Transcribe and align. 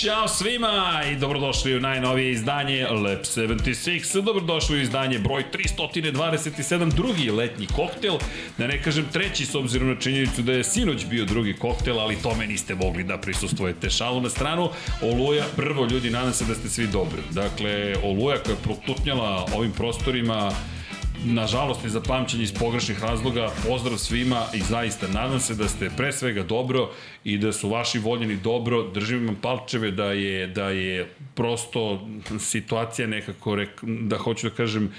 Ćao 0.00 0.28
svima 0.28 1.02
i 1.12 1.16
dobrodošli 1.16 1.76
u 1.76 1.80
najnovije 1.80 2.32
izdanje 2.32 2.86
Lab 2.86 3.18
76. 3.18 4.20
Dobrodošli 4.20 4.78
u 4.78 4.80
izdanje 4.80 5.18
broj 5.18 5.44
327, 5.52 6.94
drugi 6.94 7.30
letnji 7.30 7.66
koktel. 7.66 8.18
Da 8.58 8.66
ne 8.66 8.82
kažem 8.82 9.06
treći 9.12 9.46
s 9.46 9.54
obzirom 9.54 9.88
na 9.88 9.96
činjenicu 9.96 10.42
da 10.42 10.52
je 10.52 10.64
sinoć 10.64 11.06
bio 11.06 11.24
drugi 11.24 11.52
koktel, 11.52 12.00
ali 12.00 12.22
tome 12.22 12.46
niste 12.46 12.74
mogli 12.74 13.04
da 13.04 13.18
prisustujete. 13.18 13.90
Šalu 13.90 14.20
na 14.20 14.28
stranu, 14.28 14.70
Oluja, 15.02 15.44
prvo 15.56 15.86
ljudi, 15.86 16.10
nadam 16.10 16.32
se 16.32 16.44
da 16.44 16.54
ste 16.54 16.68
svi 16.68 16.86
dobri. 16.86 17.20
Dakle, 17.30 17.94
Oluja 18.02 18.38
koja 18.38 18.52
je 18.52 18.62
protutnjala 18.62 19.46
ovim 19.54 19.72
prostorima 19.72 20.52
nažalost 21.24 21.86
za 21.86 22.00
pamćenje 22.00 22.42
iz 22.42 22.52
pogrešnih 22.52 23.02
razloga, 23.02 23.50
pozdrav 23.68 23.98
svima 23.98 24.42
i 24.54 24.60
zaista 24.60 25.08
nadam 25.08 25.40
se 25.40 25.54
da 25.54 25.68
ste 25.68 25.90
pre 25.96 26.12
svega 26.12 26.42
dobro 26.42 26.90
i 27.24 27.38
da 27.38 27.52
su 27.52 27.68
vaši 27.68 27.98
voljeni 27.98 28.36
dobro, 28.36 28.90
držim 28.90 29.26
vam 29.26 29.36
palčeve 29.42 29.90
da 29.90 30.12
je, 30.12 30.46
da 30.46 30.68
je 30.68 31.12
prosto 31.34 32.08
situacija 32.38 33.08
nekako, 33.08 33.56
da 33.82 34.18
hoću 34.18 34.48
da 34.48 34.54
kažem, 34.54 34.92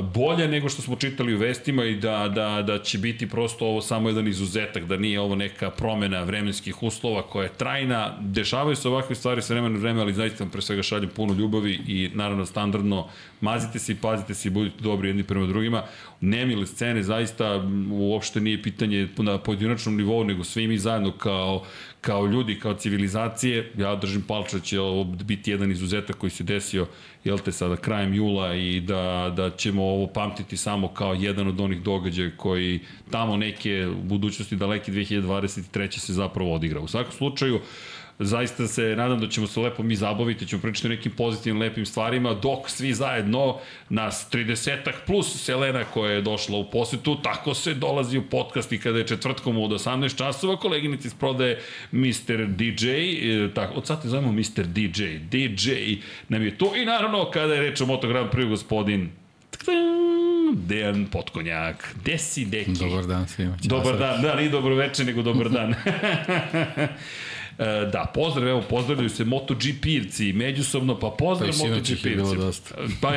bolja 0.00 0.46
nego 0.46 0.68
što 0.68 0.82
smo 0.82 0.96
čitali 0.96 1.34
u 1.34 1.38
vestima 1.38 1.84
i 1.84 1.94
da, 1.94 2.28
da, 2.28 2.62
da 2.62 2.78
će 2.78 2.98
biti 2.98 3.28
prosto 3.28 3.66
ovo 3.66 3.80
samo 3.80 4.08
jedan 4.08 4.28
izuzetak, 4.28 4.84
da 4.84 4.96
nije 4.96 5.20
ovo 5.20 5.34
neka 5.34 5.70
promena 5.70 6.22
vremenskih 6.22 6.82
uslova 6.82 7.22
koja 7.22 7.42
je 7.42 7.52
trajna. 7.58 8.16
Dešavaju 8.20 8.76
se 8.76 8.88
ovakve 8.88 9.14
stvari 9.14 9.42
sa 9.42 9.54
vremena 9.54 9.78
vreme, 9.78 10.00
ali 10.00 10.14
zaista 10.14 10.44
vam 10.44 10.50
pre 10.50 10.62
svega 10.62 10.82
šaljem 10.82 11.10
puno 11.10 11.34
ljubavi 11.34 11.72
i 11.86 12.10
naravno 12.14 12.46
standardno 12.46 13.08
mazite 13.40 13.78
se 13.78 13.92
i 13.92 13.96
pazite 13.96 14.34
se 14.34 14.48
i 14.48 14.50
budite 14.50 14.76
dobri 14.80 15.08
jedni 15.08 15.24
prema 15.24 15.46
drugima. 15.46 15.82
Nemile 16.20 16.66
scene 16.66 17.02
zaista 17.02 17.62
uopšte 17.90 18.40
nije 18.40 18.62
pitanje 18.62 19.08
na 19.18 19.38
pojedinačnom 19.38 19.96
nivou, 19.96 20.24
nego 20.24 20.44
svi 20.44 20.66
mi 20.66 20.78
zajedno 20.78 21.12
kao, 21.12 21.64
kao 22.02 22.26
ljudi, 22.26 22.58
kao 22.58 22.74
civilizacije. 22.74 23.72
Ja 23.78 23.96
držim 23.96 24.22
palča 24.22 24.60
će 24.60 24.80
ovo 24.80 25.04
biti 25.04 25.50
jedan 25.50 25.70
izuzetak 25.70 26.16
koji 26.16 26.30
se 26.30 26.44
desio 26.44 26.86
jel 27.24 27.38
te 27.38 27.52
sada 27.52 27.76
krajem 27.76 28.14
jula 28.14 28.54
i 28.54 28.80
da, 28.80 29.32
da 29.36 29.50
ćemo 29.50 29.82
ovo 29.82 30.06
pamtiti 30.06 30.56
samo 30.56 30.88
kao 30.88 31.14
jedan 31.14 31.48
od 31.48 31.60
onih 31.60 31.82
događaja 31.82 32.30
koji 32.36 32.80
tamo 33.10 33.36
neke 33.36 33.86
u 33.86 34.02
budućnosti 34.02 34.56
daleke 34.56 34.92
2023. 34.92 35.98
se 35.98 36.12
zapravo 36.12 36.54
odigra. 36.54 36.80
U 36.80 36.88
svakom 36.88 37.12
slučaju, 37.12 37.60
zaista 38.24 38.66
se 38.68 38.82
nadam 38.96 39.20
da 39.20 39.28
ćemo 39.28 39.46
se 39.46 39.60
lepo 39.60 39.82
mi 39.82 39.96
zabaviti, 39.96 40.46
ćemo 40.46 40.62
pričati 40.62 40.86
o 40.86 40.90
nekim 40.90 41.12
pozitivnim, 41.12 41.62
lepim 41.62 41.86
stvarima, 41.86 42.34
dok 42.34 42.70
svi 42.70 42.92
zajedno, 42.92 43.58
nas 43.88 44.28
30 44.32 44.90
plus 45.06 45.44
Selena 45.44 45.84
koja 45.84 46.12
je 46.12 46.22
došla 46.22 46.58
u 46.58 46.70
posetu, 46.70 47.16
tako 47.22 47.54
se 47.54 47.74
dolazi 47.74 48.18
u 48.18 48.22
podcast 48.22 48.72
i 48.72 48.78
kada 48.78 48.98
je 48.98 49.06
četvrtkom 49.06 49.58
od 49.58 49.70
18 49.70 50.16
časova, 50.16 50.56
koleginici 50.56 51.06
iz 51.06 51.14
prodaje 51.14 51.60
Mr. 51.92 52.46
DJ, 52.46 52.88
e, 52.88 53.54
tako, 53.54 53.74
od 53.74 53.86
sad 53.86 54.02
te 54.02 54.08
zovemo 54.08 54.32
Mr. 54.32 54.66
DJ, 54.66 55.04
DJ 55.30 55.70
nam 56.28 56.42
je 56.42 56.58
to 56.58 56.76
i 56.76 56.84
naravno 56.84 57.30
kada 57.30 57.54
je 57.54 57.60
reč 57.60 57.80
o 57.80 57.86
Moto 57.86 58.08
Grand 58.08 58.30
Prix 58.30 58.48
gospodin 58.48 59.10
Dejan 60.54 61.06
Potkonjak. 61.06 61.94
Desi, 62.04 62.44
deki. 62.44 62.72
Dobar 62.72 63.06
dan 63.06 63.28
svima. 63.28 63.56
Dobar 63.62 63.98
dan, 63.98 64.22
da, 64.22 64.34
nije 64.36 64.50
dobro 64.50 64.74
večer, 64.74 65.06
nego 65.06 65.22
dobar 65.22 65.48
dan. 65.50 65.74
E, 67.58 67.86
da, 67.92 68.10
pozdrav, 68.14 68.48
evo, 68.48 68.62
pozdravljaju 68.70 69.08
se 69.08 69.24
MotoGP-evci 69.24 70.32
međusobno, 70.34 70.98
pa 70.98 71.10
pozdrav 71.18 71.50
pa 71.60 71.64
MotoGP-evci. 71.64 72.16
bilo 72.16 72.34
dosta. 72.34 72.74
Pa, 73.00 73.12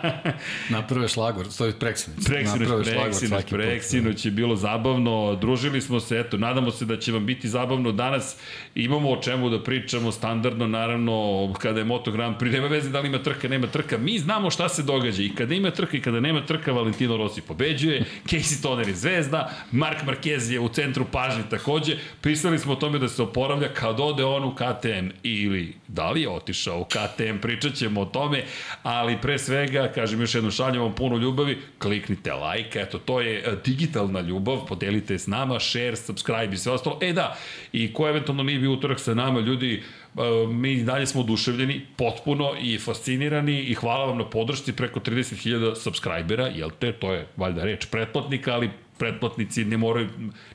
Naprave 0.76 1.08
šlagor, 1.08 1.46
stoji 1.50 1.72
preksinoć. 1.72 2.24
Preksinoć, 2.26 2.86
preksinoć, 2.86 3.44
preksinoć 3.44 4.24
je 4.24 4.30
bilo 4.30 4.56
zabavno, 4.56 5.38
družili 5.40 5.80
smo 5.80 6.00
se, 6.00 6.18
eto, 6.18 6.36
nadamo 6.36 6.70
se 6.70 6.84
da 6.84 6.98
će 6.98 7.12
vam 7.12 7.26
biti 7.26 7.48
zabavno 7.48 7.92
danas, 7.92 8.36
imamo 8.74 9.10
o 9.10 9.22
čemu 9.22 9.50
da 9.50 9.62
pričamo 9.62 10.12
standardno, 10.12 10.66
naravno, 10.66 11.52
kada 11.58 11.78
je 11.78 11.84
Moto 11.84 12.12
Grand 12.12 12.36
Prix, 12.36 12.52
nema 12.52 12.66
veze 12.66 12.90
da 12.90 13.00
li 13.00 13.08
ima 13.08 13.22
trka, 13.22 13.48
nema 13.48 13.66
trka, 13.66 13.98
mi 13.98 14.18
znamo 14.18 14.50
šta 14.50 14.68
se 14.68 14.82
događa 14.82 15.22
i 15.22 15.34
kada 15.34 15.54
ima 15.54 15.70
trka 15.70 15.96
i 15.96 16.00
kada 16.00 16.20
nema 16.20 16.46
trka, 16.46 16.72
Valentino 16.72 17.16
Rossi 17.16 17.40
pobeđuje, 17.40 18.04
Casey 18.28 18.62
Toner 18.62 18.88
je 18.88 18.94
zvezda, 18.94 19.50
Mark 19.72 19.98
Marquez 20.06 20.52
je 20.52 20.60
u 20.60 20.68
centru 20.68 21.04
pažnje 21.12 21.42
takođe, 21.50 21.96
pisali 22.20 22.58
smo 22.58 22.72
o 22.72 22.76
tome 22.76 22.98
da 22.98 23.08
se 23.08 23.22
oporavlja 23.22 23.55
ponavlja 23.56 23.74
kad 23.74 24.00
ode 24.00 24.24
on 24.24 24.44
u 24.44 24.54
KTM 24.54 25.08
ili 25.22 25.74
da 25.88 26.10
li 26.10 26.22
je 26.22 26.28
otišao 26.28 26.80
u 26.80 26.84
KTM, 26.84 27.38
pričat 27.42 27.74
ćemo 27.74 28.00
o 28.00 28.04
tome, 28.04 28.44
ali 28.82 29.18
pre 29.20 29.38
svega, 29.38 29.88
kažem 29.94 30.20
još 30.20 30.34
jednom, 30.34 30.50
šaljem 30.50 30.82
vam 30.82 30.94
puno 30.94 31.16
ljubavi, 31.16 31.58
kliknite 31.78 32.32
like, 32.32 32.80
eto, 32.80 32.98
to 32.98 33.20
je 33.20 33.38
e, 33.38 33.56
digitalna 33.64 34.20
ljubav, 34.20 34.66
podelite 34.66 35.18
s 35.18 35.26
nama, 35.26 35.60
share, 35.60 35.96
subscribe 35.96 36.54
i 36.54 36.56
sve 36.56 36.72
ostalo. 36.72 36.98
E 37.02 37.12
da, 37.12 37.36
i 37.72 37.92
ko 37.92 38.08
eventualno 38.08 38.42
nije 38.42 38.58
bio 38.58 38.72
utorak 38.72 39.00
sa 39.00 39.14
nama, 39.14 39.40
ljudi, 39.40 39.82
e, 40.16 40.20
mi 40.48 40.82
dalje 40.82 41.06
smo 41.06 41.20
oduševljeni, 41.20 41.80
potpuno 41.96 42.52
i 42.60 42.78
fascinirani 42.78 43.60
i 43.60 43.74
hvala 43.74 44.04
vam 44.04 44.18
na 44.18 44.24
podršci 44.30 44.72
preko 44.72 45.00
30.000 45.00 45.74
subscribera, 45.74 46.46
jel 46.46 46.70
te, 46.78 46.92
to 46.92 47.12
je 47.12 47.26
valjda 47.36 47.64
reč 47.64 47.86
pretplatnika, 47.86 48.54
ali 48.54 48.70
pretplatnici 48.98 49.64
ne 49.64 49.76
moraju, 49.76 50.08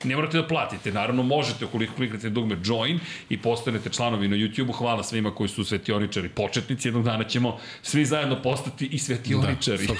ne 0.03 0.15
morate 0.15 0.37
da 0.37 0.47
platite. 0.47 0.91
Naravno, 0.91 1.23
možete 1.23 1.65
ukoliko 1.65 1.95
kliknete 1.95 2.29
dugme 2.29 2.57
join 2.63 2.99
i 3.29 3.37
postanete 3.37 3.89
članovi 3.89 4.27
na 4.27 4.35
YouTube-u. 4.35 4.71
Hvala 4.71 5.03
svima 5.03 5.35
koji 5.35 5.49
su 5.49 5.63
svetioničari 5.63 6.29
početnici. 6.29 6.87
Jednog 6.87 7.03
dana 7.03 7.23
ćemo 7.23 7.57
svi 7.81 8.05
zajedno 8.05 8.41
postati 8.41 8.85
i 8.85 8.99
svetioničari. 8.99 9.87
Da, 9.87 9.93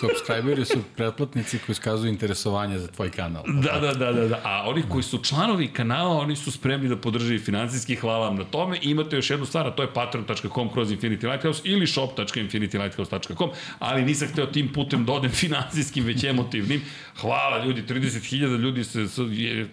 subscriberi 0.00 0.64
su 0.64 0.78
pretplatnici 0.96 1.58
koji 1.66 1.76
skazuju 1.76 2.10
interesovanje 2.10 2.78
za 2.78 2.86
tvoj 2.86 3.10
kanal. 3.10 3.42
Da, 3.46 3.78
da, 3.80 3.94
da, 3.94 4.12
da, 4.12 4.28
da. 4.28 4.40
A 4.44 4.64
oni 4.66 4.82
koji 4.88 5.02
su 5.02 5.18
članovi 5.18 5.68
kanala, 5.68 6.16
oni 6.16 6.36
su 6.36 6.52
spremni 6.52 6.88
da 6.88 6.96
podrže 6.96 7.38
financijski. 7.38 7.96
Hvala 7.96 8.28
vam 8.28 8.36
na 8.36 8.44
tome. 8.44 8.78
I 8.82 8.90
imate 8.90 9.16
još 9.16 9.30
jednu 9.30 9.46
stvar, 9.46 9.66
a 9.66 9.70
to 9.70 9.82
je 9.82 9.94
patreon.com 9.94 10.72
kroz 10.72 10.90
Infinity 10.90 11.30
Lighthouse 11.30 11.62
ili 11.64 11.86
shop.infinitylighthouse.com, 11.86 13.50
ali 13.78 14.04
nisam 14.04 14.28
hteo 14.28 14.46
tim 14.46 14.72
putem 14.72 15.04
da 15.04 15.12
odem 15.12 15.30
finansijskim, 15.44 16.04
već 16.04 16.24
emotivnim. 16.24 16.82
Hvala 17.20 17.64
ljudi, 17.64 17.82
30.000 17.82 18.58
ljudi 18.58 18.84
se 18.84 19.06
je 19.30 19.68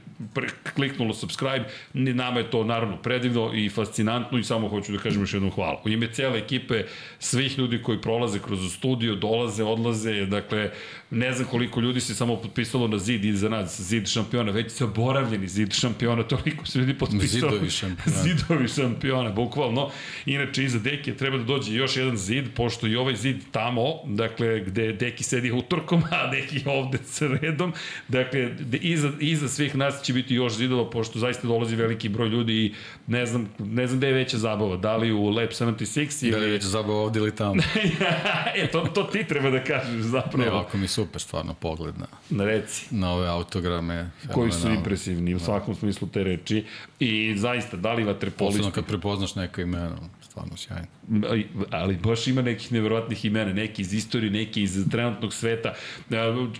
kliknulo 0.76 1.14
subscribe, 1.14 1.66
nama 1.94 2.40
je 2.40 2.50
to 2.52 2.64
naravno 2.64 2.98
predivno 2.98 3.52
i 3.54 3.70
fascinantno 3.70 4.38
i 4.38 4.44
samo 4.44 4.70
hoću 4.70 4.92
da 4.92 4.98
kažem 4.98 5.22
još 5.22 5.34
jednom 5.34 5.52
hvala. 5.52 5.82
U 5.86 5.90
ime 5.90 6.08
cele 6.14 6.40
ekipe, 6.40 6.84
svih 7.20 7.60
ljudi 7.60 7.82
koji 7.82 8.02
prolaze 8.02 8.40
kroz 8.40 8.74
studio, 8.74 9.16
dolaze, 9.16 9.64
odlaze, 9.64 10.26
dakle, 10.26 10.72
ne 11.10 11.34
znam 11.34 11.48
koliko 11.48 11.80
ljudi 11.80 12.02
se 12.02 12.16
samo 12.16 12.36
potpisalo 12.36 12.88
na 12.88 12.98
zid 12.98 13.26
iza 13.26 13.50
nas, 13.50 13.82
zid 13.82 14.08
šampiona, 14.08 14.52
već 14.52 14.72
se 14.72 14.84
oboravljeni 14.84 15.48
zid 15.48 15.74
šampiona, 15.74 16.24
toliko 16.24 16.66
se 16.66 16.80
ljudi 16.80 16.94
potpisalo. 16.94 17.52
Zidovi 17.52 17.70
šampiona. 17.70 18.18
Zidovi 18.24 18.68
šampiona, 18.68 19.30
bukvalno. 19.30 19.90
Inače, 20.26 20.64
iza 20.64 20.80
Deki 20.80 21.18
treba 21.18 21.38
da 21.38 21.44
dođe 21.44 21.74
još 21.74 21.98
jedan 21.98 22.18
zid, 22.18 22.46
pošto 22.56 22.88
i 22.88 22.96
ovaj 22.96 23.16
zid 23.16 23.38
tamo, 23.52 23.84
dakle, 24.06 24.60
gde 24.60 24.94
Deki 24.94 25.24
sedi 25.24 25.52
utorkom, 25.52 26.04
a 26.12 26.32
Deki 26.32 26.62
ovde 26.66 26.98
sredom, 27.06 27.74
dakle, 28.08 28.56
iza, 28.82 29.12
iza 29.20 29.48
svih 29.48 29.76
nas 29.76 30.02
će 30.04 30.14
biti 30.14 30.36
još 30.36 30.54
zidova, 30.54 30.90
pošto 30.90 31.20
zaista 31.20 31.48
dolazi 31.48 31.76
veliki 31.76 32.10
broj 32.10 32.30
ljudi 32.30 32.54
i 32.54 32.74
ne 33.08 33.26
znam, 33.26 33.50
ne 33.60 33.88
znam 33.88 34.00
gde 34.00 34.08
je 34.08 34.14
veća 34.14 34.38
zabava, 34.38 34.78
da 34.78 34.98
li 34.98 35.12
u 35.12 35.30
Lab 35.30 35.50
76 35.50 36.24
ili... 36.24 36.32
Da 36.32 36.38
li 36.38 36.46
je 36.46 36.52
veća 36.52 36.68
zabava 36.68 37.00
ovde 37.00 37.20
ili 37.20 37.36
tamo? 37.36 37.56
e, 38.56 38.68
to, 38.68 38.82
to 38.82 39.04
ti 39.04 39.24
treba 39.24 39.50
da 39.50 39.64
kažeš 39.64 40.02
zapravo. 40.02 40.44
Ne, 40.44 40.52
ovako 40.52 40.78
mi 40.78 40.88
super 40.96 41.22
stvarno 41.22 41.54
pogled 41.54 42.00
na, 42.00 42.08
na, 42.30 42.46
reci. 42.46 42.88
na 42.92 43.12
ove 43.14 43.28
autograme. 43.28 44.10
Koji 44.34 44.52
su 44.52 44.70
impresivni 44.70 45.36
u 45.36 45.38
da. 45.38 45.46
svakom 45.46 45.76
smislu 45.76 46.08
te 46.08 46.24
reči. 46.24 46.66
I 47.00 47.34
zaista, 47.38 47.78
da 47.78 47.94
li 47.94 48.04
vaterpolisti... 48.04 48.60
Posledno 48.60 48.72
kad 48.72 48.86
prepoznaš 48.86 49.36
neko 49.36 49.62
ime, 49.62 49.90
stvarno 50.36 50.58
sjajno. 50.58 50.88
Ali 51.72 51.96
baš 51.96 52.28
ima 52.28 52.42
nekih 52.42 52.72
neverovatnih 52.72 53.26
imena, 53.26 53.54
neki 53.54 53.82
iz 53.82 53.94
istorije, 53.94 54.32
neki 54.32 54.62
iz 54.62 54.86
trenutnog 54.92 55.34
sveta. 55.34 55.74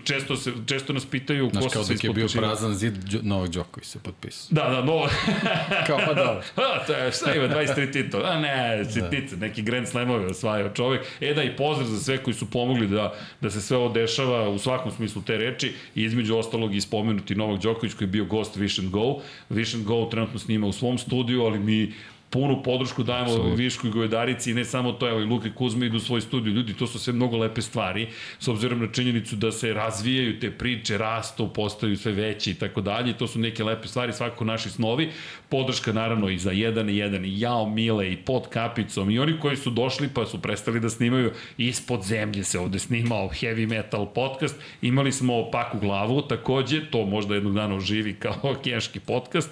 Često, 0.04 0.36
se, 0.36 0.52
često 0.66 0.92
nas 0.92 1.06
pitaju 1.06 1.50
Znaš, 1.52 1.64
ko 1.64 1.70
se 1.70 1.74
Znaš, 1.74 1.86
kao 1.86 1.94
dok 1.94 2.04
je 2.04 2.10
bio 2.12 2.28
prazan 2.40 2.74
zid, 2.74 2.94
Novak 3.22 3.50
Đoković 3.50 3.86
se 3.86 3.98
potpisao. 3.98 4.48
Da, 4.50 4.70
da, 4.70 4.84
Novak. 4.84 5.10
kao 5.86 5.98
pa 6.06 6.14
da. 6.14 6.42
A, 6.62 6.86
to 6.86 6.92
je, 6.92 7.12
šta 7.12 7.34
ima, 7.34 7.48
23 7.48 7.92
titul? 7.92 8.26
A 8.26 8.40
ne, 8.40 8.84
sitnice, 8.84 9.36
da. 9.36 9.46
neki 9.46 9.62
Grand 9.62 9.88
Slamovi 9.88 10.26
osvajao 10.26 10.74
čovek. 10.74 11.02
E 11.20 11.34
da, 11.34 11.42
i 11.42 11.56
pozdrav 11.56 11.88
za 11.88 11.98
sve 12.00 12.22
koji 12.22 12.34
su 12.34 12.50
pomogli 12.50 12.88
da, 12.88 13.14
da 13.40 13.50
se 13.50 13.60
sve 13.60 13.76
ovo 13.76 13.88
dešava 13.88 14.48
u 14.48 14.58
svakom 14.58 14.92
smislu 14.92 15.22
te 15.22 15.36
reči 15.36 15.72
i 15.94 16.02
između 16.04 16.36
ostalog 16.36 16.74
i 16.74 16.80
spomenuti 16.80 17.34
Novak 17.34 17.62
Đoković 17.62 17.94
koji 17.94 18.06
je 18.06 18.12
bio 18.12 18.24
gost 18.24 18.56
Vision 18.56 18.90
Go. 18.90 19.20
Vision 19.48 19.84
Go 19.84 20.08
trenutno 20.10 20.38
snima 20.38 20.66
u 20.66 20.72
svom 20.72 20.98
studiju, 20.98 21.42
ali 21.42 21.58
mi 21.58 21.92
punu 22.30 22.62
podršku 22.62 23.02
dajemo 23.02 23.30
Absolut. 23.30 23.58
Viškoj 23.58 23.90
Govedarici 23.90 24.50
i 24.50 24.54
ne 24.54 24.64
samo 24.64 24.92
to, 24.92 25.08
evo 25.08 25.20
i 25.20 25.24
Luke 25.24 25.50
Kuzme 25.54 25.86
idu 25.86 25.96
u 25.96 26.00
svoj 26.00 26.20
studiju. 26.20 26.54
Ljudi, 26.54 26.74
to 26.74 26.86
su 26.86 26.98
sve 26.98 27.12
mnogo 27.12 27.36
lepe 27.36 27.62
stvari, 27.62 28.08
s 28.38 28.48
obzirom 28.48 28.80
na 28.80 28.92
činjenicu 28.92 29.36
da 29.36 29.52
se 29.52 29.72
razvijaju 29.72 30.40
te 30.40 30.50
priče, 30.50 30.98
rastu, 30.98 31.48
postaju 31.48 31.96
sve 31.96 32.12
veće 32.12 32.50
i 32.50 32.54
tako 32.54 32.80
dalje. 32.80 33.18
To 33.18 33.26
su 33.26 33.38
neke 33.38 33.64
lepe 33.64 33.88
stvari, 33.88 34.12
svako 34.12 34.44
naši 34.44 34.70
snovi. 34.70 35.10
Podrška 35.48 35.92
naravno 35.92 36.28
i 36.28 36.38
za 36.38 36.50
jedan 36.50 36.90
i 36.90 36.96
jedan, 36.96 37.24
i 37.24 37.40
Jao 37.40 37.68
Mile, 37.68 38.12
i 38.12 38.16
pod 38.16 38.48
kapicom, 38.48 39.10
i 39.10 39.18
oni 39.18 39.40
koji 39.40 39.56
su 39.56 39.70
došli 39.70 40.08
pa 40.14 40.26
su 40.26 40.42
prestali 40.42 40.80
da 40.80 40.88
snimaju 40.88 41.32
ispod 41.58 42.02
zemlje 42.02 42.44
se 42.44 42.58
ovde 42.58 42.78
snimao 42.78 43.28
heavy 43.28 43.68
metal 43.68 44.06
podcast. 44.06 44.56
Imali 44.82 45.12
smo 45.12 45.50
Paku 45.50 45.78
glavu, 45.78 46.22
takođe, 46.22 46.90
to 46.90 47.06
možda 47.06 47.34
jednog 47.34 47.54
dana 47.54 47.74
oživi 47.74 48.14
kao 48.14 48.54
keški 48.64 49.00
podcast. 49.00 49.50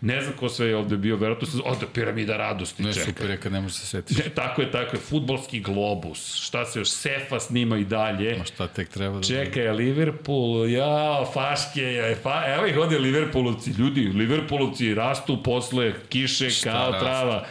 Ne 0.00 0.20
znam 0.20 0.34
ko 0.36 0.48
sve 0.48 0.66
je 0.66 0.76
ovde 0.76 0.96
bio, 0.96 1.16
verovatno 1.16 1.46
se, 1.46 1.58
ovde 1.64 1.86
piramida 1.94 2.25
vida 2.26 2.36
radosti 2.36 2.82
Ne, 2.82 2.92
čeka. 2.92 3.04
super 3.04 3.30
je 3.30 3.36
kad 3.36 3.52
ne 3.52 3.60
možeš 3.60 3.76
se 3.76 3.86
setiš. 3.86 4.18
Ne, 4.18 4.28
tako 4.34 4.62
je, 4.62 4.70
tako 4.70 4.96
je, 4.96 5.00
futbolski 5.00 5.60
globus, 5.60 6.34
šta 6.34 6.64
se 6.64 6.78
još, 6.78 6.90
Sefa 6.90 7.40
snima 7.40 7.78
i 7.78 7.84
dalje. 7.84 8.38
Ma 8.38 8.44
šta 8.44 8.68
tek 8.68 8.88
treba 8.88 9.16
da... 9.16 9.22
Čekaj, 9.22 9.68
a 9.68 9.72
Liverpool, 9.72 10.68
ja, 10.68 11.24
faške, 11.34 11.82
ja, 11.82 12.14
fa, 12.22 12.42
evo 12.46 12.66
ih 12.66 12.78
ovde 12.78 12.98
Liverpoolovci, 12.98 13.70
ljudi, 13.70 14.00
Liverpoolovci 14.00 14.94
rastu 14.94 15.42
posle 15.42 15.92
kiše 16.08 16.50
Šta 16.50 16.70
kao 16.70 16.90
rastu? 16.90 17.04
trava, 17.04 17.46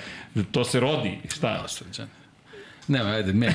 to 0.51 0.63
se 0.63 0.80
rodi, 0.80 1.18
šta? 1.36 1.63
Srđan. 1.68 2.07
Nema, 2.87 3.09
ajde, 3.09 3.33
meni 3.33 3.53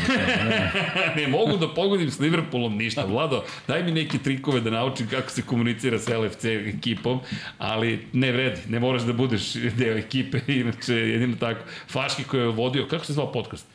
ne 1.17 1.29
mogu 1.29 1.57
da 1.57 1.69
pogodim 1.75 2.11
s 2.11 2.19
Liverpoolom 2.19 2.77
ništa, 2.77 3.05
Vlado, 3.05 3.45
daj 3.69 3.83
mi 3.83 3.93
neke 3.93 4.19
trikove 4.19 4.61
da 4.61 4.71
naučim 4.71 5.09
kako 5.09 5.31
se 5.31 5.43
komunicira 5.43 5.99
sa 5.99 6.19
LFC 6.19 6.45
ekipom, 6.45 7.21
ali 7.59 8.07
ne 8.13 8.33
vredi, 8.33 8.61
ne 8.69 8.81
moraš 8.81 9.03
da 9.03 9.13
budeš 9.13 9.55
deo 9.55 9.97
ekipe, 9.97 10.41
inače 10.63 10.95
jedino 10.95 11.37
tako. 11.41 11.61
Faški 11.89 12.25
koji 12.25 12.41
je 12.41 12.49
vodio, 12.49 12.87
kako 12.91 13.05
se 13.05 13.13
zvao 13.13 13.33
podcast? 13.33 13.67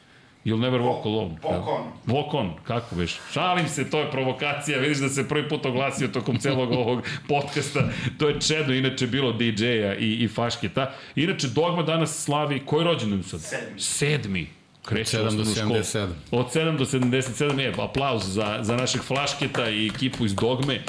You'll 0.45 0.61
never 0.61 0.81
walk 0.81 1.05
alone. 1.05 1.37
Walk 1.43 1.67
on. 1.67 1.91
Walk 2.07 2.33
on, 2.33 2.53
kako 2.63 2.95
veš? 2.95 3.19
Šalim 3.33 3.67
se, 3.67 3.89
to 3.89 3.99
je 3.99 4.11
provokacija, 4.11 4.79
vidiš 4.79 4.97
da 4.97 5.09
se 5.09 5.27
prvi 5.27 5.49
put 5.49 5.65
oglasio 5.65 6.07
tokom 6.07 6.37
celog 6.37 6.71
ovog 6.81 7.03
podcasta. 7.27 7.89
To 8.17 8.29
je 8.29 8.41
Čedo, 8.41 8.73
inače 8.73 9.07
bilo 9.07 9.31
DJ-a 9.31 9.95
i, 9.95 10.23
i 10.23 10.27
Fašketa. 10.27 10.93
Inače, 11.15 11.47
Dogma 11.47 11.83
danas 11.83 12.23
slavi, 12.23 12.61
koji 12.65 12.83
rođendan 12.83 13.23
sad? 13.23 13.41
Sedmi. 13.41 13.79
Sedmi. 13.79 14.47
Kreće 14.85 15.19
Od 15.19 15.33
7 15.33 15.35
do 15.35 15.41
osnovnu 15.41 15.83
školu. 15.83 16.05
77. 16.05 16.07
Od 16.31 16.45
7 16.53 16.77
do 16.77 16.85
77, 16.85 17.59
je, 17.59 17.73
aplauz 17.77 18.23
za, 18.33 18.59
za 18.61 18.75
našeg 18.75 19.01
Flašketa 19.01 19.69
i 19.69 19.87
ekipu 19.87 20.25
iz 20.25 20.35
Dogme. 20.35 20.81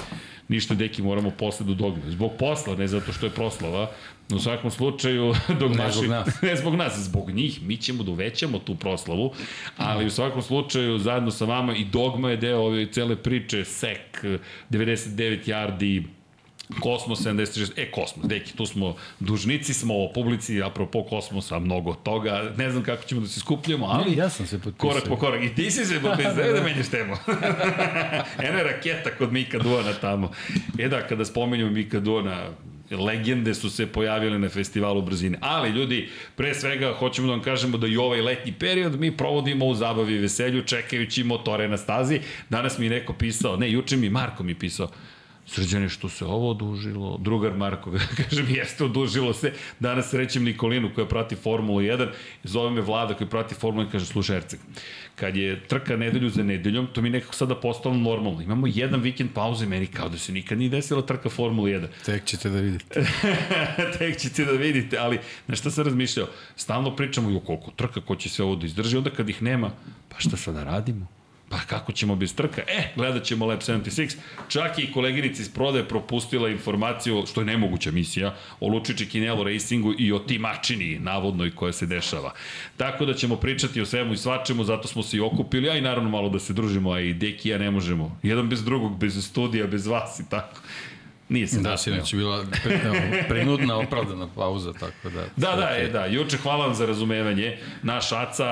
Ništa, 0.48 0.74
deki, 0.74 1.02
moramo 1.02 1.30
posle 1.30 1.66
do 1.66 1.74
Dogme. 1.74 2.10
Zbog 2.10 2.32
posla, 2.38 2.76
ne 2.76 2.88
zato 2.88 3.12
što 3.12 3.26
je 3.26 3.30
proslava. 3.30 3.90
U 4.34 4.38
svakom 4.38 4.70
slučaju, 4.70 5.34
dok 5.60 5.76
Ne 5.76 5.90
zbog 5.92 6.06
nas. 6.06 6.28
ne 6.42 6.56
zbog 6.56 6.74
nas, 6.74 6.98
zbog 6.98 7.30
njih, 7.30 7.62
mi 7.62 7.76
ćemo 7.76 8.02
da 8.02 8.10
uvećamo 8.10 8.58
tu 8.58 8.74
proslavu, 8.74 9.32
ali 9.76 10.06
u 10.06 10.10
svakom 10.10 10.42
slučaju, 10.42 10.98
zajedno 10.98 11.30
sa 11.30 11.44
vama 11.44 11.76
i 11.76 11.84
Dogma 11.84 12.30
je 12.30 12.36
deo 12.36 12.60
ove 12.60 12.92
cele 12.92 13.16
priče, 13.16 13.64
SEK, 13.64 14.24
99 14.70 15.46
yardi, 15.46 16.02
Kosmos 16.80 17.20
76, 17.20 17.72
e 17.76 17.90
Kosmos, 17.90 18.26
deki, 18.28 18.56
tu 18.56 18.66
smo, 18.66 18.96
dužnici 19.20 19.74
smo 19.74 19.94
o 19.94 20.12
publici, 20.12 20.62
apropo 20.62 21.02
Kosmosa, 21.02 21.58
mnogo 21.58 21.94
toga, 21.94 22.52
ne 22.56 22.70
znam 22.70 22.82
kako 22.82 23.04
ćemo 23.04 23.20
da 23.20 23.28
se 23.28 23.40
skupljamo, 23.40 23.86
ali... 23.86 24.10
Ne, 24.10 24.16
ja 24.16 24.28
sam 24.28 24.46
se 24.46 24.58
potpisao. 24.58 24.90
Korak 24.90 25.08
po 25.08 25.16
korak. 25.16 25.42
I 25.44 25.54
ti 25.54 25.70
si 25.70 25.84
se 25.84 26.00
potpisao, 26.00 26.34
da, 26.34 26.52
da 26.52 26.62
menjaš 26.62 26.88
temu. 26.88 27.16
Je 28.42 28.62
raketa 28.64 29.10
kod 29.18 29.32
Mika 29.32 29.58
Duana 29.58 29.92
tamo. 29.92 30.30
E 30.78 30.88
da, 30.88 31.06
kada 31.06 31.24
spomenjamo 31.24 31.70
Mika 31.70 32.00
Duana, 32.00 32.50
legende 32.90 33.54
su 33.54 33.70
se 33.70 33.86
pojavile 33.86 34.38
na 34.38 34.48
festivalu 34.48 35.02
brzine. 35.02 35.38
Ali, 35.40 35.70
ljudi, 35.70 36.08
pre 36.36 36.54
svega, 36.54 36.94
hoćemo 36.98 37.26
da 37.26 37.32
vam 37.32 37.42
kažemo 37.42 37.78
da 37.78 37.86
i 37.86 37.96
ovaj 37.96 38.20
letnji 38.20 38.52
period 38.52 39.00
mi 39.00 39.16
provodimo 39.16 39.66
u 39.66 39.74
zabavi 39.74 40.14
i 40.14 40.18
veselju, 40.18 40.62
čekajući 40.62 41.24
motore 41.24 41.68
na 41.68 41.76
stazi. 41.76 42.20
Danas 42.50 42.78
mi 42.78 42.86
je 42.86 42.90
neko 42.90 43.12
pisao, 43.12 43.56
ne, 43.56 43.72
juče 43.72 43.96
mi 43.96 44.10
Marko 44.10 44.42
mi 44.42 44.54
pisao, 44.54 44.88
Srđane, 45.46 45.88
što 45.88 46.08
se 46.08 46.24
ovo 46.24 46.50
odužilo? 46.50 47.18
Drugar 47.18 47.56
Marko, 47.56 47.92
kažem, 48.30 48.46
jeste, 48.48 48.84
odužilo 48.84 49.32
se. 49.32 49.52
Danas 49.80 50.10
srećem 50.10 50.44
Nikolinu 50.44 50.90
koja 50.94 51.06
prati 51.06 51.36
Formulu 51.36 51.80
1, 51.80 52.08
zove 52.44 52.70
me 52.70 52.80
Vlada 52.80 53.14
koja 53.14 53.28
prati 53.28 53.54
Formulu 53.54 53.84
1 53.84 53.88
i 53.88 53.92
kaže, 53.92 54.06
slušaj 54.06 54.36
Erceg, 54.36 54.60
kad 55.14 55.36
je 55.36 55.60
trka 55.68 55.96
nedelju 55.96 56.30
za 56.30 56.42
nedeljom, 56.42 56.86
to 56.92 57.02
mi 57.02 57.10
nekako 57.10 57.34
sada 57.34 57.54
postalo 57.54 57.94
normalno. 57.94 58.42
Imamo 58.42 58.66
jedan 58.66 59.00
vikend 59.00 59.30
pauze, 59.34 59.66
meni 59.66 59.86
kao 59.86 60.08
da 60.08 60.18
se 60.18 60.32
nikad 60.32 60.58
nije 60.58 60.70
desila 60.70 61.02
trka 61.02 61.28
Formula 61.28 61.68
1. 61.68 61.86
Tek 62.06 62.24
ćete 62.24 62.50
da 62.50 62.60
vidite. 62.60 63.06
Tek 63.98 64.18
ćete 64.18 64.44
da 64.44 64.52
vidite, 64.52 64.98
ali 64.98 65.18
na 65.46 65.56
šta 65.56 65.70
sam 65.70 65.84
razmišljao? 65.84 66.26
Stalno 66.56 66.96
pričamo 66.96 67.30
i 67.30 67.40
koliko 67.46 67.70
trka, 67.70 68.00
ko 68.00 68.16
će 68.16 68.28
sve 68.28 68.44
ovo 68.44 68.56
da 68.56 68.66
izdrži, 68.66 68.96
onda 68.96 69.10
kad 69.10 69.28
ih 69.28 69.42
nema, 69.42 69.70
pa 70.08 70.16
šta 70.18 70.36
sada 70.36 70.64
radimo? 70.64 71.15
Pa 71.48 71.58
kako 71.58 71.92
ćemo 71.92 72.16
bez 72.16 72.34
trka? 72.34 72.62
E, 72.66 72.92
gledat 72.96 73.24
ćemo 73.24 73.46
Lab 73.46 73.58
76. 73.60 74.16
Čak 74.48 74.78
i 74.78 74.92
koleginica 74.92 75.42
iz 75.42 75.48
prodaje 75.48 75.88
propustila 75.88 76.48
informaciju, 76.48 77.24
što 77.26 77.40
je 77.40 77.44
nemoguća 77.44 77.90
misija, 77.90 78.34
o 78.60 78.68
Lučići 78.68 79.08
Kinelo 79.08 79.44
Racingu 79.44 79.94
i 79.98 80.12
o 80.12 80.18
timačini 80.18 80.98
navodnoj 80.98 81.50
koja 81.50 81.72
se 81.72 81.86
dešava. 81.86 82.32
Tako 82.76 83.06
da 83.06 83.14
ćemo 83.14 83.36
pričati 83.36 83.80
o 83.80 83.86
svemu 83.86 84.12
i 84.12 84.16
svačemu, 84.16 84.64
zato 84.64 84.88
smo 84.88 85.02
se 85.02 85.16
i 85.16 85.20
okupili, 85.20 85.70
a 85.70 85.76
i 85.76 85.80
naravno 85.80 86.10
malo 86.10 86.28
da 86.28 86.38
se 86.38 86.52
družimo, 86.52 86.90
a 86.90 87.00
i 87.00 87.14
Deki 87.14 87.48
ja 87.48 87.58
ne 87.58 87.70
možemo. 87.70 88.18
Jedan 88.22 88.48
bez 88.48 88.64
drugog, 88.64 88.98
bez 88.98 89.26
studija, 89.26 89.66
bez 89.66 89.86
vas 89.86 90.20
i 90.20 90.30
tako. 90.30 90.60
Nije 91.28 91.46
se 91.46 91.60
Da, 91.60 91.76
sinoć 91.76 92.12
je 92.12 92.16
bila 92.16 92.44
pre, 92.62 93.24
prinudna, 93.28 93.76
opravdana 93.78 94.28
pauza, 94.34 94.72
tako 94.72 95.10
da... 95.10 95.24
Da, 95.36 95.56
da, 95.56 95.76
e, 95.76 95.88
da. 95.88 96.06
Juče 96.06 96.36
hvala 96.36 96.66
vam 96.66 96.74
za 96.74 96.86
razumevanje. 96.86 97.58
Naš 97.82 98.12
Aca 98.12 98.46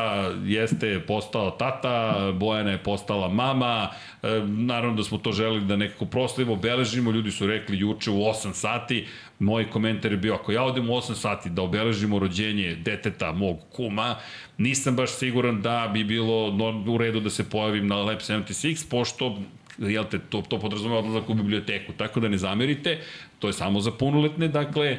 jeste 0.45 1.01
postao 1.07 1.51
tata, 1.51 2.15
Bojana 2.33 2.71
je 2.71 2.79
postala 2.79 3.29
mama. 3.29 3.89
E, 4.23 4.29
naravno 4.47 4.97
da 4.97 5.05
smo 5.05 5.19
to 5.19 5.33
želeli 5.33 5.65
da 5.65 5.77
nekako 5.77 6.07
proslavimo, 6.07 6.53
obeležimo. 6.53 7.11
Ljudi 7.11 7.31
su 7.31 7.47
rekli 7.47 7.79
juče 7.79 8.11
u 8.11 8.19
8 8.19 8.53
sati. 8.53 9.07
Moj 9.39 9.71
komentar 9.71 10.13
je 10.13 10.19
bio, 10.19 10.35
ako 10.35 10.53
ja 10.53 10.63
odem 10.63 10.91
u 10.91 10.93
8 10.93 11.15
sati 11.15 11.51
da 11.51 11.63
obeležimo 11.63 12.19
rođenje 12.19 12.75
deteta 12.75 13.33
mog 13.33 13.59
kuma, 13.73 14.17
nisam 14.59 14.97
baš 14.97 15.11
siguran 15.11 15.63
da 15.63 15.91
bi 15.93 16.05
bilo 16.05 16.57
u 16.89 16.99
redu 16.99 17.21
da 17.21 17.31
se 17.31 17.51
pojavim 17.51 17.87
na 17.87 17.97
Lab 17.97 18.19
76, 18.19 18.91
pošto 18.91 19.39
jel 19.79 20.05
te, 20.11 20.19
to, 20.19 20.43
to 20.49 20.59
podrazumeva 20.59 20.99
odlazak 20.99 21.31
u 21.31 21.35
biblioteku, 21.35 21.93
tako 21.93 22.21
da 22.21 22.29
ne 22.29 22.39
zamerite, 22.39 22.99
to 23.39 23.47
je 23.47 23.53
samo 23.53 23.81
za 23.81 23.91
punoletne, 23.91 24.49
dakle, 24.49 24.99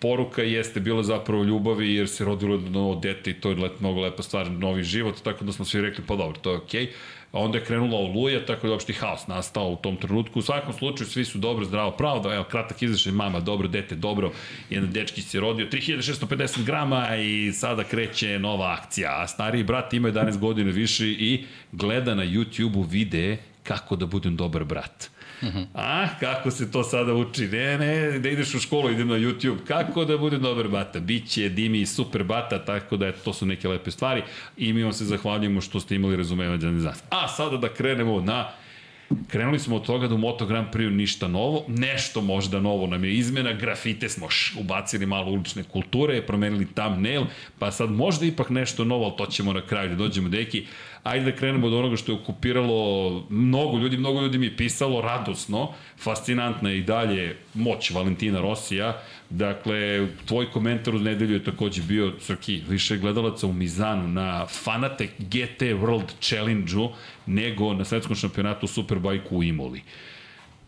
poruka 0.00 0.42
jeste 0.42 0.80
bila 0.80 1.02
zapravo 1.02 1.44
ljubavi 1.44 1.94
jer 1.94 2.08
se 2.08 2.24
rodilo 2.24 2.54
jedno 2.54 2.98
dete 3.02 3.30
i 3.30 3.34
to 3.34 3.50
je 3.50 3.56
let, 3.56 3.80
mnogo 3.80 4.00
lepa 4.00 4.22
stvar, 4.22 4.50
novi 4.50 4.82
život, 4.82 5.22
tako 5.22 5.44
da 5.44 5.52
smo 5.52 5.64
svi 5.64 5.80
rekli, 5.80 6.04
pa 6.06 6.16
dobro, 6.16 6.38
to 6.40 6.50
je 6.50 6.56
okej. 6.56 6.86
Okay. 6.86 6.90
A 7.32 7.38
onda 7.38 7.58
je 7.58 7.64
krenula 7.64 7.98
oluja, 7.98 8.46
tako 8.46 8.66
da 8.66 8.72
je 8.72 8.74
opšti 8.74 8.92
haos 8.92 9.26
nastao 9.26 9.68
u 9.68 9.76
tom 9.76 9.96
trenutku. 9.96 10.38
U 10.38 10.42
svakom 10.42 10.72
slučaju 10.72 11.10
svi 11.10 11.24
su 11.24 11.38
dobro, 11.38 11.64
zdravo, 11.64 11.90
pravo, 11.90 12.20
da 12.20 12.34
evo, 12.34 12.44
kratak 12.44 12.82
izrašaj, 12.82 13.12
mama, 13.12 13.40
dobro, 13.40 13.68
dete, 13.68 13.94
dobro, 13.94 14.32
jedan 14.70 14.90
dečki 14.90 15.22
se 15.22 15.40
rodio, 15.40 15.66
3650 15.66 16.64
grama 16.64 17.16
i 17.16 17.52
sada 17.52 17.84
kreće 17.84 18.38
nova 18.38 18.76
akcija. 18.80 19.22
A 19.22 19.26
stariji 19.26 19.64
brat 19.64 19.94
ima 19.94 20.08
11 20.08 20.38
godina 20.38 20.70
više 20.70 21.06
i 21.06 21.44
gleda 21.72 22.14
na 22.14 22.24
YouTube-u 22.24 22.82
videe 22.82 23.38
kako 23.70 23.96
da 23.96 24.06
budem 24.06 24.36
dobar 24.36 24.64
brat. 24.64 25.10
Uh 25.42 25.48
-huh. 25.48 25.66
A, 25.74 26.06
kako 26.20 26.50
se 26.50 26.70
to 26.72 26.82
sada 26.82 27.14
uči? 27.14 27.48
Ne, 27.48 27.78
ne, 27.78 28.18
da 28.18 28.28
ideš 28.28 28.54
u 28.54 28.60
školu, 28.60 28.90
idem 28.90 29.08
na 29.08 29.14
YouTube. 29.14 29.64
Kako 29.66 30.04
da 30.04 30.18
budem 30.18 30.42
dobar 30.42 30.68
bata? 30.68 31.00
Biće 31.00 31.48
Dimi 31.48 31.86
super 31.86 32.24
bata, 32.24 32.64
tako 32.64 32.96
da 32.96 33.12
to 33.12 33.32
su 33.32 33.46
neke 33.46 33.68
lepe 33.68 33.90
stvari. 33.90 34.22
I 34.56 34.72
mi 34.72 34.82
vam 34.82 34.92
se 34.92 35.04
zahvaljujemo 35.04 35.60
što 35.60 35.80
ste 35.80 35.94
imali 35.94 36.16
razumevanje 36.16 36.80
za 36.80 36.88
nas. 36.88 37.02
A 37.10 37.28
sada 37.28 37.56
da 37.56 37.68
krenemo 37.68 38.20
na 38.20 38.48
Krenuli 39.28 39.58
smo 39.58 39.76
od 39.76 39.86
toga 39.86 40.08
da 40.08 40.14
u 40.14 40.18
Moto 40.18 40.46
Grand 40.46 40.66
Prix 40.72 40.90
ništa 40.90 41.28
novo, 41.28 41.64
nešto 41.68 42.20
možda 42.20 42.60
novo 42.60 42.86
nam 42.86 43.04
je 43.04 43.14
izmena, 43.14 43.52
grafite 43.52 44.08
smo 44.08 44.30
š, 44.30 44.54
ubacili 44.60 45.06
malo 45.06 45.32
ulične 45.32 45.62
kulture, 45.62 46.22
promenili 46.26 46.66
thumbnail, 46.74 47.24
pa 47.58 47.70
sad 47.70 47.90
možda 47.90 48.26
ipak 48.26 48.50
nešto 48.50 48.84
novo, 48.84 49.04
ali 49.04 49.16
to 49.16 49.26
ćemo 49.26 49.52
na 49.52 49.66
kraju 49.66 49.88
da 49.88 49.94
dođemo 49.94 50.28
deki. 50.28 50.66
Ajde 51.02 51.30
da 51.30 51.36
krenemo 51.36 51.66
od 51.66 51.72
onoga 51.72 51.96
što 51.96 52.12
je 52.12 52.18
okupiralo 52.18 53.26
mnogo 53.30 53.78
ljudi, 53.78 53.96
mnogo 53.96 54.20
ljudi 54.20 54.38
mi 54.38 54.46
je 54.46 54.56
pisalo 54.56 55.00
radosno, 55.00 55.72
fascinantna 55.98 56.70
je 56.70 56.78
i 56.78 56.82
dalje 56.82 57.36
moć 57.54 57.90
Valentina 57.90 58.40
Rosija, 58.40 59.02
Dakle, 59.30 60.08
tvoj 60.26 60.50
komentar 60.50 60.94
u 60.94 60.98
nedelju 60.98 61.34
je 61.34 61.44
takođe 61.44 61.82
bio, 61.82 62.12
Srki, 62.20 62.62
više 62.68 62.96
gledalaca 62.98 63.46
u 63.46 63.52
Mizanu 63.52 64.08
na 64.08 64.46
Fanatec 64.46 65.10
GT 65.18 65.60
World 65.60 66.10
Challenge-u 66.20 66.88
nego 67.26 67.74
na 67.74 67.84
svetskom 67.84 68.16
šampionatu 68.16 68.66
Superbike 68.66 69.28
u 69.30 69.42
Imoli 69.42 69.82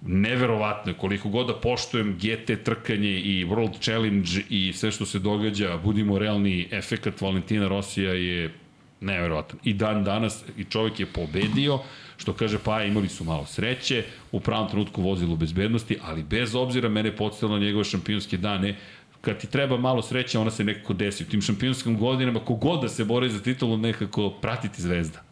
neverovatno 0.06 0.94
koliko 0.94 1.28
god 1.28 1.46
da 1.46 1.54
poštujem 1.54 2.18
GT 2.18 2.64
trkanje 2.64 3.20
i 3.20 3.46
World 3.46 3.80
Challenge 3.80 4.30
i 4.48 4.72
sve 4.72 4.90
što 4.90 5.06
se 5.06 5.18
događa, 5.18 5.76
budimo 5.76 6.18
realni, 6.18 6.68
efekat 6.70 7.20
Valentina 7.20 7.68
Rosija 7.68 8.12
je 8.12 8.54
neverovatan. 9.00 9.58
I 9.64 9.74
dan 9.74 10.04
danas 10.04 10.44
i 10.58 10.64
čovjek 10.64 11.00
je 11.00 11.06
pobedio, 11.06 11.78
što 12.22 12.32
kaže 12.32 12.58
pa 12.58 12.82
imali 12.84 13.08
su 13.08 13.24
malo 13.24 13.46
sreće, 13.46 14.04
u 14.32 14.40
pravom 14.40 14.68
trenutku 14.68 15.02
vozilo 15.02 15.36
bezbednosti, 15.36 15.98
ali 16.02 16.22
bez 16.22 16.54
obzira 16.54 16.88
mene 16.88 17.16
podstavilo 17.16 17.58
na 17.58 17.64
njegove 17.64 17.84
šampionske 17.84 18.36
dane, 18.36 18.76
kad 19.20 19.40
ti 19.40 19.46
treba 19.50 19.76
malo 19.76 20.02
sreće, 20.02 20.38
ona 20.38 20.50
se 20.50 20.64
nekako 20.64 20.94
desi. 20.94 21.24
U 21.24 21.26
tim 21.26 21.42
šampionskim 21.42 21.98
godinama, 21.98 22.40
kogod 22.40 22.80
da 22.82 22.88
se 22.88 23.04
bori 23.04 23.30
za 23.30 23.42
titulu, 23.42 23.76
nekako 23.76 24.30
pratiti 24.30 24.82
zvezda. 24.82 25.22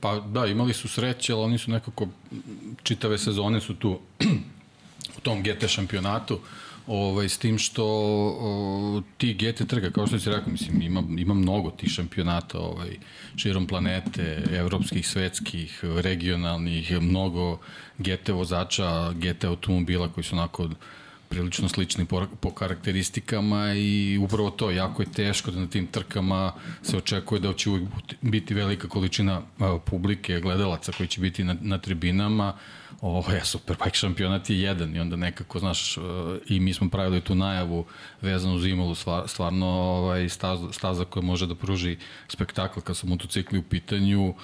Pa 0.00 0.20
da, 0.20 0.46
imali 0.46 0.74
su 0.74 0.88
sreće, 0.88 1.32
ali 1.32 1.42
oni 1.42 1.58
su 1.58 1.70
nekako, 1.70 2.08
čitave 2.82 3.18
sezone 3.18 3.60
su 3.60 3.74
tu 3.74 3.98
u 5.18 5.20
tom 5.20 5.42
GT 5.42 5.68
šampionatu, 5.68 6.40
ovaj, 6.86 7.28
s 7.28 7.38
tim 7.38 7.58
što 7.58 7.84
o, 7.86 9.02
ti 9.18 9.34
GT 9.34 9.68
trka, 9.68 9.90
kao 9.90 10.06
što 10.06 10.18
si 10.18 10.30
rekao, 10.30 10.52
mislim, 10.52 10.82
ima, 10.82 11.02
ima 11.18 11.34
mnogo 11.34 11.70
tih 11.70 11.90
šampionata 11.90 12.58
ovaj, 12.58 12.96
širom 13.36 13.66
planete, 13.66 14.42
evropskih, 14.52 15.08
svetskih, 15.08 15.80
regionalnih, 15.82 17.00
mnogo 17.00 17.58
GT 17.98 18.28
vozača, 18.28 19.12
GT 19.12 19.44
automobila 19.44 20.08
koji 20.08 20.24
su 20.24 20.36
onako 20.36 20.68
prilično 21.30 21.68
slični 21.68 22.04
po, 22.04 22.26
po 22.40 22.50
karakteristikama 22.50 23.72
i 23.74 24.18
upravo 24.18 24.50
to, 24.50 24.70
jako 24.70 25.02
je 25.02 25.12
teško 25.12 25.50
da 25.50 25.60
na 25.60 25.66
tim 25.66 25.86
trkama 25.86 26.52
se 26.82 26.96
očekuje 26.96 27.40
da 27.40 27.52
će 27.52 27.70
uvijek 27.70 27.88
biti 28.22 28.54
velika 28.54 28.88
količina 28.88 29.42
publike, 29.84 30.40
gledalaca 30.40 30.92
koji 30.92 31.08
će 31.08 31.20
biti 31.20 31.44
na, 31.44 31.56
na 31.60 31.78
tribinama. 31.78 32.54
Ovo 33.00 33.32
je 33.32 33.44
Superbike 33.44 33.94
šampionat 33.94 34.50
je 34.50 34.60
jedan 34.60 34.96
i 34.96 35.00
onda 35.00 35.16
nekako, 35.16 35.58
znaš, 35.58 35.98
i 36.48 36.60
mi 36.60 36.74
smo 36.74 36.90
pravili 36.90 37.20
tu 37.20 37.34
najavu 37.34 37.84
vezanu 38.20 38.54
uz 38.54 38.66
Imolu, 38.66 38.94
stvarno 39.26 39.66
ovaj, 39.66 40.28
staza, 40.28 40.72
staza 40.72 41.04
koja 41.04 41.22
može 41.22 41.46
da 41.46 41.54
pruži 41.54 41.96
spektakl 42.28 42.80
kad 42.80 42.96
su 42.96 43.06
motocikli 43.06 43.58
u 43.58 43.62
pitanju, 43.62 44.34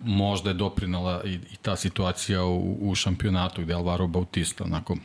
možda 0.00 0.50
je 0.50 0.54
doprinala 0.54 1.22
i, 1.24 1.34
i 1.34 1.56
ta 1.62 1.76
situacija 1.76 2.44
u, 2.44 2.78
u 2.80 2.94
šampionatu 2.94 3.62
gde 3.62 3.74
Alvaro 3.74 4.06
Bautista 4.06 4.64
onako 4.64 4.96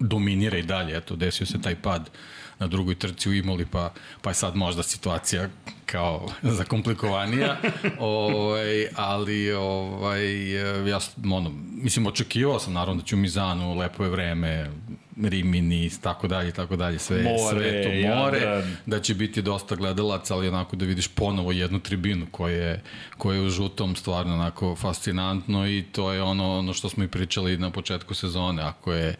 dominira 0.00 0.58
i 0.58 0.62
dalje, 0.62 0.96
eto, 0.96 1.16
desio 1.16 1.46
se 1.46 1.62
taj 1.62 1.74
pad 1.74 2.10
na 2.58 2.66
drugoj 2.66 2.94
trci 2.94 3.28
u 3.28 3.34
Imoli, 3.34 3.66
pa, 3.66 3.92
pa 4.22 4.30
je 4.30 4.34
sad 4.34 4.56
možda 4.56 4.82
situacija 4.82 5.48
kao 5.86 6.28
zakomplikovanija, 6.58 7.56
ovaj, 7.98 8.88
ali 8.96 9.52
ovaj, 9.52 10.52
ja, 10.88 10.98
ono, 11.32 11.50
mislim, 11.82 12.06
očekivao 12.06 12.58
sam 12.58 12.72
naravno 12.72 13.02
da 13.02 13.06
ću 13.06 13.16
Mizanu, 13.16 13.74
lepo 13.74 14.04
je 14.04 14.10
vreme, 14.10 14.70
Rimini, 15.22 15.90
tako 16.02 16.28
dalje, 16.28 16.52
tako 16.52 16.76
dalje, 16.76 16.98
sve, 16.98 17.22
more, 17.22 17.60
sve 17.60 17.82
to 17.82 17.88
more, 17.88 18.38
Jadran. 18.38 18.76
da 18.86 19.00
će 19.00 19.14
biti 19.14 19.42
dosta 19.42 19.74
gledalaca, 19.74 20.34
ali 20.34 20.48
onako 20.48 20.76
da 20.76 20.84
vidiš 20.84 21.08
ponovo 21.08 21.52
jednu 21.52 21.80
tribinu 21.80 22.26
koja 22.30 22.54
je, 22.54 22.82
koja 23.16 23.36
je 23.36 23.46
u 23.46 23.50
žutom 23.50 23.96
stvarno 23.96 24.34
onako 24.34 24.76
fascinantno 24.76 25.68
i 25.68 25.84
to 25.92 26.12
je 26.12 26.22
ono, 26.22 26.58
ono 26.58 26.72
što 26.72 26.88
smo 26.88 27.04
i 27.04 27.08
pričali 27.08 27.56
na 27.56 27.70
početku 27.70 28.14
sezone, 28.14 28.62
ako 28.62 28.92
je 28.92 29.14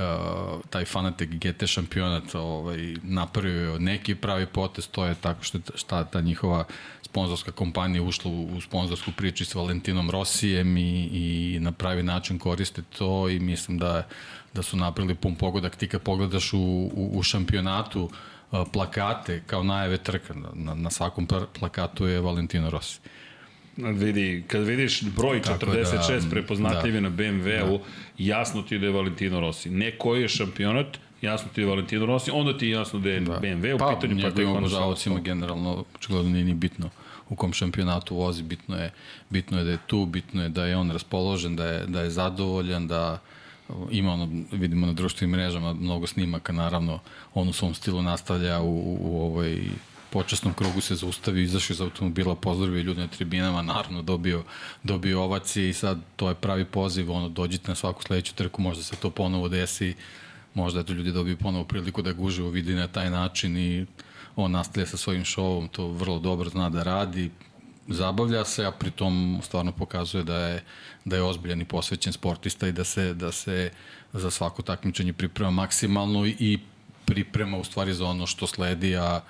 uh, 0.00 0.60
taj 0.70 0.84
fanatik 0.84 1.30
GT 1.30 1.66
šampionat 1.66 2.34
ovaj, 2.34 2.94
napravio 3.02 3.78
neki 3.78 4.14
pravi 4.14 4.46
potez, 4.46 4.88
to 4.88 5.04
je 5.04 5.14
tako 5.14 5.44
što 5.44 5.58
šta 5.74 6.04
ta 6.04 6.20
njihova 6.20 6.64
sponzorska 7.02 7.52
kompanija 7.52 8.02
ušla 8.02 8.30
u, 8.30 8.48
u 8.56 8.60
sponzorsku 8.60 9.10
priču 9.16 9.44
s 9.44 9.54
Valentinom 9.54 10.10
Rosijem 10.10 10.76
i, 10.76 11.08
i 11.12 11.58
na 11.60 11.72
pravi 11.72 12.02
način 12.02 12.38
koriste 12.38 12.82
to 12.98 13.28
i 13.28 13.38
mislim 13.38 13.78
da 13.78 14.06
da 14.54 14.62
su 14.62 14.76
napravili 14.76 15.14
pun 15.14 15.34
pogodak. 15.34 15.76
Ti 15.76 15.88
kad 15.88 16.02
pogledaš 16.02 16.52
u, 16.52 16.58
u, 16.58 17.10
u 17.14 17.22
šampionatu 17.22 18.02
uh, 18.02 18.60
plakate 18.72 19.42
kao 19.46 19.62
najave 19.62 19.96
trka, 19.96 20.34
na, 20.54 20.74
na 20.74 20.90
svakom 20.90 21.28
plakatu 21.58 22.06
je 22.06 22.20
Valentino 22.20 22.70
Rossi. 22.70 23.00
Vidi, 23.84 24.44
kad 24.46 24.62
vidiš 24.62 25.02
broj 25.02 25.40
46 25.40 26.20
da, 26.20 26.30
prepoznatljivi 26.30 27.00
da, 27.00 27.00
na 27.00 27.10
BMW-u, 27.10 27.78
da. 27.78 27.84
jasno 28.18 28.62
ti 28.62 28.78
da 28.78 28.86
je 28.86 28.92
Valentino 28.92 29.40
Rossi. 29.40 29.70
Ne 29.70 29.90
koji 29.98 30.22
je 30.22 30.28
šampionat, 30.28 30.98
jasno 31.22 31.48
ti 31.54 31.60
je 31.60 31.66
Valentino 31.66 32.06
Rossi, 32.06 32.30
onda 32.30 32.58
ti 32.58 32.66
je 32.66 32.70
jasno 32.70 32.98
da 32.98 33.10
je 33.10 33.20
da. 33.20 33.40
BMW 33.40 33.74
u 33.74 33.78
pa, 33.78 33.94
pitanju. 33.94 34.22
Pa, 34.22 34.28
njegovim 34.28 34.56
obožavacima 34.56 35.20
generalno, 35.20 35.84
očigledno 35.94 36.30
nije 36.30 36.44
ni 36.44 36.54
bitno 36.54 36.90
u 37.28 37.36
kom 37.36 37.52
šampionatu 37.52 38.16
vozi, 38.16 38.42
bitno 38.42 38.76
je, 38.76 38.92
bitno 39.30 39.58
je 39.58 39.64
da 39.64 39.70
je 39.70 39.78
tu, 39.86 40.06
bitno 40.06 40.42
je 40.42 40.48
da 40.48 40.64
je 40.64 40.76
on 40.76 40.90
raspoložen, 40.90 41.56
da 41.56 41.66
je, 41.66 41.86
da 41.86 42.00
je 42.00 42.10
zadovoljan, 42.10 42.86
da 42.86 43.18
ima 43.90 44.12
ono, 44.12 44.28
vidimo 44.52 44.86
na 44.86 44.92
društvenim 44.92 45.30
mrežama 45.30 45.72
mnogo 45.72 46.06
snimaka, 46.06 46.52
naravno, 46.52 46.98
on 47.34 47.48
u 47.48 47.52
svom 47.52 47.74
stilu 47.74 48.02
nastavlja 48.02 48.60
u, 48.60 48.78
u, 48.78 48.98
u 49.00 49.20
ovoj 49.20 49.60
počasnom 50.12 50.54
krugu 50.54 50.80
se 50.80 50.94
zaustavio, 50.94 51.42
izašao 51.42 51.74
iz 51.74 51.80
automobila, 51.80 52.34
pozdravio 52.34 52.82
ljude 52.82 53.00
na 53.00 53.08
tribinama, 53.08 53.62
naravno 53.62 54.02
dobio, 54.02 54.42
dobio 54.82 55.22
ovacije 55.22 55.68
i 55.68 55.72
sad 55.72 55.98
to 56.16 56.28
je 56.28 56.34
pravi 56.34 56.64
poziv, 56.64 57.12
ono, 57.12 57.28
dođite 57.28 57.70
na 57.70 57.74
svaku 57.74 58.02
sledeću 58.02 58.34
trku, 58.34 58.62
možda 58.62 58.82
se 58.82 58.96
to 58.96 59.10
ponovo 59.10 59.48
desi, 59.48 59.94
možda 60.54 60.80
eto 60.80 60.92
ljudi 60.92 61.12
dobiju 61.12 61.36
ponovo 61.36 61.64
priliku 61.64 62.02
da 62.02 62.14
uživo 62.18 62.50
vidi 62.50 62.74
na 62.74 62.88
taj 62.88 63.10
način 63.10 63.56
i 63.56 63.86
on 64.36 64.50
nastavlja 64.50 64.86
sa 64.86 64.96
svojim 64.96 65.24
šovom, 65.24 65.68
to 65.68 65.88
vrlo 65.88 66.18
dobro 66.18 66.48
zna 66.48 66.70
da 66.70 66.82
radi, 66.82 67.30
zabavlja 67.88 68.44
se, 68.44 68.64
a 68.66 68.70
pritom 68.70 69.40
stvarno 69.42 69.72
pokazuje 69.72 70.24
da 70.24 70.36
je, 70.36 70.64
da 71.04 71.16
je 71.16 71.22
ozbiljan 71.22 71.60
i 71.60 71.64
posvećen 71.64 72.12
sportista 72.12 72.68
i 72.68 72.72
da 72.72 72.84
se, 72.84 73.14
da 73.14 73.32
se 73.32 73.70
za 74.12 74.30
svako 74.30 74.62
takmičenje 74.62 75.12
priprema 75.12 75.50
maksimalno 75.50 76.26
i 76.26 76.58
priprema 77.04 77.58
u 77.58 77.64
stvari 77.64 77.94
za 77.94 78.06
ono 78.06 78.26
što 78.26 78.46
sledi, 78.46 78.96
a 78.96 79.20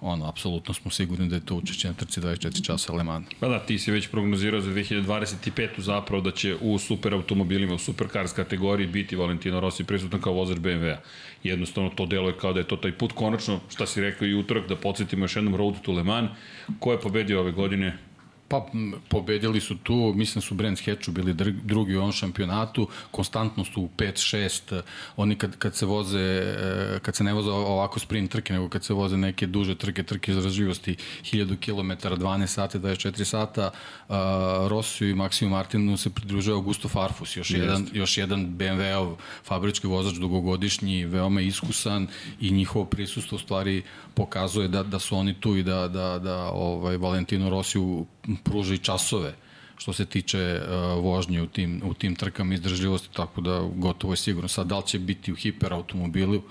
ono, 0.00 0.28
apsolutno 0.28 0.74
smo 0.74 0.90
sigurni 0.90 1.28
da 1.28 1.34
je 1.34 1.46
to 1.46 1.54
učešće 1.54 1.88
na 1.88 1.94
trci 1.94 2.20
24 2.20 2.64
časa 2.64 2.92
Le 2.92 3.04
Mans. 3.04 3.26
Pa 3.40 3.48
da, 3.48 3.58
ti 3.58 3.78
si 3.78 3.90
već 3.90 4.08
prognozirao 4.10 4.60
za 4.60 4.70
2025. 4.70 5.80
zapravo 5.80 6.22
da 6.22 6.30
će 6.30 6.56
u 6.60 6.78
super 6.78 7.14
automobilima, 7.14 7.74
u 7.74 7.78
supercars 7.78 8.32
kategoriji 8.32 8.86
biti 8.86 9.16
Valentino 9.16 9.60
Rossi 9.60 9.84
prisutan 9.84 10.20
kao 10.20 10.32
vozač 10.32 10.58
BMW-a. 10.58 11.00
Jednostavno 11.42 11.90
to 11.90 12.06
deluje 12.06 12.38
kao 12.38 12.52
da 12.52 12.60
je 12.60 12.68
to 12.68 12.76
taj 12.76 12.92
put 12.92 13.12
konačno, 13.12 13.60
šta 13.70 13.86
si 13.86 14.00
rekao 14.00 14.28
i 14.28 14.34
utorak, 14.34 14.68
da 14.68 14.76
podsjetimo 14.76 15.24
još 15.24 15.36
jednom 15.36 15.56
Road 15.56 15.80
to 15.82 15.92
Le 15.92 16.02
Mans. 16.04 16.30
Ko 16.78 16.92
je 16.92 17.00
pobedio 17.00 17.40
ove 17.40 17.52
godine? 17.52 17.98
Pa, 18.48 18.66
pobedili 19.08 19.60
su 19.60 19.76
tu, 19.76 20.12
mislim 20.16 20.42
su 20.42 20.54
Brands 20.54 20.84
Hatchu 20.84 21.12
bili 21.12 21.34
drugi 21.64 21.96
u 21.96 22.00
ovom 22.00 22.12
šampionatu, 22.12 22.88
konstantno 23.10 23.64
su 23.64 23.82
u 23.82 23.88
5-6, 23.96 24.82
oni 25.16 25.38
kad, 25.38 25.58
kad 25.58 25.74
se 25.74 25.86
voze, 25.86 26.18
e, 26.18 26.98
kad 27.02 27.16
se 27.16 27.24
ne 27.24 27.32
voze 27.32 27.50
ovako 27.50 28.00
sprint 28.00 28.30
trke, 28.30 28.52
nego 28.52 28.68
kad 28.68 28.84
se 28.84 28.94
voze 28.94 29.16
neke 29.16 29.46
duže 29.46 29.74
trke, 29.74 30.02
trke 30.02 30.32
izraživosti, 30.32 30.96
1000 31.22 31.56
km, 31.56 32.08
12 32.08 32.46
sati, 32.46 32.78
24 32.78 33.24
sata, 33.24 33.70
uh, 34.08 34.16
Rossiju 34.68 35.10
i 35.10 35.14
Maksiju 35.14 35.48
Martinu 35.50 35.96
se 35.96 36.10
pridružuje 36.10 36.54
Augusto 36.54 36.88
Farfus, 36.88 37.36
još 37.36 37.50
Jest. 37.50 37.62
jedan, 37.62 37.88
još 37.92 38.18
jedan 38.18 38.46
BMW-ov 38.58 39.16
fabrički 39.44 39.86
vozač 39.86 40.14
dugogodišnji, 40.14 41.04
veoma 41.04 41.40
iskusan 41.40 42.06
i 42.40 42.50
njihovo 42.50 42.84
prisustvo 42.84 43.36
u 43.36 43.38
stvari 43.38 43.82
pokazuje 44.14 44.68
da, 44.68 44.82
da 44.82 44.98
su 44.98 45.16
oni 45.16 45.34
tu 45.40 45.56
i 45.56 45.62
da, 45.62 45.88
da, 45.88 46.18
da 46.18 46.50
ovaj, 46.50 46.96
Valentino 46.96 47.50
Rossi 47.50 47.78
pruža 48.44 48.74
i 48.74 48.78
časove 48.78 49.34
što 49.78 49.92
se 49.92 50.06
tiče 50.06 50.60
uh, 50.60 51.04
vožnje 51.04 51.42
u 51.42 51.46
tim, 51.46 51.82
u 51.84 51.94
tim 51.94 52.14
trkama 52.14 52.54
izdržljivosti, 52.54 53.08
tako 53.14 53.40
da 53.40 53.68
gotovo 53.74 54.12
je 54.12 54.16
sigurno. 54.16 54.48
Sad, 54.48 54.66
da 54.66 54.76
li 54.76 54.86
će 54.86 54.98
biti 54.98 55.32
u 55.32 55.36
hiperautomobilu, 55.36 56.42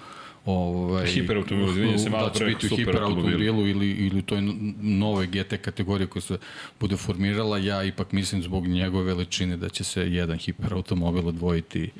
ovaj, 0.45 1.07
hiperautomobilu, 1.07 1.71
izvinjam 1.71 1.99
se 1.99 2.09
malo 2.09 2.29
da 2.29 2.33
će 2.33 2.45
biti 2.45 2.65
u 2.65 2.77
hiperautomobilu 2.77 3.67
ili, 3.67 3.91
ili 3.91 4.19
u 4.19 4.21
toj 4.21 4.41
nove 4.81 5.27
GT 5.27 5.53
kategorije 5.61 6.07
koja 6.07 6.21
se 6.21 6.37
bude 6.79 6.97
formirala, 6.97 7.57
ja 7.57 7.83
ipak 7.83 8.11
mislim 8.11 8.43
zbog 8.43 8.67
njegove 8.67 9.03
veličine 9.03 9.57
da 9.57 9.69
će 9.69 9.83
se 9.83 10.01
jedan 10.01 10.37
hiperautomobil 10.37 11.27
odvojiti 11.27 11.91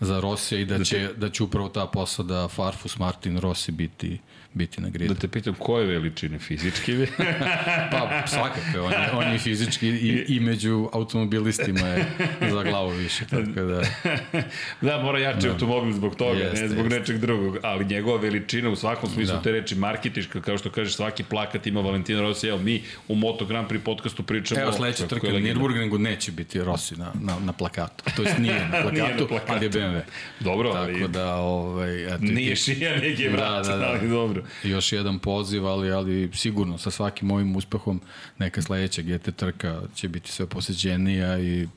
za 0.00 0.20
Rosija 0.20 0.60
i 0.60 0.64
da, 0.64 0.78
da 0.78 0.84
će, 0.84 1.10
da 1.16 1.30
će 1.30 1.42
upravo 1.42 1.68
ta 1.68 1.86
posada 1.86 2.48
Farfus 2.48 2.98
Martin 2.98 3.38
Rossi 3.38 3.72
biti 3.72 4.18
biti 4.54 4.80
na 4.80 4.88
gridu. 4.88 5.14
Da 5.14 5.20
te 5.20 5.28
pitam, 5.28 5.54
koje 5.54 5.86
veličine 5.86 6.38
fizički? 6.38 7.06
pa, 7.92 8.26
svakako, 8.26 8.84
on 8.84 8.92
je, 8.92 9.10
on 9.12 9.32
je 9.32 9.38
fizički 9.38 9.88
i, 9.88 10.24
i 10.28 10.40
među 10.40 10.88
automobilistima 10.92 11.80
je 11.88 12.06
za 12.50 12.62
glavu 12.62 12.90
više, 12.90 13.24
tako 13.30 13.60
da... 13.60 13.82
da, 14.88 15.02
mora 15.02 15.18
jači 15.18 15.46
da. 15.46 15.52
automobil 15.52 15.92
zbog 15.92 16.16
toga, 16.16 16.40
jeste, 16.40 16.62
ne 16.62 16.68
zbog 16.68 16.84
jeste. 16.84 17.00
nečeg 17.00 17.18
drugog, 17.18 17.58
ali 17.62 17.84
njegova 17.84 18.20
veličina 18.20 18.70
u 18.70 18.76
svakom 18.76 19.10
smislu 19.10 19.36
da. 19.36 19.42
te 19.42 19.52
reči 19.52 19.74
marketiška, 19.74 20.40
kao 20.40 20.58
što 20.58 20.70
kažeš, 20.70 20.94
svaki 20.94 21.22
plakat 21.24 21.66
ima 21.66 21.80
Valentina 21.80 22.20
Rossi, 22.20 22.48
evo 22.48 22.58
mi 22.58 22.82
u 23.08 23.14
Moto 23.14 23.44
Grand 23.44 23.68
Prix 23.68 23.80
podcastu 23.80 24.22
pričamo... 24.22 24.60
Evo 24.60 24.72
sledeća 24.72 25.06
trka 25.06 25.26
na 25.26 25.38
Nürburgringu 25.38 25.98
neće 25.98 26.32
biti 26.32 26.60
Rossi 26.60 26.96
na, 26.96 27.12
na, 27.20 27.36
na 27.44 27.52
plakatu, 27.52 28.04
to 28.16 28.22
jest 28.22 28.38
nije 28.38 28.54
na 28.54 28.70
plakatu, 28.70 28.94
nije 29.02 29.16
na 29.16 29.26
plakatu. 29.26 29.52
ali 29.52 29.64
je 29.64 29.70
BMW. 29.70 30.00
Dobro, 30.40 30.72
tako 30.72 30.84
ali... 30.84 31.08
da, 31.08 31.34
ovaj, 31.34 32.04
eto, 32.06 32.18
nije 32.20 32.56
šija, 32.56 32.96
nije 32.96 33.30
vrat, 33.30 33.66
da, 33.66 33.72
da, 33.72 33.78
da. 33.78 33.86
ali 33.86 34.08
dobro 34.08 34.43
još 34.62 34.92
jedan 34.92 35.18
poziv, 35.18 35.66
ali, 35.66 35.92
ali 35.92 36.30
sigurno 36.34 36.78
sa 36.78 36.90
svakim 36.90 37.30
ovim 37.30 37.56
uspehom 37.56 38.00
neka 38.38 38.62
sledeća 38.62 39.02
GT 39.02 39.36
trka 39.36 39.82
će 39.94 40.08
biti 40.08 40.32
sve 40.32 40.46
poseđenija 40.46 41.38
i 41.38 41.68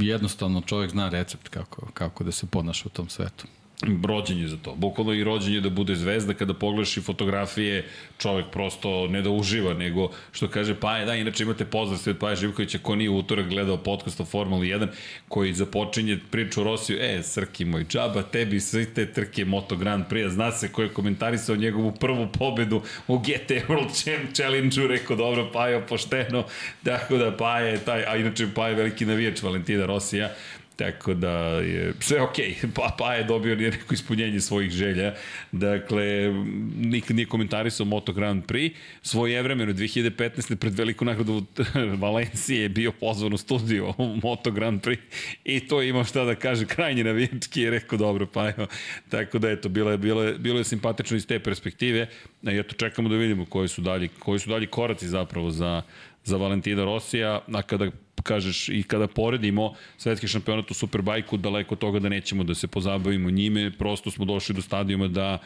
jednostavno 0.00 0.60
čovjek 0.60 0.90
zna 0.90 1.08
recept 1.08 1.48
kako, 1.48 1.86
kako 1.94 2.24
da 2.24 2.32
se 2.32 2.46
ponaša 2.46 2.84
u 2.86 2.90
tom 2.90 3.08
svetu 3.08 3.46
rođen 3.82 4.38
je 4.38 4.48
za 4.48 4.56
to. 4.56 4.74
Bukvalno 4.74 5.12
i 5.12 5.24
rođen 5.24 5.54
je 5.54 5.60
da 5.60 5.70
bude 5.70 5.94
zvezda 5.94 6.34
kada 6.34 6.54
pogledaš 6.54 6.96
i 6.96 7.00
fotografije, 7.00 7.84
čovjek 8.18 8.46
prosto 8.46 9.06
ne 9.06 9.22
da 9.22 9.30
uživa, 9.30 9.74
nego 9.74 10.10
što 10.32 10.48
kaže 10.48 10.74
Paja, 10.74 11.04
da, 11.04 11.14
inače 11.14 11.42
imate 11.42 11.64
pozdrav 11.64 11.98
sve 11.98 12.10
od 12.12 12.18
Paja 12.18 12.36
Živkovića, 12.36 12.78
ko 12.78 12.94
nije 12.96 13.10
utorak 13.10 13.48
gledao 13.48 13.76
podcast 13.76 14.20
o 14.20 14.24
Formuli 14.24 14.68
1, 14.68 14.86
koji 15.28 15.52
započinje 15.52 16.18
priču 16.30 16.60
o 16.60 16.64
Rosiju, 16.64 16.98
e, 17.00 17.22
Srki 17.22 17.64
moj, 17.64 17.84
džaba, 17.84 18.22
tebi 18.22 18.60
sve 18.60 18.84
te 18.84 19.06
trke 19.12 19.44
Moto 19.44 19.76
Grand 19.76 20.04
Prix, 20.10 20.28
zna 20.28 20.52
se 20.52 20.72
ko 20.72 20.82
je 20.82 20.88
komentarisao 20.88 21.56
njegovu 21.56 21.92
prvu 21.92 22.28
pobedu 22.38 22.82
u 23.08 23.18
GT 23.18 23.50
World 23.68 24.34
Challenge-u, 24.34 24.86
rekao, 24.86 25.16
dobro, 25.16 25.50
Paja, 25.52 25.80
pošteno, 25.80 26.44
tako 26.84 27.16
da 27.16 27.36
Paja 27.36 27.66
je 27.66 27.78
taj, 27.78 28.04
a 28.04 28.16
inače 28.16 28.48
Paja 28.54 28.68
je 28.68 28.74
veliki 28.74 29.06
navijač 29.06 29.42
Valentina 29.42 29.86
Rosija, 29.86 30.34
Tako 30.76 31.14
da 31.14 31.30
je 31.60 31.94
sve 32.00 32.22
okej. 32.22 32.54
Okay. 32.62 32.68
Pa, 32.76 32.94
pa 32.98 33.14
je 33.14 33.24
dobio 33.24 33.56
neko 33.56 33.94
ispunjenje 33.94 34.40
svojih 34.40 34.70
želja. 34.70 35.14
Dakle, 35.52 36.32
nikad 36.76 37.16
nije 37.16 37.26
komentarisao 37.26 37.86
Moto 37.86 38.12
Grand 38.12 38.44
Prix. 38.46 38.74
Svoje 39.02 39.42
vremeno 39.42 39.72
2015. 39.72 40.54
pred 40.54 40.74
veliku 40.74 41.04
nagradu 41.04 41.44
Valencije 42.04 42.62
je 42.62 42.68
bio 42.68 42.92
pozvan 42.92 43.32
u 43.32 43.36
studio 43.36 43.94
Moto 44.22 44.50
Grand 44.50 44.82
Prix 44.82 44.98
i 45.44 45.60
to 45.60 45.82
je 45.82 45.88
imao 45.88 46.04
šta 46.04 46.24
da 46.24 46.34
kaže 46.34 46.66
krajnje 46.66 47.04
navijački 47.04 47.62
je 47.62 47.70
rekao 47.70 47.98
dobro 47.98 48.26
pa 48.26 48.48
evo. 48.48 48.66
Tako 49.08 49.38
da 49.38 49.50
eto, 49.50 49.68
bilo 49.68 49.90
je, 49.90 49.98
bilo 49.98 50.22
je, 50.22 50.38
bilo 50.38 50.58
je 50.58 50.64
simpatično 50.64 51.16
iz 51.16 51.26
te 51.26 51.38
perspektive. 51.38 52.08
I 52.42 52.58
eto, 52.58 52.74
čekamo 52.74 53.08
da 53.08 53.16
vidimo 53.16 53.46
koji 53.46 53.68
su 53.68 53.80
dalji, 53.80 54.08
koji 54.18 54.38
su 54.38 54.50
dalji 54.50 54.66
koraci 54.66 55.08
zapravo 55.08 55.50
za, 55.50 55.82
za 56.24 56.36
Valentina 56.36 56.84
Rosija, 56.84 57.40
a 57.52 57.62
kada 57.62 57.90
kažeš 58.24 58.68
i 58.68 58.82
kada 58.82 59.06
poredimo 59.06 59.74
svetski 59.96 60.28
šampionat 60.28 60.70
u 60.70 60.74
Superbajku, 60.74 61.36
daleko 61.36 61.76
toga 61.76 61.98
da 61.98 62.08
nećemo 62.08 62.44
da 62.44 62.54
se 62.54 62.66
pozabavimo 62.66 63.30
njime, 63.30 63.70
prosto 63.78 64.10
smo 64.10 64.24
došli 64.24 64.54
do 64.54 64.62
stadijuma 64.62 65.08
da 65.08 65.38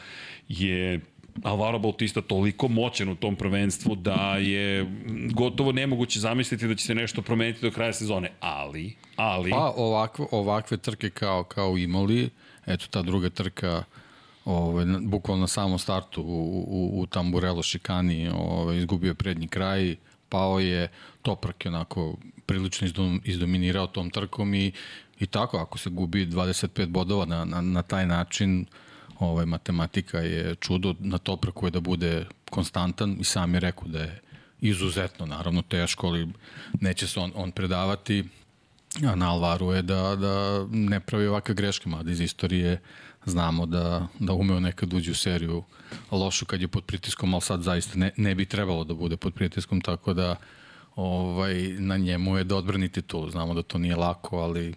je 0.47 0.99
Alvaro 1.43 1.79
Bautista 1.79 2.21
toliko 2.21 2.67
moćan 2.67 3.09
u 3.09 3.15
tom 3.15 3.35
prvenstvu 3.35 3.95
da 3.95 4.37
je 4.37 4.85
gotovo 5.33 5.71
nemoguće 5.71 6.19
zamisliti 6.19 6.67
da 6.67 6.75
će 6.75 6.85
se 6.85 6.95
nešto 6.95 7.21
promeniti 7.21 7.61
do 7.61 7.71
kraja 7.71 7.93
sezone, 7.93 8.31
ali, 8.39 8.95
ali... 9.15 9.51
Pa 9.51 9.73
ovakve, 9.77 10.25
ovakve 10.31 10.77
trke 10.77 11.09
kao, 11.09 11.43
kao 11.43 11.77
imali, 11.77 12.29
eto 12.65 12.85
ta 12.89 13.01
druga 13.01 13.29
trka 13.29 13.83
ovaj, 14.45 14.85
bukvalno 15.01 15.41
na 15.41 15.47
samom 15.47 15.79
startu 15.79 16.21
u, 16.21 16.65
u, 16.67 17.01
u 17.01 17.05
Tamburello 17.05 17.63
šikani 17.63 18.29
ovaj, 18.33 18.77
izgubio 18.77 19.13
prednji 19.13 19.47
kraj, 19.47 19.95
pao 20.29 20.59
je 20.59 20.87
Toprak 21.21 21.65
je 21.65 21.69
onako 21.69 22.15
prilično 22.49 22.87
izdominirao 23.23 23.87
tom 23.87 24.09
trkom 24.09 24.53
i, 24.53 24.71
i 25.19 25.25
tako, 25.25 25.57
ako 25.57 25.77
se 25.77 25.89
gubi 25.89 26.25
25 26.25 26.87
bodova 26.87 27.25
na, 27.25 27.45
na, 27.45 27.61
na 27.61 27.81
taj 27.81 28.07
način, 28.07 28.65
ovaj, 29.19 29.45
matematika 29.45 30.19
je 30.19 30.55
čudo 30.55 30.95
na 30.99 31.17
Topraku 31.17 31.67
je 31.67 31.71
da 31.71 31.79
bude 31.79 32.25
konstantan 32.49 33.17
i 33.19 33.23
sam 33.23 33.53
je 33.53 33.59
rekao 33.59 33.87
da 33.87 33.99
je 33.99 34.21
izuzetno, 34.61 35.25
naravno 35.25 35.61
teško, 35.61 36.07
ali 36.07 36.27
neće 36.81 37.07
se 37.07 37.19
on, 37.19 37.31
on 37.35 37.51
predavati, 37.51 38.23
a 39.07 39.15
na 39.15 39.29
Alvaru 39.31 39.71
je 39.73 39.81
da, 39.81 40.15
da 40.15 40.65
ne 40.71 40.99
pravi 40.99 41.27
ovakve 41.27 41.55
greške, 41.55 41.89
mada 41.89 42.11
iz 42.11 42.19
istorije 42.19 42.81
znamo 43.25 43.65
da, 43.65 44.07
da 44.19 44.33
umeo 44.33 44.59
nekad 44.59 44.93
uđe 44.93 45.11
u 45.11 45.15
seriju 45.15 45.63
lošu 46.11 46.45
kad 46.45 46.61
je 46.61 46.67
pod 46.67 46.83
pritiskom, 46.83 47.33
ali 47.33 47.41
sad 47.41 47.61
zaista 47.61 47.99
ne, 47.99 48.11
ne 48.17 48.35
bi 48.35 48.45
trebalo 48.45 48.83
da 48.83 48.93
bude 48.93 49.17
pod 49.17 49.33
pritiskom, 49.33 49.81
tako 49.81 50.13
da 50.13 50.35
ovaj, 50.99 51.55
na 51.77 51.97
njemu 51.97 52.37
je 52.37 52.43
da 52.43 52.55
odbrani 52.55 52.89
titulu. 52.89 53.29
Znamo 53.29 53.53
da 53.53 53.61
to 53.61 53.77
nije 53.77 53.95
lako, 53.95 54.37
ali 54.37 54.73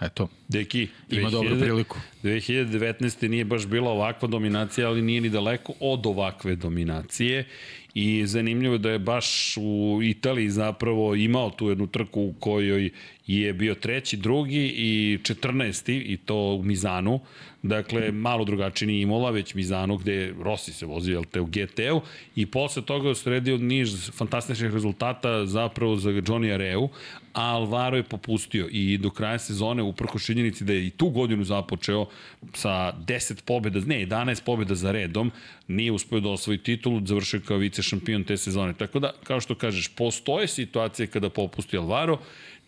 eto, 0.00 0.28
Deki, 0.48 0.88
ima 1.10 1.28
2000, 1.28 1.30
dobru 1.30 1.58
priliku. 1.60 1.96
2019. 2.22 3.28
nije 3.28 3.44
baš 3.44 3.66
bila 3.66 3.90
ovakva 3.90 4.28
dominacija, 4.28 4.88
ali 4.88 5.02
nije 5.02 5.20
ni 5.20 5.30
daleko 5.30 5.72
od 5.80 6.06
ovakve 6.06 6.56
dominacije 6.56 7.46
i 8.00 8.26
zanimljivo 8.26 8.74
je 8.74 8.78
da 8.78 8.90
je 8.90 8.98
baš 8.98 9.56
u 9.56 10.00
Italiji 10.02 10.50
zapravo 10.50 11.14
imao 11.14 11.50
tu 11.50 11.68
jednu 11.68 11.86
trku 11.86 12.20
u 12.20 12.34
kojoj 12.40 12.90
je 13.26 13.52
bio 13.52 13.74
treći, 13.74 14.16
drugi 14.16 14.74
i 14.76 15.18
14. 15.22 16.02
i 16.06 16.16
to 16.16 16.36
u 16.36 16.62
Mizanu. 16.62 17.20
Dakle, 17.62 18.12
malo 18.12 18.44
drugačiji 18.44 18.86
nije 18.86 19.02
Imola, 19.02 19.30
već 19.30 19.54
Mizanu 19.54 19.96
gde 19.96 20.34
Rossi 20.42 20.72
se 20.72 20.86
vozi, 20.86 21.12
jel 21.12 21.24
te, 21.24 21.40
u 21.40 21.46
GT-u 21.46 22.00
i 22.36 22.46
posle 22.46 22.82
toga 22.82 23.08
je 23.08 23.14
sredio 23.14 23.58
niž 23.58 24.10
fantastičnih 24.12 24.72
rezultata 24.72 25.46
zapravo 25.46 25.96
za 25.96 26.10
Johnny 26.10 26.54
Areu, 26.54 26.88
a 27.32 27.42
Alvaro 27.42 27.96
je 27.96 28.02
popustio 28.02 28.68
i 28.70 28.98
do 28.98 29.10
kraja 29.10 29.38
sezone, 29.38 29.82
uprko 29.82 30.18
činjenici 30.18 30.64
da 30.64 30.72
je 30.72 30.86
i 30.86 30.90
tu 30.90 31.08
godinu 31.10 31.44
započeo 31.44 32.06
sa 32.54 32.92
10 33.06 33.42
pobjeda, 33.44 33.80
ne, 33.80 34.06
11 34.06 34.44
pobjeda 34.44 34.74
za 34.74 34.92
redom, 34.92 35.30
nije 35.68 35.92
uspio 35.92 36.20
da 36.20 36.28
osvoji 36.28 36.58
titulu, 36.58 37.06
završio 37.06 37.40
kao 37.46 37.56
vice 37.56 37.82
šampion 37.88 38.24
te 38.24 38.36
sezone. 38.36 38.74
Tako 38.78 38.98
da, 38.98 39.12
kao 39.24 39.40
što 39.40 39.54
kažeš, 39.54 39.88
postoje 39.96 40.48
situacije 40.48 41.06
kada 41.06 41.30
popusti 41.30 41.76
Alvaro, 41.76 42.18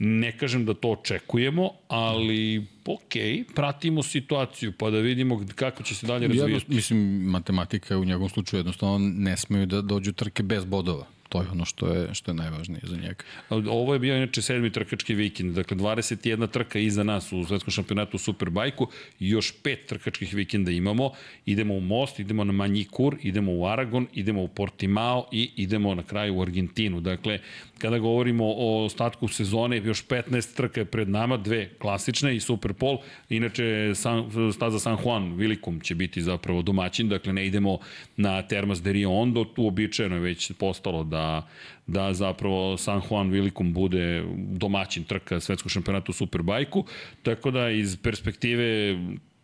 Ne 0.01 0.33
kažem 0.33 0.64
da 0.64 0.75
to 0.75 0.88
očekujemo, 0.88 1.71
ali 1.88 2.66
ok, 2.87 3.14
pratimo 3.55 4.03
situaciju 4.03 4.73
pa 4.73 4.90
da 4.90 4.99
vidimo 4.99 5.47
kako 5.55 5.83
će 5.83 5.94
se 5.94 6.07
dalje 6.07 6.29
razvijati. 6.29 6.53
Ja, 6.68 6.77
mislim, 6.77 6.99
matematika 7.25 7.94
je 7.94 7.99
u 7.99 8.05
njegovom 8.05 8.29
slučaju 8.29 8.59
jednostavno 8.59 8.99
ne 8.99 9.37
smeju 9.37 9.66
da 9.66 9.81
dođu 9.83 10.12
trke 10.12 10.42
bez 10.42 10.64
bodova. 10.64 11.07
To 11.31 11.43
je 11.43 11.49
ono 11.51 11.64
što 11.64 11.88
je, 11.88 12.14
što 12.14 12.31
je 12.31 12.35
najvažnije 12.35 12.81
za 12.83 12.97
njega. 12.97 13.25
Ovo 13.51 13.93
je 13.93 13.99
bio 13.99 14.16
inače 14.16 14.43
sedmi 14.43 14.71
trkački 14.71 15.14
vikend, 15.14 15.55
dakle 15.55 15.77
21 15.77 16.51
trka 16.51 16.79
iza 16.79 17.03
nas 17.03 17.33
u 17.33 17.45
svetskom 17.45 17.71
šampionatu 17.71 18.16
u 18.16 18.19
Superbajku 18.19 18.88
još 19.19 19.53
pet 19.62 19.87
trkačkih 19.87 20.35
vikenda 20.35 20.71
imamo. 20.71 21.12
Idemo 21.47 21.75
u 21.75 21.81
Most, 21.81 22.19
idemo 22.21 22.45
na 22.45 22.53
Manjikur, 22.53 23.16
idemo 23.23 23.53
u 23.53 23.66
Aragon, 23.66 24.07
idemo 24.14 24.43
u 24.43 24.49
Portimao 24.49 25.29
i 25.33 25.51
idemo 25.57 25.95
na 25.95 26.03
kraju 26.03 26.37
u 26.37 26.43
Argentinu. 26.43 27.01
Dakle, 27.01 27.38
kada 27.81 27.99
govorimo 27.99 28.45
o 28.45 28.85
ostatku 28.85 29.29
sezone, 29.29 29.77
još 29.77 30.07
15 30.07 30.57
trka 30.57 30.81
je 30.81 30.85
pred 30.85 31.09
nama, 31.09 31.37
dve 31.37 31.69
klasične 31.79 32.37
i 32.37 32.40
Superpol. 32.40 32.99
Inače, 33.29 33.93
San, 33.95 34.31
staza 34.53 34.79
San 34.79 34.97
Juan 35.05 35.35
Vilikum 35.35 35.81
će 35.81 35.95
biti 35.95 36.23
zapravo 36.23 36.62
domaćin, 36.62 37.09
dakle 37.09 37.33
ne 37.33 37.47
idemo 37.47 37.79
na 38.16 38.43
Termas 38.43 38.83
de 38.83 38.93
Rio 38.93 39.11
Ondo, 39.11 39.45
tu 39.45 39.66
običajeno 39.66 40.16
je 40.16 40.21
već 40.21 40.53
postalo 40.53 41.05
da, 41.05 41.49
da 41.87 42.14
zapravo 42.14 42.77
San 42.77 43.01
Juan 43.11 43.31
Vilikum 43.31 43.73
bude 43.73 44.25
domaćin 44.37 45.05
trka 45.05 45.40
svetskog 45.40 45.71
šampionata 45.71 46.07
u 46.09 46.12
Superbajku, 46.12 46.85
tako 47.23 47.51
da 47.51 47.71
iz 47.71 47.97
perspektive 48.03 48.97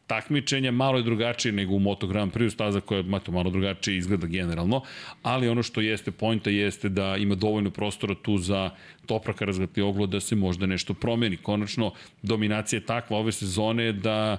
takmičenja 0.07 0.71
malo 0.71 0.99
je 0.99 1.03
drugačije 1.03 1.53
nego 1.53 1.75
u 1.75 1.79
Moto 1.79 2.07
Grand 2.07 2.33
Prix, 2.33 2.51
staza 2.51 2.81
koja 2.81 3.03
mato, 3.03 3.33
malo 3.33 3.51
drugačije 3.51 3.97
izgleda 3.97 4.27
generalno, 4.27 4.83
ali 5.23 5.49
ono 5.49 5.63
što 5.63 5.81
jeste 5.81 6.11
pojnta 6.11 6.51
jeste 6.51 6.89
da 6.89 7.17
ima 7.17 7.35
dovoljno 7.35 7.71
prostora 7.71 8.15
tu 8.23 8.39
za 8.39 8.71
Topraka 9.07 9.45
razgati 9.45 9.81
oglo 9.81 10.07
da 10.07 10.21
se 10.21 10.37
možda 10.37 10.67
nešto 10.67 10.95
promeni. 10.95 11.37
Konačno, 11.37 11.93
dominacija 12.23 12.79
je 12.79 12.87
takva 12.87 13.19
ove 13.19 13.33
sezone 13.33 13.93
da 13.93 14.37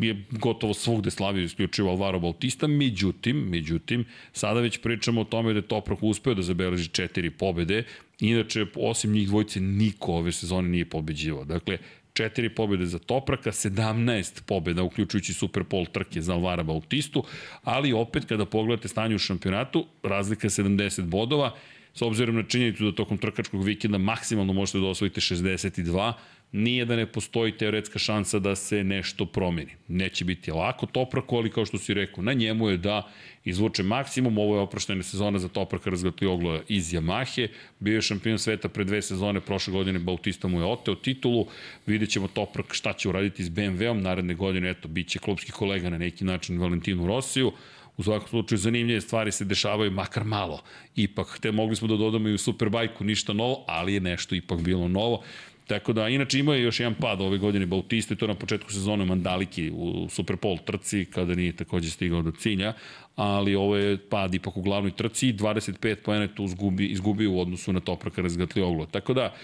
je 0.00 0.24
gotovo 0.30 0.74
svugde 0.74 1.10
slavio 1.10 1.44
isključivo 1.44 1.90
Alvaro 1.90 2.18
Bautista, 2.18 2.66
međutim, 2.66 3.36
međutim, 3.36 4.04
sada 4.32 4.60
već 4.60 4.78
pričamo 4.78 5.20
o 5.20 5.24
tome 5.24 5.52
da 5.52 5.58
je 5.58 5.68
Toprak 5.68 6.02
uspeo 6.02 6.34
da 6.34 6.42
zabeleži 6.42 6.88
četiri 6.88 7.30
pobede, 7.30 7.84
inače, 8.20 8.66
osim 8.74 9.12
njih 9.12 9.28
dvojice, 9.28 9.60
niko 9.60 10.12
ove 10.12 10.32
sezone 10.32 10.68
nije 10.68 10.84
pobeđivao. 10.84 11.44
Dakle, 11.44 11.78
četiri 12.20 12.48
pobede 12.54 12.86
za 12.86 12.98
Topraka, 12.98 13.50
17 13.50 14.42
pobeda, 14.46 14.82
uključujući 14.82 15.32
Superpol 15.32 15.86
trke 15.86 16.20
za 16.20 16.34
Alvara 16.34 16.62
Bautistu, 16.62 17.24
ali 17.64 17.92
opet 17.92 18.24
kada 18.24 18.44
pogledate 18.44 18.88
stanje 18.88 19.14
u 19.14 19.18
šampionatu, 19.18 19.86
razlika 20.02 20.46
je 20.46 20.50
70 20.50 21.02
bodova, 21.02 21.54
s 21.94 22.02
obzirom 22.02 22.36
na 22.36 22.42
činjenicu 22.42 22.84
da 22.84 22.94
tokom 22.94 23.18
trkačkog 23.18 23.64
vikenda 23.64 23.98
maksimalno 23.98 24.52
možete 24.52 24.78
da 24.78 24.86
osvojite 24.86 25.20
62, 25.20 26.12
nije 26.52 26.84
da 26.84 26.96
ne 26.96 27.06
postoji 27.06 27.56
teoretska 27.56 27.98
šansa 27.98 28.38
da 28.38 28.54
se 28.54 28.84
nešto 28.84 29.26
promeni. 29.26 29.72
Neće 29.88 30.24
biti 30.24 30.50
lako 30.50 30.86
Topraku, 30.86 31.36
ali 31.36 31.50
kao 31.50 31.66
što 31.66 31.78
si 31.78 31.94
rekao, 31.94 32.24
na 32.24 32.32
njemu 32.32 32.68
je 32.68 32.76
da 32.76 33.08
izvuče 33.44 33.82
maksimum. 33.82 34.38
Ovo 34.38 34.56
je 34.56 34.60
oproštena 34.60 35.02
sezona 35.02 35.38
za 35.38 35.48
Topraka 35.48 35.90
oglo 36.28 36.60
iz 36.68 36.92
Yamahe. 36.92 37.48
Bio 37.78 37.94
je 37.94 38.02
šampion 38.02 38.38
sveta 38.38 38.68
pre 38.68 38.84
dve 38.84 39.02
sezone, 39.02 39.40
prošle 39.40 39.72
godine 39.72 39.98
Bautista 39.98 40.48
mu 40.48 40.60
je 40.60 40.66
oteo 40.66 40.94
titulu. 40.94 41.46
Vidjet 41.86 42.10
ćemo 42.10 42.28
Toprak 42.28 42.74
šta 42.74 42.92
će 42.92 43.08
uraditi 43.08 43.44
s 43.44 43.50
BMW-om. 43.50 44.02
Naredne 44.02 44.34
godine, 44.34 44.70
eto, 44.70 44.88
bit 44.88 45.08
će 45.08 45.18
klubski 45.18 45.52
kolega 45.52 45.90
na 45.90 45.98
neki 45.98 46.24
način 46.24 46.58
Valentinu 46.58 47.06
Rosiju. 47.06 47.52
U 47.96 48.02
svakom 48.02 48.28
slučaju 48.28 48.58
zanimljive 48.58 49.00
stvari 49.00 49.32
se 49.32 49.44
dešavaju 49.44 49.90
makar 49.90 50.24
malo. 50.24 50.62
Ipak, 50.96 51.38
te 51.40 51.52
mogli 51.52 51.76
smo 51.76 51.88
da 51.88 51.96
dodamo 51.96 52.28
i 52.28 52.34
u 52.34 52.38
Superbajku 52.38 53.04
ništa 53.04 53.32
novo, 53.32 53.64
ali 53.68 53.94
je 53.94 54.00
nešto 54.00 54.34
ipak 54.34 54.60
bilo 54.60 54.88
novo. 54.88 55.22
Tako 55.70 55.92
da, 55.92 56.08
inače 56.08 56.38
imao 56.38 56.54
je 56.54 56.62
još 56.62 56.80
jedan 56.80 56.94
pad 56.94 57.20
ove 57.20 57.38
godine 57.38 57.66
Bautista 57.66 58.14
i 58.14 58.16
to 58.16 58.26
na 58.26 58.34
početku 58.34 58.72
sezone 58.72 59.04
Mandaliki 59.04 59.70
u 59.74 60.08
Superpol 60.08 60.58
trci, 60.58 61.04
kada 61.04 61.34
nije 61.34 61.52
takođe 61.56 61.90
stigao 61.90 62.22
do 62.22 62.30
cilja, 62.30 62.72
ali 63.16 63.54
ovo 63.54 63.76
je 63.76 63.98
pad 64.08 64.34
ipak 64.34 64.56
u 64.56 64.62
glavnoj 64.62 64.90
trci 64.90 65.28
i 65.28 65.34
25 65.34 65.94
pojene 65.94 66.28
tu 66.34 66.44
izgubi, 66.44 66.86
izgubi 66.86 67.26
u 67.26 67.40
odnosu 67.40 67.72
na 67.72 67.80
Topraka 67.80 68.22
razgatli 68.22 68.62
oglo. 68.62 68.86
Tako 68.86 69.14
da, 69.14 69.34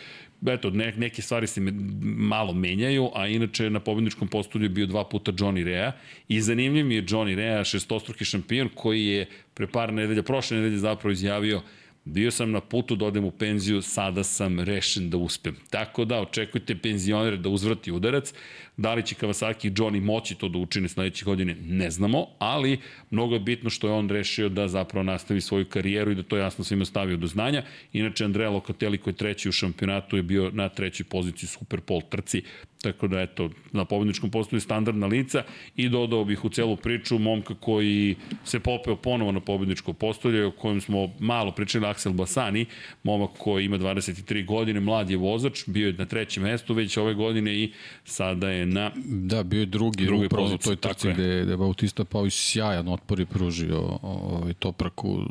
eto, 0.46 0.70
ne, 0.70 0.92
neke 0.96 1.22
stvari 1.22 1.46
se 1.46 1.60
malo 2.02 2.52
menjaju, 2.52 3.10
a 3.14 3.26
inače 3.26 3.70
na 3.70 3.80
pobedničkom 3.80 4.28
postolju 4.28 4.64
je 4.64 4.68
bio 4.68 4.86
dva 4.86 5.04
puta 5.04 5.32
Johnny 5.32 5.64
Rea 5.64 5.92
i 6.28 6.40
zanimljiv 6.40 6.86
mi 6.86 6.94
je 6.94 7.04
Johnny 7.04 7.34
Rea, 7.34 7.64
šestostruki 7.64 8.24
šampion 8.24 8.68
koji 8.74 9.06
je 9.06 9.26
pre 9.54 9.66
par 9.66 9.92
nedelja, 9.92 10.22
prošle 10.22 10.56
nedelje 10.56 10.78
zapravo 10.78 11.12
izjavio 11.12 11.62
Bio 12.09 12.31
sam 12.31 12.51
na 12.51 12.61
putu 12.61 12.97
da 12.97 13.05
odem 13.05 13.25
u 13.25 13.31
penziju, 13.31 13.83
sada 13.83 14.25
sam 14.25 14.61
rešen 14.61 15.11
da 15.11 15.16
uspem. 15.16 15.57
Tako 15.71 16.05
da, 16.05 16.21
očekujte 16.21 16.77
penzioner 16.79 17.37
da 17.37 17.49
uzvrati 17.49 17.92
udarac. 17.92 18.33
Da 18.77 18.95
li 18.95 19.03
će 19.07 19.14
Kawasaki 19.14 19.66
i 19.66 19.71
Johnny 19.71 20.01
moći 20.01 20.35
to 20.35 20.49
da 20.49 20.59
učine 20.59 20.88
sledeće 20.88 21.25
godine, 21.25 21.57
ne 21.61 21.90
znamo, 21.90 22.27
ali 22.38 22.79
mnogo 23.11 23.35
je 23.35 23.40
bitno 23.40 23.71
što 23.71 23.88
je 23.88 23.92
on 23.92 24.09
rešio 24.09 24.49
da 24.49 24.69
zapravo 24.69 25.03
nastavi 25.03 25.40
svoju 25.40 25.64
karijeru 25.64 26.11
i 26.11 26.14
da 26.14 26.23
to 26.23 26.37
jasno 26.37 26.64
svima 26.64 26.85
stavio 26.85 27.16
do 27.16 27.27
znanja. 27.27 27.62
Inače, 27.92 28.25
Andrea 28.25 28.51
Locatelli 28.51 28.99
koji 28.99 29.12
je 29.12 29.19
treći 29.19 29.49
u 29.49 29.53
šampionatu 29.53 30.16
je 30.16 30.23
bio 30.23 30.51
na 30.51 30.69
trećoj 30.69 31.05
poziciji 31.05 31.49
Superpol 31.49 32.01
trci, 32.11 32.42
tako 32.82 33.08
da 33.08 33.20
eto, 33.20 33.50
na 33.72 33.84
pobedničkom 33.84 34.30
postoju 34.30 34.60
standardna 34.60 35.06
lica 35.06 35.42
i 35.76 35.88
dodao 35.88 36.24
bih 36.24 36.44
u 36.44 36.48
celu 36.48 36.76
priču 36.76 37.18
momka 37.18 37.54
koji 37.54 38.16
se 38.44 38.60
popeo 38.60 38.96
ponovo 38.96 39.32
na 39.32 39.40
pobedničko 39.40 39.92
postolje, 39.92 40.46
o 40.46 40.50
kojem 40.50 40.80
smo 40.80 41.10
malo 41.18 41.52
pričali, 41.52 41.86
Axel 41.86 42.12
Basani, 42.12 42.66
momak 43.02 43.30
koji 43.38 43.64
ima 43.64 43.78
23 43.78 44.46
godine, 44.46 44.80
mlad 44.80 45.10
je 45.10 45.16
vozač, 45.16 45.62
bio 45.66 45.86
je 45.86 45.92
na 45.92 46.06
trećem 46.06 46.42
mestu 46.42 46.74
već 46.74 46.96
ove 46.96 47.14
godine 47.14 47.54
i 47.54 47.72
sada 48.04 48.50
je 48.50 48.66
na 48.66 48.90
Da, 49.04 49.42
bio 49.42 49.60
je 49.60 49.66
drugi, 49.66 50.04
drugi 50.04 50.26
upravo 50.26 50.54
u 50.54 50.58
toj 50.58 50.76
trci 50.76 51.12
gde, 51.12 51.22
je 51.22 51.56
Bautista 51.56 52.04
pao 52.04 52.26
i 52.26 52.30
sjajan 52.30 52.88
otpor 52.88 53.20
i 53.20 53.26
pružio 53.26 53.98
ovaj, 54.02 54.52
Topraku 54.52 55.22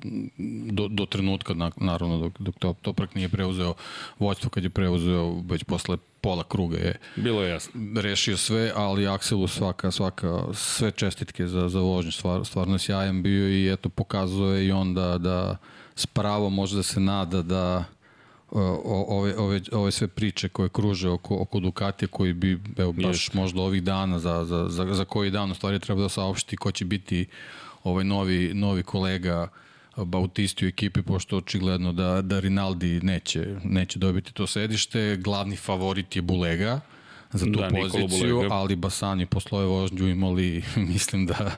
do, 0.71 0.87
do 0.87 1.05
trenutka, 1.05 1.53
naravno, 1.77 2.17
dok, 2.17 2.39
dok 2.39 2.75
Toprak 2.81 3.15
nije 3.15 3.29
preuzeo 3.29 3.73
vođstvo, 4.19 4.49
kad 4.49 4.63
je 4.63 4.69
preuzeo 4.69 5.41
već 5.49 5.63
posle 5.63 5.97
pola 6.25 6.43
kruga 6.43 6.77
je 6.77 6.95
bilo 7.15 7.43
je 7.43 7.49
jasno 7.49 8.01
rešio 8.01 8.37
sve, 8.37 8.71
ali 8.75 9.07
Akselu 9.07 9.47
svaka 9.47 9.91
svaka 9.91 10.43
sve 10.53 10.91
čestitke 10.91 11.47
za 11.47 11.69
za 11.69 11.79
vožnju, 11.79 12.11
stvar, 12.11 12.45
stvarno 12.45 12.77
sjajan 12.77 13.23
bio 13.23 13.49
i 13.49 13.73
eto 13.73 13.89
pokazuje 13.89 14.67
i 14.67 14.71
onda 14.71 15.17
da 15.17 15.57
s 15.95 16.05
pravom 16.05 16.53
može 16.53 16.75
da 16.75 16.83
se 16.83 16.99
nada 16.99 17.41
da 17.41 17.83
ove, 18.51 19.37
ove, 19.37 19.61
ove 19.71 19.91
sve 19.91 20.07
priče 20.07 20.49
koje 20.49 20.69
kruže 20.69 21.09
oko, 21.09 21.37
oko 21.41 21.59
Ducatija 21.59 22.07
koji 22.07 22.33
bi 22.33 22.59
evo, 22.77 22.91
baš 22.91 23.05
Jest. 23.05 23.33
možda 23.33 23.61
ovih 23.61 23.83
dana 23.83 24.19
za, 24.19 24.45
za, 24.45 24.69
za, 24.69 24.93
za 24.93 25.05
koji 25.05 25.31
dan 25.31 25.51
u 25.51 25.55
stvari 25.55 25.79
treba 25.79 26.01
da 26.01 26.09
saopšti 26.09 26.57
ko 26.57 26.71
će 26.71 26.85
biti 26.85 27.25
ovaj 27.83 28.03
novi, 28.03 28.53
novi 28.53 28.83
kolega 28.83 29.47
Bautisti 29.97 30.65
u 30.65 30.67
ekipi, 30.67 31.01
pošto 31.01 31.37
očigledno 31.37 31.93
da, 31.93 32.21
da 32.21 32.39
Rinaldi 32.39 32.99
neće, 33.03 33.55
neće 33.63 33.99
dobiti 33.99 34.33
to 34.33 34.47
sedište. 34.47 35.17
Glavni 35.17 35.55
favorit 35.55 36.15
je 36.15 36.21
Bulega 36.21 36.81
za 37.33 37.45
tu 37.45 37.59
da, 37.59 37.69
poziciju, 37.81 38.47
ali 38.51 38.75
Basani 38.75 39.25
posle 39.25 39.65
vožnju 39.65 40.07
imali, 40.07 40.63
mislim 40.93 41.25
da, 41.25 41.51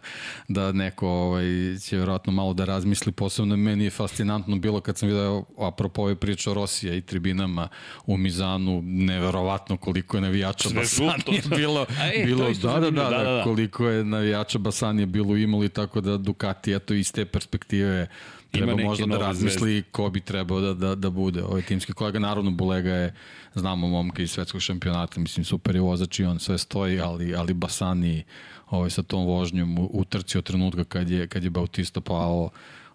da 0.48 0.72
neko 0.72 1.08
ovaj, 1.08 1.46
će 1.82 1.96
vjerojatno 1.96 2.34
malo 2.34 2.54
da 2.54 2.66
razmisli, 2.66 3.12
posebno 3.12 3.58
meni 3.58 3.84
je 3.84 3.90
fascinantno 3.90 4.56
bilo 4.56 4.82
kad 4.82 4.98
sam 4.98 5.10
vidio, 5.10 5.44
apropo 5.60 6.02
ove 6.02 6.16
priče 6.16 6.50
o 6.50 6.54
Rosija 6.54 6.94
i 6.94 7.02
tribinama 7.02 7.68
u 8.06 8.18
Mizanu, 8.18 8.82
neverovatno 8.84 9.78
koliko 9.78 10.18
je 10.18 10.22
navijača 10.22 10.70
Basani 10.70 11.12
je 11.28 11.42
bilo, 11.58 11.86
e, 12.16 12.26
bilo 12.26 12.52
da, 12.62 12.80
da, 12.80 12.80
da, 12.80 13.10
da, 13.10 13.24
da, 13.24 13.42
koliko 13.44 13.88
je 13.88 14.04
navijača 14.04 14.60
Basani 14.60 15.02
je 15.02 15.06
bilo 15.06 15.36
imali, 15.36 15.70
tako 15.70 16.02
da 16.02 16.18
Ducati, 16.18 16.74
eto, 16.74 16.94
iz 16.94 17.12
te 17.12 17.26
perspektive 17.26 18.08
treba 18.52 18.76
možda 18.76 19.06
da 19.06 19.18
razmisli 19.18 19.72
zvezde. 19.72 19.92
ko 19.92 20.10
bi 20.10 20.22
trebao 20.22 20.62
da, 20.62 20.74
da, 20.74 20.96
da 20.96 21.10
bude 21.10 21.44
ovaj 21.44 21.62
timski 21.62 21.94
kolega. 21.94 22.20
Naravno, 22.20 22.52
Bulega 22.52 22.94
je, 22.94 23.14
znamo 23.56 23.88
momka 23.88 24.22
iz 24.22 24.32
svetskog 24.32 24.62
šampionata, 24.62 25.20
mislim, 25.20 25.46
super 25.46 25.76
je 25.76 25.82
vozač 25.82 26.20
i 26.20 26.24
on 26.24 26.40
sve 26.40 26.58
stoji, 26.58 27.00
ali, 27.00 27.36
ali 27.36 27.54
Basani 27.54 28.24
ovaj, 28.70 28.90
sa 28.90 29.04
tom 29.04 29.26
vožnjom 29.26 29.80
u, 29.80 29.90
u 29.94 30.06
trci 30.06 30.38
od 30.38 30.44
trenutka 30.44 30.84
kad 30.84 31.10
je, 31.10 31.28
kad 31.28 31.44
je 31.44 31.50
Bautista 31.50 32.02
pao 32.02 32.50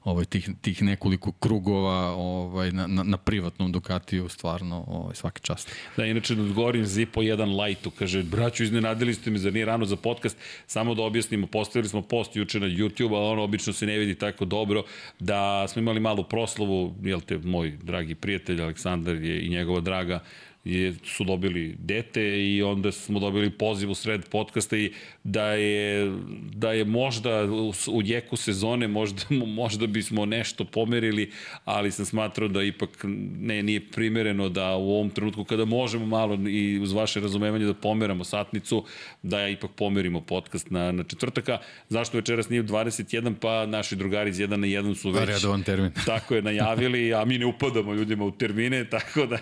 ovaj, 0.05 0.25
tih, 0.25 0.51
tih 0.61 0.83
nekoliko 0.83 1.33
krugova 1.33 2.15
ovaj, 2.15 2.73
na, 2.73 2.87
na, 2.87 3.03
na 3.03 3.17
privatnom 3.17 3.73
Ducatiju 3.73 4.29
stvarno 4.29 4.85
ovaj, 4.89 5.15
svaki 5.15 5.43
čast. 5.43 5.71
Da, 5.97 6.07
inače 6.07 6.35
da 6.35 6.43
odgovorim 6.43 6.87
Zipo 6.87 7.21
1 7.21 7.65
Lightu, 7.65 7.91
kaže, 7.91 8.23
braću, 8.23 8.63
iznenadili 8.63 9.15
ste 9.15 9.31
me, 9.31 9.39
zar 9.39 9.53
nije 9.53 9.67
rano 9.67 9.85
za 9.85 9.97
podcast, 9.97 10.37
samo 10.67 10.95
da 10.95 11.03
objasnimo, 11.03 11.47
postavili 11.47 11.89
smo 11.89 12.03
post 12.03 12.37
juče 12.37 12.61
na 12.61 12.67
YouTube, 12.67 13.17
ali 13.17 13.27
ono 13.27 13.43
obično 13.43 13.73
se 13.73 13.87
ne 13.87 13.99
vidi 13.99 14.15
tako 14.15 14.45
dobro, 14.45 14.85
da 15.19 15.69
smo 15.69 15.83
imali 15.83 16.01
malu 16.01 16.25
proslavu, 16.25 16.95
jel 17.03 17.21
te, 17.21 17.39
moj 17.39 17.71
dragi 17.83 18.15
prijatelj 18.15 18.63
Aleksandar 18.63 19.15
je 19.15 19.47
i 19.47 19.49
njegova 19.49 19.81
draga 19.81 20.21
je, 20.65 20.95
su 21.05 21.25
dobili 21.25 21.77
dete 21.79 22.23
i 22.23 22.63
onda 22.63 22.93
smo 22.93 23.21
dobili 23.21 23.51
poziv 23.51 23.91
u 23.91 23.95
sred 23.95 24.29
podcasta 24.29 24.77
i 24.77 24.93
da 25.25 25.53
je, 25.53 26.13
da 26.55 26.73
je 26.73 26.85
možda 26.85 27.45
u, 27.45 27.73
u 27.89 28.03
jeku 28.03 28.37
sezone 28.37 28.89
možda, 28.89 29.23
možda 29.63 29.87
bismo 29.87 30.27
nešto 30.27 30.65
pomerili, 30.65 31.31
ali 31.65 31.91
sam 31.91 32.05
smatrao 32.05 32.49
da 32.49 32.63
ipak 32.63 33.05
ne, 33.41 33.63
nije 33.63 33.91
primereno 33.91 34.49
da 34.49 34.77
u 34.77 34.91
ovom 34.91 35.11
trenutku 35.11 35.45
kada 35.45 35.65
možemo 35.65 36.07
malo 36.07 36.39
i 36.49 36.79
uz 36.83 36.93
vaše 36.93 37.21
razumevanje 37.21 37.65
da 37.65 37.75
pomeramo 37.75 38.25
satnicu, 38.25 38.85
da 39.23 39.41
ja 39.41 39.49
ipak 39.49 39.71
pomerimo 39.77 40.21
podcast 40.21 40.71
na, 40.71 40.93
na 40.93 41.05
četvrtaka. 41.05 41.59
Zašto 41.89 42.17
večeras 42.17 42.49
nije 42.49 42.61
u 42.61 42.65
21, 42.65 43.35
pa 43.41 43.67
naši 43.67 43.97
drugari 43.97 44.31
iz 44.31 44.39
1 44.39 44.57
na 44.57 44.67
1 44.67 44.95
su 44.95 45.11
već... 45.11 45.29
Redovan 45.29 45.63
termin. 45.63 45.93
tako 46.07 46.35
je 46.35 46.43
najavili, 46.43 47.15
a 47.15 47.25
mi 47.25 47.39
ne 47.39 47.47
upadamo 47.47 47.95
ljudima 47.95 48.25
u 48.25 48.31
termine, 48.31 48.85
tako 48.91 49.27
da, 49.27 49.39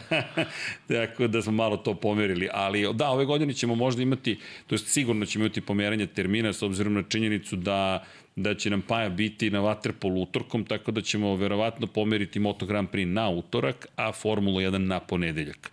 tako 1.10 1.26
da 1.26 1.42
smo 1.42 1.52
malo 1.52 1.76
to 1.76 1.94
pomerili. 1.94 2.48
Ali 2.52 2.94
da, 2.94 3.10
ove 3.10 3.24
godine 3.24 3.52
ćemo 3.52 3.74
možda 3.74 4.02
imati, 4.02 4.38
to 4.66 4.74
jest 4.74 4.86
sigurno 4.88 5.26
ćemo 5.26 5.44
imati 5.44 5.60
pomeranje 5.60 6.06
termina 6.06 6.52
s 6.52 6.62
obzirom 6.62 6.94
na 6.94 7.02
činjenicu 7.02 7.56
da 7.56 8.04
da 8.36 8.54
će 8.54 8.70
nam 8.70 8.82
Paja 8.82 9.08
biti 9.08 9.50
na 9.50 9.60
Waterpolu 9.60 10.22
utorkom, 10.22 10.64
tako 10.64 10.90
da 10.90 11.00
ćemo 11.00 11.36
verovatno 11.36 11.86
pomeriti 11.86 12.38
Moto 12.38 12.66
Grand 12.66 12.88
Prix 12.88 13.04
na 13.04 13.28
utorak, 13.30 13.86
a 13.96 14.12
Formula 14.12 14.60
1 14.60 14.78
na 14.78 15.00
ponedeljak 15.00 15.70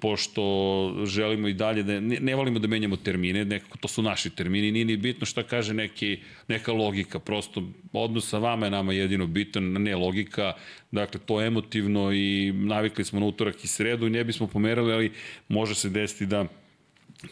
pošto 0.00 0.42
želimo 1.06 1.48
i 1.48 1.54
dalje 1.54 1.82
da 1.82 2.00
ne, 2.00 2.20
ne 2.20 2.34
volimo 2.34 2.58
da 2.58 2.68
menjamo 2.68 2.96
termine, 2.96 3.44
nekako 3.44 3.78
to 3.78 3.88
su 3.88 4.02
naši 4.02 4.30
termini, 4.30 4.72
nije 4.72 4.84
ni 4.84 4.96
bitno 4.96 5.26
šta 5.26 5.42
kaže 5.42 5.74
neki, 5.74 6.18
neka 6.48 6.72
logika, 6.72 7.18
prosto 7.18 7.62
odnos 7.92 8.28
sa 8.28 8.38
vama 8.38 8.66
je 8.66 8.70
nama 8.70 8.92
jedino 8.92 9.26
bitan, 9.26 9.64
ne 9.64 9.96
logika, 9.96 10.52
dakle 10.90 11.20
to 11.26 11.42
emotivno 11.42 12.12
i 12.12 12.52
navikli 12.52 13.04
smo 13.04 13.20
na 13.20 13.26
utorak 13.26 13.64
i 13.64 13.68
sredu 13.68 14.06
i 14.06 14.10
ne 14.10 14.24
bismo 14.24 14.46
pomerali, 14.46 14.92
ali 14.92 15.12
može 15.48 15.74
se 15.74 15.88
desiti 15.88 16.26
da 16.26 16.46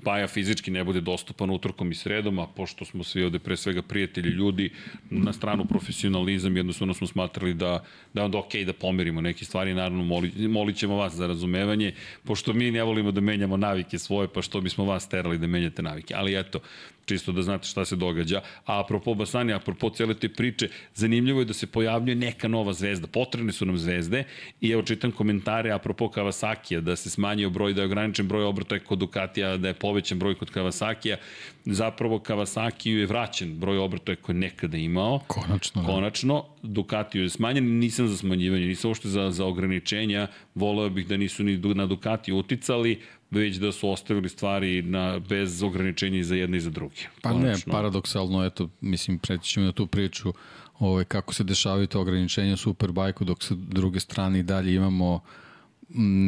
Paja 0.05 0.29
fizički 0.29 0.71
ne 0.71 0.85
bude 0.85 1.01
dostupan 1.01 1.51
utorkom 1.51 1.93
i 1.93 1.95
sredom, 1.95 2.39
a 2.39 2.47
pošto 2.47 2.85
smo 2.85 3.05
svi 3.05 3.23
ovde 3.25 3.39
pre 3.39 3.57
svega 3.57 3.83
prijatelji 3.83 4.31
ljudi, 4.31 4.71
na 5.11 5.33
stranu 5.33 5.65
profesionalizam, 5.65 6.57
jednostavno 6.57 6.95
smo 6.95 7.07
smatrali 7.07 7.55
da, 7.55 7.85
da 8.15 8.21
je 8.21 8.25
onda 8.25 8.39
okej 8.39 8.63
okay 8.63 8.67
da 8.67 8.73
pomerimo 8.73 9.21
neke 9.21 9.45
stvari, 9.45 9.75
naravno 9.75 10.05
moli, 10.05 10.33
molit 10.49 10.77
ćemo 10.77 10.97
vas 10.97 11.15
za 11.15 11.27
razumevanje, 11.27 11.95
pošto 12.25 12.53
mi 12.53 12.71
ne 12.71 12.83
volimo 12.83 13.13
da 13.13 13.21
menjamo 13.21 13.57
navike 13.57 13.99
svoje, 13.99 14.29
pa 14.29 14.43
što 14.43 14.61
bismo 14.61 14.85
vas 14.85 15.09
terali 15.09 15.39
da 15.39 15.47
menjate 15.47 15.83
navike. 15.83 16.15
Ali 16.15 16.39
eto, 16.39 16.61
čisto 17.09 17.33
da 17.33 17.43
znate 17.43 17.69
šta 17.69 17.85
se 17.85 17.97
događa. 17.97 18.41
A 18.67 18.81
apropo 18.81 19.15
Basani, 19.15 19.53
apropo 19.53 19.91
cele 19.91 20.15
te 20.15 20.29
priče, 20.29 20.69
zanimljivo 20.95 21.41
je 21.41 21.45
da 21.45 21.53
se 21.53 21.67
pojavljuje 21.67 22.17
neka 22.17 22.49
nova 22.49 22.73
zvezda. 22.73 23.07
Potrebne 23.07 23.53
su 23.53 23.67
nam 23.67 23.79
zvezde 23.79 24.25
i 24.61 24.71
evo 24.71 24.83
čitam 24.83 25.13
komentare 25.13 25.71
apropo 25.71 26.09
Kawasakija, 26.09 26.81
da 26.81 26.97
se 26.97 27.11
smanjio 27.11 27.51
broj, 27.51 27.75
da 27.75 27.83
je 27.83 27.87
ograničen 27.87 28.29
broj 28.29 28.45
obrtaja 28.45 28.81
kod 28.85 28.99
Ducatija, 28.99 29.57
da 29.57 29.69
je 29.69 29.75
povećan 29.75 30.19
broj 30.19 30.35
kod 30.35 30.51
Kawasakija. 30.51 31.17
Zapravo 31.65 32.19
Kawasaki 32.19 32.91
je 32.91 33.07
vraćen 33.07 33.59
broj 33.59 33.79
obrtaja 33.79 34.17
koje 34.17 34.35
je 34.35 34.41
nekada 34.41 34.77
imao. 34.77 35.21
Konačno. 35.27 35.83
Da. 35.83 35.89
Konačno. 35.89 36.45
Ducatiju 36.63 37.23
je 37.23 37.29
smanjen, 37.29 37.79
nisam 37.79 38.09
za 38.09 38.17
smanjivanje, 38.17 38.67
nisam 38.67 38.89
uopšte 38.89 39.09
za, 39.09 39.31
za 39.31 39.45
ograničenja. 39.45 40.27
Voleo 40.55 40.89
bih 40.89 41.07
da 41.07 41.17
nisu 41.17 41.45
ni 41.45 41.57
na 41.75 41.87
Ducati 41.87 42.33
uticali, 42.33 43.01
već 43.31 43.57
da 43.57 43.73
su 43.73 43.91
ostavili 43.91 44.29
stvari 44.29 44.83
na, 44.83 45.19
bez 45.19 45.63
ograničenja 45.63 46.25
za 46.25 46.35
jedne 46.35 46.57
i 46.57 46.61
za 46.61 46.71
druge. 46.71 46.97
Pa 47.23 47.31
Konačno. 47.31 47.73
ne, 47.73 47.73
paradoksalno, 47.73 48.45
eto, 48.45 48.69
mislim, 48.81 49.19
preći 49.19 49.51
ćemo 49.51 49.67
na 49.67 49.73
tu 49.73 49.87
priču 49.87 50.33
ovaj, 50.79 51.05
kako 51.05 51.35
se 51.35 51.45
dešavaju 51.45 51.87
te 51.87 51.99
ograničenja 51.99 52.57
Superbajku, 52.57 53.25
dok 53.25 53.43
sa 53.43 53.55
druge 53.55 54.01
strane 54.01 54.39
i 54.39 54.43
dalje 54.43 54.75
imamo 54.75 55.21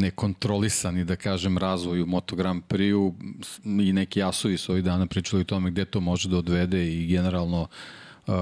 nekontrolisani, 0.00 1.04
da 1.04 1.16
kažem, 1.16 1.58
razvoj 1.58 2.02
u 2.02 2.06
Moto 2.06 2.36
Grand 2.36 2.62
Prix-u 2.68 3.14
i 3.64 3.92
neki 3.92 4.22
asovi 4.22 4.56
su 4.56 4.72
ovih 4.72 4.84
dana 4.84 5.06
pričali 5.06 5.40
o 5.40 5.44
tome 5.44 5.70
gde 5.70 5.84
to 5.84 6.00
može 6.00 6.28
da 6.28 6.36
odvede 6.36 6.92
i 6.94 7.06
generalno 7.06 7.68
uh, 8.26 8.34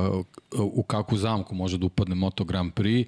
u 0.59 0.83
kakvu 0.83 1.19
zamku 1.19 1.55
može 1.55 1.79
da 1.79 1.87
upadne 1.87 2.15
Moto 2.15 2.45
Grand 2.45 2.73
Prix 2.73 3.07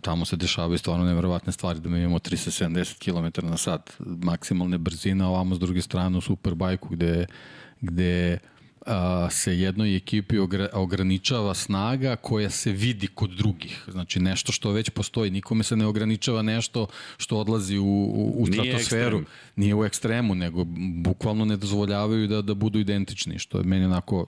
tamo 0.00 0.24
se 0.24 0.36
dešavaju 0.36 0.78
stvarno 0.78 1.04
nevjerovatne 1.04 1.52
stvari, 1.52 1.80
da 1.80 1.88
mi 1.88 1.98
imamo 1.98 2.18
370 2.18 2.98
km 3.04 3.46
na 3.46 3.56
sat 3.56 3.92
maksimalne 3.98 4.78
brzine, 4.78 5.24
a 5.24 5.28
ovamo 5.28 5.54
s 5.54 5.58
druge 5.58 5.82
strane 5.82 6.18
u 6.18 6.20
Superbajku 6.20 6.88
gde, 6.88 7.26
gde 7.80 8.38
a, 8.86 9.28
se 9.30 9.58
jednoj 9.58 9.96
ekipi 9.96 10.36
ograničava 10.72 11.54
snaga 11.54 12.16
koja 12.16 12.50
se 12.50 12.72
vidi 12.72 13.06
kod 13.06 13.30
drugih. 13.30 13.84
Znači 13.88 14.20
nešto 14.20 14.52
što 14.52 14.70
već 14.70 14.90
postoji. 14.90 15.30
Nikome 15.30 15.64
se 15.64 15.76
ne 15.76 15.86
ograničava 15.86 16.42
nešto 16.42 16.86
što 17.16 17.38
odlazi 17.38 17.78
u, 17.78 17.84
u, 17.84 18.34
u 18.38 18.46
stratosferu. 18.46 19.16
Nije, 19.16 19.26
Nije 19.56 19.74
u 19.74 19.84
ekstremu, 19.84 20.34
nego 20.34 20.64
bukvalno 21.04 21.44
ne 21.44 21.56
dozvoljavaju 21.56 22.26
da, 22.26 22.42
da 22.42 22.54
budu 22.54 22.78
identični, 22.78 23.38
što 23.38 23.58
je 23.58 23.64
meni 23.64 23.84
onako 23.84 24.26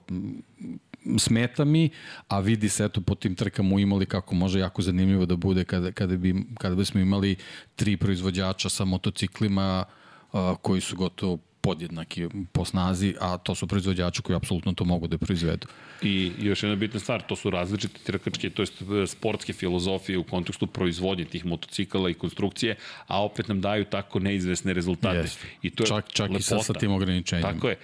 smeta 1.17 1.65
mi, 1.65 1.89
a 2.27 2.39
vidi 2.39 2.69
se 2.69 2.85
eto 2.85 3.01
po 3.01 3.15
tim 3.15 3.35
trkama 3.35 3.75
u 3.75 3.79
imali 3.79 4.05
kako 4.05 4.35
može 4.35 4.59
jako 4.59 4.81
zanimljivo 4.81 5.25
da 5.25 5.35
bude 5.35 5.63
kada, 5.63 5.91
kada, 5.91 6.17
bi, 6.17 6.35
kada 6.57 6.75
bismo 6.75 7.01
imali 7.01 7.35
tri 7.75 7.97
proizvođača 7.97 8.69
sa 8.69 8.85
motociklima 8.85 9.85
a, 10.33 10.55
koji 10.61 10.81
su 10.81 10.95
gotovo 10.95 11.37
podjednaki 11.63 12.27
po 12.51 12.65
snazi, 12.65 13.15
a 13.19 13.37
to 13.37 13.55
su 13.55 13.67
proizvođači 13.67 14.21
koji 14.21 14.35
apsolutno 14.35 14.73
to 14.73 14.85
mogu 14.85 15.07
da 15.07 15.17
proizvedu. 15.17 15.67
I 16.01 16.31
još 16.39 16.63
jedna 16.63 16.75
bitna 16.75 16.99
stvar, 16.99 17.21
to 17.21 17.35
su 17.35 17.49
različite 17.49 17.99
trkačke, 18.03 18.49
to 18.49 18.61
jest 18.61 18.81
e, 18.81 19.07
sportske 19.07 19.53
filozofije 19.53 20.17
u 20.17 20.23
kontekstu 20.23 20.67
proizvodnje 20.67 21.25
tih 21.25 21.45
motocikala 21.45 22.09
i 22.09 22.13
konstrukcije, 22.13 22.75
a 23.07 23.23
opet 23.23 23.47
nam 23.47 23.61
daju 23.61 23.85
tako 23.85 24.19
neizvesne 24.19 24.73
rezultate. 24.73 25.23
Yes. 25.23 25.37
I 25.61 25.69
to 25.69 25.83
je 25.83 25.87
čak, 25.87 26.11
čak 26.11 26.29
lepota. 26.29 26.39
i 26.39 26.43
sa, 26.43 26.59
sa 26.59 26.73
tim 26.73 26.91
ograničenjima. 26.91 27.53
Tako 27.53 27.69
je. 27.69 27.77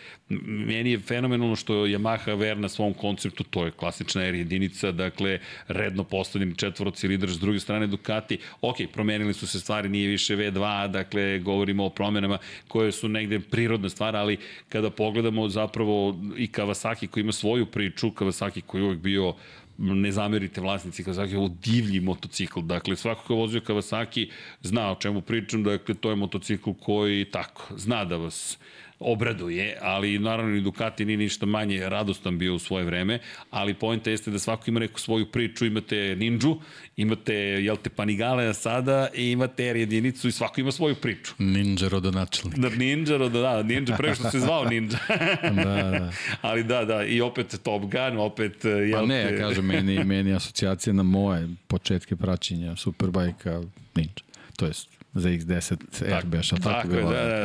Meni 0.46 0.92
je 0.92 1.00
fenomenalno 1.00 1.56
što 1.56 1.74
Yamaha 1.74 2.38
ver 2.40 2.58
na 2.58 2.70
svom 2.70 2.94
konceptu, 2.94 3.44
to 3.44 3.66
je 3.66 3.72
klasična 3.72 4.24
R 4.24 4.36
jedinica, 4.36 4.92
dakle, 4.92 5.40
redno 5.68 6.04
postavljen 6.04 6.56
četvorocilidraž, 6.56 7.34
s 7.34 7.40
druge 7.40 7.60
strane 7.60 7.88
Ducati, 7.88 8.38
ok, 8.62 8.78
promenili 8.94 9.34
su 9.34 9.48
se 9.48 9.60
stvari, 9.60 9.90
nije 9.90 10.08
više 10.08 10.38
V2, 10.38 10.92
dakle, 10.92 11.40
govorimo 11.40 11.86
o 11.86 11.90
promenama 11.90 12.38
koje 12.68 12.92
su 12.92 13.10
negde 13.10 13.40
prirodna 13.70 13.90
stvar, 13.90 14.16
ali 14.16 14.38
kada 14.70 14.90
pogledamo 14.90 15.50
zapravo 15.50 16.18
i 16.38 16.48
Kawasaki 16.48 17.08
koji 17.08 17.22
ima 17.22 17.32
svoju 17.32 17.66
priču, 17.66 18.10
Kawasaki 18.10 18.62
koji 18.62 18.82
je 18.82 18.86
uvek 18.86 19.00
bio 19.00 19.34
ne 19.78 20.12
zamerite 20.12 20.62
vlasnici 20.62 21.04
Kawasaki, 21.04 21.38
ovo 21.38 21.50
divlji 21.64 22.00
motocikl. 22.00 22.62
Dakle, 22.62 22.96
svako 22.96 23.24
ko 23.28 23.36
vozio 23.36 23.62
Kawasaki 23.62 24.30
zna 24.62 24.92
o 24.92 24.96
čemu 24.96 25.22
pričam, 25.22 25.64
dakle, 25.64 25.96
to 25.96 26.10
je 26.10 26.16
motocikl 26.16 26.72
koji 26.80 27.26
tako, 27.26 27.64
zna 27.78 28.06
da 28.06 28.18
vas 28.18 28.58
obraduje, 29.00 29.78
ali 29.82 30.20
naravno 30.20 30.56
i 30.56 30.62
Ducati 30.62 31.06
nije 31.06 31.18
ništa 31.18 31.46
manje 31.46 31.90
radostan 31.90 32.38
bio 32.38 32.56
u 32.56 32.60
svoje 32.60 32.86
vreme, 32.86 33.20
ali 33.50 33.74
pojenta 33.74 34.10
jeste 34.10 34.32
da 34.32 34.40
svako 34.40 34.64
ima 34.68 34.80
neku 34.80 35.00
svoju 35.00 35.26
priču, 35.26 35.66
imate 35.66 36.16
Ninju, 36.16 36.60
imate, 36.98 37.36
jel 37.36 37.76
te, 37.76 37.90
Panigale 37.90 38.54
sada 38.54 39.08
i 39.16 39.32
imate 39.32 39.68
R 39.70 39.76
jedinicu 39.76 40.28
i 40.28 40.32
svako 40.32 40.62
ima 40.62 40.72
svoju 40.72 40.96
priču. 40.96 41.34
Ninja 41.38 41.88
rodonačelnik. 41.88 42.60
Da, 42.60 42.70
ninja 42.70 43.18
rodo, 43.18 43.42
da, 43.42 43.64
Ninja 43.64 43.98
pre 43.98 44.16
što 44.16 44.32
se 44.32 44.40
zvao 44.40 44.66
Ninja. 44.66 44.98
da, 45.64 45.64
da. 45.64 46.12
ali 46.50 46.64
da, 46.64 46.86
da, 46.86 47.04
i 47.04 47.22
opet 47.22 47.60
Top 47.64 47.82
Gun, 47.82 48.18
opet, 48.20 48.66
jel 48.66 49.00
Pa 49.00 49.06
ne, 49.06 49.22
ja 49.22 49.38
kažem, 49.38 49.66
meni, 49.66 50.04
meni 50.14 50.34
asocijacija 50.34 50.94
na 50.94 51.04
moje 51.04 51.50
početke 51.68 52.16
praćenja 52.16 52.76
Superbajka 52.76 53.62
Ninja. 53.96 54.14
To 54.56 54.66
jest 54.66 54.99
za 55.14 55.30
X10 55.30 56.14
Airbash, 56.16 56.50
tako, 56.50 56.64
tako 56.64 56.88
bilo. 56.88 57.12
Da, 57.12 57.24
da, 57.24 57.38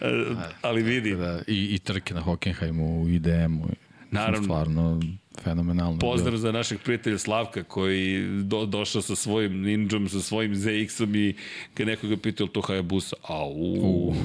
da, 0.00 0.34
da. 0.34 0.50
Ali 0.62 0.82
vidi. 0.82 1.16
Da, 1.16 1.42
i, 1.46 1.74
I 1.74 1.78
trke 1.78 2.14
na 2.14 2.20
Hockenheimu, 2.20 3.02
u 3.02 3.08
IDM-u. 3.08 3.68
Naravno. 4.10 4.42
Stvarno, 4.42 5.00
fenomenalno. 5.44 5.98
Pozdrav 5.98 6.30
bilo. 6.30 6.40
za 6.40 6.52
našeg 6.52 6.78
prijatelja 6.84 7.18
Slavka 7.18 7.62
koji 7.62 8.26
do, 8.42 8.66
došao 8.66 9.02
sa 9.02 9.16
svojim 9.16 9.60
Ninjom, 9.60 10.08
sa 10.08 10.20
svojim 10.20 10.54
ZX-om 10.54 11.14
i 11.14 11.34
kad 11.74 11.86
nekoga 11.86 12.16
pitao 12.16 12.46
to 12.46 12.60
Hayabusa, 12.60 13.14
au, 13.22 13.52
uh. 13.52 14.16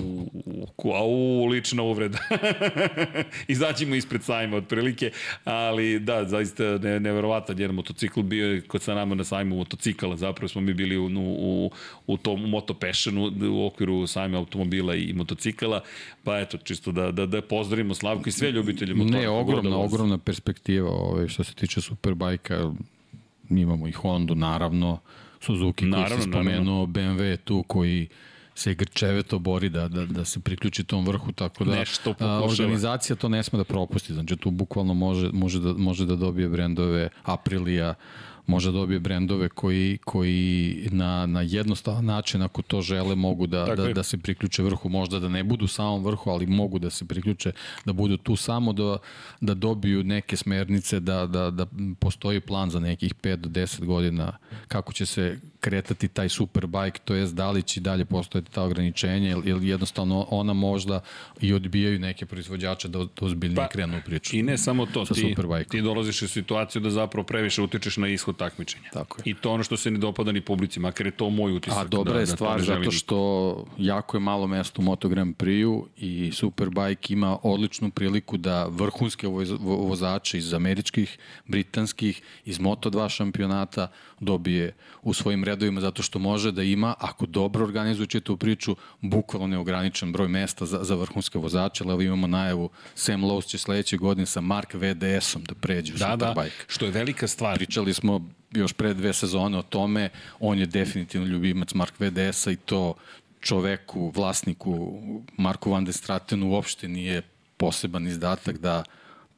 au, 0.95 1.45
lična 1.45 1.83
uvreda. 1.83 2.17
Izađimo 3.47 3.95
ispred 3.95 4.23
sajma 4.23 4.57
otprilike, 4.57 5.11
ali 5.43 5.99
da, 5.99 6.25
zaista 6.25 6.63
ne, 6.63 6.99
neverovatan 6.99 7.59
jedan 7.59 7.75
motocikl 7.75 8.21
bio 8.21 8.47
je 8.47 8.61
kod 8.61 8.81
sa 8.81 8.95
nama 8.95 9.15
na 9.15 9.23
sajmu 9.23 9.55
motocikala, 9.55 10.15
zapravo 10.15 10.47
smo 10.47 10.61
mi 10.61 10.73
bili 10.73 10.97
u, 10.97 11.09
u, 11.39 11.71
u 12.07 12.17
tom 12.17 12.49
Moto 12.49 12.75
u 13.51 13.65
okviru 13.65 14.07
sajma 14.07 14.37
automobila 14.37 14.95
i 14.95 15.13
motocikala, 15.13 15.81
pa 16.23 16.39
eto, 16.39 16.57
čisto 16.57 16.91
da, 16.91 17.11
da, 17.11 17.25
da 17.25 17.41
pozdravimo 17.41 17.93
Slavku 17.93 18.29
i 18.29 18.31
sve 18.31 18.51
ljubitelje 18.51 18.93
motora. 18.93 19.19
Ne, 19.19 19.29
ogromna, 19.29 19.77
ogromna 19.77 20.17
perspektiva 20.17 20.89
ovaj, 21.03 21.27
što 21.27 21.43
se 21.43 21.53
tiče 21.53 21.81
Superbajka, 21.81 22.71
imamo 23.49 23.87
i 23.87 23.91
Hondu, 23.91 24.35
naravno, 24.35 24.99
Suzuki 25.41 25.85
naravno, 25.85 26.09
koji 26.09 26.21
se 26.21 26.29
spomenuo, 26.29 26.85
naravno. 26.85 26.85
BMW 26.85 27.37
tu 27.43 27.63
koji 27.67 28.07
se 28.55 28.73
grčeveto 28.73 29.39
bori 29.39 29.69
da, 29.69 29.87
da, 29.87 30.05
da 30.05 30.25
se 30.25 30.39
priključi 30.39 30.83
tom 30.83 31.05
vrhu, 31.05 31.31
tako 31.31 31.63
da 31.65 31.75
Nešto 31.75 32.13
a, 32.19 32.41
organizacija 32.43 33.15
to 33.15 33.29
ne 33.29 33.43
sme 33.43 33.57
da 33.57 33.63
propusti, 33.63 34.13
znači 34.13 34.35
tu 34.35 34.51
bukvalno 34.51 34.93
može, 34.93 35.29
može, 35.33 35.59
da, 35.59 35.73
može 35.73 36.05
da 36.05 36.15
dobije 36.15 36.49
brendove 36.49 37.09
Aprilia, 37.23 37.93
može 38.47 38.71
da 38.71 38.77
dobije 38.77 38.99
brendove 38.99 39.49
koji, 39.49 39.97
koji 40.05 40.89
na, 40.91 41.25
na 41.25 41.41
jednostavan 41.41 42.05
način, 42.05 42.41
ako 42.41 42.61
to 42.61 42.81
žele, 42.81 43.15
mogu 43.15 43.47
da, 43.47 43.65
da, 43.75 43.93
da 43.93 44.03
se 44.03 44.17
priključe 44.17 44.63
vrhu, 44.63 44.89
možda 44.89 45.19
da 45.19 45.29
ne 45.29 45.43
budu 45.43 45.67
samom 45.67 46.03
vrhu, 46.03 46.29
ali 46.29 46.45
mogu 46.45 46.79
da 46.79 46.89
se 46.89 47.05
priključe, 47.05 47.51
da 47.85 47.93
budu 47.93 48.17
tu 48.17 48.35
samo 48.35 48.73
da, 48.73 48.97
da 49.41 49.53
dobiju 49.53 50.03
neke 50.03 50.37
smernice, 50.37 50.99
da, 50.99 51.27
da, 51.27 51.49
da 51.51 51.65
postoji 51.99 52.39
plan 52.39 52.69
za 52.69 52.79
nekih 52.79 53.15
5 53.15 53.35
do 53.35 53.49
10 53.49 53.85
godina 53.85 54.37
kako 54.67 54.93
će 54.93 55.05
se 55.05 55.39
kretati 55.63 56.07
taj 56.07 56.29
superbike, 56.29 56.99
to 57.05 57.15
jest 57.15 57.35
da 57.35 57.51
li 57.51 57.63
će 57.63 57.81
dalje 57.81 58.05
postojati 58.05 58.51
ta 58.51 58.63
ograničenja 58.63 59.37
ili 59.45 59.67
jednostavno 59.67 60.27
ona 60.29 60.53
možda 60.53 60.99
i 61.41 61.53
odbijaju 61.53 61.99
neke 61.99 62.25
proizvođače 62.25 62.87
da, 62.87 62.99
da 62.99 63.25
ozbiljnije 63.25 63.55
pa, 63.55 63.67
krenu 63.67 63.97
u 63.97 64.01
priču. 64.05 64.35
I 64.35 64.43
ne 64.43 64.57
samo 64.57 64.85
to, 64.85 65.05
ti, 65.05 65.35
ti 65.69 65.81
dolaziš 65.81 66.21
u 66.21 66.27
situaciju 66.27 66.81
da 66.81 66.89
zapravo 66.89 67.23
previše 67.23 67.61
utičeš 67.61 67.97
na 67.97 68.07
ishod 68.07 68.37
takmičenja. 68.37 68.89
Tako 68.93 69.17
je. 69.19 69.31
I 69.31 69.33
to 69.33 69.51
ono 69.51 69.63
što 69.63 69.77
se 69.77 69.91
ne 69.91 69.99
dopada 69.99 70.31
ni 70.31 70.41
publici, 70.41 70.79
makar 70.79 71.05
je 71.05 71.11
to 71.11 71.29
moj 71.29 71.51
utisak. 71.51 71.79
A 71.79 71.87
dobra 71.87 72.13
da, 72.13 72.19
je 72.19 72.25
da 72.25 72.35
stvar 72.35 72.59
da 72.59 72.65
zato 72.65 72.91
što 72.91 73.65
jako 73.77 74.17
je 74.17 74.21
malo 74.21 74.47
mesto 74.47 74.81
u 74.81 74.85
Moto 74.85 75.09
Grand 75.09 75.35
Prix-u 75.35 75.87
i 75.97 76.31
Superbike 76.33 77.13
ima 77.13 77.37
odličnu 77.43 77.91
priliku 77.91 78.37
da 78.37 78.65
vrhunske 78.65 79.27
vozače 79.59 80.37
iz 80.37 80.53
američkih, 80.53 81.17
britanskih, 81.47 82.21
iz 82.45 82.59
Moto2 82.59 83.09
šampionata 83.09 83.87
dobije 84.19 84.73
u 85.01 85.13
svojim 85.13 85.43
redovima 85.53 85.81
zato 85.81 86.03
što 86.03 86.19
može 86.19 86.51
da 86.51 86.63
ima, 86.63 86.93
ako 86.99 87.25
dobro 87.25 87.63
organizuje 87.63 88.19
tu 88.19 88.37
priču, 88.37 88.75
bukvalno 89.01 89.47
neograničen 89.47 90.11
broj 90.11 90.27
mesta 90.27 90.65
za, 90.65 90.83
za 90.83 90.95
vrhunske 90.95 91.39
vozače, 91.39 91.83
ali 91.87 92.05
imamo 92.05 92.27
najavu 92.27 92.69
Sam 92.95 93.21
Lowe's 93.21 93.47
će 93.47 93.57
sledeće 93.57 93.97
godine 93.97 94.25
sa 94.25 94.41
Mark 94.41 94.73
VDS-om 94.73 95.43
da 95.43 95.55
pređe 95.55 95.93
u 95.93 95.97
da, 95.97 96.15
da 96.15 96.27
Superbike. 96.27 96.65
Da, 96.67 96.73
što 96.73 96.85
je 96.85 96.91
velika 96.91 97.27
stvar. 97.27 97.57
Pričali 97.57 97.93
smo 97.93 98.29
još 98.51 98.73
pre 98.73 98.93
dve 98.93 99.13
sezone 99.13 99.57
o 99.57 99.61
tome, 99.61 100.09
on 100.39 100.59
je 100.59 100.65
definitivno 100.65 101.27
ljubimac 101.27 101.73
Mark 101.73 101.93
VDS-a 101.99 102.51
i 102.51 102.55
to 102.55 102.93
čoveku, 103.39 104.11
vlasniku 104.15 105.01
Marku 105.37 105.71
Van 105.71 105.85
de 105.85 105.93
Stratenu 105.93 106.49
uopšte 106.49 106.87
nije 106.87 107.21
poseban 107.57 108.07
izdatak 108.07 108.57
da 108.57 108.83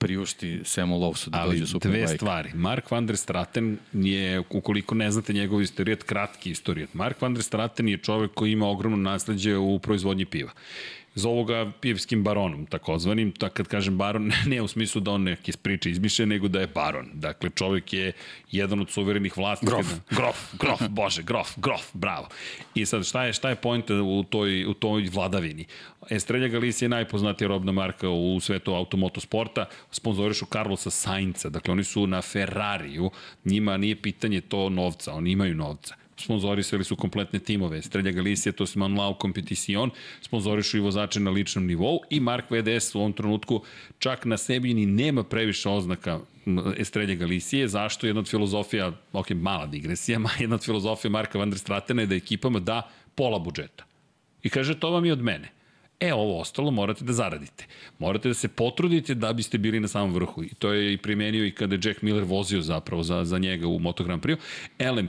priušti 0.06 0.60
Samu 0.64 1.00
Lovsu 1.00 1.30
da 1.30 1.44
dođe 1.46 1.66
Superbike. 1.68 2.00
Ali 2.00 2.08
dve 2.08 2.18
stvari. 2.18 2.52
Mark 2.54 2.92
van 2.92 3.08
der 3.08 3.18
Straten 3.18 3.78
je, 3.94 4.40
ukoliko 4.40 4.96
ne 4.96 5.12
znate 5.12 5.34
njegov 5.34 5.62
istorijat, 5.62 6.04
kratki 6.04 6.52
istorijat. 6.52 6.94
Mark 6.94 7.22
van 7.22 7.34
der 7.34 7.44
Straten 7.44 7.90
je 7.90 7.98
čovek 7.98 8.32
koji 8.34 8.52
ima 8.52 8.68
ogromno 8.68 8.98
nasledđe 8.98 9.58
u 9.58 9.80
proizvodnji 9.80 10.26
piva 10.26 10.52
zovu 11.16 11.44
ga 11.44 11.72
pivskim 11.82 12.24
baronom, 12.24 12.66
takozvanim, 12.66 13.32
tak 13.32 13.54
kad 13.54 13.68
kažem 13.68 13.98
baron, 13.98 14.32
ne 14.52 14.62
u 14.62 14.68
smislu 14.68 15.02
da 15.02 15.12
on 15.12 15.24
neke 15.24 15.52
priče 15.62 15.92
izmišlja, 15.92 16.26
nego 16.26 16.48
da 16.48 16.60
je 16.60 16.68
baron. 16.68 17.10
Dakle, 17.14 17.50
čovek 17.50 17.94
je 17.94 18.12
jedan 18.52 18.82
od 18.82 18.90
suverenih 18.90 19.38
vlasnika. 19.38 19.76
Grof. 19.76 19.94
Grof, 20.10 20.56
grof, 20.60 20.82
bože, 21.00 21.24
grof, 21.24 21.54
grof, 21.58 21.90
bravo. 21.94 22.28
I 22.76 22.86
sad, 22.86 23.06
šta 23.06 23.24
je, 23.24 23.34
šta 23.34 23.50
je 23.50 23.56
pojenta 23.56 23.94
u 24.02 24.24
toj, 24.24 24.66
u 24.66 24.74
toj 24.74 25.10
vladavini? 25.14 25.66
Estrella 26.10 26.48
Galicia 26.48 26.86
je 26.86 26.90
najpoznatija 26.90 27.48
robna 27.48 27.72
marka 27.72 28.10
u 28.10 28.40
svetu 28.40 28.74
automotosporta, 28.74 29.66
sponzorišu 29.92 30.46
Carlosa 30.46 30.90
Sainca, 30.90 31.50
dakle 31.50 31.72
oni 31.72 31.84
su 31.84 32.08
na 32.08 32.22
Ferrariju, 32.22 33.12
njima 33.46 33.78
nije 33.78 34.02
pitanje 34.02 34.42
to 34.42 34.70
novca, 34.70 35.14
oni 35.14 35.32
imaju 35.32 35.56
novca 35.56 35.96
sponzorisali 36.18 36.84
su 36.84 36.96
kompletne 36.96 37.40
timove. 37.40 37.82
Strelja 37.82 38.12
Galicia, 38.12 38.52
to 38.52 38.66
se 38.66 38.80
Manuel 38.80 39.14
Competition, 39.22 39.90
sponzorišu 40.22 40.78
i 40.78 40.82
vozače 40.82 41.20
na 41.20 41.32
ličnom 41.32 41.66
nivou 41.66 42.00
i 42.10 42.20
Mark 42.20 42.46
VDS 42.52 42.96
u 42.96 43.00
ovom 43.00 43.14
trenutku 43.14 43.62
čak 44.00 44.26
na 44.26 44.38
sebi 44.38 44.74
ni 44.74 44.86
nema 44.86 45.24
previše 45.24 45.70
oznaka 45.70 46.20
Estrelja 46.78 47.16
Galicije. 47.16 47.68
Zašto? 47.68 48.08
Jedna 48.08 48.20
od 48.20 48.30
filozofija, 48.30 48.92
ok, 49.14 49.30
mala 49.30 49.66
digresija, 49.66 50.20
jedna 50.40 50.56
od 50.56 50.64
filozofija 50.64 51.12
Marka 51.12 51.40
Van 51.40 51.50
der 51.50 51.60
Stratena 51.60 52.02
je 52.02 52.08
da 52.08 52.16
ekipama 52.16 52.60
da 52.60 52.82
pola 53.16 53.40
budžeta. 53.40 53.84
I 54.44 54.50
kaže, 54.50 54.80
to 54.80 54.92
vam 54.92 55.06
je 55.06 55.14
od 55.14 55.22
mene. 55.22 55.52
E, 56.00 56.14
ovo 56.14 56.40
ostalo 56.40 56.72
morate 56.72 57.04
da 57.04 57.14
zaradite. 57.14 57.66
Morate 58.00 58.28
da 58.28 58.34
se 58.34 58.48
potrudite 58.48 59.16
da 59.16 59.34
biste 59.34 59.58
bili 59.58 59.80
na 59.80 59.88
samom 59.88 60.14
vrhu. 60.14 60.44
I 60.44 60.50
to 60.60 60.74
je 60.74 60.94
i 60.94 60.98
primenio 60.98 61.46
i 61.46 61.52
kada 61.52 61.76
je 61.76 61.82
Jack 61.84 62.02
Miller 62.02 62.24
vozio 62.24 62.62
zapravo 62.62 63.04
za, 63.04 63.26
za 63.26 63.38
njega 63.38 63.68
u 63.68 63.80
Moto 63.80 64.04
Grand 64.04 64.24
Prix. 64.24 64.38
Elem, 64.80 65.08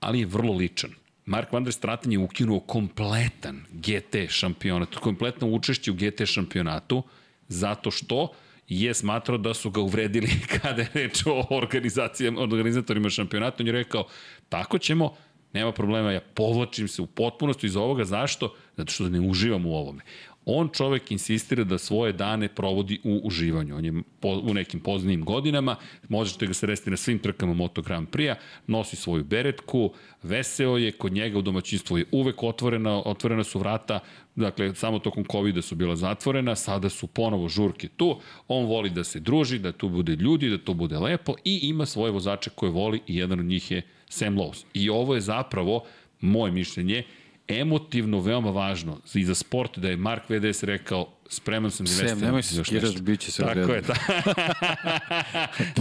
ali 0.00 0.20
je 0.20 0.26
vrlo 0.26 0.52
ličan. 0.52 0.90
Mark 1.26 1.52
Van 1.52 1.64
der 1.64 1.72
Straten 1.72 2.12
je 2.12 2.18
ukinuo 2.18 2.60
kompletan 2.60 3.64
GT 3.72 4.28
šampionat, 4.28 4.94
kompletno 4.94 5.48
učešće 5.48 5.90
u 5.90 5.94
GT 5.94 6.26
šampionatu, 6.26 7.02
zato 7.48 7.90
što 7.90 8.32
je 8.68 8.94
smatrao 8.94 9.38
da 9.38 9.54
su 9.54 9.70
ga 9.70 9.80
uvredili 9.80 10.28
kada 10.62 10.82
je 10.82 10.88
reč 10.94 11.26
o 11.26 11.44
organizacijama, 11.50 12.40
organizatorima 12.40 13.10
šampionata. 13.10 13.56
On 13.60 13.66
je 13.66 13.72
rekao, 13.72 14.06
tako 14.48 14.78
ćemo, 14.78 15.14
nema 15.52 15.72
problema, 15.72 16.12
ja 16.12 16.20
povlačim 16.20 16.88
se 16.88 17.02
u 17.02 17.06
potpunosti 17.06 17.66
iz 17.66 17.76
ovoga. 17.76 18.04
Zašto? 18.04 18.54
Zato 18.76 18.92
što 18.92 19.08
ne 19.08 19.20
uživam 19.20 19.66
u 19.66 19.74
ovome. 19.74 20.02
On 20.50 20.68
čovek 20.72 21.10
insistira 21.12 21.64
da 21.64 21.78
svoje 21.78 22.12
dane 22.12 22.48
provodi 22.48 23.00
u 23.04 23.20
uživanju. 23.24 23.76
On 23.76 23.84
je 23.84 23.92
po, 24.20 24.28
u 24.28 24.54
nekim 24.54 24.80
poznijim 24.80 25.24
godinama, 25.24 25.76
možete 26.08 26.46
ga 26.46 26.54
sresti 26.54 26.90
na 26.90 26.96
svim 26.96 27.18
trkama 27.18 27.54
Moto 27.54 27.82
Grand 27.82 28.08
Prix-a, 28.08 28.34
nosi 28.66 28.96
svoju 28.96 29.24
beretku, 29.24 29.92
veseo 30.22 30.76
je, 30.76 30.92
kod 30.92 31.12
njega 31.12 31.38
u 31.38 31.42
domaćinstvu 31.42 31.98
je 31.98 32.04
uvek 32.12 32.42
otvorena, 32.42 33.02
otvorena 33.04 33.44
su 33.44 33.58
vrata, 33.58 34.00
dakle, 34.36 34.74
samo 34.74 34.98
tokom 34.98 35.24
covid 35.24 35.64
su 35.64 35.74
bila 35.74 35.96
zatvorena, 35.96 36.56
sada 36.56 36.88
su 36.88 37.06
ponovo 37.06 37.48
žurke 37.48 37.88
tu, 37.88 38.20
on 38.48 38.66
voli 38.66 38.90
da 38.90 39.04
se 39.04 39.20
druži, 39.20 39.58
da 39.58 39.72
tu 39.72 39.88
bude 39.88 40.16
ljudi, 40.16 40.48
da 40.50 40.58
to 40.58 40.74
bude 40.74 40.98
lepo 40.98 41.34
i 41.44 41.60
ima 41.62 41.86
svoje 41.86 42.12
vozače 42.12 42.50
koje 42.50 42.72
voli 42.72 43.00
i 43.06 43.16
jedan 43.16 43.40
od 43.40 43.46
njih 43.46 43.70
je 43.70 43.82
Sam 44.08 44.36
Lowe's. 44.36 44.64
I 44.74 44.90
ovo 44.90 45.14
je 45.14 45.20
zapravo, 45.20 45.84
moje 46.20 46.52
mišljenje, 46.52 47.04
emotivno 47.48 48.20
veoma 48.20 48.50
važno 48.50 49.00
i 49.14 49.24
za 49.24 49.34
sport 49.34 49.78
da 49.78 49.88
je 49.88 49.96
Mark 49.96 50.22
VDS 50.30 50.62
rekao 50.62 51.08
spreman 51.28 51.70
sam 51.70 51.86
da 51.86 51.92
Sem, 51.92 52.18
nemoj 52.20 52.42
se 52.42 52.64
skiraš, 52.64 53.00
bit 53.00 53.20
će 53.20 53.32
se 53.32 53.42
Tako 53.42 53.60
u 53.60 53.74
je, 53.74 53.82
ta... 53.82 53.94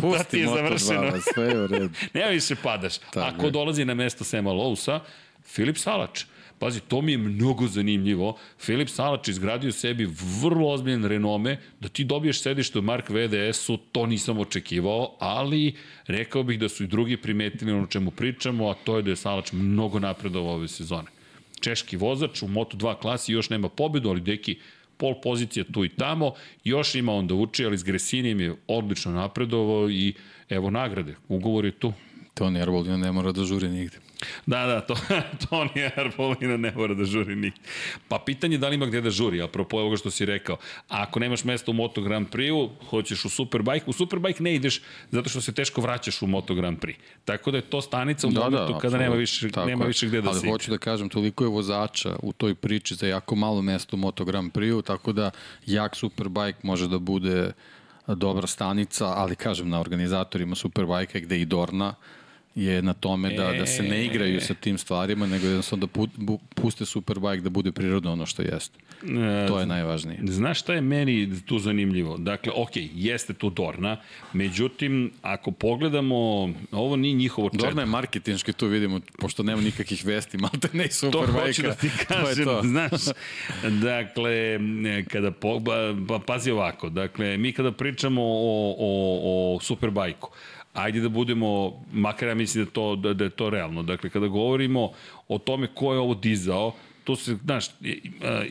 Pusti 0.02 0.18
da 0.18 0.24
ti 0.32 0.40
je 0.40 0.48
završeno. 0.48 1.12
sve 1.34 1.46
je 1.48 1.64
u 1.64 1.68
redu. 1.68 1.90
Nema 2.14 2.30
više 2.30 2.56
padaš. 2.64 2.98
Tako 2.98 3.20
Ako 3.36 3.46
je. 3.46 3.52
dolazi 3.52 3.86
na 3.86 3.94
mesto 3.94 4.24
Sema 4.24 4.52
Lousa, 4.52 5.00
Filip 5.46 5.78
Salač. 5.78 6.24
Pazi, 6.60 6.80
to 6.80 7.02
mi 7.02 7.12
je 7.12 7.18
mnogo 7.18 7.68
zanimljivo. 7.68 8.38
Filip 8.60 8.90
Salač 8.90 9.28
izgradio 9.28 9.72
sebi 9.72 10.10
vrlo 10.42 10.70
ozbiljen 10.70 11.06
renome, 11.06 11.60
da 11.80 11.90
ti 11.90 12.04
dobiješ 12.04 12.42
sedište 12.42 12.80
u 12.80 12.82
Mark 12.82 13.10
VDS-u, 13.10 13.78
to 13.78 14.06
nisam 14.06 14.40
očekivao, 14.40 15.16
ali 15.20 15.76
rekao 16.08 16.44
bih 16.44 16.60
da 16.60 16.70
su 16.70 16.84
i 16.84 16.88
drugi 16.88 17.18
primetili 17.18 17.72
ono 17.72 17.86
čemu 17.88 18.12
pričamo, 18.12 18.70
a 18.70 18.74
to 18.74 18.98
je 18.98 19.04
da 19.04 19.10
je 19.10 19.16
Salač 19.16 19.52
mnogo 19.52 20.00
napredovao 20.00 20.54
ove 20.56 20.68
sezone 20.68 21.17
češki 21.60 21.98
vozač 21.98 22.42
u 22.42 22.48
Moto2 22.48 23.00
klasi, 23.00 23.34
još 23.34 23.50
nema 23.50 23.70
pobedu, 23.70 24.10
ali 24.10 24.22
deki 24.22 24.58
pol 24.98 25.22
pozicija 25.22 25.66
tu 25.74 25.86
i 25.86 25.90
tamo, 25.90 26.34
još 26.64 26.96
ima 26.96 27.14
onda 27.14 27.36
uči, 27.36 27.66
ali 27.66 27.78
s 27.78 27.84
Gresinijem 27.84 28.40
je 28.40 28.56
odlično 28.68 29.12
napredovao 29.12 29.90
i 29.90 30.14
evo 30.50 30.70
nagrade, 30.70 31.16
ugovor 31.28 31.66
je 31.66 31.72
tu. 31.72 31.94
Toni 32.34 32.62
Arbolino 32.62 32.98
ne 32.98 33.12
mora 33.12 33.32
da 33.32 33.44
žuri 33.44 33.70
nigde. 33.70 34.07
Da, 34.46 34.66
da, 34.66 34.82
to, 34.82 34.96
Toni 35.50 35.90
Arbolina 35.96 36.58
ne 36.58 36.72
mora 36.76 36.94
da 36.94 37.06
žuri 37.06 37.36
ni. 37.36 37.52
Pa 38.08 38.20
pitanje 38.26 38.56
je 38.56 38.58
da 38.58 38.70
li 38.70 38.76
ima 38.76 38.86
gde 38.86 39.02
da 39.02 39.10
žuri, 39.10 39.42
apropo 39.42 39.78
ovoga 39.78 39.98
što 39.98 40.12
si 40.12 40.26
rekao. 40.26 40.56
A 40.90 41.02
ako 41.02 41.20
nemaš 41.20 41.44
mesto 41.44 41.72
u 41.72 41.74
Moto 41.74 42.02
Grand 42.02 42.28
Prix-u, 42.30 42.70
hoćeš 42.90 43.26
u 43.26 43.30
Superbike, 43.30 43.86
u 43.88 43.94
Superbike 43.94 44.44
ne 44.44 44.56
ideš 44.56 44.82
zato 45.12 45.30
što 45.30 45.42
se 45.42 45.52
teško 45.52 45.82
vraćaš 45.82 46.22
u 46.22 46.28
Moto 46.28 46.56
Grand 46.56 46.80
Prix. 46.80 46.96
Tako 47.26 47.52
da 47.52 47.58
je 47.58 47.62
to 47.62 47.82
stanica 47.82 48.28
u 48.28 48.32
da, 48.32 48.40
da 48.40 48.50
momentu 48.50 48.74
da, 48.74 48.80
kada 48.80 48.98
nema 48.98 49.16
više, 49.16 49.50
nema 49.66 49.86
više 49.86 50.08
gde 50.08 50.22
da 50.22 50.30
Ali 50.30 50.40
si. 50.40 50.46
Ali 50.46 50.52
hoću 50.52 50.72
da 50.72 50.78
kažem, 50.78 51.10
toliko 51.10 51.44
je 51.44 51.50
vozača 51.50 52.16
u 52.24 52.34
toj 52.34 52.56
priči 52.56 52.96
za 52.96 53.08
jako 53.08 53.36
malo 53.36 53.62
mesto 53.62 53.96
u 53.96 54.00
Moto 54.00 54.26
Grand 54.26 54.52
Prix-u, 54.52 54.82
tako 54.82 55.12
da 55.12 55.32
jak 55.66 55.96
Superbike 55.96 56.60
može 56.64 56.88
da 56.88 57.00
bude 57.00 57.52
dobra 58.08 58.48
stanica, 58.48 59.06
ali 59.06 59.36
kažem 59.36 59.70
na 59.70 59.80
organizatorima 59.80 60.56
Superbike 60.56 61.20
gde 61.20 61.42
i 61.42 61.46
Dorna 61.46 61.96
je 62.58 62.82
na 62.82 62.94
tome 62.94 63.30
da, 63.30 63.54
da 63.54 63.66
se 63.66 63.84
ne 63.84 64.06
igraju 64.06 64.42
sa 64.42 64.54
tim 64.54 64.78
stvarima, 64.78 65.28
nego 65.28 65.48
jednostavno 65.48 65.88
da 65.88 66.38
puste 66.56 66.86
Superbike 66.86 67.42
da 67.42 67.50
bude 67.50 67.72
prirodno 67.72 68.12
ono 68.12 68.26
što 68.26 68.42
jeste. 68.42 68.80
To 69.48 69.60
je 69.60 69.66
najvažnije. 69.66 70.20
Znaš 70.24 70.60
šta 70.60 70.74
je 70.74 70.82
meni 70.82 71.42
tu 71.46 71.60
zanimljivo? 71.60 72.18
Dakle, 72.18 72.52
ok, 72.56 72.72
jeste 72.94 73.34
tu 73.34 73.50
Dorna, 73.50 73.98
međutim, 74.34 75.12
ako 75.22 75.52
pogledamo, 75.52 76.16
ovo 76.72 76.96
nije 76.96 77.14
njihovo 77.14 77.50
čedo. 77.50 77.64
Dorna 77.64 77.82
je 77.82 77.86
marketinški, 77.86 78.54
tu 78.54 78.68
vidimo, 78.68 79.00
pošto 79.20 79.44
nema 79.44 79.62
nikakvih 79.62 80.06
vesti, 80.06 80.38
malo 80.42 80.54
te 80.62 80.70
ne 80.74 80.92
Superbike. 80.92 81.34
To 81.34 81.42
hoću 81.42 81.62
da 81.62 81.74
ti 81.74 81.90
kažem, 82.08 82.46
to 82.46 82.62
to. 82.62 82.68
znaš. 82.68 83.02
Dakle, 83.82 84.60
kada 85.08 85.32
po, 85.32 85.62
pa, 86.08 86.20
pazi 86.20 86.52
ovako, 86.52 86.90
dakle, 86.90 87.38
mi 87.38 87.52
kada 87.52 87.72
pričamo 87.72 88.22
o, 88.24 88.76
o, 88.80 89.56
o 89.56 89.60
Superbike-u, 89.62 90.28
ajde 90.78 91.00
da 91.00 91.10
budemo, 91.10 91.84
makar 91.92 92.28
ja 92.28 92.36
mislim 92.36 92.66
da, 92.66 92.72
to, 92.72 92.96
da, 92.96 93.14
da 93.14 93.24
je 93.24 93.30
to 93.30 93.50
realno. 93.50 93.84
Dakle, 93.84 94.10
kada 94.10 94.28
govorimo 94.28 94.92
o 95.28 95.38
tome 95.38 95.68
ko 95.74 95.94
je 95.94 96.00
ovo 96.00 96.16
dizao, 96.16 96.74
to 97.04 97.16
se, 97.16 97.38
znaš, 97.44 97.66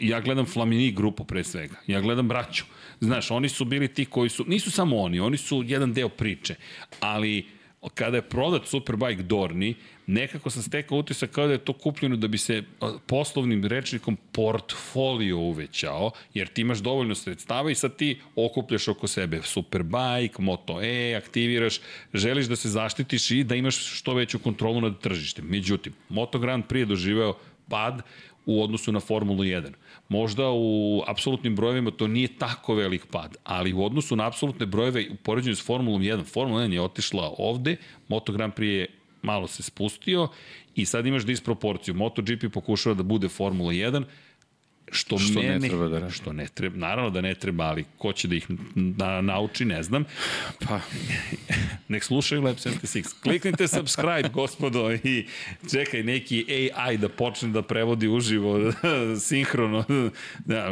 ja 0.01 0.21
gledam 0.21 0.47
Flamini 0.47 0.93
grupu 0.93 1.25
pre 1.25 1.45
svega, 1.45 1.77
ja 1.87 2.01
gledam 2.01 2.29
braću. 2.29 2.65
Znaš, 3.01 3.31
oni 3.31 3.49
su 3.49 3.65
bili 3.65 3.89
ti 3.89 4.05
koji 4.05 4.29
su, 4.29 4.45
nisu 4.49 4.71
samo 4.71 4.97
oni, 4.97 5.21
oni 5.21 5.37
su 5.37 5.63
jedan 5.67 5.93
deo 5.93 6.09
priče, 6.09 6.55
ali 7.01 7.47
kada 7.95 8.17
je 8.17 8.23
prodat 8.23 8.67
Superbike 8.67 9.23
Dorni, 9.23 9.75
nekako 10.07 10.51
sam 10.51 10.63
stekao 10.63 10.99
utisak 10.99 11.31
kao 11.31 11.47
da 11.47 11.53
je 11.53 11.65
to 11.65 11.73
kupljeno 11.73 12.17
da 12.17 12.29
bi 12.29 12.39
se 12.39 12.63
poslovnim 13.07 13.65
rečnikom 13.65 14.17
portfolio 14.33 15.39
uvećao, 15.39 16.11
jer 16.35 16.49
ti 16.49 16.61
imaš 16.61 16.79
dovoljno 16.79 17.15
sredstava 17.15 17.71
i 17.71 17.75
sad 17.75 17.97
ti 17.97 18.21
okupljaš 18.37 18.89
oko 18.89 19.07
sebe 19.07 19.41
Superbike, 19.43 20.43
Moto 20.43 20.83
E, 20.83 21.15
aktiviraš, 21.15 21.81
želiš 22.15 22.47
da 22.47 22.57
se 22.57 22.69
zaštitiš 22.69 23.31
i 23.31 23.45
da 23.45 23.55
imaš 23.55 23.77
što 23.99 24.15
veću 24.15 24.39
kontrolu 24.39 24.81
nad 24.81 25.01
tržištem. 25.01 25.45
Međutim, 25.49 25.93
Moto 26.09 26.39
Grand 26.39 26.65
Prix 26.65 26.79
je 26.79 26.87
doživeo 26.87 27.35
pad 27.69 28.03
u 28.47 28.63
odnosu 28.63 28.93
na 28.93 29.01
Formulu 29.01 29.43
1. 29.43 29.73
Možda 30.09 30.51
u 30.51 31.03
apsolutnim 31.07 31.57
brojevima 31.57 31.91
to 31.91 32.07
nije 32.09 32.39
tako 32.39 32.75
velik 32.75 33.07
pad, 33.07 33.37
ali 33.45 33.73
u 33.73 33.85
odnosu 33.85 34.17
na 34.17 34.27
apsolutne 34.27 34.67
brojeve 34.67 35.07
u 35.11 35.17
poređenju 35.17 35.57
s 35.57 35.67
Formulom 35.67 36.03
1, 36.03 36.25
Formula 36.25 36.63
1 36.63 36.73
je 36.73 36.81
otišla 36.81 37.35
ovde, 37.39 37.77
Moto 38.09 38.33
Grand 38.33 38.53
Prix 38.55 38.65
je 38.65 38.87
malo 39.27 39.47
se 39.47 39.63
spustio 39.63 40.29
i 40.75 40.87
sad 40.87 41.07
imaš 41.07 41.25
disproporciju. 41.25 41.95
MotoGP 41.95 42.53
pokušava 42.53 42.95
da 42.95 43.03
bude 43.03 43.29
Formula 43.29 43.73
1, 43.73 44.05
Što, 44.93 45.19
što 45.19 45.41
mene, 45.41 45.59
ne 45.59 45.69
treba 45.69 45.89
da 45.89 45.99
radi. 45.99 46.13
Što 46.13 46.33
ne 46.33 46.47
treba, 46.47 46.77
naravno 46.77 47.11
da 47.11 47.21
ne 47.21 47.35
treba, 47.35 47.65
ali 47.65 47.85
ko 47.99 48.13
će 48.13 48.29
da 48.29 48.35
ih 48.35 48.47
na, 48.75 49.21
nauči, 49.21 49.65
ne 49.65 49.83
znam. 49.83 50.05
Pa, 50.61 50.81
nek 51.93 52.05
slušaju 52.05 52.43
Lab 52.43 52.57
76. 52.57 53.23
Kliknite 53.23 53.69
subscribe, 53.69 54.29
gospodo, 54.29 54.93
i 54.93 55.27
čekaj 55.71 56.03
neki 56.03 56.45
AI 56.49 56.99
da 56.99 57.09
počne 57.09 57.49
da 57.49 57.63
prevodi 57.63 58.09
uživo, 58.09 58.73
sinhrono, 59.29 59.85
da, 60.51 60.71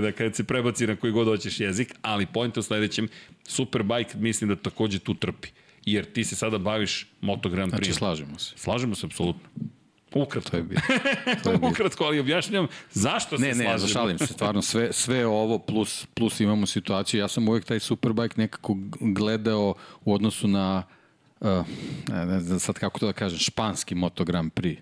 da 0.00 0.12
kad 0.12 0.36
se 0.36 0.44
prebaci 0.44 0.86
na 0.86 0.96
koji 0.96 1.12
god 1.12 1.26
hoćeš 1.26 1.60
jezik, 1.60 1.94
ali 2.02 2.26
point 2.26 2.56
u 2.56 2.62
sledećem, 2.62 3.08
Superbike 3.46 4.18
mislim 4.18 4.50
da 4.50 4.56
takođe 4.56 4.98
tu 4.98 5.14
trpi. 5.14 5.48
Jer 5.86 6.04
ti 6.04 6.24
se 6.24 6.36
sada 6.36 6.58
baviš 6.58 7.06
Moto 7.20 7.48
Grand 7.48 7.72
Prix. 7.72 7.84
Znači, 7.84 7.92
slažemo 7.92 8.38
se. 8.38 8.52
Slažemo 8.56 8.94
se, 8.94 9.06
apsolutno. 9.06 9.48
Ukratko. 10.14 10.50
To 10.50 10.56
je 10.56 10.62
bio. 10.62 10.78
To 11.42 11.50
je 11.50 11.58
bio. 11.58 11.68
Ukratko, 11.70 12.04
ali 12.04 12.20
objašnjam 12.20 12.66
zašto 12.92 13.36
ne, 13.36 13.54
se 13.54 13.58
ne, 13.58 13.64
slažemo. 13.64 13.72
Ne, 13.72 13.78
zašalim 13.78 14.18
se, 14.18 14.26
stvarno, 14.26 14.62
sve, 14.62 14.92
sve 14.92 15.26
ovo 15.26 15.58
plus, 15.58 16.06
plus 16.14 16.40
imamo 16.40 16.66
situaciju. 16.66 17.20
Ja 17.20 17.28
sam 17.28 17.48
uvek 17.48 17.64
taj 17.64 17.80
Superbike 17.80 18.34
nekako 18.36 18.76
gledao 19.00 19.74
u 20.04 20.14
odnosu 20.14 20.48
na, 20.48 20.82
uh, 21.40 21.48
ne 22.08 22.40
znam 22.40 22.60
sad 22.60 22.78
kako 22.78 22.98
to 22.98 23.06
da 23.06 23.12
kažem, 23.12 23.38
španski 23.38 23.94
Moto 23.94 24.24
Grand 24.24 24.52
Prix 24.52 24.78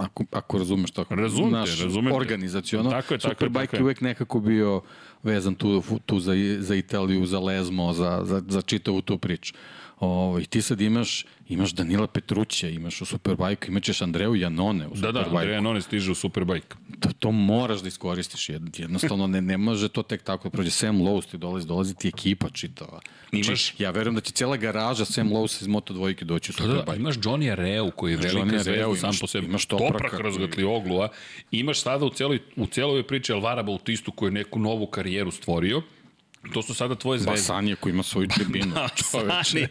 ako, 0.00 0.24
ako 0.32 0.58
razumeš 0.58 0.90
to. 0.90 1.04
Razumete, 1.10 1.56
naš 1.56 1.80
razumete. 1.82 2.16
organizacijono. 2.16 2.90
Tako 2.90 3.14
je, 3.14 3.18
tako 3.18 3.34
Superbike 3.34 3.62
je, 3.62 3.66
tako 3.66 3.76
je 3.76 3.82
uvek 3.82 4.00
nekako 4.00 4.40
bio 4.40 4.82
vezan 5.22 5.54
tu, 5.54 5.82
tu 6.06 6.20
za, 6.20 6.32
za 6.58 6.74
Italiju, 6.74 7.26
za 7.26 7.40
Lezmo, 7.40 7.92
za, 7.92 8.20
za, 8.24 8.42
za 8.48 8.62
čitavu 8.62 9.02
tu 9.02 9.18
priču. 9.18 9.54
Ovo, 10.00 10.38
I 10.38 10.44
ti 10.44 10.62
sad 10.62 10.80
imaš, 10.80 11.26
imaš 11.48 11.72
Danila 11.72 12.06
Petruća, 12.06 12.68
imaš 12.68 13.00
u 13.00 13.04
Superbike, 13.04 13.68
imaćeš 13.68 14.02
Andreju 14.02 14.34
Janone 14.34 14.86
u 14.86 14.96
Superbike. 14.96 15.12
Da, 15.12 15.30
da, 15.30 15.36
Andreja 15.36 15.54
Janone 15.54 15.82
stiže 15.82 16.10
u 16.10 16.14
Superbike. 16.14 16.76
To, 17.00 17.08
to 17.18 17.32
moraš 17.32 17.80
da 17.80 17.88
iskoristiš, 17.88 18.48
jednostavno 18.76 19.26
ne, 19.26 19.40
ne 19.40 19.56
može 19.56 19.88
to 19.88 20.02
tek 20.02 20.22
tako 20.22 20.48
da 20.48 20.50
prođe. 20.50 20.70
Sam 20.70 20.98
Lowe's 20.98 21.30
ti 21.30 21.38
dolazi, 21.38 21.66
dolazi 21.66 21.94
ti 21.94 22.08
ekipa 22.08 22.50
čitava. 22.50 23.00
Znači, 23.30 23.48
imaš... 23.48 23.80
ja 23.80 23.90
verujem 23.90 24.14
da 24.14 24.20
će 24.20 24.32
cela 24.32 24.56
garaža 24.56 25.04
Sam 25.04 25.28
Lowe's 25.28 25.62
iz 25.62 25.66
Moto 25.66 25.94
dvojke 25.94 26.24
doći 26.24 26.50
u 26.50 26.52
Superbike. 26.52 26.84
Da, 26.86 26.92
da, 26.92 26.96
imaš 26.96 27.16
Johnny 27.16 27.52
Areu 27.52 27.90
koji 27.90 28.12
je 28.12 28.16
velika 28.16 28.58
zvezda 28.58 28.96
sam 28.96 29.12
po 29.20 29.26
sebi. 29.26 29.46
Imaš 29.46 29.66
Topraka, 29.66 29.92
Toprak 29.92 30.20
razgatli 30.20 30.64
oglu, 30.64 31.00
a 31.00 31.08
imaš 31.50 31.80
sada 31.80 32.04
u 32.04 32.10
celoj, 32.10 32.38
u 32.56 32.66
celoj 32.66 33.02
priči 33.02 33.32
Alvara 33.32 33.62
Bautistu 33.62 34.12
koji 34.12 34.28
je 34.28 34.32
neku 34.32 34.58
novu 34.58 34.86
karijeru 34.86 35.30
stvorio 35.30 35.82
To 36.52 36.62
su 36.62 36.74
sada 36.74 36.94
tvoje 36.94 37.18
zvezde. 37.18 37.30
Basanje 37.30 37.76
koji 37.76 37.92
ima 37.92 38.02
svoju 38.02 38.28
tribinu. 38.36 38.74
Basani, 39.28 39.66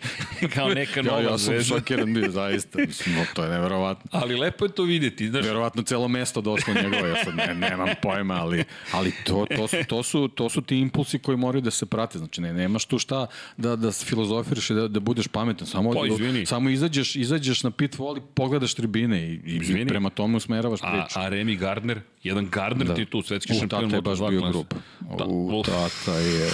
kao 0.54 0.70
neka 0.70 1.02
nova 1.02 1.20
ja, 1.22 1.24
ja 1.24 1.30
sam 1.30 1.38
zvezda. 1.38 1.76
šokiran 1.76 2.14
bio, 2.14 2.32
zaista. 2.32 2.80
Mislim, 2.80 3.16
no, 3.16 3.26
to 3.34 3.44
je 3.44 3.50
neverovatno. 3.50 4.10
Ali 4.12 4.36
lepo 4.36 4.66
je 4.66 4.72
to 4.72 4.84
videti. 4.84 5.30
Znaš... 5.30 5.46
Verovatno 5.46 5.84
celo 5.84 6.08
mesto 6.08 6.42
došlo 6.42 6.74
njegovo, 6.74 7.08
ja 7.08 7.24
sad 7.24 7.36
ne, 7.36 7.56
nemam 7.56 7.90
pojma, 8.02 8.34
ali, 8.34 8.64
ali 8.92 9.12
to, 9.24 9.46
to, 9.56 9.68
su, 9.68 9.78
to, 9.88 10.04
su, 10.04 10.28
to 10.28 10.50
su 10.50 10.62
ti 10.62 10.78
impulsi 10.78 11.20
koji 11.20 11.38
moraju 11.38 11.62
da 11.62 11.72
se 11.72 11.86
prate. 11.86 12.18
Znači, 12.18 12.42
ne, 12.42 12.54
nemaš 12.54 12.86
tu 12.86 13.00
šta 13.00 13.28
da, 13.58 13.76
da 13.76 13.92
filozofiraš 13.92 14.70
i 14.70 14.74
da, 14.74 14.88
da 14.88 15.00
budeš 15.00 15.28
pametan. 15.28 15.68
Samo, 15.68 15.92
pa, 15.92 16.08
izvini. 16.08 16.46
samo 16.46 16.70
izađeš, 16.70 17.16
izađeš 17.16 17.64
na 17.64 17.72
pit 17.72 17.98
voli, 18.00 18.22
pogledaš 18.34 18.74
tribine 18.74 19.24
i, 19.24 19.34
i, 19.46 19.82
i 19.82 19.88
prema 19.88 20.10
tome 20.10 20.38
usmeravaš 20.38 20.80
priču. 20.80 21.20
A, 21.20 21.24
a 21.24 21.30
Remy 21.30 21.58
Gardner, 21.58 22.02
jedan 22.24 22.50
Gardner 22.50 22.88
da. 22.88 22.96
ti 22.96 23.06
tu, 23.06 23.22
svetski 23.22 23.54
šampion. 23.54 23.86
U, 23.86 23.88
tata 23.88 23.96
je 23.96 24.02
baš 24.02 24.20
bio 24.30 24.50
grup. 24.50 24.74
Da. 25.18 25.26
U, 25.26 25.64
tata 25.64 26.18
je... 26.18 26.50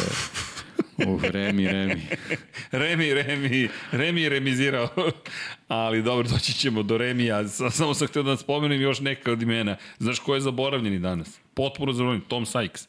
Uh, 0.97 1.23
Remi, 1.23 1.67
Remi. 1.67 2.01
Remi, 2.71 3.13
Remi, 3.13 3.69
Remi 3.91 4.21
je 4.21 4.29
remizirao. 4.29 4.89
Ali 5.67 6.03
dobro, 6.03 6.27
doći 6.29 6.53
ćemo 6.53 6.83
do 6.83 6.97
Remija. 6.97 7.47
Samo 7.47 7.93
sam 7.93 8.07
htio 8.07 8.23
da 8.23 8.37
spomenem 8.37 8.81
još 8.81 8.99
neka 8.99 9.31
od 9.31 9.41
imena. 9.41 9.77
Znaš 9.99 10.19
ko 10.19 10.35
je 10.35 10.41
zaboravljeni 10.41 10.99
danas? 10.99 11.39
Potpuno 11.53 11.93
zaboravljen, 11.93 12.21
Tom 12.27 12.45
Sykes. 12.45 12.87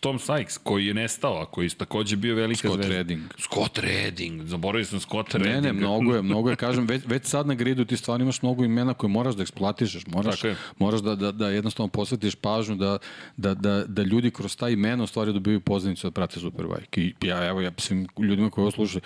Tom 0.00 0.18
Sykes, 0.18 0.58
koji 0.62 0.86
je 0.86 0.94
nestao, 0.94 1.40
a 1.42 1.46
koji 1.46 1.66
je 1.66 1.70
takođe 1.70 2.16
bio 2.16 2.34
velika 2.34 2.68
Scott 2.68 2.74
zvezda. 2.74 2.94
Redding. 2.96 3.22
Scott 3.38 3.78
Redding, 3.78 4.42
zaboravio 4.42 4.84
sam 4.84 5.00
Scott 5.00 5.34
Redding. 5.34 5.54
Ne, 5.54 5.60
ne, 5.60 5.72
mnogo 5.72 6.14
je, 6.14 6.22
mnogo 6.22 6.50
je, 6.50 6.56
kažem, 6.66 6.86
već, 6.86 7.02
već 7.06 7.26
sad 7.26 7.46
na 7.46 7.54
gridu 7.54 7.84
ti 7.84 7.96
stvarno 7.96 8.22
imaš 8.22 8.42
mnogo 8.42 8.64
imena 8.64 8.94
koje 8.94 9.10
moraš 9.10 9.34
da 9.34 9.42
eksploatišeš, 9.42 10.06
moraš, 10.06 10.40
moraš 10.78 11.00
da, 11.00 11.14
da, 11.14 11.32
da 11.32 11.48
jednostavno 11.48 11.88
posvetiš 11.88 12.34
pažnju 12.34 12.76
da, 12.76 12.98
da, 13.36 13.54
da, 13.54 13.84
da 13.84 14.02
ljudi 14.02 14.30
kroz 14.30 14.56
ta 14.56 14.68
imena 14.68 15.04
u 15.04 15.06
stvari 15.06 15.32
dobiju 15.32 15.60
pozivnicu 15.60 16.06
da 16.06 16.10
prate 16.10 16.40
Superbike. 16.40 17.00
I 17.00 17.14
ja, 17.22 17.46
evo, 17.46 17.60
ja 17.60 17.70
svim 17.76 18.06
ljudima 18.18 18.50
koji 18.50 18.62
ovo 18.62 18.70
slušaju, 18.70 19.02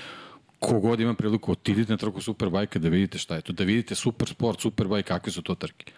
kogod 0.58 1.00
ima 1.00 1.14
priliku, 1.14 1.52
otidite 1.52 1.92
na 1.92 1.96
trku 1.96 2.20
Superbike 2.20 2.78
da 2.78 2.88
vidite 2.88 3.18
šta 3.18 3.34
je 3.34 3.40
to, 3.40 3.52
da 3.52 3.64
vidite 3.64 3.94
super 3.94 4.28
sport, 4.28 4.60
Superbike, 4.60 5.02
kakve 5.02 5.32
su 5.32 5.42
to 5.42 5.54
trke. 5.54 5.92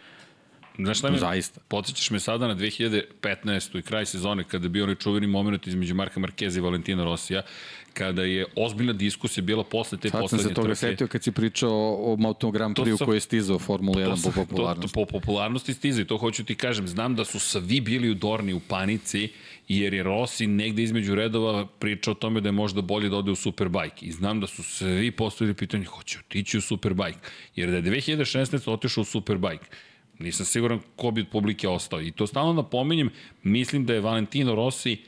Znaš 0.76 0.98
šta 0.98 1.10
mi, 1.10 1.18
Zaista. 1.18 1.60
Podsjećaš 1.68 2.10
me 2.10 2.20
sada 2.20 2.48
na 2.48 2.56
2015. 2.56 3.78
i 3.78 3.82
kraj 3.82 4.06
sezone 4.06 4.44
kada 4.44 4.64
je 4.64 4.70
bio 4.70 4.84
onaj 4.84 4.94
čuveni 4.96 5.26
moment 5.26 5.66
između 5.66 5.94
Marka 5.94 6.20
Markeza 6.20 6.58
i 6.58 6.62
Valentina 6.62 7.04
Rosija, 7.04 7.42
kada 7.92 8.22
je 8.22 8.46
ozbiljna 8.56 8.92
diskusija 8.92 9.44
bila 9.44 9.64
posle 9.64 9.98
te 9.98 10.08
Sad 10.08 10.12
sam 10.12 10.20
poslednje 10.22 10.42
se 10.44 10.54
toga 10.54 10.66
trke. 10.66 10.76
setio 10.76 11.06
kad 11.06 11.22
si 11.22 11.32
pričao 11.32 11.72
o 12.04 12.16
Moto 12.16 12.50
Grand 12.50 12.76
Prix 12.76 12.96
sam- 12.96 13.04
koji 13.04 13.16
je 13.16 13.20
stizao 13.20 13.58
Formula 13.58 13.96
1 13.96 14.10
po 14.10 14.16
sam- 14.16 14.32
popularnosti. 14.34 14.80
To, 14.84 15.00
to, 15.00 15.06
po 15.06 15.18
popularnosti 15.18 15.74
stiza 15.74 16.02
i 16.02 16.06
to 16.06 16.16
hoću 16.16 16.44
ti 16.44 16.54
kažem. 16.54 16.88
Znam 16.88 17.14
da 17.14 17.24
su 17.24 17.38
svi 17.40 17.80
bili 17.80 18.10
u 18.10 18.14
Dorni 18.14 18.52
u 18.52 18.60
panici, 18.60 19.28
jer 19.68 19.94
je 19.94 20.02
Rossi 20.02 20.46
negde 20.46 20.82
između 20.82 21.14
redova 21.14 21.66
pričao 21.68 22.12
o 22.12 22.16
tome 22.16 22.40
da 22.40 22.48
je 22.48 22.52
možda 22.52 22.80
bolje 22.82 23.08
da 23.08 23.16
ode 23.16 23.30
u 23.30 23.36
Superbike. 23.36 24.06
I 24.06 24.12
znam 24.12 24.40
da 24.40 24.46
su 24.46 24.62
svi 24.62 25.10
postavili 25.10 25.54
pitanje, 25.54 25.84
hoće 25.84 26.18
otići 26.20 26.58
u 26.58 26.62
Superbike. 26.62 27.18
Jer 27.56 27.70
da 27.70 27.76
je 27.76 27.82
2016. 27.82 28.68
otišao 28.68 29.02
u 29.02 29.06
Superbike, 29.06 29.64
nisam 30.18 30.46
siguran 30.46 30.80
ko 30.96 31.10
bi 31.10 31.20
od 31.20 31.28
publike 31.28 31.68
ostao. 31.68 32.00
I 32.00 32.10
to 32.10 32.26
stalno 32.26 32.52
napominjem, 32.52 33.10
mislim 33.42 33.86
da 33.86 33.94
je 33.94 34.00
Valentino 34.00 34.54
Rossi 34.54 34.98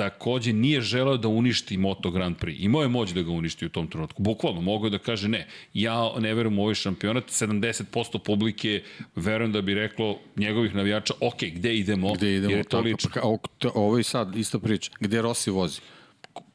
takođe 0.00 0.52
nije 0.52 0.80
želeo 0.80 1.16
da 1.16 1.28
uništi 1.28 1.76
Moto 1.76 2.10
Grand 2.10 2.36
Prix. 2.36 2.56
Imao 2.64 2.82
je 2.82 2.88
moć 2.88 3.10
da 3.10 3.22
ga 3.22 3.30
uništi 3.30 3.66
u 3.66 3.68
tom 3.68 3.88
trenutku. 3.88 4.22
Bukvalno, 4.22 4.60
mogao 4.60 4.86
je 4.86 4.90
da 4.90 4.98
kaže 4.98 5.28
ne. 5.28 5.46
Ja 5.74 6.12
ne 6.18 6.34
verujem 6.34 6.58
u 6.58 6.62
ovaj 6.62 6.74
šampionat. 6.74 7.24
70% 7.24 8.18
publike 8.18 8.82
verujem 9.16 9.52
da 9.52 9.60
bi 9.62 9.74
reklo 9.74 10.18
njegovih 10.36 10.74
navijača, 10.74 11.14
ok, 11.20 11.42
gde 11.54 11.74
idemo? 11.76 12.14
Gde 12.14 12.36
idemo? 12.36 12.50
Jer 12.50 12.58
je 12.58 12.64
to 12.64 12.76
tako, 12.76 12.88
lično. 12.88 13.10
Pa, 13.14 13.68
ovo 13.74 13.98
je 13.98 14.04
sad 14.04 14.36
ista 14.36 14.58
priča. 14.58 14.90
Gde 15.00 15.22
Rossi 15.22 15.50
vozi? 15.50 15.80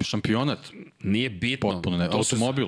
Šampionat? 0.01 0.59
Nije 1.03 1.29
bitno. 1.29 1.71
Potpuno 1.71 1.97
ne. 1.97 2.09
Automobil? 2.11 2.67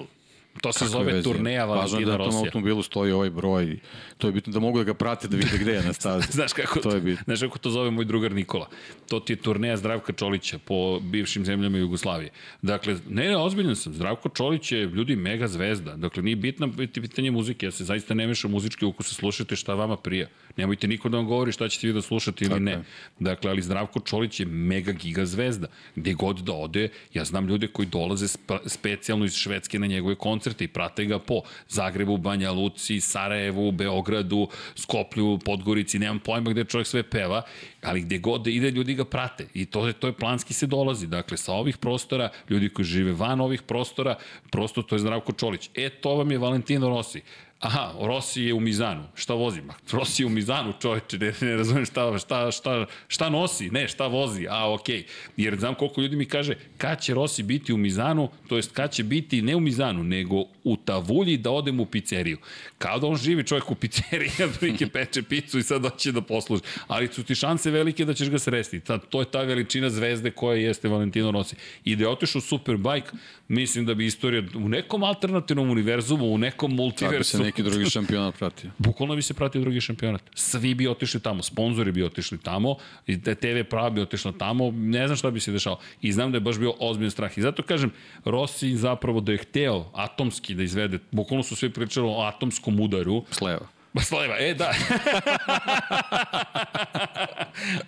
To 0.62 0.74
se 0.74 0.80
Kakve 0.80 0.92
zove 0.92 1.14
veze? 1.14 1.24
turneja 1.24 1.66
Važno 1.66 2.00
je 2.00 2.06
Valentina 2.06 2.06
da 2.06 2.12
na 2.12 2.18
tom 2.18 2.26
Rosija. 2.26 2.40
automobilu 2.40 2.84
stoji 2.84 3.12
ovaj 3.12 3.30
broj. 3.30 3.80
To 4.18 4.28
je 4.28 4.32
bitno 4.32 4.54
da 4.54 4.60
mogu 4.60 4.78
da 4.78 4.84
ga 4.84 4.94
prate, 4.94 5.28
da 5.28 5.38
vide 5.38 5.58
gde 5.58 5.72
je 5.72 5.84
na 5.84 5.94
stazi. 5.94 6.28
Znaš 6.38 6.54
kako, 6.54 6.80
to 6.80 6.92
je 6.92 7.02
bitno. 7.02 7.24
Znaš 7.26 7.40
kako 7.40 7.58
to 7.60 7.70
zove 7.70 7.92
moj 7.92 8.06
drugar 8.06 8.32
Nikola? 8.32 8.70
To 9.10 9.20
ti 9.20 9.34
je 9.34 9.38
turneja 9.38 9.78
Zdravka 9.78 10.14
Čolića 10.14 10.60
po 10.66 11.00
bivšim 11.00 11.46
zemljama 11.46 11.78
Jugoslavije. 11.78 12.32
Dakle, 12.62 12.96
ne, 13.10 13.26
ne, 13.30 13.38
ozbiljan 13.38 13.76
sam. 13.76 13.94
Zdravko 13.94 14.30
Čolić 14.30 14.72
je 14.72 14.86
ljudi 14.86 15.16
mega 15.16 15.48
zvezda. 15.48 15.96
Dakle, 15.96 16.24
nije 16.24 16.36
bitno 16.36 16.68
biti 16.68 17.02
pitanje 17.02 17.32
muzike. 17.32 17.66
Ja 17.66 17.72
se 17.72 17.84
zaista 17.84 18.14
ne 18.14 18.28
mešam 18.28 18.52
muzički 18.52 18.86
ukuse. 18.86 19.14
Slušajte 19.14 19.56
šta 19.56 19.74
vama 19.74 19.98
prija. 19.98 20.28
Nemojte 20.58 20.88
niko 20.88 21.10
da 21.10 21.18
vam 21.18 21.26
govori 21.26 21.52
šta 21.52 21.70
ćete 21.70 21.88
vi 21.88 21.94
da 21.94 22.02
slušate 22.02 22.46
ili 22.46 22.50
Tako 22.50 22.64
ne. 22.64 22.72
je. 22.72 22.84
Dakle, 23.20 23.50
ali 23.50 23.62
Zdravko 23.62 24.00
Čolić 24.00 24.40
je 24.40 24.46
mega 24.46 24.92
giga 24.92 25.26
zvezda. 25.26 25.68
Gde 25.96 26.14
god 26.14 26.38
da 26.40 26.54
ode, 26.54 26.90
ja 27.14 27.26
znam 27.26 27.48
ljude 27.48 27.68
koji 27.68 27.86
dolaze 27.86 28.28
spa, 28.28 28.60
specijalno 28.66 29.26
iz 29.26 29.36
Švedske 29.36 29.80
na 29.80 29.88
njegove 29.88 30.16
koncerte 30.16 30.64
i 30.64 30.68
prate 30.68 31.06
ga 31.06 31.20
po 31.20 31.42
Zagrebu, 31.70 32.18
Banja 32.18 32.52
Luci, 32.52 33.02
Sarajevu, 33.02 33.72
Beogradu, 33.72 34.48
Skoplju, 34.76 35.40
Podgorici, 35.46 36.00
nemam 36.00 36.20
pojma 36.20 36.52
gde 36.52 36.64
čovjek 36.64 36.88
sve 36.88 37.04
peva, 37.04 37.42
ali 37.82 38.02
gde 38.02 38.18
god 38.18 38.42
da 38.42 38.50
ide, 38.50 38.72
ljudi 38.72 38.94
ga 38.94 39.06
prate. 39.06 39.48
I 39.54 39.66
to 39.66 39.88
je, 39.88 39.94
to 39.94 40.08
je 40.08 40.14
planski 40.14 40.54
se 40.54 40.68
dolazi. 40.68 41.08
Dakle, 41.08 41.38
sa 41.38 41.54
ovih 41.54 41.78
prostora, 41.78 42.30
ljudi 42.50 42.70
koji 42.70 42.86
žive 42.86 43.14
van 43.14 43.42
ovih 43.42 43.62
prostora, 43.62 44.16
prosto 44.52 44.82
to 44.82 44.96
je 44.96 45.00
Zdravko 45.00 45.32
Čolić. 45.32 45.70
E, 45.76 45.90
to 45.90 46.16
vam 46.16 46.32
je 46.32 46.38
Valentino 46.38 46.90
Rossi. 46.90 47.22
Aha, 47.60 47.94
Rossi 48.02 48.42
je 48.42 48.54
u 48.54 48.60
Mizanu. 48.60 49.04
Šta 49.16 49.34
vozi? 49.34 49.62
Ma, 49.62 49.74
Rossi 49.92 50.24
je 50.24 50.26
u 50.26 50.30
Mizanu, 50.30 50.74
čoveče, 50.82 51.18
ne, 51.18 51.34
ne 51.42 51.56
razumem 51.56 51.86
šta, 51.86 52.18
šta, 52.18 52.52
šta, 52.52 52.86
šta 53.08 53.30
nosi, 53.30 53.70
ne, 53.70 53.88
šta 53.88 54.08
vozi, 54.08 54.48
a 54.50 54.74
okej. 54.74 55.06
Jer 55.38 55.60
znam 55.60 55.76
koliko 55.76 56.02
ljudi 56.02 56.16
mi 56.16 56.26
kaže, 56.26 56.56
kad 56.78 57.02
će 57.02 57.14
Rossi 57.14 57.44
biti 57.44 57.74
u 57.74 57.78
Mizanu, 57.78 58.30
to 58.48 58.56
jest 58.56 58.72
kad 58.72 58.92
će 58.92 59.04
biti 59.04 59.42
ne 59.42 59.56
u 59.56 59.60
Mizanu, 59.60 60.04
nego 60.04 60.44
u 60.64 60.78
Tavulji 60.78 61.38
da 61.38 61.52
odem 61.52 61.80
u 61.80 61.86
pizzeriju. 61.86 62.38
Kao 62.78 63.00
da 63.00 63.08
on 63.08 63.18
živi 63.18 63.44
čovjek 63.44 63.72
u 63.72 63.76
pizzeriji, 63.76 64.32
a 64.46 64.48
prilike 64.60 64.88
peče 64.88 65.24
picu 65.24 65.60
i 65.60 65.64
sad 65.64 65.82
hoće 65.82 66.12
da 66.12 66.22
posluži. 66.22 66.64
Ali 66.88 67.08
su 67.08 67.24
ti 67.24 67.36
šanse 67.36 67.72
velike 67.72 68.06
da 68.06 68.14
ćeš 68.14 68.30
ga 68.30 68.40
sresti. 68.40 68.80
Ta, 68.80 68.98
to 68.98 69.20
je 69.20 69.32
ta 69.32 69.42
veličina 69.42 69.90
zvezde 69.90 70.32
koja 70.32 70.58
jeste 70.58 70.88
Valentino 70.88 71.32
Rossi. 71.32 71.56
I 71.86 71.96
da 71.96 72.04
je 72.04 72.10
otišao 72.10 72.40
u 72.40 72.42
Superbike, 72.42 73.12
mislim 73.48 73.86
da 73.86 73.94
bi 73.94 74.06
istorija 74.06 74.44
u 74.56 74.70
nekom 74.70 75.04
alternativnom 75.04 75.70
univerzumu, 75.70 76.26
u 76.34 76.38
nekom 76.38 76.72
Da 76.72 76.76
multiversu, 76.76 77.47
neki 77.48 77.64
drugi 77.64 77.90
šampionat 77.90 78.38
pratio. 78.38 78.72
Bukvalno 78.78 79.16
bi 79.16 79.22
se 79.22 79.34
pratio 79.34 79.62
drugi 79.62 79.82
šampionat. 79.82 80.22
Svi 80.36 80.74
bi 80.76 80.88
otišli 80.88 81.20
tamo, 81.20 81.44
sponzori 81.44 81.92
bi 81.92 82.04
otišli 82.04 82.38
tamo, 82.38 82.76
i 83.08 83.22
TV 83.22 83.64
prava 83.70 83.90
bi 83.90 84.02
otišla 84.02 84.34
tamo, 84.40 84.72
ne 84.72 85.08
znam 85.08 85.18
šta 85.18 85.32
bi 85.32 85.40
se 85.40 85.52
dešao. 85.52 85.80
I 86.02 86.12
znam 86.12 86.32
da 86.32 86.38
je 86.38 86.42
baš 86.42 86.60
bio 86.60 86.74
ozbiljan 86.80 87.12
strah. 87.12 87.38
I 87.38 87.42
zato 87.42 87.64
kažem, 87.64 87.92
Rossi 88.26 88.76
zapravo 88.78 89.22
da 89.22 89.32
je 89.32 89.38
hteo 89.38 89.86
atomski 89.94 90.56
da 90.56 90.64
izvede, 90.64 91.00
bukvalno 91.12 91.44
su 91.44 91.56
svi 91.56 91.70
pričali 91.70 92.08
o 92.08 92.22
atomskom 92.22 92.80
udaru, 92.80 93.24
Sleva. 93.32 93.68
Sleva, 94.02 94.36
e 94.40 94.54
da. 94.54 94.74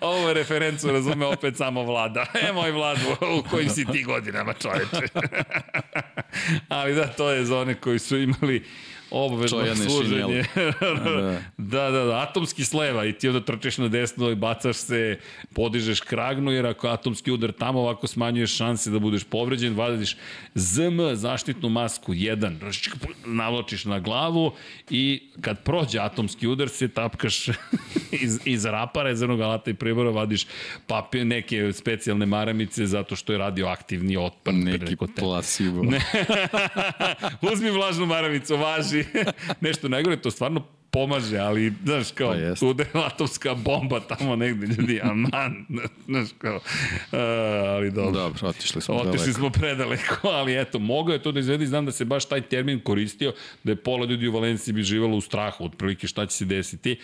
Ovo 0.00 0.28
je 0.28 0.34
referencu 0.34 0.90
razume 0.90 1.26
opet 1.26 1.56
samo 1.56 1.82
vlada. 1.82 2.26
E 2.48 2.52
moj 2.52 2.70
vladu, 2.70 3.16
u 3.38 3.42
kojim 3.50 3.70
si 3.70 3.84
ti 3.92 4.02
godinama 4.02 4.52
čoveče. 4.52 5.08
Ali 6.68 6.94
da, 6.94 7.06
to 7.06 7.30
je 7.30 7.44
za 7.44 7.58
one 7.58 7.74
koji 7.74 7.98
su 7.98 8.16
imali 8.16 8.64
obavezno 9.10 9.58
Čojane 9.58 9.84
služenje. 9.84 10.44
Da. 10.54 11.40
da, 11.56 11.90
da, 11.90 12.04
da, 12.04 12.20
atomski 12.20 12.64
sleva 12.64 13.06
i 13.06 13.12
ti 13.12 13.28
onda 13.28 13.40
trčeš 13.40 13.78
na 13.78 13.88
desno 13.88 14.30
i 14.30 14.34
bacaš 14.34 14.76
se, 14.76 15.18
podižeš 15.54 16.00
kragnu, 16.00 16.52
jer 16.52 16.66
ako 16.66 16.88
atomski 16.88 17.30
udar 17.30 17.52
tamo 17.52 17.80
ovako 17.80 18.06
smanjuješ 18.06 18.56
šanse 18.56 18.90
da 18.90 18.98
budeš 18.98 19.24
povređen, 19.24 19.76
vadiš 19.76 20.16
ZM, 20.54 21.00
zaštitnu 21.14 21.68
masku 21.68 22.12
1, 22.12 22.96
navlačiš 23.24 23.84
na 23.84 24.00
glavu 24.00 24.52
i 24.90 25.22
kad 25.40 25.62
prođe 25.64 25.98
atomski 25.98 26.46
udar 26.46 26.68
se 26.68 26.88
tapkaš 26.88 27.48
iz, 28.24 28.40
iz 28.44 28.64
rapa 28.64 29.02
rezervnog 29.02 29.40
alata 29.40 29.70
i 29.70 29.74
pribora, 29.74 30.10
vadiš 30.10 30.46
papir, 30.86 31.26
neke 31.26 31.72
specijalne 31.72 32.26
maramice 32.26 32.86
zato 32.86 33.16
što 33.16 33.32
je 33.32 33.38
radioaktivni 33.38 34.16
otpad 34.16 34.54
Neki 34.54 34.96
plasivo. 35.16 35.82
Ne. 35.82 36.00
Uzmi 37.52 37.70
vlažnu 37.70 38.06
maramicu, 38.06 38.56
važi. 38.56 38.99
Nešto 39.60 39.88
najgore, 39.88 40.16
to 40.16 40.30
stvarno 40.30 40.66
pomaže, 40.90 41.38
ali, 41.38 41.72
znaš, 41.84 42.10
kao, 42.14 42.34
Pa 42.60 42.66
udara 42.66 42.90
atomska 42.94 43.54
bomba 43.54 44.00
tamo 44.00 44.36
negde, 44.36 44.66
ljudi, 44.66 45.00
aman, 45.02 45.66
znaš, 46.06 46.28
kao, 46.38 46.56
uh, 46.56 46.62
ali 47.68 47.90
dobro. 47.90 48.20
Dobro, 48.20 48.48
otišli 48.48 48.82
smo 48.82 48.94
Otišli 48.94 49.32
smo 49.32 49.50
predaleko, 49.50 50.28
ali 50.38 50.60
eto, 50.60 50.78
mogao 50.78 51.12
je 51.12 51.22
to 51.22 51.32
da 51.32 51.40
izvedi, 51.40 51.66
znam 51.66 51.86
da 51.86 51.92
se 51.92 52.04
baš 52.04 52.24
taj 52.24 52.40
termin 52.40 52.80
koristio, 52.80 53.32
da 53.64 53.72
je 53.72 53.76
pola 53.76 54.06
ljudi 54.06 54.28
u 54.28 54.32
Valenciji 54.32 54.74
bi 54.74 54.82
živalo 54.82 55.16
u 55.16 55.20
strahu, 55.20 55.64
otprilike 55.64 56.06
šta 56.06 56.26
će 56.26 56.36
se 56.36 56.44
desiti. 56.44 56.98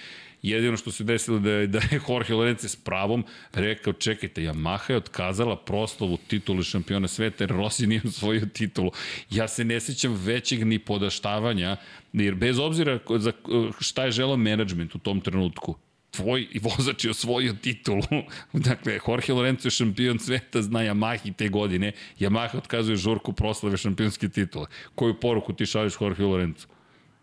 Jedino 0.46 0.76
što 0.76 0.92
se 0.92 1.04
desilo 1.04 1.38
da 1.38 1.50
je, 1.50 1.66
da 1.66 1.78
je 1.78 2.00
Jorge 2.08 2.34
Lorenzo 2.34 2.68
s 2.68 2.76
pravom 2.76 3.24
rekao, 3.52 3.92
čekajte, 3.92 4.42
Yamaha 4.42 4.90
je 4.90 4.96
otkazala 4.96 5.56
proslavu 5.56 6.18
titulu 6.26 6.62
šampiona 6.62 7.08
sveta, 7.08 7.44
jer 7.44 7.50
Rossi 7.50 7.86
nije 7.86 8.00
osvojio 8.04 8.46
titulu. 8.52 8.90
Ja 9.30 9.48
se 9.48 9.64
ne 9.64 9.80
sećam 9.80 10.14
većeg 10.24 10.66
ni 10.66 10.78
podaštavanja, 10.78 11.76
jer 12.12 12.34
bez 12.34 12.58
obzira 12.58 12.98
za 13.18 13.32
šta 13.80 14.04
je 14.04 14.10
želao 14.10 14.36
menadžment 14.36 14.94
u 14.94 14.98
tom 14.98 15.20
trenutku, 15.20 15.74
tvoj 16.10 16.46
vozač 16.62 17.04
je 17.04 17.10
osvojio 17.10 17.56
titulu. 17.62 18.02
dakle, 18.68 18.98
Jorge 19.08 19.32
Lorenzo 19.32 19.66
je 19.66 19.70
šampion 19.70 20.18
sveta 20.18 20.62
zna 20.62 20.80
Yamahi 20.80 21.34
te 21.36 21.48
godine. 21.48 21.92
Yamaha 22.20 22.58
otkazuje 22.58 22.96
žurku 22.96 23.32
proslave 23.32 23.76
šampionske 23.76 24.28
titule. 24.28 24.66
Koju 24.94 25.20
poruku 25.20 25.52
ti 25.52 25.66
šalješ 25.66 26.00
Jorge 26.00 26.22
Lorenzo? 26.22 26.75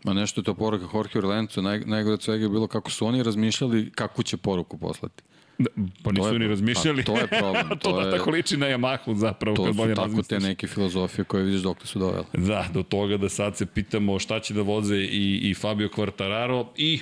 Ma 0.04 0.12
nešto 0.12 0.40
je 0.40 0.44
to 0.44 0.54
poruka 0.54 0.86
Jorge 0.94 1.18
Orlencu. 1.18 1.62
Naj, 1.62 1.80
najgore 1.80 2.14
od 2.14 2.22
svega 2.22 2.44
je 2.44 2.48
bilo 2.48 2.66
kako 2.66 2.90
su 2.90 3.06
oni 3.06 3.22
razmišljali 3.22 3.90
kakvu 3.90 4.22
će 4.22 4.36
poruku 4.36 4.78
poslati. 4.78 5.22
Da, 5.58 5.70
pa 6.02 6.12
nisu 6.12 6.26
je- 6.26 6.38
ni 6.38 6.48
razmišljali. 6.48 7.04
pa 7.04 7.12
to 7.12 7.18
je 7.18 7.26
problem, 7.28 7.68
to, 7.70 7.74
to 7.76 7.92
da 7.94 8.06
je- 8.06 8.18
tako 8.18 8.30
liči 8.30 8.56
na 8.56 8.66
Yamahu 8.66 9.14
zapravo. 9.14 9.56
To 9.56 9.64
kad 9.64 9.74
su 9.74 9.94
tako 9.94 10.22
te 10.22 10.40
neke 10.40 10.66
filozofije 10.66 11.24
koje 11.24 11.44
vidiš 11.44 11.60
dok 11.60 11.86
su 11.86 11.98
dovele. 11.98 12.24
Da, 12.34 12.66
do 12.72 12.82
toga 12.82 13.16
da 13.16 13.28
sad 13.28 13.56
se 13.56 13.66
pitamo 13.66 14.18
šta 14.18 14.40
će 14.40 14.54
da 14.54 14.62
voze 14.62 14.96
i, 14.96 15.40
i 15.42 15.54
Fabio 15.54 15.88
Quartararo 15.88 16.66
i 16.76 17.00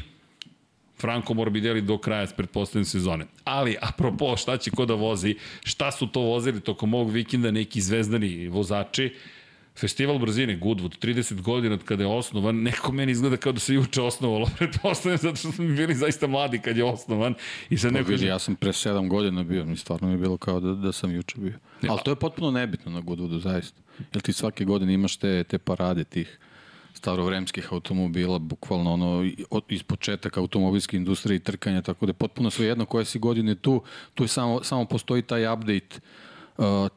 Franco 0.97 1.35
Morbidelli 1.35 1.81
do 1.83 1.99
kraja 1.99 2.27
pretpostavljene 2.37 2.85
sezone. 2.85 3.27
Ali, 3.45 3.77
apropo, 3.83 4.37
šta 4.37 4.57
će 4.57 4.71
ko 4.71 4.87
da 4.87 4.95
vozi, 4.95 5.35
šta 5.65 5.91
su 5.93 6.07
to 6.07 6.21
vozili 6.21 6.61
tokom 6.61 6.95
ovog 6.95 7.11
vikenda 7.11 7.51
neki 7.51 7.81
zvezdani 7.81 8.49
vozači, 8.49 9.15
Festival 9.77 10.19
brzine 10.19 10.61
Goodwood, 10.61 10.99
30 10.99 11.41
godina 11.41 11.75
od 11.75 11.85
kada 11.85 12.03
je 12.03 12.09
osnovan, 12.09 12.63
neko 12.63 12.93
meni 12.93 13.13
izgleda 13.13 13.37
kao 13.37 13.53
da 13.53 13.61
se 13.61 13.75
juče 13.75 14.03
osnovalo, 14.03 14.51
pretpostavljam 14.59 15.19
zato 15.19 15.37
što 15.37 15.53
smo 15.53 15.65
bili 15.65 15.95
zaista 15.95 16.27
mladi 16.27 16.59
kad 16.59 16.77
je 16.77 16.85
osnovan. 16.85 17.35
I 17.71 17.79
sad 17.79 17.93
neko... 17.93 18.11
Vidi, 18.11 18.27
ja 18.27 18.39
sam 18.39 18.55
pre 18.55 18.73
7 18.73 19.09
godina 19.09 19.43
bio, 19.43 19.65
mi 19.65 19.77
stvarno 19.77 20.09
mi 20.09 20.15
je 20.15 20.19
bilo 20.19 20.37
kao 20.37 20.61
da, 20.61 20.75
da 20.75 20.93
sam 20.93 21.15
juče 21.15 21.39
bio. 21.39 21.55
Ali 21.89 22.01
to 22.05 22.11
je 22.11 22.17
potpuno 22.17 22.51
nebitno 22.51 22.93
na 22.93 23.01
Goodwoodu, 23.01 23.41
zaista. 23.41 23.81
Jer 24.15 24.23
ti 24.23 24.33
svake 24.33 24.65
godine 24.65 24.95
imaš 24.95 25.17
te, 25.17 25.45
te 25.45 25.59
parade 25.59 26.05
tih 26.05 26.39
starovremskih 26.95 27.73
automobila, 27.73 28.39
bukvalno 28.39 28.93
ono, 28.93 29.31
od, 29.51 29.65
iz 29.69 29.83
početaka 29.83 30.41
automobilske 30.41 30.97
industrije 30.97 31.37
i 31.37 31.41
trkanja, 31.41 31.83
tako 31.83 32.07
da 32.07 32.11
je 32.11 32.15
potpuno 32.15 32.51
sve 32.51 32.67
jedno 32.67 32.85
koje 32.85 33.05
si 33.05 33.19
godine 33.19 33.55
tu, 33.55 33.83
tu 34.15 34.25
je 34.25 34.29
samo, 34.29 34.63
samo 34.63 34.85
postoji 34.85 35.23
taj 35.23 35.53
update 35.53 36.01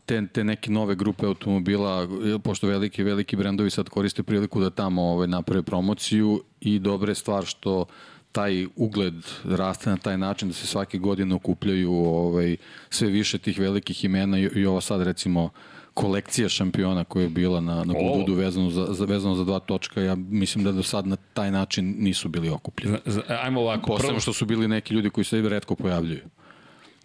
te, 0.06 0.28
te 0.28 0.44
neke 0.44 0.72
nove 0.72 0.96
grupe 0.96 1.26
automobila, 1.26 2.08
pošto 2.44 2.68
veliki, 2.68 3.04
veliki 3.04 3.36
brendovi 3.36 3.70
sad 3.70 3.90
koriste 3.90 4.24
priliku 4.24 4.62
da 4.62 4.70
tamo 4.70 5.02
ovaj, 5.02 5.28
naprave 5.28 5.64
promociju 5.64 6.44
i 6.62 6.80
dobra 6.80 7.12
je 7.12 7.16
stvar 7.16 7.46
što 7.46 7.86
taj 8.32 8.68
ugled 8.76 9.14
raste 9.44 9.90
na 9.90 9.98
taj 9.98 10.18
način 10.18 10.48
da 10.48 10.54
se 10.54 10.68
svake 10.68 10.98
godine 10.98 11.36
okupljaju 11.36 11.94
ovaj, 11.94 12.58
sve 12.90 13.08
više 13.08 13.38
tih 13.38 13.60
velikih 13.60 14.04
imena 14.04 14.40
i, 14.40 14.50
i 14.56 14.66
ova 14.66 14.82
sad 14.82 15.02
recimo 15.02 15.44
uh, 15.44 15.52
kolekcija 15.96 16.50
šampiona 16.50 17.04
koja 17.04 17.24
je 17.24 17.30
bila 17.30 17.62
na, 17.62 17.84
na 17.84 17.94
Gududu 17.94 18.34
vezano 18.34 18.70
za, 18.70 18.88
za, 18.90 19.06
vezano 19.06 19.36
za 19.36 19.44
dva 19.44 19.60
točka, 19.60 20.02
ja 20.02 20.16
mislim 20.16 20.64
da 20.64 20.72
do 20.72 20.84
sad 20.84 21.08
na 21.08 21.16
taj 21.16 21.52
način 21.52 21.96
nisu 21.98 22.30
bili 22.30 22.50
okupljeni. 22.50 22.98
Ajmo 23.44 23.62
ovako. 23.62 23.88
Posebno 23.88 24.10
prvo... 24.10 24.20
što 24.20 24.34
su 24.34 24.46
bili 24.46 24.68
neki 24.68 24.94
ljudi 24.94 25.10
koji 25.10 25.26
se 25.26 25.42
redko 25.42 25.76
pojavljuju. 25.76 26.22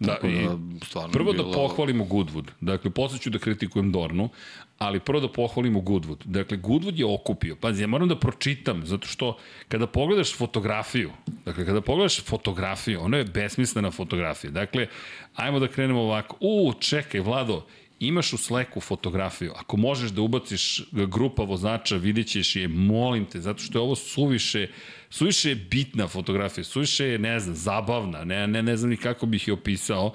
Da, 0.01 0.13
Tako 0.13 0.27
da, 0.27 1.07
prvo 1.11 1.33
da 1.33 1.43
da 1.43 1.51
pohvalimo 1.51 2.05
Goodwood. 2.05 2.45
Dakle, 2.61 2.91
posle 2.91 3.19
ću 3.19 3.29
da 3.29 3.39
kritikujem 3.39 3.91
Dornu, 3.91 4.29
ali 4.77 4.99
prvo 4.99 5.19
da 5.19 5.27
pohvalimo 5.27 5.79
Goodwood. 5.79 6.25
Dakle, 6.25 6.57
Goodwood 6.57 6.99
je 6.99 7.05
okupio. 7.05 7.55
Pazi, 7.55 7.83
ja 7.83 7.87
moram 7.87 8.07
da 8.07 8.19
pročitam, 8.19 8.85
zato 8.85 9.07
što 9.07 9.37
kada 9.67 9.87
pogledaš 9.87 10.33
fotografiju, 10.37 11.11
dakle, 11.45 11.65
kada 11.65 11.81
pogledaš 11.81 12.23
fotografiju, 12.23 13.01
ona 13.01 13.17
je 13.17 13.25
besmislena 13.25 13.91
fotografija. 13.91 14.51
Dakle, 14.51 14.87
ajmo 15.35 15.59
da 15.59 15.67
krenemo 15.67 16.01
ovako. 16.01 16.37
U, 16.39 16.73
čekaj, 16.79 17.21
Vlado, 17.21 17.65
imaš 17.99 18.33
u 18.33 18.37
Slacku 18.37 18.79
fotografiju, 18.79 19.53
ako 19.55 19.77
možeš 19.77 20.11
da 20.11 20.21
ubaciš 20.21 20.83
grupa 20.91 21.43
vozača, 21.43 21.95
vidjet 21.95 22.27
ćeš 22.27 22.55
je, 22.55 22.67
molim 22.67 23.25
te, 23.25 23.39
zato 23.39 23.63
što 23.63 23.79
je 23.79 23.83
ovo 23.83 23.95
suviše, 23.95 24.67
suviše 25.11 25.55
bitna 25.55 26.07
fotografija, 26.07 26.63
suviše 26.63 27.05
je, 27.05 27.19
ne 27.19 27.39
znam, 27.39 27.55
zabavna, 27.55 28.23
ne, 28.23 28.47
ne, 28.47 28.63
ne 28.63 28.77
znam 28.77 28.89
ni 28.89 28.97
kako 28.97 29.25
bih 29.25 29.47
je 29.47 29.53
opisao. 29.53 30.13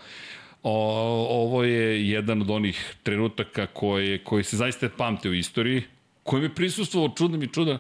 O, 0.63 0.77
ovo 1.31 1.65
je 1.65 2.11
jedan 2.11 2.43
od 2.43 2.51
onih 2.51 2.95
trenutaka 3.03 3.67
koje, 3.67 4.25
koji 4.25 4.45
se 4.45 4.57
zaista 4.57 4.89
pamte 4.97 5.29
u 5.29 5.35
istoriji, 5.35 5.83
koji 6.23 6.43
mi 6.43 6.55
prisustvovao 6.55 7.15
čudno 7.17 7.39
mi 7.39 7.53
čuda, 7.53 7.79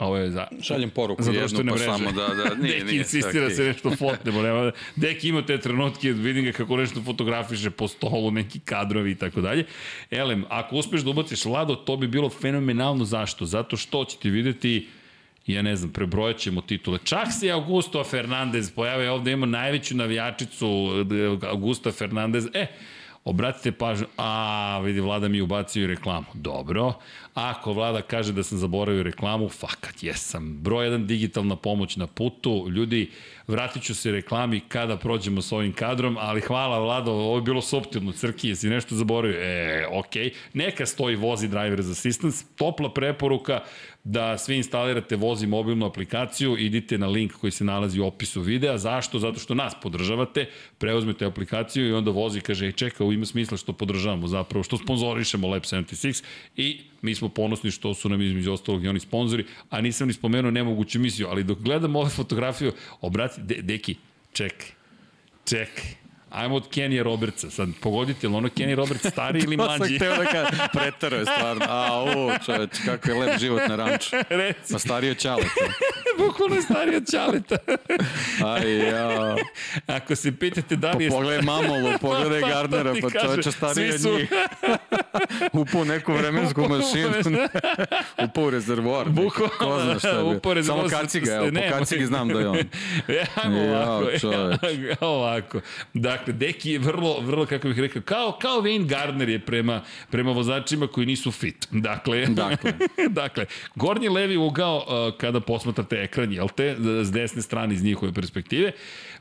Ovo 0.00 0.16
je 0.16 0.30
za... 0.30 0.46
Šaljem 0.62 0.90
poruku 0.90 1.22
za 1.22 1.32
jednu, 1.32 1.58
pa 1.58 1.64
mreže. 1.64 1.84
samo 1.84 2.12
da... 2.12 2.28
da 2.28 2.54
nije, 2.62 2.74
Deki 2.74 2.84
nije, 2.84 2.98
insistira 2.98 3.50
se 3.50 3.64
nešto 3.64 3.96
fotnemo. 3.96 4.42
Nema, 4.42 4.72
Deki 4.96 5.28
ima 5.28 5.46
te 5.46 5.58
trenutke, 5.58 6.12
vidim 6.12 6.44
ga 6.44 6.52
kako 6.52 6.76
nešto 6.76 7.02
fotografiše 7.02 7.70
po 7.70 7.88
stolu, 7.88 8.30
neki 8.30 8.60
kadrovi 8.60 9.10
i 9.10 9.14
tako 9.14 9.40
dalje. 9.40 9.64
Elem, 10.10 10.44
ako 10.48 10.76
uspeš 10.76 11.00
da 11.00 11.10
ubaciš 11.10 11.44
Lado, 11.44 11.74
to 11.74 11.96
bi 11.96 12.06
bilo 12.06 12.30
fenomenalno. 12.30 13.04
Zašto? 13.04 13.46
Zato 13.46 13.76
što 13.76 14.04
ćete 14.04 14.30
videti 14.30 14.88
ja 15.46 15.62
ne 15.62 15.76
znam, 15.76 15.92
prebrojat 15.92 16.36
ćemo 16.36 16.60
titule. 16.60 16.98
Čak 17.04 17.28
se 17.40 17.50
Augusto 17.50 18.04
Fernandez 18.04 18.70
pojavio 18.70 19.14
ovde, 19.14 19.32
ima 19.32 19.46
najveću 19.46 19.96
navijačicu 19.96 20.88
Augusta 21.42 21.92
Fernandez. 21.92 22.46
E, 22.54 22.66
obratite 23.24 23.72
pažnju, 23.72 24.06
a 24.16 24.80
vidi 24.84 25.00
Vlada 25.00 25.28
mi 25.28 25.40
ubacio 25.40 25.86
reklamu. 25.86 26.26
Dobro, 26.34 26.92
ako 27.34 27.72
Vlada 27.72 28.02
kaže 28.02 28.32
da 28.32 28.42
sam 28.42 28.58
zaboravio 28.58 29.02
reklamu, 29.02 29.48
fakat 29.48 30.02
jesam. 30.02 30.58
Broj 30.58 30.88
1 30.88 31.06
digitalna 31.06 31.56
pomoć 31.56 31.96
na 31.96 32.06
putu. 32.06 32.66
Ljudi, 32.70 33.10
vratit 33.46 33.82
ću 33.82 33.94
se 33.94 34.10
reklami 34.10 34.60
kada 34.60 34.96
prođemo 34.96 35.42
s 35.42 35.52
ovim 35.52 35.72
kadrom, 35.72 36.16
ali 36.20 36.40
hvala 36.40 36.78
Vlado, 36.78 37.12
ovo 37.12 37.36
je 37.36 37.42
bilo 37.42 37.62
subtilno, 37.62 38.12
crki, 38.12 38.48
jesi 38.48 38.68
nešto 38.68 38.94
zaboravio? 38.94 39.38
E, 39.40 39.86
okej. 39.92 40.24
Okay. 40.24 40.34
Neka 40.52 40.86
stoji 40.86 41.16
vozi 41.16 41.48
driver's 41.48 41.90
assistance, 41.90 42.44
topla 42.56 42.92
preporuka, 42.92 43.60
da 44.04 44.38
svi 44.38 44.56
instalirate 44.56 45.16
Vozi 45.16 45.46
mobilnu 45.46 45.86
aplikaciju, 45.86 46.56
idite 46.58 46.98
na 46.98 47.06
link 47.06 47.32
koji 47.32 47.50
se 47.50 47.64
nalazi 47.64 48.00
u 48.00 48.06
opisu 48.06 48.40
videa. 48.40 48.78
Zašto? 48.78 49.18
Zato 49.18 49.40
što 49.40 49.54
nas 49.54 49.74
podržavate, 49.82 50.46
preuzmete 50.78 51.24
aplikaciju 51.24 51.88
i 51.88 51.92
onda 51.92 52.10
Vozi 52.10 52.40
kaže, 52.40 52.66
ej 52.66 52.72
čeka, 52.72 53.04
ima 53.04 53.26
smisla 53.26 53.56
što 53.56 53.72
podržavamo 53.72 54.26
zapravo, 54.26 54.62
što 54.62 54.78
sponzorišemo 54.78 55.48
Lab 55.48 55.62
76 55.62 56.24
i 56.56 56.80
mi 57.02 57.14
smo 57.14 57.28
ponosni 57.28 57.70
što 57.70 57.94
su 57.94 58.08
nam 58.08 58.22
između 58.22 58.52
ostalog 58.52 58.84
i 58.84 58.88
oni 58.88 59.00
sponzori, 59.00 59.44
a 59.70 59.80
nisam 59.80 60.08
ni 60.08 60.14
spomenuo 60.14 60.50
nemoguću 60.50 60.98
misiju, 60.98 61.26
ali 61.30 61.44
dok 61.44 61.58
gledam 61.58 61.96
ovu 61.96 62.08
fotografiju, 62.08 62.72
obrati, 63.00 63.40
de, 63.40 63.62
deki, 63.62 63.96
čekaj, 64.32 64.68
čekaj, 65.44 66.01
Ajmo 66.32 66.56
od 66.56 66.68
Kenija 66.68 67.02
Robertsa. 67.02 67.50
Sad, 67.50 67.68
pogodite, 67.80 68.28
li 68.28 68.34
ono 68.34 68.48
Kenny 68.48 68.74
Roberts 68.74 69.06
stari 69.10 69.40
ili 69.44 69.56
mlađi? 69.56 69.78
to 69.78 69.86
sam 69.86 69.96
hteo 69.96 70.16
da 70.16 70.24
kažem, 70.24 70.58
pretaro 70.78 71.16
je 71.16 71.24
stvarno. 71.24 71.64
A, 71.68 72.04
u, 72.04 72.44
čoveč, 72.46 72.70
kako 72.84 73.10
je 73.10 73.14
lep 73.14 73.40
život 73.40 73.62
na 73.68 73.76
ranču. 73.76 74.16
Reci. 74.40 74.72
Pa 74.72 74.78
stariji 74.78 75.10
od 75.10 75.18
Ćaleta. 75.18 75.64
Bukvalno 76.18 76.56
je 76.56 76.62
stariji 76.62 76.96
od 76.96 77.10
Ćaleta. 77.10 77.56
Aj, 78.44 78.88
ja. 78.88 79.36
Ako 79.86 80.16
se 80.16 80.32
pitate 80.36 80.76
da 80.76 80.90
li 80.90 81.04
je... 81.04 81.10
Pa 81.10 81.16
pogledaj 81.16 81.42
Mamolu, 81.42 81.92
pogledaj 82.00 82.40
pa, 82.40 82.48
Gardnera, 82.48 82.94
pa 83.02 83.20
čoveče 83.20 83.52
stariji 83.52 83.92
od 83.92 84.00
njih. 84.00 84.30
Upao 85.52 85.84
neku 85.84 86.12
vremensku 86.12 86.60
mašinu. 86.60 87.38
Upao 88.24 88.44
u 88.44 88.50
rezervoar. 88.50 89.08
Bukvalno, 89.08 89.52
ko 89.58 89.80
zna 89.82 89.98
šta 89.98 90.08
je 90.08 90.40
bio. 90.54 90.64
Samo 90.64 90.88
kaciga, 90.88 91.32
evo, 91.32 91.46
po 91.54 91.78
kacigi 91.78 92.06
znam 92.06 92.28
da 92.28 92.40
je 92.40 92.48
on. 92.48 92.58
Ajmo 93.44 93.60
ovako. 93.60 94.10
Ja, 94.78 94.96
ovako. 95.00 95.60
Dakle, 95.94 96.21
Dakle, 96.22 96.32
Deki 96.32 96.70
je 96.70 96.78
vrlo, 96.78 97.20
vrlo, 97.20 97.46
kako 97.46 97.68
bih 97.68 97.78
rekao, 97.78 98.02
kao, 98.02 98.38
kao 98.40 98.60
Wayne 98.62 98.86
Gardner 98.86 99.28
je 99.28 99.38
prema, 99.38 99.82
prema 100.10 100.32
vozačima 100.32 100.86
koji 100.86 101.06
nisu 101.06 101.30
fit. 101.30 101.68
Dakle, 101.70 102.26
dakle. 102.26 102.72
dakle 103.22 103.46
gornji 103.74 104.08
levi 104.08 104.36
ugao 104.36 104.76
uh, 104.76 105.18
kada 105.18 105.40
posmatrate 105.40 105.96
ekran, 105.96 106.32
jel 106.32 106.48
te, 106.48 106.76
s 107.02 107.12
desne 107.12 107.42
strane 107.42 107.74
iz 107.74 107.82
njihove 107.84 108.12
perspektive, 108.12 108.72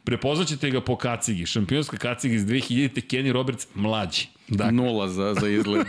prepoznaćete 0.04 0.70
ga 0.70 0.82
po 0.82 0.96
kacigi. 0.96 1.46
Šampionska 1.46 1.98
kaciga 1.98 2.36
iz 2.36 2.46
2000. 2.46 3.02
Kenny 3.08 3.32
Roberts 3.32 3.68
mlađi. 3.76 4.28
Dakle. 4.52 4.72
Nula 4.72 5.08
za, 5.08 5.34
za 5.34 5.48
izgled. 5.48 5.88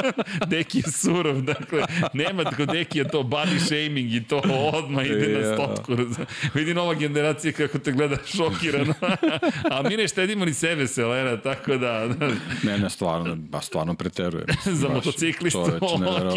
Deki 0.50 0.78
je 0.78 0.92
surov, 0.92 1.42
dakle, 1.42 1.82
nema 2.12 2.44
kod 2.44 2.68
Deki 2.68 2.98
je 2.98 3.08
to 3.08 3.22
body 3.22 3.58
shaming 3.66 4.14
i 4.14 4.24
to 4.24 4.42
odmah 4.72 5.06
ide 5.06 5.16
yeah. 5.16 5.48
na 5.48 5.54
stotku. 5.54 5.92
Vidi 6.54 6.74
nova 6.74 6.94
generacija 6.94 7.52
kako 7.52 7.78
te 7.78 7.92
gleda 7.92 8.16
šokirano. 8.26 8.94
A 9.72 9.82
mi 9.88 9.96
ne 9.96 10.08
štedimo 10.08 10.44
ni 10.44 10.54
sebe, 10.54 10.86
Selena, 10.86 11.36
tako 11.36 11.76
da... 11.76 12.08
ne, 12.62 12.78
ne, 12.78 12.90
stvarno, 12.90 13.36
ba, 13.36 13.60
stvarno 13.60 13.94
preteruje. 13.94 14.44
za 14.64 14.88
motociklistu, 14.88 15.64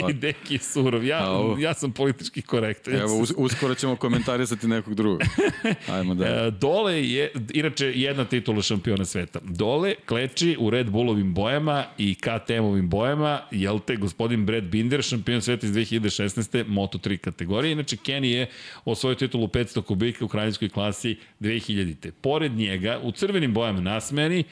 Oki, 0.03 0.13
Deki 0.13 0.53
je 0.53 0.59
surov. 0.59 1.05
Ja, 1.05 1.17
A, 1.17 1.55
ja 1.59 1.73
sam 1.73 1.91
politički 1.91 2.41
korektan. 2.41 2.95
Evo, 2.95 3.17
us, 3.17 3.33
uskoro 3.37 3.75
ćemo 3.75 3.95
komentarisati 3.95 4.67
nekog 4.67 4.95
drugog. 4.95 5.21
Ajmo 5.93 6.15
da. 6.15 6.25
E, 6.25 6.51
dole 6.51 7.09
je, 7.09 7.31
inače, 7.53 7.91
jedna 7.95 8.25
titula 8.25 8.61
šampiona 8.61 9.05
sveta. 9.05 9.39
Dole 9.43 9.95
kleči 10.05 10.57
u 10.59 10.69
Red 10.69 10.89
Bullovim 10.89 11.33
bojama 11.33 11.62
bojama 11.63 11.85
i 11.97 12.15
KTM-ovim 12.15 12.89
bojama, 12.89 13.41
jel 13.51 13.79
te, 13.79 13.95
gospodin 13.95 14.45
Brad 14.45 14.63
Binder, 14.63 15.01
šampion 15.03 15.41
sveta 15.41 15.65
iz 15.65 15.71
2016. 15.71 16.65
Moto3 16.65 17.17
kategorije. 17.17 17.71
Inače, 17.71 17.95
Kenny 17.95 18.25
je 18.25 18.49
osvojio 18.85 19.15
titulu 19.15 19.47
500 19.47 19.81
kubika 19.81 20.25
u 20.25 20.27
kraljinskoj 20.27 20.69
klasi 20.69 21.17
2000. 21.39 22.11
Pored 22.11 22.51
njega, 22.51 22.99
u 23.03 23.11
crvenim 23.11 23.53
bojama 23.53 23.81
nasmeni, 23.81 24.43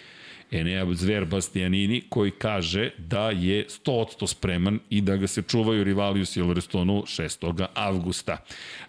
Enea 0.52 0.94
Zver 0.94 1.26
Bastianini 1.26 2.02
koji 2.10 2.32
kaže 2.32 2.92
da 2.98 3.30
je 3.30 3.66
100% 3.86 4.28
spreman 4.28 4.80
i 4.90 5.02
da 5.02 5.16
ga 5.16 5.28
se 5.28 5.42
čuvaju 5.42 5.84
rivali 5.84 6.22
u 6.22 6.26
Silverstonu 6.26 7.04
6. 7.08 7.68
avgusta. 7.74 8.38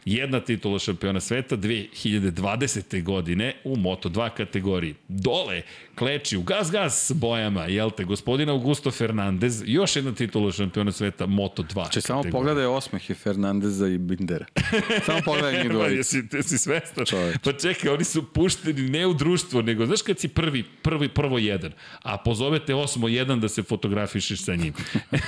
Jedna 0.04 0.40
titula 0.40 0.78
šampiona 0.78 1.20
sveta 1.20 1.56
2020. 1.56 3.02
godine 3.02 3.54
u 3.64 3.76
Moto2 3.76 4.30
kategoriji. 4.30 4.94
Dole 5.08 5.62
kleči 5.94 6.36
u 6.36 6.42
gas 6.42 7.12
bojama, 7.14 7.64
jel 7.64 7.90
te, 7.90 8.04
gospodina 8.04 8.52
Augusto 8.52 8.90
Fernandez, 8.90 9.62
još 9.66 9.96
jedna 9.96 10.14
titula 10.14 10.52
šampiona 10.52 10.92
sveta 10.92 11.26
Moto2. 11.26 11.90
Če 11.90 12.00
samo 12.00 12.22
pogledaj 12.32 12.66
osmehe 12.66 13.14
Fernandeza 13.14 13.88
i 13.88 13.98
Bindera. 13.98 14.46
samo 15.06 15.18
pogledaj 15.24 15.62
njih 15.62 15.70
dvojica. 15.72 15.96
jesi, 16.00 16.22
jesi 16.32 16.58
svestan? 16.58 17.04
Čovječ. 17.06 17.36
Pa 17.44 17.52
čekaj, 17.52 17.90
oni 17.90 18.04
su 18.04 18.32
pušteni 18.32 18.82
ne 18.82 19.06
u 19.06 19.14
društvo, 19.14 19.62
nego, 19.62 19.86
znaš 19.86 20.02
kad 20.02 20.18
si 20.18 20.28
prvi, 20.28 20.62
prvi, 20.82 21.08
prvo 21.08 21.38
je 21.38 21.51
8-1, 21.58 21.70
a 22.02 22.18
pozovete 22.18 22.74
8-1 22.74 23.40
da 23.40 23.48
se 23.48 23.62
fotografišeš 23.62 24.44
sa 24.44 24.54
njim. 24.54 24.74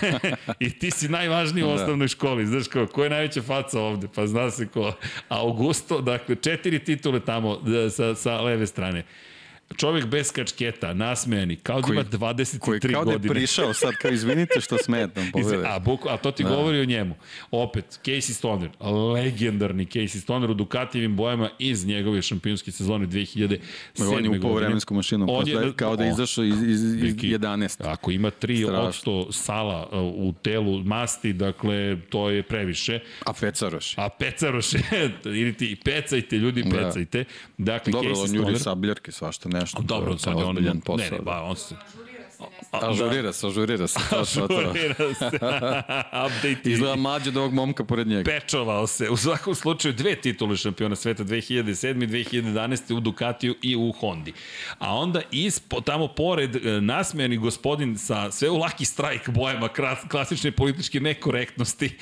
I 0.65 0.79
ti 0.79 0.91
si 0.91 1.09
najvažniji 1.09 1.65
u 1.65 1.67
da. 1.67 1.73
osnovnoj 1.73 2.09
školi, 2.09 2.47
znaš 2.47 2.69
ko, 2.69 2.87
ko 2.87 3.05
je 3.05 3.11
najveća 3.11 3.43
faca 3.43 3.81
ovde, 3.81 4.09
pa 4.15 4.27
zna 4.27 4.51
se 4.51 4.69
ko. 4.69 4.93
Augusto, 5.29 6.01
dakle, 6.01 6.37
četiri 6.37 6.85
titule 6.85 7.21
tamo 7.21 7.57
da, 7.57 7.91
sa, 7.91 8.15
sa 8.15 8.41
leve 8.41 8.67
strane 8.67 9.05
čovjek 9.77 10.07
bez 10.07 10.33
kačketa, 10.33 10.95
nasmejani, 10.95 11.57
kao 11.57 11.81
da 11.81 11.93
ima 11.93 12.05
23 12.05 12.59
koji 12.59 12.81
kao 12.81 12.89
godine. 12.89 12.91
Koji 12.91 12.93
kao 12.93 13.05
da 13.05 13.13
je 13.13 13.35
prišao 13.35 13.75
sad, 13.75 13.95
kao 13.95 14.11
izvinite 14.11 14.61
što 14.61 14.79
smetam. 14.79 15.31
a, 15.67 15.79
buku, 15.79 16.09
a 16.09 16.17
to 16.17 16.31
ti 16.31 16.43
da. 16.43 16.49
govori 16.49 16.81
o 16.81 16.85
njemu. 16.85 17.15
Opet, 17.51 17.85
Casey 18.05 18.33
Stoner, 18.33 18.71
legendarni 19.15 19.87
Casey 19.87 20.21
Stoner 20.21 20.51
u 20.51 20.55
Ducatijevim 20.55 21.17
bojama 21.17 21.51
iz 21.59 21.87
njegove 21.87 22.23
šampionske 22.23 22.73
sezone 22.73 23.07
2007. 23.07 23.59
godine. 23.99 24.17
On 24.17 24.25
je 24.25 24.39
u 24.39 24.43
povremenskom 24.43 24.97
mašinom, 24.97 25.29
on 25.31 25.49
je, 25.49 25.73
kao 25.77 25.97
da 25.97 26.05
je 26.05 26.11
izašao 26.11 26.45
iz, 26.45 26.63
iz, 26.63 26.83
iz 26.83 27.15
11. 27.15 27.83
Ako 27.85 28.11
ima 28.11 28.31
3% 28.31 29.33
sala 29.33 29.89
uh, 29.93 30.29
u 30.29 30.35
telu 30.43 30.85
masti, 30.85 31.33
dakle, 31.33 32.01
to 32.09 32.31
je 32.31 32.43
previše. 32.43 33.01
A 33.27 33.33
pecaroš. 33.33 33.99
A 33.99 34.09
pecaroš, 34.09 34.73
idite 35.25 35.65
i 35.73 35.77
pecajte, 35.77 36.37
ljudi, 36.37 36.63
da. 36.63 36.71
pecajte. 36.71 37.25
Dakle, 37.59 37.93
Dobro, 37.93 38.11
Casey 38.11 38.21
on 38.21 38.29
Stoner... 38.29 38.49
juri 38.49 38.59
sabljarke, 38.59 39.13
svašta 39.13 39.49
nešto. 39.61 39.83
Dobro, 39.83 40.19
sad 40.19 40.39
je 40.39 40.45
on... 40.45 40.81
Posao, 40.81 41.11
ne, 41.11 41.11
ne, 41.11 41.19
ba, 41.25 41.43
on 41.43 41.57
se... 41.57 41.75
Ažurira 42.71 43.33
se, 43.33 43.47
ažurira 43.47 43.87
se. 43.87 44.01
Ažurira 44.11 45.15
se. 45.15 45.27
Update. 46.27 46.71
Izgleda 46.71 46.97
mlađe 46.97 47.31
od 47.31 47.37
ovog 47.37 47.53
momka 47.53 47.85
pored 47.85 48.07
njega. 48.07 48.31
Pečovao 48.31 48.87
se. 48.87 49.11
U 49.11 49.17
svakom 49.17 49.55
slučaju 49.55 49.95
dve 49.95 50.17
titule 50.17 50.57
šampiona 50.57 50.97
sveta 50.97 51.25
2007. 51.25 52.05
i 52.05 52.07
2011. 52.07 52.95
u 52.95 53.01
Ducatiju 53.01 53.55
i 53.63 53.77
u 53.77 53.93
Hondi. 54.01 54.33
A 54.79 54.95
onda 54.95 55.21
ispo, 55.31 55.81
tamo 55.81 56.09
pored 56.09 56.57
e, 56.57 56.81
nasmejani 56.81 57.37
gospodin 57.37 57.99
sa 57.99 58.31
sve 58.31 58.51
u 58.51 58.57
Lucky 58.57 58.85
Strike 58.85 59.31
bojama 59.31 59.69
klasične 60.09 60.53
političke 60.53 61.01
nekorektnosti 61.01 61.99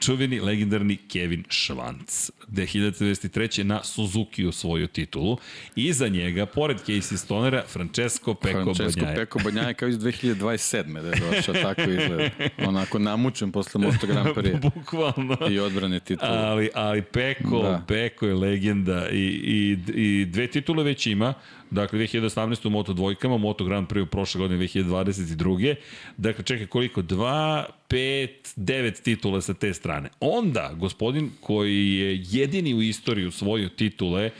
čuveni 0.00 0.40
legendarni 0.40 0.96
Kevin 0.96 1.44
Švanc. 1.48 2.30
2093. 2.48 3.62
na 3.62 3.84
Suzuki 3.84 4.46
osvojio 4.46 4.86
titulu. 4.86 5.38
Iza 5.76 6.08
njega, 6.08 6.46
pored 6.46 6.76
Casey 6.86 7.16
Stonera, 7.16 7.62
Francesco 7.68 8.34
Peko 8.34 8.62
Francesco 8.74 9.00
Banjaje. 9.00 9.16
Peko 9.16 9.38
Banjaje 9.44 9.74
kao 9.74 9.88
iz 9.88 9.96
2027. 9.96 11.02
da 11.02 11.08
je 11.08 11.14
došao, 11.30 11.54
tako 11.54 11.80
izgleda. 11.80 12.30
Onako 12.58 12.98
namučen 12.98 13.52
posle 13.52 13.80
Moto 13.80 14.06
Grand 14.06 14.28
Prix. 14.28 14.60
Bukvalno. 14.74 15.38
I 15.50 15.58
odbrane 15.58 16.00
titule. 16.00 16.30
Ali, 16.30 16.70
ali 16.74 17.02
Peko, 17.02 17.62
da. 17.62 17.82
Peko 17.88 18.26
je 18.26 18.34
legenda 18.34 19.08
i, 19.08 19.16
i, 19.44 19.76
i 19.94 20.24
dve 20.24 20.46
titule 20.46 20.84
već 20.84 21.06
ima. 21.06 21.34
Dakle, 21.70 21.98
2018. 21.98 22.66
u 22.66 22.70
Moto 22.70 22.92
dvojkama, 22.92 23.36
Moto 23.36 23.64
Grand 23.64 23.88
Prix 23.88 24.02
u 24.02 24.06
prošle 24.06 24.38
godine 24.38 24.66
2022. 24.66 25.74
Dakle, 26.16 26.44
čekaj 26.44 26.66
koliko? 26.66 27.02
2, 27.02 27.64
5, 27.88 28.28
9 28.56 29.02
titula 29.02 29.40
sa 29.40 29.54
te 29.54 29.74
strane. 29.74 30.08
Onda, 30.20 30.72
gospodin 30.76 31.30
koji 31.40 31.92
je 31.96 32.24
jedini 32.30 32.74
u 32.74 32.82
istoriji 32.82 33.26
usvojio 33.26 33.68
titule 33.68 34.30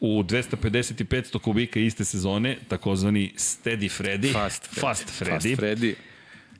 u 0.00 0.22
250 0.22 1.00
i 1.00 1.04
500 1.04 1.38
kubika 1.38 1.80
iste 1.80 2.04
sezone, 2.04 2.58
takozvani 2.68 3.32
Steady 3.36 4.02
Freddy. 4.02 4.32
Fast 4.32 4.70
Freddy. 4.70 4.80
Fast 4.80 5.20
Freddy. 5.20 5.56
Fast 5.56 5.62
Freddy 5.62 5.94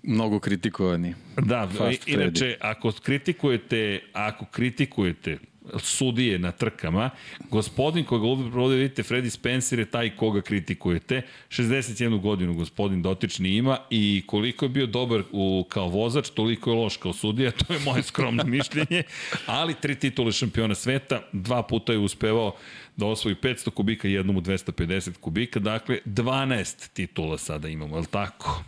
mnogo 0.06 0.40
kritikovani. 0.40 1.14
Da, 1.36 1.68
Fast 1.78 2.08
inače, 2.08 2.44
Freddy. 2.44 2.56
ako 2.60 2.92
kritikujete, 2.92 4.00
ako 4.12 4.44
kritikujete 4.44 5.38
sudije 5.78 6.38
na 6.38 6.52
trkama. 6.52 7.10
Gospodin 7.50 8.04
koga 8.04 8.26
ovde 8.26 8.76
vidite, 8.76 9.02
Freddy 9.02 9.30
Spencer 9.30 9.78
je 9.78 9.90
taj 9.90 10.16
koga 10.16 10.40
kritikujete. 10.40 11.22
61 11.48 12.20
godinu 12.20 12.54
gospodin 12.54 13.02
dotični 13.02 13.56
ima 13.56 13.78
i 13.90 14.22
koliko 14.26 14.64
je 14.64 14.68
bio 14.68 14.86
dobar 14.86 15.22
u, 15.32 15.66
kao 15.68 15.88
vozač, 15.88 16.28
toliko 16.30 16.70
je 16.70 16.76
loš 16.76 16.96
kao 16.96 17.12
sudija, 17.12 17.50
to 17.50 17.72
je 17.72 17.78
moje 17.84 18.02
skromno 18.02 18.44
mišljenje, 18.56 19.02
ali 19.46 19.74
tri 19.74 19.94
titule 19.94 20.32
šampiona 20.32 20.74
sveta, 20.74 21.22
dva 21.32 21.62
puta 21.62 21.92
je 21.92 21.98
uspevao 21.98 22.56
da 22.96 23.06
osvoji 23.06 23.34
500 23.34 23.70
kubika, 23.70 24.08
jednom 24.08 24.36
u 24.36 24.40
250 24.40 25.12
kubika, 25.20 25.60
dakle 25.60 25.98
12 26.06 26.92
titula 26.92 27.38
sada 27.38 27.68
imamo, 27.68 27.96
je 27.96 28.00
li 28.00 28.06
tako? 28.06 28.64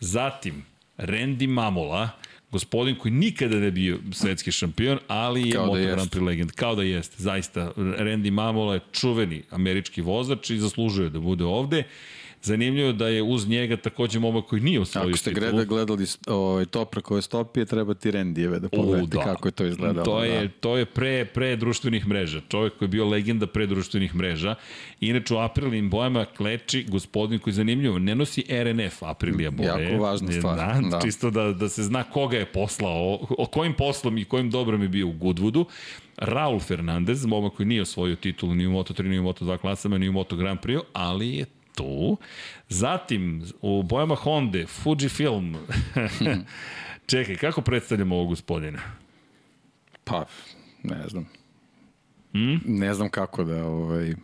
Zatim, 0.00 0.64
Randy 0.98 1.46
Mamola, 1.46 2.10
gospodin 2.54 2.94
koji 2.94 3.12
nikada 3.12 3.56
ne 3.56 3.70
bio 3.70 3.98
svetski 4.12 4.52
šampion, 4.52 4.98
ali 5.08 5.48
je 5.48 5.52
Kao 5.52 5.66
Moto 5.66 5.78
da 5.78 5.86
Grand 5.86 6.10
Prix 6.10 6.24
legend. 6.24 6.52
Kao 6.52 6.74
da 6.74 6.82
jeste, 6.82 7.16
zaista. 7.18 7.72
Randy 7.76 8.30
Mamola 8.30 8.74
je 8.74 8.80
čuveni 8.92 9.42
američki 9.50 10.02
vozač 10.02 10.50
i 10.50 10.58
zaslužuje 10.58 11.10
da 11.10 11.18
bude 11.18 11.44
ovde. 11.44 11.82
Zanimljivo 12.44 12.92
da 12.92 13.08
je 13.08 13.22
uz 13.22 13.48
njega 13.48 13.76
takođe 13.76 14.18
momak 14.18 14.44
koji 14.44 14.62
nije 14.62 14.80
osvojio 14.80 15.08
Ako 15.08 15.18
ste 15.18 15.34
titulu. 15.34 15.64
gledali 15.64 16.06
ovaj, 16.26 16.64
Topra 16.64 17.00
koje 17.00 17.22
stopije, 17.22 17.66
treba 17.66 17.94
ti 17.94 18.10
Rendijeve 18.10 18.58
da 18.60 18.68
pogledate 18.68 19.16
da. 19.16 19.24
kako 19.24 19.48
je 19.48 19.52
to 19.52 19.66
izgledalo. 19.66 20.04
To 20.04 20.24
je, 20.24 20.42
da. 20.42 20.48
to 20.60 20.76
je 20.76 20.84
pre, 20.84 21.24
pre 21.24 21.56
društvenih 21.56 22.06
mreža. 22.06 22.40
Čovjek 22.48 22.78
koji 22.78 22.86
je 22.86 22.90
bio 22.90 23.08
legenda 23.08 23.46
pre 23.46 23.66
društvenih 23.66 24.14
mreža. 24.14 24.54
Inače 25.00 25.34
u 25.34 25.38
aprilnim 25.38 25.90
bojama 25.90 26.24
kleči 26.24 26.86
gospodin 26.88 27.38
koji 27.38 27.52
je 27.52 27.56
zanimljivo, 27.56 27.98
ne 27.98 28.14
nosi 28.14 28.44
RNF 28.48 29.02
aprilija 29.02 29.50
boje. 29.50 29.68
Jako 29.68 30.02
važna 30.02 30.32
stvar. 30.32 30.56
Da, 30.56 30.88
da. 30.90 31.00
Čisto 31.00 31.30
da, 31.30 31.52
da 31.52 31.68
se 31.68 31.82
zna 31.82 32.02
koga 32.02 32.36
je 32.36 32.46
poslao, 32.46 32.92
o, 32.92 33.26
o 33.38 33.46
kojim 33.46 33.74
poslom 33.74 34.18
i 34.18 34.24
kojim 34.24 34.50
dobrom 34.50 34.82
je 34.82 34.88
bio 34.88 35.06
u 35.08 35.12
Goodwoodu. 35.12 35.64
Raul 36.16 36.60
Fernandez, 36.60 37.26
momak 37.26 37.52
koji 37.52 37.66
nije 37.66 37.82
osvojio 37.82 38.16
titulu 38.16 38.54
ni 38.54 38.66
u 38.66 38.70
Moto3, 38.70 39.02
ni 39.02 39.18
u 39.18 39.22
Moto2 39.22 39.58
klasama, 39.58 39.98
ni 39.98 40.08
u 40.08 40.12
Moto 40.12 40.36
Grand 40.36 40.60
Prix, 40.60 40.80
ali 40.92 41.36
je 41.36 41.46
tu. 41.74 42.16
Zatim, 42.68 43.44
u 43.62 43.82
bojama 43.82 44.14
Honda, 44.14 44.66
Fujifilm. 44.66 45.56
Čekaj, 47.10 47.36
kako 47.36 47.62
predstavljamo 47.62 48.16
ovog 48.16 48.28
gospodina? 48.28 48.78
Pa, 50.04 50.24
ne 50.82 51.08
znam. 51.08 51.28
Hmm? 52.32 52.60
Ne 52.64 52.94
znam 52.94 53.08
kako 53.08 53.44
da, 53.44 53.64
ovaj... 53.64 54.14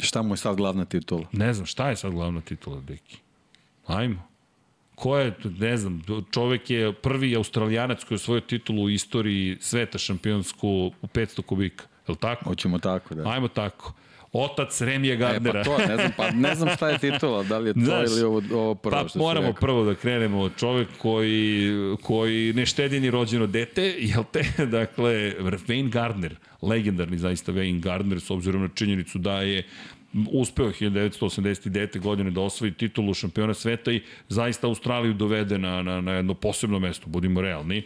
Šta 0.00 0.22
mu 0.22 0.32
je 0.34 0.38
sad 0.38 0.56
glavna 0.56 0.84
titula? 0.84 1.24
Ne 1.32 1.54
znam, 1.54 1.66
šta 1.66 1.90
je 1.90 1.96
sad 1.96 2.12
glavna 2.12 2.40
titula, 2.40 2.80
Deki? 2.80 3.18
Ajmo. 3.86 4.28
Ko 4.94 5.18
je, 5.18 5.34
ne 5.58 5.76
znam, 5.76 6.02
čovek 6.30 6.70
je 6.70 6.92
prvi 6.92 7.36
australijanac 7.36 8.04
koji 8.04 8.16
je 8.16 8.20
osvojio 8.20 8.40
titulu 8.40 8.82
u 8.82 8.90
istoriji 8.90 9.56
sveta 9.60 9.98
šampionsku 9.98 10.68
u 11.02 11.06
500 11.06 11.42
kubika. 11.42 11.84
Je 12.08 12.12
li 12.12 12.16
tako? 12.16 12.44
Hoćemo 12.44 12.78
tako, 12.78 13.14
da. 13.14 13.28
Ajmo 13.28 13.48
tako 13.48 13.92
otac 14.32 14.80
Remije 14.80 15.16
Gardnera. 15.16 15.60
E, 15.60 15.64
pa 15.64 15.70
to, 15.70 15.78
ne 15.88 15.96
znam, 15.96 16.12
pa 16.16 16.30
ne 16.30 16.54
znam 16.54 16.76
šta 16.76 16.88
je 16.88 16.98
titula, 16.98 17.42
da 17.42 17.58
li 17.58 17.68
je 17.68 17.74
to 17.74 17.80
Znaš, 17.80 18.10
ili 18.10 18.22
ovo, 18.22 18.42
ovo 18.52 18.74
prvo 18.74 19.02
pa 19.02 19.08
što 19.08 19.18
moramo 19.18 19.46
rekao. 19.46 19.60
prvo 19.60 19.84
da 19.84 19.94
krenemo. 19.94 20.50
Čovek 20.50 20.88
koji, 20.98 21.70
koji 22.02 22.52
ne 22.52 22.66
štedi 22.66 23.00
ni 23.00 23.10
rođeno 23.10 23.46
dete, 23.46 23.94
jel 23.98 24.24
te? 24.32 24.44
Dakle, 24.78 25.34
Wayne 25.40 25.90
Gardner, 25.90 26.36
legendarni 26.62 27.18
zaista 27.18 27.52
Wayne 27.52 27.80
Gardner, 27.80 28.20
s 28.20 28.30
obzirom 28.30 28.62
na 28.62 28.68
činjenicu 28.74 29.18
da 29.18 29.42
je 29.42 29.62
uspeo 30.32 30.70
1989. 30.70 32.00
godine 32.00 32.30
da 32.30 32.40
osvoji 32.40 32.72
titulu 32.72 33.14
šampiona 33.14 33.54
sveta 33.54 33.92
i 33.92 34.02
zaista 34.28 34.66
Australiju 34.66 35.12
dovede 35.14 35.58
na, 35.58 35.82
na, 35.82 36.00
na 36.00 36.12
jedno 36.12 36.34
posebno 36.34 36.78
mesto, 36.78 37.06
budimo 37.06 37.40
realni. 37.40 37.82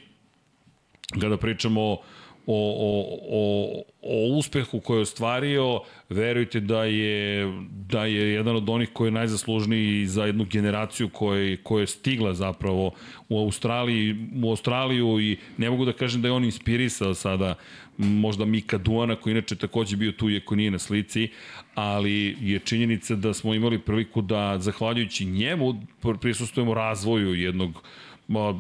Kada 1.20 1.36
pričamo 1.36 1.80
o 1.80 2.03
o, 2.47 2.74
o, 2.78 3.18
o, 3.30 3.82
o 4.03 4.36
uspehu 4.38 4.80
koji 4.80 4.99
je 4.99 5.03
ostvario, 5.03 5.80
verujte 6.09 6.61
da 6.61 6.84
je, 6.84 7.47
da 7.70 8.05
je 8.05 8.32
jedan 8.32 8.57
od 8.57 8.68
onih 8.68 8.88
koji 8.92 9.09
je 9.09 9.12
najzaslužniji 9.12 10.07
za 10.07 10.24
jednu 10.24 10.47
generaciju 10.51 11.09
koja, 11.09 11.57
koja 11.62 11.80
je 11.80 11.86
stigla 11.86 12.34
zapravo 12.34 12.90
u 13.28 13.38
Australiji, 13.38 14.16
u 14.44 14.51
Australiju 14.51 15.20
i 15.20 15.36
ne 15.57 15.70
mogu 15.70 15.84
da 15.84 15.92
kažem 15.92 16.22
da 16.22 16.28
je 16.28 16.32
on 16.32 16.44
inspirisao 16.44 17.14
sada 17.14 17.55
možda 17.99 18.44
Mika 18.44 18.78
Duana 18.78 19.16
koji 19.16 19.32
inače 19.32 19.57
takođe 19.57 19.97
bio 19.97 20.12
tu 20.12 20.30
iako 20.30 20.55
nije 20.57 20.70
na 20.70 20.78
slici, 20.78 21.28
ali 21.74 22.36
je 22.40 22.59
činjenica 22.59 23.14
da 23.14 23.34
smo 23.34 23.55
imali 23.55 23.78
priliku 23.78 24.22
da 24.22 24.59
zahvaljujući 24.59 25.24
njemu 25.24 25.74
prisustujemo 26.20 26.74
razvoju 26.74 27.34
jednog, 27.34 27.82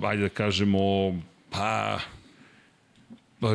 ajde 0.02 0.22
da 0.22 0.28
kažemo, 0.28 0.80
pa 1.50 1.98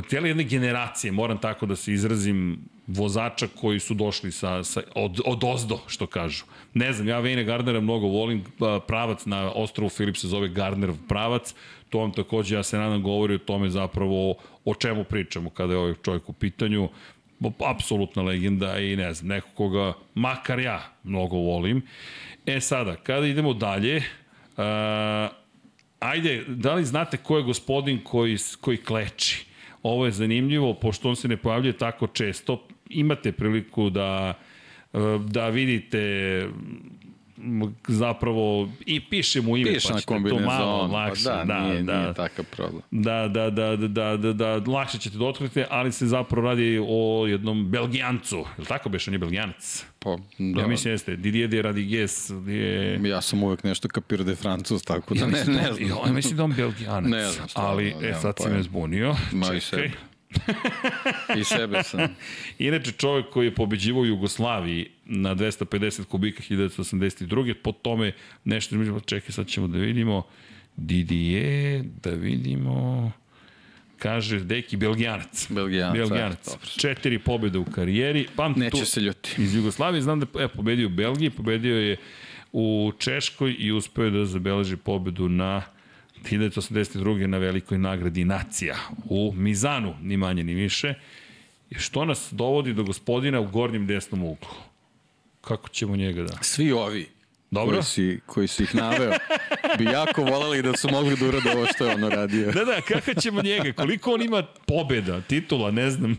cijele 0.09 0.29
jedne 0.29 0.43
generacije, 0.43 1.11
moram 1.11 1.37
tako 1.37 1.65
da 1.65 1.75
se 1.75 1.93
izrazim, 1.93 2.59
vozača 2.87 3.47
koji 3.47 3.79
su 3.79 3.93
došli 3.93 4.31
sa, 4.31 4.63
sa, 4.63 4.81
od, 4.95 5.19
od 5.25 5.43
ozdo, 5.43 5.79
što 5.87 6.07
kažu. 6.07 6.45
Ne 6.73 6.93
znam, 6.93 7.07
ja 7.07 7.19
Vejne 7.19 7.43
Gardnera 7.43 7.81
mnogo 7.81 8.07
volim, 8.07 8.43
pravac 8.87 9.25
na 9.25 9.51
ostrovu 9.51 9.89
Filip 9.89 10.17
se 10.17 10.27
zove 10.27 10.49
Gardner 10.49 10.91
pravac, 11.07 11.53
to 11.89 11.99
vam 11.99 12.11
takođe, 12.11 12.55
ja 12.55 12.63
se 12.63 12.77
nadam, 12.77 13.03
govori 13.03 13.35
o 13.35 13.37
tome 13.37 13.69
zapravo 13.69 14.35
o 14.65 14.75
čemu 14.75 15.03
pričamo 15.03 15.49
kada 15.49 15.73
je 15.73 15.79
ovaj 15.79 15.93
čovjek 16.03 16.29
u 16.29 16.33
pitanju, 16.33 16.89
apsolutna 17.65 18.23
legenda 18.23 18.79
i 18.79 18.95
ne 18.95 19.13
znam, 19.13 19.27
neko 19.27 19.47
koga, 19.55 19.93
makar 20.15 20.59
ja, 20.59 20.81
mnogo 21.03 21.35
volim. 21.35 21.81
E 22.45 22.59
sada, 22.59 22.95
kada 22.95 23.27
idemo 23.27 23.53
dalje, 23.53 23.97
uh, 23.97 24.63
ajde, 25.99 26.43
da 26.47 26.73
li 26.73 26.85
znate 26.85 27.17
ko 27.17 27.37
je 27.37 27.43
gospodin 27.43 28.03
koji, 28.03 28.37
koji 28.61 28.77
kleči? 28.77 29.50
Ovo 29.83 30.05
je 30.05 30.11
zanimljivo, 30.11 30.73
pošto 30.73 31.09
on 31.09 31.15
se 31.15 31.27
ne 31.27 31.37
pojavljuje 31.37 31.77
tako 31.77 32.07
često, 32.07 32.67
imate 32.89 33.31
priliku 33.31 33.89
da, 33.89 34.33
da 35.27 35.49
vidite 35.49 35.99
zapravo 37.87 38.69
i 38.85 38.99
piše 39.01 39.41
mu 39.41 39.57
ime, 39.57 39.73
Piše 39.73 39.87
pa 39.87 39.93
na 39.93 39.99
ćete 39.99 40.29
to 40.29 40.39
malo 40.39 40.87
lakše. 40.87 41.23
pa 41.23 41.35
da, 41.35 41.43
da, 41.45 41.59
nije, 41.61 41.83
da, 41.83 42.01
nije 42.01 42.13
takav 42.13 42.45
problem. 42.45 42.81
Da, 42.91 43.27
da, 43.27 43.49
da, 43.49 43.75
da, 43.75 43.87
da, 43.87 44.17
da, 44.17 44.33
da, 44.59 44.71
lakše 44.71 44.97
ćete 44.97 45.17
da 45.17 45.25
otkrite, 45.25 45.65
ali 45.69 45.91
se 45.91 46.07
zapravo 46.07 46.47
radi 46.47 46.81
o 46.87 47.25
jednom 47.27 47.71
Belgijancu. 47.71 48.37
Je 48.37 48.59
li 48.59 48.65
tako 48.65 48.89
beš, 48.89 49.07
on 49.07 49.13
je 49.13 49.19
Belgijanac? 49.19 49.85
Pa, 49.99 50.09
Da. 50.09 50.53
da, 50.55 50.61
Ja 50.61 50.67
mislim 50.67 50.93
jeste. 50.93 51.15
Didier 51.15 51.49
de 51.49 51.61
Radigues 51.61 52.29
je... 52.47 52.99
ja 53.03 53.21
sam 53.21 53.43
uvek 53.43 53.63
nešto 53.63 53.87
kapirao 53.87 54.23
da 54.25 54.31
je 54.31 54.35
francus, 54.35 54.83
tako 54.83 55.13
da 55.13 55.19
Ja 55.19 55.27
ne, 55.27 55.31
mislim, 55.31 55.55
ne 55.55 55.61
da, 55.61 55.73
znam. 55.73 55.89
ja 56.07 56.13
mislim 56.13 56.37
da 56.37 56.43
on 56.43 56.53
Belgijanac. 56.53 57.11
Ne 57.11 57.25
znam, 57.25 57.49
stvarno, 57.49 57.71
Ali, 57.71 57.95
e, 58.01 58.13
sad 58.21 58.35
si 58.43 58.49
me 58.49 58.63
zbunio. 58.63 59.15
Ma 59.31 59.53
i 59.53 59.59
Čekaj. 59.61 59.91
I 61.39 61.43
sebe 61.43 61.83
sam. 61.83 61.99
Inače, 62.59 62.91
čovjek 62.91 63.29
koji 63.29 63.45
je 63.45 63.55
pobeđivao 63.55 64.05
Jugoslaviji 64.05 64.89
na 65.05 65.35
250 65.35 66.03
kubika 66.03 66.43
1982. 66.49 67.53
Po 67.53 67.71
tome 67.71 68.11
nešto, 68.43 68.99
čekaj, 69.05 69.31
sad 69.31 69.47
ćemo 69.47 69.67
da 69.67 69.77
vidimo. 69.77 70.23
Didier, 70.77 71.83
da 72.03 72.09
vidimo... 72.09 73.11
Kaže, 73.97 74.39
deki, 74.39 74.77
Belgijanac. 74.77 75.47
Belgijanac, 75.49 75.97
Belgijanac. 75.97 76.47
e, 76.47 76.51
dobro. 76.51 76.67
Četiri 76.77 77.19
pobjede 77.19 77.57
u 77.57 77.65
karijeri. 77.65 78.27
Pam 78.35 78.53
Neće 78.57 78.85
se 78.85 79.01
ljuti. 79.01 79.35
Iz 79.37 79.55
Jugoslavije 79.55 80.01
znam 80.01 80.19
da 80.19 80.41
je 80.41 80.47
pobedio 80.47 80.87
u 80.87 80.89
Belgiji, 80.89 81.29
pobedio 81.29 81.77
je 81.77 81.97
u 82.51 82.91
Češkoj 82.99 83.55
i 83.59 83.71
uspeo 83.71 84.05
je 84.05 84.11
da 84.11 84.25
zabeleži 84.25 84.77
pobedu 84.77 85.29
na 85.29 85.63
1982. 86.23 87.27
na 87.27 87.37
velikoj 87.37 87.77
nagradi 87.77 88.25
Nacija 88.25 88.75
u 89.05 89.33
Mizanu, 89.35 89.95
ni 90.01 90.17
manje 90.17 90.43
ni 90.43 90.53
više. 90.53 90.93
I 91.69 91.75
što 91.75 92.05
nas 92.05 92.27
dovodi 92.31 92.73
do 92.73 92.83
gospodina 92.83 93.39
u 93.39 93.47
gornjem 93.47 93.87
desnom 93.87 94.23
uglu? 94.23 94.49
Kako 95.41 95.69
ćemo 95.69 95.95
njega 95.95 96.23
da... 96.23 96.37
Svi 96.41 96.71
ovi 96.71 97.07
Dobro. 97.51 97.71
koji 97.75 97.83
si, 97.83 98.19
koji 98.25 98.47
si 98.47 98.63
ih 98.63 98.75
naveo, 98.75 99.11
bi 99.77 99.83
jako 99.83 100.23
volali 100.23 100.61
da 100.61 100.77
su 100.77 100.89
mogli 100.91 101.15
da 101.15 101.25
urade 101.27 101.51
ovo 101.55 101.65
što 101.75 101.85
je 101.85 101.95
ono 101.95 102.09
radio. 102.09 102.51
Da, 102.51 102.65
da, 102.65 102.81
kako 102.81 103.13
ćemo 103.21 103.41
njega? 103.41 103.73
Koliko 103.73 104.13
on 104.13 104.21
ima 104.21 104.43
pobjeda, 104.67 105.21
titula, 105.21 105.71
ne 105.71 105.89
znam. 105.89 106.11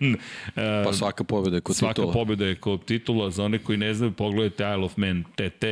e, 0.56 0.84
Pa 0.84 0.92
svaka 0.92 1.24
pobjeda 1.24 1.56
je 1.56 1.60
kod 1.60 1.76
Svaka 1.76 1.94
titula. 1.94 2.12
pobjeda 2.12 2.46
je 2.46 2.54
kod 2.54 2.84
titula, 2.84 3.30
za 3.30 3.44
one 3.44 3.58
koji 3.58 3.78
ne 3.78 3.94
znaju, 3.94 4.12
pogledajte 4.12 4.64
Isle 4.64 4.84
of 4.84 4.96
Man 4.96 5.24
TT. 5.34 5.64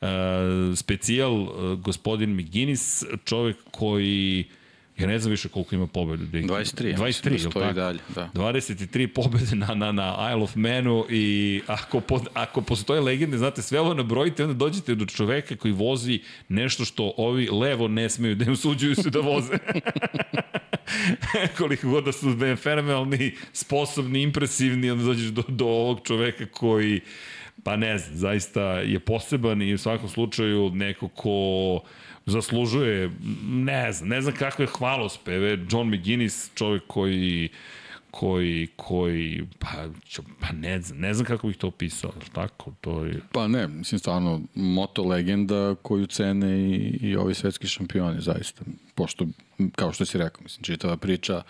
Uh, 0.00 0.08
specijal, 0.76 1.32
uh, 1.32 1.78
gospodin 1.78 2.34
McGinnis, 2.34 3.04
čovek 3.24 3.56
koji 3.70 4.44
Ja 4.98 5.06
ne 5.06 5.18
znam 5.18 5.30
više 5.30 5.48
koliko 5.48 5.74
ima 5.74 5.86
pobjede. 5.86 6.24
23, 6.24 6.86
ja 6.86 6.96
23, 6.96 7.02
mislim 7.02 7.32
da 7.32 7.50
stoji 7.50 7.74
dalje, 7.74 7.98
da. 8.14 8.30
23 8.34 9.06
pobjede 9.06 9.56
na, 9.56 9.74
na, 9.74 9.92
na 9.92 10.30
Isle 10.30 10.42
of 10.42 10.56
Manu 10.56 11.04
i 11.10 11.60
ako, 11.66 12.00
pod, 12.00 12.22
ako 12.34 12.60
postoje 12.60 13.00
legende, 13.00 13.38
znate, 13.38 13.62
sve 13.62 13.80
ovo 13.80 13.94
nabrojite, 13.94 14.42
onda 14.44 14.54
dođete 14.54 14.94
do 14.94 15.06
čoveka 15.06 15.56
koji 15.56 15.74
vozi 15.74 16.20
nešto 16.48 16.84
što 16.84 17.14
ovi 17.16 17.48
levo 17.48 17.88
ne 17.88 18.10
smeju 18.10 18.34
da 18.34 18.44
im 18.44 18.52
usuđuju 18.52 18.94
se 18.94 19.10
da 19.10 19.20
voze. 19.20 19.58
koliko 21.58 21.88
god 21.88 22.04
da 22.04 22.12
su 22.12 22.36
fenomenalni, 22.62 23.34
sposobni, 23.52 24.22
impresivni, 24.22 24.90
onda 24.90 25.04
dođeš 25.04 25.26
do, 25.26 25.42
do 25.48 25.66
ovog 25.66 26.00
čoveka 26.04 26.46
koji 26.46 27.00
pa 27.62 27.76
ne 27.76 27.98
znam, 27.98 28.16
zaista 28.16 28.62
je 28.62 29.00
poseban 29.00 29.62
i 29.62 29.74
u 29.74 29.78
svakom 29.78 30.08
slučaju 30.08 30.70
neko 30.70 31.08
ko 31.08 31.80
zaslužuje, 32.26 33.10
ne 33.44 33.92
znam, 33.92 34.08
ne 34.08 34.22
znam 34.22 34.34
kakve 34.34 34.66
hvalospeve, 34.66 35.58
John 35.70 35.88
McGinnis, 35.88 36.50
čovjek 36.54 36.82
koji 36.86 37.48
koji, 38.10 38.68
koji, 38.76 39.44
pa, 39.58 39.68
ću- 40.08 40.22
pa 40.40 40.52
ne 40.52 40.80
znam, 40.80 40.98
ne 40.98 41.14
znam 41.14 41.26
kako 41.26 41.46
bih 41.46 41.56
to 41.56 41.68
opisao, 41.68 42.12
tako, 42.32 42.72
to 42.80 43.04
je, 43.04 43.20
Pa 43.32 43.48
ne, 43.48 43.68
mislim 43.68 43.98
stvarno 43.98 44.40
moto 44.54 45.04
legenda 45.04 45.74
koju 45.82 46.06
cene 46.06 46.58
i, 46.58 46.98
i 47.00 47.16
ovi 47.16 47.34
svetski 47.34 47.66
šampioni 47.68 48.20
zaista. 48.20 48.64
Pošto, 48.94 49.26
kao 49.74 49.92
što 49.92 50.04
si 50.04 50.18
rekao, 50.18 50.42
mislim, 50.42 50.64
čitava 50.64 50.96
priča 50.96 51.42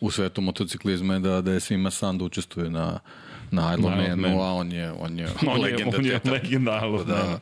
u 0.00 0.10
svetu 0.10 0.40
motociklizma 0.40 1.14
je 1.14 1.20
da, 1.20 1.40
da 1.40 1.52
je 1.52 1.60
svima 1.60 1.90
san 1.90 2.18
da 2.18 2.24
učestvuje 2.24 2.70
na 2.70 2.98
Na 3.54 3.72
Ironmanu. 3.72 4.02
Ironmanu, 4.02 4.42
a 4.42 4.52
on 4.52 4.72
je, 4.72 4.92
on 4.92 5.18
je, 5.18 5.28
on 5.46 5.60
legenda. 5.60 5.96
on 5.98 6.04
je 6.06 6.20
legenda, 6.24 6.72
ali 6.82 7.04
da, 7.04 7.38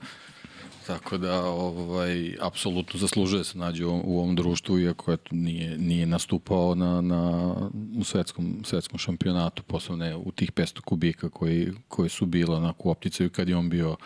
Tako 0.87 1.19
da, 1.19 1.45
ovaj, 1.45 2.37
apsolutno 2.41 3.01
zaslužuje 3.01 3.39
da 3.39 3.45
se 3.45 3.59
nađe 3.59 3.87
u, 3.87 4.01
u 4.05 4.19
ovom 4.19 4.37
društvu, 4.37 4.79
iako 4.79 5.13
eto, 5.13 5.29
nije, 5.31 5.79
nije 5.79 6.07
nastupao 6.07 6.75
na, 6.75 7.01
na, 7.01 7.55
u 7.99 8.05
svetskom, 8.05 8.63
svetskom 8.65 8.99
šampionatu, 8.99 9.63
posebno 9.63 9.97
ne 9.97 10.17
u 10.17 10.33
tih 10.33 10.53
500 10.53 10.81
kubika 10.81 11.29
koji, 11.29 11.73
koji 11.89 12.09
su 12.09 12.27
bile 12.27 12.57
onako 12.57 12.89
u 12.89 12.91
opticaju 12.91 13.31
kad 13.31 13.49
je 13.49 13.57
on 13.57 13.69
bio 13.69 13.97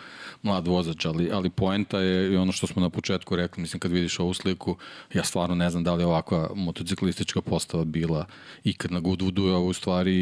mlad 0.41 0.67
vozač, 0.67 1.05
ali, 1.05 1.29
ali 1.33 1.49
poenta 1.49 1.99
je 1.99 2.33
i 2.33 2.37
ono 2.37 2.51
što 2.51 2.67
smo 2.67 2.81
na 2.81 2.89
početku 2.89 3.35
rekli, 3.35 3.61
mislim 3.61 3.79
kad 3.79 3.91
vidiš 3.91 4.19
ovu 4.19 4.33
sliku, 4.33 4.77
ja 5.13 5.23
stvarno 5.23 5.55
ne 5.55 5.69
znam 5.69 5.83
da 5.83 5.93
li 5.93 6.03
je 6.03 6.07
ovakva 6.07 6.49
motociklistička 6.55 7.41
postava 7.41 7.83
bila 7.83 8.25
ikad 8.63 8.91
na 8.91 9.01
Goodwoodu, 9.01 9.55
a 9.55 9.59
u 9.59 9.73
stvari 9.73 10.15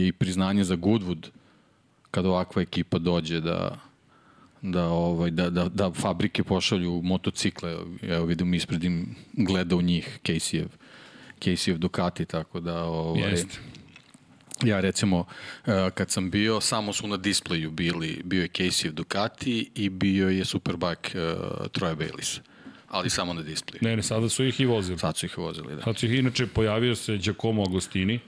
je 0.00 0.08
i 0.08 0.12
priznanje 0.12 0.64
za 0.64 0.76
Goodwood 0.76 1.28
kad 2.10 2.26
ovakva 2.26 2.62
ekipa 2.62 2.98
dođe 2.98 3.40
da, 3.40 3.78
da 4.62 4.84
ovaj 4.86 5.30
da, 5.30 5.50
da, 5.50 5.68
da 5.68 5.92
fabrike 5.92 6.44
pošalju 6.44 7.00
motocikle 7.04 7.76
evo 8.02 8.24
vidim 8.26 8.54
ispred 8.54 8.84
im 8.84 9.14
gleda 9.32 9.76
u 9.76 9.82
njih 9.82 10.18
Caseyjev 10.24 10.66
Caseyjev 11.40 11.76
Ducati 11.76 12.24
tako 12.24 12.60
da 12.60 12.82
ovaj 12.82 13.30
Jeste. 13.30 13.58
ja 14.64 14.80
recimo 14.80 15.24
eh, 15.66 15.90
kad 15.94 16.10
sam 16.10 16.30
bio 16.30 16.60
samo 16.60 16.92
su 16.92 17.06
na 17.06 17.16
displeju 17.16 17.70
bili 17.70 18.20
bio 18.24 18.42
je 18.42 18.48
Caseyjev 18.48 18.90
Ducati 18.92 19.70
i 19.74 19.88
bio 19.88 20.28
je 20.28 20.44
Superbike 20.44 21.18
uh, 21.20 21.66
Troja 21.66 21.96
Bayliss 21.96 22.40
ali 22.88 23.10
samo 23.10 23.32
na 23.34 23.42
displeju 23.42 23.78
Ne, 23.82 23.96
ne, 23.96 24.02
sada 24.02 24.28
su 24.28 24.44
ih 24.44 24.60
i 24.60 24.64
vozili. 24.66 24.98
sad 24.98 25.16
su 25.16 25.26
ih 25.26 25.38
vozili 25.38 25.76
da 25.76 25.82
Sad 25.82 25.98
su 25.98 26.06
ih, 26.06 26.12
inače, 26.14 26.46
pojavio 26.46 26.96
se 26.96 27.16
Giacomo 27.18 27.62
Agostini, 27.62 28.20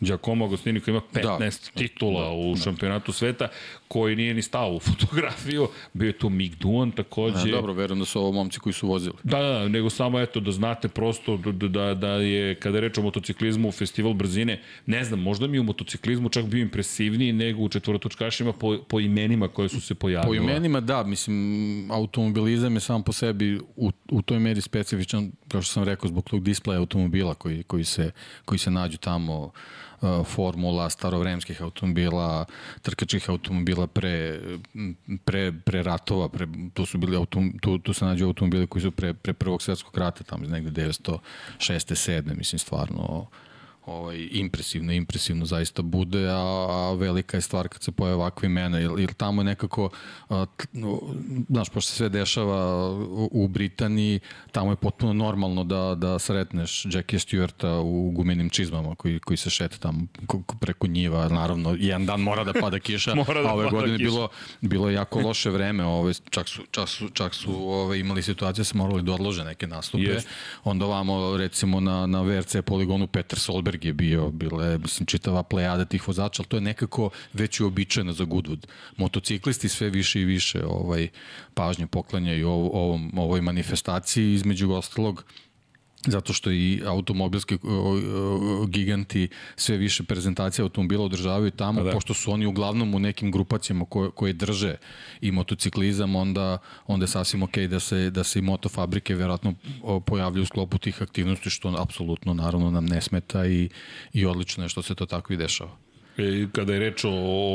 Giacomo 0.00 0.44
Agostini 0.44 0.80
koji 0.80 0.92
ima 0.92 1.02
15 1.12 1.38
Da. 1.38 1.48
titula 1.74 2.22
Da, 2.24 2.30
u 2.30 2.56
šampionatu 2.56 3.12
sveta, 3.12 3.48
koji 3.88 4.16
nije 4.16 4.34
ni 4.34 4.42
stao 4.42 4.74
u 4.74 4.80
fotografiju. 4.88 5.68
Bio 5.92 6.06
je 6.06 6.18
tu 6.18 6.30
Mick 6.30 6.58
Duan 6.58 6.90
takođe. 6.90 7.48
A, 7.48 7.50
dobro 7.50 7.72
verujem 7.72 7.98
da 7.98 8.04
su 8.04 8.20
ovo 8.20 8.32
momci 8.32 8.60
koji 8.60 8.72
su 8.72 8.88
vozili 8.88 9.14
Da, 9.22 9.38
da, 9.38 9.48
da, 9.48 9.68
nego 9.68 9.90
samo 9.90 10.20
eto 10.20 10.40
da 10.40 10.52
znate 10.52 10.88
prosto 10.88 11.36
da, 11.36 11.68
da, 11.68 11.94
da 11.94 12.08
je, 12.08 12.54
kada 12.54 12.80
reč 12.80 12.98
o 12.98 13.02
motociklizmu, 13.02 13.72
festival 13.72 14.12
brzine, 14.12 14.60
ne 14.86 15.04
znam, 15.04 15.20
možda 15.20 15.46
mi 15.46 15.58
u 15.58 15.62
motociklizmu 15.62 16.28
čak 16.28 16.44
bio 16.44 16.62
impresivniji 16.62 17.32
nego 17.32 17.62
u 17.62 17.68
četvorotočkašima 17.68 18.52
po, 18.52 18.78
po 18.88 19.00
imenima 19.00 19.48
koje 19.48 19.68
su 19.68 19.80
se 19.80 19.94
pojavila. 19.94 20.28
Po 20.28 20.34
imenima 20.34 20.80
da, 20.80 21.02
mislim, 21.02 21.90
automobilizam 21.90 22.74
je 22.74 22.80
sam 22.80 23.02
po 23.02 23.12
sebi 23.12 23.60
u, 23.76 23.90
u 24.10 24.22
toj 24.22 24.38
meri 24.38 24.60
specifičan, 24.60 25.32
kao 25.48 25.62
što 25.62 25.72
sam 25.72 25.84
rekao, 25.84 26.08
zbog 26.08 26.30
tog 26.30 26.42
displeja 26.42 26.78
automobila 26.78 27.34
koji, 27.34 27.62
koji, 27.62 27.84
se, 27.84 28.10
koji 28.44 28.58
se 28.58 28.70
nađu 28.70 28.98
tamo, 28.98 29.52
formula, 30.24 30.90
starovremskih 30.90 31.62
automobila, 31.62 32.44
trkačkih 32.82 33.30
automobila 33.30 33.86
pre, 33.86 34.40
pre, 35.24 35.52
pre 35.64 35.82
ratova, 35.82 36.28
pre, 36.28 36.46
tu, 36.74 36.86
su 36.86 36.98
bili 36.98 37.16
autom, 37.16 37.52
tu, 37.60 37.78
tu 37.78 37.92
se 37.92 38.04
nađu 38.04 38.26
automobili 38.26 38.66
koji 38.66 38.82
su 38.82 38.90
pre, 38.90 39.14
pre 39.14 39.32
prvog 39.32 39.62
svetskog 39.62 39.98
rata, 39.98 40.24
tamo 40.24 40.46
negde 40.46 40.70
906. 40.82 41.18
7. 41.58 42.36
mislim, 42.36 42.58
stvarno 42.58 43.26
ovaj, 43.88 44.28
impresivno, 44.32 44.92
impresivno 44.92 45.46
zaista 45.46 45.82
bude, 45.82 46.28
a, 46.28 46.36
a 46.70 46.94
velika 46.94 47.36
je 47.36 47.40
stvar 47.40 47.68
kad 47.68 47.82
se 47.82 47.92
pojave 47.92 48.14
ovakve 48.14 48.46
imena, 48.46 48.78
jer, 48.78 48.90
jer 48.98 49.12
tamo 49.12 49.40
je 49.40 49.46
nekako, 49.46 49.90
a, 50.28 50.46
t- 50.48 50.64
no, 50.72 51.00
znaš, 51.48 51.68
pošto 51.68 51.90
se 51.90 51.96
sve 51.96 52.08
dešava 52.08 52.58
u, 52.92 53.28
u 53.32 53.48
Britaniji, 53.48 54.20
tamo 54.52 54.72
je 54.72 54.76
potpuno 54.76 55.12
normalno 55.14 55.64
da, 55.64 55.94
da 55.94 56.18
sretneš 56.18 56.86
Jackie 56.86 57.18
Stewarta 57.18 57.68
u 57.74 58.10
gumenim 58.10 58.50
čizmama 58.50 58.94
koji, 58.94 59.18
koji 59.20 59.36
se 59.36 59.50
šeta 59.50 59.76
tamo 59.78 60.00
ko- 60.26 60.42
ko- 60.42 60.56
preko 60.56 60.86
njiva, 60.86 61.28
naravno, 61.28 61.76
jedan 61.78 62.06
dan 62.06 62.20
mora 62.20 62.44
da 62.44 62.52
pada 62.52 62.78
kiša, 62.78 63.14
Mora 63.26 63.42
da 63.42 63.48
a 63.48 63.54
ove 63.54 63.70
godine 63.70 63.96
kiša. 63.96 64.04
bilo, 64.04 64.28
bilo 64.60 64.88
je 64.88 64.94
jako 64.94 65.20
loše 65.20 65.50
vreme, 65.50 65.84
ove, 65.84 66.12
čak 66.30 66.48
su, 66.48 66.62
čak 66.70 66.88
su, 66.88 67.08
čak 67.08 67.34
su 67.34 67.70
ove, 67.70 68.00
imali 68.00 68.22
situacije 68.22 68.60
da 68.60 68.64
se 68.64 68.76
morali 68.76 69.02
da 69.02 69.12
odlože 69.12 69.44
neke 69.44 69.66
nastupe, 69.66 70.02
Jest. 70.04 70.28
onda 70.64 70.86
ovamo 70.86 71.36
recimo 71.36 71.80
na, 71.80 72.06
na 72.06 72.22
VRC 72.22 72.56
poligonu 72.66 73.06
Peter 73.06 73.38
Solberg 73.38 73.77
je 73.84 73.92
bio, 73.92 74.30
bila 74.30 74.64
je 74.64 74.78
mislim, 74.78 75.06
čitava 75.06 75.42
plejada 75.42 75.84
tih 75.84 76.08
vozača, 76.08 76.42
ali 76.42 76.48
to 76.48 76.56
je 76.56 76.60
nekako 76.60 77.10
već 77.32 77.60
uobičajeno 77.60 78.12
za 78.12 78.24
Goodwood. 78.24 78.66
Motociklisti 78.96 79.68
sve 79.68 79.90
više 79.90 80.20
i 80.20 80.24
više 80.24 80.64
ovaj, 80.66 81.08
pažnje 81.54 81.86
poklanjaju 81.86 82.48
ov, 82.48 82.66
ovom, 82.72 83.12
ovoj 83.16 83.40
manifestaciji, 83.40 84.34
između 84.34 84.72
ostalog 84.72 85.24
zato 86.06 86.32
što 86.32 86.50
i 86.50 86.82
automobilski 86.86 87.58
giganti 88.68 89.28
sve 89.56 89.76
više 89.76 90.02
prezentacija 90.02 90.62
automobila 90.62 91.04
održavaju 91.04 91.50
tamo, 91.50 91.78
Pa 91.78 91.84
da. 91.84 91.90
pošto 91.90 92.14
su 92.14 92.32
oni 92.32 92.46
uglavnom 92.46 92.94
u 92.94 92.98
nekim 92.98 93.32
grupacijama 93.32 93.84
koje, 93.84 94.10
koje 94.10 94.32
drže 94.32 94.76
i 95.20 95.32
motociklizam, 95.32 96.16
onda, 96.16 96.58
onda 96.86 97.04
je 97.04 97.08
sasvim 97.08 97.42
okej 97.42 97.68
da 97.68 97.80
se, 97.80 98.10
da 98.10 98.24
se 98.24 98.38
i 98.38 98.42
motofabrike 98.42 99.14
verovatno 99.14 99.54
pojavljaju 100.06 100.42
u 100.42 100.46
sklopu 100.46 100.78
tih 100.78 101.02
aktivnosti, 101.02 101.50
što 101.50 101.74
apsolutno 101.78 102.34
naravno 102.34 102.70
nam 102.70 102.86
ne 102.86 103.00
smeta 103.00 103.46
i, 103.46 103.68
i 104.12 104.26
odlično 104.26 104.64
je 104.64 104.68
što 104.68 104.82
se 104.82 104.94
to 104.94 105.06
tako 105.06 105.32
i 105.32 105.36
dešava. 105.36 105.87
E, 106.18 106.46
kada 106.52 106.72
je 106.74 106.78
reč 106.80 107.04
o, 107.04 107.10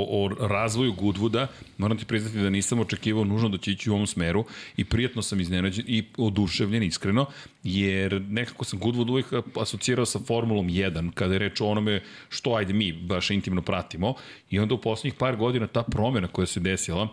o 0.09 0.29
razvoju 0.39 0.93
Goodwooda, 0.93 1.47
moram 1.77 1.97
ti 1.97 2.05
priznati 2.05 2.37
da 2.37 2.49
nisam 2.49 2.79
očekivao 2.79 3.23
nužno 3.23 3.49
da 3.49 3.57
će 3.57 3.71
ići 3.71 3.89
u 3.89 3.93
ovom 3.93 4.07
smeru 4.07 4.45
i 4.77 4.85
prijatno 4.85 5.21
sam 5.21 5.39
iznenađen 5.39 5.85
i 5.87 6.03
oduševljen 6.17 6.83
iskreno, 6.83 7.25
jer 7.63 8.21
nekako 8.21 8.65
sam 8.65 8.79
Goodwood 8.79 9.09
uvijek 9.09 9.25
asocirao 9.61 10.05
sa 10.05 10.19
Formulom 10.19 10.67
1, 10.67 11.11
kada 11.11 11.33
je 11.33 11.39
reč 11.39 11.61
o 11.61 11.67
onome 11.67 12.01
što 12.29 12.55
ajde 12.55 12.73
mi 12.73 12.91
baš 12.91 13.29
intimno 13.29 13.61
pratimo 13.61 14.13
i 14.49 14.59
onda 14.59 14.75
u 14.75 14.81
poslednjih 14.81 15.13
par 15.13 15.35
godina 15.35 15.67
ta 15.67 15.83
promjena 15.83 16.27
koja 16.27 16.45
se 16.45 16.59
desila, 16.59 17.07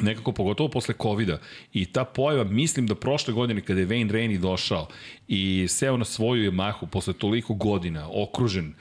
nekako 0.00 0.32
pogotovo 0.32 0.68
posle 0.68 0.94
covid 1.02 1.28
-a. 1.28 1.36
i 1.72 1.86
ta 1.86 2.04
pojava, 2.04 2.44
mislim 2.44 2.86
da 2.86 2.94
prošle 2.94 3.34
godine 3.34 3.60
kada 3.60 3.80
je 3.80 3.86
Wayne 3.86 4.10
Rainey 4.10 4.38
došao 4.38 4.88
i 5.28 5.66
seo 5.68 5.96
na 5.96 6.04
svoju 6.04 6.52
Yamahu 6.52 6.86
posle 6.86 7.12
toliko 7.12 7.54
godina, 7.54 8.08
okružen 8.12 8.74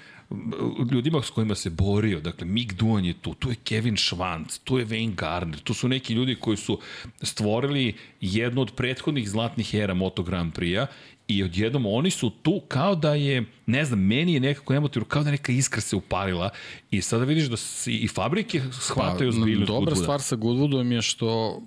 ljudima 0.92 1.22
s 1.22 1.30
kojima 1.30 1.56
se 1.56 1.70
borio, 1.70 2.20
dakle 2.20 2.48
Mick 2.48 2.74
Duan 2.74 3.06
je 3.06 3.14
tu, 3.14 3.34
tu 3.34 3.50
je 3.50 3.56
Kevin 3.56 3.96
Schwantz, 3.96 4.60
tu 4.64 4.78
je 4.78 4.86
Wayne 4.86 5.16
Gardner, 5.16 5.60
tu 5.60 5.74
su 5.74 5.88
neki 5.88 6.14
ljudi 6.14 6.36
koji 6.36 6.58
su 6.58 6.80
stvorili 7.22 7.96
jednu 8.22 8.62
od 8.62 8.72
prethodnih 8.76 9.30
zlatnih 9.30 9.74
era 9.74 9.94
Moto 9.94 10.24
Grand 10.24 10.54
Prix-a 10.54 10.88
i 11.28 11.44
odjednom 11.44 11.86
oni 11.86 12.12
su 12.12 12.30
tu 12.30 12.62
kao 12.68 12.96
da 12.96 13.14
je, 13.14 13.46
ne 13.66 13.86
znam, 13.86 14.00
meni 14.00 14.34
je 14.34 14.40
nekako 14.40 14.74
emotivno, 14.74 15.06
kao 15.06 15.24
da 15.24 15.32
neka 15.32 15.52
iskra 15.52 15.82
se 15.82 15.96
upalila 15.96 16.50
i 16.92 17.02
sada 17.02 17.26
vidiš 17.26 17.46
da 17.46 17.58
si 17.58 17.94
i 17.94 18.08
fabrike 18.08 18.62
shvataju 18.72 19.32
pa, 19.32 19.42
zbiljnost 19.42 19.72
Dobra 19.72 19.94
Goodwooda. 19.94 20.02
stvar 20.02 20.22
sa 20.22 20.36
Goodwoodom 20.36 20.92
je 20.92 21.02
što 21.02 21.62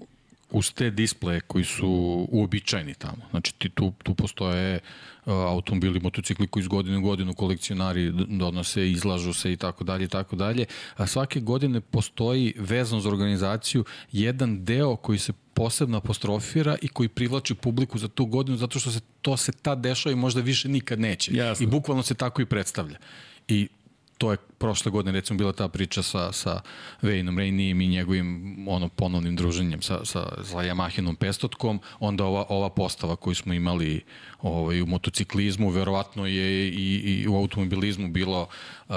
uz 0.52 0.72
te 0.72 0.90
displeje 0.90 1.40
koji 1.40 1.64
su 1.64 1.88
uobičajeni 2.30 2.94
tamo. 2.94 3.22
Znači 3.30 3.54
ti 3.58 3.68
tu, 3.68 3.92
tu 4.02 4.14
postoje 4.14 4.74
uh, 4.76 5.32
automobili, 5.32 6.00
motocikli 6.00 6.46
koji 6.46 6.60
iz 6.60 6.68
godine 6.68 6.98
u 6.98 7.00
godinu 7.00 7.34
kolekcionari 7.34 8.12
donose, 8.12 8.90
izlažu 8.90 9.32
se 9.32 9.52
i 9.52 9.56
tako 9.56 9.84
dalje 9.84 10.04
i 10.04 10.08
tako 10.08 10.36
dalje. 10.36 10.64
A 10.96 11.06
svake 11.06 11.40
godine 11.40 11.80
postoji 11.80 12.54
vezan 12.58 13.00
za 13.00 13.08
organizaciju 13.08 13.84
jedan 14.12 14.64
deo 14.64 14.96
koji 14.96 15.18
se 15.18 15.32
posebno 15.54 15.96
apostrofira 15.96 16.76
i 16.82 16.88
koji 16.88 17.08
privlači 17.08 17.54
publiku 17.54 17.98
za 17.98 18.08
tu 18.08 18.26
godinu 18.26 18.56
zato 18.56 18.78
što 18.78 18.90
se 18.90 19.00
to 19.22 19.36
se 19.36 19.52
ta 19.52 19.74
dešava 19.74 20.12
i 20.12 20.16
možda 20.16 20.40
više 20.40 20.68
nikad 20.68 21.00
neće. 21.00 21.34
Jasno. 21.34 21.64
I 21.64 21.66
bukvalno 21.66 22.02
se 22.02 22.14
tako 22.14 22.42
i 22.42 22.46
predstavlja. 22.46 22.98
I 23.48 23.68
to 24.22 24.30
je 24.30 24.38
prošle 24.58 24.90
godine 24.90 25.12
recimo 25.12 25.38
bila 25.38 25.52
ta 25.52 25.68
priča 25.68 26.02
sa, 26.02 26.32
sa 26.32 26.60
Vejnom 27.02 27.38
Rejnijem 27.38 27.80
i 27.80 27.88
njegovim 27.88 28.56
ono, 28.68 28.88
ponovnim 28.88 29.36
druženjem 29.36 29.82
sa, 29.82 30.04
sa, 30.04 30.28
sa 30.44 30.62
Yamahinom 30.62 31.16
pestotkom, 31.16 31.80
onda 31.98 32.24
ova, 32.24 32.44
ova 32.48 32.68
postava 32.70 33.16
koju 33.16 33.34
smo 33.34 33.54
imali 33.54 34.04
ovaj, 34.42 34.82
u 34.82 34.86
motociklizmu, 34.86 35.70
verovatno 35.70 36.26
je 36.26 36.68
i, 36.68 36.94
i 36.94 37.28
u 37.28 37.36
automobilizmu 37.36 38.08
bilo, 38.08 38.46
uh, 38.88 38.94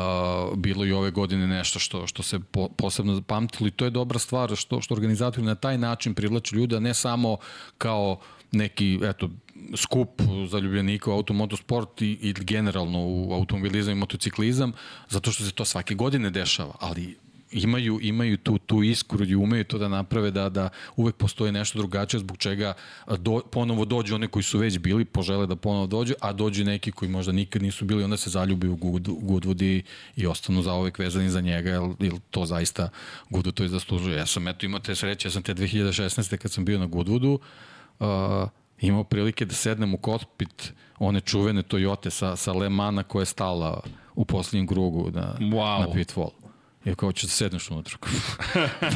bilo 0.56 0.86
i 0.86 0.92
ove 0.92 1.12
godine 1.12 1.48
nešto 1.48 1.80
što, 1.80 2.08
što 2.08 2.24
se 2.24 2.40
po, 2.40 2.70
posebno 2.70 3.22
pamtilo 3.22 3.68
i 3.68 3.72
to 3.72 3.86
je 3.86 3.92
dobra 3.92 4.20
stvar 4.20 4.56
što, 4.56 4.82
što 4.82 4.94
organizatori 4.94 5.46
na 5.46 5.56
taj 5.56 5.78
način 5.78 6.14
privlače 6.14 6.56
ljude, 6.56 6.80
ne 6.80 6.94
samo 6.94 7.38
kao 7.78 8.20
neki, 8.52 9.00
eto, 9.04 9.30
skup 9.76 10.22
za 10.50 10.60
ljubljenika 10.60 11.12
u 11.12 11.14
automotosport 11.14 12.02
i, 12.02 12.18
i 12.22 12.34
generalno 12.34 13.00
u 13.00 13.34
automobilizam 13.34 13.92
i 13.92 14.00
motociklizam, 14.00 14.72
zato 15.10 15.32
što 15.32 15.44
se 15.44 15.52
to 15.52 15.66
svake 15.66 15.96
godine 15.96 16.30
dešava, 16.30 16.76
ali 16.80 17.16
imaju 17.52 18.00
imaju 18.02 18.38
tu 18.38 18.58
tu 18.58 18.84
iskru 18.84 19.26
i 19.26 19.36
umeju 19.36 19.64
to 19.64 19.78
da 19.78 19.88
naprave 19.88 20.32
da 20.32 20.50
da 20.50 20.70
uvek 20.96 21.16
postoji 21.16 21.52
nešto 21.52 21.78
drugačije 21.78 22.20
zbog 22.20 22.38
čega 22.38 22.74
do, 23.18 23.42
ponovo 23.52 23.86
dođu 23.86 24.16
oni 24.16 24.28
koji 24.28 24.44
su 24.44 24.60
već 24.60 24.80
bili 24.80 25.06
požele 25.06 25.48
da 25.48 25.56
ponovo 25.56 25.88
dođu 25.88 26.14
a 26.22 26.34
dođu 26.34 26.64
neki 26.64 26.92
koji 26.92 27.12
možda 27.12 27.32
nikad 27.32 27.62
nisu 27.62 27.86
bili 27.86 28.04
onda 28.04 28.18
se 28.18 28.30
zaljubi 28.30 28.68
u 28.68 28.76
Good, 28.76 29.08
Goodwood 29.08 29.64
i, 29.64 29.84
i 30.16 30.28
ostanu 30.28 30.62
za 30.62 30.74
uvek 30.74 31.00
vezani 31.00 31.30
za 31.30 31.42
njega 31.42 31.70
jer, 31.70 31.82
jer 32.00 32.14
to 32.32 32.46
zaista 32.46 32.90
Goodwood 33.30 33.54
to 33.54 33.64
i 33.64 33.70
zaslužuje 33.70 34.18
ja 34.18 34.26
sam 34.26 34.48
eto 34.48 34.66
imao 34.66 34.80
te 34.80 34.96
sreće 34.96 35.28
ja 35.28 35.32
sam 35.32 35.44
te 35.44 35.54
2016. 35.54 36.38
kad 36.38 36.52
sam 36.52 36.66
bio 36.66 36.80
na 36.80 36.88
Goodwoodu 36.88 37.38
uh, 38.00 38.50
imao 38.82 39.04
prilike 39.04 39.46
da 39.46 39.54
sednem 39.54 39.94
u 39.94 39.98
kokpit 39.98 40.74
one 41.00 41.22
čuvene 41.22 41.64
Toyota 41.64 42.10
sa, 42.10 42.36
sa 42.36 42.54
Le 42.54 42.70
Mana 42.70 43.04
koja 43.04 43.22
je 43.22 43.26
stala 43.26 43.84
u 44.16 44.26
poslednjem 44.26 44.68
krugu 44.68 45.12
na, 45.12 45.36
wow. 45.40 45.80
na 45.80 45.94
pit 45.94 46.16
wall. 46.16 46.46
Ja 46.86 46.96
kao 46.96 47.12
ću 47.12 47.28
da 47.28 47.32
sedneš 47.32 47.72
unutra. 47.72 47.98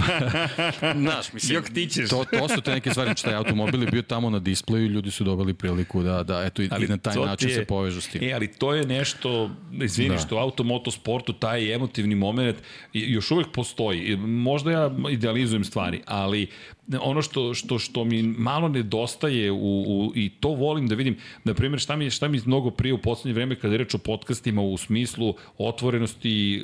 Znaš, 1.01 1.33
mislim, 1.33 1.55
Jok 1.55 1.69
ti 1.69 1.87
ćeš. 1.87 2.09
to, 2.09 2.25
to 2.31 2.47
su 2.49 2.61
te 2.61 2.71
neke 2.71 2.91
stvari, 2.91 3.07
znači 3.07 3.23
taj 3.23 3.35
automobil 3.35 3.81
je 3.81 3.87
bio 3.91 4.01
tamo 4.01 4.29
na 4.29 4.39
displeju 4.39 4.85
i 4.85 4.87
ljudi 4.87 5.11
su 5.11 5.23
dobili 5.23 5.53
priliku 5.53 6.03
da, 6.03 6.23
da 6.23 6.43
eto, 6.45 6.61
ali 6.71 6.85
i 6.85 6.87
na 6.87 6.97
taj 6.97 7.15
način 7.15 7.49
je, 7.49 7.55
se 7.55 7.65
povežu 7.65 8.01
s 8.01 8.07
tim. 8.07 8.23
E, 8.23 8.33
ali 8.33 8.47
to 8.47 8.73
je 8.73 8.85
nešto, 8.85 9.51
izvini, 9.81 10.15
da. 10.15 10.17
što 10.17 10.35
u 10.35 10.39
automotosportu 10.39 11.33
taj 11.33 11.73
emotivni 11.73 12.15
moment 12.15 12.57
još 12.93 13.31
uvek 13.31 13.47
postoji. 13.53 14.17
Možda 14.17 14.71
ja 14.71 14.91
idealizujem 15.09 15.63
stvari, 15.63 16.01
ali 16.05 16.47
ono 17.01 17.21
što, 17.21 17.53
što, 17.53 17.79
što 17.79 18.03
mi 18.03 18.23
malo 18.23 18.67
nedostaje 18.67 19.51
u, 19.51 19.83
u, 19.87 20.11
i 20.15 20.29
to 20.29 20.49
volim 20.49 20.87
da 20.87 20.95
vidim, 20.95 21.17
na 21.43 21.53
primjer 21.53 21.79
šta 21.79 21.95
mi, 21.95 22.09
šta 22.09 22.27
mi 22.27 22.41
mnogo 22.45 22.71
prije 22.71 22.93
u 22.93 22.97
poslednje 23.01 23.33
vreme 23.33 23.55
kada 23.55 23.73
je 23.73 23.77
reč 23.77 23.93
o 23.93 23.97
podcastima 23.97 24.61
u 24.61 24.77
smislu 24.77 25.33
otvorenosti 25.57 26.55
e, 26.55 26.61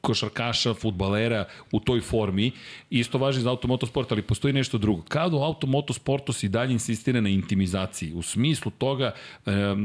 košarkaša, 0.00 0.74
futbalera 0.74 1.44
u 1.72 1.80
toj 1.80 2.00
formi, 2.00 2.50
isto 2.90 3.18
važi 3.18 3.40
za 3.40 3.50
automotosport, 3.50 4.12
ali 4.12 4.22
postoji 4.22 4.54
nešto 4.54 4.78
drugo. 4.78 5.02
Kada 5.08 5.36
u 5.36 5.42
automotosportu 5.42 6.32
si 6.32 6.48
dalje 6.48 6.72
insistira 6.72 7.20
na 7.20 7.28
intimizaciji, 7.28 8.12
u 8.12 8.22
smislu 8.22 8.72
toga 8.78 9.14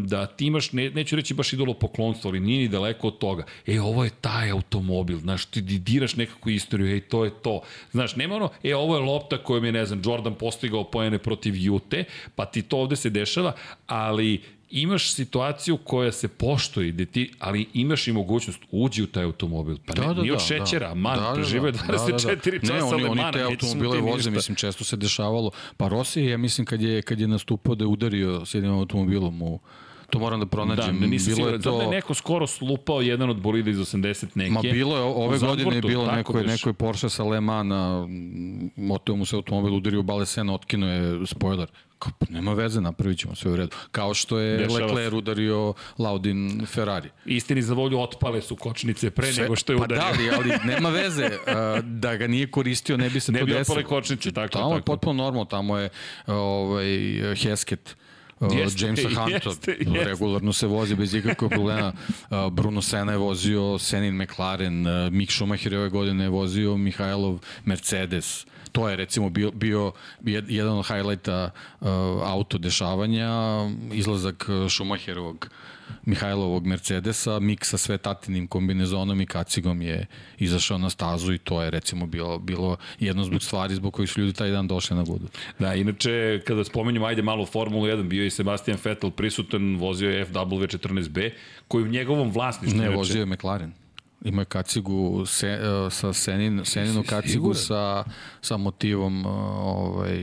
da 0.06 0.26
ti 0.26 0.46
imaš, 0.46 0.72
ne, 0.72 0.90
neću 0.90 1.16
reći 1.16 1.34
baš 1.34 1.54
idolo 1.54 1.74
poklonstvo, 1.74 2.30
ali 2.30 2.40
nije 2.40 2.60
ni 2.60 2.68
daleko 2.68 3.08
od 3.08 3.18
toga. 3.18 3.44
E, 3.68 3.82
ovo 3.82 4.04
je 4.04 4.10
taj 4.22 4.52
automobil, 4.52 5.18
znaš, 5.18 5.46
ti 5.46 5.62
diraš 5.62 6.16
nekakvu 6.16 6.50
istoriju, 6.50 6.88
ej, 6.88 7.02
to 7.02 7.26
je 7.26 7.32
to. 7.42 7.62
Znaš, 7.92 8.16
nema 8.16 8.36
ono, 8.36 8.50
e, 8.64 8.76
ovo 8.76 8.96
je 8.96 9.02
lopta 9.02 9.38
kojom 9.46 9.66
je, 9.66 9.72
ne 9.72 9.86
znam, 9.86 10.02
Jordan 10.06 10.36
postigao 10.36 10.84
pojene 10.84 11.18
protiv 11.18 11.56
Jute, 11.56 12.04
pa 12.36 12.46
ti 12.46 12.62
to 12.62 12.78
ovde 12.78 12.96
se 12.96 13.10
dešava, 13.10 13.54
ali 13.88 14.42
imaš 14.72 15.14
situaciju 15.14 15.78
koja 15.78 16.12
se 16.12 16.28
poštoji, 16.28 16.92
gde 16.92 17.06
ti, 17.06 17.32
ali 17.40 17.68
imaš 17.74 18.08
i 18.08 18.12
mogućnost 18.12 18.60
uđi 18.72 19.04
u 19.04 19.08
taj 19.08 19.24
automobil. 19.24 19.78
Pa 19.86 19.94
ne, 19.94 20.08
da, 20.08 20.14
da, 20.14 20.22
nije 20.22 20.34
od 20.34 20.40
da, 20.40 20.46
šećera, 20.46 20.88
da, 20.88 20.96
man, 20.96 21.20
da, 21.20 21.24
da, 21.24 21.34
prežive 21.34 21.72
24 21.72 21.82
da, 21.82 22.36
da, 22.36 22.58
da. 22.58 22.68
časa 22.68 22.98
ne, 22.98 23.06
oni, 23.06 23.06
oni 23.06 23.24
te 23.34 23.42
automobile 23.42 24.02
voze, 24.02 24.32
mislim, 24.32 24.56
često 24.56 24.84
se 24.84 24.98
dešavalo. 24.98 25.52
Pa 25.78 25.88
Rossi 25.88 26.22
je, 26.22 26.38
mislim, 26.38 26.66
kad 26.66 26.82
je, 26.82 27.02
kad 27.02 27.20
je 27.20 27.28
nastupao 27.28 27.76
da 27.76 27.84
je 27.84 27.88
udario 27.88 28.46
s 28.46 28.54
jednim 28.54 28.74
automobilom 28.74 29.42
u 29.42 29.60
To 30.10 30.20
moram 30.20 30.40
da 30.40 30.46
pronađem. 30.46 31.00
Da, 31.00 31.08
nisam 31.08 31.36
bilo 31.36 31.50
je 31.50 31.62
to... 31.62 31.78
da 31.78 31.84
je 31.84 31.90
neko 31.90 32.14
skoro 32.14 32.48
slupao 32.48 33.02
jedan 33.02 33.30
od 33.30 33.38
bolida 33.38 33.70
iz 33.70 33.78
80 33.78 34.26
neke. 34.36 34.52
Ma 34.52 34.62
bilo 34.62 34.98
je, 34.98 35.04
ove 35.04 35.40
godine 35.40 35.76
je 35.76 35.82
bilo 35.82 36.12
neko, 36.12 36.42
neko 36.42 36.70
je 36.70 36.74
Porsche 36.74 37.10
sa 37.10 37.24
Le 37.24 37.42
Mana, 37.42 38.08
moteo 38.76 39.16
mu 39.16 39.26
se 39.26 39.36
automobil, 39.36 39.74
udario 39.74 40.00
u 40.00 40.04
Balesena, 40.04 40.54
otkinuo 40.54 40.90
je 40.90 41.28
spoiler. 41.28 41.68
Kao, 42.00 42.12
pa 42.20 42.26
nema 42.30 42.54
veze, 42.54 42.82
napravit 42.82 43.20
ćemo 43.20 43.36
sve 43.36 43.52
u 43.52 43.56
redu. 43.56 43.76
Kao 43.92 44.14
što 44.14 44.40
je 44.40 44.58
Dešava 44.58 44.86
Leclerc 44.86 45.10
se. 45.10 45.16
udario 45.16 45.74
Laudin 45.98 46.66
Ferrari. 46.66 47.10
Istini 47.26 47.62
za 47.62 47.74
volju 47.74 48.00
otpale 48.00 48.42
su 48.42 48.56
kočnice 48.56 49.10
pre 49.10 49.34
sve, 49.34 49.44
nego 49.44 49.56
što 49.56 49.74
je 49.74 49.78
udario. 49.78 50.04
Pa 50.04 50.12
da, 50.12 50.38
ali, 50.38 50.52
ali 50.52 50.60
nema 50.66 50.90
veze. 50.90 51.30
da 52.04 52.16
ga 52.16 52.28
nije 52.28 52.52
koristio, 52.52 52.98
ne 52.98 53.10
bi 53.10 53.20
se 53.20 53.32
ne 53.32 53.40
to 53.40 53.46
desilo. 53.46 53.60
Ne 53.60 53.64
bi 53.64 53.70
otpale 53.70 53.84
kočnice, 53.84 54.32
tako. 54.32 54.54
Tamo 54.54 54.66
tako. 54.66 54.76
je 54.76 54.82
potpuno 54.82 55.24
normalno, 55.24 55.46
tamo 55.46 55.78
je 55.78 55.90
ovaj, 56.28 56.86
Hesket 57.36 57.96
jeste, 58.42 58.86
Jamesa 58.86 59.10
Hunta, 59.10 59.50
jeste, 59.50 59.78
jeste. 59.80 60.04
regularno 60.04 60.54
se 60.54 60.68
vozi 60.68 60.96
bez 60.96 61.14
ikakvog 61.14 61.52
problema. 61.52 61.94
Bruno 62.52 62.82
Sena 62.82 63.12
je 63.12 63.18
vozio 63.18 63.80
Senin 63.80 64.22
McLaren, 64.22 64.86
Mick 65.12 65.32
Schumacher 65.32 65.74
je 65.74 65.80
ove 65.80 65.90
godine 65.90 66.24
je 66.24 66.30
vozio 66.30 66.78
Mihajlov 66.78 67.40
Mercedes. 67.66 68.46
To 68.72 68.90
je 68.90 68.96
recimo 68.96 69.30
bio, 69.30 69.52
bio 69.52 69.92
jedan 70.48 70.78
od 70.78 70.86
highlighta 70.88 71.52
auto 72.24 72.58
dešavanja, 72.58 73.30
izlazak 73.92 74.46
Schumacherovog 74.70 75.50
Mihajlovog 76.06 76.66
Mercedesa, 76.66 77.40
mik 77.40 77.66
sa 77.66 77.78
sve 77.78 77.98
tatinim 77.98 78.48
kombinezonom 78.48 79.22
i 79.22 79.26
kacigom 79.26 79.82
je 79.82 80.06
izašao 80.38 80.78
na 80.78 80.90
stazu 80.90 81.34
i 81.34 81.38
to 81.38 81.62
je 81.62 81.70
recimo 81.70 82.06
bilo, 82.06 82.40
bilo 82.40 82.78
jedno 83.00 83.24
zbog 83.24 83.44
stvari 83.44 83.76
zbog 83.76 83.94
kojih 83.94 84.10
su 84.10 84.22
ljudi 84.22 84.34
taj 84.34 84.52
dan 84.52 84.68
došli 84.68 84.96
na 84.96 85.04
budu. 85.04 85.28
Da, 85.60 85.74
inače, 85.74 86.42
kada 86.48 86.64
spomenjem, 86.64 87.04
ajde 87.04 87.22
malo 87.22 87.46
Formulu 87.46 87.86
1, 87.86 88.04
bio 88.04 88.24
je 88.24 88.30
Sebastian 88.30 88.78
Vettel 88.84 89.12
prisutan, 89.12 89.76
vozio 89.76 90.10
je 90.10 90.26
FW14B, 90.26 91.32
koji 91.68 91.84
u 91.84 91.88
njegovom 91.88 92.32
vlasništvu... 92.32 92.82
Ne, 92.82 92.90
vozio 92.90 93.20
je 93.20 93.26
McLaren. 93.26 93.85
Ima 94.26 94.42
je 94.42 94.46
kacigu 94.46 95.26
se, 95.26 95.60
uh, 95.86 95.94
sa 95.94 96.14
Senin, 96.14 96.66
Seninu 96.66 97.04
kacigu 97.04 97.54
sa, 97.54 98.04
sa 98.42 98.58
motivom 98.58 99.26
uh, 99.26 99.32
ovaj, 99.32 100.18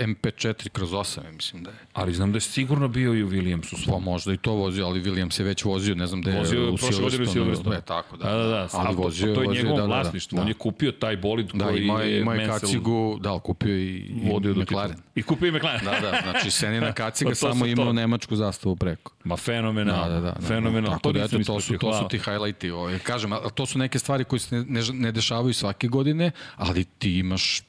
MP4 0.00 0.68
kroz 0.68 0.90
8, 0.90 1.32
mislim 1.32 1.62
da 1.62 1.70
je. 1.70 1.76
Ali 1.92 2.14
znam 2.14 2.32
da 2.32 2.36
je 2.36 2.40
sigurno 2.40 2.88
bio 2.88 3.14
i 3.14 3.22
u 3.22 3.28
Williamsu. 3.28 3.90
Pa 3.90 3.98
možda 3.98 4.32
i 4.32 4.36
to 4.36 4.52
vozio, 4.52 4.86
ali 4.86 5.02
Williams 5.02 5.40
je 5.40 5.44
već 5.44 5.64
vozio, 5.64 5.94
ne 5.94 6.06
znam 6.06 6.22
da 6.22 6.30
je 6.30 6.38
vozio, 6.38 6.72
u 6.72 6.78
Silverstone. 6.78 7.76
E, 7.76 7.80
tako, 7.80 8.16
da. 8.16 8.30
Da, 8.30 8.36
da, 8.36 8.48
da. 8.48 8.68
Ali 8.72 8.96
vozio, 8.96 9.34
to 9.34 9.42
je 9.42 9.48
njegovo 9.48 9.76
da, 9.76 9.84
vlasništvo. 9.84 10.36
Da, 10.36 10.40
da. 10.40 10.42
On 10.42 10.48
je 10.48 10.54
kupio 10.54 10.92
taj 10.92 11.16
bolid 11.16 11.46
da, 11.54 11.64
koji 11.64 11.82
ima, 11.82 12.02
je 12.02 12.20
ima 12.20 12.34
je 12.34 12.48
kacigu, 12.48 13.18
da, 13.20 13.38
kupio 13.38 13.76
i, 13.76 13.96
i 13.96 14.30
McLaren. 14.56 14.96
I 15.14 15.22
kupio 15.22 15.48
i 15.48 15.52
McLaren. 15.52 15.84
da, 15.84 15.90
da, 15.90 16.20
znači 16.22 16.50
Senina 16.50 16.92
kaciga 17.02 17.34
samo 17.34 17.66
imao 17.66 17.92
nemačku 17.92 18.36
zastavu 18.36 18.76
preko. 18.76 19.12
Ma 19.24 19.36
fenomenalno. 19.36 20.08
Da, 20.08 20.20
da, 20.20 20.20
da. 20.20 20.46
Fenomenalno. 20.46 20.96
Tako 20.96 21.12
da, 21.12 21.24
eto, 21.24 21.38
to 21.38 21.60
su, 21.60 21.78
to 21.78 21.92
su 21.92 22.08
ti 22.08 22.18
highlighti. 22.18 22.70
Ovaj. 22.70 22.98
Kažem, 22.98 23.27
kažem, 23.30 23.46
a 23.46 23.50
to 23.50 23.66
su 23.66 23.78
neke 23.78 23.98
stvari 23.98 24.24
koje 24.24 24.40
se 24.40 24.56
ne, 24.56 24.64
ne, 24.68 24.82
ne 24.92 25.12
dešavaju 25.12 25.54
svake 25.54 25.88
godine, 25.88 26.30
ali 26.56 26.84
ti 26.84 27.18
imaš 27.18 27.62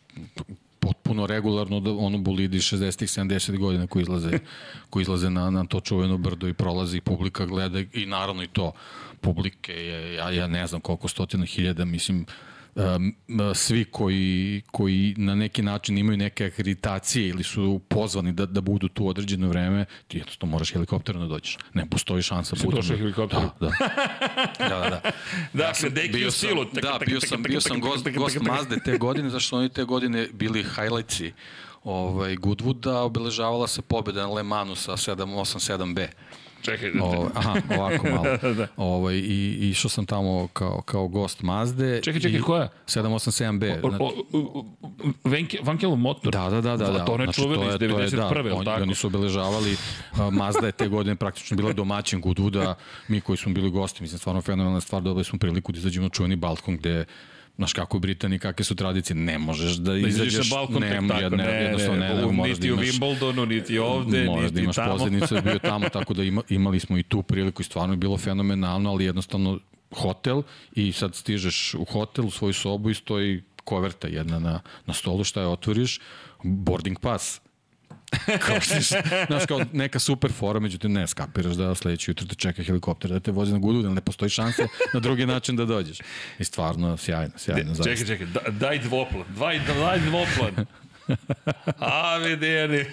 potpuno 0.79 1.27
regularno 1.27 1.79
da 1.79 1.91
ono 1.91 2.17
bolidi 2.17 2.57
60-ih, 2.57 3.09
70 3.09 3.57
godina 3.57 3.87
koji 3.87 4.01
izlaze, 4.03 4.39
koji 4.89 5.01
izlaze 5.01 5.29
na, 5.29 5.49
na 5.49 5.65
to 5.65 5.79
čuveno 5.79 6.17
brdo 6.17 6.47
i 6.47 6.53
prolazi, 6.53 7.01
publika 7.01 7.45
gleda 7.45 7.79
i 7.93 8.05
naravno 8.05 8.43
i 8.43 8.47
to 8.47 8.71
publike 9.21 9.85
ja, 10.17 10.31
ja 10.31 10.47
ne 10.47 10.67
znam 10.67 10.81
koliko 10.81 11.07
stotina 11.07 11.45
hiljada, 11.45 11.85
mislim, 11.85 12.25
svi 13.55 13.85
koji, 13.85 14.61
koji 14.71 15.15
na 15.17 15.35
neki 15.35 15.61
način 15.61 15.97
imaju 15.97 16.17
neke 16.17 16.45
akreditacije 16.45 17.27
ili 17.27 17.43
su 17.43 17.81
pozvani 17.87 18.31
da, 18.31 18.45
da 18.45 18.61
budu 18.61 18.87
tu 18.87 19.07
određeno 19.07 19.49
vreme, 19.49 19.85
ti 20.07 20.17
jednostavno 20.17 20.51
moraš 20.51 20.73
helikopterom 20.73 21.21
da 21.21 21.27
dođeš. 21.27 21.57
Ne 21.73 21.85
postoji 21.89 22.21
šansa. 22.21 22.55
Si 22.55 22.67
došao 22.71 22.97
helikopterom? 22.97 23.49
Da, 23.59 23.67
da. 23.67 24.69
da, 24.69 24.79
da, 24.79 24.89
da. 25.03 25.11
Dakle, 25.53 25.89
deki 25.89 26.09
bio 26.09 26.27
u 26.27 26.31
silu. 26.31 26.65
da, 26.73 26.99
bio 27.05 27.21
sam, 27.21 27.43
bio 27.43 27.61
sam 27.61 27.79
gost, 27.79 28.07
gost 28.15 28.37
Mazde 28.41 28.79
te 28.85 28.97
godine, 29.05 29.29
zašto 29.29 29.57
oni 29.57 29.69
te 29.69 29.83
godine 29.83 30.27
bili 30.33 30.63
highlightsi 30.63 31.33
ovaj, 31.83 32.35
Goodwooda, 32.35 32.95
obeležavala 32.95 33.67
se 33.67 33.81
pobjeda 33.81 34.21
na 34.21 34.33
Le 34.33 34.43
Manu 34.43 34.75
sa 34.75 34.91
787B. 34.91 36.07
Čekaj, 36.61 36.91
O, 36.93 37.29
aha, 37.35 37.55
ovako 37.71 38.07
malo. 38.07 38.23
da. 38.53 38.67
Ovaj, 38.77 39.15
i, 39.15 39.57
išao 39.61 39.89
sam 39.89 40.05
tamo 40.05 40.47
kao, 40.47 40.81
kao 40.81 41.07
gost 41.07 41.41
Mazde. 41.41 42.01
Čekaj, 42.03 42.21
čekaj, 42.21 42.39
i 42.39 42.41
koja? 42.41 42.67
787B. 42.87 43.77
O, 43.77 43.89
Znači, 43.89 44.03
o, 44.03 44.11
o, 44.33 44.65
Vanke, 45.23 45.59
Vankelov 45.63 45.97
motor. 45.97 46.31
Da, 46.31 46.49
da, 46.51 46.61
da, 46.61 46.77
da. 46.77 46.85
da. 46.87 47.05
To 47.05 47.17
ne 47.17 47.23
Znači, 47.23 47.41
čuveno 47.41 47.63
iz 47.63 47.67
to 47.69 47.73
je- 47.75 47.89
to 47.89 47.99
je, 47.99 48.07
91. 48.07 48.17
Da, 48.33 48.43
Da, 48.43 48.55
oni, 48.55 48.65
tako? 48.65 48.81
oni 48.81 48.95
su 48.95 49.07
obeležavali, 49.07 49.73
uh, 49.73 49.77
Mazda 50.31 50.65
je 50.65 50.71
te 50.71 50.87
godine 50.87 51.15
praktično 51.15 51.57
bila 51.57 51.73
domaćin 51.73 52.21
Goodwooda, 52.21 52.73
mi 53.07 53.21
koji 53.21 53.37
smo 53.37 53.53
bili 53.53 53.69
gosti, 53.69 54.03
mislim, 54.03 54.19
stvarno 54.19 54.41
fenomenalna 54.41 54.81
stvar, 54.81 55.01
dobili 55.01 55.23
smo 55.23 55.39
priliku 55.39 55.71
da 55.71 55.77
izađemo 55.77 56.03
na 56.03 56.09
čuveni 56.09 56.35
balkon 56.35 56.77
gde 56.77 57.05
Znaš 57.59 57.73
kako 57.73 57.97
u 57.97 58.01
Britaniji, 58.01 58.39
kakve 58.39 58.65
su 58.65 58.75
tradicije, 58.75 59.15
ne 59.15 59.37
možeš 59.37 59.71
da, 59.73 59.91
Da 59.91 59.97
izađeš 59.99 60.49
na 60.49 60.55
balkon 60.55 60.81
ne, 60.81 60.89
tako, 61.07 61.21
jedne, 61.21 61.37
ne, 61.39 61.53
jednostavno 61.53 61.95
ne, 61.95 62.09
ne, 62.09 62.15
ne, 62.15 62.25
u- 62.25 62.31
moraš 62.31 62.49
da 62.49 62.55
niti 62.55 62.71
u 62.71 62.75
imaš, 62.75 62.87
Wimbledonu, 62.87 63.45
niti 63.45 63.79
ovde, 63.79 64.23
moraš 64.25 64.43
niti 64.43 64.55
da 64.55 64.61
imaš 64.61 64.75
tamo. 64.75 64.91
pozivnicu, 64.91 65.35
je 65.35 65.41
bio 65.41 65.59
tamo, 65.71 65.89
tako 65.89 66.13
da 66.13 66.23
ima, 66.23 66.41
imali 66.49 66.79
smo 66.79 66.97
i 66.97 67.03
tu 67.03 67.21
priliku 67.23 67.61
i 67.61 67.65
stvarno 67.65 67.93
je 67.93 67.97
bilo 67.97 68.17
fenomenalno, 68.17 68.89
ali 68.89 69.05
jednostavno 69.05 69.59
hotel 69.91 70.41
i 70.73 70.91
sad 70.91 71.15
stižeš 71.15 71.73
u 71.73 71.85
hotel, 71.85 72.25
u 72.25 72.31
svoju 72.31 72.53
sobu 72.53 72.89
i 72.89 72.95
stoji 72.95 73.43
koverta 73.63 74.07
jedna 74.07 74.39
na, 74.39 74.59
na 74.85 74.93
stolu, 74.93 75.23
šta 75.23 75.41
je 75.41 75.47
otvoriš, 75.47 75.99
boarding 76.43 76.99
pass. 76.99 77.41
kao 78.45 78.61
što 78.61 78.75
znaš, 79.27 79.45
kao 79.47 79.61
neka 79.73 79.99
super 79.99 80.31
fora, 80.31 80.59
međutim 80.59 80.93
ne, 80.93 81.07
skapiraš 81.07 81.53
da 81.53 81.75
sledeći 81.75 82.11
jutro 82.11 82.27
te 82.27 82.35
čeka 82.35 82.63
helikopter 82.63 83.11
da 83.11 83.19
te 83.19 83.31
vozi 83.31 83.53
na 83.53 83.59
gudu, 83.59 83.81
da 83.81 83.89
ne 83.89 84.01
postoji 84.01 84.29
šanse 84.29 84.67
na 84.93 84.99
drugi 84.99 85.25
način 85.25 85.55
da 85.55 85.65
dođeš. 85.65 85.97
I 86.39 86.43
stvarno, 86.43 86.97
sjajno, 86.97 87.33
sjajno, 87.37 87.73
zaista. 87.73 87.83
Čekaj, 87.83 88.05
čekaj, 88.05 88.27
da, 88.27 88.51
daj 88.51 88.79
dvoplan, 88.79 89.23
dvaj, 89.35 89.59
daj 89.59 89.99
dvoplan. 89.99 90.65
A, 91.79 92.17
vidjeni. 92.17 92.85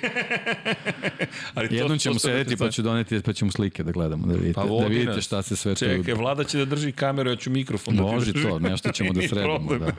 Ali 1.54 1.68
to- 1.68 1.74
Jednom 1.74 1.98
ćemo 1.98 2.18
sedeti 2.18 2.56
pa 2.56 2.70
ću 2.70 2.82
doneti, 2.82 3.20
pa 3.20 3.32
ćemo 3.32 3.52
slike 3.52 3.82
da 3.82 3.92
gledamo, 3.92 4.26
da 4.26 4.34
vidite, 4.34 4.52
Pa 4.54 4.64
da 4.64 4.86
vidite 4.86 5.06
nas. 5.06 5.24
šta 5.24 5.42
se 5.42 5.56
sve 5.56 5.74
tu... 5.74 5.78
Čekaj, 5.78 6.14
vlada 6.14 6.44
će 6.44 6.58
da 6.58 6.64
drži 6.66 6.92
kameru, 6.92 7.30
ja 7.30 7.36
ću 7.36 7.50
mikrofon 7.50 7.96
da 7.96 8.02
ti 8.02 8.08
Može 8.08 8.32
to, 8.34 8.58
nešto 8.60 8.92
ćemo 8.92 9.12
da 9.12 9.22
sredimo, 9.28 9.74
da. 9.76 9.92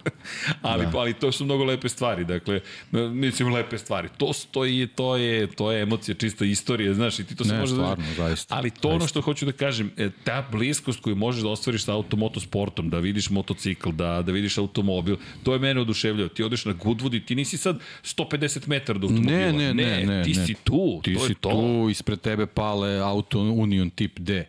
ali, 0.62 0.86
Da. 0.86 0.92
ali 0.96 1.14
to 1.14 1.32
su 1.32 1.46
mnogo 1.46 1.64
lepe 1.66 1.90
stvari, 1.90 2.26
dakle, 2.26 2.60
mislim 2.92 3.50
lepe 3.50 3.78
stvari. 3.78 4.10
To 4.18 4.34
stoji, 4.34 4.88
to 4.88 5.16
je, 5.18 5.48
to 5.48 5.72
je 5.72 5.82
emocija, 5.82 6.16
čista 6.16 6.46
istorija, 6.46 6.94
znaš, 6.94 7.20
i 7.20 7.24
ti 7.24 7.36
to 7.36 7.44
se 7.44 7.54
Ne, 7.54 7.60
može 7.60 7.76
da- 7.76 7.82
stvarno, 7.82 8.04
zaista, 8.18 8.56
Ali 8.56 8.70
to 8.72 8.88
ono 8.88 9.00
zaista. 9.00 9.08
što 9.10 9.22
hoću 9.22 9.46
da 9.46 9.52
kažem, 9.52 9.92
e, 9.98 10.10
ta 10.24 10.48
bliskost 10.52 11.00
koju 11.00 11.16
možeš 11.16 11.42
da 11.42 11.50
ostvariš 11.50 11.84
sa 11.84 11.94
automotosportom, 11.94 12.90
da 12.90 13.00
vidiš 13.00 13.30
motocikl, 13.30 13.90
da, 13.92 14.22
da 14.22 14.32
vidiš 14.32 14.58
automobil, 14.58 15.16
to 15.44 15.54
je 15.54 15.60
mene 15.60 15.82
oduševljava. 15.82 16.30
Ti 16.30 16.44
odeš 16.44 16.66
na 16.66 16.74
Goodwood 16.76 17.14
i 17.14 17.20
ti 17.20 17.36
nisi 17.36 17.58
sad 17.58 17.80
150 18.08 18.68
metara 18.68 19.00
do 19.00 19.08
automobila. 19.08 19.52
Ne, 19.52 19.52
ne, 19.52 19.74
ne, 19.74 20.06
ne. 20.06 20.24
Ti 20.24 20.34
ne. 20.34 20.46
si 20.46 20.58
tu, 20.64 21.00
Ti 21.04 21.14
to 21.14 21.20
si 21.20 21.32
je 21.32 21.36
to. 21.40 21.50
tu, 21.50 21.90
ispred 21.90 22.20
tebe 22.20 22.48
pale 22.48 23.00
auto 23.00 23.40
Union 23.42 23.92
tip 23.92 24.20
D 24.20 24.46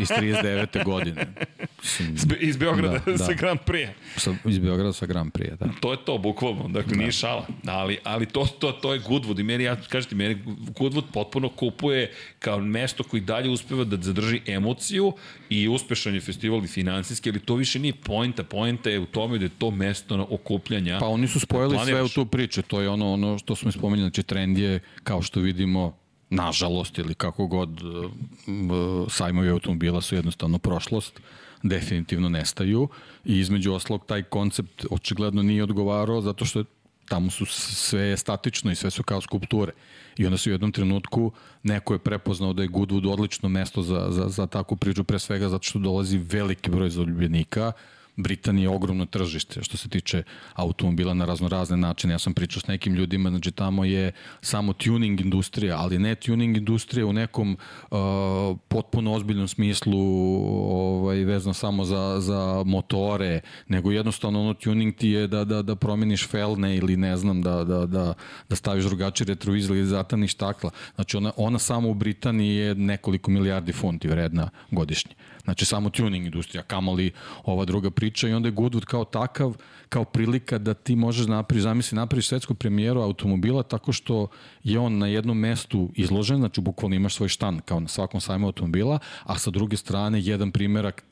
iz 0.00 0.08
39. 0.10 0.84
godine. 0.84 1.26
Mislim, 1.82 2.14
Iz 2.14 2.24
Be- 2.24 2.36
Iz 2.36 2.56
Beograda, 2.56 2.98
Da, 2.98 3.12
da. 3.12 3.18
sa 3.18 3.32
Grand 3.32 3.60
Prix. 3.60 3.88
sa, 4.16 4.34
iz 4.44 4.58
Beograda 4.58 4.92
sa 4.92 5.06
Grand 5.06 5.32
Prix, 5.32 5.56
da. 5.56 5.66
To 5.80 5.92
je 5.92 5.98
to, 5.98 6.18
bukvalno, 6.18 6.68
dakle 6.68 6.96
nije 6.96 7.12
šala. 7.12 7.46
Ali, 7.66 7.98
ali 8.04 8.26
to, 8.26 8.46
to, 8.48 8.72
to 8.72 8.94
je 8.94 9.00
Goodwood 9.00 9.40
i 9.40 9.44
meni, 9.44 9.64
ja 9.64 9.76
kažete, 9.78 10.14
meni 10.14 10.34
Goodwood 10.70 11.02
potpuno 11.12 11.48
kupuje 11.48 12.10
kao 12.38 12.58
mesto 12.58 13.02
koji 13.02 13.20
dalje 13.22 13.50
uspeva 13.50 13.84
da 13.84 13.96
zadrži 13.98 14.40
emociju 14.46 15.12
i 15.50 15.68
uspešan 15.68 16.14
je 16.14 16.20
festival 16.20 16.64
i 16.64 16.68
finansijski, 16.68 17.30
ali 17.30 17.40
to 17.40 17.54
više 17.54 17.78
nije 17.78 17.94
poenta, 17.94 18.44
poenta 18.44 18.90
je 18.90 18.98
u 18.98 19.06
tome 19.06 19.38
da 19.38 19.44
je 19.44 19.50
to 19.50 19.70
mesto 19.70 20.16
na 20.16 20.24
okupljanja. 20.24 20.98
Pa 20.98 21.06
oni 21.06 21.28
su 21.28 21.40
spojili 21.40 21.78
sve 21.84 22.02
u 22.02 22.08
tu 22.08 22.26
priču, 22.26 22.62
to 22.62 22.80
je 22.80 22.88
ono, 22.88 23.12
ono 23.12 23.38
što 23.38 23.56
smo 23.56 23.72
spomenuli, 23.72 24.00
znači 24.02 24.22
trend 24.22 24.58
je, 24.58 24.80
kao 25.02 25.22
što 25.22 25.40
vidimo, 25.40 25.96
nažalost 26.34 26.98
ili 26.98 27.14
kako 27.14 27.46
god, 27.46 27.82
uh, 27.82 28.10
sajmovi 29.08 29.48
automobila 29.48 30.00
su 30.00 30.14
jednostavno 30.14 30.58
prošlost, 30.58 31.20
definitivno 31.62 32.28
nestaju 32.28 32.88
i 33.24 33.38
između 33.38 33.72
oslog 33.72 34.06
taj 34.06 34.22
koncept 34.22 34.86
očigledno 34.90 35.42
nije 35.42 35.62
odgovarao 35.62 36.20
zato 36.20 36.44
što 36.44 36.64
tamo 37.08 37.30
su 37.30 37.46
sve 37.46 38.16
statično 38.16 38.72
i 38.72 38.74
sve 38.74 38.90
su 38.90 39.02
kao 39.02 39.20
skulpture. 39.20 39.72
I 40.16 40.26
onda 40.26 40.38
se 40.38 40.50
u 40.50 40.52
jednom 40.52 40.72
trenutku 40.72 41.32
neko 41.62 41.92
je 41.92 41.98
prepoznao 41.98 42.52
da 42.52 42.62
je 42.62 42.68
Goodwood 42.68 43.12
odlično 43.12 43.48
mesto 43.48 43.82
za, 43.82 44.06
za, 44.10 44.28
za 44.28 44.46
takvu 44.46 44.76
priču, 44.76 45.04
pre 45.04 45.18
svega 45.18 45.48
zato 45.48 45.62
što 45.62 45.78
dolazi 45.78 46.18
veliki 46.18 46.70
broj 46.70 46.90
zaljubljenika, 46.90 47.72
Britanija 48.16 48.70
je 48.70 48.76
ogromno 48.76 49.06
tržište 49.06 49.62
što 49.62 49.76
se 49.76 49.88
tiče 49.88 50.22
automobila 50.54 51.14
na 51.14 51.24
razno 51.24 51.48
razne 51.48 51.76
načine. 51.76 52.14
Ja 52.14 52.18
sam 52.18 52.34
pričao 52.34 52.60
s 52.60 52.66
nekim 52.66 52.94
ljudima, 52.94 53.30
znači 53.30 53.50
tamo 53.50 53.84
je 53.84 54.12
samo 54.40 54.72
tuning 54.72 55.20
industrija, 55.20 55.76
ali 55.78 55.98
ne 55.98 56.14
tuning 56.14 56.56
industrija 56.56 57.06
u 57.06 57.12
nekom 57.12 57.56
uh, 57.90 57.98
potpuno 58.68 59.12
ozbiljnom 59.12 59.48
smislu 59.48 59.98
ovaj, 60.70 61.24
vezano 61.24 61.54
samo 61.54 61.84
za, 61.84 62.16
za 62.20 62.62
motore, 62.66 63.40
nego 63.68 63.92
jednostavno 63.92 64.40
ono 64.40 64.54
tuning 64.54 64.94
ti 64.94 65.08
je 65.08 65.26
da, 65.26 65.44
da, 65.44 65.62
da 65.62 65.76
promeniš 65.76 66.28
felne 66.28 66.76
ili 66.76 66.96
ne 66.96 67.16
znam, 67.16 67.42
da, 67.42 67.64
da, 67.64 67.86
da, 67.86 68.14
da 68.48 68.56
staviš 68.56 68.84
drugačiji 68.84 69.26
retrovizor 69.26 69.76
ili 69.76 69.86
zataniš 69.86 70.32
stakla. 70.32 70.70
Znači 70.94 71.16
ona, 71.16 71.32
ona 71.36 71.58
samo 71.58 71.90
u 71.90 71.94
Britaniji 71.94 72.56
je 72.56 72.74
nekoliko 72.74 73.30
milijardi 73.30 73.72
funti 73.72 74.08
vredna 74.08 74.50
godišnje. 74.70 75.14
Znači 75.44 75.64
samo 75.64 75.90
tuning 75.90 76.26
industrija, 76.26 76.62
kamoli 76.62 77.12
ova 77.44 77.64
druga 77.64 77.90
priča 77.90 78.28
i 78.28 78.32
onda 78.32 78.48
je 78.48 78.52
Goodwood 78.52 78.84
kao 78.84 79.04
takav, 79.04 79.56
kao 79.88 80.04
prilika 80.04 80.58
da 80.58 80.74
ti 80.74 80.96
možeš 80.96 81.26
napraviš, 81.26 81.62
zamisli, 81.62 81.96
napraviš 81.96 82.28
svetsku 82.28 82.54
premijeru 82.54 83.00
automobila 83.00 83.62
tako 83.62 83.92
što 83.92 84.28
je 84.62 84.78
on 84.78 84.98
na 84.98 85.06
jednom 85.06 85.38
mestu 85.38 85.90
izložen, 85.94 86.38
znači 86.38 86.60
bukvalno 86.60 86.96
imaš 86.96 87.14
svoj 87.14 87.28
štan 87.28 87.60
kao 87.64 87.80
na 87.80 87.88
svakom 87.88 88.20
sajmu 88.20 88.46
automobila, 88.46 88.98
a 89.24 89.38
sa 89.38 89.50
druge 89.50 89.76
strane 89.76 90.20
jedan 90.20 90.50
primerak 90.50 91.04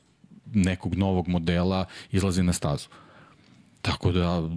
nekog 0.54 0.94
novog 0.94 1.28
modela 1.28 1.84
izlazi 2.10 2.42
na 2.42 2.52
stazu. 2.52 2.88
Tako 3.82 4.12
da, 4.12 4.48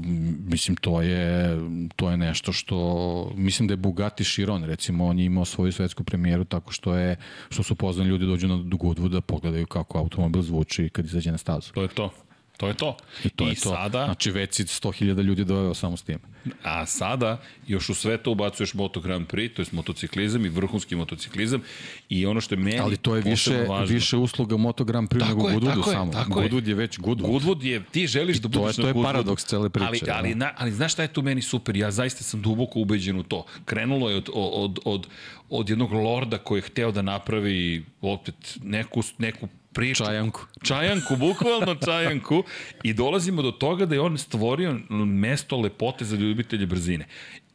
mislim, 0.48 0.76
to 0.76 1.02
je, 1.02 1.58
to 1.96 2.10
je 2.10 2.18
nešto 2.18 2.54
što, 2.54 3.32
mislim 3.36 3.68
da 3.68 3.74
je 3.74 3.78
Bugatti 3.78 4.24
Chiron, 4.24 4.64
recimo, 4.64 5.06
on 5.06 5.20
je 5.20 5.26
imao 5.26 5.46
svoju 5.46 5.72
svetsku 5.72 6.04
premijeru 6.04 6.44
tako 6.46 6.72
što 6.72 6.96
je, 6.96 7.16
što 7.50 7.64
su 7.64 7.76
pozvani 7.76 8.10
ljudi 8.10 8.26
dođu 8.26 8.48
na 8.48 8.56
Goodwood 8.56 9.10
da 9.10 9.22
pogledaju 9.22 9.66
kako 9.68 9.98
automobil 9.98 10.42
zvuči 10.42 10.90
kad 10.90 11.06
izađe 11.06 11.32
na 11.32 11.38
stazu. 11.38 11.72
To 11.74 11.82
je 11.82 11.88
to. 11.88 12.12
To 12.58 12.68
je 12.68 12.74
to. 12.74 12.98
I 13.24 13.30
to 13.30 13.44
I 13.44 13.48
je 13.48 13.56
to. 13.56 13.70
sada, 13.70 14.06
Znači, 14.06 14.32
već 14.32 14.54
si 14.54 14.64
100.000 14.64 15.22
ljudi 15.22 15.46
doveo 15.46 15.74
samo 15.74 15.98
s 15.98 16.04
tim. 16.04 16.20
a 16.64 16.86
sada 16.86 17.38
još 17.68 17.90
u 17.90 17.94
sve 17.94 18.18
to 18.18 18.32
ubacuješ 18.32 18.74
Moto 18.74 19.00
Grand 19.00 19.28
Prix, 19.28 19.54
to 19.54 19.62
je 19.62 19.66
motociklizam 19.72 20.46
i 20.46 20.50
vrhunski 20.50 20.96
motociklizam 20.96 21.62
i 22.10 22.26
ono 22.26 22.42
što 22.42 22.56
je 22.56 22.60
meni 22.60 22.80
Ali 22.80 22.98
to 22.98 23.16
je 23.16 23.22
više, 23.22 23.58
važno. 23.60 23.94
više 23.96 24.18
usluga 24.18 24.58
Moto 24.58 24.84
Grand 24.84 25.10
Prix 25.10 25.20
Tako 25.20 25.30
nego 25.32 25.50
je, 25.50 25.56
Goodwoodu 25.56 25.76
tako 25.76 25.90
je, 25.90 25.96
samo. 25.96 26.12
tako 26.14 26.42
je. 26.42 26.50
Goodwood 26.50 26.68
je 26.68 26.76
već 26.76 27.00
Goodwood. 27.00 27.32
Goodwood 27.32 27.64
je, 27.64 27.84
ti 27.84 28.08
želiš 28.08 28.38
da 28.38 28.50
to 28.50 28.58
je- 28.58 28.62
budeš 28.62 28.76
to 28.76 28.82
na 28.82 28.88
je 28.88 28.94
Goodwoodu. 28.94 29.04
paradoks 29.04 29.46
cele 29.46 29.70
priče, 29.70 29.86
Ali, 29.88 30.00
ali, 30.10 30.30
da. 30.30 30.36
na, 30.38 30.52
ali 30.58 30.72
znaš 30.72 30.92
šta 30.94 31.02
je 31.02 31.08
tu 31.10 31.22
meni 31.22 31.42
super? 31.42 31.78
Ja 31.78 31.92
zaista 31.92 32.24
sam 32.24 32.42
duboko 32.42 32.80
ubeđen 32.80 33.18
u 33.18 33.24
to. 33.24 33.46
Krenulo 33.66 34.10
je 34.10 34.16
od, 34.16 34.30
od, 34.34 34.80
od, 34.86 35.08
od 35.50 35.70
jednog 35.70 35.92
lorda 35.94 36.38
koji 36.38 36.60
je 36.60 36.64
hteo 36.64 36.92
da 36.92 37.02
napravi 37.02 37.86
opet 38.02 38.36
neku, 38.64 39.02
neku 39.18 39.48
priču. 39.76 40.04
Čajanku. 40.04 40.42
Čajanku, 40.64 41.16
bukvalno 41.16 41.76
čajanku. 41.86 42.44
I 42.84 42.94
dolazimo 42.94 43.42
do 43.42 43.52
toga 43.52 43.86
da 43.86 43.96
je 43.96 44.02
on 44.02 44.18
stvorio 44.18 44.80
mesto 45.06 45.58
lepote 45.58 46.06
za 46.06 46.16
ljubitelje 46.16 46.66
brzine. 46.66 47.06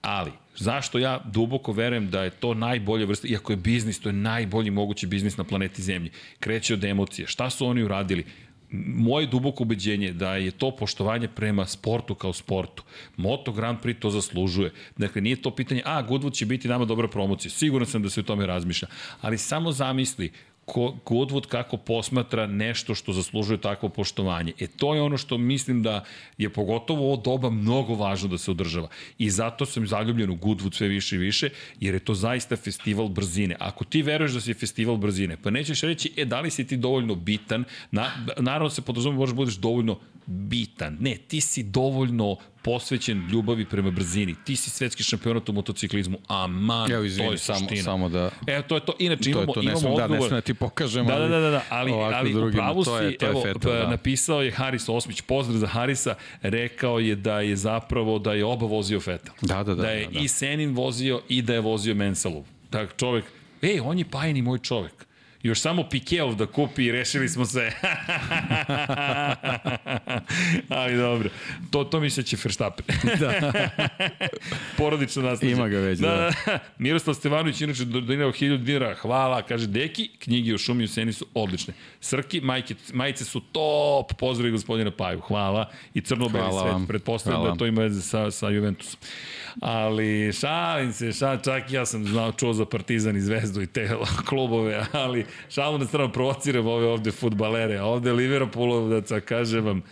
Ali, 0.03 0.33
zašto 0.57 0.99
ja 0.99 1.21
duboko 1.25 1.73
verujem 1.73 2.11
da 2.11 2.23
je 2.23 2.31
to 2.31 2.55
najbolja 2.55 3.07
vrsta, 3.07 3.29
iako 3.29 3.53
je 3.53 3.57
biznis, 3.57 4.01
to 4.01 4.09
je 4.09 4.13
najbolji 4.13 4.71
mogući 4.71 5.07
biznis 5.07 5.37
na 5.37 5.45
planeti 5.45 5.83
Zemlji. 5.83 6.11
Kreće 6.41 6.75
od 6.75 6.85
emocije. 6.85 7.27
Šta 7.27 7.51
su 7.51 7.67
oni 7.67 7.83
uradili? 7.83 8.25
moje 8.73 9.27
duboko 9.27 9.63
ubeđenje 9.63 10.07
je 10.07 10.13
da 10.13 10.37
je 10.37 10.51
to 10.51 10.71
poštovanje 10.77 11.29
prema 11.29 11.67
sportu 11.67 12.15
kao 12.15 12.33
sportu. 12.33 12.83
Moto 13.17 13.53
Grand 13.53 13.79
Prix 13.83 13.99
to 13.99 14.11
zaslužuje. 14.11 14.73
Dakle, 14.97 15.21
nije 15.21 15.43
to 15.43 15.51
pitanje, 15.51 15.83
a, 15.85 16.03
Goodwood 16.03 16.35
će 16.35 16.47
biti 16.47 16.69
nama 16.69 16.85
dobra 16.85 17.09
promocija. 17.09 17.51
Siguran 17.51 17.87
sam 17.87 18.03
da 18.03 18.11
se 18.11 18.21
o 18.21 18.23
tome 18.23 18.47
razmišlja. 18.47 18.89
Ali 19.21 19.39
samo 19.39 19.73
zamisli 19.73 20.33
ko, 20.71 20.95
Goodwood 21.07 21.47
kako 21.47 21.77
posmatra 21.77 22.47
nešto 22.47 22.95
što 22.95 23.13
zaslužuje 23.13 23.61
takvo 23.61 23.89
poštovanje. 23.89 24.53
E 24.59 24.67
to 24.67 24.95
je 24.95 25.03
ono 25.03 25.17
što 25.17 25.39
mislim 25.39 25.83
da 25.83 26.05
je 26.39 26.49
pogotovo 26.51 27.07
ovo 27.07 27.17
doba 27.17 27.51
mnogo 27.51 27.95
važno 27.95 28.29
da 28.29 28.39
se 28.39 28.51
održava. 28.51 28.89
I 29.19 29.31
zato 29.31 29.67
sam 29.67 29.87
zaljubljen 29.87 30.31
u 30.31 30.37
Goodwood 30.37 30.75
sve 30.75 30.89
više 30.89 31.17
i 31.17 31.19
više, 31.19 31.51
jer 31.81 31.95
je 31.95 32.05
to 32.05 32.15
zaista 32.15 32.57
festival 32.57 33.09
brzine. 33.09 33.57
Ako 33.59 33.85
ti 33.85 34.03
veruješ 34.03 34.33
da 34.33 34.41
si 34.41 34.55
festival 34.55 34.97
brzine, 34.97 35.37
pa 35.43 35.51
nećeš 35.51 35.81
reći, 35.81 36.13
e, 36.17 36.25
da 36.25 36.41
li 36.41 36.51
si 36.51 36.67
ti 36.67 36.77
dovoljno 36.77 37.15
bitan, 37.15 37.65
na, 37.91 38.11
naravno 38.39 38.71
se 38.71 38.83
podrazumije 38.83 39.19
možeš 39.19 39.35
da 39.35 39.37
budeš 39.37 39.57
dovoljno 39.57 39.99
bitan. 40.27 40.97
Ne, 41.01 41.17
ti 41.29 41.41
si 41.41 41.63
dovoljno 41.63 42.37
posvećen 42.63 43.29
ljubavi 43.33 43.65
prema 43.65 43.91
brzini. 43.91 44.35
Ti 44.45 44.57
si 44.57 44.71
svetski 44.71 45.03
šampionat 45.03 45.49
u 45.49 45.53
motociklizmu. 45.53 46.19
Aman, 46.29 46.93
Evo, 46.93 47.05
izvini, 47.05 47.29
to 47.29 47.33
je 47.33 47.39
samo, 47.39 47.59
suština. 47.59 47.83
samo 47.83 48.09
da... 48.09 48.31
Evo, 48.47 48.63
to 48.63 48.75
je 48.75 48.81
to. 48.81 48.93
Inače, 48.99 49.31
imamo, 49.31 49.47
to 49.47 49.53
to, 49.53 49.63
ne 49.63 49.73
imamo 49.73 49.89
odgovor. 49.89 50.09
Da, 50.09 50.15
ne 50.15 50.21
smem 50.21 50.31
da 50.31 50.41
ti 50.41 50.55
pokažem, 50.55 51.07
Da, 51.07 51.19
da, 51.19 51.29
da, 51.29 51.41
da, 51.41 51.51
da, 51.51 51.65
ali, 51.69 51.93
ali 51.93 52.35
u 52.35 52.39
drugima, 52.39 52.63
pravu 52.63 52.85
si, 52.85 52.91
je, 52.91 53.17
evo, 53.21 53.43
fetel, 53.43 53.73
pa, 53.73 53.79
da. 53.79 53.91
napisao 53.91 54.43
je 54.43 54.51
Haris 54.51 54.89
Osmić, 54.89 55.21
pozdrav 55.21 55.59
za 55.59 55.67
Harisa, 55.67 56.15
rekao 56.43 56.99
je 56.99 57.15
da 57.17 57.41
je 57.41 57.57
zapravo, 57.57 58.19
da 58.19 58.33
je 58.33 58.45
oba 58.45 58.67
vozio 58.67 59.01
Fetel. 59.01 59.35
Da, 59.43 59.63
da, 59.63 59.75
da. 59.75 59.83
Da 59.83 59.91
je 59.91 60.07
da, 60.07 60.13
da. 60.13 60.19
i 60.21 60.29
Senin 60.29 60.75
vozio 60.75 61.23
i 61.29 61.43
da 61.43 61.55
je 61.55 61.61
vozio 61.61 61.95
Mensalov. 61.95 62.45
Dakle, 62.71 62.97
čovek, 62.97 63.25
ej, 63.63 63.81
on 63.81 63.99
je 63.99 64.05
pajeni 64.05 64.43
moj 64.43 64.59
čovek. 64.59 65.10
Još 65.43 65.61
samo 65.61 65.89
Pikeov 65.89 66.35
da 66.35 66.47
kupi 66.47 66.85
i 66.85 66.93
rešili 66.93 67.29
smo 67.29 67.45
se. 67.45 67.71
Ali 70.69 70.97
dobro. 70.97 71.31
To, 71.71 71.85
to 71.85 72.01
mi 72.01 72.11
se 72.11 72.23
će 72.23 72.37
Verstappen. 72.45 72.87
da. 73.21 73.53
Porodično 74.79 75.23
nastavlja. 75.23 75.57
Ima 75.57 75.69
ga 75.69 75.79
već, 75.79 75.99
da. 75.99 76.33
da. 76.47 76.59
Miroslav 76.79 77.15
Stevanović, 77.15 77.61
inače 77.61 77.85
donirao 77.85 78.33
1000 78.33 78.57
dinara. 78.57 78.95
Hvala, 78.95 79.43
kaže 79.43 79.67
Deki, 79.67 80.09
knjige 80.19 80.55
o 80.55 80.59
šumi 80.59 80.85
u 80.85 80.89
Seni 80.89 81.13
su 81.13 81.27
odlične. 81.35 81.75
Srki, 82.01 82.41
majke, 82.41 82.75
majice 82.93 83.25
su 83.25 83.41
top. 83.41 84.13
Pozdravi 84.19 84.53
gospodina 84.53 84.91
Paju. 84.91 85.21
Hvala. 85.21 85.71
I 85.95 86.01
crno-beli 86.01 86.53
svet. 86.63 86.89
Pretpostavljam 86.89 87.45
da 87.45 87.55
to 87.57 87.67
ima 87.67 87.83
veze 87.83 88.03
sa, 88.03 88.31
sa 88.31 88.49
Juventusom. 88.49 89.01
Ali 89.61 90.33
šalim 90.33 90.93
se, 90.93 91.13
šal, 91.13 91.39
čak 91.45 91.73
ja 91.73 91.87
sam 91.87 92.05
znao, 92.07 92.33
čuo 92.33 92.53
za 92.53 92.65
Partizan 92.65 93.17
i 93.17 93.21
Zvezdu 93.21 93.63
i 93.63 93.67
te 93.67 93.91
klubove, 94.29 94.87
ali 94.93 95.27
šalu 95.49 95.79
na 95.79 95.87
stranu 95.87 96.13
provociram 96.13 96.67
ove 96.67 96.87
ovde 96.87 97.11
futbalere, 97.11 97.79
a 97.79 97.85
ovde 97.85 98.13
Liverpoolovdaca, 98.13 99.21
kažem 99.21 99.65
vam, 99.65 99.83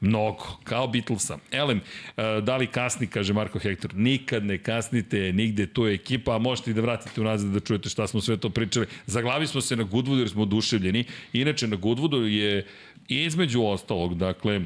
Mnogo, 0.00 0.44
kao 0.64 0.86
Beatlesa. 0.86 1.38
Elem, 1.50 1.80
e, 2.16 2.40
da 2.42 2.56
li 2.56 2.66
kasni, 2.66 3.06
kaže 3.06 3.32
Marko 3.32 3.58
Hektor, 3.58 3.94
nikad 3.94 4.44
ne 4.44 4.58
kasnite, 4.58 5.32
nigde 5.32 5.66
tu 5.66 5.86
je 5.86 5.94
ekipa, 5.94 6.36
a 6.36 6.38
možete 6.38 6.70
i 6.70 6.74
da 6.74 6.80
vratite 6.80 7.20
unazad 7.20 7.50
da 7.50 7.60
čujete 7.60 7.88
šta 7.88 8.06
smo 8.06 8.20
sve 8.20 8.36
to 8.36 8.50
pričali. 8.50 8.86
Zaglavi 9.06 9.46
smo 9.46 9.60
se 9.60 9.76
na 9.76 9.84
Goodwoodu 9.84 10.18
jer 10.18 10.28
smo 10.28 10.42
oduševljeni. 10.42 11.04
Inače, 11.32 11.66
na 11.66 11.76
Goodwoodu 11.76 12.22
je 12.22 12.66
između 13.08 13.62
ostalog, 13.62 14.14
dakle, 14.14 14.60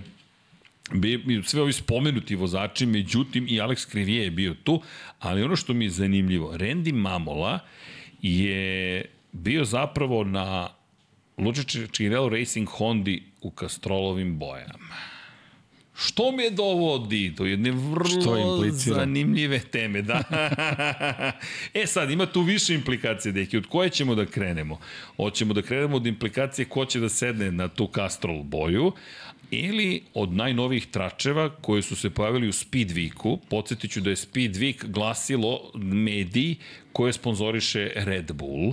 bi, 0.95 1.43
sve 1.45 1.62
ovi 1.62 1.72
spomenuti 1.72 2.37
vozači, 2.37 2.87
međutim 2.87 3.47
i 3.49 3.61
Alex 3.61 3.91
Krivije 3.91 4.24
je 4.24 4.30
bio 4.30 4.55
tu, 4.64 4.83
ali 5.18 5.43
ono 5.43 5.57
što 5.57 5.74
mi 5.74 5.85
je 5.85 5.91
zanimljivo, 5.91 6.53
Randy 6.53 6.93
Mamola 6.93 7.59
je 8.22 9.05
bio 9.33 9.64
zapravo 9.64 10.24
na 10.24 10.68
Lučić 11.39 11.76
Čirel 11.93 12.28
Racing 12.28 12.68
Hondi 12.68 13.22
u 13.41 13.51
Kastrolovim 13.51 14.39
bojama. 14.39 15.12
Što 15.95 16.33
me 16.33 16.51
dovodi 16.51 17.30
do 17.30 17.45
jedne 17.45 17.70
vrlo 17.70 18.70
zanimljive 18.76 19.59
teme, 19.59 20.03
da. 20.03 20.22
e 21.83 21.87
sad, 21.87 22.11
ima 22.11 22.26
tu 22.26 22.43
više 22.43 22.74
implikacije, 22.74 23.33
deki, 23.33 23.57
od 23.57 23.66
koje 23.66 23.91
ćemo 23.91 24.14
da 24.14 24.26
krenemo? 24.26 24.78
Hoćemo 25.16 25.55
da 25.55 25.62
krenemo 25.62 25.97
od 25.97 26.07
implikacije 26.07 26.64
ko 26.64 26.85
će 26.85 27.01
da 27.01 27.09
sedne 27.09 27.53
na 27.53 27.68
tu 27.68 27.91
Castrol 27.95 28.43
boju, 28.43 28.93
ili 29.51 30.03
od 30.14 30.33
najnovijih 30.33 30.87
tračeva 30.87 31.51
koji 31.61 31.83
su 31.83 31.97
se 31.97 32.11
pojavili 32.11 32.49
u 32.49 32.53
Speedweeku. 32.53 33.39
Podsjetiću 33.49 34.01
da 34.01 34.11
je 34.11 34.16
Speedweek 34.16 34.87
glasilo 34.87 35.70
mediji 35.74 36.57
koje 36.93 37.12
sponzoriše 37.12 37.93
Red 37.95 38.33
Bull 38.33 38.72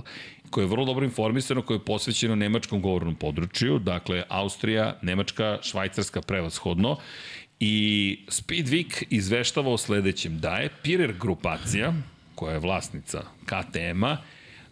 koje 0.50 0.64
je 0.64 0.68
vrlo 0.68 0.84
dobro 0.84 1.04
informisano, 1.04 1.62
koje 1.62 1.76
je 1.76 1.84
posvećeno 1.84 2.34
nemačkom 2.34 2.82
govornom 2.82 3.14
području, 3.14 3.78
dakle 3.78 4.22
Austrija, 4.28 4.98
Nemačka, 5.02 5.58
Švajcarska 5.62 6.20
prevashodno. 6.20 6.96
I 7.60 8.18
Speedweek 8.28 9.04
izveštava 9.10 9.72
o 9.72 9.78
sledećem, 9.78 10.38
da 10.38 10.56
je 10.56 10.70
Pirer 10.82 11.14
grupacija, 11.20 11.92
koja 12.34 12.52
je 12.52 12.58
vlasnica 12.58 13.22
KTM-a, 13.44 14.16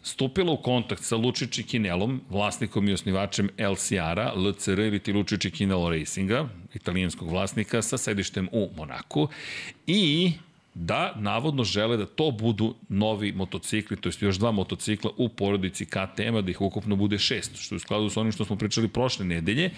stupila 0.03 0.53
u 0.53 0.63
kontakt 0.63 1.03
sa 1.03 1.17
Lučić 1.17 1.61
Kinelom, 1.67 2.21
vlasnikom 2.31 2.89
i 2.89 2.93
osnivačem 2.93 3.51
LCR-a, 3.59 4.33
LCR 4.37 4.79
ili 4.79 4.99
ti 4.99 5.13
Lučić 5.13 5.53
Kinelo 5.53 5.91
Racinga, 5.91 6.49
italijanskog 6.75 7.31
vlasnika 7.31 7.83
sa 7.83 7.99
sedištem 7.99 8.49
u 8.53 8.71
Monaku. 8.77 9.29
I 9.87 10.33
da 10.81 11.13
navodno 11.17 11.65
žele 11.65 11.97
da 11.97 12.07
to 12.07 12.31
budu 12.31 12.75
novi 12.89 13.33
motocikli, 13.33 13.97
to 13.97 14.09
jest 14.09 14.23
još 14.23 14.37
dva 14.37 14.53
motocikla 14.53 15.11
u 15.17 15.29
porodici 15.29 15.87
KTM-a, 15.87 16.41
da 16.41 16.51
ih 16.51 16.61
ukupno 16.61 16.97
bude 16.97 17.19
šest, 17.19 17.57
što 17.57 17.75
je 17.75 17.77
u 17.77 17.81
skladu 17.81 18.11
sa 18.11 18.21
onim 18.21 18.33
što 18.33 18.45
smo 18.45 18.57
pričali 18.57 18.89
prošle 18.89 19.25
nedelje. 19.25 19.71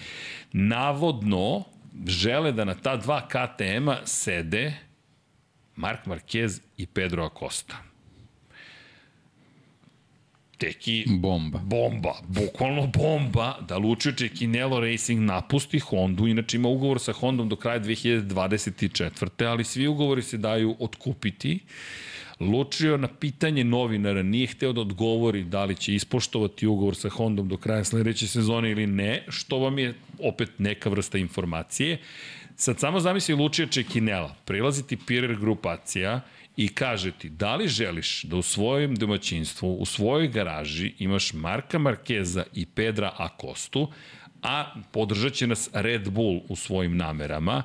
Navodno 0.53 1.63
žele 2.07 2.51
da 2.51 2.65
na 2.65 2.75
ta 2.75 2.95
dva 2.97 3.27
KTM-a 3.27 3.97
sede 4.05 4.73
Mark 5.75 6.05
Marquez 6.05 6.61
i 6.77 6.85
Pedro 6.85 7.25
Acosta 7.25 7.90
teki 10.61 11.05
Bomba. 11.07 11.59
bomba, 11.63 12.13
bukvalno 12.27 12.87
bomba, 12.87 13.57
da 13.67 13.77
Lucio 13.77 14.11
Cecchinello 14.11 14.79
Racing 14.79 15.21
napusti 15.21 15.79
Hondu, 15.79 16.27
inače 16.27 16.57
ima 16.57 16.69
ugovor 16.69 16.99
sa 16.99 17.13
Hondom 17.13 17.49
do 17.49 17.55
kraja 17.55 17.79
2024. 17.79 19.45
ali 19.45 19.63
svi 19.63 19.87
ugovori 19.87 20.21
se 20.21 20.37
daju 20.37 20.75
otkupiti. 20.79 21.59
Lučio 22.39 22.97
na 22.97 23.07
pitanje 23.07 23.63
novinara 23.63 24.23
nije 24.23 24.47
hteo 24.47 24.73
da 24.73 24.81
odgovori 24.81 25.43
da 25.43 25.65
li 25.65 25.75
će 25.75 25.95
ispoštovati 25.95 26.67
ugovor 26.67 26.95
sa 26.95 27.09
Hondom 27.09 27.47
do 27.47 27.57
kraja 27.57 27.83
sledeće 27.83 28.27
sezone 28.27 28.71
ili 28.71 28.87
ne, 28.87 29.25
što 29.29 29.59
vam 29.59 29.79
je 29.79 29.93
opet 30.19 30.49
neka 30.57 30.89
vrsta 30.89 31.17
informacije. 31.17 31.97
Sad 32.55 32.79
samo 32.79 32.99
zamisli 32.99 33.35
Lučija 33.35 33.67
Čekinela, 33.67 34.35
prilaziti 34.45 34.97
Pirer 34.97 35.35
grupacija 35.35 36.21
i 36.57 36.67
kaže 36.67 37.11
ti 37.11 37.29
da 37.29 37.55
li 37.55 37.67
želiš 37.67 38.23
da 38.23 38.35
u 38.35 38.41
svojem 38.41 38.95
domaćinstvu, 38.95 39.73
u 39.73 39.85
svojoj 39.85 40.27
garaži 40.27 40.93
imaš 40.99 41.33
Marka 41.33 41.79
Markeza 41.79 42.43
i 42.53 42.65
Pedra 42.65 43.13
Acostu, 43.17 43.91
a 44.41 44.73
podržat 44.91 45.33
će 45.33 45.47
nas 45.47 45.69
Red 45.73 46.09
Bull 46.09 46.41
u 46.49 46.55
svojim 46.55 46.97
namerama, 46.97 47.63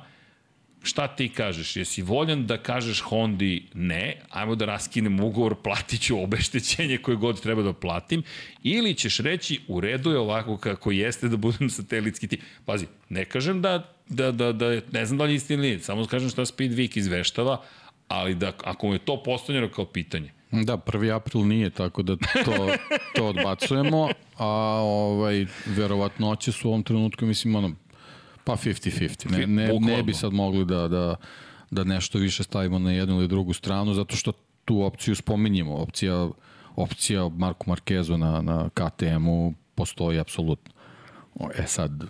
šta 0.83 1.07
ti 1.07 1.29
kažeš? 1.29 1.75
Jesi 1.75 2.01
voljan 2.01 2.45
da 2.47 2.57
kažeš 2.57 3.01
Hondi 3.01 3.65
ne, 3.73 4.21
ajmo 4.29 4.55
da 4.55 4.65
raskinem 4.65 5.19
ugovor, 5.19 5.55
platit 5.63 6.01
ću 6.01 6.23
obeštećenje 6.23 6.97
koje 6.97 7.17
god 7.17 7.41
treba 7.41 7.63
da 7.63 7.73
platim, 7.73 8.23
ili 8.63 8.93
ćeš 8.93 9.17
reći 9.19 9.59
u 9.67 9.81
redu 9.81 10.11
je 10.11 10.17
ovako 10.17 10.57
kako 10.57 10.91
jeste 10.91 11.27
da 11.27 11.37
budem 11.37 11.69
satelitski 11.69 12.27
ti. 12.27 12.39
Pazi, 12.65 12.85
ne 13.09 13.25
kažem 13.25 13.61
da, 13.61 13.93
da, 14.09 14.31
da, 14.31 14.51
da 14.51 14.81
ne 14.91 15.05
znam 15.05 15.17
da 15.17 15.23
li 15.23 15.31
je 15.31 15.35
istina 15.35 15.67
ili 15.67 15.79
samo 15.79 16.05
kažem 16.05 16.29
šta 16.29 16.45
Speed 16.45 16.71
Week 16.71 16.97
izveštava, 16.97 17.63
ali 18.07 18.35
da 18.35 18.51
ako 18.63 18.87
mu 18.87 18.93
je 18.93 18.99
to 18.99 19.23
postavljeno 19.23 19.69
kao 19.69 19.85
pitanje, 19.85 20.31
Da, 20.51 20.77
1. 20.77 21.15
april 21.15 21.47
nije, 21.47 21.69
tako 21.69 22.01
da 22.01 22.15
to, 22.15 22.67
to 23.15 23.27
odbacujemo, 23.27 24.09
a 24.37 24.47
ovaj, 24.83 25.45
verovatnoće 25.65 26.51
su 26.51 26.67
u 26.67 26.71
ovom 26.71 26.83
trenutku, 26.83 27.25
mislim, 27.25 27.55
ono, 27.55 27.71
pa 28.43 28.53
50-50. 28.53 29.31
Ne, 29.31 29.47
ne, 29.47 29.79
ne 29.79 30.03
bi 30.03 30.13
sad 30.13 30.33
mogli 30.33 30.65
da, 30.65 30.87
da, 30.87 31.15
da 31.71 31.83
nešto 31.83 32.19
više 32.19 32.43
stavimo 32.43 32.79
na 32.79 32.91
jednu 32.91 33.15
ili 33.15 33.27
drugu 33.27 33.53
stranu, 33.53 33.93
zato 33.93 34.15
što 34.15 34.31
tu 34.65 34.81
opciju 34.81 35.15
spominjemo. 35.15 35.75
Opcija, 35.75 36.29
opcija 36.75 37.29
Marku 37.29 37.69
Markezu 37.69 38.17
na, 38.17 38.41
na 38.41 38.69
KTM-u 38.69 39.53
postoji 39.75 40.19
apsolutno. 40.19 40.73
E 41.55 41.63
sad, 41.67 42.03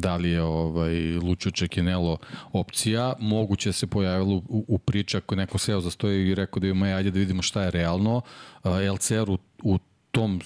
da 0.00 0.16
li 0.16 0.30
je 0.30 0.42
ovaj 0.42 1.12
Lučo 1.12 1.50
Čekinelo 1.50 2.16
opcija, 2.52 3.12
moguće 3.20 3.72
se 3.72 3.86
pojavilo 3.86 4.36
u, 4.36 4.64
u 4.68 4.78
priči 4.78 5.16
ako 5.16 5.36
neko 5.36 5.58
seo 5.58 5.80
za 5.80 5.90
stoje 5.90 6.28
i 6.28 6.34
rekao 6.34 6.60
da 6.60 6.66
ima 6.66 6.86
ajde 6.86 7.10
da 7.10 7.18
vidimo 7.18 7.42
šta 7.42 7.62
je 7.62 7.70
realno. 7.70 8.16
Uh, 8.64 8.72
LCR 8.94 9.30
u, 9.30 9.38
u 9.62 9.78
tom 10.10 10.40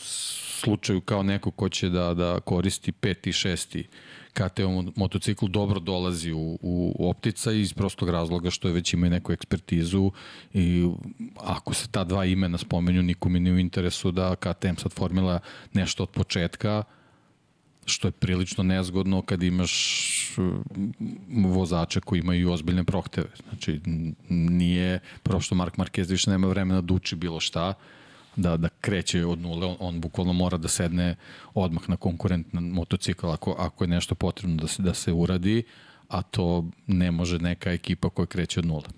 slučaju 0.61 1.01
kao 1.01 1.23
neko 1.23 1.51
ko 1.51 1.69
će 1.69 1.89
da, 1.89 2.15
da 2.15 2.41
koristi 2.41 2.93
peti, 2.93 3.33
šesti 3.33 3.89
KTM 4.33 4.91
motocikl 4.97 5.47
dobro 5.47 5.81
dolazi 5.81 6.33
u, 6.33 6.59
u 6.63 7.11
optica 7.11 7.53
iz 7.53 7.73
prostog 7.73 8.09
razloga 8.09 8.51
što 8.51 8.69
je 8.69 8.75
već 8.75 8.93
ima 8.93 9.09
neku 9.09 9.33
ekspertizu 9.33 10.11
i 10.55 10.89
ako 11.37 11.75
se 11.75 11.89
ta 11.89 12.05
dva 12.05 12.25
imena 12.25 12.59
spomenju 12.59 13.03
nikome 13.03 13.41
nije 13.41 13.55
u 13.55 13.59
interesu 13.59 14.11
da 14.11 14.37
KTM 14.37 14.75
sad 14.77 14.93
formila 14.93 15.41
nešto 15.73 16.03
od 16.03 16.11
početka 16.11 16.83
što 17.91 18.09
je 18.09 18.13
prilično 18.13 18.65
nezgodno 18.65 19.23
kad 19.23 19.43
imaš 19.43 20.37
vozača 21.29 22.01
koji 22.01 22.21
imaju 22.21 22.53
ozbiljne 22.53 22.85
prohteve. 22.85 23.29
Znači, 23.49 23.81
nije, 24.29 25.01
prvo 25.23 25.41
što 25.41 25.55
Mark 25.55 25.77
Marquez 25.77 26.11
više 26.11 26.31
nema 26.31 26.47
vremena 26.49 26.81
da 26.81 26.95
uči 26.95 27.17
bilo 27.17 27.41
šta, 27.41 27.75
da, 28.37 28.57
da 28.57 28.69
kreće 28.69 29.27
od 29.27 29.39
nule, 29.39 29.67
on, 29.67 29.77
on 29.81 30.01
bukvalno 30.01 30.33
mora 30.33 30.57
da 30.57 30.69
sedne 30.69 31.17
odmah 31.55 31.89
na 31.89 31.97
konkurentan 31.97 32.65
motocikl 32.65 33.31
ako, 33.31 33.55
ako 33.59 33.85
je 33.85 33.89
nešto 33.89 34.15
potrebno 34.15 34.57
da 34.57 34.69
se, 34.69 34.83
da 34.83 34.95
se 34.95 35.13
uradi, 35.13 35.63
a 36.09 36.23
to 36.23 36.65
ne 36.87 37.11
može 37.11 37.39
neka 37.39 37.73
ekipa 37.73 38.11
koja 38.11 38.27
kreće 38.27 38.61
od 38.61 38.67
nule. 38.67 38.89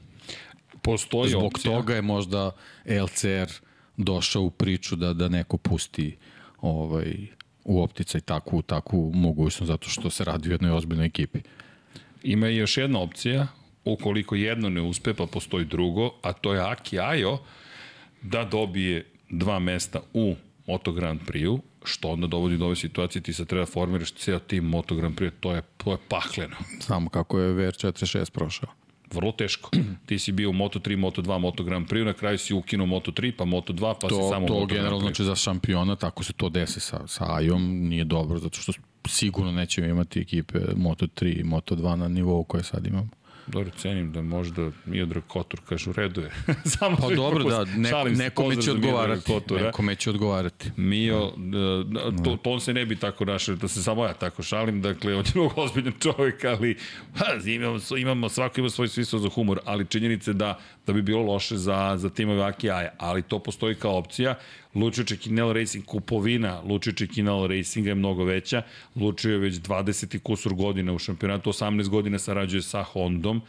Postoji 0.82 1.31
Zbog 1.31 1.44
opcija. 1.44 1.77
toga 1.77 1.94
je 1.94 2.02
možda 2.02 2.51
LCR 2.86 3.52
došao 3.97 4.43
u 4.43 4.51
priču 4.51 4.97
da 4.97 5.12
da 5.12 5.28
neko 5.28 5.56
pusti 5.56 6.16
ovaj 6.60 7.27
u 7.64 7.82
opticaj 7.82 8.20
takvu, 8.20 8.62
takvu 8.62 9.12
mogućnost 9.14 9.68
zato 9.68 9.89
što 9.89 10.10
se 10.10 10.24
radi 10.24 10.48
u 10.48 10.52
jednoj 10.52 10.70
ozbiljnoj 10.70 11.06
ekipi. 11.06 11.40
Ima 12.22 12.48
i 12.48 12.56
još 12.56 12.76
jedna 12.76 13.01
opcija, 13.01 13.47
ukoliko 13.84 14.34
jedno 14.34 14.68
ne 14.68 14.80
uspe, 14.80 15.14
pa 15.14 15.26
postoji 15.26 15.64
drugo, 15.64 16.10
a 16.22 16.32
to 16.32 16.55
je 16.55 16.60
Aki 16.60 17.01
Ajo 17.01 17.39
da 18.22 18.44
dobije 18.44 19.06
dva 19.30 19.59
mesta 19.59 20.01
u 20.14 20.34
Moto 20.66 20.93
Grand 20.93 21.20
Prix-u, 21.26 21.60
što 21.84 22.09
onda 22.09 22.26
dovodi 22.26 22.56
do 22.56 22.66
ove 22.66 22.76
situacije, 22.76 23.22
ti 23.22 23.32
sad 23.32 23.47
treba 23.47 23.64
da 23.64 23.70
formiraš 23.70 24.12
ceo 24.12 24.39
tim 24.39 24.64
Moto 24.64 24.94
Grand 24.94 25.18
Prix, 25.18 25.32
to 25.40 25.55
je, 25.55 25.62
to 25.76 25.93
je 25.93 25.98
pakleno. 26.09 26.56
Samo 26.80 27.10
kako 27.10 27.40
je 27.40 27.55
VR46 27.55 28.30
prošao. 28.30 28.81
Vrlo 29.14 29.32
teško. 29.32 29.70
Ti 30.06 30.18
si 30.18 30.32
bio 30.32 30.51
u 30.51 30.52
Moto3, 30.52 30.97
Moto2, 30.97 31.39
Moto 31.39 31.64
Grand 31.64 31.89
Prix, 31.89 32.05
na 32.05 32.12
kraju 32.12 32.39
si 32.39 32.55
ukinuo 32.55 32.86
Moto3, 32.86 33.32
pa 33.36 33.44
Moto2, 33.44 33.94
pa 34.01 34.09
si 34.09 34.14
To, 34.14 34.30
samo 34.30 34.47
to 34.47 34.55
Moto 34.55 34.66
Grand 34.66 34.70
generalno 34.70 35.01
znači 35.01 35.24
za 35.24 35.36
šampiona, 35.36 35.97
tako 35.97 36.24
se 36.24 36.32
to 36.32 36.48
desi 36.48 36.80
sa, 36.80 37.06
sa 37.06 37.34
Ajom, 37.34 37.89
nije 37.89 38.05
dobro, 38.05 38.39
zato 38.39 38.60
što 38.60 38.72
sigurno 39.09 39.52
nećemo 39.52 39.86
imati 39.86 40.20
ekipe 40.20 40.59
Moto3 40.59 41.40
i 41.40 41.44
Moto2 41.44 41.94
na 41.94 42.09
nivou 42.09 42.44
koje 42.44 42.64
sad 42.64 42.86
imamo. 42.86 43.09
Dobro, 43.47 43.70
cenim 43.77 44.12
da 44.12 44.23
možda 44.23 44.70
Miodrag 44.85 45.23
Kotor 45.28 45.60
kaže 45.69 45.90
u 45.90 45.93
redu 45.93 46.20
je. 46.20 46.31
Samo 46.78 46.97
Pa 46.97 47.09
se 47.09 47.14
dobro, 47.14 47.44
da, 47.44 47.64
neko, 47.64 48.05
nekome 48.09 48.62
će 48.62 48.73
odgovarati. 48.73 49.24
Kotora. 49.24 49.62
Nekome 49.62 49.94
će 49.94 50.10
odgovarati. 50.10 50.70
Mio, 50.77 51.32
e, 52.12 52.24
to, 52.24 52.36
to 52.36 52.51
on 52.51 52.60
se 52.60 52.74
ne 52.74 52.86
bi 52.86 52.97
tako 52.97 53.24
našao, 53.24 53.55
da 53.55 53.69
se 53.69 53.82
samo 53.82 54.05
ja 54.05 54.14
tako 54.14 54.43
šalim, 54.43 54.82
dakle, 54.82 55.14
on 55.14 55.24
je 55.24 55.32
mnogo 55.35 55.62
ozbiljan 55.62 55.94
čovjek, 56.01 56.44
ali 56.44 56.77
ha, 57.14 57.27
imamo, 57.47 57.78
imamo, 57.98 58.28
svako 58.28 58.60
ima 58.60 58.70
svoj 58.70 58.89
smisao 58.89 59.20
za 59.20 59.28
humor, 59.28 59.60
ali 59.64 59.86
činjenice 59.86 60.32
da, 60.32 60.59
da 60.86 60.92
bi 60.92 61.02
bilo 61.02 61.22
loše 61.22 61.56
za, 61.56 61.94
za 61.96 62.10
timove 62.10 62.42
Aki 62.42 62.70
Aja, 62.70 62.90
ali 62.98 63.22
to 63.22 63.38
postoji 63.38 63.74
kao 63.74 63.96
opcija. 63.98 64.34
Lučio 64.74 65.04
Čekinel 65.04 65.52
Racing, 65.52 65.84
kupovina 65.84 66.60
Lučio 66.60 66.92
Čekinel 66.92 67.46
Racinga 67.46 67.88
je 67.88 67.94
mnogo 67.94 68.24
veća, 68.24 68.62
Lučio 68.96 69.32
je 69.32 69.38
već 69.38 69.54
20 69.54 70.16
i 70.16 70.18
kusur 70.18 70.54
godina 70.54 70.92
u 70.92 70.98
šampionatu, 70.98 71.50
18 71.50 71.88
godina 71.88 72.18
sarađuje 72.18 72.62
sa 72.62 72.82
Hondom, 72.82 73.42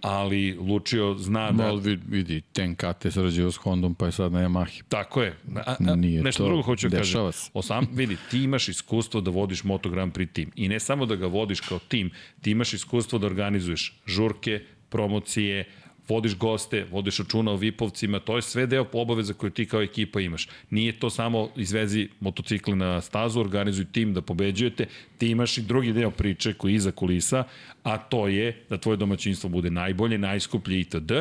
ali 0.00 0.54
Lučio 0.54 1.14
zna 1.18 1.52
da... 1.52 1.64
Da. 1.64 1.96
vidi, 2.08 2.40
Tenkate 2.40 3.10
sarađio 3.10 3.50
s 3.52 3.56
Hondom, 3.56 3.94
pa 3.94 4.06
je 4.06 4.12
sad 4.12 4.32
na 4.32 4.40
Yamahi. 4.40 4.82
Tako 4.88 5.22
je. 5.22 5.36
A, 5.56 5.74
a, 5.88 5.94
Nije 5.96 6.22
nešto 6.22 6.42
to- 6.42 6.48
drugo 6.48 6.62
hoću 6.62 6.88
da 6.88 6.96
kažem. 6.96 7.32
se. 7.32 7.50
Osam, 7.54 7.86
vidi, 7.92 8.16
ti 8.30 8.38
imaš 8.38 8.68
iskustvo 8.68 9.20
da 9.20 9.30
vodiš 9.30 9.64
Moto 9.64 9.88
Grand 9.90 10.12
Prix 10.12 10.32
tim. 10.32 10.50
I 10.56 10.68
ne 10.68 10.80
samo 10.80 11.06
da 11.06 11.16
ga 11.16 11.26
vodiš 11.26 11.60
kao 11.60 11.78
tim, 11.78 12.10
ti 12.42 12.50
imaš 12.50 12.72
iskustvo 12.74 13.18
da 13.18 13.26
organizuješ 13.26 14.00
žurke, 14.06 14.60
promocije, 14.88 15.64
vodiš 16.08 16.36
goste, 16.36 16.84
vodiš 16.90 17.18
računa 17.18 17.52
o 17.52 17.56
vipovcima, 17.56 18.20
to 18.20 18.36
je 18.36 18.42
sve 18.42 18.66
deo 18.66 18.86
obaveza 18.92 19.32
koje 19.32 19.50
ti 19.50 19.66
kao 19.66 19.82
ekipa 19.82 20.20
imaš. 20.20 20.48
Nije 20.70 20.98
to 20.98 21.10
samo 21.10 21.48
izvezi 21.56 22.08
motocikle 22.20 22.76
na 22.76 23.00
stazu, 23.00 23.40
organizuj 23.40 23.86
tim 23.92 24.14
da 24.14 24.20
pobeđujete, 24.22 24.86
ti 25.18 25.28
imaš 25.28 25.58
i 25.58 25.62
drugi 25.62 25.92
deo 25.92 26.10
priče 26.10 26.52
koji 26.52 26.72
je 26.72 26.76
iza 26.76 26.90
kulisa, 26.90 27.44
a 27.82 27.98
to 27.98 28.28
je 28.28 28.64
da 28.70 28.78
tvoje 28.78 28.96
domaćinstvo 28.96 29.50
bude 29.50 29.70
najbolje, 29.70 30.18
najskuplje 30.18 30.80
itd. 30.80 31.12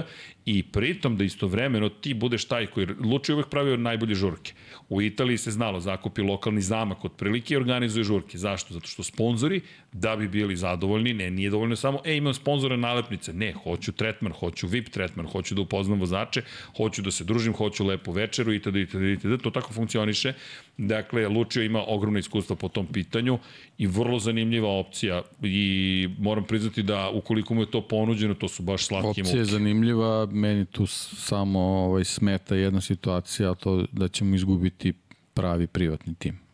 I 0.46 0.64
pritom 0.64 1.18
da 1.18 1.24
istovremeno 1.24 1.90
ti 1.90 2.14
budeš 2.14 2.46
taj 2.46 2.66
koji 2.68 2.88
Luči 3.00 3.34
uvek 3.34 3.48
pravio 3.50 3.78
najbolje 3.78 4.16
žurke. 4.16 4.54
U 4.90 5.02
Italiji 5.02 5.38
se 5.38 5.52
znalo, 5.52 5.80
zakupi 5.80 6.22
lokalni 6.22 6.62
zamak 6.62 7.06
otprilike 7.06 7.54
i 7.54 7.58
organizuje 7.58 8.04
žurke. 8.04 8.38
Zašto? 8.38 8.74
Zato 8.74 8.88
što 8.88 9.04
sponzori, 9.04 9.62
da 9.92 10.16
bi 10.16 10.28
bili 10.28 10.56
zadovoljni, 10.56 11.14
ne, 11.14 11.32
nije 11.32 11.50
dovoljno 11.50 11.76
samo, 11.76 12.00
e, 12.06 12.18
imam 12.18 12.34
sponzora 12.34 12.78
nalepnice. 12.78 13.34
Ne, 13.34 13.54
hoću 13.54 13.92
tretman, 13.92 14.34
hoću 14.34 14.68
VIP 14.68 14.90
tretman, 14.90 15.28
hoću 15.28 15.56
da 15.56 15.62
upoznam 15.62 16.00
vozače, 16.00 16.42
hoću 16.78 17.02
da 17.02 17.12
se 17.12 17.24
družim, 17.24 17.54
hoću 17.54 17.86
lepu 17.86 18.12
večeru 18.12 18.54
itd. 18.54 18.76
itd. 18.76 19.02
itd. 19.02 19.42
To 19.44 19.50
tako 19.50 19.74
funkcioniše. 19.74 20.34
Dakle, 20.78 21.28
Lučio 21.28 21.64
ima 21.64 21.84
ogromno 21.88 22.20
iskustvo 22.20 22.56
po 22.56 22.70
tom 22.70 22.88
pitanju 22.88 23.40
i 23.78 23.88
vrlo 23.88 24.20
zanimljiva 24.20 24.70
opcija 24.70 25.22
i 25.44 26.10
moram 26.20 26.44
priznati 26.44 26.84
da 26.84 27.10
ukoliko 27.10 27.54
mu 27.54 27.62
je 27.62 27.72
to 27.72 27.82
ponuđeno, 27.82 28.34
to 28.34 28.48
su 28.48 28.64
baš 28.64 28.86
slatke 28.86 29.08
Opcija 29.08 29.26
muke. 29.26 29.38
je 29.38 29.46
zanimljiva, 29.46 30.26
meni 30.26 30.66
tu 30.66 30.88
samo 30.88 31.60
ovaj, 31.60 32.04
smeta 32.04 32.56
jedna 32.56 32.82
situacija, 32.82 33.52
a 33.52 33.56
to 33.56 33.86
da 33.92 34.08
ćemo 34.08 34.36
izgubiti 34.36 34.94
pravi 35.34 35.68
privatni 35.68 36.16
tim. 36.16 36.45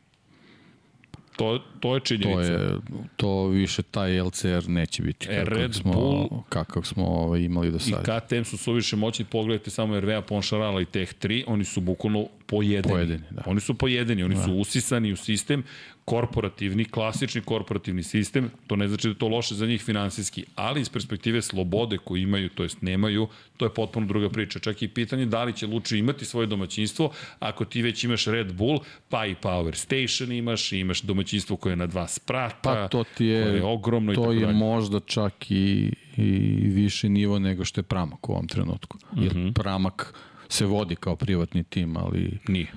To, 1.36 1.60
to 1.80 1.94
je 1.96 2.00
činjenica. 2.00 2.42
To 2.58 2.64
je 2.64 2.80
to 3.16 3.48
više 3.48 3.82
taj 3.82 4.22
LCR 4.22 4.68
neće 4.68 5.04
biti 5.04 5.28
E, 5.30 5.44
kakav 5.44 5.58
Red 5.58 5.74
smo 5.76 5.94
Bull- 5.94 6.44
kakav 6.50 6.84
smo 6.84 7.06
ovaj, 7.06 7.42
imali 7.42 7.72
do 7.72 7.78
I 7.78 7.80
sada. 7.80 8.20
KTM 8.20 8.44
su 8.44 8.58
suviše 8.58 8.96
moćni, 8.96 9.26
pogledajte 9.26 9.70
samo 9.70 10.00
RVA, 10.00 10.22
Ponšarala 10.22 10.82
i 10.82 10.86
Tech 10.86 11.14
3, 11.22 11.44
oni 11.48 11.64
su 11.66 11.82
bukvalno 11.82 12.28
pojedeni. 12.46 12.94
Pojedeni, 12.94 13.24
da. 13.32 13.44
Oni 13.46 13.60
su 13.60 13.74
pojedeni, 13.74 14.24
oni 14.24 14.36
su 14.36 14.54
usisani 14.54 15.12
u 15.12 15.16
sistem, 15.16 15.64
korporativni, 16.12 16.86
klasični 16.86 17.42
korporativni 17.42 18.04
sistem, 18.04 18.50
to 18.68 18.76
ne 18.76 18.88
znači 18.88 19.08
da 19.08 19.12
je 19.12 19.18
to 19.18 19.28
loše 19.28 19.56
za 19.56 19.66
njih 19.66 19.82
finansijski, 19.82 20.46
ali 20.56 20.82
iz 20.82 20.90
perspektive 20.90 21.42
slobode 21.42 21.98
koju 21.98 22.22
imaju, 22.22 22.50
to 22.50 22.64
jest 22.64 22.82
nemaju, 22.82 23.28
to 23.58 23.66
je 23.66 23.74
potpuno 23.74 24.08
druga 24.08 24.30
priča. 24.30 24.60
Čak 24.60 24.82
i 24.82 24.88
pitanje 24.88 25.26
da 25.26 25.44
li 25.44 25.54
će 25.54 25.68
Luči 25.68 25.98
imati 25.98 26.26
svoje 26.26 26.48
domaćinstvo, 26.48 27.12
ako 27.40 27.66
ti 27.66 27.82
već 27.82 28.04
imaš 28.04 28.26
Red 28.26 28.54
Bull, 28.54 28.80
pa 29.10 29.26
i 29.26 29.36
Power 29.36 29.76
Station 29.76 30.32
imaš, 30.32 30.72
imaš 30.72 31.02
domaćinstvo 31.02 31.56
koje 31.56 31.72
je 31.72 31.78
na 31.78 31.88
dva 31.88 32.08
sprata, 32.08 32.60
Pa 32.62 32.88
to 32.88 33.04
ti 33.18 33.26
je, 33.26 33.44
koje 33.44 33.56
je 33.56 33.64
ogromno 33.64 34.12
i 34.12 34.16
to 34.16 34.22
tako 34.22 34.34
je 34.34 34.40
dalje. 34.40 34.54
možda 34.54 35.00
čak 35.00 35.52
i, 35.52 35.94
i 36.18 36.32
viši 36.68 37.10
nivo 37.10 37.40
nego 37.40 37.66
što 37.66 37.80
je 37.80 37.84
Pramak 37.84 38.30
u 38.30 38.32
ovom 38.32 38.48
trenutku. 38.48 38.98
Jer 39.16 39.36
Mhm. 39.36 39.50
Pramak 39.52 40.14
se 40.50 40.66
vodi 40.66 40.96
kao 40.96 41.16
privatni 41.16 41.64
tim, 41.64 41.98
ali 41.98 42.40
Nije. 42.48 42.72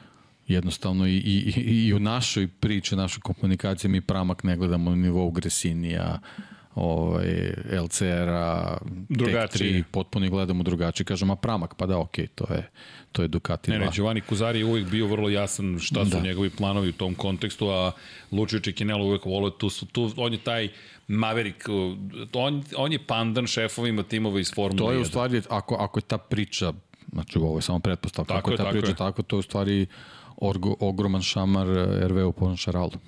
Jednostavno 0.48 1.06
i, 1.06 1.16
i, 1.16 1.52
i, 1.86 1.94
u 1.94 1.98
našoj 1.98 2.48
priči, 2.48 2.96
našoj 2.96 3.20
komunikaciji 3.20 3.90
mi 3.90 4.00
Pramak 4.00 4.44
ne 4.44 4.56
gledamo 4.56 4.90
na 4.90 4.96
nivou 4.96 5.30
Gresinija, 5.30 6.18
ovaj, 6.74 7.54
LCR-a, 7.84 8.78
Tech 8.78 9.06
Drugačije. 9.08 9.72
3, 9.72 9.82
potpuno 9.90 10.30
gledamo 10.30 10.62
drugačije. 10.62 11.04
Kažem, 11.04 11.30
a 11.30 11.36
Pramak, 11.36 11.74
pa 11.74 11.86
da, 11.86 11.98
okej, 11.98 12.26
to 12.26 12.54
je, 12.54 12.70
to 13.12 13.22
je 13.22 13.28
Ducati 13.28 13.70
Ne, 13.70 13.76
2. 13.78 13.80
ne, 13.80 13.90
Giovanni 13.94 14.20
Kuzari 14.20 14.58
je 14.58 14.64
uvijek 14.64 14.90
bio 14.90 15.06
vrlo 15.06 15.28
jasan 15.28 15.78
šta 15.80 16.04
su 16.04 16.10
da. 16.10 16.20
Njegovi 16.20 16.50
planovi 16.50 16.88
u 16.88 16.92
tom 16.92 17.14
kontekstu, 17.14 17.68
a 17.68 17.92
Lučio 18.32 18.60
Čekinelo 18.60 19.04
uvijek 19.04 19.24
volio, 19.24 19.50
tu, 19.50 19.70
su, 19.70 19.86
tu, 19.86 20.10
on 20.16 20.32
je 20.32 20.38
taj 20.38 20.68
Maverick, 21.08 21.68
on, 22.32 22.64
on 22.76 22.92
je 22.92 23.06
pandan 23.06 23.46
šefovima 23.46 24.02
timova 24.02 24.40
iz 24.40 24.52
Formule 24.54 24.80
1. 24.82 24.86
To 24.86 24.92
je 24.92 24.98
u 24.98 25.04
stvari, 25.04 25.42
ako, 25.50 25.74
ako 25.74 25.98
je 25.98 26.02
ta 26.02 26.18
priča, 26.18 26.72
znači 27.12 27.38
ovo 27.38 27.58
je 27.58 27.62
samo 27.62 27.78
pretpostavka, 27.78 28.34
Tako 28.34 28.38
ako 28.38 28.50
je 28.50 28.54
je, 28.54 28.56
ta 28.56 28.64
tako 28.64 28.72
priča 28.72 28.90
je. 28.90 28.96
tako, 28.96 29.22
to 29.22 29.36
je 29.36 29.38
u 29.38 29.42
stvari 29.42 29.86
orgo, 30.48 30.76
ogroman 30.80 31.22
šamar 31.22 31.68
eh, 31.68 32.08
RV 32.08 32.26
u 32.28 32.32
Ponšaralu, 32.32 32.98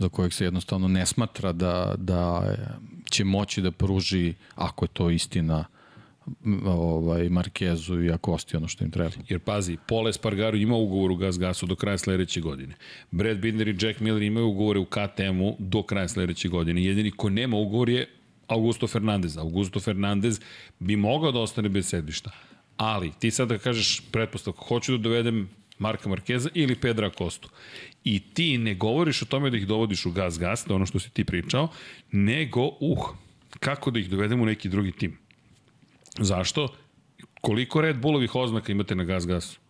za 0.00 0.08
kojeg 0.08 0.32
se 0.32 0.44
jednostavno 0.44 0.88
ne 0.88 1.06
smatra 1.06 1.52
da, 1.52 1.94
da 1.98 2.42
eh, 2.46 2.56
će 3.10 3.24
moći 3.24 3.62
da 3.62 3.70
pruži, 3.70 4.34
ako 4.54 4.84
je 4.84 4.88
to 4.88 5.10
istina, 5.10 5.64
ovaj, 6.66 7.28
Markezu 7.28 8.02
i 8.02 8.12
Akosti 8.12 8.56
ono 8.56 8.68
što 8.68 8.84
im 8.84 8.90
treba. 8.90 9.10
Jer 9.28 9.40
pazi, 9.40 9.76
Paul 9.88 10.08
Espargaro 10.08 10.56
ima 10.56 10.76
ugovor 10.76 11.10
u 11.10 11.16
Gas 11.16 11.38
Gasu 11.38 11.66
do 11.66 11.76
kraja 11.76 11.98
sledeće 11.98 12.40
godine. 12.40 12.74
Brad 13.10 13.38
Binder 13.38 13.68
i 13.68 13.76
Jack 13.80 14.00
Miller 14.00 14.22
imaju 14.22 14.46
ugovore 14.46 14.78
u 14.78 14.84
KTM-u 14.84 15.56
do 15.58 15.82
kraja 15.82 16.08
sledeće 16.08 16.48
godine. 16.48 16.84
Jedini 16.84 17.10
ko 17.10 17.30
nema 17.30 17.56
ugovor 17.56 17.88
je 17.88 18.06
Augusto 18.46 18.86
Fernandez. 18.86 19.36
Augusto 19.36 19.80
Fernandez 19.80 20.40
bi 20.78 20.96
mogao 20.96 21.32
da 21.32 21.38
ostane 21.38 21.68
bez 21.68 21.88
sedišta. 21.88 22.30
Ali 22.76 23.12
ti 23.18 23.30
sad 23.30 23.48
da 23.48 23.58
kažeš 23.58 24.02
pretpostavku, 24.12 24.64
hoću 24.64 24.96
da 24.96 25.02
dovedem 25.02 25.48
Marka 25.80 26.08
Markeza 26.08 26.48
ili 26.54 26.74
Pedra 26.74 27.10
Kostu. 27.10 27.48
I 28.04 28.20
ti 28.20 28.58
ne 28.58 28.74
govoriš 28.74 29.22
o 29.22 29.26
tome 29.26 29.50
da 29.50 29.56
ih 29.56 29.66
dovodiš 29.66 30.06
u 30.06 30.12
Gas 30.12 30.38
Gas, 30.38 30.64
to 30.64 30.72
je 30.72 30.76
ono 30.76 30.86
što 30.86 30.98
si 30.98 31.10
ti 31.10 31.24
pričao, 31.24 31.68
nego, 32.12 32.66
uh, 32.80 32.98
kako 33.60 33.90
da 33.90 33.98
ih 33.98 34.10
dovedem 34.10 34.40
u 34.40 34.46
neki 34.46 34.68
drugi 34.68 34.92
tim. 34.92 35.18
Zašto? 36.18 36.68
Koliko 37.40 37.80
Red 37.80 37.98
Bullovih 37.98 38.34
oznaka 38.34 38.72
imate 38.72 38.94
na 38.94 39.04
gas 39.04 39.26
gasu? 39.26 39.60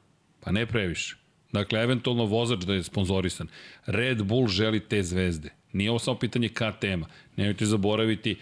Pa 0.41 0.53
ne 0.53 0.67
previše. 0.67 1.17
Dakle, 1.53 1.83
eventualno 1.83 2.25
vozač 2.25 2.65
da 2.65 2.75
je 2.75 2.83
sponzorisan. 2.83 3.49
Red 3.87 4.23
Bull 4.23 4.49
želi 4.49 4.81
te 4.81 5.03
zvezde. 5.03 5.51
Nije 5.73 5.91
ovo 5.91 5.99
samo 5.99 6.19
pitanje 6.19 6.49
KTM-a. 6.49 7.07
Nemojte 7.37 7.67
zaboraviti, 7.67 8.37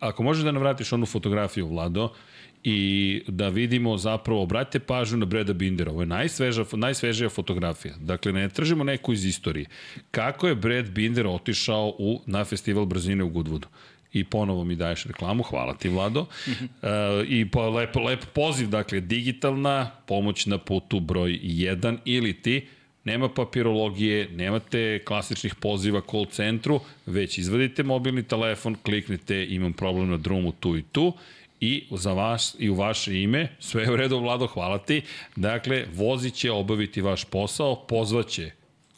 ako 0.00 0.22
možeš 0.22 0.44
da 0.44 0.52
nam 0.52 0.62
vratiš 0.62 0.92
onu 0.92 1.06
fotografiju, 1.06 1.68
Vlado, 1.68 2.12
i 2.64 3.22
da 3.28 3.48
vidimo 3.48 3.96
zapravo, 3.98 4.42
obratite 4.42 4.78
pažnju 4.78 5.18
na 5.18 5.26
Breda 5.26 5.52
Bindera, 5.52 5.90
ovo 5.90 6.02
je 6.02 6.06
najsveža, 6.06 6.64
najsvežija 6.72 7.28
fotografija. 7.30 7.94
Dakle, 8.00 8.32
ne 8.32 8.48
tražimo 8.48 8.84
neku 8.84 9.12
iz 9.12 9.24
istorije. 9.24 9.66
Kako 10.10 10.48
je 10.48 10.54
Brad 10.54 10.90
Binder 10.90 11.26
otišao 11.26 11.94
u, 11.98 12.20
na 12.26 12.44
festival 12.44 12.84
brzine 12.84 13.24
u 13.24 13.30
Goodwoodu? 13.30 13.66
i 14.12 14.24
ponovo 14.24 14.64
mi 14.64 14.76
daješ 14.76 15.04
reklamu, 15.04 15.42
hvala 15.42 15.74
ti 15.74 15.88
Vlado. 15.88 16.20
Uh, 16.20 16.28
I 17.28 17.48
po, 17.50 17.70
lep, 17.70 17.96
lep 17.96 18.24
poziv, 18.34 18.68
dakle, 18.68 19.00
digitalna 19.00 19.90
pomoć 20.06 20.46
na 20.46 20.58
putu 20.58 21.00
broj 21.00 21.40
1 21.42 21.96
ili 22.04 22.32
ti 22.32 22.66
nema 23.04 23.28
papirologije, 23.28 24.28
nemate 24.28 25.00
klasičnih 25.04 25.54
poziva 25.54 26.00
call 26.10 26.26
centru, 26.26 26.80
već 27.06 27.38
izvadite 27.38 27.82
mobilni 27.82 28.22
telefon, 28.22 28.76
kliknite 28.82 29.46
imam 29.50 29.72
problem 29.72 30.10
na 30.10 30.16
drumu 30.16 30.52
tu 30.52 30.76
i 30.76 30.82
tu 30.82 31.12
i 31.62 31.84
za 31.90 32.12
vas 32.12 32.56
i 32.58 32.70
u 32.70 32.74
vaše 32.74 33.20
ime, 33.20 33.48
sve 33.58 33.82
je 33.82 33.92
u 33.92 33.96
redu 33.96 34.18
Vlado, 34.18 34.46
hvala 34.46 34.78
ti. 34.78 35.02
Dakle, 35.36 35.84
vozi 35.94 36.30
će 36.30 36.50
obaviti 36.50 37.00
vaš 37.00 37.24
posao, 37.24 37.86
pozvaće 37.86 38.50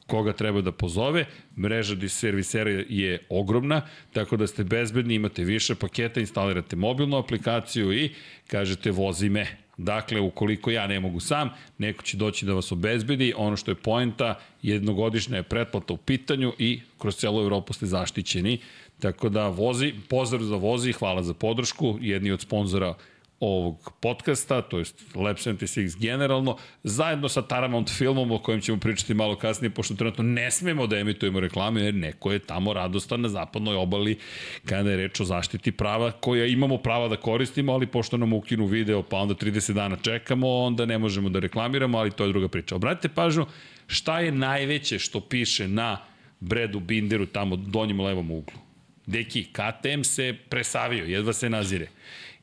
koga 0.07 0.33
treba 0.33 0.61
da 0.61 0.73
pozove. 0.73 1.27
Mreža 1.59 2.09
servisera 2.09 2.71
je 2.89 3.19
ogromna, 3.29 3.83
tako 4.13 4.37
da 4.37 4.47
ste 4.47 4.65
bezbedni, 4.65 5.15
imate 5.15 5.45
više 5.45 5.75
paketa, 5.75 6.21
instalirate 6.21 6.77
mobilnu 6.77 7.17
aplikaciju 7.17 7.93
i 7.93 8.11
kažete 8.47 8.91
vozi 8.91 9.29
me. 9.29 9.47
Dakle, 9.77 10.21
ukoliko 10.21 10.71
ja 10.71 10.87
ne 10.87 11.01
mogu 11.01 11.21
sam, 11.21 11.51
neko 11.79 12.03
će 12.03 12.17
doći 12.17 12.47
da 12.47 12.55
vas 12.55 12.73
obezbedi. 12.73 13.33
Ono 13.37 13.57
što 13.57 13.71
je 13.71 13.75
poenta, 13.75 14.39
jednogodišnja 14.63 15.37
je 15.37 15.43
pretplata 15.43 15.93
u 15.93 15.97
pitanju 15.97 16.53
i 16.59 16.81
kroz 16.99 17.17
celu 17.17 17.41
Evropu 17.41 17.73
ste 17.73 17.87
zaštićeni. 17.87 18.59
Tako 19.05 19.29
da 19.29 19.49
vozi, 19.49 19.93
pozdrav 20.09 20.43
za 20.43 20.57
vozi, 20.57 20.93
hvala 20.93 21.23
za 21.23 21.35
podršku, 21.35 21.99
jedni 22.01 22.31
od 22.31 22.41
sponzora 22.41 22.95
ovog 23.41 23.93
podcasta, 24.01 24.63
to 24.63 24.79
jest 24.79 25.05
Lab 25.15 25.37
76 25.37 26.01
generalno, 26.01 26.57
zajedno 26.83 27.29
sa 27.29 27.43
Paramount 27.43 27.91
filmom 27.91 28.33
o 28.33 28.39
kojem 28.39 28.61
ćemo 28.61 28.81
pričati 28.81 29.15
malo 29.15 29.37
kasnije, 29.37 29.71
pošto 29.71 29.95
trenutno 29.95 30.25
ne 30.25 30.51
smemo 30.51 30.87
da 30.87 30.99
emitujemo 30.99 31.41
reklame, 31.41 31.83
jer 31.83 31.95
neko 31.95 32.33
je 32.33 32.39
tamo 32.39 32.73
radostan 32.73 33.21
na 33.21 33.29
zapadnoj 33.29 33.77
obali 33.77 34.19
kada 34.65 34.91
je 34.91 34.97
reč 34.97 35.21
o 35.21 35.25
zaštiti 35.25 35.73
prava, 35.73 36.11
koja 36.11 36.47
imamo 36.47 36.79
prava 36.79 37.09
da 37.09 37.17
koristimo, 37.17 37.73
ali 37.73 37.87
pošto 37.87 38.17
nam 38.17 38.33
ukinu 38.33 38.67
video, 38.67 39.03
pa 39.03 39.17
onda 39.17 39.35
30 39.35 39.73
dana 39.73 39.97
čekamo, 39.97 40.49
onda 40.49 40.87
ne 40.87 40.99
možemo 40.99 41.29
da 41.29 41.39
reklamiramo, 41.39 41.99
ali 41.99 42.11
to 42.11 42.25
je 42.25 42.33
druga 42.33 42.49
priča. 42.49 42.77
Obratite 42.77 43.15
pažnju, 43.15 43.47
šta 43.87 44.21
je 44.21 44.33
najveće 44.33 44.99
što 44.99 45.21
piše 45.21 45.69
na 45.69 45.99
Bredu 46.41 46.81
Binderu 46.81 47.27
tamo 47.27 47.57
donjem 47.57 48.01
levom 48.01 48.31
uglu? 48.31 48.65
Deki, 49.07 49.45
KTM 49.45 50.03
se 50.03 50.35
presavio, 50.49 51.05
jedva 51.05 51.33
se 51.33 51.51
nazire. 51.51 51.89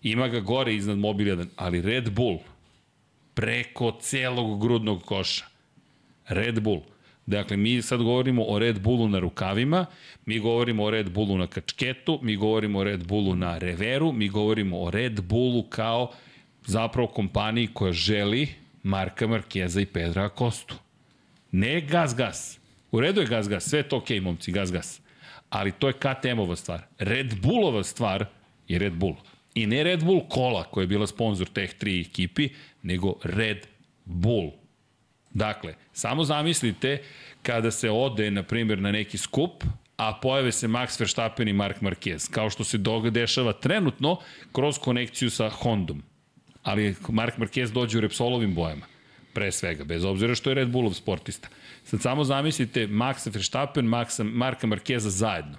Ima 0.01 0.27
ga 0.27 0.39
gore 0.39 0.75
iznad 0.75 0.97
Mobil 0.97 1.27
1, 1.27 1.45
ali 1.55 1.81
Red 1.81 2.09
Bull 2.09 2.39
preko 3.33 3.97
celog 4.01 4.61
grudnog 4.61 5.03
koša. 5.03 5.45
Red 6.27 6.59
Bull. 6.59 6.81
Dakle, 7.25 7.57
mi 7.57 7.81
sad 7.81 8.01
govorimo 8.01 8.45
o 8.47 8.59
Red 8.59 8.79
Bullu 8.79 9.07
na 9.07 9.19
rukavima, 9.19 9.85
mi 10.25 10.39
govorimo 10.39 10.83
o 10.83 10.89
Red 10.89 11.09
Bullu 11.09 11.37
na 11.37 11.47
kačketu, 11.47 12.19
mi 12.21 12.35
govorimo 12.35 12.79
o 12.79 12.83
Red 12.83 13.07
Bullu 13.07 13.35
na 13.35 13.57
reveru, 13.57 14.11
mi 14.11 14.29
govorimo 14.29 14.79
o 14.81 14.91
Red 14.91 15.21
Bullu 15.21 15.63
kao 15.63 16.11
zapravo 16.65 17.07
kompaniji 17.07 17.67
koja 17.73 17.93
želi 17.93 18.49
Marka 18.83 19.27
Markeza 19.27 19.81
i 19.81 19.85
Pedra 19.85 20.29
Kostu. 20.29 20.75
Ne 21.51 21.81
gas 21.81 22.15
gas. 22.15 22.59
U 22.91 22.99
redu 22.99 23.21
je 23.21 23.27
gas 23.27 23.49
gas, 23.49 23.69
sve 23.69 23.79
je 23.79 23.89
to 23.89 23.97
okej, 23.97 24.19
okay, 24.19 24.23
momci, 24.23 24.51
gas 24.51 24.71
gas. 24.71 25.01
Ali 25.51 25.71
to 25.71 25.87
je 25.87 25.93
KTM-ova 25.93 26.55
stvar. 26.55 26.81
Red 26.99 27.35
Bullova 27.41 27.83
stvar 27.83 28.25
je 28.67 28.79
Red 28.79 28.93
Bull. 28.93 29.15
I 29.55 29.67
ne 29.67 29.83
Red 29.83 30.03
Bull 30.03 30.23
kola 30.29 30.63
koja 30.63 30.83
je 30.83 30.87
bila 30.87 31.07
sponsor 31.07 31.47
teh 31.47 31.73
tri 31.73 32.01
ekipi, 32.01 32.49
nego 32.81 33.15
Red 33.23 33.67
Bull. 34.05 34.51
Dakle, 35.33 35.75
samo 35.93 36.23
zamislite 36.23 37.01
kada 37.43 37.71
se 37.71 37.89
ode, 37.89 38.31
na 38.31 38.43
primjer, 38.43 38.79
na 38.79 38.91
neki 38.91 39.17
skup, 39.17 39.63
a 39.97 40.13
pojave 40.21 40.51
se 40.51 40.67
Max 40.67 40.99
Verstappen 40.99 41.47
i 41.47 41.53
Mark 41.53 41.81
Marquez, 41.81 42.31
kao 42.31 42.49
što 42.49 42.63
se 42.63 42.79
dešava 43.11 43.53
trenutno 43.53 44.17
kroz 44.51 44.79
konekciju 44.79 45.29
sa 45.29 45.49
Hondom. 45.49 46.03
Ali 46.63 46.95
Mark 47.09 47.37
Marquez 47.37 47.71
dođe 47.71 47.97
u 47.97 48.01
Repsolovim 48.01 48.55
bojama, 48.55 48.85
pre 49.33 49.51
svega, 49.51 49.83
bez 49.83 50.03
obzira 50.03 50.35
što 50.35 50.49
je 50.49 50.55
Red 50.55 50.69
Bullov 50.69 50.93
sportista. 50.93 51.47
Sad 51.83 52.01
samo 52.01 52.23
zamislite 52.23 52.87
Maxa 52.87 53.29
Verstappen, 53.33 53.85
Maxa, 53.85 54.23
Marka 54.23 54.67
Markeza 54.67 55.09
zajedno. 55.09 55.57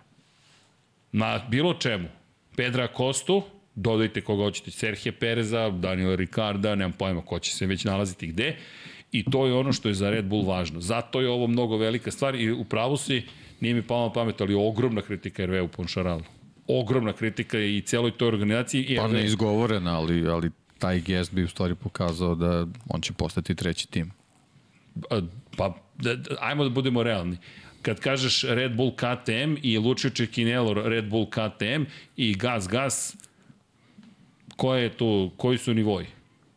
Na 1.12 1.46
bilo 1.48 1.74
čemu. 1.74 2.08
Pedra 2.56 2.88
Kostu, 2.88 3.42
dodajte 3.74 4.20
koga 4.20 4.44
hoćete, 4.44 4.70
Serhije 4.70 5.12
Pereza, 5.12 5.70
Daniela 5.70 6.14
Ricarda, 6.14 6.74
nemam 6.74 6.92
pojma 6.92 7.22
ko 7.22 7.38
će 7.38 7.52
se 7.52 7.66
već 7.66 7.84
nalaziti 7.84 8.26
gde. 8.26 8.56
I 9.12 9.24
to 9.24 9.46
je 9.46 9.54
ono 9.54 9.72
što 9.72 9.88
je 9.88 9.94
za 9.94 10.10
Red 10.10 10.24
Bull 10.24 10.46
važno. 10.46 10.80
Zato 10.80 11.20
je 11.20 11.28
ovo 11.28 11.46
mnogo 11.46 11.76
velika 11.76 12.10
stvar 12.10 12.34
i 12.34 12.52
u 12.52 12.64
pravu 12.64 12.96
si, 12.96 13.22
nije 13.60 13.74
mi 13.74 13.82
palo 13.82 14.06
na 14.06 14.12
pamet, 14.12 14.40
ali 14.40 14.54
ogromna 14.54 15.02
kritika 15.02 15.46
RV 15.46 15.64
u 15.64 15.68
Ponšaralu. 15.68 16.22
Ogromna 16.66 17.12
kritika 17.12 17.58
i 17.58 17.82
celoj 17.86 18.10
toj 18.10 18.28
organizaciji. 18.28 18.82
I 18.82 18.96
pa 18.96 19.08
ne 19.08 19.24
izgovorena, 19.24 19.98
ali, 19.98 20.28
ali 20.28 20.50
taj 20.78 21.00
gest 21.00 21.32
bi 21.32 21.44
u 21.44 21.48
stvari 21.48 21.74
pokazao 21.74 22.34
da 22.34 22.66
on 22.88 23.00
će 23.00 23.12
postati 23.12 23.54
treći 23.54 23.90
tim. 23.90 24.10
Pa, 25.56 25.74
da, 25.98 26.14
da, 26.14 26.36
ajmo 26.40 26.64
da 26.64 26.70
budemo 26.70 27.02
realni 27.02 27.36
kad 27.82 28.00
kažeš 28.00 28.44
Red 28.48 28.76
Bull 28.76 28.92
KTM 28.96 29.56
i 29.62 29.78
Lucio 29.78 30.10
Cecchinello 30.10 30.74
Red 30.74 31.08
Bull 31.08 31.26
KTM 31.26 31.84
i 32.16 32.34
Gas 32.34 32.68
Gas, 32.68 33.16
koje 34.56 34.82
je 34.82 34.96
tu, 34.96 35.30
koji 35.36 35.58
su 35.58 35.74
nivoji? 35.74 36.06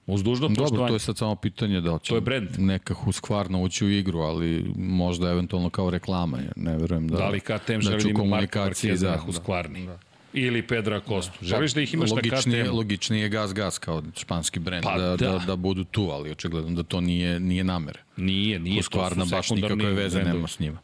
Uz 0.08 0.24
dužno 0.24 0.48
poštovanje. 0.48 0.72
Dobro, 0.72 0.88
to 0.88 0.96
je 0.96 1.00
sad 1.00 1.18
samo 1.18 1.36
pitanje 1.36 1.82
da 1.82 2.00
će 2.00 2.10
to 2.10 2.16
je 2.16 2.22
brand. 2.22 2.50
neka 2.58 2.94
Husqvarna 2.94 3.64
ući 3.64 3.86
u 3.86 3.90
igru, 3.90 4.20
ali 4.20 4.74
možda 4.76 5.30
eventualno 5.30 5.70
kao 5.70 5.90
reklama. 5.90 6.38
Ne 6.56 6.78
verujem 6.78 7.08
da, 7.08 7.18
da 7.18 7.30
li 7.30 7.40
KTM 7.40 7.74
da 7.74 7.82
želi 7.82 8.04
da 8.04 8.10
ima 8.10 8.24
Marka 8.24 8.60
Markeza 8.60 9.10
da, 9.10 9.18
Husqvarni? 9.18 9.86
Da. 9.86 10.00
Ili 10.36 10.68
Pedra 10.68 11.00
Kostu. 11.00 11.38
Da. 11.42 11.48
Želiš 11.48 11.74
da 11.74 11.82
ih 11.82 11.94
imaš 11.94 12.12
logičnije, 12.12 12.64
na 12.64 12.70
KTM? 12.70 12.76
Logičnije 12.76 13.24
je 13.24 13.30
Gas 13.30 13.54
Gas 13.54 13.78
kao 13.78 14.04
španski 14.18 14.60
brend 14.60 14.84
pa, 14.84 14.98
da, 14.98 15.08
da. 15.08 15.16
da, 15.16 15.44
da 15.48 15.56
budu 15.56 15.84
tu, 15.84 16.10
ali 16.12 16.32
očigledno 16.32 16.72
da 16.72 16.84
to 16.84 17.02
nije, 17.02 17.40
nije 17.40 17.64
namere. 17.64 18.00
Nije, 18.18 18.60
nije. 18.60 18.82
Husqvarna 18.82 19.30
baš 19.32 19.50
nikakve 19.50 19.94
veze 19.94 20.24
nema 20.24 20.48
s 20.48 20.60
njima 20.60 20.80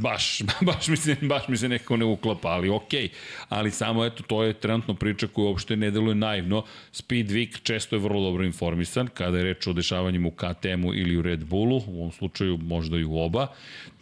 baš, 0.00 0.42
baš, 0.68 0.88
mi 0.88 0.96
se, 0.96 1.16
baš 1.22 1.48
mi 1.48 1.56
se 1.56 1.68
nekako 1.68 1.96
ne 1.96 2.04
uklapa, 2.04 2.48
ali 2.48 2.68
okej. 2.68 3.08
Okay. 3.08 3.10
Ali 3.48 3.70
samo, 3.70 4.04
eto, 4.04 4.22
to 4.22 4.42
je 4.42 4.52
trenutno 4.52 4.94
priča 4.94 5.26
koja 5.26 5.48
uopšte 5.48 5.76
ne 5.76 5.90
deluje 5.90 6.14
naivno. 6.14 6.64
Speedweek 6.92 7.62
često 7.62 7.96
je 7.96 8.00
vrlo 8.00 8.20
dobro 8.20 8.44
informisan 8.44 9.08
kada 9.14 9.38
je 9.38 9.44
reč 9.44 9.66
o 9.66 9.72
dešavanjima 9.72 10.28
u 10.28 10.30
KTM-u 10.30 10.94
ili 10.94 11.16
u 11.16 11.22
Red 11.22 11.44
Bullu, 11.44 11.82
u 11.86 12.00
ovom 12.00 12.12
slučaju 12.12 12.58
možda 12.58 12.98
i 12.98 13.04
u 13.04 13.18
oba. 13.18 13.46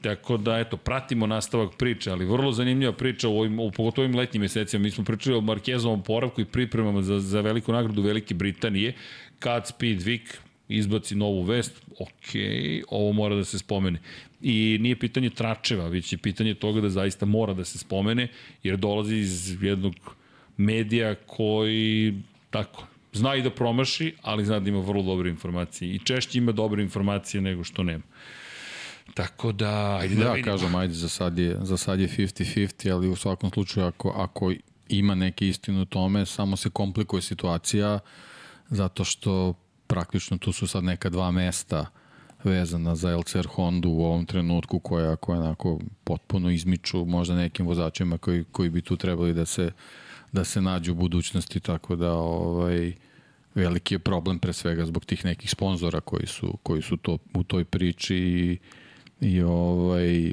Tako 0.03 0.37
da, 0.37 0.59
eto, 0.59 0.77
pratimo 0.77 1.27
nastavak 1.27 1.77
priče, 1.77 2.11
ali 2.11 2.25
vrlo 2.25 2.53
zanimljiva 2.53 2.93
priča 2.93 3.29
u, 3.29 3.39
ovim, 3.39 3.61
u 3.61 3.71
pogotovo 3.71 4.05
ovim 4.05 4.17
letnjim 4.17 4.41
mesecima. 4.41 4.83
Mi 4.83 4.91
smo 4.91 5.05
pričali 5.05 5.37
o 5.37 5.41
Markezovom 5.41 6.03
poravku 6.03 6.41
i 6.41 6.45
pripremama 6.45 7.03
za, 7.03 7.21
za 7.21 7.41
veliku 7.41 7.73
nagradu 7.73 8.03
Velike 8.03 8.35
Britanije, 8.35 8.95
kad 9.39 9.67
Speed 9.67 9.99
Week 9.99 10.50
izbaci 10.71 11.15
novu 11.15 11.43
vest, 11.43 11.83
ok, 11.99 12.35
ovo 12.89 13.13
mora 13.13 13.35
da 13.35 13.45
se 13.45 13.59
spomene. 13.59 14.01
I 14.43 14.79
nije 14.81 14.99
pitanje 14.99 15.31
tračeva, 15.31 15.89
već 15.89 16.13
je 16.13 16.19
pitanje 16.19 16.55
toga 16.55 16.81
da 16.81 16.91
zaista 16.91 17.27
mora 17.27 17.55
da 17.55 17.65
se 17.65 17.79
spomene, 17.79 18.29
jer 18.63 18.77
dolazi 18.77 19.17
iz 19.17 19.63
jednog 19.63 19.95
medija 20.57 21.15
koji, 21.15 22.15
tako, 22.51 22.87
zna 23.13 23.37
i 23.37 23.43
da 23.43 23.51
promaši, 23.51 24.15
ali 24.23 24.45
zna 24.45 24.61
da 24.61 24.69
ima 24.69 24.81
vrlo 24.81 25.03
dobre 25.03 25.31
informacije. 25.31 25.95
I 25.95 25.99
češće 25.99 26.39
ima 26.39 26.53
dobre 26.53 26.83
informacije 26.83 27.41
nego 27.41 27.65
što 27.65 27.83
nema. 27.83 28.05
Tako 29.15 29.53
da, 29.53 29.99
ajde 30.01 30.15
da, 30.15 30.25
da 30.25 30.33
vidimo. 30.33 30.53
kažem, 30.53 30.75
ajde, 30.75 30.95
za 30.95 31.09
sad 31.09 31.39
je, 31.39 31.57
za 31.63 31.77
sad 31.77 32.01
je 32.01 32.09
50-50, 32.09 32.93
ali 32.93 33.09
u 33.09 33.17
svakom 33.17 33.51
slučaju 33.51 33.87
ako, 33.87 34.09
ako 34.09 34.53
ima 34.89 35.15
neke 35.15 35.49
istine 35.49 35.81
u 35.81 35.85
tome, 35.85 36.27
samo 36.27 36.57
se 36.57 36.71
komplikuje 36.71 37.23
situacija 37.23 37.99
zato 38.69 39.05
što 39.05 39.55
praktično 39.91 40.39
tu 40.39 40.53
su 40.53 40.67
sad 40.67 40.85
neka 40.85 41.11
dva 41.11 41.31
mesta 41.31 41.87
vezana 42.45 42.95
za 42.97 43.17
LCR 43.17 43.47
Honda 43.47 43.89
u 43.89 44.05
ovom 44.05 44.27
trenutku 44.27 44.79
koja, 44.79 45.17
koja 45.17 45.41
onako 45.41 45.79
potpuno 46.05 46.51
izmiču 46.51 47.05
možda 47.05 47.35
nekim 47.35 47.67
vozačima 47.67 48.19
koji, 48.19 48.45
koji 48.45 48.71
bi 48.71 48.83
tu 48.83 48.97
trebali 48.97 49.35
da 49.35 49.45
se, 49.47 49.73
da 50.33 50.45
se 50.45 50.61
nađu 50.61 50.93
u 50.93 50.95
budućnosti, 50.95 51.61
tako 51.61 51.97
da 51.97 52.13
ovaj, 52.13 52.93
veliki 53.55 53.95
je 53.95 53.99
problem 53.99 54.39
pre 54.39 54.53
svega 54.53 54.87
zbog 54.87 55.05
tih 55.05 55.25
nekih 55.25 55.51
sponzora 55.51 56.01
koji 56.01 56.27
su, 56.27 56.59
koji 56.63 56.83
su 56.83 56.97
to, 56.97 57.19
u 57.35 57.45
toj 57.45 57.65
priči 57.65 58.17
i, 58.17 58.59
i 59.21 59.43
ovaj, 59.43 60.33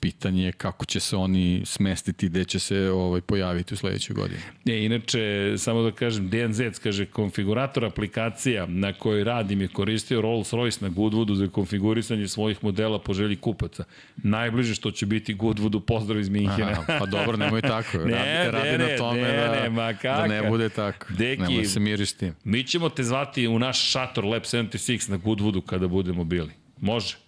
pitanje 0.00 0.44
je 0.44 0.52
kako 0.52 0.84
će 0.84 1.00
se 1.00 1.16
oni 1.16 1.62
smestiti, 1.64 2.28
gde 2.28 2.44
će 2.44 2.58
se 2.58 2.90
ovaj, 2.90 3.20
pojaviti 3.20 3.74
u 3.74 3.76
sledećoj 3.76 4.14
godini. 4.14 4.40
Ne, 4.64 4.84
inače, 4.84 5.54
samo 5.58 5.82
da 5.82 5.90
kažem, 5.90 6.28
DNZ 6.28 6.60
kaže, 6.82 7.06
konfigurator 7.06 7.84
aplikacija 7.84 8.66
na 8.66 8.92
kojoj 8.92 9.24
radim 9.24 9.60
je 9.60 9.68
koristio 9.68 10.22
Rolls-Royce 10.22 10.82
na 10.82 10.90
Goodwoodu 10.90 11.34
za 11.34 11.48
konfigurisanje 11.48 12.28
svojih 12.28 12.64
modela 12.64 12.98
po 12.98 13.14
želji 13.14 13.36
kupaca. 13.36 13.84
Najbliže 14.16 14.74
što 14.74 14.90
će 14.90 15.06
biti 15.06 15.34
Goodwoodu, 15.34 15.80
pozdrav 15.80 16.20
iz 16.20 16.28
Minhena. 16.28 16.70
Aha, 16.70 16.98
pa 16.98 17.06
dobro, 17.06 17.36
nemoj 17.36 17.60
tako. 17.60 17.98
ne, 18.04 18.50
radi, 18.50 18.56
radi 18.56 18.78
ne, 18.84 18.92
na 18.92 18.98
tome 18.98 19.20
ne, 19.20 19.36
da, 19.36 19.62
ne, 19.62 19.70
ma 19.70 19.92
da 19.92 20.26
ne 20.26 20.42
bude 20.50 20.68
tako. 20.68 21.06
Deki, 21.18 21.42
nemoj 21.42 21.64
se 21.64 21.80
miriš 21.80 22.12
tim. 22.12 22.34
Mi 22.44 22.64
ćemo 22.64 22.88
te 22.88 23.02
zvati 23.02 23.48
u 23.48 23.58
naš 23.58 23.90
šator 23.90 24.24
Lab 24.24 24.42
76 24.42 25.10
na 25.10 25.18
Goodwoodu 25.18 25.60
kada 25.66 25.88
budemo 25.88 26.24
bili. 26.24 26.50
Može? 26.80 27.27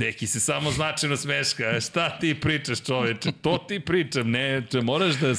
Deki 0.00 0.26
se 0.26 0.40
samo 0.40 0.70
značajno 0.70 1.16
smeška. 1.16 1.80
Šta 1.80 2.18
ti 2.18 2.34
pričaš 2.34 2.82
čoveče? 2.82 3.32
To 3.32 3.58
ti 3.58 3.80
pričam. 3.80 4.30
Ne, 4.30 4.62
če 4.70 4.80
moraš 4.80 5.14
da 5.14 5.34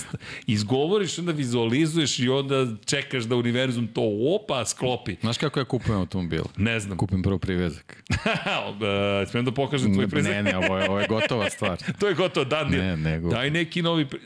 izgovoriš, 0.47 1.19
onda 1.19 1.31
vizualizuješ 1.31 2.19
i 2.19 2.29
onda 2.29 2.67
čekaš 2.85 3.23
da 3.23 3.35
univerzum 3.35 3.87
to 3.87 4.01
opa 4.35 4.65
sklopi. 4.65 5.15
Znaš 5.21 5.37
kako 5.37 5.59
ja 5.59 5.65
kupujem 5.65 5.99
automobil? 5.99 6.43
Ne 6.57 6.79
znam. 6.79 6.97
Kupim 6.97 7.23
prvo 7.23 7.37
privezak. 7.37 8.03
uh, 8.09 9.29
Smijem 9.29 9.45
da 9.45 9.51
pokažem 9.51 9.93
tvoj 9.93 10.07
prezak? 10.07 10.31
Ne, 10.31 10.43
ne, 10.43 10.57
ovo 10.57 10.77
je, 10.77 10.89
ovo 10.89 10.99
je 10.99 11.07
gotova 11.07 11.49
stvar. 11.49 11.77
to 11.99 12.07
je 12.07 12.13
gotovo, 12.13 12.45
dan 12.45 12.69
Ne, 12.69 12.97
nego- 12.97 13.29
Daj 13.29 13.49
neki 13.49 13.81
novi... 13.81 14.05
pri- 14.05 14.19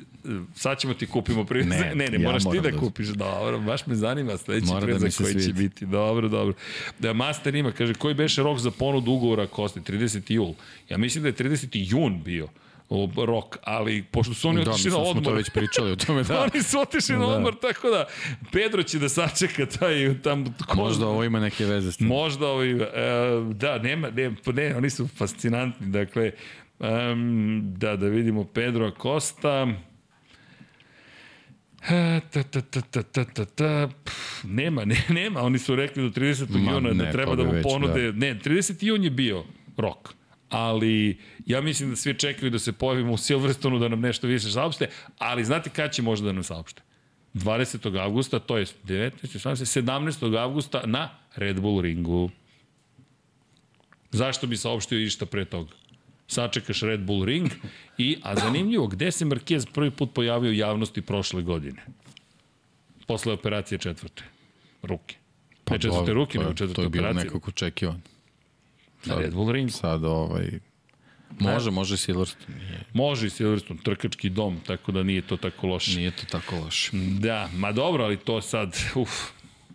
Sad 0.55 0.79
ćemo 0.79 0.93
ti 0.93 1.05
kupimo 1.05 1.45
prezak. 1.45 1.69
Ne, 1.71 1.95
Ne, 1.95 2.07
ne, 2.07 2.17
ja 2.17 2.19
moraš 2.21 2.43
ti 2.43 2.59
da 2.63 2.69
da- 2.71 2.77
kupiš. 2.77 3.07
Dobro, 3.07 3.59
baš 3.59 3.87
me 3.87 3.95
zanima 3.95 4.37
sledeći 4.37 4.67
Mora 4.67 4.79
da 4.79 4.85
prezak 4.85 5.11
se 5.11 5.23
koji 5.23 5.35
će 5.37 5.53
biti. 5.53 5.85
Dobro, 5.85 6.27
dobro. 6.29 6.53
Da, 6.99 7.13
Master 7.13 7.55
ima, 7.55 7.71
kaže, 7.71 7.93
koji 7.93 8.13
beše 8.13 8.43
rok 8.43 8.59
za 8.59 8.71
ponudu 8.71 9.11
ugovora 9.11 9.47
Kosti? 9.47 9.79
30. 9.81 10.24
jul. 10.33 10.53
Ja 10.89 10.97
mislim 10.97 11.21
da 11.23 11.27
je 11.27 11.33
30. 11.33 11.67
jun 11.71 12.23
bio 12.23 12.47
rok, 13.25 13.57
ali 13.63 14.03
pošto 14.03 14.33
su 14.33 14.49
oni 14.49 14.63
Da, 14.63 14.71
otišli 14.71 14.89
mislim 14.89 14.93
na 14.93 14.99
da 14.99 15.05
smo 15.05 15.13
to 15.13 15.19
odmor, 15.19 15.37
već 15.37 15.49
pričali 15.49 15.91
o 15.91 15.95
tome, 15.95 16.23
da. 16.27 16.41
oni 16.53 16.63
su 16.63 16.79
otišli 16.79 17.15
na 17.15 17.21
Da. 17.21 17.27
odmor, 17.27 17.55
tako 17.61 17.89
da 17.89 18.05
Pedro 18.51 18.83
će 18.83 18.99
da 18.99 19.09
sačeka 19.09 19.65
taj 19.65 20.21
tam 20.21 20.45
ko 20.67 20.75
Možda 20.75 21.07
ovo 21.07 21.23
ima 21.23 21.39
neke 21.39 21.65
veze 21.65 21.91
s 21.91 21.97
tim. 21.97 22.07
Možda 22.07 22.47
ovi, 22.47 22.71
e, 22.71 22.85
da, 23.53 23.79
nema, 23.79 24.09
ne, 24.09 24.35
ne, 24.53 24.75
oni 24.75 24.89
su 24.89 25.07
fascinantni, 25.07 25.87
dakle, 25.87 26.31
um, 26.79 27.73
da, 27.77 27.95
da 27.95 28.07
vidimo 28.07 28.43
Pedro 28.43 28.87
Acosta, 28.87 29.67
E, 31.89 32.21
Ta, 32.31 32.43
ta, 32.43 32.61
ta, 32.61 32.81
ta, 32.81 33.03
ta, 33.03 33.23
ta, 33.25 33.45
ta. 33.45 33.89
Pff, 34.03 34.43
nema, 34.43 34.85
ne, 34.91 34.97
nema, 35.09 35.41
oni 35.41 35.59
su 35.59 35.75
rekli 35.75 36.03
do 36.03 36.09
30. 36.21 36.45
Ma, 36.49 36.71
juna 36.71 36.93
da 36.93 37.03
ne, 37.03 37.11
treba 37.11 37.31
to 37.31 37.35
da 37.35 37.43
bi 37.43 37.47
mu 37.47 37.53
već, 37.53 37.63
ponude, 37.63 38.13
ne, 38.13 38.39
30. 38.43 38.83
jun 38.85 39.03
je 39.03 39.09
bio 39.09 39.43
rok, 39.77 40.13
ali 40.49 41.17
ja 41.45 41.61
mislim 41.61 41.89
da 41.89 41.95
svi 41.95 42.13
čekaju 42.13 42.51
da 42.51 42.59
se 42.59 42.73
pojavimo 42.73 43.13
u 43.13 43.17
Silverstonu 43.17 43.79
da 43.79 43.87
nam 43.87 43.99
nešto 43.99 44.27
više 44.27 44.51
saopšte, 44.51 44.89
ali 45.17 45.45
znate 45.45 45.69
kada 45.69 45.89
će 45.89 46.01
možda 46.01 46.25
da 46.25 46.31
nam 46.31 46.43
saopšte? 46.43 46.81
20. 47.33 47.99
avgusta, 47.99 48.39
to 48.39 48.57
je 48.57 48.65
19. 48.65 49.11
18. 49.21 49.81
17. 49.81 50.37
avgusta 50.39 50.81
na 50.85 51.09
Red 51.35 51.59
Bull 51.61 51.81
ringu. 51.81 52.29
Zašto 54.11 54.47
bi 54.47 54.57
saopštio 54.57 54.99
išta 54.99 55.25
pre 55.25 55.45
toga? 55.45 55.71
Sačekaš 56.27 56.81
Red 56.81 56.99
Bull 56.99 57.25
ring 57.25 57.51
i, 57.97 58.17
a 58.23 58.35
zanimljivo, 58.35 58.87
gde 58.87 59.11
se 59.11 59.25
Marquez 59.25 59.67
prvi 59.73 59.91
put 59.91 60.13
pojavio 60.13 60.49
u 60.49 60.53
javnosti 60.53 61.01
prošle 61.01 61.41
godine? 61.41 61.85
Posle 63.07 63.33
operacije 63.33 63.77
četvrte. 63.77 64.23
Ruke. 64.83 65.15
Pa 65.63 65.73
ne 65.73 65.79
četvrte 65.79 66.13
ruke, 66.13 66.37
nego 66.39 66.53
četvrte 66.53 66.75
To 66.75 66.81
je 66.81 66.89
bilo 66.89 67.07
operacije. 67.07 67.25
nekako 67.25 67.49
očekivan. 67.49 68.01
Na 69.05 69.15
Red 69.15 69.33
Bull 69.33 69.51
ringu. 69.51 69.71
Sad 69.71 70.03
ovaj... 70.03 70.59
Može, 71.39 71.71
može 71.71 71.97
Silverstone. 71.97 72.57
Nije, 72.57 72.79
Može 72.93 73.27
i 73.27 73.29
Silverstone, 73.29 73.79
trkački 73.83 74.29
dom, 74.29 74.59
tako 74.67 74.91
da 74.91 75.03
nije 75.03 75.21
to 75.21 75.37
tako 75.37 75.67
loše. 75.67 75.97
nije 75.97 76.11
to 76.11 76.25
tako 76.31 76.55
loše. 76.55 76.91
Da, 77.19 77.49
ma 77.55 77.71
dobro, 77.71 78.03
ali 78.03 78.17
to 78.17 78.41
sad, 78.41 78.77
uf, 78.95 79.09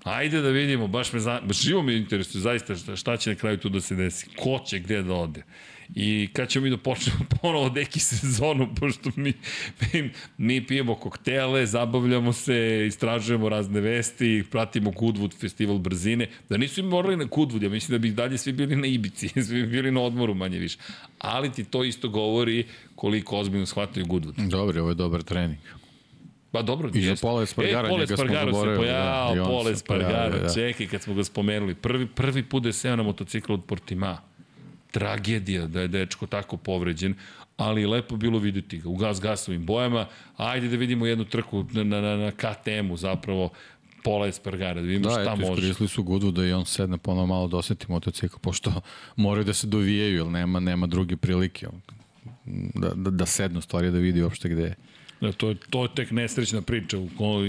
ajde 0.04 0.40
da 0.40 0.48
vidimo, 0.48 0.86
baš 0.86 1.12
me 1.12 1.20
baš 1.42 1.60
živo 1.60 1.82
me 1.82 1.96
interesuje 1.96 2.42
zaista 2.42 2.76
šta, 2.76 2.96
šta 2.96 3.16
će 3.16 3.30
na 3.30 3.36
kraju 3.36 3.58
tu 3.58 3.68
da 3.68 3.80
se 3.80 3.94
desi, 3.94 4.26
ko 4.36 4.64
će 4.66 4.78
gde 4.78 5.02
da 5.02 5.14
ode. 5.14 5.42
I 5.94 6.28
kad 6.32 6.48
ćemo 6.48 6.64
mi 6.64 6.70
da 6.70 6.76
počnemo 6.76 7.18
ponovo 7.42 7.68
deki 7.68 8.00
sezonu, 8.00 8.68
pošto 8.74 9.10
mi, 9.16 9.32
mi, 9.92 10.10
mi 10.38 10.66
pijemo 10.66 10.94
koktele, 10.94 11.66
zabavljamo 11.66 12.32
se, 12.32 12.84
istražujemo 12.86 13.48
razne 13.48 13.80
vesti, 13.80 14.44
pratimo 14.50 14.90
Goodwood 14.90 15.40
festival 15.40 15.78
brzine, 15.78 16.28
da 16.48 16.56
nisu 16.56 16.80
im 16.80 16.86
morali 16.86 17.16
na 17.16 17.24
Goodwood, 17.24 17.62
ja 17.62 17.68
mislim 17.68 17.98
da 17.98 17.98
bi 17.98 18.10
dalje 18.10 18.38
svi 18.38 18.52
bili 18.52 18.76
na 18.76 18.86
Ibici, 18.86 19.28
svi 19.46 19.62
bi 19.62 19.66
bili 19.66 19.90
na 19.90 20.00
odmoru 20.00 20.34
manje 20.34 20.58
više. 20.58 20.78
Ali 21.18 21.52
ti 21.52 21.64
to 21.64 21.84
isto 21.84 22.08
govori 22.08 22.66
koliko 22.94 23.38
ozbiljno 23.38 23.66
shvataju 23.66 24.06
Goodwood. 24.06 24.48
Dobro, 24.48 24.80
ovo 24.80 24.90
je 24.90 24.94
dobar 24.94 25.22
trening. 25.22 25.58
Pa 26.52 26.62
dobro, 26.62 26.90
I 26.94 27.02
za 27.02 27.10
jeste. 27.10 27.22
Pola 27.26 27.42
Espargara, 27.42 27.88
e, 27.88 27.90
Pola 27.90 28.00
njega 28.00 28.16
smo 28.16 28.24
Espargaro 28.24 28.46
se 28.46 28.52
zaboravili, 28.52 28.86
pojavio, 28.86 29.42
da, 29.42 29.48
Pola 29.48 29.70
Espargaro, 29.70 30.38
da. 30.38 30.54
čekaj 30.54 30.86
kad 30.86 31.02
smo 31.02 31.14
ga 31.14 31.24
spomenuli, 31.24 31.74
prvi, 31.74 32.06
prvi 32.06 32.42
put 32.42 32.62
da 32.62 32.68
je 32.68 32.72
seo 32.72 32.96
na 32.96 33.02
motociklu 33.02 33.54
od 33.54 33.64
Portima. 33.64 34.29
Tragedija 34.90 35.66
da 35.66 35.80
je 35.80 35.88
dečko 35.88 36.26
tako 36.26 36.56
povređen, 36.56 37.14
ali 37.56 37.86
lepo 37.86 38.16
bilo 38.16 38.38
videti 38.38 38.78
ga 38.78 38.88
u 38.88 38.96
gas 38.96 39.20
gasovim 39.20 39.66
bojama. 39.66 40.06
Ajde 40.36 40.68
da 40.68 40.76
vidimo 40.76 41.06
jednu 41.06 41.24
trku 41.24 41.64
na, 41.72 41.84
na, 41.84 42.00
na, 42.00 42.16
na 42.16 42.30
KTM-u 42.30 42.96
zapravo 42.96 43.50
Pola 44.04 44.26
Espargara, 44.26 44.74
da 44.80 44.86
vidimo 44.86 45.08
Da, 45.08 45.10
šta 45.10 45.22
eto, 45.22 45.36
može. 45.36 45.52
iskoristili 45.52 45.88
su 45.88 46.02
Goodwood 46.02 46.32
da 46.32 46.46
i 46.46 46.52
on 46.52 46.66
sedne 46.66 46.98
ponovo 46.98 47.26
malo 47.26 47.48
da 47.48 47.56
oseti 47.56 47.86
motocikl, 47.88 48.36
pošto 48.40 48.72
moraju 49.16 49.44
da 49.44 49.52
se 49.52 49.66
dovijaju, 49.66 50.16
jer 50.16 50.26
nema, 50.26 50.60
nema 50.60 50.86
druge 50.86 51.16
prilike. 51.16 51.66
Da, 52.74 52.94
da, 52.94 53.10
da 53.10 53.26
sednu 53.26 53.60
stvari 53.60 53.90
da 53.90 53.98
vidi 53.98 54.22
uopšte 54.22 54.48
gde 54.48 54.62
je. 54.62 54.74
Da, 55.20 55.32
to, 55.32 55.48
je, 55.48 55.56
to 55.70 55.82
je 55.82 55.88
tek 55.94 56.10
nesrećna 56.10 56.62
priča 56.62 56.98
u, 56.98 57.08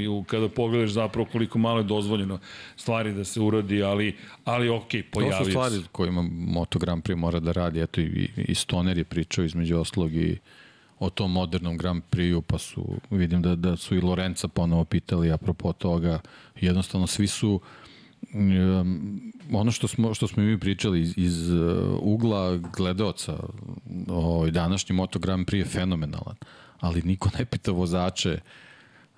u, 0.09 0.23
kada 0.23 0.49
pogledaš 0.49 0.89
zapravo 0.89 1.27
koliko 1.31 1.59
malo 1.59 1.77
je 1.77 1.83
dozvoljeno 1.83 2.39
stvari 2.75 3.13
da 3.13 3.23
se 3.23 3.39
uradi, 3.41 3.83
ali, 3.83 4.15
ali 4.43 4.67
To 4.67 5.01
pojavio 5.11 5.37
su 5.37 5.45
se. 5.45 5.51
stvari 5.51 5.75
kojima 5.91 6.21
Moto 6.31 6.79
Grand 6.79 7.03
Prix 7.03 7.15
mora 7.15 7.39
da 7.39 7.51
radi. 7.51 7.81
Eto, 7.81 8.01
i, 8.01 8.29
i 8.37 8.55
Stoner 8.55 8.97
je 8.97 9.03
pričao 9.03 9.45
između 9.45 9.77
oslog 9.77 10.15
i 10.15 10.37
o 10.99 11.09
tom 11.09 11.31
modernom 11.31 11.77
Grand 11.77 12.03
Prix-u, 12.11 12.41
pa 12.41 12.57
su, 12.57 12.99
vidim 13.09 13.41
da, 13.41 13.55
da 13.55 13.77
su 13.77 13.95
i 13.95 14.01
Lorenza 14.01 14.47
ponovo 14.47 14.85
pitali 14.85 15.31
apropo 15.31 15.73
toga. 15.73 16.19
Jednostavno, 16.61 17.07
svi 17.07 17.27
su 17.27 17.61
um, 18.33 19.33
ono 19.51 19.71
što 19.71 19.87
smo, 19.87 20.13
što 20.13 20.27
smo 20.27 20.43
mi 20.43 20.59
pričali 20.59 21.01
iz, 21.01 21.13
iz 21.17 21.51
uh, 21.51 21.99
ugla 22.01 22.57
gledaoca, 22.57 23.37
ovaj, 24.07 24.51
današnji 24.51 24.95
Moto 24.95 25.19
Grand 25.19 25.47
Prix 25.47 25.57
je 25.57 25.65
fenomenalan, 25.65 26.35
ali 26.81 27.01
niko 27.01 27.29
ne 27.37 27.45
pita 27.45 27.71
vozače 27.71 28.39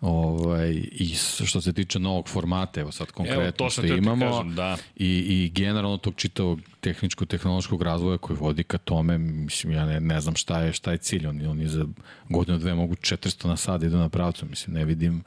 ovaj, 0.03 0.71
i 0.91 1.15
što 1.45 1.61
se 1.61 1.73
tiče 1.73 1.99
novog 1.99 2.29
formata, 2.29 2.81
evo 2.81 2.91
sad 2.91 3.11
konkretno 3.11 3.51
to 3.51 3.69
sam 3.69 3.85
što 3.85 3.95
imamo 3.95 4.31
kažem, 4.31 4.55
da. 4.55 4.77
i, 4.95 5.07
i 5.07 5.51
generalno 5.55 5.97
tog 5.97 6.15
čitavog 6.15 6.59
tehničko-tehnološkog 6.81 7.81
razvoja 7.81 8.17
koji 8.17 8.37
vodi 8.37 8.63
ka 8.63 8.77
tome, 8.77 9.17
mislim, 9.17 9.73
ja 9.73 9.85
ne, 9.85 9.99
ne 9.99 10.21
znam 10.21 10.35
šta 10.35 10.59
je, 10.59 10.73
šta 10.73 10.91
je 10.91 10.97
cilj, 10.97 11.27
oni, 11.27 11.47
oni 11.47 11.67
za 11.67 11.85
godinu 12.29 12.57
dve 12.57 12.73
mogu 12.73 12.95
400 12.95 13.47
na 13.47 13.57
sad 13.57 13.83
idu 13.83 13.97
na 13.97 14.09
pravcu, 14.09 14.45
mislim, 14.45 14.75
ne 14.75 14.85
vidim, 14.85 15.23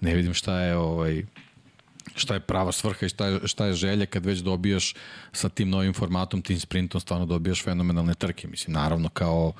ne 0.00 0.14
vidim 0.14 0.34
šta 0.34 0.60
je 0.60 0.76
ovaj, 0.76 1.24
šta 2.14 2.34
je 2.34 2.40
prava 2.40 2.72
svrha 2.72 3.06
i 3.06 3.08
šta 3.08 3.26
je, 3.26 3.40
šta 3.44 3.66
je 3.66 3.72
želja 3.72 4.06
kad 4.06 4.26
već 4.26 4.38
dobijaš 4.38 4.94
sa 5.32 5.48
tim 5.48 5.70
novim 5.70 5.94
formatom, 5.94 6.42
tim 6.42 6.60
sprintom, 6.60 7.00
stvarno 7.00 7.26
dobijaš 7.26 7.64
fenomenalne 7.64 8.14
trke. 8.14 8.48
Mislim, 8.48 8.74
naravno 8.74 9.08
kao 9.08 9.52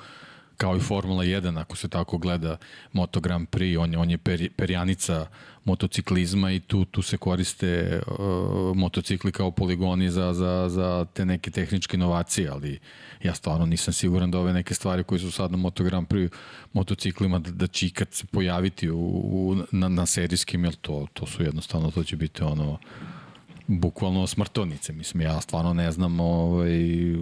kao 0.61 0.77
i 0.77 0.79
Formula 0.79 1.23
1, 1.23 1.59
ako 1.59 1.75
se 1.75 1.87
tako 1.87 2.17
gleda 2.17 2.57
Moto 2.93 3.19
Grand 3.19 3.47
Prix, 3.47 3.79
on 3.79 3.91
je, 3.91 3.97
on 3.97 4.09
je 4.09 4.17
peri, 4.17 4.49
perjanica 4.49 5.25
motociklizma 5.65 6.51
i 6.51 6.59
tu, 6.59 6.85
tu 6.85 7.01
se 7.01 7.17
koriste 7.17 8.01
uh, 8.07 8.77
motocikli 8.77 9.31
kao 9.31 9.51
poligoni 9.51 10.09
za, 10.09 10.33
za, 10.33 10.69
za 10.69 11.05
te 11.13 11.25
neke 11.25 11.51
tehničke 11.51 11.97
inovacije, 11.97 12.49
ali 12.49 12.79
ja 13.23 13.33
stvarno 13.33 13.65
nisam 13.65 13.93
siguran 13.93 14.31
da 14.31 14.39
ove 14.39 14.53
neke 14.53 14.73
stvari 14.73 15.03
koje 15.03 15.19
su 15.19 15.31
sad 15.31 15.51
na 15.51 15.57
Moto 15.57 15.83
Grand 15.83 16.07
Prix 16.07 16.29
motociklima 16.73 17.39
da, 17.39 17.51
da 17.51 17.67
će 17.67 17.87
ikad 17.87 18.07
se 18.11 18.25
pojaviti 18.25 18.89
u, 18.89 18.99
u, 18.99 19.57
na, 19.71 19.89
na 19.89 20.05
serijskim, 20.05 20.65
jer 20.65 20.75
to, 20.75 21.07
to 21.13 21.25
su 21.25 21.43
jednostavno, 21.43 21.91
to 21.91 22.03
će 22.03 22.15
biti 22.15 22.43
ono 22.43 22.77
bukvalno 23.67 24.27
smrtovnice. 24.27 24.93
Mislim, 24.93 25.21
ja 25.21 25.41
stvarno 25.41 25.73
ne 25.73 25.91
znam 25.91 26.19
ovaj, 26.19 26.71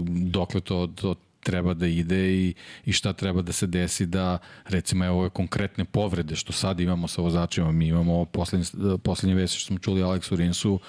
dokle 0.07 0.61
to, 0.61 0.87
to 0.87 1.15
treba 1.39 1.73
da 1.73 1.87
ide 1.87 2.33
i, 2.33 2.53
i 2.85 2.93
šta 2.93 3.13
treba 3.13 3.41
da 3.41 3.51
se 3.51 3.67
desi 3.67 4.05
da, 4.05 4.37
recimo, 4.65 5.05
evo 5.05 5.19
ove 5.19 5.29
konkretne 5.29 5.85
povrede 5.85 6.35
što 6.35 6.53
sad 6.53 6.79
imamo 6.79 7.07
sa 7.07 7.21
vozačima, 7.21 7.71
mi 7.71 7.87
imamo 7.87 8.25
poslednje, 8.25 8.65
poslednje 9.03 9.35
vesti 9.35 9.57
što 9.57 9.67
smo 9.67 9.79
čuli 9.79 10.03
Aleksu 10.03 10.35
Rinsu, 10.35 10.79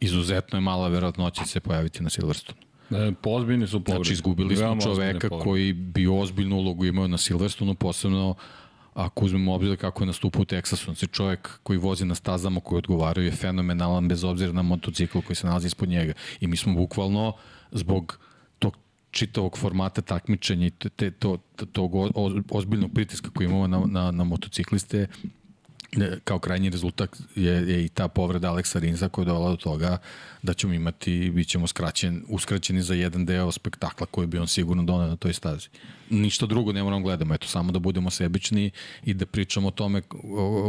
izuzetno 0.00 0.56
je 0.56 0.60
mala 0.60 0.88
verovatnoća 0.88 1.44
će 1.44 1.50
se 1.50 1.60
pojaviti 1.60 2.02
na 2.02 2.10
Silverstone. 2.10 2.58
E, 2.90 3.12
pozbiljni 3.22 3.66
su 3.66 3.80
povrede. 3.84 4.04
Znači, 4.04 4.12
izgubili 4.12 4.56
smo 4.56 4.80
čoveka 4.80 5.28
koji 5.28 5.72
bi 5.72 6.06
ozbiljnu 6.06 6.56
ulogu 6.56 6.84
imao 6.84 7.08
na 7.08 7.18
Silverstonu, 7.18 7.74
posebno 7.74 8.34
ako 8.94 9.24
uzmemo 9.24 9.54
obzir 9.54 9.76
kako 9.76 10.02
je 10.02 10.06
nastupao 10.06 10.42
u 10.42 10.44
Teksasu. 10.44 10.84
Znači, 10.84 11.06
čovjek 11.06 11.60
koji 11.62 11.78
vozi 11.78 12.04
na 12.04 12.14
stazama 12.14 12.60
koji 12.60 12.78
odgovaraju 12.78 13.26
je 13.26 13.32
fenomenalan 13.32 14.08
bez 14.08 14.24
obzira 14.24 14.52
na 14.52 14.62
motocikl 14.62 15.18
koji 15.20 15.36
se 15.36 15.46
nalazi 15.46 15.66
ispod 15.66 15.88
njega. 15.88 16.12
I 16.40 16.46
mi 16.46 16.56
smo 16.56 16.74
bukvalno 16.74 17.32
zbog 17.72 18.18
čitavog 19.16 19.58
formata 19.58 20.02
takmičenja 20.02 20.66
i 20.66 20.70
te, 20.70 21.10
to, 21.10 21.38
tog 21.72 21.94
o- 21.94 22.10
o- 22.14 22.40
ozbiljnog 22.50 22.90
pritiska 22.94 23.30
koji 23.34 23.46
imamo 23.46 23.66
na, 23.66 23.82
na, 23.86 24.10
na 24.10 24.24
motocikliste 24.24 25.06
kao 26.24 26.38
krajnji 26.38 26.70
rezultat 26.70 27.16
je, 27.34 27.52
je 27.52 27.84
i 27.84 27.88
ta 27.88 28.08
povreda 28.08 28.50
Aleksa 28.50 28.78
Rinza 28.78 29.08
koja 29.08 29.22
je 29.22 29.26
dovela 29.26 29.50
do 29.50 29.56
toga 29.56 29.98
da 30.42 30.54
ćemo 30.54 30.74
imati, 30.74 31.30
bit 31.30 31.48
ćemo 31.48 31.66
skraćen, 31.66 32.22
uskraćeni 32.28 32.82
za 32.82 32.94
jedan 32.94 33.26
deo 33.26 33.52
spektakla 33.52 34.06
koji 34.06 34.26
bi 34.26 34.38
on 34.38 34.46
sigurno 34.46 34.82
donao 34.82 35.06
na 35.06 35.16
toj 35.16 35.32
stazi. 35.32 35.68
Ništa 36.10 36.46
drugo 36.46 36.72
ne 36.72 36.82
moramo 36.82 37.02
gledamo, 37.02 37.34
eto 37.34 37.46
samo 37.46 37.72
da 37.72 37.78
budemo 37.78 38.10
sebični 38.10 38.70
i 39.04 39.14
da 39.14 39.26
pričamo 39.26 39.68
o 39.68 39.70
tome 39.70 40.02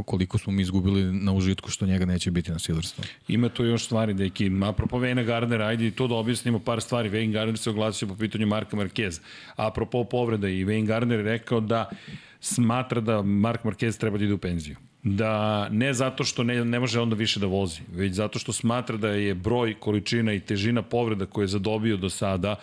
koliko 0.06 0.38
smo 0.38 0.54
mi 0.54 0.62
izgubili 0.62 1.14
na 1.14 1.34
užitku 1.34 1.70
što 1.70 1.86
njega 1.86 2.06
neće 2.06 2.32
biti 2.32 2.52
na 2.52 2.60
Silverstone. 2.60 3.08
Ima 3.28 3.50
tu 3.50 3.66
još 3.66 3.86
stvari, 3.86 4.14
deki, 4.14 4.52
apropo 4.64 5.00
Vejna 5.00 5.24
Gardnera, 5.24 5.66
ajde 5.66 5.92
to 5.92 6.08
da 6.08 6.16
objasnimo 6.16 6.60
par 6.60 6.82
stvari. 6.82 7.10
Wayne 7.10 7.32
Gardner 7.32 7.58
se 7.58 7.70
oglasio 7.70 8.08
po 8.08 8.16
pitanju 8.16 8.48
Marka 8.48 8.78
Marquez. 8.78 9.22
Apropo 9.56 10.04
povreda 10.04 10.50
i 10.50 10.66
Wayne 10.66 10.86
Gardner 10.86 11.20
je 11.20 11.24
rekao 11.24 11.60
da 11.60 11.90
smatra 12.40 13.02
da 13.02 13.22
Mark 13.22 13.64
Marquez 13.64 14.00
treba 14.00 14.18
da 14.18 14.24
ide 14.24 14.34
u 14.34 14.38
penziju 14.38 14.76
da 15.16 15.70
ne 15.70 15.94
zato 15.94 16.24
što 16.24 16.44
ne, 16.44 16.66
ne 16.66 16.80
može 16.80 17.00
onda 17.00 17.16
više 17.16 17.40
da 17.40 17.46
vozi, 17.46 17.82
već 17.94 18.14
zato 18.14 18.40
što 18.40 18.54
smatra 18.54 18.98
da 18.98 19.10
je 19.10 19.36
broj, 19.36 19.76
količina 19.80 20.34
i 20.34 20.40
težina 20.40 20.82
povreda 20.82 21.26
koje 21.26 21.44
je 21.44 21.48
zadobio 21.48 21.98
do 21.98 22.10
sada 22.10 22.56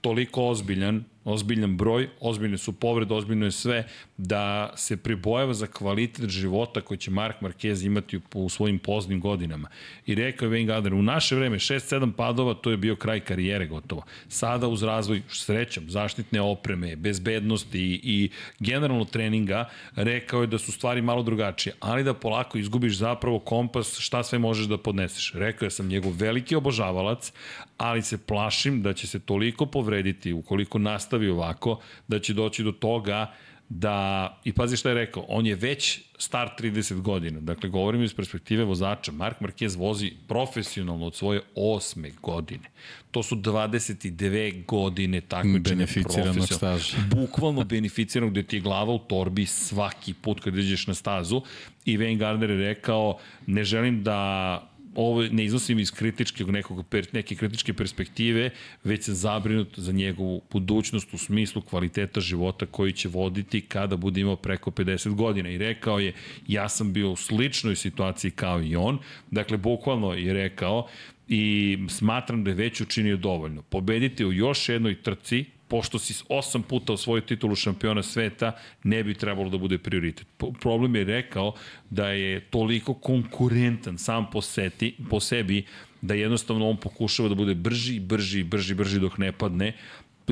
toliko 0.00 0.48
ozbiljan 0.48 1.04
ozbiljan 1.28 1.76
broj, 1.76 2.08
ozbiljne 2.20 2.58
su 2.58 2.72
povrede, 2.72 3.14
ozbiljno 3.14 3.44
je 3.44 3.52
sve, 3.52 3.84
da 4.16 4.72
se 4.76 4.96
pribojava 4.96 5.54
za 5.54 5.66
kvalitet 5.66 6.30
života 6.30 6.80
koji 6.80 6.98
će 6.98 7.10
Mark 7.10 7.36
Marquez 7.40 7.86
imati 7.86 8.20
u, 8.34 8.48
svojim 8.48 8.78
poznim 8.78 9.20
godinama. 9.20 9.68
I 10.06 10.14
rekao 10.14 10.46
je 10.46 10.52
Wayne 10.52 10.66
Gardner, 10.66 10.94
u 10.94 11.02
naše 11.02 11.36
vreme 11.36 11.58
6-7 11.58 12.12
padova, 12.12 12.54
to 12.54 12.70
je 12.70 12.76
bio 12.76 12.96
kraj 12.96 13.20
karijere 13.20 13.66
gotovo. 13.66 14.02
Sada 14.28 14.68
uz 14.68 14.82
razvoj 14.82 15.22
srećom, 15.28 15.90
zaštitne 15.90 16.40
opreme, 16.40 16.96
bezbednosti 16.96 17.80
i, 17.80 18.00
i 18.02 18.30
generalno 18.58 19.04
treninga, 19.04 19.68
rekao 19.96 20.40
je 20.40 20.46
da 20.46 20.58
su 20.58 20.72
stvari 20.72 21.02
malo 21.02 21.22
drugačije, 21.22 21.74
ali 21.80 22.04
da 22.04 22.14
polako 22.14 22.58
izgubiš 22.58 22.96
zapravo 22.96 23.38
kompas 23.38 23.98
šta 23.98 24.22
sve 24.22 24.38
možeš 24.38 24.66
da 24.66 24.78
podneseš. 24.78 25.32
Rekao 25.34 25.66
je 25.66 25.70
sam 25.70 25.88
njegov 25.88 26.12
veliki 26.16 26.56
obožavalac, 26.56 27.32
ali 27.78 28.02
se 28.02 28.18
plašim 28.18 28.82
da 28.82 28.92
će 28.92 29.06
se 29.06 29.18
toliko 29.18 29.66
povrediti 29.66 30.32
ukoliko 30.32 30.78
nastavi 30.78 31.28
ovako, 31.28 31.80
da 32.08 32.18
će 32.18 32.34
doći 32.34 32.62
do 32.62 32.72
toga 32.72 33.32
da, 33.68 34.38
i 34.44 34.52
pazi 34.52 34.76
šta 34.76 34.88
je 34.88 34.94
rekao, 34.94 35.24
on 35.28 35.46
je 35.46 35.54
već 35.54 36.00
star 36.18 36.50
30 36.58 37.00
godina, 37.00 37.40
dakle 37.40 37.68
govorimo 37.68 38.04
iz 38.04 38.14
perspektive 38.14 38.64
vozača, 38.64 39.12
Mark 39.12 39.40
Marquez 39.40 39.78
vozi 39.78 40.12
profesionalno 40.28 41.06
od 41.06 41.14
svoje 41.14 41.40
osme 41.54 42.10
godine. 42.22 42.64
To 43.10 43.22
su 43.22 43.36
22 43.36 44.64
godine 44.66 45.20
takmičenja 45.20 45.76
beneficiranog 45.76 46.46
staža. 46.46 46.96
Bukvalno 47.16 47.64
beneficiranog 47.64 48.32
gde 48.32 48.42
ti 48.42 48.56
je 48.56 48.60
glava 48.60 48.92
u 48.92 48.98
torbi 48.98 49.46
svaki 49.46 50.14
put 50.14 50.40
kad 50.40 50.56
iđeš 50.56 50.86
na 50.86 50.94
stazu 50.94 51.42
i 51.84 51.98
Wayne 51.98 52.18
Gardner 52.18 52.50
je 52.50 52.56
rekao 52.56 53.18
ne 53.46 53.64
želim 53.64 54.02
da 54.02 54.77
ovo 54.98 55.22
ne 55.22 55.44
iznosim 55.44 55.78
iz 55.78 55.90
kritičkog 55.90 56.50
nekog, 56.50 56.84
neke 57.12 57.34
kritičke 57.34 57.72
perspektive, 57.72 58.50
već 58.84 59.04
sam 59.04 59.14
zabrinut 59.14 59.78
za 59.78 59.92
njegovu 59.92 60.42
budućnost 60.52 61.14
u 61.14 61.18
smislu 61.18 61.62
kvaliteta 61.62 62.20
života 62.20 62.66
koji 62.66 62.92
će 62.92 63.08
voditi 63.08 63.60
kada 63.60 63.96
bude 63.96 64.20
imao 64.20 64.36
preko 64.36 64.70
50 64.70 65.14
godina. 65.14 65.50
I 65.50 65.58
rekao 65.58 65.98
je, 65.98 66.12
ja 66.46 66.68
sam 66.68 66.92
bio 66.92 67.10
u 67.10 67.16
sličnoj 67.16 67.76
situaciji 67.76 68.30
kao 68.30 68.62
i 68.62 68.76
on, 68.76 68.98
dakle, 69.30 69.56
bukvalno 69.56 70.12
je 70.12 70.32
rekao, 70.32 70.88
i 71.28 71.78
smatram 71.88 72.44
da 72.44 72.50
je 72.50 72.54
već 72.54 72.80
učinio 72.80 73.16
dovoljno. 73.16 73.62
Pobediti 73.62 74.24
u 74.24 74.32
još 74.32 74.68
jednoj 74.68 75.02
trci, 75.02 75.44
pošto 75.68 75.98
si 75.98 76.22
osam 76.28 76.62
puta 76.62 76.92
osvojio 76.92 77.20
titulu 77.20 77.54
šampiona 77.54 78.02
sveta, 78.02 78.52
ne 78.84 79.04
bi 79.04 79.14
trebalo 79.14 79.50
da 79.50 79.58
bude 79.58 79.78
prioritet. 79.78 80.26
Problem 80.60 80.96
je 80.96 81.04
rekao 81.04 81.52
da 81.90 82.08
je 82.08 82.40
toliko 82.40 82.94
konkurentan 82.94 83.98
sam 83.98 84.30
po, 84.30 84.42
seti, 84.42 84.96
po 85.10 85.20
sebi 85.20 85.64
da 86.00 86.14
jednostavno 86.14 86.70
on 86.70 86.76
pokušava 86.76 87.28
da 87.28 87.34
bude 87.34 87.54
brži, 87.54 88.00
brži, 88.00 88.44
brži, 88.44 88.74
brži 88.74 89.00
dok 89.00 89.18
ne 89.18 89.32
padne, 89.32 89.72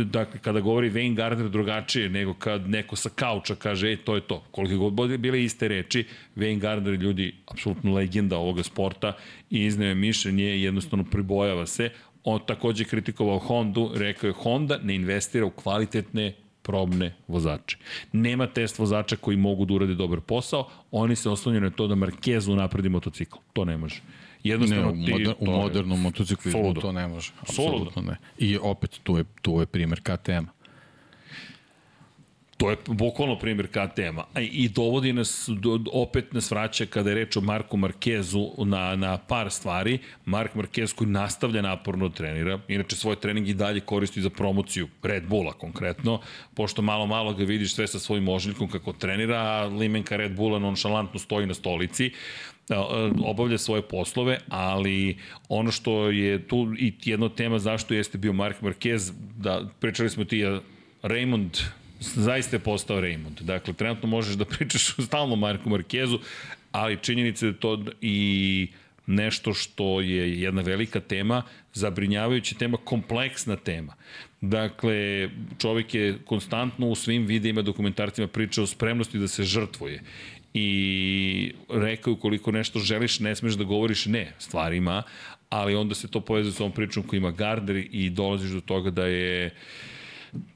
dakle, 0.05 0.41
kada 0.41 0.61
govori 0.61 0.91
Wayne 0.91 1.15
Gardner 1.15 1.49
drugačije 1.49 2.09
nego 2.09 2.35
kad 2.35 2.69
neko 2.69 2.97
sa 2.97 3.09
kauča 3.09 3.55
kaže, 3.55 3.89
ej, 3.89 3.97
to 3.97 4.15
je 4.15 4.21
to. 4.21 4.45
Koliko 4.51 4.91
god 4.91 5.19
bile 5.19 5.45
iste 5.45 5.69
reči, 5.69 6.05
Wayne 6.37 6.59
Gardner 6.59 6.95
ljudi, 6.95 7.35
apsolutno 7.47 7.95
legenda 7.95 8.39
ovoga 8.39 8.63
sporta 8.63 9.17
i 9.51 9.65
izneo 9.65 9.89
je 9.89 9.95
mišljenje 9.95 10.45
jednostavno 10.45 11.05
pribojava 11.05 11.67
se, 11.67 11.91
on 12.27 12.41
takođe 12.47 12.85
kritikovao 12.85 13.39
Hondu, 13.39 13.91
rekao 13.95 14.29
je 14.29 14.33
Honda 14.33 14.79
ne 14.83 14.95
investira 14.95 15.47
u 15.47 15.51
kvalitetne 15.51 16.33
probne 16.63 17.15
vozače. 17.29 17.77
Nema 18.13 18.47
test 18.47 18.79
vozača 18.79 19.17
koji 19.17 19.37
mogu 19.37 19.65
da 19.65 19.75
urade 19.75 19.95
dobar 19.95 20.21
posao, 20.21 20.69
oni 20.91 21.17
se 21.17 21.31
oslanjaju 21.31 21.63
na 21.63 21.71
to 21.71 21.87
da 21.87 21.95
Marquez 21.95 22.53
unapredi 22.53 22.89
motocikl. 22.89 23.37
To 23.53 23.65
ne 23.65 23.77
može. 23.77 24.03
Jednostavno 24.43 24.91
ne, 24.91 24.93
u, 24.93 24.97
moder, 24.97 25.27
ti, 25.27 25.35
u 25.41 25.47
modernom 25.47 26.01
motociklizmu 26.01 26.75
to 26.75 26.93
ne 26.93 27.09
može. 27.09 27.33
Apsolutno 27.41 28.03
ne. 28.03 28.17
I 28.39 28.59
opet 28.63 29.01
tu 29.03 29.17
je, 29.17 29.25
tu 29.43 29.61
je 29.61 29.67
primer 29.67 30.01
KTM. 30.01 30.56
To 32.57 32.71
je 32.71 32.77
bukvalno 32.87 33.39
primjer 33.39 33.69
KTM-a. 33.69 34.41
I 34.41 34.69
dovodi 34.69 35.13
nas, 35.13 35.49
opet 35.93 36.33
nas 36.33 36.51
vraća 36.51 36.87
kada 36.87 37.11
je 37.11 37.15
reč 37.15 37.37
o 37.37 37.41
Marku 37.41 37.77
Markezu 37.77 38.51
na, 38.65 38.97
na 38.97 39.19
par 39.19 39.51
stvari. 39.51 39.99
Mark 40.25 40.55
Marquez 40.55 40.95
koji 40.95 41.11
nastavlja 41.11 41.63
naporno 41.63 42.09
trenira, 42.09 42.59
inače 42.69 42.97
svoj 42.97 43.17
trening 43.17 43.49
i 43.49 43.55
dalje 43.55 43.81
koristi 43.81 44.23
za 44.23 44.31
promociju 44.31 44.89
Red 45.03 45.27
Bulla 45.27 45.53
konkretno, 45.53 46.21
pošto 46.55 46.83
malo 46.83 47.07
malo 47.07 47.35
ga 47.35 47.45
vidiš 47.45 47.75
sve 47.75 47.87
sa 47.87 47.99
svojim 47.99 48.29
ožiljkom 48.29 48.69
kako 48.69 48.93
trenira, 48.93 49.37
a 49.37 49.67
limenka 49.67 50.17
Red 50.17 50.37
Bulla 50.37 50.59
nonšalantno 50.59 51.19
stoji 51.19 51.47
na 51.47 51.55
stolici 51.55 52.13
obavlja 53.25 53.59
svoje 53.59 53.83
poslove, 53.83 54.39
ali 54.49 55.19
ono 55.49 55.71
što 55.71 56.11
je 56.11 56.49
tu 56.49 56.75
i 56.79 56.95
jedna 57.05 57.29
tema 57.29 57.59
zašto 57.59 57.95
jeste 57.95 58.19
bio 58.19 58.33
Mark 58.33 58.57
Marquez, 58.61 59.13
da 59.37 59.69
pričali 59.81 60.11
smo 60.11 60.25
ti 60.25 60.45
Raymond 61.03 61.63
zaista 62.01 62.57
je 62.57 62.61
postao 62.61 63.01
Raymond. 63.01 63.41
Dakle, 63.41 63.75
trenutno 63.75 64.09
možeš 64.09 64.35
da 64.35 64.45
pričaš 64.59 64.95
o 65.13 65.37
Marku 65.37 65.71
Markezu, 65.71 66.19
ali 66.73 66.99
činjenica 67.03 67.47
je 67.47 67.57
to 67.57 67.85
i 68.01 68.69
nešto 69.07 69.55
što 69.55 70.01
je 70.01 70.41
jedna 70.41 70.63
velika 70.63 71.01
tema, 71.01 71.43
zabrinjavajuća 71.75 72.55
tema, 72.59 72.77
kompleksna 72.85 73.57
tema. 73.57 73.95
Dakle, 74.41 75.29
čovjek 75.59 75.95
je 75.95 76.19
konstantno 76.27 76.89
u 76.89 76.95
svim 76.95 77.27
videima, 77.27 77.63
dokumentarcima 77.63 78.27
pričao 78.27 78.65
o 78.65 78.67
spremnosti 78.67 79.19
da 79.19 79.29
se 79.29 79.45
žrtvuje 79.45 80.03
i 80.55 81.53
rekao 81.69 82.13
ukoliko 82.13 82.51
nešto 82.51 82.79
želiš, 82.79 83.21
ne 83.21 83.37
smeš 83.37 83.55
da 83.55 83.65
govoriš 83.65 84.07
ne 84.07 84.33
stvarima, 84.39 85.03
ali 85.49 85.75
onda 85.75 85.95
se 85.95 86.09
to 86.09 86.21
povezuje 86.21 86.53
s 86.53 86.61
ovom 86.61 86.73
pričom 86.73 87.03
koji 87.03 87.19
ima 87.19 87.31
Gardner 87.31 87.87
i 87.93 88.11
dolaziš 88.11 88.51
do 88.51 88.61
toga 88.61 88.91
da 88.91 89.07
je 89.07 89.51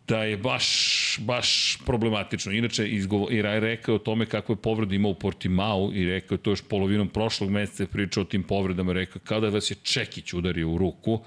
da 0.08 0.24
je 0.24 0.36
baš, 0.36 1.18
baš 1.20 1.78
problematično. 1.86 2.52
Inače, 2.52 2.88
izgovo, 2.88 3.28
i 3.30 3.42
Raj 3.42 3.60
rekao 3.60 3.94
o 3.94 3.98
tome 3.98 4.26
kako 4.26 4.52
je 4.52 4.56
povreda 4.56 4.94
imao 4.94 5.10
u 5.10 5.14
Portimao 5.14 5.90
i 5.94 6.04
rekao 6.04 6.34
je 6.34 6.42
to 6.42 6.50
još 6.50 6.62
polovinom 6.68 7.08
prošlog 7.08 7.50
meseca 7.50 7.86
pričao 7.92 8.22
o 8.22 8.26
tim 8.26 8.42
povredama, 8.42 8.92
rekao 8.92 9.22
kada 9.24 9.48
vas 9.48 9.70
je 9.70 9.74
Čekić 9.74 10.32
udario 10.32 10.68
u 10.68 10.78
ruku, 10.78 11.20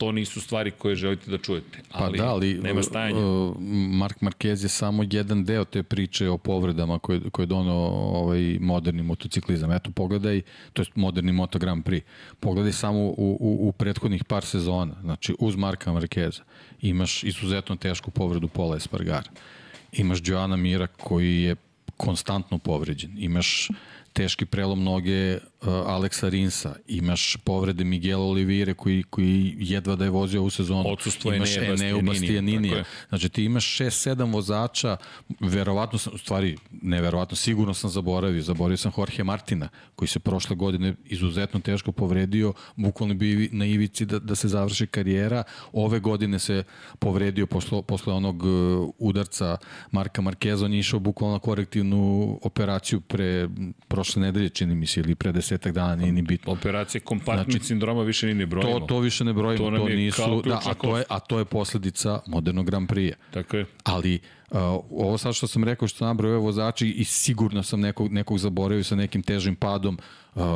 to 0.00 0.12
nisu 0.12 0.40
stvari 0.40 0.70
koje 0.70 0.94
želite 0.94 1.30
da 1.30 1.38
čujete. 1.38 1.78
Pa 1.92 2.04
ali 2.04 2.18
pa 2.18 2.24
da, 2.24 2.30
ali 2.30 2.54
nema 2.54 2.82
stajanja. 2.82 3.26
Uh, 3.26 3.56
Mark 3.92 4.20
Marquez 4.20 4.62
je 4.62 4.68
samo 4.68 5.04
jedan 5.10 5.44
deo 5.44 5.64
te 5.64 5.82
priče 5.82 6.28
o 6.28 6.38
povredama 6.38 6.98
koje, 6.98 7.20
koje 7.30 7.44
je 7.44 7.46
donao 7.46 7.84
ovaj 8.22 8.58
moderni 8.60 9.02
motociklizam. 9.02 9.72
Eto, 9.72 9.90
pogledaj, 9.90 10.42
to 10.72 10.82
je 10.82 10.86
moderni 10.94 11.32
Moto 11.32 11.58
Grand 11.58 11.84
Prix. 11.84 12.02
Pogledaj 12.40 12.72
samo 12.72 12.98
u, 12.98 13.36
u, 13.40 13.68
u 13.68 13.72
prethodnih 13.72 14.24
par 14.24 14.44
sezona, 14.44 14.94
znači 15.02 15.34
uz 15.38 15.56
Marka 15.56 15.92
Marqueza 15.92 16.40
imaš 16.80 17.24
izuzetno 17.24 17.76
tešku 17.76 18.10
povredu 18.10 18.48
Pola 18.48 18.76
Espargara. 18.76 19.30
Imaš 19.92 20.18
Joana 20.24 20.56
Mira 20.56 20.86
koji 20.86 21.42
je 21.42 21.56
konstantno 21.96 22.58
povređen. 22.58 23.16
Imaš 23.18 23.68
teški 24.12 24.46
prelom 24.46 24.84
noge 24.84 25.36
uh, 25.36 25.42
Aleksa 25.66 26.28
Rinsa, 26.28 26.74
imaš 26.88 27.36
povrede 27.44 27.84
Miguela 27.84 28.24
Olivire 28.24 28.74
koji, 28.74 29.02
koji 29.02 29.56
jedva 29.58 29.96
da 29.96 30.04
je 30.04 30.10
vozio 30.10 30.42
u 30.42 30.50
sezonu, 30.50 30.84
Odsustvo 30.86 31.34
imaš 31.34 31.56
Eneu 31.56 32.02
Bastianinija. 32.02 32.84
Znači 33.08 33.28
ti 33.28 33.44
imaš 33.44 33.78
6-7 33.78 34.32
vozača, 34.32 34.96
verovatno 35.40 35.98
sam, 35.98 36.14
u 36.14 36.18
stvari, 36.18 36.56
neverovatno, 36.82 37.36
sigurno 37.36 37.74
sam 37.74 37.90
zaboravio, 37.90 38.42
zaboravio 38.42 38.76
sam 38.76 38.92
Jorge 38.98 39.24
Martina, 39.24 39.68
koji 39.94 40.08
se 40.08 40.18
prošle 40.18 40.56
godine 40.56 40.94
izuzetno 41.04 41.60
teško 41.60 41.92
povredio, 41.92 42.52
bukvalno 42.76 43.14
bi 43.14 43.48
na 43.52 43.64
ivici 43.66 44.06
da, 44.06 44.18
da 44.18 44.34
se 44.34 44.48
završi 44.48 44.86
karijera, 44.86 45.42
ove 45.72 46.00
godine 46.00 46.38
se 46.38 46.64
povredio 46.98 47.46
posle, 47.46 47.82
posle 47.82 48.12
onog 48.12 48.42
uh, 48.42 48.90
udarca 48.98 49.56
Marka 49.90 50.22
Markeza, 50.22 50.64
on 50.64 50.72
je 50.72 50.78
išao 50.78 51.00
bukvalno 51.00 51.36
na 51.36 51.40
korektivnu 51.40 52.38
operaciju 52.42 53.00
pre 53.00 53.48
prošle 53.88 54.10
prošle 54.10 54.22
nedelje, 54.22 54.48
čini 54.48 54.74
mi 54.74 54.86
se, 54.86 55.00
ili 55.00 55.14
pre 55.14 55.32
desetak 55.50 55.72
dana, 55.72 55.96
nije 55.96 56.12
ni 56.12 56.22
bitno. 56.22 56.52
Operacije 56.52 57.00
kompartment 57.00 57.50
znači, 57.50 57.66
sindroma 57.66 58.02
više 58.02 58.26
ni 58.26 58.34
ne 58.34 58.46
brojimo. 58.46 58.80
To, 58.80 58.86
to 58.86 58.98
više 58.98 59.24
ne 59.24 59.32
brojimo, 59.32 59.70
To 59.70 59.76
to, 59.76 59.88
nisu, 59.88 60.42
da, 60.44 60.60
a 60.66 60.74
to 60.74 60.98
je, 60.98 61.04
a 61.08 61.20
to 61.20 61.38
je 61.38 61.44
posledica 61.44 62.20
modernog 62.26 62.66
Grand 62.66 62.88
Prix-a. 62.88 63.16
Tako 63.30 63.56
je. 63.56 63.66
Ali 63.84 64.18
uh, 64.50 64.58
ovo 64.90 65.18
sad 65.18 65.34
što 65.34 65.46
sam 65.46 65.64
rekao 65.64 65.88
što 65.88 66.06
nabrao 66.06 66.30
ove 66.30 66.38
vozači 66.38 66.88
i 66.88 67.04
sigurno 67.04 67.62
sam 67.62 67.80
nekog, 67.80 68.12
nekog 68.12 68.38
zaboravio 68.38 68.84
sa 68.84 68.96
nekim 68.96 69.22
težim 69.22 69.56
padom 69.56 69.98
uh, 70.34 70.42
uh, 70.42 70.46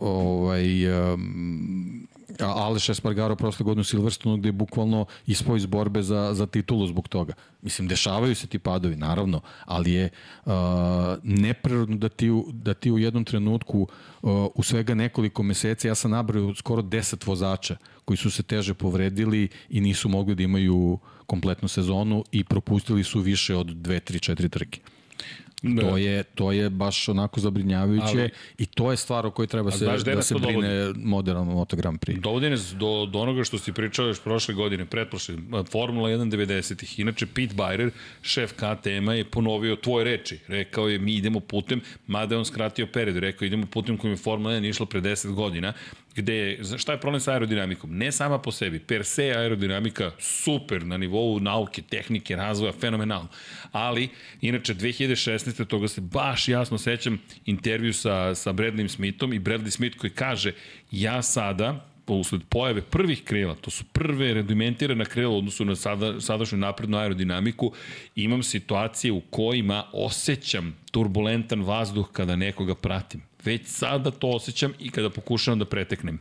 ovaj, 0.00 0.88
um, 1.12 2.06
Aleš 2.40 2.88
Espargaro 2.88 3.36
prošle 3.36 3.64
godine 3.64 3.80
u 3.80 3.84
Silverstonu 3.84 4.36
gde 4.36 4.48
je 4.48 4.52
bukvalno 4.52 5.06
ispao 5.26 5.56
iz 5.56 5.66
borbe 5.66 6.02
za, 6.02 6.34
za 6.34 6.46
titulu 6.46 6.86
zbog 6.86 7.08
toga. 7.08 7.34
Mislim, 7.62 7.88
dešavaju 7.88 8.34
se 8.34 8.46
ti 8.46 8.58
padovi, 8.58 8.96
naravno, 8.96 9.40
ali 9.64 9.92
je 9.92 10.10
uh, 10.44 10.52
neprirodno 11.22 11.96
da 11.96 12.08
ti, 12.08 12.30
da 12.52 12.74
ti 12.74 12.90
u 12.90 12.98
jednom 12.98 13.24
trenutku 13.24 13.80
uh, 14.22 14.30
u 14.54 14.62
svega 14.62 14.94
nekoliko 14.94 15.42
meseci, 15.42 15.88
ja 15.88 15.94
sam 15.94 16.10
nabrao 16.10 16.54
skoro 16.54 16.82
10 16.82 17.26
vozača 17.26 17.76
koji 18.04 18.16
su 18.16 18.30
se 18.30 18.42
teže 18.42 18.74
povredili 18.74 19.48
i 19.68 19.80
nisu 19.80 20.08
mogli 20.08 20.34
da 20.34 20.42
imaju 20.42 20.98
kompletnu 21.26 21.68
sezonu 21.68 22.24
i 22.32 22.44
propustili 22.44 23.04
su 23.04 23.20
više 23.20 23.56
od 23.56 23.66
2, 23.66 24.12
3, 24.12 24.32
4 24.32 24.48
trke. 24.48 24.80
Da. 25.62 25.82
To 25.82 25.96
je 25.96 26.22
to 26.22 26.52
je 26.52 26.70
baš 26.70 27.08
onako 27.08 27.40
zabrinjavajuće 27.40 28.18
Ali- 28.20 28.30
i 28.58 28.66
to 28.66 28.90
je 28.90 28.96
stvar 28.96 29.26
o 29.26 29.30
kojoj 29.30 29.46
treba 29.46 29.70
se 29.70 29.84
da 29.84 30.22
se 30.22 30.34
to 30.34 30.38
dovodi? 30.38 30.58
brine 30.58 30.92
moderan 30.96 31.46
Moto 31.46 31.76
Grand 31.76 31.98
Prix. 32.00 32.20
Dovodi 32.20 32.50
nas 32.50 32.74
do, 32.74 33.06
do 33.06 33.18
onoga 33.18 33.44
što 33.44 33.58
si 33.58 33.72
pričao 33.72 34.06
još 34.06 34.20
prošle 34.22 34.54
godine, 34.54 34.84
pretprošle, 34.84 35.34
Formula 35.70 36.08
1 36.10 36.30
90-ih. 36.30 36.98
Inače, 37.00 37.26
Pete 37.26 37.54
Byrer, 37.54 37.90
šef 38.22 38.52
KTM-a, 38.52 39.14
je 39.14 39.24
ponovio 39.24 39.76
tvoje 39.76 40.04
reči. 40.04 40.38
Rekao 40.48 40.88
je, 40.88 40.98
mi 40.98 41.14
idemo 41.14 41.40
putem, 41.40 41.80
mada 42.06 42.34
je 42.34 42.38
on 42.38 42.44
skratio 42.44 42.86
period, 42.86 43.16
rekao 43.16 43.46
idemo 43.46 43.66
putem 43.66 43.96
kojim 43.98 44.12
je 44.12 44.16
Formula 44.16 44.54
1 44.54 44.68
išla 44.68 44.86
pre 44.86 45.00
10 45.00 45.32
godina, 45.34 45.72
gde 46.16 46.58
šta 46.78 46.92
je 46.92 47.00
problem 47.00 47.20
sa 47.20 47.32
aerodinamikom? 47.32 47.96
Ne 47.96 48.12
sama 48.12 48.38
po 48.38 48.52
sebi, 48.52 48.78
per 48.78 49.04
se 49.04 49.24
aerodinamika 49.36 50.10
super 50.18 50.86
na 50.86 50.96
nivou 50.96 51.40
nauke, 51.40 51.82
tehnike, 51.82 52.36
razvoja, 52.36 52.72
fenomenalno. 52.72 53.28
Ali, 53.72 54.08
inače, 54.40 54.74
2016. 54.74 55.64
toga 55.64 55.88
se 55.88 56.00
baš 56.00 56.48
jasno 56.48 56.78
sećam 56.78 57.18
intervju 57.46 57.92
sa, 57.92 58.34
sa 58.34 58.52
Bradley 58.52 58.88
Smithom 58.88 59.32
i 59.32 59.40
Bradley 59.40 59.70
Smith 59.70 59.98
koji 59.98 60.10
kaže, 60.10 60.52
ja 60.90 61.22
sada, 61.22 61.86
usled 62.14 62.42
pojave 62.48 62.82
prvih 62.82 63.24
krila, 63.24 63.54
to 63.54 63.70
su 63.70 63.84
prve 63.84 64.34
rudimentirana 64.34 65.04
krila 65.04 65.36
odnosu 65.36 65.64
na 65.64 65.76
sada, 65.76 66.20
sadašnju 66.20 66.58
naprednu 66.58 66.98
aerodinamiku, 66.98 67.72
imam 68.14 68.42
situacije 68.42 69.12
u 69.12 69.20
kojima 69.20 69.84
osjećam 69.92 70.76
turbulentan 70.90 71.62
vazduh 71.62 72.08
kada 72.12 72.36
nekoga 72.36 72.74
pratim. 72.74 73.22
Već 73.46 73.66
sada 73.66 74.10
to 74.10 74.28
osjećam 74.28 74.72
i 74.78 74.90
kada 74.90 75.10
pokušavam 75.10 75.58
da 75.58 75.64
preteknem. 75.64 76.18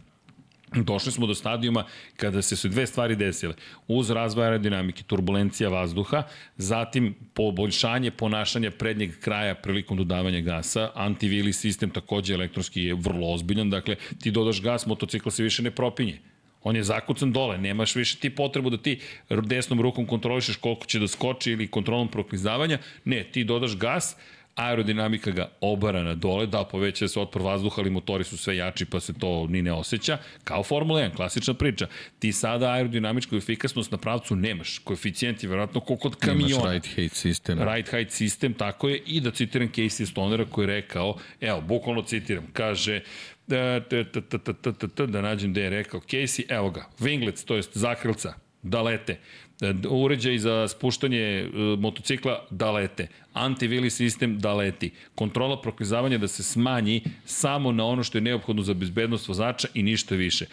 Došli 0.76 1.12
smo 1.12 1.28
do 1.28 1.36
stadijuma 1.36 1.86
kada 2.16 2.42
se 2.42 2.56
su 2.56 2.70
dve 2.70 2.88
stvari 2.88 3.16
desile. 3.16 3.54
Uz 3.88 4.10
razvoj 4.10 4.46
aerodinamike, 4.46 5.04
turbulencija 5.04 5.70
vazduha, 5.70 6.24
zatim 6.58 7.16
poboljšanje 7.34 8.12
ponašanja 8.12 8.72
prednjeg 8.72 9.20
kraja 9.20 9.56
prilikom 9.56 9.98
dodavanja 9.98 10.42
gasa, 10.42 10.92
antivili 10.96 11.54
sistem 11.54 11.90
takođe 11.90 12.34
elektronski 12.34 12.84
je 12.84 12.94
vrlo 12.94 13.34
ozbiljan, 13.34 13.70
dakle 13.70 13.96
ti 14.22 14.32
dodaš 14.32 14.62
gas, 14.62 14.86
motocikl 14.86 15.30
se 15.30 15.44
više 15.44 15.64
ne 15.64 15.72
propinje. 15.72 16.20
On 16.64 16.76
je 16.76 16.84
zakucan 16.84 17.32
dole, 17.32 17.58
nemaš 17.58 17.96
više 17.96 18.18
ti 18.18 18.30
potrebu 18.30 18.70
da 18.70 18.78
ti 18.78 19.00
desnom 19.30 19.82
rukom 19.82 20.06
kontrolišeš 20.06 20.56
koliko 20.56 20.86
će 20.86 21.00
da 21.00 21.08
skoči 21.08 21.52
ili 21.52 21.68
kontrolom 21.68 22.08
proklizavanja. 22.08 22.80
Ne, 23.06 23.24
ti 23.24 23.44
dodaš 23.44 23.78
gas, 23.78 24.16
aerodinamika 24.56 25.32
ga 25.32 25.50
obara 25.62 26.04
na 26.04 26.16
dole, 26.16 26.48
da 26.48 26.64
poveća 26.64 27.08
se 27.08 27.20
otpor 27.20 27.42
vazduha, 27.42 27.82
ali 27.82 27.90
motori 27.90 28.24
su 28.24 28.38
sve 28.38 28.58
jači 28.58 28.86
pa 28.86 29.00
se 29.00 29.14
to 29.14 29.48
ni 29.48 29.62
ne 29.62 29.74
osjeća, 29.74 30.18
kao 30.44 30.64
Formula 30.64 31.02
1, 31.02 31.16
klasična 31.16 31.54
priča. 31.54 31.88
Ti 32.20 32.32
sada 32.32 32.72
aerodinamičku 32.72 33.36
efikasnost 33.36 33.92
na 33.92 33.98
pravcu 33.98 34.36
nemaš, 34.36 34.80
koeficijent 34.80 35.44
je 35.44 35.50
verovatno 35.50 35.82
kao 35.82 35.96
kod 35.96 36.16
kamiona. 36.16 36.64
Imaš 36.64 36.74
right 36.74 36.96
height 36.96 37.16
sistem. 37.16 37.60
Right 37.60 37.92
height 37.92 38.12
sistem, 38.12 38.54
tako 38.54 38.90
je, 38.90 38.98
i 39.06 39.22
da 39.22 39.32
citiram 39.32 39.68
Casey 39.68 40.06
Stonera 40.06 40.46
koji 40.46 40.64
je 40.64 40.68
rekao, 40.68 41.18
evo, 41.42 41.62
bukvalno 41.62 42.02
citiram, 42.02 42.48
kaže, 42.54 43.02
da, 43.48 43.82
da, 43.90 44.04
da, 44.04 44.22
da, 44.32 44.38
da, 44.38 44.72
da, 44.72 44.88
da, 44.88 45.06
da 45.06 45.22
nađem 45.22 45.52
gde 45.52 45.62
je 45.62 45.70
rekao 45.70 46.00
Casey, 46.00 46.44
evo 46.50 46.70
ga, 46.70 46.86
winglets, 47.00 47.46
to 47.46 47.56
jest 47.56 47.78
zakrilca, 47.78 48.34
da 48.62 48.82
lete, 48.82 49.14
E, 49.14 49.45
uređaj 49.90 50.38
za 50.38 50.68
spuštanje 50.68 51.20
e, 51.20 51.50
motocikla 51.80 52.46
da 52.50 52.72
lete, 52.72 53.08
antivili 53.34 53.90
sistem 53.90 54.40
da 54.40 54.54
leti, 54.54 54.92
kontrola 55.16 55.62
proklizavanja 55.62 56.18
da 56.18 56.28
se 56.28 56.44
smanji 56.44 57.02
samo 57.26 57.72
na 57.72 57.86
ono 57.86 58.04
što 58.04 58.18
je 58.18 58.22
neophodno 58.22 58.62
za 58.62 58.74
bezbednost 58.74 59.28
vozača 59.28 59.68
i 59.74 59.84
ništa 59.84 60.16
više. 60.16 60.46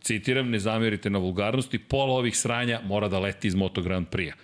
Citiram, 0.00 0.50
ne 0.50 0.58
zamjerite 0.58 1.10
na 1.10 1.18
vulgarnosti, 1.18 1.78
pola 1.78 2.12
ovih 2.14 2.36
sranja 2.36 2.80
mora 2.84 3.08
da 3.08 3.18
leti 3.18 3.48
iz 3.48 3.54
Moto 3.54 3.82
Grand 3.82 4.06
Prix-a. 4.08 4.34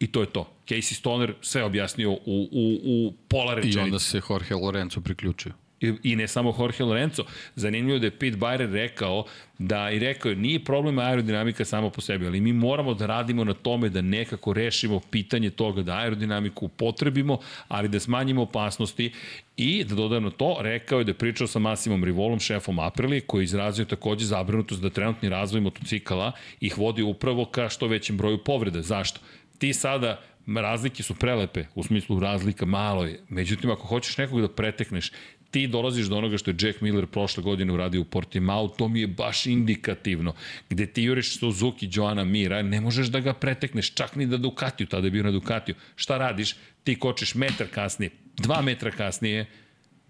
I 0.00 0.06
to 0.06 0.20
je 0.20 0.26
to. 0.26 0.50
Casey 0.68 0.94
Stoner 0.94 1.34
sve 1.40 1.64
objasnio 1.64 2.10
u, 2.10 2.18
u, 2.26 2.80
u 2.84 3.12
pola 3.28 3.52
I 3.52 3.56
rečenice. 3.56 3.80
onda 3.80 3.98
se 3.98 4.20
Jorge 4.30 4.54
Lorenzo 4.54 5.00
priključio. 5.00 5.52
I, 5.80 5.92
i 6.02 6.16
ne 6.16 6.28
samo 6.28 6.54
Jorge 6.58 6.84
Lorenzo. 6.84 7.24
Zanimljivo 7.56 7.98
da 7.98 8.06
je 8.06 8.18
Pete 8.18 8.36
Byrer 8.36 8.72
rekao 8.72 9.24
da 9.58 9.90
i 9.90 9.98
rekao 9.98 10.30
je 10.30 10.36
nije 10.36 10.64
problem 10.64 10.98
aerodinamika 10.98 11.64
samo 11.64 11.90
po 11.90 12.00
sebi, 12.00 12.26
ali 12.26 12.40
mi 12.40 12.52
moramo 12.52 12.94
da 12.94 13.06
radimo 13.06 13.44
na 13.44 13.54
tome 13.54 13.88
da 13.88 14.02
nekako 14.02 14.52
rešimo 14.52 15.00
pitanje 15.10 15.50
toga 15.50 15.82
da 15.82 15.96
aerodinamiku 15.96 16.66
upotrebimo, 16.66 17.38
ali 17.68 17.88
da 17.88 18.00
smanjimo 18.00 18.42
opasnosti 18.42 19.12
i 19.56 19.84
da 19.84 19.94
dodam 19.94 20.22
na 20.22 20.30
to, 20.30 20.56
rekao 20.60 20.98
je 20.98 21.04
da 21.04 21.10
je 21.10 21.18
pričao 21.18 21.46
sa 21.46 21.58
Masimom 21.58 22.04
Rivolom, 22.04 22.40
šefom 22.40 22.78
Aprilije, 22.78 23.20
koji 23.20 23.42
je 23.42 23.44
izrazio 23.44 23.84
takođe 23.84 24.24
zabrinutost 24.24 24.82
da 24.82 24.90
trenutni 24.90 25.28
razvoj 25.28 25.60
motocikala 25.60 26.32
ih 26.60 26.78
vodi 26.78 27.02
upravo 27.02 27.44
ka 27.44 27.68
što 27.68 27.86
većem 27.86 28.16
broju 28.16 28.38
povreda. 28.38 28.82
Zašto? 28.82 29.20
Ti 29.58 29.72
sada 29.72 30.20
razlike 30.46 31.02
su 31.02 31.14
prelepe, 31.14 31.64
u 31.74 31.82
smislu 31.82 32.20
razlika 32.20 32.66
malo 32.66 33.04
je. 33.04 33.20
Međutim, 33.28 33.70
ako 33.70 33.86
hoćeš 33.86 34.18
nekog 34.18 34.40
da 34.40 34.48
pretekneš, 34.48 35.12
ti 35.54 35.66
dolaziš 35.66 36.06
do 36.06 36.16
onoga 36.16 36.38
što 36.38 36.50
je 36.50 36.56
Jack 36.60 36.80
Miller 36.80 37.06
prošle 37.06 37.42
godine 37.42 37.72
uradio 37.72 38.00
u 38.00 38.04
Portimao, 38.04 38.68
to 38.68 38.88
mi 38.88 39.00
je 39.00 39.06
baš 39.06 39.46
indikativno. 39.46 40.34
Gde 40.70 40.86
ti 40.86 41.02
juriš 41.02 41.38
Suzuki, 41.38 41.88
Joana 41.92 42.24
Mira, 42.24 42.62
ne 42.62 42.80
možeš 42.80 43.06
da 43.06 43.20
ga 43.20 43.34
pretekneš, 43.34 43.92
čak 43.94 44.16
ni 44.16 44.26
da 44.26 44.36
Ducatiju, 44.36 44.86
tada 44.86 45.06
je 45.06 45.10
bio 45.10 45.22
na 45.22 45.30
Ducatiju. 45.30 45.74
Šta 45.96 46.18
radiš? 46.18 46.56
Ti 46.84 46.98
kočiš 46.98 47.34
metar 47.34 47.66
kasnije, 47.70 48.10
dva 48.36 48.62
metra 48.62 48.90
kasnije, 48.90 49.46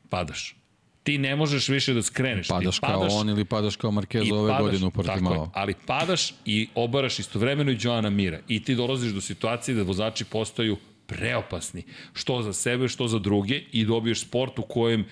padaš. 0.08 0.56
Ti 1.02 1.18
ne 1.18 1.36
možeš 1.36 1.68
više 1.68 1.94
da 1.94 2.02
skreneš. 2.02 2.48
Padaš, 2.48 2.74
ti 2.74 2.86
kao 2.86 3.08
on 3.10 3.28
ili 3.28 3.44
padaš 3.44 3.76
kao 3.76 3.90
Marquez 3.90 4.32
ove 4.32 4.54
godine 4.60 4.86
u 4.86 4.90
Tako 4.90 5.02
je, 5.02 5.06
Portimao. 5.06 5.50
ali 5.54 5.74
padaš 5.86 6.34
i 6.44 6.68
obaraš 6.74 7.18
istovremeno 7.18 7.70
i 7.70 7.78
Joana 7.80 8.10
Mira 8.10 8.40
i 8.48 8.64
ti 8.64 8.74
dolaziš 8.74 9.12
do 9.12 9.20
situacije 9.20 9.74
da 9.74 9.82
vozači 9.82 10.24
postaju 10.24 10.76
preopasni. 11.06 11.82
Što 12.12 12.42
za 12.42 12.52
sebe, 12.52 12.88
što 12.88 13.08
za 13.08 13.18
druge 13.18 13.62
i 13.72 13.84
dobiješ 13.84 14.20
sport 14.20 14.58
u 14.58 14.62
kojem 14.62 15.04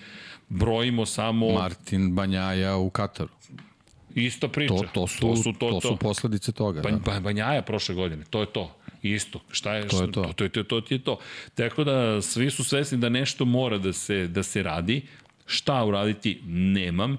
brojimo 0.49 1.05
samo 1.05 1.51
Martin 1.53 2.15
Banjaja 2.15 2.77
u 2.77 2.89
Kataru. 2.89 3.29
ista 4.15 4.47
priča. 4.47 4.73
To, 4.73 4.83
to, 4.93 5.07
su, 5.07 5.19
to 5.19 5.35
su, 5.35 5.53
to, 5.53 5.69
to, 5.69 5.81
su 5.81 5.97
posledice 5.97 6.51
toga. 6.51 6.81
Ba, 6.81 6.91
da. 6.91 6.97
ba, 6.97 7.19
Banjaja 7.19 7.61
prošle 7.61 7.95
godine, 7.95 8.25
to 8.29 8.39
je 8.39 8.45
to. 8.45 8.75
Isto. 9.01 9.39
Šta 9.51 9.75
je, 9.75 9.87
To 9.87 10.01
je 10.01 10.11
to. 10.11 10.23
To, 10.23 10.33
to, 10.33 10.49
to, 10.49 10.63
to, 10.63 10.81
to 10.81 10.93
je 10.93 11.03
to. 11.03 11.19
Tako 11.55 11.83
da 11.83 12.21
svi 12.21 12.51
su 12.51 12.63
svesni 12.63 12.97
da 12.97 13.09
nešto 13.09 13.45
mora 13.45 13.77
da 13.77 13.93
se, 13.93 14.27
da 14.27 14.43
se 14.43 14.63
radi. 14.63 15.01
Šta 15.45 15.83
uraditi, 15.85 16.41
nemam 16.45 17.17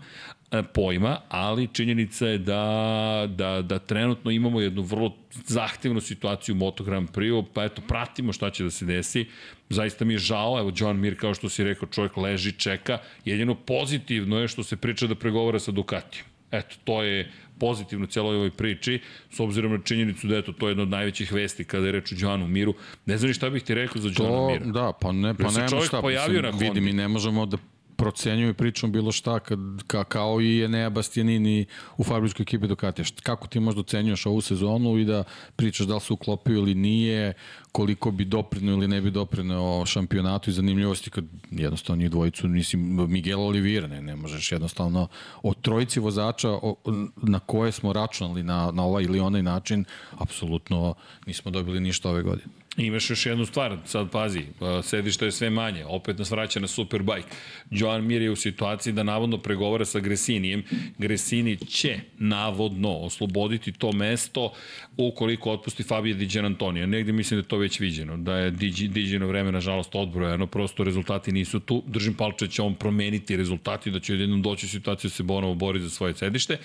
pojma, 0.63 1.21
ali 1.29 1.69
činjenica 1.73 2.27
je 2.27 2.39
da, 2.39 3.27
da, 3.29 3.63
da 3.63 3.79
trenutno 3.79 4.31
imamo 4.31 4.61
jednu 4.61 4.83
vrlo 4.83 5.17
zahtevnu 5.47 6.01
situaciju 6.01 6.55
u 6.55 6.59
Moto 6.59 6.85
Grand 6.85 7.11
Prix, 7.11 7.45
pa 7.55 7.65
eto, 7.65 7.83
pratimo 7.89 8.33
šta 8.33 8.51
će 8.51 8.65
da 8.65 8.71
se 8.71 8.85
desi. 8.85 9.27
Zaista 9.69 10.05
mi 10.05 10.15
je 10.15 10.19
žao, 10.19 10.59
evo 10.59 10.73
John 10.77 11.01
Mir, 11.01 11.21
kao 11.21 11.35
što 11.35 11.49
si 11.49 11.65
rekao, 11.65 11.89
čovjek 11.89 12.17
leži, 12.17 12.53
čeka. 12.53 12.99
Jedino 13.25 13.55
pozitivno 13.55 14.39
je 14.41 14.49
što 14.49 14.63
se 14.63 14.77
priča 14.77 15.07
da 15.07 15.15
pregovara 15.15 15.59
sa 15.59 15.73
Ducatijom. 15.73 16.27
Eto, 16.51 16.77
to 16.85 17.03
je 17.03 17.33
pozitivno 17.59 18.07
celoj 18.07 18.37
ovoj 18.37 18.51
priči, 18.51 19.01
s 19.31 19.41
obzirom 19.41 19.73
na 19.73 19.79
činjenicu 19.85 20.27
da 20.27 20.37
eto, 20.37 20.53
to 20.53 20.67
je 20.67 20.71
jedna 20.71 20.83
od 20.83 20.89
najvećih 20.89 21.33
vesti 21.33 21.65
kada 21.65 21.87
je 21.87 21.93
reč 21.93 22.13
o 22.13 22.17
Johnu 22.19 22.47
Miru. 22.49 22.75
Ne 23.07 23.19
znam 23.19 23.29
ni 23.29 23.35
šta 23.35 23.51
bih 23.51 23.63
ti 23.63 23.75
rekao 23.75 24.03
za 24.03 24.11
To, 24.11 24.49
Mira. 24.51 24.65
da, 24.65 24.93
pa 25.01 25.13
ne, 25.13 25.35
pa 25.35 25.43
Jer 25.45 25.53
nema 25.53 25.83
šta. 25.83 26.01
pojavio 26.01 26.43
mislim, 26.43 26.53
na 26.53 26.59
vidi, 26.59 26.67
Hondi. 26.67 26.81
mi 26.81 26.93
ne 26.93 27.09
možemo 27.09 27.47
da 27.47 27.57
procenjuju 28.05 28.51
i 28.51 28.55
pričamo 28.55 28.93
bilo 28.93 29.13
šta 29.13 29.39
kad, 29.41 29.59
ka, 29.87 30.05
kao 30.05 30.41
i 30.41 30.65
Enea 30.65 30.91
Bastianini 30.91 31.67
u 31.97 32.05
fabričkoj 32.05 32.43
ekipi 32.43 32.69
Ducatija. 32.69 33.05
Kako 33.23 33.49
ti 33.49 33.61
možda 33.61 33.81
ocenjuješ 33.81 34.27
ovu 34.27 34.41
sezonu 34.41 34.99
i 34.99 35.05
da 35.05 35.25
pričaš 35.57 35.87
da 35.87 35.95
li 35.95 36.01
se 36.01 36.13
uklopio 36.13 36.59
ili 36.59 36.75
nije, 36.75 37.33
koliko 37.73 38.11
bi 38.11 38.25
doprineo 38.25 38.75
ili 38.75 38.89
ne 38.89 39.01
bi 39.01 39.11
doprineo 39.11 39.87
šampionatu 39.87 40.51
i 40.51 40.53
zanimljivosti 40.53 41.11
kad 41.11 41.25
jednostavno 41.51 42.01
njih 42.01 42.11
dvojicu 42.11 42.49
nisi 42.49 42.77
Miguel 42.77 43.41
Oliveira, 43.41 43.87
ne, 43.87 44.03
ne 44.03 44.17
možeš 44.17 44.53
jednostavno 44.53 45.09
od 45.43 45.61
trojici 45.61 46.01
vozača 46.01 46.51
o, 46.51 46.77
na 47.17 47.39
koje 47.39 47.73
smo 47.73 47.93
računali 47.93 48.43
na, 48.43 48.71
na 48.71 48.85
ovaj 48.85 49.05
ili 49.05 49.21
onaj 49.21 49.43
način, 49.43 49.85
apsolutno 50.19 50.95
nismo 51.27 51.51
dobili 51.51 51.81
ništa 51.81 52.11
ove 52.11 52.23
godine. 52.23 52.64
Imaš 52.77 53.11
još 53.11 53.27
jednu 53.27 53.47
stvar, 53.47 53.77
sad 53.85 54.11
pazi, 54.11 54.43
sedište 54.83 55.25
je 55.25 55.33
sve 55.33 55.51
manje, 55.51 55.85
opet 55.85 56.19
nas 56.19 56.31
vraća 56.31 56.61
na 56.61 56.67
Superbike. 56.67 57.29
Joan 57.71 58.05
Mir 58.05 58.23
je 58.23 58.31
u 58.31 58.37
situaciji 58.37 58.93
da 58.93 59.03
navodno 59.03 59.39
pregovara 59.39 59.85
sa 59.85 60.01
Gresinijem. 60.01 60.65
Gresini 60.99 61.57
će 61.57 62.01
navodno 62.19 62.91
osloboditi 62.91 63.73
to 63.73 63.93
mesto 63.93 64.53
ukoliko 64.97 65.51
otpusti 65.51 65.83
Fabio 65.83 66.15
Di 66.15 66.39
Antonija. 66.39 66.87
Negde 66.87 67.13
mislim 67.13 67.41
da 67.41 67.47
to 67.47 67.59
već 67.59 67.81
viđeno, 67.81 68.17
da 68.17 68.37
je 68.37 68.51
Diđino 68.51 69.27
vreme 69.27 69.53
nažalost 69.53 69.95
odbrojeno, 69.95 70.47
prosto 70.47 70.85
rezultati 70.85 71.33
nisu 71.33 71.61
tu. 71.61 71.83
Držim 71.87 72.15
palče 72.15 72.47
da 72.47 72.51
će 72.51 72.63
on 72.63 72.75
promeniti 72.75 73.37
rezultati, 73.37 73.91
da 73.91 74.01
će 74.01 74.15
jednom 74.15 74.43
doći 74.43 74.67
u 74.67 74.69
situaciju 74.69 75.09
da 75.09 75.15
se 75.15 75.23
Bonovo 75.23 75.55
bori 75.55 75.81
za 75.81 75.91
svoje 75.91 76.15
sedište, 76.15 76.59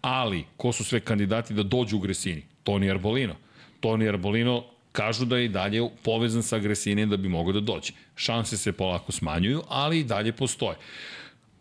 ali 0.00 0.44
ko 0.56 0.72
su 0.72 0.84
sve 0.84 1.00
kandidati 1.00 1.54
da 1.54 1.62
dođu 1.62 1.96
u 1.96 2.00
Gresini? 2.00 2.42
Toni 2.62 2.90
Arbolino. 2.90 3.34
Toni 3.80 4.08
Arbolino 4.08 4.73
kažu 4.94 5.24
da 5.24 5.36
je 5.36 5.44
i 5.44 5.48
dalje 5.48 5.82
povezan 6.02 6.42
sa 6.42 6.56
agresinijem 6.56 7.10
da 7.10 7.16
bi 7.16 7.28
mogao 7.28 7.52
da 7.52 7.60
dođe. 7.60 7.92
Šanse 8.16 8.56
se 8.56 8.72
polako 8.72 9.12
smanjuju, 9.12 9.62
ali 9.68 10.00
i 10.00 10.04
dalje 10.04 10.32
postoje. 10.32 10.76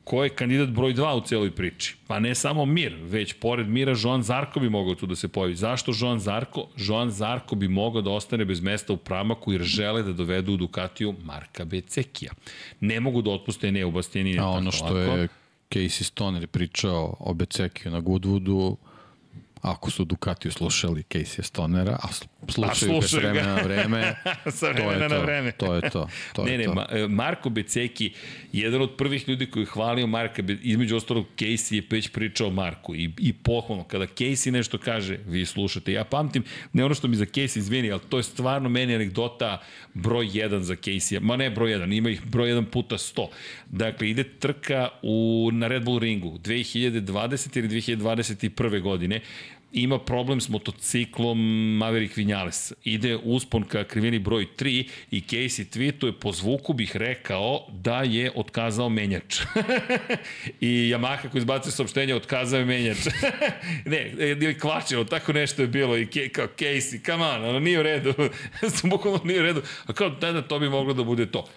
Ko 0.04 0.24
je 0.24 0.30
kandidat 0.30 0.70
broj 0.70 0.94
2 0.94 1.14
u 1.18 1.22
celoj 1.22 1.52
priči? 1.52 1.96
Pa 2.08 2.20
ne 2.20 2.36
samo 2.36 2.66
Mir, 2.66 2.98
već 3.02 3.34
pored 3.34 3.68
Mira 3.68 3.96
Joan 4.04 4.24
Zarko 4.24 4.60
bi 4.60 4.70
mogao 4.70 4.96
tu 4.96 5.06
da 5.06 5.16
se 5.16 5.28
pojavi. 5.28 5.56
Zašto 5.56 5.94
Joan 6.00 6.20
Zarko? 6.20 6.68
Joan 6.78 7.12
Zarko 7.12 7.56
bi 7.56 7.68
mogao 7.68 8.02
da 8.02 8.12
ostane 8.12 8.46
bez 8.46 8.62
mesta 8.62 8.94
u 8.94 8.98
pramaku 8.98 9.54
jer 9.54 9.62
žele 9.62 10.04
da 10.04 10.14
dovedu 10.14 10.54
u 10.54 10.58
Ducatiju 10.58 11.16
Marka 11.24 11.66
Becekija. 11.66 12.32
Ne 12.80 13.00
mogu 13.00 13.22
da 13.22 13.32
otpuste 13.32 13.72
ne 13.72 13.86
u 13.86 13.92
Bastianini. 13.92 14.40
A 14.40 14.48
ono 14.48 14.72
što 14.72 14.86
lako. 14.86 14.98
je 14.98 15.28
Casey 15.72 16.04
Stoner 16.04 16.48
pričao 16.48 17.16
o 17.20 17.34
Becekiju 17.34 17.92
na 17.92 18.02
Goodwoodu, 18.02 18.76
ako 19.62 19.92
su 19.92 20.06
Ducatiju 20.06 20.52
slušali 20.52 21.04
Casey 21.10 21.42
Stonera, 21.42 21.98
a 22.04 22.08
slušaju 22.50 23.00
ga 23.00 23.08
s 23.08 23.14
vremena 23.14 23.56
na 23.56 23.62
vreme, 23.62 24.16
sa 24.60 24.70
vremena 24.70 25.10
to 25.10 25.16
na 25.16 25.22
vreme. 25.22 25.52
To 25.52 25.76
je 25.76 25.90
to. 25.90 26.08
to 26.34 26.44
ne, 26.44 26.52
je 26.52 26.58
ne, 26.58 26.64
to. 26.64 26.74
Ma, 26.74 26.86
e, 26.92 27.08
Marko 27.08 27.50
Beceki, 27.50 28.14
jedan 28.54 28.82
od 28.82 28.96
prvih 28.98 29.30
ljudi 29.30 29.46
koji 29.46 29.64
je 29.64 29.68
hvalio 29.68 30.08
Marka, 30.08 30.44
između 30.62 30.96
ostalog 30.96 31.26
Casey 31.38 31.76
je 31.76 31.84
već 31.90 32.10
pričao 32.10 32.50
Marku 32.50 32.96
i, 32.96 33.12
i 33.18 33.34
pohvalno, 33.34 33.84
kada 33.84 34.06
Casey 34.06 34.52
nešto 34.52 34.78
kaže, 34.78 35.18
vi 35.28 35.46
slušate. 35.46 35.94
Ja 35.94 36.04
pamtim, 36.04 36.44
ne 36.74 36.86
ono 36.86 36.96
što 36.96 37.08
mi 37.08 37.16
za 37.16 37.26
Casey 37.26 37.58
izvini, 37.58 37.92
ali 37.92 38.02
to 38.10 38.18
je 38.18 38.24
stvarno 38.24 38.70
meni 38.70 38.96
anegdota 38.96 39.62
broj 39.94 40.26
1 40.26 40.60
za 40.60 40.76
Casey. 40.76 41.20
Ma 41.22 41.38
ne 41.38 41.50
broj 41.50 41.72
1, 41.72 41.98
ima 41.98 42.10
ih 42.10 42.26
broj 42.26 42.50
1 42.50 42.66
puta 42.66 42.98
100. 42.98 43.28
Dakle, 43.70 44.10
ide 44.10 44.24
trka 44.24 44.90
u, 45.02 45.50
na 45.54 45.68
Red 45.68 45.84
Bull 45.84 46.00
ringu 46.00 46.38
2020 46.38 47.58
ili 47.58 47.68
2021. 47.68 48.82
godine 48.82 49.22
ima 49.74 50.00
problem 50.00 50.42
s 50.42 50.50
motociklom 50.50 51.40
Maverick 51.78 52.18
Vinales. 52.18 52.74
Ide 52.84 53.18
uspon 53.24 53.64
ka 53.64 53.84
krivini 53.84 54.20
broj 54.20 54.48
3 54.58 54.90
i 55.12 55.22
Casey 55.22 55.66
tweetuje 55.66 56.12
po 56.12 56.32
zvuku 56.32 56.74
bih 56.74 56.96
rekao 56.96 57.68
da 57.72 58.04
je 58.04 58.32
otkazao 58.36 58.90
menjač. 58.90 59.42
I 60.62 60.68
Yamaha 60.68 61.30
koji 61.30 61.40
izbacuje 61.40 61.72
saopštenje 61.72 62.16
otkazao 62.16 62.60
je 62.60 62.66
menjač. 62.66 62.98
ne, 63.86 64.12
ili 64.20 64.60
kvačilo, 64.60 65.04
tako 65.04 65.34
nešto 65.34 65.62
je 65.62 65.68
bilo 65.68 65.98
i 65.98 66.30
kao 66.30 66.48
Casey, 66.58 67.06
come 67.06 67.26
on, 67.26 67.46
ono 67.46 67.60
nije 67.60 67.80
u 67.80 67.84
redu. 67.84 68.14
Bukvalno 68.84 69.20
nije 69.24 69.40
u 69.40 69.44
redu. 69.44 69.62
A 69.86 69.94
kao, 69.94 70.10
da, 70.10 70.32
da, 70.32 70.42
to 70.42 70.60
bi 70.60 70.70
moglo 70.70 70.94
da 70.94 71.04
bude 71.04 71.26
to. 71.26 71.48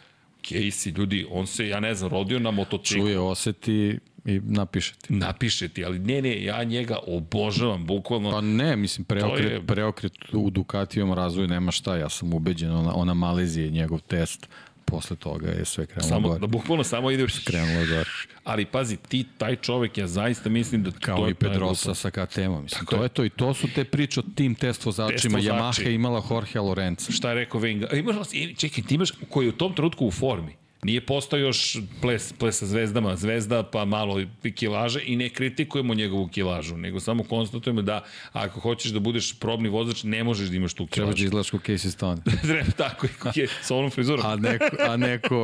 Casey, 0.48 0.98
ljudi, 0.98 1.26
on 1.30 1.46
se, 1.46 1.68
ja 1.68 1.80
ne 1.80 1.94
znam, 1.94 2.10
rodio 2.10 2.38
na 2.38 2.50
motociklu. 2.50 3.04
Čuje, 3.04 3.18
oseti 3.18 3.98
i 4.24 4.40
napiše 4.44 4.94
ti. 4.94 5.12
Napiše 5.12 5.68
ti, 5.68 5.84
ali 5.84 5.98
ne, 5.98 6.22
ne, 6.22 6.44
ja 6.44 6.64
njega 6.64 6.98
obožavam, 7.06 7.86
bukvalno. 7.86 8.30
Pa 8.30 8.40
ne, 8.40 8.76
mislim, 8.76 9.04
preokret, 9.04 9.52
je... 9.52 9.66
preokret 9.66 10.12
u 10.32 10.50
Ducatijom 10.50 11.12
razvoju 11.12 11.48
nema 11.48 11.70
šta, 11.70 11.96
ja 11.96 12.08
sam 12.08 12.34
ubeđen, 12.34 12.70
ona, 12.70 12.94
ona 12.94 13.14
Malezija, 13.14 13.70
njegov 13.70 14.00
test, 14.00 14.48
posle 14.86 15.16
toga 15.16 15.48
je 15.48 15.64
sve 15.64 15.86
krenulo 15.86 16.08
samo, 16.08 16.28
gore. 16.28 16.40
Da 16.40 16.46
bukvalno 16.46 16.84
samo 16.84 17.10
ide 17.10 17.26
krenulo 17.44 17.86
gore. 17.86 18.10
Ali 18.44 18.64
pazi, 18.64 18.96
ti, 18.96 19.24
taj 19.38 19.56
čovek, 19.56 19.98
ja 19.98 20.06
zaista 20.06 20.48
mislim 20.48 20.82
da... 20.82 20.90
Kao 20.90 21.16
to 21.16 21.28
i 21.28 21.34
Pedrosa 21.34 21.94
sa 21.94 22.10
KTM-om, 22.10 22.62
mislim. 22.62 22.86
Tako 22.86 22.96
to 22.96 22.96
je. 22.96 23.04
je 23.04 23.08
to 23.08 23.24
i 23.24 23.30
to 23.30 23.54
su 23.54 23.68
te 23.74 23.84
priče 23.84 24.20
o 24.20 24.22
tim 24.34 24.54
test 24.54 24.84
vozačima. 24.84 25.38
Yamaha 25.38 25.90
imala 25.90 26.22
Jorge 26.30 26.60
Lorenza. 26.60 27.12
Šta 27.12 27.28
je 27.28 27.34
rekao 27.34 27.60
Venga? 27.60 27.88
Imaš, 27.92 28.16
čekaj, 28.56 28.84
ti 28.84 28.94
imaš 28.94 29.12
koji 29.30 29.46
je 29.46 29.48
u 29.48 29.52
tom 29.56 29.74
trenutku 29.74 30.06
u 30.06 30.10
formi. 30.10 30.56
Nije 30.86 31.00
postao 31.00 31.38
još 31.38 31.76
ples, 32.00 32.32
ples 32.32 32.58
sa 32.58 32.66
zvezdama, 32.66 33.16
zvezda 33.16 33.62
pa 33.62 33.84
malo 33.84 34.20
kilaže 34.54 35.00
i 35.06 35.16
ne 35.16 35.28
kritikujemo 35.28 35.94
njegovu 35.94 36.28
kilažu, 36.28 36.76
nego 36.76 37.00
samo 37.00 37.24
konstatujemo 37.24 37.82
da 37.82 38.04
ako 38.32 38.60
hoćeš 38.60 38.92
da 38.92 39.00
budeš 39.00 39.38
probni 39.38 39.68
vozač, 39.68 40.02
ne 40.02 40.24
možeš 40.24 40.48
da 40.48 40.56
imaš 40.56 40.74
tu 40.74 40.86
kilažu. 40.86 40.94
Treba 40.94 41.12
da 41.12 41.24
izgledaš 41.24 41.50
kao 41.50 41.60
Casey 41.60 41.90
Stone. 41.90 42.22
Treba 42.48 42.70
tako, 42.76 43.06
je, 43.34 43.48
sa 43.62 43.76
onom 43.76 43.90
frizurom. 43.90 44.26
a 44.26 44.36
neko, 44.36 44.76
a 44.88 44.96
neko 44.96 45.36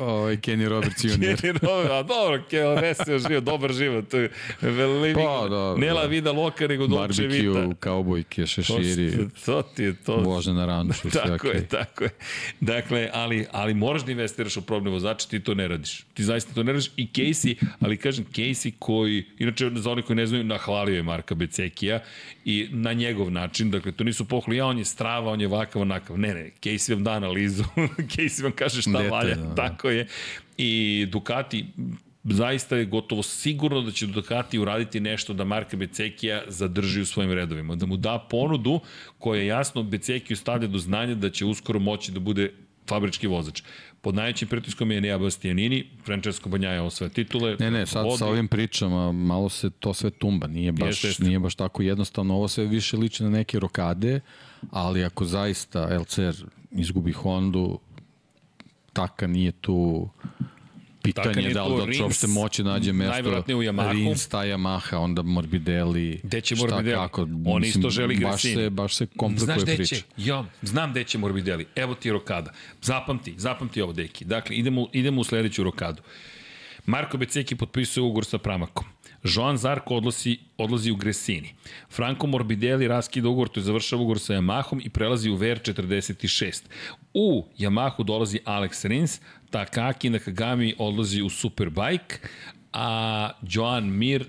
ovaj, 0.00 0.36
Kenny 0.36 0.68
Roberts 0.68 1.04
Jr. 1.04 1.10
Kenny 1.42 1.58
Roberts, 1.62 1.90
a 1.90 2.02
dobro, 2.02 2.42
Kenny 2.50 2.74
Roberts 2.74 3.08
je 3.08 3.18
živio, 3.18 3.40
dobar 3.40 3.72
život. 3.72 4.12
Living, 4.62 5.16
pa, 5.16 5.48
dobro, 5.48 5.76
Nela 5.76 6.00
da. 6.00 6.06
vida 6.06 6.32
loka, 6.32 6.66
nego 6.66 6.86
dolče 6.86 7.26
vita. 7.26 7.52
Barbecue, 7.52 7.74
kaubojke, 7.80 8.46
šeširi. 8.46 9.16
To, 9.16 9.28
to 9.44 9.62
ti 9.62 9.82
je 9.82 9.94
to. 9.96 10.20
Bože 10.20 10.52
na 10.52 10.66
ranču. 10.66 11.10
tako 11.24 11.46
je, 11.46 11.68
tako 11.68 12.04
je. 12.04 12.10
Dakle, 12.60 13.10
ali, 13.12 13.46
ali 13.52 13.74
moraš 13.74 14.04
da 14.04 14.12
investiraš 14.12 14.47
investiraš 14.48 14.56
u 14.56 14.66
probne 14.66 14.90
vozače, 14.90 15.28
ti 15.28 15.40
to 15.40 15.54
ne 15.54 15.68
radiš. 15.68 16.04
Ti 16.14 16.24
zaista 16.24 16.54
to 16.54 16.62
ne 16.62 16.72
radiš 16.72 16.90
i 16.96 17.06
Casey, 17.06 17.56
ali 17.80 17.96
kažem 17.96 18.24
Casey 18.32 18.72
koji, 18.78 19.24
inače 19.38 19.70
za 19.74 19.90
oni 19.90 20.02
koji 20.02 20.16
ne 20.16 20.26
znaju, 20.26 20.44
nahvalio 20.44 20.96
je 20.96 21.02
Marka 21.02 21.34
Becekija 21.34 22.00
i 22.44 22.68
na 22.70 22.92
njegov 22.92 23.30
način, 23.30 23.70
dakle 23.70 23.92
to 23.92 24.04
nisu 24.04 24.24
pohvali, 24.24 24.56
ja 24.56 24.66
on 24.66 24.78
je 24.78 24.84
strava, 24.84 25.32
on 25.32 25.40
je 25.40 25.48
vakav, 25.48 25.82
onakav. 25.82 26.18
Ne, 26.18 26.34
ne, 26.34 26.50
Casey 26.62 26.94
vam 26.94 27.04
da 27.04 27.12
analizu, 27.12 27.64
Casey 28.16 28.42
vam 28.42 28.52
kaže 28.52 28.82
šta 28.82 28.98
Dete, 28.98 29.10
valja, 29.10 29.34
da. 29.34 29.54
tako 29.54 29.90
je. 29.90 30.06
I 30.58 31.06
Ducati, 31.10 31.66
zaista 32.24 32.76
je 32.76 32.84
gotovo 32.84 33.22
sigurno 33.22 33.80
da 33.80 33.90
će 33.90 34.06
Ducati 34.06 34.58
uraditi 34.58 35.00
nešto 35.00 35.34
da 35.34 35.44
Marka 35.44 35.76
Becekija 35.76 36.42
zadrži 36.48 37.00
u 37.00 37.06
svojim 37.06 37.32
redovima, 37.32 37.76
da 37.76 37.86
mu 37.86 37.96
da 37.96 38.18
ponudu 38.30 38.80
koja 39.18 39.42
jasno 39.42 39.82
Becekiju 39.82 40.36
stavlja 40.36 40.68
do 40.68 40.78
znanja 40.78 41.14
da 41.14 41.30
će 41.30 41.44
uskoro 41.44 41.78
moći 41.78 42.12
da 42.12 42.20
bude 42.20 42.50
fabrički 42.88 43.26
vozač. 43.26 43.62
Pod 44.00 44.14
najvećim 44.14 44.48
pritiskom 44.48 44.90
je 44.90 45.00
Nea 45.00 45.18
Bastianini, 45.18 45.90
Francesco 46.04 46.48
Banjaja 46.48 46.82
osvaja 46.82 47.10
titule. 47.10 47.56
Ne, 47.60 47.70
ne, 47.70 47.86
sad 47.86 48.04
vodi. 48.04 48.18
sa 48.18 48.26
ovim 48.26 48.48
pričama 48.48 49.12
malo 49.12 49.48
se 49.48 49.70
to 49.70 49.94
sve 49.94 50.10
tumba, 50.10 50.46
nije 50.46 50.72
baš, 50.72 50.88
jeste, 50.88 51.08
jeste. 51.08 51.24
nije 51.24 51.38
baš 51.38 51.54
tako 51.54 51.82
jednostavno, 51.82 52.34
ovo 52.34 52.48
sve 52.48 52.66
više 52.66 52.96
liči 52.96 53.22
na 53.22 53.30
neke 53.30 53.58
rokade, 53.58 54.20
ali 54.70 55.04
ako 55.04 55.24
zaista 55.24 55.98
LCR 56.00 56.44
izgubi 56.70 57.12
Hondu, 57.12 57.80
Taka 58.92 59.26
nije 59.26 59.52
tu 59.52 60.08
pitanje 61.12 61.50
da 61.50 61.64
li 61.64 61.86
da 61.86 61.92
će 61.92 62.02
uopšte 62.02 62.26
moći 62.26 62.64
nađe 62.64 62.92
mesto 62.92 63.12
najvjerojatnije 63.12 63.56
u 63.56 63.62
Yamahu. 63.62 63.92
Rins, 63.92 64.28
ta 64.28 64.38
Yamaha, 64.38 64.96
onda 64.96 65.22
Morbidelli 65.22 66.20
gde 66.22 66.40
će 66.40 66.54
Morbidelli? 66.56 66.96
kako, 66.96 67.22
on 67.22 67.60
mislim, 67.60 67.62
isto 67.62 67.90
želi 67.90 68.16
baš 68.16 68.42
se, 68.42 68.70
baš 68.70 68.94
se 68.94 69.06
komplikuje 69.06 69.44
Znaš 69.44 69.76
priča. 69.76 69.94
će, 69.94 70.02
jo, 70.16 70.44
znam 70.62 70.90
gde 70.90 71.04
će 71.04 71.18
Morbidelli. 71.18 71.66
Evo 71.76 71.94
ti 71.94 72.10
rokada, 72.10 72.52
zapamti 72.82 73.34
zapamti 73.36 73.82
ovo 73.82 73.92
deki, 73.92 74.24
dakle 74.24 74.56
idemo, 74.56 74.86
idemo 74.92 75.20
u 75.20 75.24
sledeću 75.24 75.64
rokadu. 75.64 76.02
Marko 76.86 77.16
Beceki 77.18 77.56
potpisuje 77.56 78.04
ugovor 78.04 78.24
sa 78.24 78.38
Pramakom. 78.38 78.86
Joan 79.24 79.56
Zarko 79.56 79.96
odlazi, 79.96 80.38
odlazi 80.58 80.90
u 80.90 80.96
Gresini. 80.96 81.54
Franco 81.90 82.26
Morbidelli 82.26 82.88
raskida 82.88 83.28
ugovor, 83.28 83.48
to 83.48 83.60
je 83.60 83.64
završava 83.64 84.02
ugovor 84.02 84.20
sa 84.20 84.34
Yamahom 84.34 84.80
i 84.84 84.90
prelazi 84.90 85.30
u 85.30 85.38
VR46. 85.38 86.62
U 87.14 87.46
Yamahu 87.58 88.04
dolazi 88.04 88.38
Alex 88.44 88.88
Rins, 88.88 89.20
Takaki 89.50 90.10
Nakagami 90.10 90.74
odlazi 90.78 91.22
u 91.22 91.30
Superbike, 91.30 92.16
a 92.72 93.30
Joan 93.42 93.84
Mir 93.84 94.24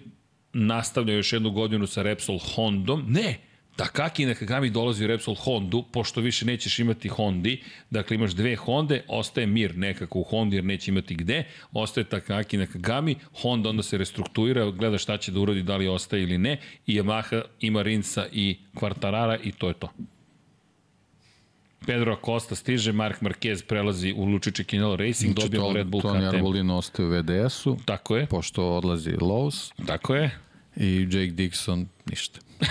nastavlja 0.53 1.13
još 1.13 1.33
jednu 1.33 1.51
godinu 1.51 1.87
sa 1.87 2.01
Repsol 2.01 2.39
Hondom. 2.55 3.05
Ne, 3.07 3.37
Takaki 3.79 4.25
Nakagami 4.25 4.69
dolazi 4.69 5.03
u 5.03 5.07
Repsol 5.07 5.35
Hondu, 5.35 5.83
pošto 5.91 6.21
više 6.21 6.45
nećeš 6.45 6.79
imati 6.79 7.07
Hondi, 7.07 7.61
dakle 7.89 8.15
imaš 8.15 8.31
dve 8.31 8.55
Honde, 8.55 9.03
ostaje 9.07 9.47
Mir 9.47 9.77
nekako 9.77 10.19
u 10.19 10.23
Hondi 10.23 10.55
jer 10.55 10.65
neće 10.65 10.91
imati 10.91 11.15
gde, 11.15 11.43
ostaje 11.71 12.03
Takaki 12.03 12.57
Nakagami, 12.57 13.15
Honda 13.41 13.69
onda 13.69 13.83
se 13.83 13.97
restruktuira, 13.97 14.71
gleda 14.71 14.97
šta 14.97 15.17
će 15.17 15.31
da 15.31 15.39
uradi, 15.39 15.63
da 15.63 15.77
li 15.77 15.87
ostaje 15.87 16.23
ili 16.23 16.37
ne, 16.37 16.57
i 16.87 17.01
Yamaha 17.01 17.41
ima 17.59 17.81
Rinsa 17.81 18.27
i 18.31 18.57
Quartarara 18.75 19.37
i 19.43 19.51
to 19.51 19.67
je 19.67 19.73
to. 19.73 19.89
Pedro 21.85 22.13
Acosta 22.13 22.55
stiže, 22.55 22.91
Mark 22.91 23.21
Marquez 23.21 23.63
prelazi 23.63 24.13
u 24.17 24.25
Lučiće 24.25 24.63
Kinelo 24.63 24.95
Racing, 24.95 25.33
znači, 25.33 25.49
dobijamo 25.49 25.73
Red 25.73 25.87
Bull 25.87 26.01
KTM. 26.01 26.09
Tony 26.09 26.27
Arbolino 26.27 26.77
ostaje 26.77 27.07
u 27.07 27.11
VDS-u. 27.11 27.77
Tako 27.85 28.17
je. 28.17 28.25
Pošto 28.25 28.69
odlazi 28.69 29.11
Lowe's. 29.11 29.71
Tako 29.87 30.15
je. 30.15 30.39
I 30.75 31.01
Jake 31.01 31.31
Dixon 31.31 31.85
ništa. 32.05 32.39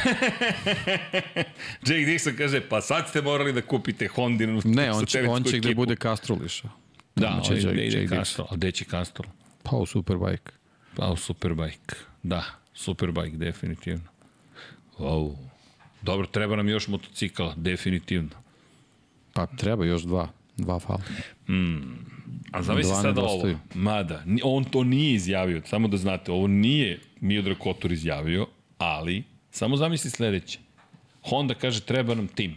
Jake 1.87 2.07
Dixon 2.07 2.37
kaže, 2.37 2.61
pa 2.69 2.81
sad 2.81 3.09
ste 3.09 3.23
morali 3.23 3.53
da 3.53 3.63
kupite 3.63 4.09
Hondinu. 4.09 4.61
Ne, 4.65 4.93
on 4.93 5.07
će, 5.07 5.29
on 5.29 5.45
će 5.45 5.59
gde 5.59 5.75
bude 5.75 5.97
Castroliša. 5.97 6.69
Da, 7.17 7.29
on 7.29 7.43
će 7.43 7.55
gde 7.55 7.87
ide 7.87 8.09
Castrol. 8.09 8.49
A 8.51 8.57
gde 8.57 8.73
će 8.73 8.85
Castrol? 8.85 9.31
Pa 9.63 9.77
u 9.77 9.87
Superbike. 9.87 10.53
Pa 10.97 11.07
u 11.07 11.17
Superbike. 11.17 11.95
Da, 12.23 12.45
Superbike, 12.75 13.37
definitivno. 13.37 14.05
Wow. 14.99 15.37
Dobro, 16.03 16.27
treba 16.27 16.57
nam 16.57 16.69
još 16.69 16.89
motocikala, 16.89 17.55
definitivno. 17.57 18.31
Pa 19.39 19.47
treba 19.47 19.85
još 19.85 20.03
dva. 20.03 20.29
Dva 20.57 20.79
fala. 20.79 21.01
A 22.53 22.63
zamisli 22.63 22.95
sada 23.03 23.23
ovo. 23.23 23.49
Mada, 23.75 24.23
on 24.43 24.65
to 24.65 24.85
nije 24.85 25.15
izjavio, 25.15 25.63
samo 25.67 25.89
da 25.89 25.97
znate, 25.97 26.33
ovo 26.33 26.47
nije 26.47 27.01
Miodrag 27.21 27.59
Kotor 27.59 27.93
izjavio, 27.93 28.47
ali, 28.79 29.25
samo 29.51 29.77
zamisli 29.77 30.11
sledeće. 30.11 30.59
Honda 31.23 31.55
kaže 31.55 31.81
treba 31.81 32.15
nam 32.15 32.29
tim. 32.29 32.57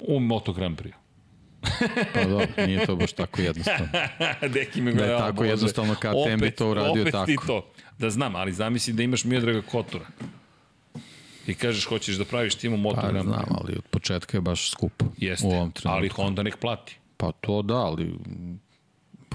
U 0.00 0.20
Moto 0.20 0.52
Grand 0.52 0.78
Prix. 0.78 0.92
Pa 2.14 2.24
dobro, 2.24 2.66
nije 2.66 2.86
to 2.86 2.96
baš 2.96 3.12
tako 3.12 3.40
jednostavno. 3.40 3.88
Deki 4.54 4.80
me 4.80 4.92
Da 4.92 5.02
je 5.02 5.08
gleda, 5.08 5.18
tako 5.18 5.36
Bože. 5.36 5.48
jednostavno 5.48 5.94
KTM 5.94 6.40
bi 6.40 6.50
to 6.50 6.70
uradio 6.70 7.02
opet 7.02 7.14
ti 7.26 7.36
tako. 7.36 7.46
to. 7.46 7.72
Da 7.98 8.10
znam, 8.10 8.36
ali 8.36 8.52
zamisli 8.52 8.92
da 8.92 9.02
imaš 9.02 9.24
Miodraga 9.24 9.62
Kotora. 9.62 10.06
I 11.50 11.54
kažeš 11.54 11.84
hoćeš 11.84 12.16
da 12.16 12.24
praviš 12.24 12.54
tim 12.54 12.74
u 12.74 12.76
Moto 12.76 13.00
Pa 13.00 13.08
Grand 13.08 13.28
Prix. 13.28 13.34
znam, 13.34 13.44
ali 13.60 13.72
od 13.76 13.84
početka 13.90 14.36
je 14.36 14.40
baš 14.40 14.70
skupo 14.70 15.04
Jeste, 15.16 15.46
u 15.46 15.50
ovom 15.50 15.72
trenutku. 15.72 15.96
ali 15.96 16.08
Honda 16.08 16.42
nek 16.42 16.56
plati. 16.56 16.96
Pa 17.16 17.32
to 17.32 17.62
da, 17.62 17.74
ali 17.74 18.14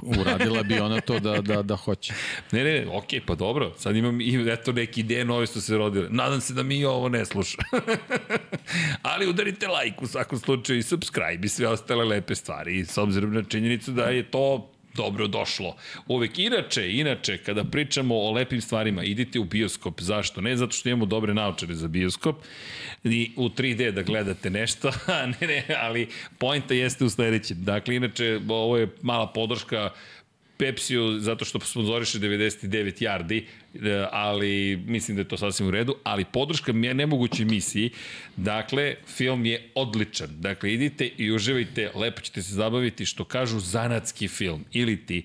uradila 0.02 0.64
bi 0.64 0.80
ona 0.80 1.02
to 1.02 1.20
da, 1.20 1.42
da, 1.42 1.62
da 1.62 1.76
hoće. 1.76 2.14
Ne, 2.52 2.64
ne, 2.64 2.88
okej, 2.92 3.22
pa 3.26 3.36
dobro. 3.36 3.74
Sad 3.78 3.96
imam 3.96 4.22
i 4.22 4.46
eto 4.52 4.72
neke 4.72 5.02
ideje 5.02 5.26
nove 5.26 5.48
što 5.48 5.62
se 5.62 5.78
rodile. 5.78 6.08
Nadam 6.10 6.42
se 6.42 6.54
da 6.54 6.64
mi 6.64 6.86
ovo 6.86 7.10
ne 7.10 7.26
sluša. 7.26 7.58
Ali 9.02 9.28
udarite 9.28 9.68
like 9.68 9.98
u 10.02 10.08
svakom 10.08 10.40
slučaju 10.40 10.80
i 10.80 10.84
subscribe 10.84 11.46
i 11.46 11.50
sve 11.50 11.68
ostale 11.68 12.06
lepe 12.06 12.36
stvari. 12.36 12.80
I 12.80 12.86
s 12.86 12.98
obzirom 12.98 13.34
na 13.34 13.44
činjenicu 13.44 13.92
da 13.92 14.04
je 14.04 14.32
to 14.32 14.72
dobro 14.96 15.28
došlo. 15.28 15.76
Uvek 16.08 16.40
inače, 16.40 16.92
inače, 16.92 17.38
kada 17.38 17.64
pričamo 17.64 18.16
o 18.16 18.32
lepim 18.32 18.62
stvarima, 18.62 19.04
idite 19.04 19.40
u 19.40 19.44
bioskop. 19.44 20.02
Zašto? 20.02 20.42
Ne 20.42 20.56
zato 20.58 20.72
što 20.72 20.90
imamo 20.90 21.06
dobre 21.06 21.34
naučare 21.34 21.76
za 21.76 21.88
bioskop 21.88 22.36
i 23.04 23.32
u 23.36 23.50
3D 23.50 23.92
da 23.92 24.02
gledate 24.02 24.50
nešto, 24.50 24.92
ne, 25.42 25.48
ne, 25.48 25.66
ali 25.82 26.08
poenta 26.38 26.74
jeste 26.74 27.06
u 27.06 27.10
sledećem. 27.10 27.58
Dakle, 27.64 27.96
inače, 27.96 28.40
ovo 28.50 28.78
je 28.78 28.88
mala 29.02 29.28
podrška 29.28 29.90
Pepsiju 30.58 31.20
zato 31.20 31.46
što 31.46 31.60
sponzoriše 31.60 32.20
99 32.20 33.02
yardi, 33.02 33.44
e, 33.44 34.08
ali 34.12 34.84
mislim 34.88 35.18
da 35.18 35.22
je 35.22 35.28
to 35.28 35.38
sasvim 35.38 35.68
u 35.68 35.72
redu, 35.72 35.96
ali 36.04 36.26
podrška 36.26 36.72
je 36.72 36.94
nemogućoj 36.94 37.46
misiji. 37.46 37.90
Dakle, 38.36 38.96
film 39.08 39.46
je 39.46 39.70
odličan. 39.76 40.30
Dakle, 40.40 40.74
idite 40.74 41.10
i 41.18 41.32
uživajte, 41.32 41.92
lepo 41.96 42.22
ćete 42.22 42.42
se 42.42 42.54
zabaviti, 42.54 43.06
što 43.06 43.24
kažu 43.24 43.60
zanatski 43.60 44.28
film. 44.28 44.66
Ili 44.72 45.06
ti 45.06 45.24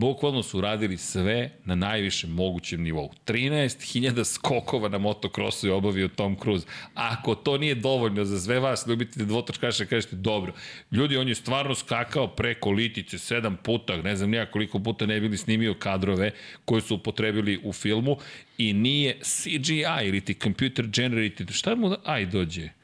bukvalno 0.00 0.42
su 0.42 0.60
radili 0.60 0.96
sve 0.96 1.50
na 1.64 1.74
najvišem 1.74 2.30
mogućem 2.30 2.82
nivou. 2.82 3.10
13.000 3.26 4.24
skokova 4.24 4.88
na 4.88 4.98
motokrosu 4.98 5.66
je 5.66 5.72
obavio 5.72 6.08
Tom 6.08 6.36
Cruise. 6.42 6.66
Ako 6.94 7.34
to 7.34 7.58
nije 7.58 7.74
dovoljno 7.74 8.24
za 8.24 8.40
sve 8.40 8.60
vas, 8.60 8.86
ljubitelji 8.86 9.26
dvotočkaša, 9.26 9.84
kažete 9.84 10.16
dobro. 10.16 10.52
Ljudi, 10.90 11.16
on 11.16 11.28
je 11.28 11.34
stvarno 11.34 11.74
skakao 11.74 12.26
preko 12.26 12.70
litice 12.70 13.18
sedam 13.18 13.56
puta, 13.56 13.96
ne 13.96 14.16
znam 14.16 14.30
nija 14.30 14.50
koliko 14.50 14.78
puta 14.78 15.06
ne 15.06 15.20
bili 15.20 15.36
snimio 15.36 15.74
kadrove 15.74 16.32
koje 16.64 16.82
su 16.82 16.94
upotrebili 16.94 17.60
u 17.64 17.72
filmu 17.72 18.16
i 18.58 18.72
nije 18.72 19.18
CGI 19.22 19.84
ili 20.04 20.20
ti 20.20 20.34
computer 20.34 20.86
generated. 20.86 21.50
Šta 21.50 21.74
mu 21.74 21.88
da, 21.88 21.96
aj 22.04 22.26
dođe? 22.26 22.79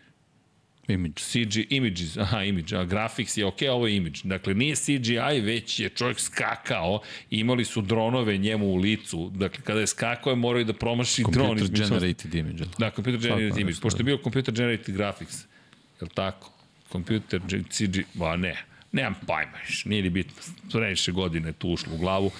Image. 0.89 1.15
CG, 1.17 1.67
images, 1.71 2.17
aha, 2.17 2.43
image, 2.43 2.77
a 2.77 2.85
graphics 2.85 3.37
je 3.37 3.47
ok, 3.47 3.59
ovo 3.71 3.87
je 3.87 3.97
image. 3.97 4.21
Dakle, 4.25 4.55
nije 4.55 4.77
CGI, 4.77 5.41
već 5.43 5.81
je 5.81 5.89
čovjek 5.89 6.21
skakao, 6.21 7.01
imali 7.31 7.65
su 7.65 7.83
dronove 7.83 8.39
njemu 8.39 8.67
u 8.67 8.77
licu, 8.77 9.31
dakle, 9.35 9.65
kada 9.65 9.81
je 9.81 9.87
skakao 9.87 10.31
je 10.31 10.37
morao 10.37 10.61
i 10.61 10.65
da 10.65 10.73
promaši 10.73 11.25
dron. 11.33 11.49
Computer 11.49 11.83
ostalog. 11.83 12.01
generated 12.01 12.35
image. 12.35 12.65
Da, 12.79 12.91
computer 12.91 13.21
generated 13.21 13.49
Tako 13.49 13.61
image, 13.61 13.77
pošto 13.83 14.01
je 14.01 14.05
bio 14.05 14.19
computer 14.23 14.55
generated 14.55 14.95
graphics, 14.95 15.41
je 16.01 16.05
li 16.05 16.11
tako? 16.15 16.53
Computer 16.93 17.41
CG, 17.71 17.99
ba 18.15 18.37
ne, 18.37 18.57
nemam 18.97 19.15
pojma, 19.27 19.59
nije 19.85 20.03
ni 20.03 20.11
bitno, 20.11 20.35
previše 20.73 21.13
godine 21.13 21.53
tu 21.53 21.69
ušlo 21.69 21.95
u 21.95 21.99
glavu, 21.99 22.31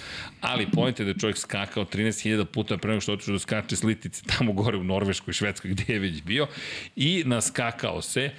ali 0.41 0.67
pojent 0.71 0.99
je 0.99 1.05
da 1.05 1.11
je 1.11 1.19
čovjek 1.19 1.37
skakao 1.37 1.85
13.000 1.85 2.45
puta 2.45 2.77
pre 2.77 2.89
nego 2.89 3.01
što 3.01 3.13
otišao 3.13 3.33
da 3.33 3.39
skače 3.39 3.75
s 3.75 3.83
litice 3.83 4.23
tamo 4.37 4.53
gore 4.53 4.77
u 4.77 4.83
Norveškoj, 4.83 5.33
Švedskoj, 5.33 5.71
gde 5.71 5.93
je 5.93 5.99
već 5.99 6.23
bio, 6.23 6.47
i 6.95 7.23
naskakao 7.25 8.01
se, 8.01 8.31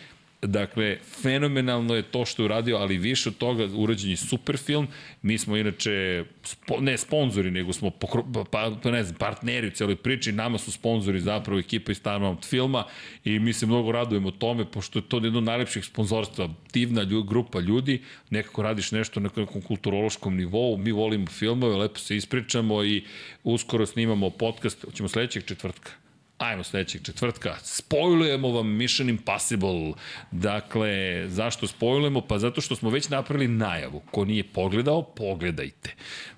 Dakle, 0.42 0.98
fenomenalno 1.22 1.94
je 1.94 2.02
to 2.02 2.24
što 2.24 2.42
je 2.42 2.44
uradio, 2.44 2.76
ali 2.76 2.98
više 2.98 3.28
od 3.28 3.38
toga 3.38 3.68
urađen 3.74 4.10
je 4.10 4.16
super 4.16 4.56
film. 4.56 4.88
Mi 5.22 5.38
smo 5.38 5.56
inače, 5.56 6.24
spo, 6.42 6.80
ne 6.80 6.98
sponzori, 6.98 7.50
nego 7.50 7.72
smo 7.72 7.90
pokro, 7.90 8.24
pa, 8.50 8.70
pa 8.82 8.90
ne 8.90 9.02
znam, 9.02 9.18
partneri 9.18 9.66
u 9.66 9.70
celoj 9.70 9.96
priči. 9.96 10.32
Nama 10.32 10.58
su 10.58 10.72
sponzori 10.72 11.20
zapravo 11.20 11.60
ekipa 11.60 11.92
iz 11.92 12.00
Paramount 12.00 12.44
filma 12.44 12.84
i 13.24 13.38
mi 13.38 13.52
se 13.52 13.66
mnogo 13.66 13.92
radujemo 13.92 14.30
tome, 14.30 14.70
pošto 14.70 14.98
je 14.98 15.08
to 15.08 15.16
jedno 15.16 15.38
od 15.38 15.44
najlepših 15.44 15.84
sponzorstva. 15.84 16.48
Divna 16.72 17.02
lju, 17.02 17.22
grupa 17.22 17.60
ljudi, 17.60 18.02
nekako 18.30 18.62
radiš 18.62 18.92
nešto 18.92 19.20
na 19.20 19.30
nekom 19.38 19.62
kulturološkom 19.62 20.36
nivou, 20.36 20.76
mi 20.76 20.92
volimo 20.92 21.26
filmove, 21.26 21.76
lepo 21.76 21.98
se 21.98 22.16
ispričamo 22.16 22.84
i 22.84 23.04
uskoro 23.44 23.86
snimamo 23.86 24.30
podcast, 24.30 24.84
ćemo 24.94 25.08
sledećeg 25.08 25.44
četvrtka. 25.44 26.07
Ajmo 26.38 26.64
sledećeg 26.64 27.02
četvrtka. 27.02 27.56
Spojlujemo 27.62 28.48
vam 28.48 28.68
Mission 28.68 29.08
Impossible. 29.08 29.92
Dakle, 30.30 31.24
zašto 31.28 31.66
spojlujemo? 31.66 32.20
Pa 32.20 32.38
zato 32.38 32.60
što 32.60 32.76
smo 32.76 32.90
već 32.90 33.08
napravili 33.08 33.48
najavu. 33.48 34.02
Ko 34.10 34.24
nije 34.24 34.44
pogledao, 34.44 35.02
pogledajte. 35.02 35.94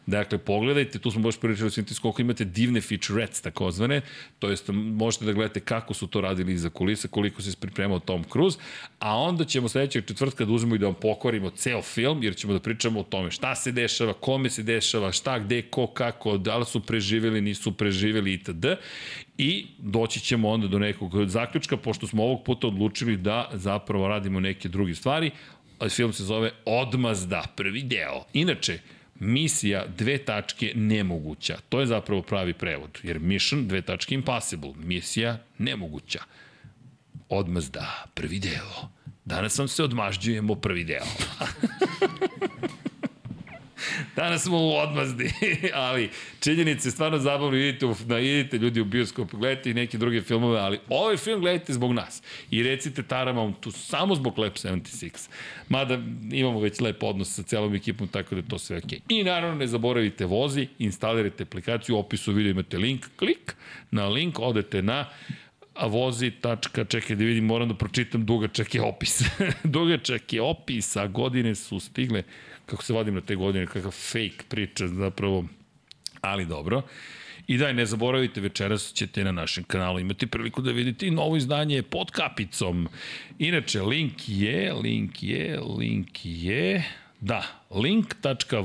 Dakle, 0.07 0.39
pogledajte, 0.39 0.99
tu 0.99 1.11
smo 1.11 1.23
baš 1.23 1.41
pričali 1.41 1.67
o 1.67 1.71
svim 1.71 1.87
ti 1.87 1.95
skoku, 1.95 2.23
imate 2.23 2.45
divne 2.45 2.81
featurettes, 2.81 3.41
takozvane, 3.41 4.01
to 4.39 4.51
jest 4.51 4.69
možete 4.73 5.25
da 5.25 5.33
gledate 5.33 5.61
kako 5.61 5.95
su 5.95 6.07
to 6.07 6.21
radili 6.21 6.53
iza 6.53 6.69
kulisa, 6.71 7.09
koliko 7.09 7.43
se 7.43 7.57
pripremao 7.61 7.99
Tom 7.99 8.25
Cruise, 8.33 8.59
a 8.99 9.17
onda 9.17 9.45
ćemo 9.45 9.69
sledećeg 9.69 10.05
četvrtka 10.07 10.45
da 10.45 10.53
uzmemo 10.53 10.75
i 10.75 10.79
da 10.79 10.87
vam 10.87 10.95
pokvarimo 10.95 11.51
ceo 11.51 11.83
film, 11.83 12.23
jer 12.23 12.37
ćemo 12.37 12.53
da 12.53 12.61
pričamo 12.61 13.01
o 13.01 13.03
tome 13.03 13.31
šta 13.31 13.55
se 13.55 13.73
dešava, 13.73 14.13
kome 14.13 14.51
se 14.51 14.63
dešava, 14.63 15.13
šta, 15.13 15.39
gde, 15.39 15.63
ko, 15.63 15.87
kako, 15.87 16.39
da 16.39 16.57
li 16.57 16.65
su 16.65 16.81
preživeli, 16.81 17.41
nisu 17.41 17.73
preživeli 17.73 18.33
itd. 18.33 18.67
I 19.39 19.67
doći 19.79 20.21
ćemo 20.21 20.49
onda 20.49 20.67
do 20.67 20.79
nekog 20.79 21.27
zaključka, 21.27 21.77
pošto 21.77 22.07
smo 22.07 22.23
ovog 22.23 22.45
puta 22.45 22.67
odlučili 22.67 23.17
da 23.17 23.51
zapravo 23.53 24.09
radimo 24.09 24.41
neke 24.41 24.69
druge 24.69 24.95
stvari. 24.95 25.31
Film 25.91 26.13
se 26.13 26.25
zove 26.25 26.51
Odmazda, 26.65 27.45
prvi 27.57 27.83
deo. 27.83 28.25
Inače, 28.33 28.79
misija 29.21 29.87
dve 29.99 30.19
tačke 30.19 30.73
nemoguća. 30.75 31.59
To 31.69 31.81
je 31.81 31.87
zapravo 31.87 32.23
pravi 32.23 32.55
prevod. 32.55 32.99
Jer 33.03 33.19
mission 33.19 33.69
dve 33.69 33.83
tačke 33.83 34.15
impossible. 34.15 34.73
Misija 34.77 35.39
nemoguća. 35.59 36.23
Odmazda, 37.29 38.05
prvi 38.15 38.39
deo. 38.39 38.89
Danas 39.25 39.59
vam 39.59 39.69
se 39.69 39.85
odmažđujemo 39.85 40.55
prvi 40.55 40.85
deo. 40.85 41.05
Danas 44.17 44.43
smo 44.43 44.59
u 44.59 44.73
odmazdi, 44.77 45.33
ali 45.75 46.11
činjenice 46.41 46.89
je 46.89 46.93
stvarno 46.93 47.19
zabavno, 47.19 47.57
idite, 47.57 47.87
u, 47.87 47.95
na, 48.07 48.19
idite 48.19 48.59
ljudi 48.59 48.81
u 48.81 48.85
bioskop, 48.85 49.33
gledajte 49.33 49.71
i 49.71 49.75
neke 49.75 49.99
druge 49.99 50.23
filmove, 50.23 50.61
ali 50.61 50.79
ovaj 50.89 51.17
film 51.17 51.41
gledajte 51.41 51.73
zbog 51.73 51.93
nas 51.93 52.23
i 52.51 52.63
recite 52.63 53.03
Taramountu 53.03 53.71
samo 53.71 54.15
zbog 54.15 54.39
Lab 54.39 54.53
76. 54.53 55.29
Mada 55.69 55.99
imamo 56.33 56.61
već 56.61 56.81
lep 56.81 57.03
odnos 57.03 57.35
sa 57.35 57.43
celom 57.43 57.75
ekipom, 57.75 58.09
tako 58.09 58.35
da 58.35 58.43
to 58.43 58.59
sve 58.59 58.77
ok. 58.77 58.93
I 59.09 59.25
naravno 59.25 59.57
ne 59.57 59.67
zaboravite 59.67 60.25
vozi, 60.25 60.69
instalirajte 60.79 61.43
aplikaciju, 61.43 61.97
u 61.97 61.99
opisu 61.99 62.33
video 62.33 62.51
imate 62.51 62.79
link, 62.79 63.07
klik 63.17 63.57
na 63.91 64.09
link, 64.09 64.39
odete 64.39 64.83
na 64.83 65.07
a 65.75 65.87
vozi 65.87 66.31
tačka, 66.31 66.85
čekaj 66.85 67.17
da 67.17 67.25
vidim, 67.25 67.45
moram 67.45 67.69
da 67.69 67.75
pročitam, 67.75 68.27
dugačak 68.27 68.75
je 68.75 68.83
opis. 68.83 69.23
dugačak 69.75 70.33
je 70.33 70.43
opis, 70.43 70.97
a 70.97 71.07
godine 71.07 71.55
su 71.55 71.81
stigle, 71.81 72.23
kako 72.71 72.83
se 72.83 72.93
vadim 72.93 73.15
na 73.15 73.21
te 73.21 73.35
godine, 73.37 73.67
kakav 73.67 73.91
fake 73.91 74.45
priča 74.49 74.89
zapravo, 74.89 75.45
ali 76.21 76.47
dobro. 76.47 76.83
I 77.47 77.57
daj, 77.59 77.75
ne 77.75 77.87
zaboravite, 77.87 78.41
večeras 78.41 78.93
ćete 78.93 79.25
na 79.25 79.33
našem 79.33 79.65
kanalu 79.65 80.01
imati 80.01 80.27
priliku 80.27 80.63
da 80.63 80.73
vidite 80.73 81.07
i 81.07 81.11
novo 81.11 81.37
izdanje 81.37 81.83
pod 81.83 82.11
kapicom. 82.11 82.89
Inače, 83.39 83.83
link 83.83 84.13
je, 84.27 84.73
link 84.73 85.23
je, 85.23 85.61
link 85.79 86.09
je, 86.25 86.85
da, 87.21 87.43
link.vozzi.app 87.71 88.61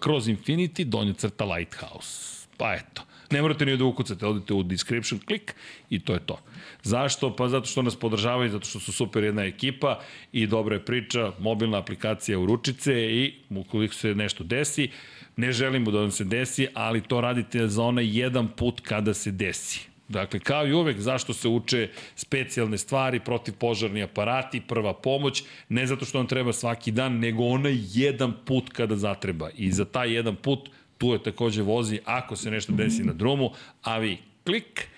kroz 0.00 0.28
Infinity 0.28 0.84
donja 0.84 1.12
crta 1.12 1.44
Lighthouse. 1.44 2.46
Pa 2.56 2.74
eto, 2.74 3.02
ne 3.30 3.42
morate 3.42 3.66
ni 3.66 3.76
da 3.76 3.84
ukucate, 3.84 4.26
odete 4.26 4.54
u 4.54 4.62
description, 4.62 5.20
klik 5.26 5.54
i 5.90 6.00
to 6.00 6.12
je 6.12 6.20
to. 6.26 6.38
Zašto? 6.84 7.36
Pa 7.36 7.48
zato 7.48 7.66
što 7.66 7.82
nas 7.82 7.96
podržavaju, 7.96 8.50
zato 8.50 8.66
što 8.66 8.80
su 8.80 8.92
super 8.92 9.24
jedna 9.24 9.44
ekipa 9.44 10.00
i 10.32 10.46
dobra 10.46 10.74
je 10.74 10.84
priča, 10.84 11.32
mobilna 11.38 11.78
aplikacija 11.78 12.38
u 12.38 12.46
ručice 12.46 12.92
i 12.92 13.34
ukoliko 13.50 13.94
se 13.94 14.14
nešto 14.14 14.44
desi, 14.44 14.90
ne 15.36 15.52
želimo 15.52 15.90
da 15.90 16.00
vam 16.00 16.10
se 16.10 16.24
desi, 16.24 16.68
ali 16.74 17.00
to 17.00 17.20
radite 17.20 17.68
za 17.68 17.82
onaj 17.82 18.18
jedan 18.18 18.48
put 18.48 18.80
kada 18.80 19.14
se 19.14 19.30
desi. 19.30 19.80
Dakle, 20.08 20.40
kao 20.40 20.66
i 20.66 20.72
uvek, 20.72 21.00
zašto 21.00 21.32
se 21.32 21.48
uče 21.48 21.88
specijalne 22.16 22.78
stvari, 22.78 23.20
protivpožarni 23.20 24.02
aparati, 24.02 24.60
prva 24.60 24.94
pomoć, 24.94 25.44
ne 25.68 25.86
zato 25.86 26.04
što 26.04 26.18
vam 26.18 26.26
treba 26.26 26.52
svaki 26.52 26.90
dan, 26.90 27.18
nego 27.18 27.44
onaj 27.44 27.78
jedan 27.92 28.32
put 28.44 28.70
kada 28.70 28.96
zatreba. 28.96 29.50
I 29.56 29.72
za 29.72 29.84
taj 29.84 30.12
jedan 30.14 30.36
put 30.36 30.68
tu 30.98 31.12
je 31.12 31.22
takođe 31.22 31.62
vozi 31.62 31.98
ako 32.04 32.36
se 32.36 32.50
nešto 32.50 32.72
desi 32.72 33.04
na 33.04 33.12
drumu, 33.12 33.50
a 33.82 33.98
vi 33.98 34.18
klik, 34.44 34.88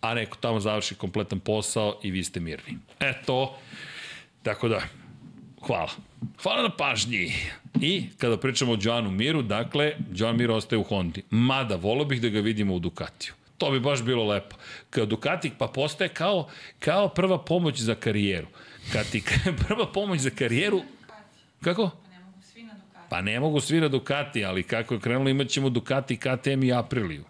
a 0.00 0.14
neko 0.14 0.36
tamo 0.36 0.60
završi 0.60 0.94
kompletan 0.94 1.40
posao 1.40 2.00
i 2.02 2.10
vi 2.10 2.24
ste 2.24 2.40
mirni. 2.40 2.78
Eto, 3.00 3.58
tako 4.42 4.68
da, 4.68 4.82
hvala. 5.66 5.90
Hvala 6.42 6.62
na 6.62 6.70
pažnji. 6.70 7.32
I 7.80 8.08
kada 8.18 8.36
pričamo 8.36 8.72
o 8.72 8.78
Joanu 8.80 9.10
Miru, 9.10 9.42
dakle, 9.42 9.92
Joan 10.14 10.36
Mir 10.36 10.50
ostaje 10.50 10.78
u 10.78 10.82
Hondi. 10.82 11.22
Mada, 11.30 11.76
volio 11.76 12.04
bih 12.04 12.20
da 12.20 12.28
ga 12.28 12.40
vidimo 12.40 12.74
u 12.74 12.78
Ducatiju. 12.78 13.32
To 13.58 13.70
bi 13.70 13.80
baš 13.80 14.02
bilo 14.02 14.24
lepo. 14.24 14.56
Kao 14.90 15.06
Ducati 15.06 15.52
pa 15.58 15.66
postaje 15.66 16.08
kao, 16.08 16.48
kao 16.78 17.08
prva 17.08 17.44
pomoć 17.44 17.80
za 17.80 17.94
karijeru. 17.94 18.46
Kad 18.92 19.10
ti 19.10 19.22
prva 19.68 19.92
pomoć 19.92 20.20
za 20.20 20.30
karijeru... 20.30 20.82
Kako? 21.60 21.90
Pa 23.08 23.20
ne 23.20 23.40
mogu 23.40 23.60
svi 23.60 23.80
na 23.80 23.88
Ducati, 23.88 24.44
ali 24.44 24.62
kako 24.62 24.94
je 24.94 25.00
krenulo 25.00 25.30
imat 25.30 25.48
ćemo 25.48 25.68
Ducati, 25.68 26.16
KTM 26.16 26.62
i 26.62 26.72
Apriliju. 26.72 27.24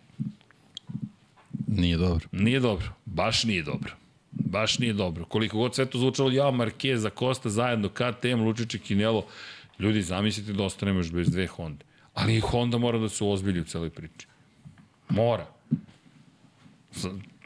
Nije 1.66 1.96
dobro. 1.96 2.28
Nije 2.32 2.60
dobro. 2.60 2.88
Baš 3.04 3.44
nije 3.44 3.62
dobro. 3.62 3.92
Baš 4.30 4.78
nije 4.78 4.92
dobro. 4.92 5.24
Koliko 5.24 5.58
god 5.58 5.74
sve 5.74 5.86
to 5.86 5.98
zvučalo, 5.98 6.30
ja, 6.30 6.44
Marquez, 6.44 6.96
za 6.96 7.10
Costa, 7.18 7.50
zajedno, 7.50 7.88
KTM, 7.88 8.40
Lučić 8.40 8.74
i 8.74 8.78
Kinelo, 8.78 9.26
ljudi, 9.78 10.02
zamislite 10.02 10.52
da 10.52 10.64
ostanemo 10.64 10.98
još 10.98 11.12
bez 11.12 11.30
dve 11.30 11.46
Honda. 11.46 11.84
Ali 12.14 12.36
i 12.36 12.40
Honda 12.40 12.78
mora 12.78 12.98
da 12.98 13.08
se 13.08 13.24
ozbilji 13.24 13.60
u 13.60 13.64
celoj 13.64 13.90
priči. 13.90 14.26
Mora. 15.08 15.46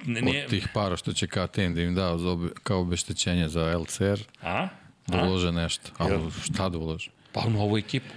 Ne, 0.04 0.20
ne... 0.20 0.44
Od 0.44 0.50
tih 0.50 0.68
para 0.74 0.96
što 0.96 1.12
će 1.12 1.26
KTM 1.26 1.74
da 1.74 1.82
im 1.82 1.94
da 1.94 2.16
kao 2.62 2.80
obeštećenje 2.80 3.48
za 3.48 3.78
LCR, 3.78 4.20
A? 4.42 4.68
da 5.06 5.22
ulože 5.22 5.52
nešto. 5.52 5.90
A 5.98 6.30
šta 6.42 6.68
da 6.68 6.78
ulože? 6.78 7.10
Pa 7.32 7.40
u 7.46 7.50
novu 7.50 7.78
ekipu. 7.78 8.14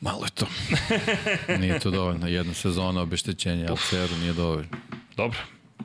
Malo 0.00 0.24
je 0.24 0.30
to. 0.30 0.46
nije 1.60 1.80
to 1.80 1.90
dovoljno. 1.90 2.28
Jedna 2.28 2.54
sezona 2.54 3.02
obeštećenja 3.02 3.72
LCR-u 3.72 4.18
nije 4.20 4.32
dovoljno. 4.32 4.68
Dobro. 5.16 5.38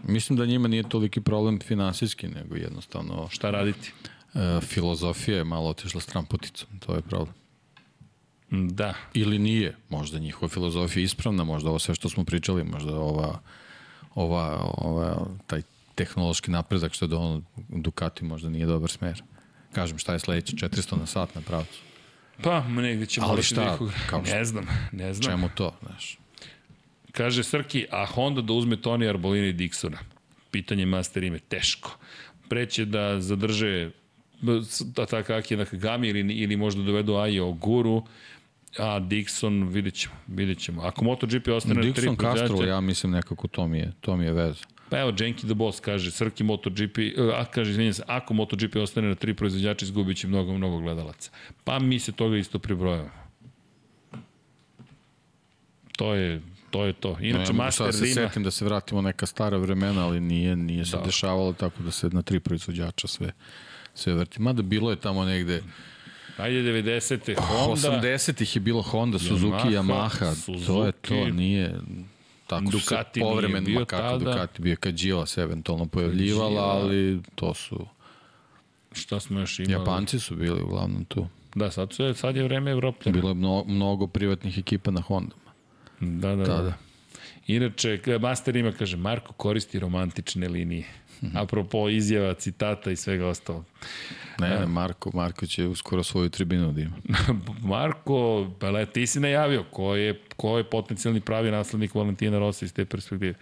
Mislim 0.04 0.38
da 0.38 0.46
njima 0.46 0.68
nije 0.68 0.90
toliki 0.90 1.22
problem 1.22 1.60
finansijski, 1.60 2.28
nego 2.28 2.56
jednostavno... 2.56 3.28
Šta 3.30 3.52
raditi? 3.52 3.92
E, 4.34 4.62
filozofija 4.62 5.38
je 5.38 5.44
malo 5.44 5.70
otišla 5.70 6.02
stramputicom, 6.02 6.70
to 6.80 6.96
je 6.96 7.02
problem. 7.02 7.36
Da. 8.52 8.94
Ili 9.14 9.40
nije, 9.40 9.76
možda 9.90 10.20
njihova 10.20 10.50
filozofija 10.50 11.02
je 11.02 11.06
ispravna, 11.06 11.44
možda 11.44 11.70
ovo 11.70 11.80
sve 11.80 11.96
što 11.96 12.10
smo 12.10 12.24
pričali, 12.26 12.64
možda 12.64 12.96
ova, 12.96 13.40
ova, 14.16 14.74
ova 14.78 15.28
taj 15.48 15.62
tehnološki 15.96 16.52
napredak 16.52 16.94
što 16.94 17.06
je 17.06 17.10
do 17.10 17.42
Ducati 17.70 18.26
možda 18.26 18.50
nije 18.50 18.66
dobar 18.66 18.90
smer. 18.90 19.24
Kažem, 19.74 19.98
šta 19.98 20.14
je 20.14 20.20
sledeće? 20.20 20.56
400 20.56 21.00
na 21.00 21.06
sat 21.06 21.36
na 21.36 21.42
pravcu. 21.42 21.80
Pa, 22.44 22.68
negde 22.68 23.06
će 23.06 23.22
Ali 23.24 23.44
šta? 23.44 23.66
Da 23.66 23.78
Kao 24.10 24.22
ne 24.22 24.46
znam, 24.46 24.68
ne 24.92 25.14
znam. 25.14 25.32
Čemu 25.32 25.50
to, 25.56 25.78
znaš? 25.82 26.18
Kaže 27.12 27.44
Srki, 27.44 27.86
a 27.92 28.06
Honda 28.06 28.42
da 28.42 28.54
uzme 28.54 28.76
Tony 28.76 29.10
Arbolini 29.10 29.48
i 29.48 29.54
Dixona? 29.54 29.98
Pitanje 30.52 30.86
master 30.86 31.24
ime, 31.24 31.40
teško. 31.40 31.98
Preće 32.50 32.86
da 32.86 33.22
zadrže 33.22 33.90
da 34.82 35.06
tako 35.06 35.34
Aki 35.34 35.56
Nakagami 35.56 36.08
ili, 36.08 36.34
ili 36.34 36.56
možda 36.56 36.84
dovedu 36.84 37.16
Ajo 37.16 37.52
Guru, 37.52 38.04
a 38.78 39.00
Dixon 39.00 39.74
vidjet 39.74 39.94
ćemo, 39.94 40.16
vidjet 40.28 40.60
ćemo. 40.60 40.82
Ako 40.82 41.06
MotoGP 41.06 41.48
ostane 41.48 41.82
Dixon, 41.82 41.94
tri 41.94 42.06
proizvođača... 42.06 42.48
Castro, 42.48 42.68
ja 42.68 42.82
mislim 42.82 43.12
nekako 43.12 43.48
to 43.48 43.68
mi 43.68 43.78
je, 43.78 43.92
to 44.02 44.18
mi 44.18 44.26
je 44.26 44.34
veza. 44.34 44.64
Pa 44.92 45.00
evo, 45.00 45.12
Jenky 45.12 45.46
the 45.46 45.54
Boss 45.54 45.80
kaže, 45.80 46.12
Srki 46.12 46.44
MotoGP, 46.44 46.98
a 47.36 47.46
kaže, 47.46 47.72
izvinjam 47.72 47.94
se, 47.94 48.04
ako 48.08 48.34
MotoGP 48.34 48.76
ostane 48.76 49.08
na 49.08 49.16
tri 49.16 49.34
proizvođača, 49.34 49.86
izgubit 49.86 50.18
će 50.18 50.28
mnogo, 50.28 50.54
mnogo 50.54 50.80
gledalaca. 50.80 51.32
Pa 51.64 51.80
mi 51.80 52.00
se 52.00 52.12
toga 52.12 52.38
isto 52.38 52.60
pribrojamo. 52.60 53.10
To 55.98 56.14
je 56.14 56.42
to 56.72 56.86
je 56.86 56.94
to. 56.94 57.18
Inače, 57.22 57.54
no, 57.54 57.60
ja 57.60 57.64
Master 57.64 57.94
se 57.94 58.06
setim 58.06 58.44
da 58.44 58.52
se 58.52 58.66
vratimo 58.66 59.02
neka 59.02 59.26
stara 59.26 59.58
vremena, 59.58 60.06
ali 60.06 60.20
nije, 60.20 60.56
nije 60.56 60.86
se 60.86 60.98
da. 60.98 61.04
dešavalo 61.04 61.54
tako 61.54 61.84
da 61.84 61.92
se 61.92 62.10
na 62.10 62.22
tri 62.22 62.40
proizvođača 62.40 63.08
sve, 63.08 63.32
sve 63.94 64.14
vrti. 64.14 64.42
Mada 64.42 64.62
bilo 64.62 64.90
je 64.90 64.96
tamo 64.96 65.26
negde... 65.26 65.64
Ajde, 66.38 66.84
90. 66.84 67.36
Honda... 67.40 68.02
80-ih 68.02 68.56
je 68.56 68.60
bilo 68.60 68.82
Honda, 68.82 69.20
Suzuki, 69.20 69.68
Yamaha, 69.68 70.10
Yamaha 70.10 70.36
Suzuki, 70.36 70.66
to 70.66 70.86
je 70.86 70.92
to, 70.92 71.30
nije... 71.30 71.76
Tako 72.52 72.72
Ducati 72.72 73.20
se 73.20 73.24
povremeno, 73.24 73.66
bio 73.66 73.86
kako 73.86 74.02
tada. 74.02 74.18
Ducati 74.18 74.62
bio, 74.62 74.76
kad 74.80 74.94
Gila 74.94 75.26
se 75.26 75.42
eventualno 75.42 75.86
pojavljivala, 75.86 76.62
ali 76.62 77.22
to 77.36 77.54
su... 77.54 77.86
Šta 78.92 79.20
smo 79.20 79.40
još 79.40 79.60
imali? 79.60 79.74
Japanci 79.74 80.20
su 80.20 80.36
bili 80.36 80.62
uglavnom 80.62 81.06
tu. 81.06 81.28
Da, 81.56 81.72
sad, 81.72 81.94
su, 81.94 82.14
sad 82.14 82.36
je 82.36 82.44
vreme 82.44 82.72
Evropljana. 82.72 83.18
Bilo 83.18 83.30
je 83.30 83.36
mnogo, 83.36 83.72
mnogo 83.72 84.08
privatnih 84.08 84.58
ekipa 84.58 84.92
na 84.92 85.02
Honda. 85.02 85.36
Da, 86.00 86.36
da, 86.36 86.44
da. 86.44 86.62
da. 86.62 86.74
Inače, 87.48 88.00
Master 88.22 88.56
ima, 88.56 88.72
kaže, 88.72 88.98
Marko 88.98 89.34
koristi 89.34 89.80
romantične 89.80 90.48
linije. 90.48 90.86
Mhm. 91.22 91.38
Apropo 91.38 91.90
izjava, 91.90 92.34
citata 92.34 92.92
i 92.92 92.96
svega 92.96 93.28
ostalog. 93.28 93.66
Ne, 94.40 94.50
ne, 94.50 94.66
Marko, 94.66 95.12
Marko 95.14 95.46
će 95.46 95.68
uskoro 95.68 96.04
svoju 96.04 96.30
tribinu 96.30 96.72
da 96.72 96.82
ima. 96.82 96.96
Marko, 97.74 98.52
pa 98.60 98.70
le, 98.70 98.86
ti 98.86 99.08
si 99.08 99.20
najavio 99.20 99.64
ko 99.64 99.96
je, 99.96 100.22
ko 100.36 100.58
je 100.58 100.64
potencijalni 100.64 101.22
pravi 101.22 101.52
naslednik 101.52 101.96
Valentina 101.96 102.40
Rossi 102.40 102.66
iz 102.66 102.74
te 102.74 102.86
perspektive. 102.86 103.34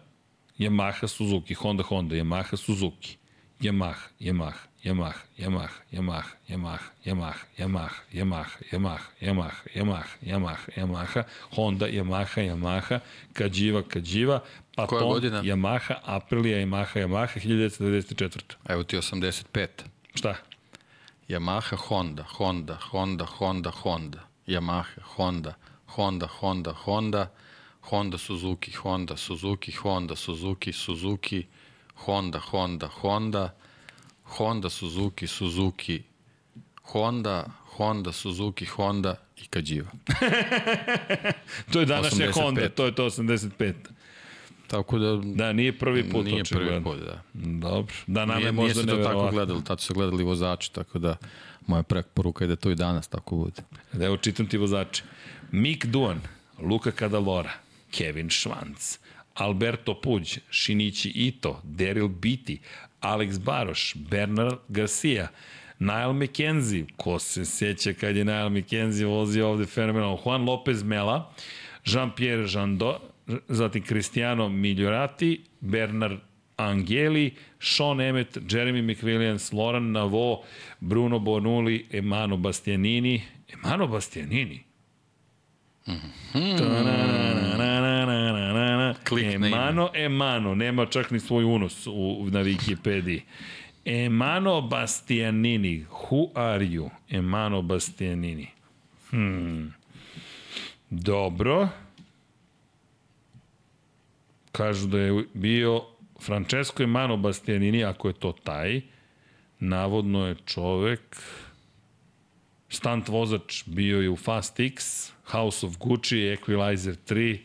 Yamaha, 0.58 1.06
Suzuki, 1.06 1.54
Honda, 1.54 1.82
Honda, 1.82 2.16
Yamaha, 2.16 2.56
Suzuki, 2.56 3.16
Yamaha, 3.60 4.08
Yamaha, 4.20 4.68
Yamaha, 4.86 5.14
Yamaha, 5.36 5.70
Yamaha, 5.92 6.30
Yamaha, 6.48 6.80
Yamaha, 7.04 7.34
Yamaha, 7.58 7.90
Yamaha, 8.14 8.46
Yamaha, 8.62 9.02
Yamaha, 9.20 9.56
Yamaha, 9.74 10.06
Yamaha, 10.24 10.58
Yamaha, 10.76 11.24
Honda, 11.50 11.88
Yamaha, 11.88 12.40
Yamaha, 12.46 13.02
Kajiva, 13.34 13.82
Kajiva, 13.82 14.42
pa 14.76 14.86
Koja 14.86 15.04
godina? 15.04 15.42
Yamaha, 15.42 16.00
Aprilia, 16.06 16.60
Yamaha, 16.60 17.00
Yamaha, 17.00 17.40
1994. 17.40 18.56
Evo 18.68 18.84
ti 18.84 18.96
85. 18.96 19.84
Šta? 20.14 20.36
Yamaha, 21.28 21.76
Honda, 21.76 22.22
Honda, 22.38 22.78
Honda, 22.92 23.24
Honda, 23.24 23.70
Honda, 23.70 24.18
Yamaha, 24.46 25.02
Honda, 25.16 25.56
Honda, 25.86 26.26
Honda, 26.26 26.72
Honda, 26.72 27.30
Honda, 27.80 28.18
Suzuki, 28.18 28.70
Honda, 28.70 29.16
Suzuki, 29.16 29.72
Honda, 29.72 30.14
Suzuki, 30.14 30.72
Suzuki, 30.72 31.46
Honda, 32.06 32.38
Honda, 32.38 32.86
Honda, 32.86 32.88
Honda, 32.88 33.52
Suzuki, 34.70 35.26
Suzuki, 35.26 36.02
Honda, 36.82 37.44
Honda, 37.76 38.12
Suzuki, 38.12 38.64
Honda 38.64 39.14
i 39.36 39.46
Kađiva. 39.46 39.90
to 41.72 41.80
je 41.80 41.86
današnja 41.86 42.26
85. 42.26 42.42
Honda, 42.42 42.68
to 42.68 42.84
je 42.84 42.94
to 42.94 43.04
85. 43.04 43.74
Tako 44.66 44.98
da... 44.98 45.16
Da, 45.24 45.52
nije 45.52 45.78
prvi 45.78 46.10
put. 46.10 46.24
Nije 46.24 46.44
prvi 46.44 46.82
put, 46.82 46.98
da. 46.98 47.22
Dobro. 47.34 47.94
Da, 48.06 48.26
nam 48.26 48.36
nije, 48.36 48.48
je 48.48 48.52
možda 48.52 48.82
nije 48.82 48.96
se 48.96 49.02
to 49.02 49.08
tako 49.08 49.30
gledali, 49.30 49.64
tad 49.64 49.80
su 49.80 49.94
gledali 49.94 50.24
vozači, 50.24 50.72
tako 50.72 50.98
da 50.98 51.16
moja 51.66 51.82
preporuka 51.82 52.44
je 52.44 52.48
da 52.48 52.56
to 52.56 52.70
i 52.70 52.74
danas 52.74 53.08
tako 53.08 53.36
bude. 53.36 53.62
Da, 53.92 54.04
evo 54.04 54.16
čitam 54.16 54.46
ti 54.46 54.56
vozači. 54.56 55.02
Mick 55.52 55.86
Duan, 55.86 56.20
Luka 56.58 56.90
Cadalora, 56.98 57.52
Kevin 57.90 58.28
Schwanz, 58.28 58.98
Alberto 59.34 60.00
Puđ, 60.00 60.38
Shinichi 60.50 61.08
Ito, 61.08 61.60
Daryl 61.64 62.08
Beatty, 62.08 62.58
Alex 63.12 63.38
Baroš, 63.38 63.94
Bernard 64.10 64.58
Garcia, 64.68 65.28
Niall 65.78 66.12
McKenzie, 66.12 66.84
ko 66.96 67.18
se 67.18 67.44
seća 67.44 67.92
kad 67.92 68.16
je 68.16 68.24
Niall 68.24 68.50
McKenzie 68.50 69.06
vozio 69.06 69.48
ovde 69.48 69.66
fenomenalno, 69.66 70.18
Juan 70.24 70.44
Lopez 70.44 70.82
Mela, 70.82 71.32
Jean-Pierre 71.84 72.46
Jandot, 72.54 73.02
zatim 73.48 73.82
Cristiano 73.82 74.48
Migliorati, 74.48 75.40
Bernard 75.60 76.18
Angeli, 76.56 77.34
Sean 77.58 78.00
Emmett, 78.00 78.38
Jeremy 78.48 78.82
McWilliams, 78.82 79.52
Loran 79.52 79.92
Navo, 79.92 80.44
Bruno 80.80 81.18
Bonuli, 81.18 81.86
Emano 81.90 82.36
Bastianini. 82.36 83.22
Emano 83.48 83.86
Bastianini? 83.86 84.64
Mm 85.86 85.94
-hmm. 85.94 86.56
Emano, 89.34 89.90
Emano, 89.94 90.54
nema 90.54 90.86
čak 90.86 91.10
ni 91.10 91.20
svoj 91.20 91.44
unos 91.44 91.86
u, 91.86 92.28
na 92.30 92.40
Wikipediji. 92.40 93.20
Emano 93.84 94.60
Bastianini. 94.60 95.86
Who 95.90 96.30
are 96.34 96.64
you? 96.64 96.90
Emano 97.10 97.62
Bastianini. 97.62 98.48
Hmm. 99.10 99.74
Dobro. 100.90 101.68
Kažu 104.52 104.86
da 104.86 104.98
je 104.98 105.24
bio 105.34 105.82
Francesco 106.20 106.82
Emano 106.82 107.16
Bastianini, 107.16 107.84
ako 107.84 108.08
je 108.08 108.14
to 108.14 108.32
taj. 108.32 108.80
Navodno 109.60 110.26
je 110.26 110.34
čovek 110.46 111.16
stunt 112.68 113.08
vozač 113.08 113.64
bio 113.66 114.00
je 114.00 114.10
u 114.10 114.16
Fast 114.16 114.60
X, 114.60 115.10
House 115.24 115.66
of 115.66 115.78
Gucci, 115.78 116.16
Equalizer 116.16 116.96
3 117.08 117.38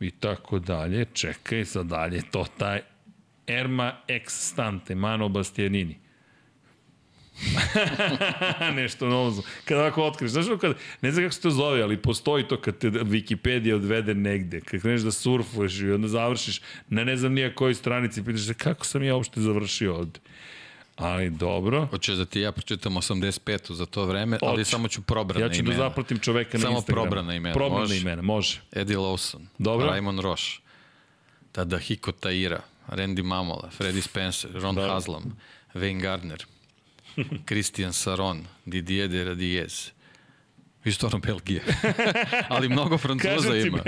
i 0.00 0.10
tako 0.10 0.58
dalje. 0.58 1.04
Čekaj, 1.12 1.64
sad 1.64 1.86
dalje 1.86 2.22
to 2.30 2.46
taj 2.58 2.80
Erma 3.46 3.96
X 4.08 4.48
Stunt, 4.48 4.90
Emano 4.90 5.28
Bastianini. 5.28 5.98
Nešto 8.76 9.08
novo. 9.08 9.42
Kada 9.64 9.80
ovako 9.80 10.04
otkriš, 10.04 10.30
znaš 10.30 10.46
kad, 10.60 10.76
ne 11.02 11.10
znam 11.10 11.24
kako 11.24 11.34
se 11.34 11.40
to 11.40 11.50
zove, 11.50 11.82
ali 11.82 12.02
postoji 12.02 12.48
to 12.48 12.60
kad 12.60 12.78
te 12.78 12.90
Wikipedia 12.90 13.74
odvede 13.74 14.14
negde, 14.14 14.60
kad 14.60 14.80
kreneš 14.80 15.00
da 15.00 15.10
surfuješ 15.10 15.80
i 15.80 15.90
onda 15.90 16.08
završiš 16.08 16.60
na 16.88 17.04
ne 17.04 17.16
znam 17.16 17.32
nija 17.32 17.54
kojoj 17.54 17.74
stranici, 17.74 18.24
pitaš 18.24 18.46
se 18.46 18.54
kako 18.54 18.86
sam 18.86 19.02
ja 19.02 19.14
uopšte 19.14 19.40
završio 19.40 19.94
ovde. 19.94 20.20
Ali 20.96 21.30
dobro. 21.30 21.86
Hoćeš 21.86 22.14
da 22.14 22.24
ti 22.24 22.40
ja 22.40 22.52
pročitam 22.52 22.94
85. 22.94 23.72
za 23.72 23.86
to 23.86 24.04
vreme, 24.04 24.38
ali 24.42 24.56
Hoću. 24.56 24.70
samo 24.70 24.88
ću 24.88 25.02
probrana 25.02 25.44
Ja 25.44 25.50
ću 25.50 25.60
imena. 25.60 25.76
da 25.76 25.82
zapratim 25.82 26.18
čoveka 26.18 26.58
na 26.58 26.62
Samo 26.62 26.76
Instagramu. 26.76 27.02
probrana 27.02 27.34
imena, 27.34 27.54
Probrana 27.54 27.80
može? 27.80 27.96
imena, 27.96 28.22
može. 28.22 28.60
Eddie 28.72 28.96
Lawson, 28.96 29.46
Dobro. 29.58 29.86
Raymond 29.86 30.20
Roche, 30.20 30.60
Tadahiko 31.52 32.12
Taira, 32.12 32.60
Randy 32.88 33.22
Mamola, 33.22 33.70
Freddie 33.70 34.02
Spencer, 34.02 34.50
Ron 34.52 34.74
Dobro. 34.74 34.90
Haslam, 34.90 35.22
Wayne 35.74 36.00
Gardner, 36.00 36.44
Christian 37.46 37.92
Saron, 37.92 38.46
Didier 38.64 39.08
de 39.08 39.24
Radiez. 39.24 39.90
Vi 40.84 40.92
stvarno 40.92 41.18
Belgije. 41.18 41.62
Ali 42.48 42.68
mnogo 42.68 42.98
Francuza 42.98 43.56
ima. 43.56 43.78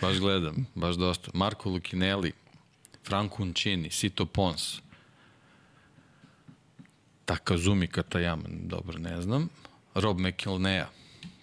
baš 0.00 0.18
gledam, 0.18 0.66
baš 0.74 0.94
dosta. 0.94 1.30
Marco 1.34 1.68
Lucinelli, 1.70 2.32
Franco 3.06 3.42
Uncini, 3.42 3.90
Sito 3.90 4.26
Pons, 4.26 4.80
Takazumi 7.24 7.86
Katayama, 7.86 8.42
dobro 8.48 8.98
ne 8.98 9.22
znam. 9.22 9.48
Rob 9.94 10.18
McElnea, 10.18 10.86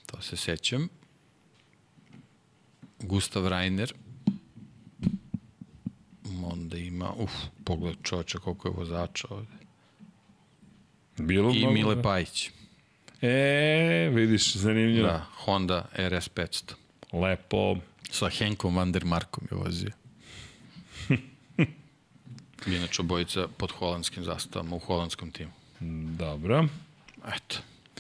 to 0.06 0.22
se 0.22 0.38
sećam. 0.38 0.88
Gustav 3.00 3.48
Reiner. 3.48 3.94
Onda 6.44 6.78
ima, 6.78 7.14
uf, 7.18 7.32
pogled 7.64 7.96
čoveča 8.04 8.40
koliko 8.40 8.68
je 8.68 8.74
vozača 8.78 9.28
ovde. 9.30 9.60
Bilo 11.18 11.52
I 11.56 11.68
Mile 11.68 11.96
da. 11.96 12.02
Pajić. 12.02 12.50
E, 13.22 14.10
vidiš, 14.14 14.56
zanimljivo. 14.56 15.08
Da, 15.08 15.26
Honda 15.36 15.86
RS 15.98 16.30
500. 16.36 16.74
Lepo. 17.14 17.76
Sa 18.12 18.30
Henkom 18.30 18.76
van 18.76 18.92
der 18.92 19.06
Markom 19.06 19.48
je 19.52 19.58
vozio. 19.58 19.92
Inače 22.78 23.02
obojica 23.02 23.48
pod 23.58 23.72
holandskim 23.72 24.24
zastavama 24.24 24.76
u 24.76 24.80
holandskom 24.80 25.32
timu. 25.32 25.52
Dobro. 26.18 26.68
Eto, 27.36 27.56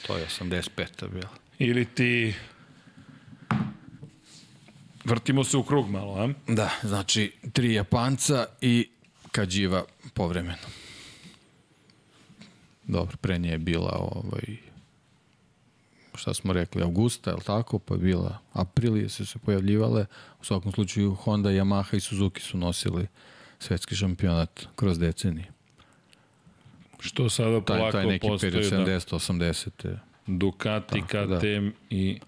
to 0.07 0.17
je 0.17 0.25
85. 0.25 1.09
bila. 1.09 1.29
Ili 1.59 1.85
ti... 1.85 2.35
Vrtimo 5.05 5.43
se 5.43 5.57
u 5.57 5.63
krug 5.63 5.89
malo, 5.89 6.13
a? 6.13 6.53
Da, 6.53 6.69
znači 6.83 7.33
tri 7.53 7.73
Japanca 7.73 8.45
i 8.61 8.89
Kađiva 9.31 9.83
povremeno. 10.13 10.67
Dobro, 12.83 13.17
pre 13.21 13.37
nje 13.37 13.49
je 13.49 13.57
bila 13.57 13.91
ovaj, 13.99 14.57
šta 16.15 16.33
smo 16.33 16.53
rekli, 16.53 16.83
Augusta, 16.83 17.29
je 17.29 17.35
li 17.35 17.43
tako? 17.43 17.79
Pa 17.79 17.93
je 17.93 17.99
bila 17.99 18.37
Aprilije 18.53 19.09
su 19.09 19.25
se 19.25 19.39
pojavljivale. 19.39 20.05
U 20.41 20.45
svakom 20.45 20.71
slučaju 20.71 21.15
Honda, 21.15 21.49
Yamaha 21.49 21.95
i 21.95 21.99
Suzuki 21.99 22.41
su 22.41 22.57
nosili 22.57 23.07
svetski 23.59 23.95
šampionat 23.95 24.67
kroz 24.75 24.99
decenije. 24.99 25.51
Što 26.99 27.29
sada 27.29 27.61
polako 27.61 27.91
taj 27.91 28.05
neki 28.05 28.27
postoje 28.27 28.51
period 28.51 28.71
da, 28.71 28.77
70 28.77 29.13
80 29.13 29.97
Ducati, 30.27 31.01
Tako, 31.01 31.25
da. 31.25 31.39
KTM 31.39 31.69
i 31.89 32.19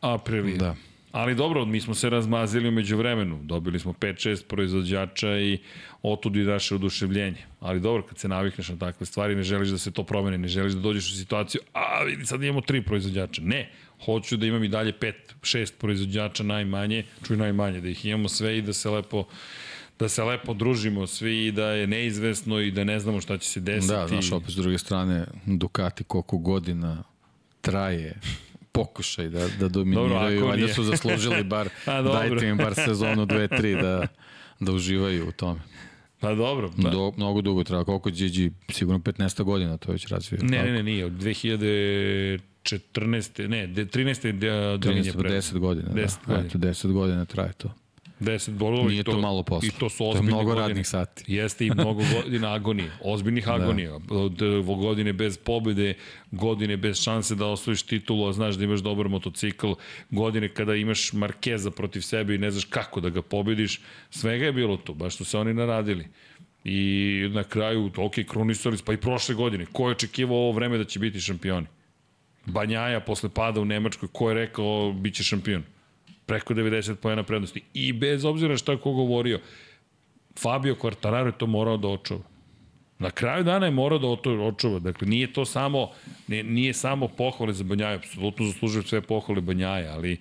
Aprilia. 0.00 0.56
Da. 0.56 0.76
Ali 1.12 1.34
dobro, 1.34 1.64
mi 1.64 1.80
smo 1.80 1.94
se 1.94 2.10
razmazili 2.10 2.68
umeđu 2.68 2.96
vremenu. 2.96 3.40
Dobili 3.42 3.78
smo 3.78 3.92
5-6 3.92 4.44
proizvođača 4.44 5.38
i 5.38 5.58
otud 6.02 6.36
i 6.36 6.44
naše 6.44 6.74
oduševljenje. 6.74 7.44
Ali 7.60 7.80
dobro, 7.80 8.02
kad 8.02 8.18
se 8.18 8.28
navikneš 8.28 8.68
na 8.68 8.78
takve 8.78 9.06
stvari, 9.06 9.34
ne 9.34 9.42
želiš 9.42 9.68
da 9.68 9.78
se 9.78 9.90
to 9.90 10.04
promene, 10.04 10.38
ne 10.38 10.48
želiš 10.48 10.72
da 10.72 10.80
dođeš 10.80 11.12
u 11.12 11.16
situaciju, 11.16 11.60
a 11.72 12.02
vidi, 12.02 12.26
sad 12.26 12.42
imamo 12.42 12.60
tri 12.60 12.82
proizvođača. 12.82 13.42
Ne, 13.42 13.70
hoću 14.04 14.36
da 14.36 14.46
imam 14.46 14.64
i 14.64 14.68
dalje 14.68 14.92
5-6 15.42 15.72
proizvođača 15.78 16.42
najmanje, 16.42 17.04
čuj 17.26 17.36
najmanje, 17.36 17.80
da 17.80 17.88
ih 17.88 18.06
imamo 18.06 18.28
sve 18.28 18.58
i 18.58 18.62
da 18.62 18.72
se 18.72 18.90
lepo 18.90 19.24
da 20.02 20.08
se 20.08 20.24
lepo 20.24 20.54
družimo 20.54 21.06
svi 21.06 21.46
i 21.46 21.52
da 21.52 21.66
je 21.66 21.86
neizvesno 21.86 22.60
i 22.60 22.70
da 22.70 22.84
ne 22.84 23.00
znamo 23.00 23.20
šta 23.20 23.38
će 23.38 23.48
se 23.48 23.60
desiti. 23.60 23.94
Da, 23.94 24.06
znaš, 24.08 24.32
opet 24.32 24.50
s 24.50 24.54
druge 24.54 24.78
strane, 24.78 25.24
Ducati 25.46 26.04
koliko 26.04 26.38
godina 26.38 27.02
traje 27.60 28.14
pokušaj 28.72 29.28
da, 29.28 29.48
da 29.60 29.68
dominiraju, 29.68 30.38
ako 30.38 30.48
valjda 30.48 30.68
su 30.68 30.82
zaslužili 30.84 31.44
bar, 31.54 31.68
A, 31.86 32.02
dobro. 32.02 32.28
dajte 32.30 32.46
im 32.46 32.56
bar 32.56 32.74
sezonu, 32.74 33.26
dve, 33.26 33.48
tri 33.48 33.74
da, 33.74 34.06
da 34.60 34.72
uživaju 34.72 35.28
u 35.28 35.32
tome. 35.32 35.60
Pa 36.20 36.34
dobro. 36.34 36.70
Pa, 36.82 36.90
Do, 36.90 37.12
mnogo 37.16 37.40
dugo 37.40 37.64
treba, 37.64 37.84
koliko 37.84 38.10
Gigi, 38.10 38.52
sigurno 38.68 38.98
15 38.98 39.42
godina 39.42 39.76
to 39.76 39.92
već 39.92 40.06
razvio. 40.06 40.38
ne, 40.42 40.56
tako? 40.56 40.66
ne, 40.66 40.72
ne, 40.72 40.82
nije. 40.82 41.04
Od 41.04 41.12
2014. 41.12 43.48
Ne, 43.48 43.66
de- 43.66 43.86
13. 43.86 44.32
de- 44.32 44.78
dominje 44.78 45.12
13 45.12 45.18
pre. 45.18 45.30
10 45.30 45.58
godina, 45.58 45.88
10 45.88 45.94
da. 45.94 46.06
godina. 46.26 46.46
Eto, 46.48 46.58
10 46.58 46.92
godina 46.92 47.24
traje 47.24 47.52
to. 47.52 47.74
10 48.22 48.50
bodova. 48.50 48.88
Nije 48.88 49.00
i 49.00 49.04
to 49.04 49.18
malo 49.18 49.42
posla. 49.42 49.68
I 49.68 49.70
to 49.78 49.88
su 49.88 49.98
To 49.98 50.04
je 50.04 50.10
ozbiljne 50.10 50.28
mnogo 50.28 50.44
godine. 50.44 50.68
radnih 50.68 50.88
sati. 50.88 51.24
Jeste 51.36 51.66
i 51.66 51.70
mnogo 51.70 52.02
godina 52.14 52.54
agonije. 52.54 52.90
Ozbiljnih 53.00 53.48
agonija. 53.56 53.98
Od 54.10 54.42
eh, 54.42 54.62
godine 54.62 55.12
bez 55.12 55.38
pobede, 55.38 55.94
godine 56.30 56.76
bez 56.76 57.02
šanse 57.02 57.34
da 57.34 57.46
osvojiš 57.46 57.82
titulu, 57.82 58.28
a 58.28 58.32
znaš 58.32 58.54
da 58.54 58.64
imaš 58.64 58.80
dobar 58.80 59.08
motocikl, 59.08 59.72
godine 60.10 60.48
kada 60.48 60.74
imaš 60.74 61.12
Markeza 61.12 61.70
protiv 61.70 62.00
sebe 62.00 62.34
i 62.34 62.38
ne 62.38 62.50
znaš 62.50 62.64
kako 62.64 63.00
da 63.00 63.08
ga 63.08 63.22
pobediš. 63.22 63.80
Svega 64.10 64.44
je 64.44 64.52
bilo 64.52 64.76
tu, 64.76 64.94
baš 64.94 65.16
su 65.16 65.24
se 65.24 65.38
oni 65.38 65.54
naradili. 65.54 66.06
I 66.64 67.28
na 67.32 67.44
kraju, 67.44 67.90
ok, 67.96 68.14
krunisali, 68.28 68.78
pa 68.84 68.92
i 68.92 68.96
prošle 68.96 69.34
godine. 69.34 69.66
Ko 69.72 69.88
je 69.88 69.92
očekivao 69.92 70.36
ovo 70.36 70.52
vreme 70.52 70.78
da 70.78 70.84
će 70.84 70.98
biti 70.98 71.20
šampioni? 71.20 71.66
Banjaja 72.46 73.00
posle 73.00 73.28
pada 73.28 73.60
u 73.60 73.64
Nemačkoj, 73.64 74.08
ko 74.12 74.28
je 74.28 74.34
rekao 74.34 74.92
bit 74.92 75.14
će 75.14 75.22
šampion? 75.22 75.62
Preko 76.26 76.54
90 76.54 76.94
pojena 76.94 77.22
prednosti. 77.22 77.62
I 77.74 77.92
bez 77.92 78.24
obzira 78.24 78.56
šta 78.56 78.72
je 78.72 78.78
ko 78.78 78.92
govorio, 78.92 79.40
Fabio 80.38 80.74
Quartararo 80.74 81.26
je 81.26 81.38
to 81.38 81.46
morao 81.46 81.76
da 81.76 81.88
očuva. 81.88 82.20
Na 82.98 83.10
kraju 83.10 83.44
dana 83.44 83.66
je 83.66 83.72
morao 83.72 83.98
da 83.98 84.16
to 84.22 84.32
očuva. 84.32 84.78
Dakle, 84.78 85.08
nije 85.08 85.32
to 85.32 85.44
samo, 85.44 85.90
nije, 86.28 86.44
nije 86.44 86.72
samo 86.72 87.08
pohvale 87.08 87.52
za 87.52 87.64
Banjaja, 87.64 87.96
apsolutno 87.96 88.46
zaslužuje 88.46 88.82
sve 88.82 89.00
pohvale 89.00 89.40
Banjaja, 89.40 89.92
ali 89.92 90.18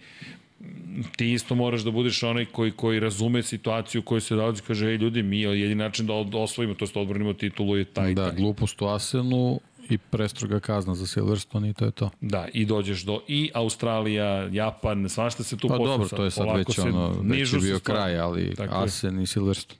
ti 1.18 1.34
isto 1.34 1.56
moraš 1.56 1.82
da 1.82 1.91
budeš 1.91 2.23
onaj 2.23 2.45
koji, 2.45 2.72
koji 2.72 2.99
razume 2.99 3.44
situaciju 3.44 4.02
u 4.02 4.03
kojoj 4.03 4.22
se 4.22 4.36
nalazi, 4.36 4.61
kaže, 4.61 4.88
ej 4.88 4.95
ljudi, 4.95 5.23
mi 5.23 5.40
jedini 5.41 5.76
način 5.76 6.07
da 6.07 6.14
osvojimo, 6.38 6.73
to 6.73 6.86
je 6.86 6.90
da 6.94 6.99
odbranimo 6.99 7.34
titulu 7.34 7.78
je 7.78 7.86
taj 7.86 8.14
Da, 8.14 8.30
taj. 8.30 8.38
glupost 8.38 8.82
u 8.82 8.88
Asenu 8.88 9.60
i 9.91 9.97
prestroga 9.97 10.59
kazna 10.59 10.95
za 10.95 11.07
Silverstone 11.07 11.69
i 11.69 11.73
to 11.73 11.85
je 11.85 11.91
to. 11.91 12.09
Da, 12.22 12.47
i 12.53 12.65
dođeš 12.65 13.01
do 13.03 13.22
i 13.27 13.51
Australija, 13.53 14.49
Japan, 14.51 15.09
svašta 15.09 15.43
se 15.43 15.57
tu 15.57 15.68
Pa 15.68 15.77
posle 15.77 15.91
dobro, 15.91 16.09
to 16.09 16.23
je 16.23 16.31
sad 16.31 16.45
polako 16.45 16.57
već 16.57 16.80
ono, 16.80 17.15
već 17.23 17.53
je 17.53 17.59
bio 17.59 17.80
stvari. 17.80 17.99
kraj, 17.99 18.19
ali 18.19 18.55
Tako 18.55 18.76
je. 18.76 18.84
Asen 18.84 19.19
i 19.19 19.27
Silverstone. 19.27 19.80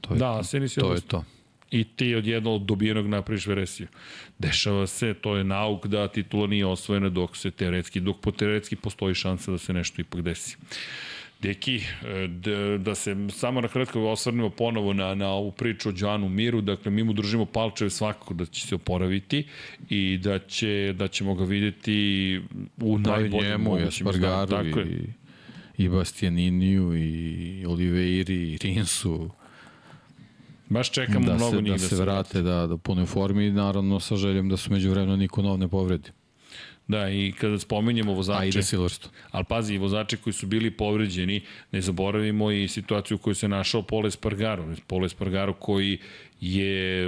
To 0.00 0.14
je, 0.14 0.18
Da, 0.18 0.38
Asen 0.38 0.58
i 0.58 0.60
to 0.60 0.64
je 0.64 0.68
Silverstone. 0.68 1.24
to. 1.24 1.24
i 1.70 1.84
ti 1.84 2.14
odjedno 2.14 2.54
od 2.54 2.62
dobijenog 2.62 3.06
napraviš 3.06 3.46
veresiju. 3.46 3.88
Dešava 4.38 4.86
se, 4.86 5.14
to 5.14 5.36
je 5.36 5.44
nauk 5.44 5.86
da 5.86 6.08
titula 6.08 6.46
nije 6.46 6.66
osvojena 6.66 7.08
dok 7.08 7.36
se 7.36 7.50
teoretski, 7.50 8.00
dok 8.00 8.20
po 8.20 8.30
teoretski 8.30 8.76
postoji 8.76 9.14
šansa 9.14 9.50
da 9.50 9.58
se 9.58 9.72
nešto 9.72 10.00
ipak 10.00 10.20
desi. 10.20 10.56
Deki, 11.42 11.82
da, 12.28 12.78
da 12.78 12.94
se 12.94 13.16
samo 13.30 13.60
na 13.60 13.68
kratko 13.68 14.00
osvrnemo 14.00 14.50
ponovo 14.50 14.92
na, 14.92 15.14
na 15.14 15.28
ovu 15.28 15.50
priču 15.50 15.88
o 15.88 15.92
Đanu 15.92 16.28
Miru, 16.28 16.60
dakle 16.60 16.90
mi 16.90 17.04
mu 17.04 17.12
držimo 17.12 17.44
palčeve 17.44 17.90
svakako 17.90 18.34
da 18.34 18.46
će 18.46 18.66
se 18.66 18.74
oporaviti 18.74 19.46
i 19.88 20.18
da, 20.18 20.38
će, 20.38 20.94
da 20.98 21.08
ćemo 21.08 21.34
ga 21.34 21.44
videti 21.44 22.40
u 22.80 22.98
Da, 22.98 23.10
i 23.10 23.20
najboljem 23.20 23.50
njemu, 23.50 23.76
i 23.76 23.80
mogućem. 23.80 24.06
Aspargaru, 24.06 24.50
Tako 24.50 24.78
je. 24.78 24.86
i, 25.78 25.84
i 25.84 25.88
Bastianiniju, 25.88 26.96
i 26.96 27.64
Oliveiri, 27.66 28.52
i 28.52 28.58
Rinsu. 28.62 29.30
Baš 30.68 30.90
čekamo 30.90 31.26
da 31.26 31.34
mnogo 31.34 31.56
se, 31.56 31.62
njih 31.62 31.72
da 31.72 31.78
se 31.78 31.96
vrate 31.96 32.42
da, 32.42 32.66
da 32.66 32.76
punoj 32.76 33.06
formi 33.06 33.46
i 33.46 33.52
naravno 33.52 34.00
sa 34.00 34.16
željom 34.16 34.48
da 34.48 34.56
su 34.56 34.72
među 34.72 34.90
vremena 34.90 35.16
niko 35.16 35.42
nov 35.42 35.58
ne 35.58 35.68
povredi. 35.68 36.10
Da, 36.88 37.10
i 37.10 37.32
kada 37.32 37.58
spominjemo 37.58 38.12
vozače... 38.12 38.42
A 38.42 38.44
ide 38.44 38.62
Silverstone. 38.62 39.14
Ali 39.30 39.44
pazi, 39.44 39.74
i 39.74 39.78
vozači 39.78 40.16
koji 40.16 40.34
su 40.34 40.46
bili 40.46 40.70
povređeni, 40.70 41.40
ne 41.72 41.80
zaboravimo 41.80 42.50
i 42.50 42.68
situaciju 42.68 43.14
u 43.14 43.18
kojoj 43.18 43.34
se 43.34 43.48
našao 43.48 43.82
Pole 43.82 44.10
Spargaro. 44.10 44.74
Pole 44.86 45.08
Spargaro 45.08 45.52
koji 45.52 45.98
je 46.40 47.06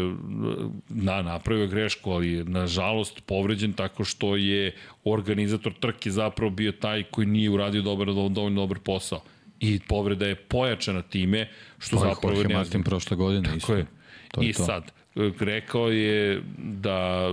na, 0.88 1.22
napravio 1.22 1.66
grešku, 1.66 2.10
ali 2.10 2.44
nažalost 2.44 3.20
povređen 3.26 3.72
tako 3.72 4.04
što 4.04 4.36
je 4.36 4.74
organizator 5.04 5.72
trke 5.80 6.10
zapravo 6.10 6.50
bio 6.50 6.72
taj 6.72 7.02
koji 7.02 7.26
nije 7.26 7.50
uradio 7.50 7.82
dobar, 7.82 8.06
dovoljno 8.06 8.60
dobar 8.60 8.78
posao. 8.78 9.22
I 9.60 9.80
povreda 9.88 10.26
je 10.26 10.34
pojačana 10.34 11.02
time, 11.02 11.48
što 11.78 11.96
To 11.96 12.04
je 12.04 12.14
zapravo 12.14 12.36
Jorge 12.36 12.54
Martin 12.54 12.82
prošle 12.82 13.16
godine. 13.16 13.44
Tako 13.44 13.56
isto. 13.56 13.74
je. 13.74 13.86
To 14.32 14.42
je 14.42 14.48
I 14.48 14.52
to. 14.52 14.64
sad, 14.64 14.92
rekao 15.40 15.88
je 15.88 16.42
da 16.58 17.30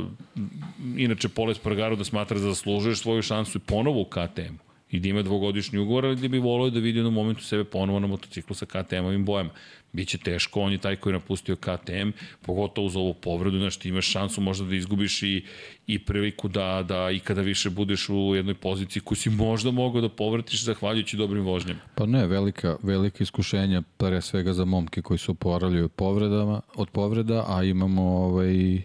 inače 0.98 1.30
Pole 1.30 1.56
Spargaro 1.56 1.96
da 1.96 2.04
smatra 2.04 2.40
da 2.40 2.44
zaslužuješ 2.44 3.00
svoju 3.00 3.22
šansu 3.22 3.58
i 3.58 3.62
ponovo 3.62 4.02
u 4.02 4.06
KTM-u 4.06 4.72
i 4.92 5.00
da 5.00 5.10
ima 5.10 5.22
dvogodišnji 5.22 5.80
ugovor, 5.80 6.06
ali 6.06 6.16
da 6.16 6.28
bi 6.28 6.40
volio 6.40 6.70
da 6.70 6.80
vidi 6.80 7.02
u 7.02 7.12
momentu 7.12 7.44
sebe 7.44 7.64
ponovo 7.64 8.00
na 8.00 8.08
motociklu 8.08 8.56
sa 8.56 8.66
KTM-ovim 8.66 9.26
bojama. 9.26 9.50
Biće 9.94 10.18
teško, 10.18 10.62
on 10.62 10.72
je 10.72 10.78
taj 10.78 10.96
koji 10.96 11.12
je 11.12 11.20
napustio 11.20 11.56
KTM, 11.56 12.10
pogotovo 12.42 12.88
uz 12.88 12.96
ovu 12.96 13.14
povredu, 13.14 13.58
znaš, 13.58 13.78
ti 13.78 13.90
imaš 13.90 14.06
šansu 14.06 14.42
možda 14.42 14.66
da 14.66 14.76
izgubiš 14.76 15.24
i, 15.24 15.46
i 15.88 16.06
priliku 16.06 16.48
da, 16.48 16.84
da 16.88 17.12
ikada 17.12 17.42
više 17.42 17.70
budeš 17.70 18.10
u 18.10 18.36
jednoj 18.36 18.56
poziciji 18.56 19.02
koju 19.02 19.16
si 19.16 19.30
možda 19.30 19.72
mogao 19.72 20.02
da 20.02 20.10
povratiš 20.10 20.64
zahvaljujući 20.64 21.18
dobrim 21.18 21.44
vožnjama. 21.44 21.80
Pa 21.96 22.06
ne, 22.06 22.28
velika, 22.28 22.78
velika 22.84 23.24
iskušenja 23.24 23.82
pre 23.98 24.22
svega 24.22 24.54
za 24.54 24.66
momke 24.66 25.02
koji 25.02 25.18
su 25.18 25.32
oporavljaju 25.32 25.86
od 25.86 25.92
povredama, 25.92 26.62
od 26.76 26.90
povreda, 26.90 27.46
a 27.48 27.64
imamo 27.64 28.02
ovaj, 28.04 28.82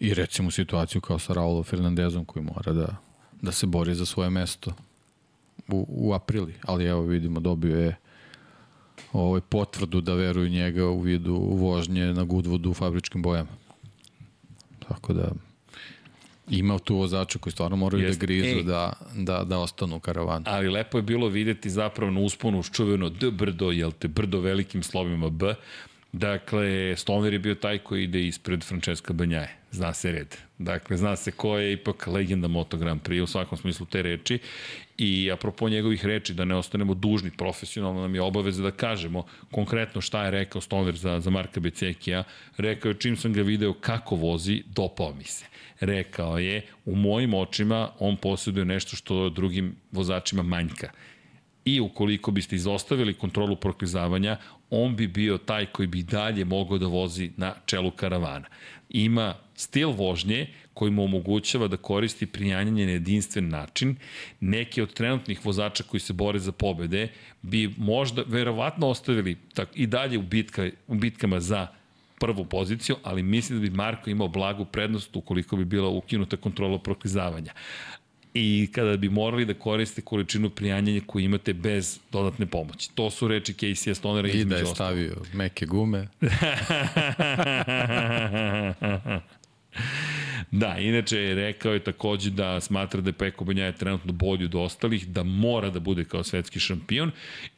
i 0.00 0.14
recimo 0.14 0.50
situaciju 0.50 1.00
kao 1.00 1.18
sa 1.18 1.32
Raulom 1.32 1.64
Fernandezom 1.64 2.24
koji 2.24 2.44
mora 2.44 2.72
da, 2.72 2.96
da 3.42 3.52
se 3.52 3.66
bori 3.66 3.94
za 3.94 4.06
svoje 4.06 4.30
mesto 4.30 4.72
u, 5.68 5.86
u 5.88 6.12
aprili, 6.12 6.54
ali 6.62 6.84
evo 6.84 7.02
vidimo 7.02 7.40
dobio 7.40 7.80
je 7.80 7.96
ovaj 9.12 9.40
potvrdu 9.40 10.00
da 10.00 10.14
veruju 10.14 10.48
njega 10.48 10.86
u 10.86 11.00
vidu 11.00 11.34
vožnje 11.34 12.04
na 12.04 12.24
Goodwoodu 12.24 12.68
u 12.68 12.74
fabričkim 12.74 13.22
bojama. 13.22 13.50
Tako 14.88 15.12
da 15.12 15.32
ima 16.50 16.78
tu 16.78 16.96
vozača 16.96 17.38
koji 17.38 17.52
stvarno 17.52 17.76
moraju 17.76 18.04
Jeste. 18.04 18.20
da 18.20 18.26
grizu 18.26 18.56
Ej. 18.56 18.62
da, 18.62 18.92
da, 19.14 19.44
da 19.44 19.58
ostanu 19.58 19.96
u 19.96 20.00
karavanu. 20.00 20.44
Ali 20.48 20.68
lepo 20.68 20.98
je 20.98 21.02
bilo 21.02 21.28
videti 21.28 21.70
zapravo 21.70 22.10
na 22.10 22.20
usponu 22.20 22.62
čuveno 22.62 23.08
D 23.08 23.30
brdo, 23.30 23.70
jel 23.70 23.92
te 23.92 24.08
brdo 24.08 24.40
velikim 24.40 24.82
slovima 24.82 25.30
B. 25.30 25.54
Dakle, 26.12 26.96
Stoner 26.96 27.32
je 27.32 27.38
bio 27.38 27.54
taj 27.54 27.78
koji 27.78 28.04
ide 28.04 28.26
ispred 28.26 28.64
Francesca 28.64 29.12
Banjaje. 29.12 29.56
Zna 29.70 29.94
se 29.94 30.12
red. 30.12 30.36
Dakle, 30.58 30.96
zna 30.96 31.16
se 31.16 31.30
ko 31.30 31.58
je 31.58 31.72
ipak 31.72 32.06
legenda 32.06 32.48
Moto 32.48 32.76
Grand 32.76 33.02
Prix 33.02 33.22
u 33.22 33.26
svakom 33.26 33.58
smislu 33.58 33.86
te 33.86 34.02
reči. 34.02 34.38
I 34.98 35.30
apropo 35.32 35.68
njegovih 35.68 36.06
reči, 36.06 36.34
da 36.34 36.44
ne 36.44 36.56
ostanemo 36.56 36.94
dužni, 36.94 37.30
profesionalno 37.30 38.00
nam 38.00 38.14
je 38.14 38.22
obaveza 38.22 38.62
da 38.62 38.70
kažemo 38.70 39.24
konkretno 39.50 40.00
šta 40.00 40.24
je 40.24 40.30
rekao 40.30 40.60
Stoner 40.60 40.96
za, 40.96 41.20
za 41.20 41.30
Marka 41.30 41.60
Becekija. 41.60 42.24
Rekao 42.56 42.88
je 42.88 42.98
čim 42.98 43.16
sam 43.16 43.32
ga 43.32 43.42
video 43.42 43.72
kako 43.72 44.16
vozi, 44.16 44.62
dopao 44.66 45.14
mi 45.14 45.24
se 45.24 45.44
rekao 45.80 46.38
je, 46.38 46.62
u 46.84 46.96
mojim 46.96 47.34
očima 47.34 47.90
on 47.98 48.16
posjeduje 48.16 48.64
nešto 48.64 48.96
što 48.96 49.30
drugim 49.30 49.76
vozačima 49.92 50.42
manjka. 50.42 50.90
I 51.64 51.80
ukoliko 51.80 52.30
biste 52.30 52.56
izostavili 52.56 53.14
kontrolu 53.14 53.56
proklizavanja, 53.56 54.36
on 54.70 54.96
bi 54.96 55.06
bio 55.06 55.38
taj 55.38 55.66
koji 55.66 55.86
bi 55.88 56.02
dalje 56.02 56.44
mogao 56.44 56.78
da 56.78 56.86
vozi 56.86 57.30
na 57.36 57.54
čelu 57.66 57.90
karavana. 57.90 58.46
Ima 58.88 59.34
stil 59.58 59.90
vožnje 59.90 60.46
koji 60.74 60.90
mu 60.90 61.04
omogućava 61.04 61.68
da 61.68 61.76
koristi 61.76 62.26
prijanjanje 62.26 62.86
na 62.86 62.92
jedinstven 62.92 63.48
način. 63.48 63.96
Neki 64.40 64.82
od 64.82 64.94
trenutnih 64.94 65.46
vozača 65.46 65.82
koji 65.82 66.00
se 66.00 66.12
bore 66.12 66.38
za 66.38 66.52
pobede 66.52 67.08
bi 67.42 67.74
možda, 67.76 68.22
verovatno 68.26 68.88
ostavili 68.88 69.36
tak, 69.54 69.68
i 69.74 69.86
dalje 69.86 70.18
u, 70.18 70.22
bitka, 70.22 70.70
u 70.86 70.94
bitkama 70.94 71.40
za 71.40 71.66
prvu 72.20 72.44
poziciju, 72.44 72.96
ali 73.02 73.22
mislim 73.22 73.58
da 73.58 73.62
bi 73.62 73.76
Marko 73.76 74.10
imao 74.10 74.28
blagu 74.28 74.64
prednost 74.64 75.16
ukoliko 75.16 75.56
bi 75.56 75.64
bila 75.64 75.88
ukinuta 75.88 76.36
kontrola 76.36 76.78
proklizavanja. 76.78 77.52
I 78.34 78.68
kada 78.72 78.96
bi 78.96 79.08
morali 79.08 79.44
da 79.44 79.54
koriste 79.54 80.02
količinu 80.02 80.50
prijanjanja 80.50 81.00
koju 81.06 81.24
imate 81.24 81.52
bez 81.52 81.98
dodatne 82.12 82.46
pomoći. 82.46 82.90
To 82.94 83.10
su 83.10 83.28
reči 83.28 83.52
Casey 83.52 83.94
Stonera 83.94 84.28
I 84.28 84.44
da 84.44 84.56
je 84.56 84.66
stavio 84.66 85.16
meke 85.32 85.66
gume. 85.66 86.08
Da, 90.50 90.78
inače 90.78 91.18
je 91.18 91.34
rekao 91.34 91.72
je 91.72 91.80
takođe 91.80 92.30
da 92.30 92.60
smatra 92.60 93.00
da 93.00 93.08
je 93.08 93.12
Peko 93.12 93.44
Banjaja 93.44 93.72
trenutno 93.72 94.12
bolji 94.12 94.44
od 94.44 94.54
ostalih, 94.54 95.08
da 95.08 95.22
mora 95.22 95.70
da 95.70 95.80
bude 95.80 96.04
kao 96.04 96.24
svetski 96.24 96.60
šampion 96.60 97.10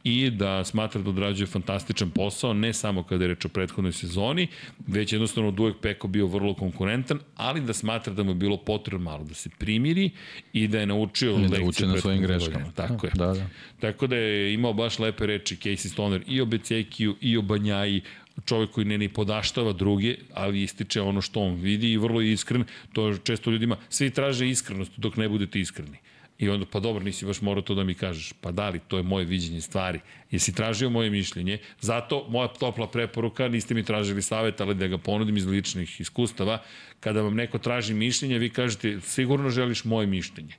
i 0.04 0.30
da 0.30 0.64
smatra 0.64 1.02
da 1.02 1.10
odrađuje 1.10 1.46
fantastičan 1.46 2.10
posao, 2.10 2.54
ne 2.54 2.72
samo 2.72 3.02
kada 3.02 3.24
je 3.24 3.28
reč 3.28 3.44
o 3.44 3.48
prethodnoj 3.48 3.92
sezoni, 3.92 4.48
već 4.86 5.12
jednostavno 5.12 5.48
od 5.48 5.60
uvek 5.60 5.76
Peko 5.82 6.08
bio 6.08 6.26
vrlo 6.26 6.54
konkurentan, 6.54 7.18
ali 7.36 7.60
da 7.60 7.72
smatra 7.72 8.12
da 8.12 8.22
mu 8.22 8.30
je 8.30 8.34
bilo 8.34 8.56
potrebno 8.56 9.10
malo 9.10 9.24
da 9.24 9.34
se 9.34 9.50
primiri 9.58 10.10
i 10.52 10.68
da 10.68 10.80
je 10.80 10.86
naučio 10.86 11.30
I 11.30 11.48
da 11.48 11.62
uči 11.64 11.86
na 11.86 12.00
svojim 12.00 12.22
greškama. 12.22 12.56
godine. 12.56 12.72
Tako 12.74 13.06
je. 13.06 13.12
Da, 13.14 13.26
da. 13.26 13.46
Tako 13.80 14.06
da 14.06 14.16
je 14.16 14.54
imao 14.54 14.72
baš 14.72 14.98
lepe 14.98 15.26
reči 15.26 15.56
Casey 15.56 15.88
Stoner 15.88 16.22
i 16.26 16.40
o 16.40 16.44
Becekiju 16.44 17.16
i 17.20 17.36
o 17.36 17.42
Banjaji, 17.42 18.02
čovjek 18.46 18.70
koji 18.70 18.86
ne 18.86 18.98
ni 18.98 19.08
podaštava 19.08 19.72
druge, 19.72 20.16
ali 20.34 20.62
ističe 20.62 21.00
ono 21.00 21.20
što 21.20 21.40
on 21.40 21.54
vidi 21.54 21.92
i 21.92 21.98
vrlo 21.98 22.20
je 22.20 22.32
iskren. 22.32 22.64
To 22.92 23.16
često 23.16 23.50
ljudima, 23.50 23.76
svi 23.88 24.10
traže 24.10 24.48
iskrenost 24.48 24.92
dok 24.96 25.16
ne 25.16 25.28
budete 25.28 25.60
iskreni. 25.60 25.98
I 26.38 26.48
onda, 26.48 26.66
pa 26.66 26.80
dobro, 26.80 27.04
nisi 27.04 27.26
baš 27.26 27.40
morao 27.40 27.62
to 27.62 27.74
da 27.74 27.84
mi 27.84 27.94
kažeš. 27.94 28.32
Pa 28.40 28.50
da 28.52 28.68
li, 28.68 28.80
to 28.88 28.96
je 28.96 29.02
moje 29.02 29.24
viđenje 29.24 29.60
stvari. 29.60 30.00
Jesi 30.30 30.54
tražio 30.54 30.90
moje 30.90 31.10
mišljenje, 31.10 31.58
zato 31.80 32.26
moja 32.28 32.48
topla 32.48 32.86
preporuka, 32.86 33.48
niste 33.48 33.74
mi 33.74 33.84
tražili 33.84 34.22
savjet, 34.22 34.60
ali 34.60 34.74
da 34.74 34.86
ga 34.86 34.98
ponudim 34.98 35.36
iz 35.36 35.46
ličnih 35.46 36.00
iskustava. 36.00 36.62
Kada 37.00 37.22
vam 37.22 37.34
neko 37.34 37.58
traži 37.58 37.94
mišljenje, 37.94 38.38
vi 38.38 38.48
kažete, 38.48 39.00
sigurno 39.00 39.50
želiš 39.50 39.84
moje 39.84 40.06
mišljenje 40.06 40.56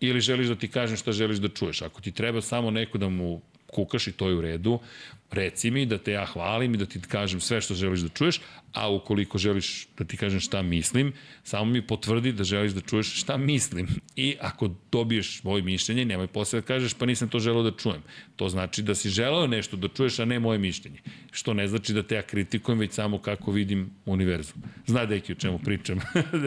ili 0.00 0.20
želiš 0.20 0.46
da 0.46 0.54
ti 0.54 0.68
kažem 0.68 0.96
šta 0.96 1.12
želiš 1.12 1.38
da 1.38 1.48
čuješ. 1.48 1.82
Ako 1.82 2.00
ti 2.00 2.12
treba 2.12 2.40
samo 2.40 2.70
neko 2.70 2.98
da 2.98 3.08
mu 3.08 3.40
kukaš 3.66 4.06
i 4.06 4.12
to 4.12 4.28
je 4.28 4.34
u 4.34 4.40
redu, 4.40 4.78
reci 5.34 5.70
mi 5.70 5.86
da 5.86 5.98
te 5.98 6.12
ja 6.12 6.24
hvalim 6.26 6.74
i 6.74 6.76
da 6.76 6.86
ti 6.86 7.00
kažem 7.00 7.40
sve 7.40 7.60
što 7.60 7.74
želiš 7.74 8.00
da 8.00 8.08
čuješ, 8.08 8.40
a 8.74 8.90
ukoliko 8.90 9.38
želiš 9.38 9.86
da 9.98 10.04
ti 10.04 10.16
kažem 10.16 10.40
šta 10.40 10.62
mislim, 10.62 11.12
samo 11.42 11.64
mi 11.64 11.86
potvrdi 11.86 12.32
da 12.32 12.44
želiš 12.44 12.72
da 12.72 12.80
čuješ 12.80 13.20
šta 13.20 13.36
mislim. 13.36 13.88
I 14.16 14.36
ako 14.40 14.70
dobiješ 14.92 15.44
moje 15.44 15.62
mišljenje, 15.62 16.04
nemoj 16.04 16.26
posle 16.26 16.60
da 16.60 16.66
kažeš 16.66 16.94
pa 16.94 17.06
nisam 17.06 17.28
to 17.28 17.38
želeo 17.38 17.62
da 17.62 17.70
čujem. 17.70 18.02
To 18.36 18.48
znači 18.48 18.82
da 18.82 18.94
si 18.94 19.10
želeo 19.10 19.46
nešto 19.46 19.76
da 19.76 19.88
čuješ, 19.88 20.18
a 20.18 20.24
ne 20.24 20.40
moje 20.40 20.58
mišljenje. 20.58 20.98
Što 21.30 21.54
ne 21.54 21.68
znači 21.68 21.92
da 21.92 22.02
te 22.02 22.14
ja 22.14 22.22
kritikujem, 22.22 22.78
već 22.78 22.92
samo 22.92 23.18
kako 23.18 23.50
vidim 23.50 23.90
univerzum. 24.06 24.62
Zna 24.86 25.06
Deki 25.06 25.32
o 25.32 25.34
čemu 25.34 25.58
pričam. 25.58 26.00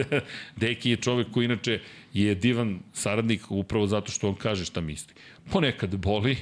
Deki 0.56 0.90
je 0.90 0.96
čovek 0.96 1.30
koji 1.30 1.44
inače 1.44 1.80
je 2.12 2.34
divan 2.34 2.78
saradnik 2.92 3.50
upravo 3.50 3.86
zato 3.86 4.12
što 4.12 4.28
on 4.28 4.34
kaže 4.34 4.64
šta 4.64 4.80
misli. 4.80 5.14
Ponekad 5.52 5.96
boli, 5.96 6.36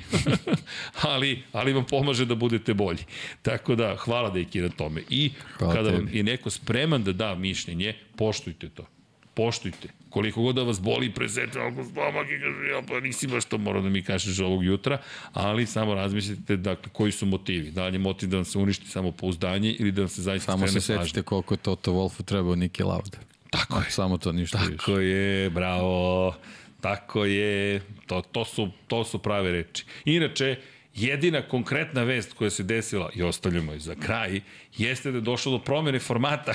ali, 1.02 1.42
ali 1.52 1.72
vam 1.72 1.84
pomaže 1.84 2.24
da 2.24 2.34
budete 2.34 2.74
bolji. 2.74 3.04
Tako 3.42 3.74
da, 3.74 3.96
hvala 3.96 4.30
Deki 4.30 4.60
na 4.60 4.68
tome. 4.68 5.02
I 5.10 5.30
Hvala 5.58 5.74
kada 5.76 5.90
vam 5.90 6.08
je 6.12 6.22
neko 6.22 6.50
spreman 6.50 7.04
da 7.04 7.12
da 7.12 7.34
mišljenje, 7.34 7.94
poštujte 8.16 8.68
to. 8.68 8.86
Poštujte. 9.34 9.88
Koliko 10.10 10.42
god 10.42 10.54
da 10.54 10.62
vas 10.62 10.80
boli, 10.80 11.10
presete 11.10 11.60
oko 11.60 11.84
stomak 11.84 12.26
i 12.26 12.40
kaže, 12.40 12.68
ja 12.72 12.82
pa 12.88 13.00
nisi 13.00 13.26
baš 13.26 13.44
to 13.44 13.58
morao 13.58 13.82
da 13.82 13.88
mi 13.88 14.02
kažeš 14.02 14.38
ovog 14.40 14.64
jutra, 14.64 14.98
ali 15.32 15.66
samo 15.66 15.94
razmislite 15.94 16.56
dakle, 16.56 16.92
koji 16.92 17.12
su 17.12 17.26
motivi. 17.26 17.70
Da 17.70 17.86
li 17.86 17.94
je 17.94 17.98
motiv 17.98 18.28
da 18.28 18.36
vam 18.36 18.44
se 18.44 18.58
uništi 18.58 18.88
samo 18.88 19.12
pouzdanje 19.12 19.72
ili 19.72 19.92
da 19.92 20.02
vam 20.02 20.08
se 20.08 20.22
zaista 20.22 20.52
Samo 20.52 20.68
se 20.68 20.80
setite 20.80 21.22
koliko 21.22 21.54
je 21.54 21.58
Toto 21.58 21.92
Wolfu 21.92 22.24
trebao 22.24 22.54
Niki 22.54 22.82
Lauda. 22.82 23.18
Tako 23.50 23.78
je. 23.78 23.90
Samo 23.90 24.18
to 24.18 24.32
ništa 24.32 24.58
više. 24.58 24.76
Tako 24.76 24.98
je, 24.98 25.50
bravo. 25.50 26.34
Tako 26.80 27.24
je. 27.24 27.80
To, 28.06 28.22
to, 28.32 28.44
su, 28.44 28.68
to 28.86 29.04
su 29.04 29.18
prave 29.18 29.52
reči. 29.52 29.84
Inače, 30.04 30.56
jedina 30.97 31.43
konkretna 31.43 32.02
vest 32.02 32.32
koja 32.32 32.51
se 32.51 32.62
desila, 32.62 33.10
i 33.14 33.23
ostavljamo 33.23 33.73
je 33.73 33.78
za 33.78 33.94
kraj, 33.94 34.40
jeste 34.77 35.10
da 35.10 35.18
je 35.18 35.23
došlo 35.23 35.52
do 35.52 35.59
promjene 35.59 35.98
formata 35.98 36.52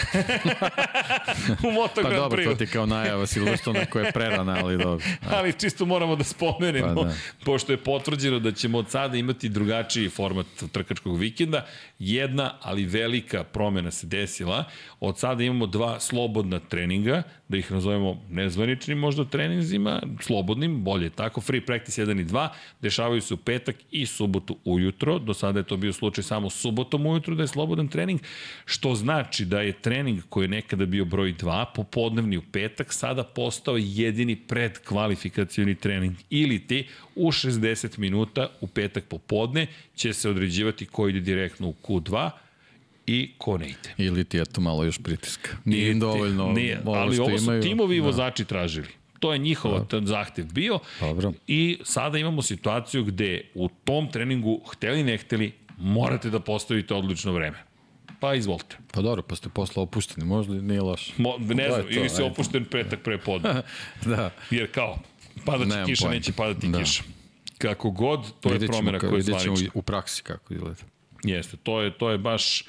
u 1.67 1.71
Moto 1.71 2.01
Pa 2.01 2.01
Grand 2.01 2.15
dobro, 2.15 2.43
to 2.43 2.49
Prix. 2.49 2.57
ti 2.57 2.67
kao 2.67 2.85
najava 2.85 3.27
Silverstone 3.27 3.85
koja 3.85 4.05
je 4.05 4.11
prerana, 4.11 4.57
ali 4.63 4.77
dobro. 4.77 5.05
Ali 5.37 5.53
čisto 5.53 5.85
moramo 5.85 6.15
da 6.15 6.23
spomenemo, 6.23 6.87
Pa 6.87 7.01
pa 7.01 7.07
da. 7.07 7.15
pošto 7.45 7.71
je 7.71 7.77
potvrđeno 7.77 8.39
da 8.39 8.51
ćemo 8.51 8.77
od 8.77 8.89
sada 8.89 9.17
imati 9.17 9.49
drugačiji 9.49 10.09
format 10.09 10.45
trkačkog 10.71 11.17
vikenda. 11.17 11.65
Jedna, 11.99 12.53
ali 12.61 12.85
velika 12.85 13.43
promjena 13.43 13.91
se 13.91 14.07
desila. 14.07 14.63
Od 14.99 15.19
sada 15.19 15.43
imamo 15.43 15.65
dva 15.65 15.99
slobodna 15.99 16.59
treninga, 16.59 17.23
da 17.51 17.57
ih 17.57 17.71
nazovemo 17.71 18.21
nezvaničnim 18.29 18.97
možda 18.97 19.25
treninzima, 19.25 20.01
slobodnim, 20.19 20.83
bolje 20.83 21.09
tako, 21.09 21.41
free 21.41 21.61
practice 21.61 22.05
1 22.05 22.21
i 22.21 22.25
2, 22.25 22.47
dešavaju 22.81 23.21
se 23.21 23.33
u 23.33 23.37
petak 23.37 23.75
i 23.91 24.05
subotu 24.05 24.57
ujutro, 24.65 25.19
do 25.19 25.33
sada 25.33 25.59
je 25.59 25.63
to 25.63 25.77
bio 25.77 25.93
slučaj 25.93 26.23
samo 26.23 26.49
subotom 26.49 27.05
ujutro 27.05 27.35
da 27.35 27.43
je 27.43 27.47
slobodan 27.47 27.87
trening, 27.87 28.19
što 28.65 28.95
znači 28.95 29.45
da 29.45 29.61
je 29.61 29.73
trening 29.73 30.21
koji 30.29 30.45
je 30.45 30.47
nekada 30.47 30.85
bio 30.85 31.05
broj 31.05 31.33
2, 31.33 31.65
popodnevni 31.75 32.37
u 32.37 32.41
petak, 32.51 32.93
sada 32.93 33.23
postao 33.23 33.77
jedini 33.77 34.35
predkvalifikacioni 34.35 35.75
trening, 35.75 36.15
ili 36.29 36.59
ti 36.67 36.87
u 37.15 37.31
60 37.31 37.99
minuta 37.99 38.49
u 38.61 38.67
petak 38.67 39.03
popodne 39.03 39.67
će 39.95 40.13
se 40.13 40.29
određivati 40.29 40.85
ko 40.85 41.07
ide 41.07 41.19
direktno 41.19 41.67
u 41.67 41.75
Q2, 41.83 42.29
i 43.07 43.31
ko 43.37 43.57
ne 43.57 43.65
ide. 43.65 43.93
Ili 43.99 44.23
ti 44.23 44.39
eto 44.39 44.61
malo 44.61 44.83
još 44.83 44.99
pritiska. 44.99 45.49
Nije 45.65 45.91
im 45.91 45.99
dovoljno 45.99 46.45
nije, 46.47 46.81
ovo 46.85 46.95
ali 46.95 47.13
što 47.13 47.23
ovo 47.23 47.37
su 47.37 47.43
imaju. 47.43 47.61
timovi 47.63 47.97
Da. 47.97 48.03
vozači 48.03 48.45
tražili. 48.45 48.87
To 49.19 49.33
je 49.33 49.39
njihov 49.39 49.85
da. 49.85 50.01
zahtev 50.01 50.45
bio. 50.45 50.79
Dobro. 50.99 51.33
I 51.47 51.77
sada 51.83 52.17
imamo 52.17 52.41
situaciju 52.41 53.03
gde 53.03 53.41
u 53.55 53.69
tom 53.83 54.07
treningu, 54.07 54.61
hteli 54.67 55.03
ne 55.03 55.17
hteli, 55.17 55.51
morate 55.77 56.29
da 56.29 56.39
postavite 56.39 56.93
odlično 56.93 57.31
vreme. 57.31 57.57
Pa 58.19 58.33
izvolite. 58.35 58.77
Pa 58.91 59.01
dobro, 59.01 59.21
pa 59.21 59.35
ste 59.35 59.49
posle 59.49 59.83
opušteni, 59.83 60.25
možda 60.25 60.53
nije 60.53 60.81
loše. 60.81 61.13
Mo, 61.17 61.35
ne 61.39 61.63
je 61.63 61.69
znam, 61.69 61.81
to, 61.81 61.89
ili 61.89 62.01
ajde. 62.03 62.23
opušten 62.23 62.65
petak 62.65 62.99
pre 63.01 63.17
podne. 63.17 63.61
da. 64.05 64.29
Jer 64.51 64.71
kao, 64.71 64.99
padaće 65.45 65.69
Nemam 65.69 65.85
kiša, 65.85 66.01
pojma. 66.01 66.15
neće 66.15 66.33
padati 66.33 66.67
Da. 66.67 66.79
kiša. 66.79 67.03
Kako 67.57 67.91
god, 67.91 68.25
to 68.39 68.49
je 68.49 68.53
Vidjet 68.53 68.67
ćemo 68.67 68.77
promjena 68.77 68.97
ka- 68.97 69.01
koja 69.01 69.09
je 69.09 69.15
vidjet 69.17 69.39
ćemo 69.39 69.55
zvanična. 69.55 69.71
u 69.73 69.81
praksi 69.81 70.23
kako 70.23 70.53
izgleda. 70.53 70.81
Jeste, 71.23 71.57
to 71.63 71.81
je, 71.81 71.97
to 71.97 72.09
je 72.09 72.17
baš 72.17 72.63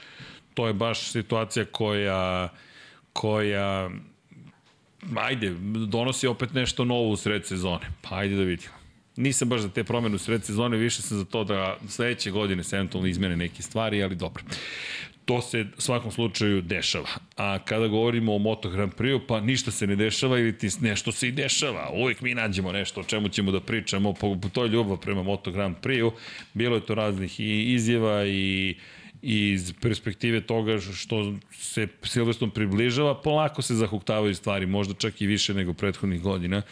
to 0.54 0.66
je 0.66 0.72
baš 0.72 1.10
situacija 1.10 1.64
koja 1.64 2.48
koja 3.12 3.90
ajde, 5.16 5.54
donosi 5.86 6.26
opet 6.26 6.54
nešto 6.54 6.84
novo 6.84 7.08
u 7.08 7.16
sred 7.16 7.46
sezone. 7.46 7.86
Pa 8.02 8.16
ajde 8.16 8.36
da 8.36 8.42
vidimo. 8.42 8.74
Nisam 9.16 9.48
baš 9.48 9.60
za 9.60 9.68
te 9.68 9.84
promene 9.84 10.14
u 10.14 10.18
sred 10.18 10.44
sezone, 10.44 10.76
više 10.76 11.02
sam 11.02 11.18
za 11.18 11.24
to 11.24 11.44
da 11.44 11.76
sledeće 11.88 12.30
godine 12.30 12.64
se 12.64 12.76
eventualno 12.76 13.08
izmene 13.08 13.36
neke 13.36 13.62
stvari, 13.62 14.02
ali 14.02 14.16
dobro. 14.16 14.44
To 15.24 15.43
se 15.43 15.66
svakom 15.78 16.11
slučaju 16.11 16.62
dešava. 16.62 17.09
A 17.36 17.59
kada 17.65 17.86
govorimo 17.86 18.35
o 18.35 18.39
Moto 18.39 18.70
Grand 18.70 18.93
Prix, 18.94 19.20
pa 19.28 19.40
ništa 19.40 19.70
se 19.70 19.86
ne 19.86 19.97
dešava 19.97 20.39
ili 20.39 20.59
ti 20.59 20.69
nešto 20.81 21.12
se 21.12 21.28
i 21.28 21.32
dešava. 21.32 21.90
Uvijek 21.94 22.20
mi 22.20 22.35
nađemo 22.35 22.73
nešto 22.73 23.01
o 23.01 23.05
čemu 23.05 23.28
ćemo 23.28 23.51
da 23.51 23.61
pričamo, 23.61 24.12
po, 24.12 24.36
po 24.43 24.49
toj 24.49 24.69
ljubav 24.69 24.97
prema 24.97 25.23
Moto 25.23 25.51
Grand 25.51 25.77
Prix-u. 25.82 26.12
Bilo 26.55 26.77
je 26.77 26.86
to 26.86 26.94
raznih 26.94 27.40
i 27.40 27.74
izjava 27.74 28.27
i 28.27 28.74
iz 29.23 29.74
perspektive 29.81 30.40
toga 30.40 30.78
što 30.81 31.35
se 31.53 31.89
Silverstone 32.03 32.53
približava, 32.53 33.15
polako 33.23 33.62
se 33.62 33.74
zahuktavaju 33.74 34.35
stvari, 34.35 34.66
možda 34.66 34.94
čak 34.94 35.20
i 35.20 35.27
više 35.27 35.55
nego 35.55 35.73
prethodnih 35.73 36.23
godina. 36.23 36.62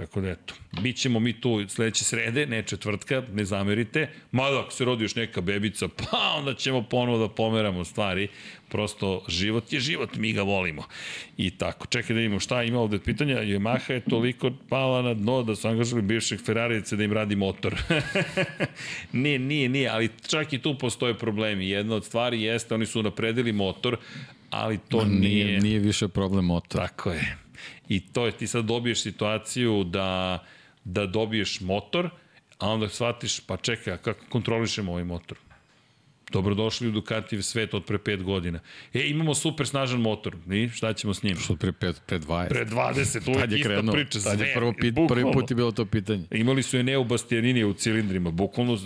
Tako 0.00 0.20
da 0.20 0.30
eto, 0.30 0.54
bit 0.82 0.96
ćemo 0.96 1.20
mi 1.20 1.40
tu 1.40 1.68
sledeće 1.68 2.04
srede, 2.04 2.46
ne 2.46 2.62
četvrtka, 2.62 3.22
ne 3.32 3.44
zamerite. 3.44 4.08
Mada 4.32 4.60
ako 4.60 4.72
se 4.72 4.84
rodi 4.84 5.04
još 5.04 5.14
neka 5.14 5.40
bebica, 5.40 5.88
pa 5.88 6.34
onda 6.38 6.54
ćemo 6.54 6.82
ponovo 6.82 7.18
da 7.18 7.28
pomeramo 7.28 7.84
stvari. 7.84 8.28
Prosto 8.68 9.24
život 9.28 9.72
je 9.72 9.80
život, 9.80 10.16
mi 10.16 10.32
ga 10.32 10.42
volimo. 10.42 10.84
I 11.36 11.50
tako, 11.50 11.86
čekaj 11.86 12.14
da 12.14 12.20
vidimo 12.20 12.40
šta 12.40 12.62
ima 12.62 12.80
ovde 12.80 12.98
pitanja. 12.98 13.36
Yamaha 13.36 13.92
je 13.92 14.00
toliko 14.00 14.50
pala 14.68 15.02
na 15.02 15.14
dno 15.14 15.42
da 15.42 15.56
su 15.56 15.68
angažali 15.68 16.02
bivšeg 16.02 16.40
Ferrarice 16.40 16.96
da 16.96 17.04
im 17.04 17.12
radi 17.12 17.36
motor. 17.36 17.82
nije, 19.12 19.38
nije, 19.38 19.68
nije, 19.68 19.88
ali 19.88 20.10
čak 20.28 20.52
i 20.52 20.58
tu 20.58 20.78
postoje 20.78 21.18
problemi. 21.18 21.68
Jedna 21.68 21.94
od 21.94 22.04
stvari 22.04 22.42
jeste, 22.42 22.74
oni 22.74 22.86
su 22.86 23.02
napredili 23.02 23.52
motor, 23.52 23.96
ali 24.50 24.78
to 24.88 25.04
nije... 25.04 25.44
Nije, 25.44 25.60
nije 25.60 25.78
više 25.78 26.08
problem 26.08 26.44
motora. 26.44 26.86
Tako 26.86 27.10
je. 27.10 27.36
I 27.90 28.00
to 28.00 28.26
je, 28.26 28.32
ti 28.32 28.46
sad 28.46 28.64
dobiješ 28.64 29.02
situaciju 29.02 29.84
da, 29.84 30.38
da 30.84 31.06
dobiješ 31.06 31.60
motor, 31.60 32.10
a 32.58 32.68
onda 32.68 32.88
shvatiš, 32.88 33.40
pa 33.40 33.56
čekaj, 33.56 33.96
kako 33.96 34.20
kontrolišemo 34.28 34.92
ovaj 34.92 35.04
motor? 35.04 35.38
Dobrodošli 36.32 36.88
u 36.88 36.90
Ducatijev 36.90 37.42
svet 37.42 37.74
od 37.74 37.84
pre 37.84 37.98
5 37.98 38.22
godina. 38.22 38.60
E, 38.94 39.08
imamo 39.08 39.34
super 39.34 39.66
snažan 39.66 40.00
motor. 40.00 40.36
I 40.50 40.68
šta 40.68 40.92
ćemo 40.92 41.14
s 41.14 41.22
njim? 41.22 41.36
Što 41.36 41.56
pre, 41.56 41.72
pet, 41.72 42.02
pre 42.06 42.18
20. 42.18 42.48
Pre 42.48 42.64
20, 42.66 43.28
uvek 43.28 43.40
Tad 43.40 43.52
je 43.52 43.58
ista 43.58 43.68
krenuo, 43.68 43.92
priča. 43.92 44.20
tad 44.20 44.40
je 44.40 44.54
prvo 44.54 44.72
pit, 44.72 44.94
prvi 44.94 45.06
bukvalno. 45.06 45.32
put 45.32 45.50
je 45.50 45.54
bilo 45.54 45.72
to 45.72 45.84
pitanje. 45.84 46.24
Imali 46.30 46.62
su 46.62 46.78
Eneo 46.78 47.04
Bastianini 47.04 47.64
u 47.64 47.72
cilindrima, 47.72 48.30
bukvalno 48.30 48.76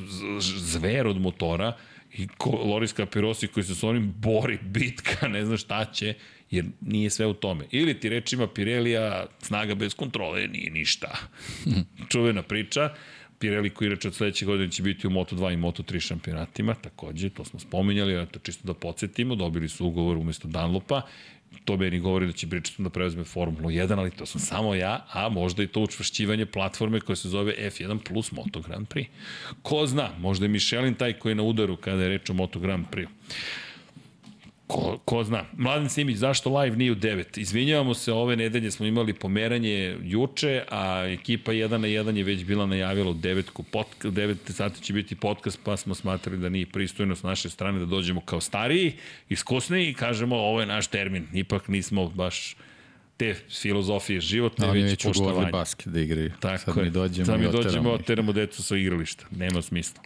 zver 0.59 1.07
od 1.07 1.21
motora 1.21 1.77
i 2.15 2.29
ko, 2.39 2.51
Loris 2.51 2.95
Capirosi 2.95 3.47
koji 3.47 3.65
se 3.65 3.75
s 3.75 3.83
onim 3.83 4.15
bori, 4.17 4.59
bitka, 4.75 5.29
ne 5.29 5.45
zna 5.45 5.57
šta 5.57 5.85
će, 5.85 6.15
jer 6.51 6.65
nije 6.81 7.11
sve 7.11 7.27
u 7.27 7.35
tome. 7.35 7.65
Ili 7.71 8.01
ti 8.01 8.09
rečima 8.09 8.47
Pirelija, 8.47 9.27
snaga 9.43 9.75
bez 9.75 9.95
kontrole, 9.95 10.49
nije 10.49 10.71
ništa. 10.71 11.17
Čuvena 12.11 12.43
priča. 12.43 12.95
Pirelli 13.39 13.71
koji 13.71 13.91
reče 13.91 14.09
od 14.09 14.15
sledeće 14.15 14.47
godine 14.47 14.71
će 14.71 14.83
biti 14.83 15.07
u 15.07 15.11
Moto2 15.11 15.53
i 15.53 15.57
Moto3 15.57 16.01
šampionatima, 16.01 16.75
takođe, 16.75 17.31
to 17.31 17.45
smo 17.45 17.61
spominjali, 17.61 18.23
eto, 18.23 18.39
čisto 18.39 18.67
da 18.67 18.75
podsjetimo, 18.75 19.35
dobili 19.35 19.69
su 19.69 19.87
ugovor 19.87 20.17
umesto 20.17 20.49
Dunlopa, 20.49 21.03
to 21.65 21.77
meni 21.77 22.01
govori 22.01 22.27
da 22.27 22.33
će 22.33 22.47
Bridgestone 22.47 22.89
da 22.89 22.93
preuzme 22.93 23.25
Formulu 23.25 23.71
1, 23.71 23.99
ali 23.99 24.11
to 24.11 24.27
sam 24.27 24.41
samo 24.41 24.75
ja, 24.75 25.07
a 25.13 25.29
možda 25.29 25.63
i 25.63 25.67
to 25.67 25.81
učvršćivanje 25.81 26.47
platforme 26.47 27.01
koja 27.01 27.17
se 27.17 27.29
zove 27.29 27.55
F1 27.59 27.99
plus 27.99 28.33
Moto 28.33 28.61
Grand 28.61 28.89
Prix. 28.89 29.07
Ko 29.63 29.87
zna, 29.87 30.11
možda 30.21 30.45
je 30.45 30.49
Michelin 30.49 30.95
taj 30.95 31.13
koji 31.13 31.31
je 31.31 31.37
na 31.37 31.43
udaru 31.43 31.77
kada 31.77 32.03
je 32.03 32.09
reč 32.09 32.31
o 32.31 32.35
Moto 32.35 32.59
Grand 32.59 32.87
Prix. 32.91 33.07
Ko, 34.67 34.99
ko 35.05 35.25
zna. 35.25 35.45
Mladen 35.57 35.89
Simić, 35.89 36.17
zašto 36.17 36.59
live 36.59 36.77
nije 36.77 36.93
u 36.93 36.95
9? 36.95 37.39
Izvinjavamo 37.41 37.95
se, 37.95 38.13
ove 38.13 38.37
nedelje 38.37 38.71
smo 38.71 38.87
imali 38.87 39.13
pomeranje 39.13 39.97
juče, 40.03 40.63
a 40.71 41.05
ekipa 41.07 41.53
1 41.53 41.69
na 41.69 41.89
1 41.89 42.17
je 42.17 42.25
već 42.25 42.45
bila 42.45 42.67
najavila 42.67 43.11
u 43.11 43.15
9, 43.15 43.63
pod, 43.73 43.87
u 44.05 44.09
9 44.09 44.35
sati 44.53 44.83
će 44.83 44.93
biti 44.93 45.15
podcast, 45.15 45.61
pa 45.65 45.77
smo 45.77 45.95
smatrali 45.95 46.39
da 46.39 46.49
nije 46.49 46.67
pristojno 46.67 47.17
s 47.17 47.23
naše 47.23 47.51
strane 47.51 47.79
da 47.79 47.87
dođemo 47.87 48.21
kao 48.21 48.41
stariji, 48.41 48.93
iskusniji 49.29 49.89
i 49.89 49.95
kažemo 49.95 50.37
ovo 50.37 50.61
je 50.61 50.67
naš 50.67 50.87
termin. 50.87 51.27
Ipak 51.33 51.69
nismo 51.69 52.09
baš 52.09 52.57
te 53.17 53.35
filozofije 53.61 54.21
životne, 54.21 54.69
Oni 54.69 54.83
već 54.83 55.05
poštovanje. 55.05 55.51
basket 55.51 55.89
da 55.89 56.01
igraju. 56.01 56.33
Tako 56.41 56.59
Sad 56.59 56.77
je. 56.77 56.83
mi 56.85 56.91
dođemo 56.91 57.27
Sad 57.27 57.41
mi 57.41 57.49
dođemo, 57.53 57.91
oteramo 57.91 58.33
decu 58.33 58.63
sa 58.63 58.77
igrališta. 58.77 59.25
Nema 59.31 59.63
smisla. 59.63 60.03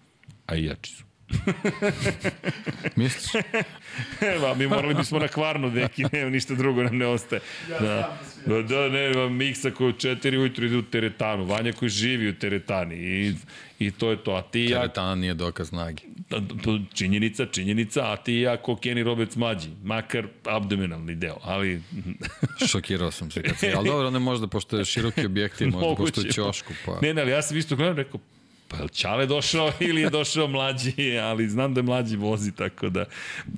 A 0.47 0.57
i 0.57 0.65
jači 0.65 0.93
su. 0.93 1.08
Misliš? 2.97 3.43
Evo, 4.35 4.55
mi 4.55 4.67
morali 4.67 4.95
bismo 4.95 5.19
na 5.19 5.29
kvarnu, 5.29 5.71
deki, 5.71 6.05
nema 6.13 6.31
ništa 6.31 6.55
drugo 6.55 6.83
nam 6.83 6.97
ne 6.97 7.07
ostaje. 7.07 7.41
Da, 7.69 8.19
da, 8.47 8.63
da 8.63 8.89
ne, 8.89 9.11
ima 9.11 9.29
Miksa 9.29 9.71
koji 9.71 9.91
u 9.91 9.93
četiri 9.93 10.39
ujutru 10.39 10.67
ide 10.67 10.77
u 10.77 10.83
teretanu, 10.83 11.45
Vanja 11.45 11.73
koji 11.73 11.89
živi 11.89 12.29
u 12.29 12.35
teretani 12.35 12.97
i, 12.97 13.35
i 13.79 13.91
to 13.91 14.11
je 14.11 14.25
to. 14.25 14.33
A 14.33 14.43
ti 14.43 14.61
i 14.61 14.71
ja, 14.71 14.81
Teretana 14.81 15.15
nije 15.15 15.35
dokaz 15.35 15.69
snage. 15.69 16.03
da, 16.31 16.41
to 16.63 16.79
činjenica, 16.95 17.47
činjenica, 17.47 18.13
a 18.13 18.17
ti 18.17 18.35
i 18.35 18.41
ja 18.41 18.57
ko 18.57 18.73
Kenny 18.75 19.05
Roberts 19.05 19.37
mlađi, 19.37 19.69
makar 19.85 20.27
abdominalni 20.45 21.15
deo, 21.15 21.37
ali 21.43 21.83
Šokirao 22.71 23.11
sam 23.11 23.31
se 23.31 23.43
kad 23.43 23.59
se... 23.59 23.73
Ali 23.77 23.89
dobro, 23.89 24.11
ne 24.11 24.19
možda, 24.19 24.47
pošto 24.47 24.79
je 24.79 24.85
široki 24.85 25.27
objektiv, 25.27 25.69
možda 25.69 25.95
pošto 25.95 26.21
je 26.21 26.33
ćošku, 26.33 26.73
pa... 26.87 26.99
Ne, 27.03 27.15
ne, 27.15 27.23
ali 27.23 27.31
ja 27.31 27.43
sam 27.43 27.57
isto 27.57 27.77
gledam, 27.77 27.97
rekao, 27.97 28.21
pa 28.69 28.77
je 28.77 28.89
Čale 28.89 29.27
došao 29.27 29.73
ili 29.89 30.01
je 30.01 30.11
došao 30.11 30.47
mlađi, 30.47 31.19
ali 31.23 31.49
znam 31.49 31.75
da 31.75 31.79
je 31.79 31.83
mlađi 31.83 32.17
vozi, 32.17 32.53
tako 32.53 32.89
da, 32.89 33.05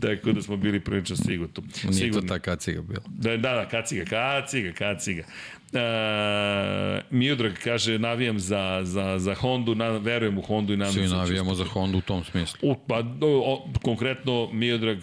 tako 0.00 0.32
da 0.32 0.42
smo 0.42 0.56
bili 0.56 0.80
prilično 0.80 1.16
sigurni. 1.16 1.54
Nije 1.90 2.12
to 2.12 2.20
ta 2.20 2.38
kaciga 2.38 2.82
bila. 2.82 3.02
Da, 3.08 3.36
da, 3.36 3.54
da, 3.54 3.68
kaciga, 3.68 4.04
kaciga, 4.04 4.72
kaciga. 4.72 5.24
E, 5.72 7.02
Miodrag 7.10 7.52
kaže, 7.64 7.98
navijam 7.98 8.38
za, 8.38 8.80
za, 8.82 9.18
za 9.18 9.34
Hondu, 9.34 9.74
na, 9.74 9.88
verujem 9.88 10.38
u 10.38 10.42
Hondu 10.42 10.72
i 10.72 10.76
nadam 10.76 10.94
Svi 10.94 11.08
da 11.08 11.16
navijamo 11.16 11.54
za 11.54 11.64
Honda 11.64 11.98
u 11.98 12.00
tom 12.00 12.24
smislu. 12.24 12.58
U, 12.62 12.76
pa, 12.88 12.98
o, 12.98 13.04
o, 13.20 13.68
konkretno, 13.82 14.52
Miodrag 14.52 14.98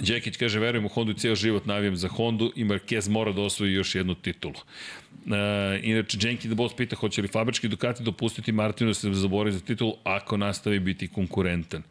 Đekić 0.00 0.36
kaže, 0.36 0.58
verujem 0.58 0.84
u 0.84 0.88
Hondu 0.88 1.12
i 1.12 1.14
cijel 1.14 1.34
život 1.34 1.66
navijam 1.66 1.96
za 1.96 2.08
Hondu 2.08 2.52
i 2.56 2.64
Marquez 2.64 3.10
mora 3.10 3.32
da 3.32 3.42
osvoji 3.42 3.72
još 3.72 3.94
jednu 3.94 4.14
titulu. 4.14 4.54
E, 5.26 5.80
inače, 5.82 6.18
Jenkins 6.22 6.54
Boss 6.54 6.76
pita 6.76 6.96
hoće 6.96 7.22
li 7.22 7.28
fabrički 7.28 7.68
Ducati 7.68 8.02
dopustiti 8.02 8.52
Martinu 8.52 8.90
da 8.90 8.94
se 8.94 9.12
zabori 9.12 9.52
za 9.52 9.60
titulu 9.60 9.94
ako 10.04 10.36
nastavi 10.36 10.78
biti 10.80 11.08
konkurentan. 11.08 11.82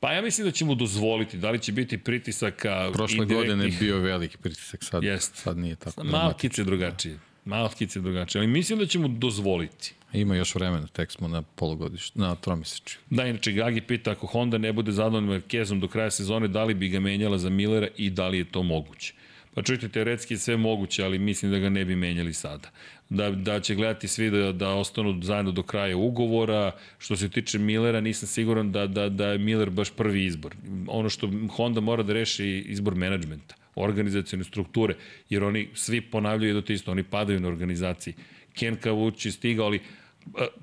Pa 0.00 0.12
ja 0.12 0.22
mislim 0.22 0.46
da 0.46 0.50
će 0.50 0.64
mu 0.64 0.74
dozvoliti, 0.74 1.36
da 1.38 1.50
li 1.50 1.58
će 1.58 1.72
biti 1.72 1.98
pritisaka 1.98 2.90
Prošle 2.92 3.16
indirektnih- 3.16 3.36
godine 3.36 3.64
je 3.64 3.76
bio 3.80 3.98
veliki 3.98 4.36
pritisak, 4.36 4.84
sad, 4.84 5.04
Jest. 5.04 5.36
sad 5.36 5.58
nije 5.58 5.76
tako. 5.76 6.04
Malo 6.04 6.10
dramatično. 6.10 6.48
kice 6.50 6.64
drugačije. 6.64 7.18
Malo 7.44 7.68
kice 7.68 8.00
drugačije, 8.00 8.40
ali 8.40 8.46
mislim 8.48 8.78
da 8.78 8.86
će 8.86 8.98
mu 8.98 9.08
dozvoliti. 9.08 9.94
Ima 10.12 10.36
još 10.36 10.54
vremena, 10.54 10.86
tek 10.86 11.10
smo 11.10 11.28
na 11.28 11.42
polugodištu, 11.42 12.18
na 12.20 12.34
tromesečju. 12.34 12.98
Da, 13.10 13.26
inače 13.26 13.52
Gagi 13.52 13.80
pita 13.80 14.10
ako 14.10 14.26
Honda 14.26 14.58
ne 14.58 14.72
bude 14.72 14.92
zadovoljna 14.92 15.28
Markezom 15.28 15.80
do 15.80 15.88
kraja 15.88 16.10
sezone, 16.10 16.48
da 16.48 16.64
li 16.64 16.74
bi 16.74 16.88
ga 16.88 17.00
menjala 17.00 17.38
za 17.38 17.50
Millera 17.50 17.88
i 17.96 18.10
da 18.10 18.28
li 18.28 18.38
je 18.38 18.44
to 18.44 18.62
moguće. 18.62 19.14
Pa 19.54 19.62
čujte, 19.62 19.88
teoretski 19.88 20.34
je 20.34 20.38
sve 20.38 20.56
moguće, 20.56 21.04
ali 21.04 21.18
mislim 21.18 21.50
da 21.50 21.58
ga 21.58 21.68
ne 21.68 21.84
bi 21.84 21.96
menjali 21.96 22.32
sada. 22.32 22.70
Da, 23.08 23.30
da 23.30 23.60
će 23.60 23.74
gledati 23.74 24.08
svi 24.08 24.30
da, 24.30 24.52
da 24.52 24.68
ostanu 24.68 25.22
zajedno 25.22 25.52
do 25.52 25.62
kraja 25.62 25.96
ugovora. 25.96 26.72
Što 26.98 27.16
se 27.16 27.28
tiče 27.28 27.58
Millera, 27.58 28.00
nisam 28.00 28.28
siguran 28.28 28.72
da, 28.72 28.86
da, 28.86 29.08
da 29.08 29.28
je 29.28 29.38
Miller 29.38 29.70
baš 29.70 29.90
prvi 29.90 30.24
izbor. 30.24 30.54
Ono 30.86 31.08
što 31.08 31.30
Honda 31.56 31.80
mora 31.80 32.02
da 32.02 32.12
reši 32.12 32.44
je 32.44 32.62
izbor 32.62 32.94
menadžmenta. 32.94 33.54
organizacijone 33.74 34.44
strukture, 34.44 34.94
jer 35.30 35.44
oni 35.44 35.68
svi 35.74 36.00
ponavljaju 36.00 36.48
jedno 36.48 36.62
te 36.62 36.74
isto, 36.74 36.90
oni 36.90 37.02
padaju 37.02 37.40
na 37.40 37.48
organizaciji. 37.48 38.14
Ken 38.54 38.76
Kavući 38.76 39.30
stigao, 39.30 39.66
ali 39.66 39.80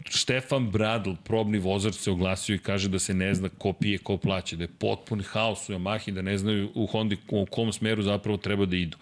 Štefan 0.09 0.71
Bradl, 0.71 1.11
probni 1.23 1.59
vozač, 1.59 1.93
se 1.93 2.11
oglasio 2.11 2.55
i 2.55 2.59
kaže 2.59 2.89
da 2.89 2.99
se 2.99 3.13
ne 3.13 3.33
zna 3.35 3.49
ko 3.57 3.73
pije, 3.73 3.97
ko 3.97 4.17
plaće, 4.17 4.55
da 4.55 4.63
je 4.63 4.67
potpun 4.79 5.21
haos 5.21 5.69
u 5.69 5.73
Yamahi, 5.73 6.11
da 6.11 6.21
ne 6.21 6.37
znaju 6.37 6.71
u 6.75 6.85
Hondi 6.87 7.17
u 7.29 7.45
kom 7.45 7.73
smeru 7.73 8.01
zapravo 8.01 8.37
treba 8.37 8.65
da 8.65 8.75
idu. 8.75 8.97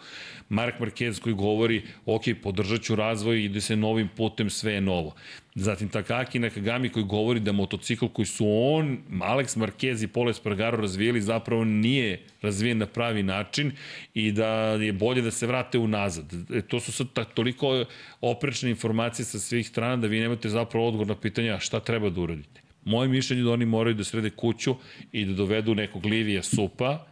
Mark 0.50 0.80
Marquez 0.80 1.20
koji 1.20 1.36
govori, 1.36 1.82
ok, 2.06 2.24
podržat 2.44 2.82
ću 2.82 2.96
razvoj, 2.96 3.44
ide 3.46 3.62
se 3.62 3.76
novim 3.76 4.10
putem, 4.18 4.50
sve 4.50 4.74
je 4.74 4.82
novo. 4.82 5.16
Zatim 5.56 5.90
Takaki 5.90 6.40
Nakagami 6.40 6.90
koji 6.90 7.06
govori 7.06 7.40
da 7.40 7.52
motocikl 7.52 8.06
koji 8.08 8.26
su 8.26 8.46
on, 8.48 8.98
Alex 9.10 9.58
Marquez 9.58 10.04
i 10.04 10.08
Pole 10.08 10.32
Espargaro 10.32 10.78
razvijeli 10.78 11.22
zapravo 11.22 11.64
nije 11.64 12.22
razvijen 12.42 12.78
na 12.78 12.86
pravi 12.86 13.24
način 13.24 13.72
i 14.14 14.32
da 14.32 14.48
je 14.72 14.94
bolje 14.94 15.22
da 15.22 15.32
se 15.32 15.48
vrate 15.48 15.78
unazad. 15.78 16.34
E, 16.54 16.62
to 16.62 16.80
su 16.80 16.92
sad 16.92 17.08
toliko 17.34 17.86
oprečne 18.22 18.70
informacije 18.70 19.26
sa 19.26 19.40
svih 19.40 19.68
strana 19.68 19.96
da 19.96 20.08
vi 20.08 20.20
nemate 20.20 20.50
zapravo 20.50 20.88
odgovor 20.88 21.08
na 21.08 21.16
pitanja 21.16 21.60
šta 21.60 21.80
treba 21.80 22.10
da 22.10 22.22
uradite. 22.22 22.62
Moje 22.86 23.10
mišljenje 23.10 23.42
je 23.42 23.46
da 23.46 23.52
oni 23.52 23.66
moraju 23.66 23.96
da 23.96 24.04
srede 24.04 24.30
kuću 24.30 24.76
i 25.12 25.26
da 25.26 25.34
dovedu 25.34 25.76
nekog 25.76 26.06
Livija 26.06 26.44
Supa 26.44 27.06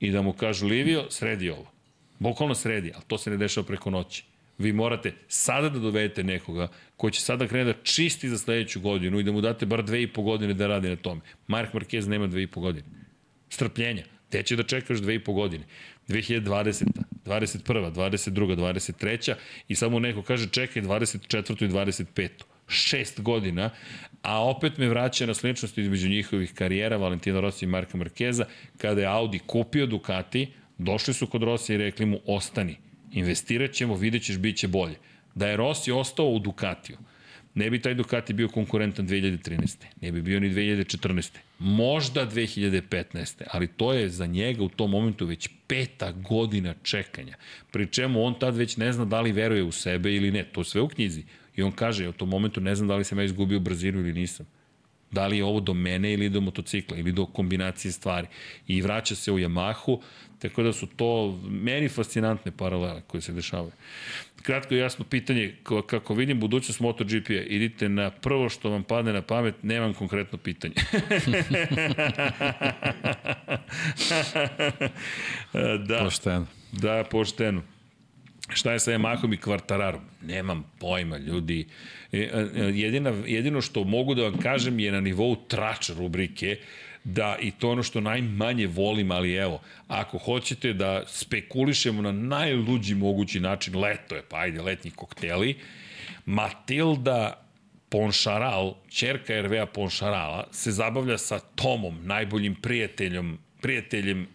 i 0.00 0.10
da 0.10 0.22
mu 0.22 0.32
kažu 0.32 0.66
Livio, 0.66 1.06
sredi 1.10 1.50
ovo. 1.50 1.71
Bukvalno 2.22 2.54
sredi, 2.54 2.92
ali 2.94 3.04
to 3.06 3.18
se 3.18 3.30
ne 3.30 3.36
dešava 3.36 3.66
preko 3.66 3.90
noći. 3.90 4.24
Vi 4.58 4.72
morate 4.72 5.12
sada 5.28 5.68
da 5.68 5.78
dovedete 5.78 6.24
nekoga 6.24 6.68
koji 6.96 7.12
će 7.12 7.20
sada 7.20 7.48
krene 7.48 7.64
da 7.64 7.78
čisti 7.82 8.28
za 8.28 8.38
sledeću 8.38 8.80
godinu 8.80 9.20
i 9.20 9.22
da 9.22 9.32
mu 9.32 9.40
date 9.40 9.66
bar 9.66 9.82
dve 9.82 10.02
i 10.02 10.06
po 10.06 10.22
godine 10.22 10.54
da 10.54 10.66
radi 10.66 10.88
na 10.88 10.96
tome. 10.96 11.20
Mark 11.46 11.74
Marquez 11.74 12.08
nema 12.08 12.26
dve 12.26 12.42
i 12.42 12.46
po 12.46 12.60
godine. 12.60 12.86
Strpljenja. 13.48 14.04
Te 14.30 14.42
će 14.42 14.56
da 14.56 14.62
čekaš 14.62 14.98
dve 14.98 15.14
i 15.14 15.24
po 15.24 15.32
godine. 15.32 15.64
2020. 16.08 16.84
21. 17.24 17.92
22. 17.92 18.56
23. 18.56 19.34
i 19.68 19.74
samo 19.74 19.98
neko 19.98 20.22
kaže 20.22 20.48
čekaj 20.48 20.82
24. 20.82 21.64
i 21.64 21.68
25. 21.68 22.28
Šest 22.68 23.20
godina, 23.20 23.70
a 24.22 24.44
opet 24.44 24.78
me 24.78 24.88
vraća 24.88 25.26
na 25.26 25.34
sličnost 25.34 25.78
između 25.78 26.08
njihovih 26.08 26.54
karijera 26.54 26.96
Valentina 26.96 27.40
Rossi 27.40 27.64
i 27.64 27.68
Marka 27.68 27.98
Markeza, 27.98 28.44
kada 28.78 29.00
je 29.00 29.06
Audi 29.06 29.38
kupio 29.38 29.86
Ducati, 29.86 30.52
došli 30.82 31.14
su 31.14 31.26
kod 31.26 31.42
Rossi 31.42 31.74
i 31.74 31.76
rekli 31.76 32.06
mu 32.06 32.20
ostani 32.26 32.76
investirat 33.12 33.72
ćemo, 33.72 33.94
vidjet 33.96 34.22
ćeš, 34.22 34.38
bit 34.38 34.56
će 34.56 34.68
bolje. 34.68 34.96
Da 35.34 35.48
je 35.48 35.56
Rossi 35.56 35.92
ostao 35.92 36.26
u 36.26 36.38
Ducatiju, 36.38 36.96
ne 37.54 37.70
bi 37.70 37.82
taj 37.82 37.94
Ducati 37.94 38.32
bio 38.32 38.48
konkurentan 38.48 39.08
2013. 39.08 39.76
Ne 40.00 40.12
bi 40.12 40.22
bio 40.22 40.40
ni 40.40 40.50
2014. 40.50 41.30
Možda 41.58 42.26
2015. 42.26 43.42
Ali 43.50 43.66
to 43.66 43.92
je 43.92 44.08
za 44.08 44.26
njega 44.26 44.64
u 44.64 44.68
tom 44.68 44.90
momentu 44.90 45.26
već 45.26 45.48
peta 45.66 46.12
godina 46.12 46.74
čekanja. 46.82 47.36
Pri 47.70 47.86
čemu 47.86 48.24
on 48.24 48.38
tad 48.38 48.56
već 48.56 48.76
ne 48.76 48.92
zna 48.92 49.04
da 49.04 49.20
li 49.20 49.32
veruje 49.32 49.62
u 49.62 49.72
sebe 49.72 50.14
ili 50.14 50.30
ne. 50.30 50.44
To 50.44 50.64
sve 50.64 50.80
u 50.80 50.88
knjizi. 50.88 51.24
I 51.56 51.62
on 51.62 51.72
kaže, 51.72 52.08
u 52.08 52.12
tom 52.12 52.28
momentu 52.28 52.60
ne 52.60 52.74
znam 52.74 52.88
da 52.88 52.96
li 52.96 53.04
sam 53.04 53.18
ja 53.18 53.24
izgubio 53.24 53.60
brzinu 53.60 54.00
ili 54.00 54.12
nisam. 54.12 54.46
Da 55.12 55.26
li 55.26 55.36
je 55.36 55.44
ovo 55.44 55.60
do 55.60 55.74
mene 55.74 56.12
ili 56.12 56.28
do 56.28 56.40
motocikla 56.40 56.96
ili 56.96 57.12
do 57.12 57.26
kombinacije 57.26 57.92
stvari. 57.92 58.26
I 58.68 58.82
vraća 58.82 59.14
se 59.14 59.32
u 59.32 59.38
Yamahu, 59.38 60.00
tako 60.38 60.62
da 60.62 60.72
su 60.72 60.86
to 60.86 61.40
meni 61.48 61.88
fascinantne 61.88 62.52
paralele 62.52 63.02
koje 63.06 63.20
se 63.20 63.32
dešavaju. 63.32 63.72
Kratko 64.42 64.74
i 64.74 64.78
jasno 64.78 65.04
pitanje, 65.04 65.54
kako 65.86 66.14
vidim 66.14 66.40
budućnost 66.40 66.80
MotoGP-a, 66.80 67.42
idite 67.46 67.88
na 67.88 68.10
prvo 68.10 68.48
što 68.48 68.70
vam 68.70 68.82
padne 68.82 69.12
na 69.12 69.22
pamet, 69.22 69.54
nemam 69.62 69.94
konkretno 69.94 70.38
pitanje. 70.38 70.74
da. 75.88 75.98
Pošteno. 76.04 76.46
Da, 76.72 77.04
pošteno. 77.10 77.62
Šta 78.54 78.72
je 78.72 78.80
sa 78.80 78.92
Yamahom 78.92 79.34
i 79.34 79.36
Kvartararom? 79.36 80.00
Nemam 80.22 80.64
pojma, 80.78 81.18
ljudi. 81.18 81.66
E, 82.12 82.18
e, 82.18 82.48
jedina, 82.74 83.10
jedino 83.26 83.60
što 83.60 83.84
mogu 83.84 84.14
da 84.14 84.22
vam 84.22 84.38
kažem 84.38 84.78
je 84.78 84.92
na 84.92 85.00
nivou 85.00 85.36
trač 85.48 85.90
rubrike, 85.90 86.58
da 87.04 87.36
i 87.40 87.50
to 87.50 87.70
ono 87.70 87.82
što 87.82 88.00
najmanje 88.00 88.66
volim, 88.66 89.10
ali 89.10 89.34
evo, 89.34 89.60
ako 89.88 90.18
hoćete 90.18 90.72
da 90.72 91.02
spekulišemo 91.06 92.02
na 92.02 92.12
najluđi 92.12 92.94
mogući 92.94 93.40
način, 93.40 93.78
leto 93.78 94.14
je, 94.14 94.22
pa 94.28 94.36
ajde, 94.38 94.62
letnji 94.62 94.90
kokteli, 94.90 95.56
Matilda 96.26 97.46
Ponšaral, 97.88 98.74
čerka 98.88 99.42
RV-a 99.42 99.66
Ponšarala, 99.66 100.46
se 100.52 100.72
zabavlja 100.72 101.18
sa 101.18 101.38
Tomom, 101.38 101.98
najboljim 102.06 102.54
prijateljom, 102.54 103.38
prijateljem 103.60 104.26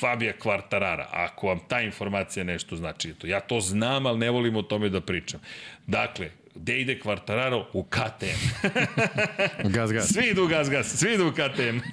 Fabija 0.00 0.32
Kvartarara, 0.32 1.08
ako 1.10 1.46
vam 1.46 1.60
ta 1.68 1.80
informacija 1.80 2.44
nešto 2.44 2.76
znači. 2.76 3.14
Ja 3.24 3.40
to 3.40 3.60
znam, 3.60 4.06
ali 4.06 4.18
ne 4.18 4.30
volim 4.30 4.56
o 4.56 4.62
tome 4.62 4.88
da 4.88 5.00
pričam. 5.00 5.40
Dakle, 5.86 6.30
gde 6.54 6.80
ide 6.80 6.98
Kvartararo? 6.98 7.66
U 7.72 7.84
KTM. 7.84 8.68
gaz, 9.74 9.92
gaz. 9.92 10.08
Svi 10.08 10.26
idu 10.26 10.46
gaz, 10.46 10.68
gaz, 10.68 10.86
svi 10.86 11.14
idu 11.14 11.28
u 11.28 11.32
KTM. 11.32 11.78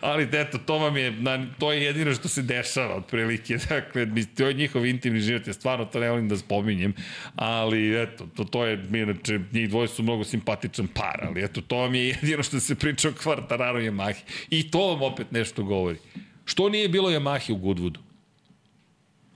Ali 0.00 0.28
eto, 0.32 0.58
to 0.58 0.78
vam 0.78 0.96
je, 0.96 1.10
na, 1.10 1.46
to 1.58 1.72
je 1.72 1.82
jedino 1.82 2.14
što 2.14 2.28
se 2.28 2.42
dešava 2.42 2.94
otprilike. 2.94 3.56
Dakle, 3.68 4.06
to 4.36 4.46
je 4.46 4.54
njihov 4.54 4.86
intimni 4.86 5.20
život, 5.20 5.46
ja 5.46 5.52
stvarno 5.52 5.84
to 5.84 6.00
ne 6.00 6.10
volim 6.10 6.28
da 6.28 6.36
spominjem, 6.36 6.94
ali 7.36 8.02
eto, 8.02 8.26
to, 8.36 8.44
to 8.44 8.66
je, 8.66 8.84
inače, 8.94 9.40
njih 9.52 9.68
dvoje 9.68 9.88
su 9.88 10.02
mnogo 10.02 10.24
simpatičan 10.24 10.86
par, 10.86 11.20
ali 11.22 11.44
eto, 11.44 11.60
to 11.60 11.76
vam 11.76 11.94
je 11.94 12.06
jedino 12.08 12.42
što 12.42 12.60
se 12.60 12.74
priča 12.74 13.08
o 13.08 13.12
Kvartararo 13.22 13.80
i 13.80 13.90
Yamahi. 13.90 14.22
I 14.50 14.70
to 14.70 14.86
vam 14.86 15.02
opet 15.02 15.32
nešto 15.32 15.62
govori. 15.62 15.98
Što 16.44 16.68
nije 16.68 16.88
bilo 16.88 17.10
Yamahi 17.10 17.52
u 17.52 17.56
Goodwoodu? 17.56 17.98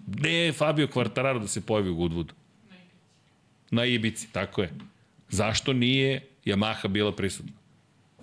Gde 0.07 0.33
je 0.33 0.53
Fabio 0.53 0.89
Kvartararo 0.89 1.39
da 1.39 1.49
se 1.49 1.61
pojavi 1.61 1.91
u 1.91 1.97
Goodwoodu? 1.97 2.33
Na 3.71 3.85
Ibici, 3.85 4.33
tako 4.33 4.63
je. 4.63 4.73
Zašto 5.29 5.73
nije 5.73 6.27
Yamaha 6.45 6.89
bila 6.89 7.13
prisutna? 7.13 7.53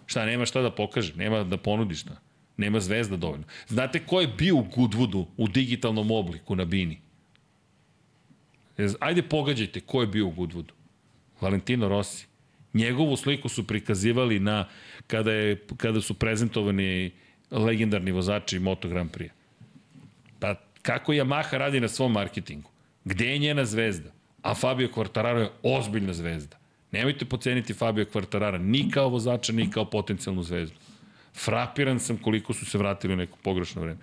Šta, 0.06 0.26
nema 0.26 0.46
šta 0.46 0.62
da 0.62 0.72
pokaže, 0.72 1.16
nema 1.16 1.44
da 1.44 1.58
ponudi 1.58 1.96
šta. 1.96 2.20
Nema 2.58 2.80
zvezda 2.80 3.18
dovoljno. 3.18 3.46
Znate 3.68 4.00
ko 4.06 4.22
je 4.22 4.28
bio 4.28 4.56
u 4.56 4.66
Goodwoodu 4.76 5.26
u 5.38 5.48
digitalnom 5.48 6.12
obliku 6.12 6.56
na 6.56 6.66
Bini? 6.66 7.00
Ajde 9.00 9.22
pogađajte 9.22 9.80
ko 9.80 10.02
je 10.02 10.08
bio 10.08 10.28
u 10.28 10.32
Goodwoodu. 10.32 10.72
Valentino 11.42 11.88
Rossi. 11.88 12.28
Njegovu 12.74 13.18
sliku 13.18 13.50
su 13.50 13.68
prikazivali 13.68 14.40
na 14.40 14.68
kada, 15.08 15.32
je, 15.32 15.66
kada 15.78 16.02
su 16.02 16.14
prezentovani 16.14 17.12
legendarni 17.54 18.12
vozači 18.12 18.60
Moto 18.60 18.88
Grand 18.88 19.12
Prix. 19.12 19.30
Pa 20.40 20.56
kako 20.82 21.14
Yamaha 21.14 21.58
radi 21.58 21.80
na 21.80 21.88
svom 21.88 22.12
marketingu? 22.12 22.70
Gde 23.06 23.26
je 23.26 23.38
njena 23.38 23.66
zvezda? 23.66 24.12
a 24.44 24.56
Fabio 24.56 24.88
Quartararo 24.88 25.40
je 25.40 25.50
ozbiljna 25.64 26.14
zvezda. 26.14 26.58
Nemojte 26.92 27.26
poceniti 27.26 27.74
Fabio 27.74 28.06
Quartarara 28.06 28.58
ni 28.58 28.92
kao 28.92 29.10
vozača, 29.10 29.54
ni 29.54 29.72
kao 29.72 29.86
potencijalnu 29.86 30.44
zvezdu. 30.44 30.76
Frapiran 31.36 32.00
sam 32.00 32.18
koliko 32.18 32.54
su 32.54 32.66
se 32.66 32.78
vratili 32.78 33.14
u 33.14 33.18
neko 33.18 33.38
pogrešno 33.44 33.82
vreme. 33.82 34.00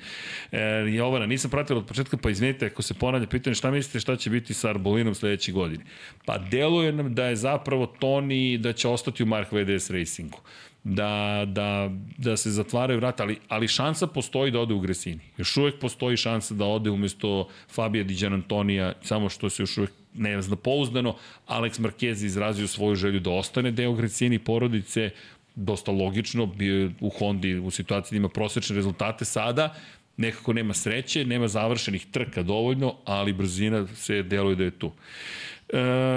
E, 0.52 0.60
Jovana, 0.96 1.26
nisam 1.26 1.50
pratila 1.50 1.78
od 1.78 1.86
početka, 1.86 2.16
pa 2.16 2.30
izvinite 2.30 2.66
ako 2.66 2.82
se 2.82 2.94
ponavlja 2.94 3.26
pitanje 3.26 3.54
šta 3.54 3.70
mislite 3.70 4.00
šta 4.00 4.16
će 4.16 4.30
biti 4.30 4.54
sa 4.54 4.70
Arbolinom 4.70 5.14
sledeće 5.14 5.52
godine. 5.52 5.84
Pa 6.24 6.38
deluje 6.38 6.92
nam 6.92 7.14
da 7.14 7.26
je 7.26 7.36
zapravo 7.36 7.86
Toni 7.86 8.58
da 8.58 8.72
će 8.72 8.88
ostati 8.88 9.22
u 9.22 9.26
Mark 9.26 9.52
VDS 9.52 9.90
Racingu 9.90 10.40
da, 10.84 11.44
da, 11.46 11.90
da 12.18 12.36
se 12.36 12.50
zatvaraju 12.50 12.98
vrata, 12.98 13.22
ali, 13.22 13.38
ali 13.48 13.68
šansa 13.68 14.06
postoji 14.06 14.50
da 14.50 14.60
ode 14.60 14.74
u 14.74 14.80
Gresini. 14.80 15.20
Još 15.36 15.56
uvek 15.56 15.78
postoji 15.78 16.16
šansa 16.16 16.54
da 16.54 16.64
ode 16.64 16.90
umesto 16.90 17.48
Fabija 17.72 18.04
Diđan 18.04 18.34
Antonija, 18.34 18.92
samo 19.02 19.28
što 19.28 19.50
se 19.50 19.62
još 19.62 19.78
uvek 19.78 19.90
ne 20.14 20.42
zna 20.42 20.56
pouzdano. 20.56 21.16
Alex 21.48 21.80
Marquez 21.80 22.24
izrazio 22.24 22.66
svoju 22.66 22.96
želju 22.96 23.20
da 23.20 23.30
ostane 23.30 23.70
deo 23.70 23.92
Gresini 23.92 24.38
porodice, 24.38 25.10
dosta 25.54 25.92
logično, 25.92 26.46
bio 26.46 26.90
u 27.00 27.10
Hondi 27.10 27.58
u 27.58 27.70
situaciji 27.70 28.16
da 28.16 28.20
ima 28.20 28.28
prosečne 28.28 28.76
rezultate 28.76 29.24
sada, 29.24 29.74
nekako 30.16 30.52
nema 30.52 30.74
sreće, 30.74 31.24
nema 31.24 31.48
završenih 31.48 32.06
trka 32.06 32.42
dovoljno, 32.42 32.94
ali 33.04 33.32
brzina 33.32 33.86
se 33.86 34.22
deluje 34.22 34.56
da 34.56 34.64
je 34.64 34.70
tu. 34.70 34.86
E, 34.86 34.92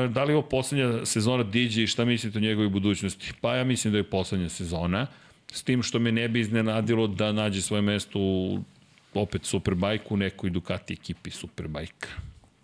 da 0.10 0.24
li 0.24 0.32
je 0.32 0.38
ovo 0.38 0.48
poslednja 0.48 1.06
sezona 1.06 1.44
DJ 1.44 1.84
i 1.84 1.88
šta 1.88 2.06
mislite 2.06 2.38
o 2.38 2.42
njegovoj 2.42 2.70
budućnosti? 2.70 3.32
Pa 3.42 3.56
ja 3.56 3.64
mislim 3.64 3.92
da 3.92 3.98
je 3.98 4.10
poslednja 4.10 4.50
sezona, 4.50 5.08
s 5.52 5.64
tim 5.64 5.84
što 5.84 6.00
me 6.00 6.12
ne 6.12 6.28
bi 6.28 6.40
iznenadilo 6.40 7.08
da 7.08 7.32
nađe 7.32 7.62
svoje 7.62 7.82
mesto 7.82 8.20
u 8.20 8.60
opet 9.14 9.46
Superbike 9.46 10.06
u 10.10 10.18
nekoj 10.18 10.50
Ducati 10.50 10.94
ekipi 10.94 11.30
Superbike. 11.30 12.08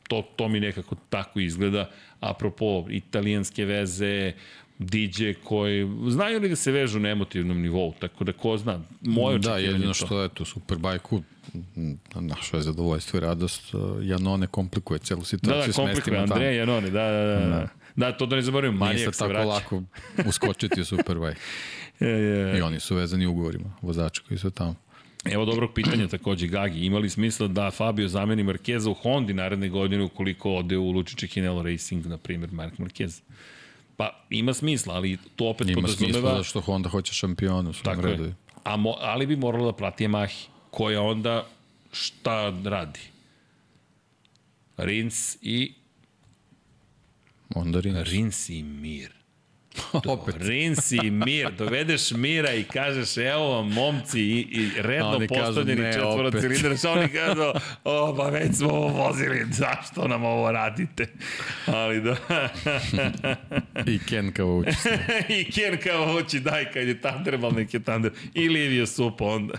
To, 0.07 0.21
to 0.35 0.47
mi 0.47 0.59
nekako 0.59 0.95
tako 1.09 1.39
izgleda. 1.39 1.89
Apropo 2.19 2.85
italijanske 2.89 3.65
veze, 3.65 4.33
DJ 4.79 5.31
koji 5.43 5.87
znaju 6.07 6.39
li 6.39 6.49
da 6.49 6.55
se 6.55 6.71
vežu 6.71 6.99
na 6.99 7.09
emotivnom 7.09 7.61
nivou, 7.61 7.93
tako 7.99 8.23
da 8.23 8.31
ko 8.33 8.57
zna, 8.57 8.79
moje 9.01 9.39
Da, 9.39 9.57
jedino 9.57 9.93
što 9.93 10.21
je 10.21 10.29
to 10.29 10.45
Superbike-u 10.45 11.21
na 12.15 12.21
naše 12.21 12.57
je 12.57 12.61
zadovoljstvo 12.61 13.17
i 13.17 13.19
radost, 13.19 13.73
uh, 13.73 13.81
Janone 14.01 14.47
komplikuje 14.47 14.99
celu 14.99 15.23
situaciju. 15.23 15.61
Da, 15.61 15.67
da, 15.67 15.73
komplikuje, 15.73 16.19
Andreja 16.19 16.51
Janone, 16.51 16.89
da, 16.89 17.11
da, 17.11 17.25
da. 17.25 17.49
Da, 17.49 17.67
da 17.95 18.17
to 18.17 18.25
da 18.25 18.35
ne 18.35 18.41
zaboravim, 18.41 18.77
manijak 18.77 19.15
se 19.15 19.27
vraća. 19.27 19.43
Nije 19.43 19.59
tako 19.59 19.75
lako 19.75 19.83
uskočiti 20.29 20.81
u 20.81 20.85
Superbike. 20.85 21.39
je, 21.99 22.09
je. 22.09 22.57
I 22.57 22.61
oni 22.61 22.79
su 22.79 22.95
vezani 22.95 23.25
ugovorima, 23.25 23.73
vozači 23.81 24.21
koji 24.27 24.37
su 24.37 24.51
tamo. 24.51 24.75
Evo 25.25 25.45
dobrog 25.45 25.73
pitanja 25.75 26.07
takođe, 26.07 26.47
Gagi. 26.47 26.85
Imali 26.85 27.09
smisla 27.09 27.47
da 27.47 27.71
Fabio 27.71 28.07
zameni 28.07 28.43
Markeza 28.43 28.89
u 28.89 28.93
Hondi 28.93 29.33
naredne 29.33 29.69
godine 29.69 30.03
ukoliko 30.03 30.55
ode 30.55 30.77
u 30.77 30.91
Lučiće 30.91 31.27
Hinelo 31.27 31.63
Racing, 31.63 32.05
na 32.05 32.17
primjer, 32.17 32.51
Mark 32.51 32.73
Marquez? 32.77 33.21
Pa 33.99 34.13
ima 34.29 34.53
smisla, 34.53 34.93
ali 34.95 35.17
to 35.35 35.49
opet 35.49 35.67
Ima 35.67 35.75
podrazumeva... 35.75 36.13
smisla 36.13 36.37
da 36.37 36.43
što 36.43 36.61
Honda 36.61 36.89
hoće 36.89 37.13
šampionu 37.13 37.69
u 37.69 37.73
svom 37.73 37.99
redu. 37.99 38.23
je. 38.23 38.35
A 38.63 38.77
mo, 38.77 38.95
ali 38.99 39.25
bi 39.27 39.35
morala 39.35 39.65
da 39.65 39.77
prati 39.77 40.07
Yamahi, 40.07 40.45
koja 40.71 41.01
onda 41.01 41.47
šta 41.91 42.53
radi? 42.65 42.99
Rins 44.77 45.37
i 45.41 45.73
Onda 47.55 47.79
Rins. 47.79 48.09
Rins 48.09 48.49
i 48.49 48.63
Mir. 48.63 49.18
Opet. 50.13 50.35
Rins 50.39 50.91
i 50.91 51.11
Mir, 51.11 51.51
dovedeš 51.57 52.11
Mira 52.11 52.53
i 52.53 52.63
kažeš 52.63 53.17
evo 53.17 53.49
vam 53.49 53.67
momci 53.67 54.21
i, 54.21 54.39
i 54.51 54.69
redno 54.75 55.19
postavljeni 55.29 55.81
"Ne, 55.81 55.93
četvoro 55.93 56.27
opet." 56.27 56.41
cilindra, 56.41 56.77
što 56.77 56.91
oni 56.91 57.09
kažu, 57.19 57.41
o 57.83 58.15
pa 58.17 58.29
već 58.29 58.55
smo 58.57 58.69
ovo 58.69 58.87
vozili, 58.87 59.45
zašto 59.51 60.07
nam 60.07 60.23
ovo 60.23 60.51
radite? 60.51 61.07
Ali 61.65 62.01
da, 62.01 62.15
I 63.93 63.99
Ken 63.99 64.31
Kavući. 64.33 64.71
i 65.29 65.51
Ken 65.51 65.77
kao 65.83 66.11
hoći 66.13 66.39
daj 66.39 66.71
kad 66.71 66.87
je 66.87 67.01
Thunderball, 67.01 67.53
nek 67.53 67.73
je 67.73 67.79
Thunder. 67.79 68.11
I 68.33 68.49
Livio 68.49 68.85
Supo 68.85 69.25
onda. 69.25 69.53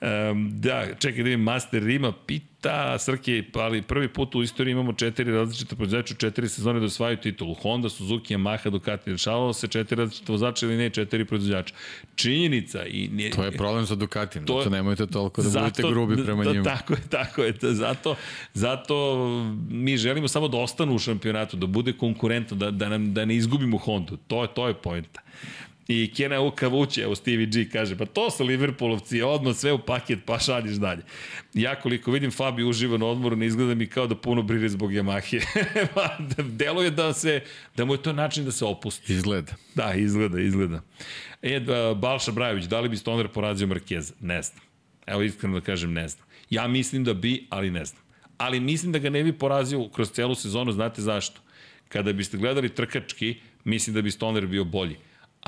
Um, 0.00 0.50
da, 0.60 0.86
čekaj 0.98 1.16
da 1.16 1.22
vidim, 1.22 1.40
Master 1.40 1.82
Rima 1.82 2.12
pita, 2.26 2.98
Srke, 2.98 3.44
ali 3.54 3.82
prvi 3.82 4.08
put 4.08 4.34
u 4.34 4.42
istoriji 4.42 4.72
imamo 4.72 4.92
četiri 4.92 5.32
različite 5.32 5.76
proizvođača 5.76 6.14
u 6.14 6.16
četiri 6.16 6.48
sezone 6.48 6.80
da 6.80 6.86
osvajaju 6.86 7.16
titulu. 7.16 7.54
Honda, 7.54 7.88
Suzuki, 7.88 8.34
Yamaha, 8.34 8.70
Ducati. 8.70 9.10
Dešavalo 9.10 9.52
se 9.52 9.68
četiri 9.68 9.96
različite 9.96 10.32
vozača 10.32 10.66
ili 10.66 10.76
ne, 10.76 10.90
četiri 10.90 11.24
proizvođača. 11.24 11.74
Činjenica 12.14 12.86
i... 12.86 13.08
Nije, 13.08 13.30
To 13.30 13.44
je 13.44 13.50
problem 13.52 13.86
sa 13.86 13.94
Ducatijem, 13.94 14.46
To- 14.46 14.58
zato 14.58 14.70
nemojte 14.70 15.06
toliko 15.06 15.42
da 15.42 15.60
budete 15.60 15.82
grubi 15.82 16.24
prema 16.24 16.44
da, 16.44 16.52
njima. 16.52 16.64
Tako 16.64 16.92
je, 16.94 17.00
tako 17.10 17.42
je. 17.42 17.52
Da, 17.52 17.74
Zato, 17.74 18.16
zato 18.54 19.26
mi 19.70 19.96
želimo 19.96 20.28
samo 20.28 20.48
da 20.48 20.56
ostanu 20.56 20.94
u 20.94 20.98
šampionatu, 20.98 21.56
da 21.56 21.66
bude 21.66 21.92
konkurentno, 21.92 22.56
da, 22.56 22.70
da, 22.70 22.88
nam, 22.88 23.14
da 23.14 23.24
ne 23.24 23.36
izgubimo 23.36 23.78
Hondu. 23.78 24.16
To 24.26 24.42
je, 24.42 24.48
to 24.54 24.68
je 24.68 24.74
pojenta. 24.74 25.20
I 25.88 26.12
Kena 26.16 26.40
Uka 26.40 26.68
Vuće, 26.68 27.02
evo 27.02 27.14
Stevie 27.14 27.46
G 27.46 27.68
kaže, 27.72 27.96
pa 27.96 28.06
to 28.06 28.30
su 28.30 28.44
Liverpoolovci, 28.44 29.22
odmah 29.22 29.56
sve 29.56 29.72
u 29.72 29.78
paket, 29.78 30.18
pa 30.26 30.38
šalješ 30.38 30.76
dalje. 30.76 31.02
Ja 31.54 31.80
koliko 31.80 32.10
vidim 32.10 32.30
Fabi 32.30 32.64
uživa 32.64 32.98
na 32.98 33.06
odmoru, 33.06 33.36
ne 33.36 33.46
izgleda 33.46 33.74
mi 33.74 33.86
kao 33.86 34.06
da 34.06 34.14
puno 34.14 34.42
brine 34.42 34.68
zbog 34.68 34.92
Yamahe. 34.92 35.40
Pa, 35.94 36.16
Deluje 36.42 36.90
da, 36.90 37.12
se, 37.12 37.40
da 37.76 37.84
mu 37.84 37.94
je 37.94 38.02
to 38.02 38.12
način 38.12 38.44
da 38.44 38.52
se 38.52 38.64
opusti. 38.64 39.12
Izgleda. 39.12 39.52
Da, 39.74 39.94
izgleda, 39.94 40.40
izgleda. 40.40 40.80
E, 41.42 41.60
da, 41.60 41.94
Balša 41.94 42.32
Brajović, 42.32 42.64
da 42.64 42.80
li 42.80 42.88
bi 42.88 42.96
Stoner 42.96 43.28
porazio 43.28 43.66
Markeza? 43.66 44.14
Ne 44.20 44.42
znam. 44.42 44.60
Evo, 45.06 45.22
iskreno 45.22 45.60
da 45.60 45.64
kažem, 45.64 45.92
ne 45.92 46.08
znam. 46.08 46.26
Ja 46.50 46.66
mislim 46.68 47.04
da 47.04 47.14
bi, 47.14 47.46
ali 47.50 47.70
ne 47.70 47.84
znam. 47.84 48.02
Ali 48.38 48.60
mislim 48.60 48.92
da 48.92 48.98
ga 48.98 49.10
ne 49.10 49.24
bi 49.24 49.32
porazio 49.32 49.88
kroz 49.88 50.10
celu 50.10 50.34
sezonu, 50.34 50.72
znate 50.72 51.02
zašto? 51.02 51.40
Kada 51.88 52.12
biste 52.12 52.36
gledali 52.36 52.68
trkački, 52.68 53.36
mislim 53.64 53.94
da 53.94 54.02
bi 54.02 54.10
Stoner 54.10 54.46
bio 54.46 54.64
bolji. 54.64 54.96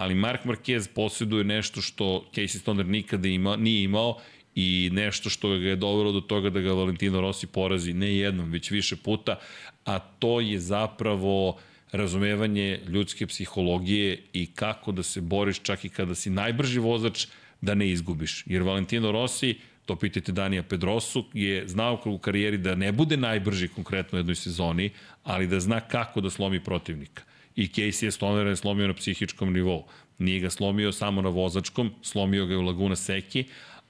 Ali 0.01 0.15
Mark 0.15 0.45
Marquez 0.45 0.89
posjeduje 0.89 1.45
nešto 1.45 1.81
što 1.81 2.25
Casey 2.35 2.59
Stoner 2.59 2.87
nikada 2.87 3.29
ima, 3.29 3.57
nije 3.57 3.83
imao 3.83 4.17
i 4.55 4.91
nešto 4.93 5.31
što 5.31 5.49
ga 5.49 5.69
je 5.69 5.77
dovelo 5.77 6.13
do 6.13 6.21
toga 6.21 6.51
da 6.51 6.61
ga 6.61 6.73
Valentino 6.73 7.21
Rossi 7.21 7.47
porazi 7.47 7.93
ne 7.93 8.17
jednom, 8.17 8.51
već 8.51 8.71
više 8.71 8.97
puta, 8.97 9.39
a 9.85 9.99
to 9.99 10.41
je 10.41 10.59
zapravo 10.59 11.59
razumevanje 11.93 12.81
ljudske 12.89 13.27
psihologije 13.27 14.23
i 14.33 14.47
kako 14.47 14.93
da 14.93 15.03
se 15.03 15.21
boriš 15.21 15.61
čak 15.63 15.85
i 15.85 15.89
kada 15.89 16.15
si 16.15 16.31
najbrži 16.31 16.79
vozač 16.79 17.27
da 17.61 17.75
ne 17.75 17.91
izgubiš. 17.91 18.45
Jer 18.47 18.63
Valentino 18.63 19.13
Rossi, 19.13 19.59
to 19.87 19.97
pitajte 19.97 20.33
Danija 20.33 20.63
Pedrosu, 20.63 21.25
je 21.35 21.69
znao 21.69 22.01
u 22.05 22.19
karijeri 22.19 22.59
da 22.59 22.75
ne 22.75 22.93
bude 22.93 23.17
najbrži 23.17 23.69
konkretno 23.69 24.17
u 24.17 24.21
jednoj 24.21 24.35
sezoni, 24.35 24.91
ali 25.25 25.47
da 25.47 25.61
zna 25.61 25.81
kako 25.81 26.21
da 26.21 26.31
slomi 26.31 26.65
protivnika. 26.65 27.23
I 27.57 27.69
Casey 27.69 28.05
je 28.05 28.11
Stonera 28.11 28.51
je 28.51 28.57
slomio 28.57 28.87
na 28.87 28.95
psihičkom 28.95 29.53
nivou. 29.53 29.85
Nije 30.19 30.41
ga 30.41 30.51
slomio 30.51 30.93
samo 30.93 31.23
na 31.23 31.29
vozačkom, 31.29 31.91
slomio 32.03 32.47
ga 32.47 32.55
je 32.55 32.59
u 32.59 32.63
Laguna 32.63 32.97
Seki, 32.97 33.45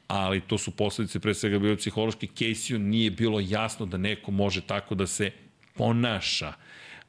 ali 0.07 0.41
to 0.41 0.59
su 0.59 0.70
posledice 0.70 1.20
pre 1.20 1.35
svega 1.35 1.59
bile 1.59 1.77
psihološke. 1.77 2.27
Casey 2.27 2.78
nije 2.78 3.11
bilo 3.11 3.41
jasno 3.41 3.87
da 3.87 3.97
neko 3.97 4.31
može 4.31 4.61
tako 4.61 4.95
da 4.95 5.07
se 5.07 5.31
ponaša 5.74 6.53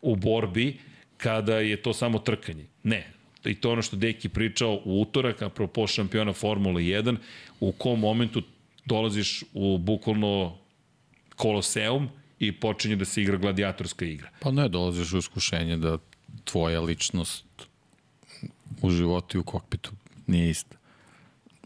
u 0.01 0.15
borbi 0.15 0.77
kada 1.17 1.57
je 1.57 1.81
to 1.81 1.93
samo 1.93 2.19
trkanje. 2.19 2.65
Ne, 2.83 3.13
i 3.45 3.55
to 3.55 3.71
ono 3.71 3.81
što 3.81 3.95
Deki 3.95 4.29
pričao 4.29 4.81
u 4.85 5.01
utorak, 5.01 5.41
apropo 5.41 5.87
šampiona 5.87 6.33
Formule 6.33 6.81
1, 6.81 7.15
u 7.59 7.71
kom 7.71 7.99
momentu 7.99 8.41
dolaziš 8.85 9.43
u 9.53 9.77
bukvalno 9.77 10.57
koloseum 11.35 12.09
i 12.39 12.51
počinje 12.51 12.95
da 12.95 13.05
se 13.05 13.21
igra 13.21 13.37
gladijatorska 13.37 14.05
igra. 14.05 14.29
Pa 14.39 14.51
ne, 14.51 14.69
dolaziš 14.69 15.13
u 15.13 15.17
iskušenje 15.17 15.77
da 15.77 15.97
tvoja 16.43 16.81
ličnost 16.81 17.45
u 18.81 18.89
životu 18.89 19.37
i 19.37 19.39
u 19.39 19.43
kokpitu 19.43 19.91
nije 20.27 20.49
ista. 20.49 20.77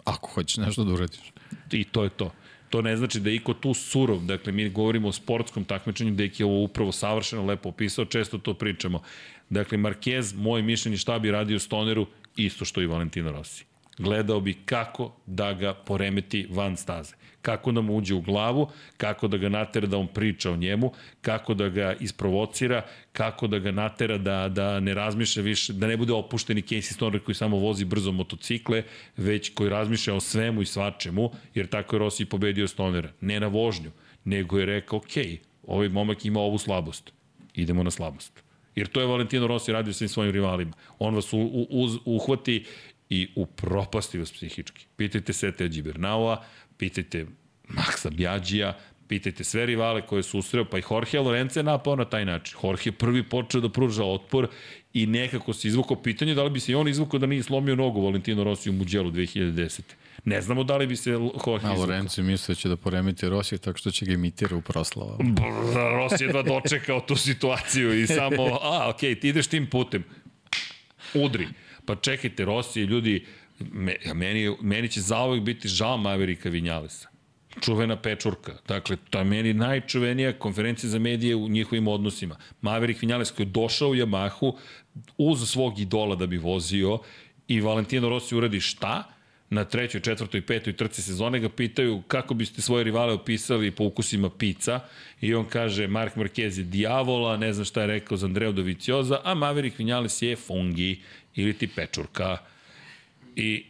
Ako 0.05 0.29
hoćeš 0.29 0.57
nešto 0.57 0.83
da 0.83 0.93
uradiš. 0.93 1.33
I 1.71 1.83
to 1.83 2.03
je 2.03 2.09
to. 2.09 2.31
To 2.69 2.81
ne 2.81 2.97
znači 2.97 3.19
da 3.19 3.29
je 3.29 3.35
iko 3.35 3.53
tu 3.53 3.73
surov, 3.73 4.25
dakle 4.25 4.51
mi 4.51 4.69
govorimo 4.69 5.07
o 5.07 5.11
sportskom 5.11 5.65
takmičenju, 5.65 6.11
da 6.11 6.23
je 6.23 6.45
ovo 6.45 6.63
upravo 6.63 6.91
savršeno 6.91 7.45
lepo 7.45 7.69
opisao, 7.69 8.05
često 8.05 8.37
to 8.37 8.53
pričamo. 8.53 9.01
Dakle, 9.49 9.77
Marquez, 9.77 10.35
moje 10.35 10.63
mišljenje 10.63 10.97
šta 10.97 11.19
bi 11.19 11.31
radio 11.31 11.59
Stoneru, 11.59 12.07
isto 12.35 12.65
što 12.65 12.81
i 12.81 12.85
Valentino 12.87 13.31
Rossi. 13.31 13.65
Gledao 13.97 14.39
bi 14.39 14.53
kako 14.53 15.11
da 15.25 15.53
ga 15.53 15.73
poremeti 15.73 16.47
van 16.49 16.77
staze. 16.77 17.15
Kako 17.41 17.71
da 17.71 17.81
mu 17.81 17.97
uđe 17.97 18.13
u 18.13 18.21
glavu, 18.21 18.67
kako 18.97 19.27
da 19.27 19.37
ga 19.37 19.49
natera 19.49 19.87
da 19.87 19.97
on 19.97 20.07
priča 20.07 20.51
o 20.51 20.55
njemu, 20.55 20.91
kako 21.21 21.53
da 21.53 21.69
ga 21.69 21.95
isprovocira, 21.99 22.81
kako 23.13 23.47
da 23.47 23.59
ga 23.59 23.71
natera 23.71 24.17
da, 24.17 24.49
da 24.49 24.79
ne 24.79 24.93
razmišlja 24.93 25.43
više, 25.43 25.73
da 25.73 25.87
ne 25.87 25.97
bude 25.97 26.13
opušteni 26.13 26.61
Casey 26.61 26.93
Stoner 26.93 27.23
koji 27.23 27.35
samo 27.35 27.57
vozi 27.57 27.85
brzo 27.85 28.11
motocikle, 28.11 28.83
već 29.17 29.53
koji 29.53 29.69
razmišlja 29.69 30.13
o 30.13 30.19
svemu 30.19 30.61
i 30.61 30.65
svačemu, 30.65 31.31
jer 31.53 31.67
tako 31.67 31.95
je 31.95 31.99
Rossi 31.99 32.25
pobedio 32.25 32.67
Stonera. 32.67 33.11
Ne 33.21 33.39
na 33.39 33.47
vožnju, 33.47 33.91
nego 34.23 34.59
je 34.59 34.65
rekao, 34.65 34.97
ok, 34.97 35.41
ovaj 35.67 35.89
momak 35.89 36.25
ima 36.25 36.39
ovu 36.39 36.57
slabost, 36.57 37.11
idemo 37.53 37.83
na 37.83 37.91
slabost. 37.91 38.45
Jer 38.75 38.87
to 38.87 39.01
je 39.01 39.07
Valentino 39.07 39.47
Rossi 39.47 39.71
radio 39.71 39.93
sa 39.93 40.07
svojim 40.07 40.33
rivalima. 40.33 40.71
On 40.99 41.15
vas 41.15 41.33
u, 41.33 41.37
u, 41.37 41.67
uz, 41.69 41.97
uhvati 42.05 42.65
i 43.09 43.27
upropasti 43.35 44.17
vas 44.17 44.31
psihički. 44.31 44.85
Pitajte 44.95 45.33
Sete 45.33 45.67
Đibernaua, 45.67 46.43
pitajte 46.77 47.25
Maksa 47.67 48.09
Bjađija, 48.09 48.77
pitajte 49.07 49.43
sve 49.43 49.65
rivale 49.65 50.01
koje 50.01 50.23
su 50.23 50.39
usreo, 50.39 50.65
pa 50.65 50.77
i 50.77 50.83
Jorge 50.91 51.19
Lorenzo 51.19 51.59
je 51.59 51.63
napao 51.63 51.95
na 51.95 52.05
taj 52.05 52.25
način. 52.25 52.57
Jorge 52.63 52.91
prvi 52.91 53.23
počeo 53.23 53.61
da 53.61 53.69
pruža 53.69 54.03
otpor 54.03 54.47
i 54.93 55.05
nekako 55.05 55.53
se 55.53 55.67
izvukao 55.67 56.01
pitanje 56.03 56.33
da 56.33 56.43
li 56.43 56.49
bi 56.49 56.59
se 56.59 56.71
i 56.71 56.75
on 56.75 56.87
izvukao 56.87 57.19
da 57.19 57.25
nije 57.25 57.43
slomio 57.43 57.75
nogu 57.75 58.01
Valentino 58.01 58.43
Rossi 58.43 58.69
u 58.69 58.73
Muđelu 58.73 59.11
2010. 59.11 59.81
Ne 60.25 60.41
znamo 60.41 60.63
da 60.63 60.77
li 60.77 60.87
bi 60.87 60.95
se 60.95 61.09
Jorge 61.09 61.31
A 61.45 61.55
izvukao. 61.55 61.75
Lorenzo 61.75 62.23
misle 62.23 62.55
da 62.55 62.59
će 62.59 62.69
da 62.69 62.75
poremeti 62.75 63.29
Rosija 63.29 63.59
tako 63.59 63.77
što 63.77 63.91
će 63.91 64.05
ga 64.05 64.13
imitira 64.13 64.55
u 64.55 64.61
proslavama. 64.61 65.35
Rossi 65.73 66.23
jedva 66.23 66.41
dočekao 66.41 67.01
tu 67.01 67.15
situaciju 67.15 68.01
i 68.01 68.07
samo, 68.07 68.43
a, 68.61 68.89
okej, 68.89 69.19
ti 69.19 69.29
ideš 69.29 69.47
tim 69.47 69.69
putem. 69.69 70.03
Udri. 71.13 71.47
Pa 71.85 71.95
čekajte, 71.95 72.45
Rossi, 72.45 72.81
ljudi, 72.81 73.25
me, 73.59 73.95
meni, 74.13 74.55
meni 74.61 74.89
će 74.89 75.01
zaovek 75.01 75.41
biti 75.41 75.67
žao 75.67 75.97
Maverika 75.97 76.49
Vinjalesa. 76.49 77.09
Čuvena 77.61 77.95
pečurka. 78.01 78.53
Dakle, 78.67 78.97
to 79.09 79.17
je 79.19 79.25
meni 79.25 79.53
najčuvenija 79.53 80.33
konferencija 80.33 80.89
za 80.89 80.99
medije 80.99 81.35
u 81.35 81.49
njihovim 81.49 81.87
odnosima. 81.87 82.37
Maverick 82.61 83.01
Vinjales 83.01 83.31
koji 83.31 83.45
je 83.45 83.51
došao 83.51 83.89
u 83.89 83.95
Yamahu 83.95 84.55
uz 85.17 85.49
svog 85.49 85.79
idola 85.79 86.15
da 86.15 86.27
bi 86.27 86.37
vozio 86.37 86.99
i 87.47 87.61
Valentino 87.61 88.09
Rossi 88.09 88.35
uradi 88.35 88.59
šta? 88.59 89.15
na 89.49 89.63
trećoj, 89.63 90.01
četvrtoj, 90.01 90.41
petoj 90.41 90.73
trci 90.73 91.01
sezone 91.01 91.39
ga 91.39 91.49
pitaju 91.49 92.01
kako 92.07 92.33
biste 92.33 92.61
svoje 92.61 92.83
rivale 92.83 93.13
opisali 93.13 93.71
po 93.71 93.83
ukusima 93.83 94.29
pizza 94.29 94.79
i 95.21 95.33
on 95.33 95.45
kaže 95.45 95.87
Mark 95.87 96.15
Marquez 96.15 96.57
je 96.57 96.63
diavola, 96.63 97.37
ne 97.37 97.53
znam 97.53 97.65
šta 97.65 97.81
je 97.81 97.87
rekao 97.87 98.17
za 98.17 98.25
Andreo 98.25 98.51
Dovicioza, 98.51 99.19
a 99.23 99.33
Maverick 99.33 99.79
Vinales 99.79 100.21
je 100.21 100.35
fungi 100.35 101.01
ili 101.35 101.53
ti 101.53 101.67
pečurka. 101.67 102.37
I 103.35 103.65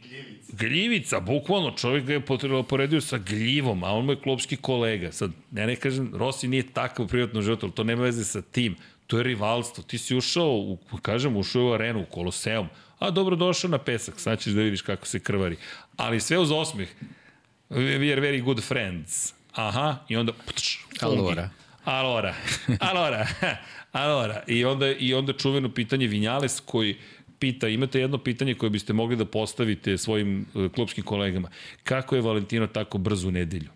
gljivica, 0.49 1.19
bukvalno 1.19 1.71
čovjek 1.71 2.05
ga 2.05 2.13
je 2.13 2.25
potrebno 2.25 2.63
poredio 2.63 3.01
sa 3.01 3.17
gljivom, 3.17 3.83
a 3.83 3.91
on 3.91 4.05
mu 4.05 4.11
je 4.11 4.21
klopski 4.21 4.57
kolega. 4.57 5.11
Sad, 5.11 5.31
ja 5.51 5.65
ne 5.65 5.75
kažem, 5.75 6.11
Rossi 6.13 6.47
nije 6.47 6.73
takav 6.73 7.05
u 7.05 7.07
privatnom 7.09 7.43
životu, 7.43 7.65
ali 7.65 7.73
to 7.73 7.83
nema 7.83 8.03
veze 8.03 8.25
sa 8.25 8.41
tim. 8.41 8.75
To 9.07 9.17
je 9.17 9.23
rivalstvo. 9.23 9.83
Ti 9.83 9.97
si 9.97 10.15
ušao, 10.15 10.51
u, 10.51 10.77
kažem, 11.01 11.37
ušao 11.37 11.65
u 11.65 11.73
arenu, 11.73 12.01
u 12.01 12.05
koloseum, 12.05 12.67
a 12.99 13.11
dobro 13.11 13.35
došao 13.35 13.69
na 13.69 13.77
pesak, 13.77 14.19
sad 14.19 14.39
ćeš 14.39 14.53
da 14.53 14.61
vidiš 14.61 14.81
kako 14.81 15.07
se 15.07 15.19
krvari. 15.19 15.57
Ali 15.97 16.19
sve 16.19 16.37
uz 16.37 16.51
osmeh. 16.51 16.89
We 17.69 18.11
are 18.11 18.21
very 18.21 18.43
good 18.43 18.63
friends. 18.63 19.33
Aha, 19.51 19.97
i 20.09 20.15
onda... 20.15 20.33
Ptš. 20.33 20.85
Alora. 21.01 21.49
Alora. 21.83 22.35
Alora. 22.89 23.27
Alora. 23.91 24.43
I 24.47 24.65
onda, 24.65 24.91
I 24.91 25.13
onda 25.13 25.33
čuveno 25.33 25.73
pitanje 25.73 26.07
Vinjales 26.07 26.59
koji 26.59 26.97
pita, 27.39 27.67
imate 27.67 27.99
jedno 27.99 28.17
pitanje 28.17 28.53
koje 28.53 28.69
biste 28.69 28.93
mogli 28.93 29.15
da 29.15 29.25
postavite 29.25 29.97
svojim 29.97 30.45
e, 30.55 30.69
klubskim 30.69 31.03
kolegama. 31.03 31.49
Kako 31.83 32.15
je 32.15 32.21
Valentino 32.21 32.67
tako 32.67 32.97
brzo 32.97 33.27
u 33.27 33.31
nedelju? 33.31 33.69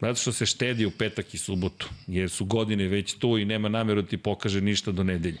Zato 0.00 0.14
što 0.14 0.32
se 0.32 0.46
štedi 0.46 0.86
u 0.86 0.90
petak 0.90 1.34
i 1.34 1.38
subotu, 1.38 1.88
jer 2.06 2.30
su 2.30 2.44
godine 2.44 2.88
već 2.88 3.14
tu 3.14 3.38
i 3.38 3.44
nema 3.44 3.68
nameru 3.68 4.02
da 4.02 4.08
ti 4.08 4.16
pokaže 4.16 4.60
ništa 4.60 4.92
do 4.92 5.04
nedelje. 5.04 5.38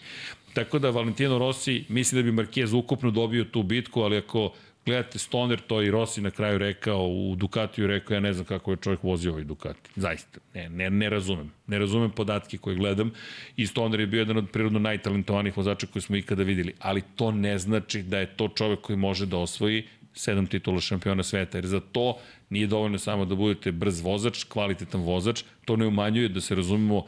Tako 0.54 0.78
da 0.78 0.90
Valentino 0.90 1.38
Rossi, 1.38 1.84
misli 1.88 2.22
da 2.22 2.30
bi 2.30 2.36
Marquez 2.42 2.74
ukupno 2.74 3.10
dobio 3.10 3.44
tu 3.44 3.62
bitku, 3.62 4.00
ali 4.00 4.16
ako 4.16 4.54
gledate 4.88 5.18
Stoner, 5.18 5.60
to 5.60 5.82
i 5.82 5.90
Rossi 5.90 6.20
na 6.20 6.30
kraju 6.30 6.58
rekao, 6.58 7.06
u 7.08 7.36
Ducatiju 7.36 7.86
rekao, 7.86 8.14
ja 8.14 8.20
ne 8.20 8.32
znam 8.32 8.46
kako 8.46 8.70
je 8.70 8.76
čovjek 8.76 9.02
vozio 9.02 9.32
ovaj 9.32 9.44
Ducati. 9.44 9.90
Zaista, 9.96 10.40
ne, 10.54 10.68
ne, 10.68 10.90
ne 10.90 11.10
razumem. 11.10 11.52
Ne 11.66 11.78
razumem 11.78 12.10
podatke 12.10 12.58
koje 12.58 12.76
gledam 12.76 13.10
i 13.56 13.66
Stoner 13.66 14.00
je 14.00 14.06
bio 14.06 14.18
jedan 14.18 14.36
od 14.36 14.50
prirodno 14.50 14.78
najtalentovanijih 14.78 15.56
vozača 15.56 15.86
koje 15.86 16.02
smo 16.02 16.16
ikada 16.16 16.42
videli, 16.42 16.74
ali 16.78 17.02
to 17.16 17.30
ne 17.32 17.58
znači 17.58 18.02
da 18.02 18.18
je 18.18 18.36
to 18.36 18.48
čovjek 18.48 18.80
koji 18.80 18.96
može 18.96 19.26
da 19.26 19.36
osvoji 19.36 19.84
sedam 20.14 20.46
titula 20.46 20.80
šampiona 20.80 21.22
sveta, 21.22 21.58
jer 21.58 21.66
za 21.66 21.80
to 21.80 22.18
nije 22.50 22.66
dovoljno 22.66 22.98
samo 22.98 23.24
da 23.24 23.34
budete 23.34 23.72
brz 23.72 24.00
vozač, 24.00 24.44
kvalitetan 24.44 25.00
vozač, 25.00 25.42
to 25.64 25.76
ne 25.76 25.86
umanjuje 25.86 26.28
da 26.28 26.40
se 26.40 26.54
razumemo 26.54 27.04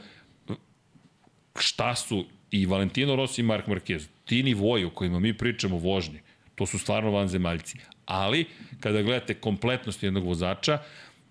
šta 1.58 1.94
su 1.94 2.24
i 2.50 2.66
Valentino 2.66 3.16
Rossi 3.16 3.40
i 3.40 3.44
Mark 3.44 3.66
Marquez, 3.66 4.06
ti 4.24 4.42
nivoji 4.42 4.84
o 4.84 4.90
kojima 4.90 5.18
mi 5.18 5.34
pričamo 5.34 5.78
vožnje, 5.78 6.20
to 6.60 6.66
su 6.66 6.78
stvarno 6.78 7.10
vanzemaljci. 7.10 7.78
Ali, 8.06 8.44
kada 8.80 9.02
gledate 9.02 9.34
kompletnost 9.34 10.02
jednog 10.02 10.24
vozača, 10.24 10.78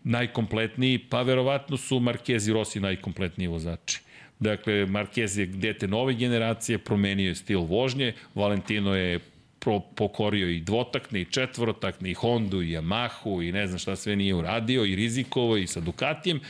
najkompletniji, 0.04 0.98
pa 0.98 1.22
verovatno 1.22 1.78
su 1.78 2.00
Marquez 2.00 2.50
i 2.50 2.54
Rossi 2.54 2.80
najkompletniji 2.80 3.48
vozači. 3.48 4.00
Dakle, 4.40 4.74
Marquez 4.74 5.40
je 5.40 5.46
dete 5.46 5.88
nove 5.88 6.14
generacije, 6.14 6.78
promenio 6.78 7.28
je 7.28 7.36
stil 7.36 7.62
vožnje, 7.62 8.14
Valentino 8.36 8.96
je 8.96 9.20
pro, 9.60 9.80
pokorio 9.80 10.50
i 10.50 10.60
dvotakne 10.60 11.22
i 11.22 11.26
četvorotakne 11.26 12.10
i 12.12 12.14
Hondu 12.14 12.62
i 12.62 12.74
Yamahu 12.74 13.48
i 13.50 13.52
ne 13.52 13.68
znam 13.68 13.80
šta 13.80 13.96
sve 13.96 14.16
nije 14.16 14.36
uradio 14.36 14.86
i 14.86 14.96
rizikovo 14.96 15.58
i 15.58 15.68
sa 15.68 15.80
Ducatijem, 15.80 16.42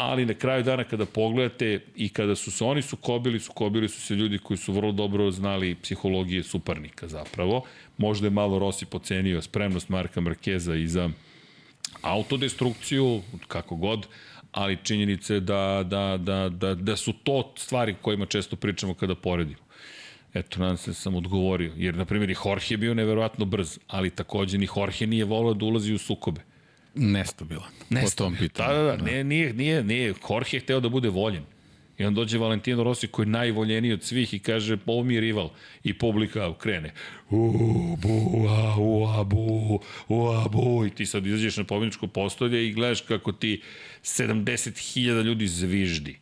ali 0.00 0.26
na 0.26 0.34
kraju 0.34 0.62
dana 0.62 0.84
kada 0.84 1.04
pogledate 1.06 1.80
i 1.96 2.08
kada 2.08 2.36
su 2.36 2.50
se 2.50 2.64
oni 2.64 2.82
sukobili, 2.82 3.40
sukobili 3.40 3.88
su 3.88 4.00
se 4.00 4.14
ljudi 4.14 4.38
koji 4.38 4.56
su 4.56 4.72
vrlo 4.72 4.92
dobro 4.92 5.30
znali 5.30 5.74
psihologije 5.74 6.42
suparnika 6.42 7.08
zapravo. 7.08 7.64
Možda 8.00 8.26
je 8.26 8.30
malo 8.30 8.58
Rossi 8.58 8.86
pocenio 8.86 9.42
spremnost 9.42 9.88
Marka 9.88 10.20
Markeza 10.20 10.74
i 10.74 10.86
za 10.88 11.10
autodestrukciju, 12.02 13.22
kako 13.48 13.76
god, 13.76 14.06
ali 14.52 14.78
činjenica 14.82 15.34
je 15.34 15.40
da, 15.40 15.84
da, 15.86 16.16
da, 16.16 16.48
da, 16.48 16.74
da 16.74 16.96
su 16.96 17.12
to 17.12 17.52
stvari 17.56 17.94
kojima 18.02 18.26
često 18.26 18.56
pričamo 18.56 18.94
kada 18.94 19.14
poredimo. 19.14 19.60
Eto, 20.34 20.60
nadam 20.60 20.76
se 20.76 20.90
da 20.90 20.94
sam 20.94 21.14
odgovorio. 21.14 21.72
Jer, 21.76 21.96
na 21.96 22.04
primjer, 22.04 22.30
i 22.30 22.36
Jorge 22.44 22.66
je 22.68 22.76
bio 22.76 22.94
neverovatno 22.94 23.44
brz, 23.44 23.78
ali 23.86 24.10
takođe 24.10 24.58
ni 24.58 24.68
Jorge 24.76 25.06
nije 25.06 25.24
volao 25.24 25.54
da 25.54 25.64
ulazi 25.64 25.94
u 25.94 25.98
sukobe. 25.98 26.40
Nestabilan. 26.94 27.70
Nestabilan. 27.90 28.10
Po 28.10 28.16
tom 28.16 28.36
pitanju. 28.38 28.68
Da, 28.68 28.82
da, 28.82 28.96
da, 28.96 29.04
ne, 29.04 29.24
nije, 29.24 29.52
nije, 29.52 29.84
nije. 29.84 30.14
Jorge 30.30 30.56
je 30.56 30.60
hteo 30.60 30.80
da 30.80 30.88
bude 30.88 31.08
voljen. 31.08 31.42
I 32.00 32.04
on 32.04 32.14
dođe 32.14 32.38
Valentino 32.38 32.84
Rossi 32.84 33.06
koji 33.06 33.26
je 33.26 33.30
najvoljeniji 33.30 33.92
od 33.92 34.02
svih 34.02 34.34
i 34.34 34.38
kaže, 34.38 34.78
ovo 34.86 35.02
mi 35.02 35.14
je 35.14 35.20
rival. 35.20 35.50
I 35.84 35.98
publika 35.98 36.54
krene. 36.58 36.92
U, 37.30 37.96
bu, 38.02 38.46
a, 38.48 38.76
u, 38.78 39.06
a, 39.06 39.24
bu, 39.24 39.80
u, 40.08 40.28
a, 40.28 40.48
bu. 40.48 40.86
I 40.86 40.90
ti 40.90 41.06
sad 41.06 41.26
izađeš 41.26 41.56
na 41.56 41.64
pobjedičko 41.64 42.06
postolje 42.06 42.68
i 42.68 42.72
gledaš 42.72 43.00
kako 43.00 43.32
ti 43.32 43.62
70.000 44.02 45.22
ljudi 45.22 45.48
zviždi. 45.48 46.18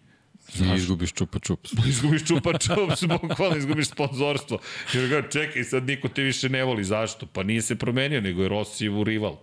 I 0.61 0.77
izgubiš 0.77 1.13
čupa 1.13 1.39
čups. 1.39 1.73
izgubiš 1.89 2.27
čupa 2.27 2.59
čups, 2.59 3.05
bukvalno 3.23 3.57
izgubiš 3.57 3.89
sponzorstvo. 3.89 4.59
Jer 4.93 5.09
ga, 5.09 5.29
čekaj, 5.29 5.65
sad 5.65 5.87
niko 5.87 6.09
te 6.09 6.23
više 6.23 6.49
ne 6.49 6.65
voli. 6.65 6.85
Zašto? 6.85 7.27
Pa 7.27 7.43
nije 7.43 7.63
se 7.63 7.77
promenio, 7.77 8.21
nego 8.21 8.43
je 8.43 8.49
Rossijev 8.49 9.03
rival. 9.03 9.37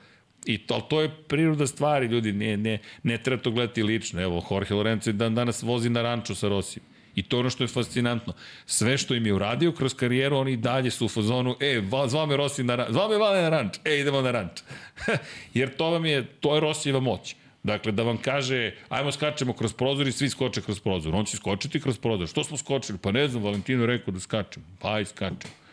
I 0.46 0.58
to, 0.58 0.82
to 0.90 1.02
je 1.02 1.12
priroda 1.28 1.68
stvari, 1.68 2.08
ljudi, 2.08 2.32
ne, 2.32 2.58
ne, 2.58 2.78
ne 3.04 3.18
treba 3.18 3.44
to 3.44 3.52
gledati 3.52 3.84
lično. 3.84 4.22
Evo, 4.22 4.46
Jorge 4.52 4.74
Lorenzo 4.74 5.12
dan 5.12 5.36
danas 5.36 5.64
vozi 5.64 5.90
na 5.90 6.02
ranču 6.02 6.36
sa 6.36 6.48
Rosijem. 6.48 6.86
I 7.16 7.24
to 7.24 7.38
je 7.38 7.40
ono 7.40 7.50
što 7.50 7.64
je 7.64 7.68
fascinantno. 7.68 8.34
Sve 8.66 8.98
što 8.98 9.16
im 9.16 9.26
je 9.26 9.34
uradio 9.34 9.72
kroz 9.72 9.94
karijeru, 9.94 10.38
oni 10.38 10.58
dalje 10.58 10.92
su 10.92 11.06
u 11.06 11.10
fazonu, 11.10 11.56
e, 11.60 11.82
zvao 12.08 12.26
me 12.26 12.38
Rossi 12.38 12.64
na 12.64 12.76
ranč, 12.76 12.92
zvao 12.92 13.10
me 13.10 13.18
Vale 13.18 13.42
na 13.42 13.50
ranč, 13.50 13.78
e, 13.86 14.00
idemo 14.00 14.22
na 14.22 14.32
ranč. 14.32 14.62
Jer 15.54 15.76
to 15.76 15.90
vam 15.90 16.06
je, 16.06 16.26
to 16.40 16.56
je 16.56 16.62
Rosijeva 16.62 17.00
moć. 17.00 17.36
Dakle, 17.64 17.92
da 17.92 18.04
vam 18.04 18.18
kaže, 18.18 18.74
ajmo 18.90 19.12
skačemo 19.12 19.54
kroz 19.54 19.74
prozor 19.74 20.08
i 20.08 20.12
svi 20.12 20.30
skoče 20.30 20.62
kroz 20.62 20.80
prozor. 20.80 21.16
On 21.16 21.26
će 21.26 21.38
skočiti 21.38 21.82
kroz 21.82 21.98
prozor. 21.98 22.28
Što 22.28 22.44
smo 22.44 22.58
skočili? 22.58 22.98
Pa 23.02 23.12
ne 23.12 23.28
znam, 23.28 23.44
Valentino 23.44 23.86
rekao 23.86 24.14
da 24.14 24.20
skačemo. 24.20 24.66
Pa 24.80 25.00
i 25.00 25.06
skačemo. 25.06 25.65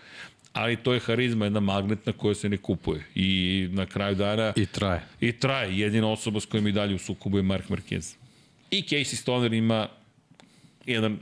Ali 0.52 0.76
to 0.76 0.92
je 0.92 1.00
harizma, 1.00 1.44
jedna 1.44 1.60
magnetna 1.60 2.12
koja 2.12 2.34
se 2.34 2.48
ne 2.48 2.56
kupuje. 2.56 3.04
I 3.14 3.68
na 3.70 3.86
kraju 3.86 4.14
dana... 4.14 4.52
I 4.56 4.66
traje. 4.66 5.00
I 5.20 5.32
traje. 5.32 5.78
Jedina 5.78 6.08
osoba 6.08 6.40
s 6.40 6.46
kojom 6.46 6.66
i 6.66 6.72
dalje 6.72 6.94
u 6.94 6.98
sukobu 6.98 7.36
je 7.36 7.42
Mark 7.42 7.68
Marquez. 7.68 8.14
I 8.70 8.82
Casey 8.82 9.16
Stoner 9.16 9.52
ima 9.52 9.88
jedan 10.86 11.18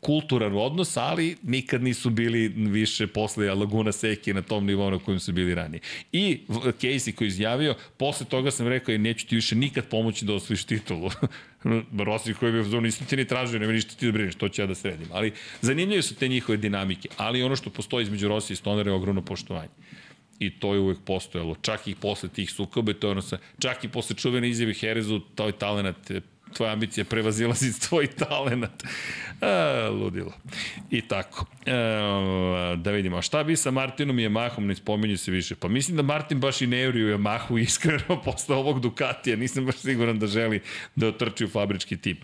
kulturan 0.00 0.52
odnos, 0.56 0.96
ali 0.96 1.36
nikad 1.42 1.82
nisu 1.82 2.10
bili 2.10 2.48
više 2.48 3.06
posle 3.06 3.54
Laguna 3.54 3.92
Seki 3.92 4.34
na 4.34 4.42
tom 4.42 4.66
nivou 4.66 4.90
na 4.90 4.98
kojem 4.98 5.20
su 5.20 5.32
bili 5.32 5.54
ranije. 5.54 5.80
I 6.12 6.40
Casey 6.48 7.14
koji 7.14 7.28
izjavio, 7.28 7.74
posle 7.96 8.26
toga 8.26 8.50
sam 8.50 8.68
rekao, 8.68 8.92
je, 8.92 8.98
neću 8.98 9.26
ti 9.26 9.34
više 9.34 9.56
nikad 9.56 9.88
pomoći 9.88 10.24
da 10.24 10.34
osvojiš 10.34 10.64
titulu. 10.64 11.10
Rossi 12.06 12.34
koji 12.34 12.52
bi 12.52 12.60
uzao, 12.60 12.80
nisam 12.80 13.06
ti 13.06 13.16
ni 13.16 13.24
tražio, 13.24 13.58
nema 13.58 13.72
ništa 13.72 13.94
ti 13.94 14.06
da 14.06 14.12
brineš, 14.12 14.34
to 14.34 14.48
ću 14.48 14.62
ja 14.62 14.66
da 14.66 14.74
sredim. 14.74 15.08
Ali 15.12 15.32
zanimljive 15.60 16.02
su 16.02 16.14
te 16.14 16.28
njihove 16.28 16.58
dinamike, 16.58 17.08
ali 17.16 17.42
ono 17.42 17.56
što 17.56 17.70
postoji 17.70 18.02
između 18.02 18.28
Rossi 18.28 18.52
i 18.52 18.56
Stonera 18.56 18.90
je 18.90 18.94
ogromno 18.94 19.22
poštovanje. 19.22 19.74
I 20.38 20.50
to 20.50 20.74
je 20.74 20.80
uvek 20.80 20.98
postojalo. 21.04 21.56
Čak 21.62 21.88
i 21.88 21.94
posle 21.94 22.28
tih 22.28 22.50
sukobe, 22.50 22.94
to 22.94 23.06
je 23.06 23.10
ono 23.10 23.22
sa, 23.22 23.38
čak 23.58 23.84
i 23.84 23.88
posle 23.88 24.16
čuvene 24.16 24.48
izjave 24.48 24.74
Herezu, 24.74 25.20
to 25.34 25.46
je 25.46 25.52
talenat 25.52 26.10
tvoja 26.56 26.72
ambicija 26.72 27.04
prevazilazi 27.04 27.80
tvoj 27.88 28.06
talent. 28.06 28.84
A, 29.40 29.88
ludilo. 29.92 30.32
I 30.90 31.00
tako. 31.08 31.46
E, 31.66 31.72
da 32.76 32.90
vidimo, 32.90 33.16
a 33.16 33.22
šta 33.22 33.44
bi 33.44 33.56
sa 33.56 33.70
Martinom 33.70 34.18
i 34.18 34.28
Yamahom, 34.28 34.60
ne 34.60 34.74
spominju 34.74 35.16
se 35.18 35.30
više. 35.30 35.54
Pa 35.54 35.68
mislim 35.68 35.96
da 35.96 36.02
Martin 36.02 36.40
baš 36.40 36.62
i 36.62 36.66
ne 36.66 36.88
uri 36.88 37.04
u 37.04 37.18
Yamahu 37.18 37.62
iskreno 37.62 38.20
posle 38.24 38.56
ovog 38.56 38.80
Ducatija. 38.80 39.36
Nisam 39.36 39.66
baš 39.66 39.76
siguran 39.76 40.18
da 40.18 40.26
želi 40.26 40.60
da 40.94 41.08
otrči 41.08 41.44
u 41.44 41.48
fabrički 41.48 41.96
tip. 41.96 42.18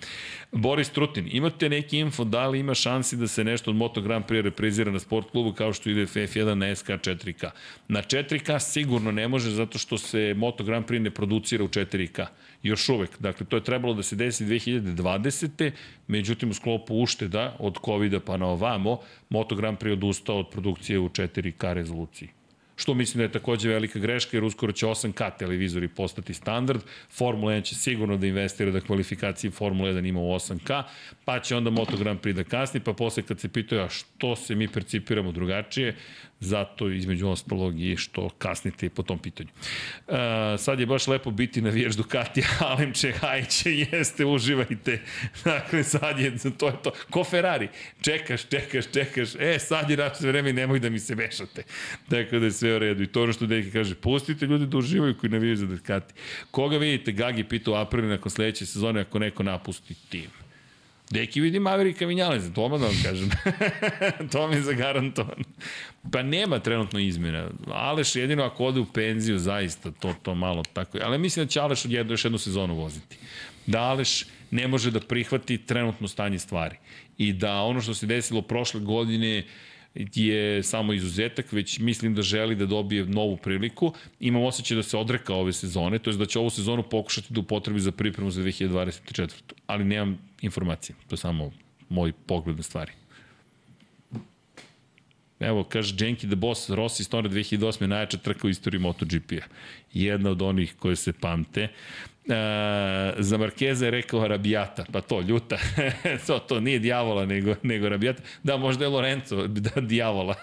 Boris 0.53 0.91
Trutin, 0.91 1.29
imate 1.33 1.69
neki 1.69 1.99
info 1.99 2.25
da 2.25 2.49
li 2.49 2.59
ima 2.59 2.75
šansi 2.75 3.17
da 3.17 3.27
se 3.27 3.45
nešto 3.45 3.71
od 3.71 3.77
Moto 3.77 4.01
Grand 4.01 4.25
Prix 4.25 4.43
reprizira 4.43 4.91
na 4.91 4.99
sport 4.99 5.31
klubu 5.31 5.53
kao 5.53 5.73
što 5.73 5.91
ide 5.91 6.07
F1 6.07 6.55
na 6.55 6.75
SK 6.75 6.87
4K? 6.87 7.51
Na 7.89 8.03
4K 8.03 8.59
sigurno 8.59 9.13
ne 9.13 9.29
može 9.29 9.51
zato 9.51 9.79
što 9.79 9.99
se 9.99 10.35
Moto 10.37 10.65
Grand 10.65 10.87
Prix 10.87 10.99
ne 10.99 11.11
producira 11.11 11.65
u 11.65 11.69
4K. 11.69 12.27
Još 12.63 12.89
uvek. 12.89 13.11
Dakle, 13.19 13.47
to 13.47 13.57
je 13.57 13.65
trebalo 13.65 13.95
da 13.95 14.03
se 14.03 14.17
desi 14.17 14.45
2020. 14.45 15.71
Međutim, 16.07 16.51
u 16.51 16.55
sklopu 16.55 16.95
ušteda 16.95 17.57
od 17.59 17.79
COVID-a 17.85 18.21
pa 18.21 18.37
na 18.37 18.47
ovamo, 18.47 18.99
Moto 19.29 19.55
Grand 19.55 19.79
Prix 19.79 19.93
odustao 19.93 20.39
od 20.39 20.51
produkcije 20.51 20.99
u 20.99 21.09
4K 21.09 21.73
rezoluciji 21.73 22.29
što 22.77 22.95
mislim 22.95 23.19
da 23.19 23.23
je 23.23 23.33
takođe 23.33 23.69
velika 23.69 23.99
greška, 23.99 24.37
jer 24.37 24.45
uskoro 24.45 24.73
će 24.73 24.87
8K 24.87 25.31
televizori 25.39 25.89
postati 25.89 26.35
standard. 26.35 26.81
Formula 27.11 27.53
1 27.53 27.63
će 27.65 27.75
sigurno 27.75 28.17
da 28.17 28.27
investira 28.27 28.71
da 28.71 28.81
kvalifikacije 28.81 29.51
Formula 29.51 29.91
1 29.91 30.09
ima 30.09 30.21
u 30.21 30.35
8K, 30.35 30.83
pa 31.25 31.41
će 31.41 31.57
onda 31.57 31.71
Moto 31.71 31.97
Grand 31.97 32.21
Prix 32.21 32.33
da 32.33 32.45
kasni, 32.45 32.81
pa 32.81 32.93
posle 32.93 33.23
kad 33.23 33.41
se 33.41 33.49
pitaju 33.49 33.83
a 33.83 33.89
što 33.89 34.37
se 34.37 34.55
mi 34.55 34.69
percipiramo 34.69 35.33
drugačije, 35.33 35.97
zato 36.43 36.89
između 36.89 37.29
ostalog 37.29 37.81
i 37.81 37.97
što 37.97 38.29
kasnite 38.39 38.89
po 38.91 39.03
tom 39.03 39.19
pitanju. 39.19 39.49
Uh, 40.09 40.15
sad 40.59 40.81
je 40.81 40.87
baš 40.87 41.07
lepo 41.07 41.31
biti 41.31 41.63
na 41.63 41.71
vješ 41.71 41.95
Ducati, 41.95 42.43
Alem 42.69 42.93
Čehajiće, 42.93 43.71
jeste, 43.77 44.25
uživajte. 44.25 45.01
Dakle, 45.45 45.85
sad 45.85 46.19
je, 46.19 46.33
to 46.59 46.67
je 46.67 46.75
to. 46.83 46.93
Ko 47.11 47.25
Ferrari, 47.25 47.69
čekaš, 48.01 48.49
čekaš, 48.49 48.85
čekaš, 48.93 49.29
e, 49.39 49.59
sad 49.59 49.91
je 49.91 49.97
naše 49.97 50.27
vreme 50.27 50.53
nemoj 50.53 50.79
da 50.79 50.91
mi 50.91 50.99
se 50.99 51.15
mešate. 51.15 51.63
Dakle, 52.09 52.39
da 52.39 52.47
je 52.47 52.53
sve 52.53 52.77
u 52.77 52.79
redu. 52.79 53.03
I 53.03 53.07
to 53.07 53.23
ono 53.23 53.33
što 53.33 53.47
Deki 53.47 53.71
kaže, 53.71 53.95
pustite 53.95 54.47
ljude 54.47 54.67
da 54.67 54.79
uživaju 54.79 55.19
koji 55.19 55.31
navijaju 55.31 55.57
za 55.57 55.67
Ducati. 55.67 56.15
Koga 56.51 56.77
vidite, 56.77 57.13
Gagi 57.13 57.45
pitao 57.45 57.75
april 57.75 58.09
nakon 58.09 58.31
sledeće 58.31 58.67
sezone 58.67 59.01
ako 59.01 59.19
neko 59.19 59.43
napusti 59.43 59.95
tim. 60.09 60.42
Deki 61.13 61.41
vidi 61.41 61.61
Maverika 61.61 62.07
Vinjaleza, 62.07 62.53
to 62.53 62.69
da 62.69 62.77
vam 62.77 62.95
kažem. 63.03 63.31
to 64.33 64.49
mi 64.49 64.57
je 64.57 64.63
zagarantovan. 64.63 65.45
Pa 66.13 66.23
nema 66.23 66.59
trenutno 66.59 66.99
izmjena. 66.99 67.51
Aleš 67.67 68.17
jedino 68.17 68.45
ako 68.45 68.65
ode 68.65 68.81
u 68.81 68.87
penziju, 68.87 69.39
zaista, 69.39 69.91
to, 69.91 70.15
to 70.23 70.35
malo 70.35 70.63
tako. 70.73 70.99
Ali 71.03 71.19
mislim 71.19 71.47
da 71.47 71.51
će 71.51 71.61
Aleš 71.61 71.85
jednu, 71.85 72.13
još 72.13 72.25
jednu 72.25 72.39
sezonu 72.39 72.75
voziti. 72.75 73.17
Da 73.67 73.81
Aleš 73.81 74.25
ne 74.51 74.69
može 74.69 74.91
da 74.91 75.01
prihvati 75.01 75.59
trenutno 75.59 76.09
stanje 76.09 76.39
stvari. 76.39 76.77
I 77.19 77.33
da 77.33 77.61
ono 77.61 77.81
što 77.81 77.95
se 77.95 78.07
desilo 78.07 78.43
prošle 78.43 78.81
godine 78.81 79.45
je 79.95 80.63
samo 80.63 80.93
izuzetak, 80.93 81.53
već 81.53 81.79
mislim 81.79 82.15
da 82.15 82.23
želi 82.23 82.55
da 82.55 82.67
dobije 82.67 83.07
novu 83.07 83.37
priliku. 83.37 83.93
Imam 84.21 84.43
osjećaj 84.43 84.77
da 84.77 84.83
se 84.83 84.97
odreka 84.97 85.35
ove 85.35 85.53
sezone, 85.53 85.99
to 85.99 86.11
je 86.11 86.17
da 86.17 86.27
će 86.27 86.39
ovu 86.39 86.51
sezonu 86.51 86.83
pokušati 86.83 87.35
da 87.35 87.41
upotrebi 87.41 87.81
za 87.81 87.93
pripremu 87.93 88.31
za 88.31 88.43
2024. 88.43 89.29
Ali 89.67 89.85
nemam 89.85 90.19
informacije, 90.41 90.97
to 91.09 91.15
je 91.15 91.19
samo 91.19 91.53
moj 91.89 92.13
pogled 92.27 92.57
na 92.57 92.63
stvari. 92.63 92.93
Evo, 95.43 95.65
kaže 95.65 95.95
Jenki 95.99 96.27
the 96.27 96.37
Boss, 96.37 96.71
Rossi 96.71 97.05
Stone 97.05 97.29
2008. 97.29 97.87
najjača 97.87 98.19
trka 98.19 98.47
u 98.47 98.51
istoriji 98.51 98.81
MotoGP-a. 98.81 99.47
Jedna 99.93 100.31
od 100.31 100.43
onih 100.43 100.75
koje 100.79 100.97
se 100.97 101.13
pamte. 101.13 101.69
E, 102.29 103.13
za 103.19 103.39
Markeza 103.39 103.85
je 103.85 103.91
rekao 103.91 104.29
Rabijata, 104.29 104.85
pa 104.93 105.01
to, 105.01 105.21
ljuta. 105.21 105.59
to, 106.27 106.39
to 106.39 106.61
nije 106.61 106.79
Djavola, 106.79 107.27
nego, 107.27 107.55
nego 107.63 107.89
Rabijata. 107.89 108.23
Da, 108.43 108.57
možda 108.57 108.85
je 108.85 108.89
Lorenzo, 108.89 109.47
da, 109.47 109.81
Djavola. 109.81 110.35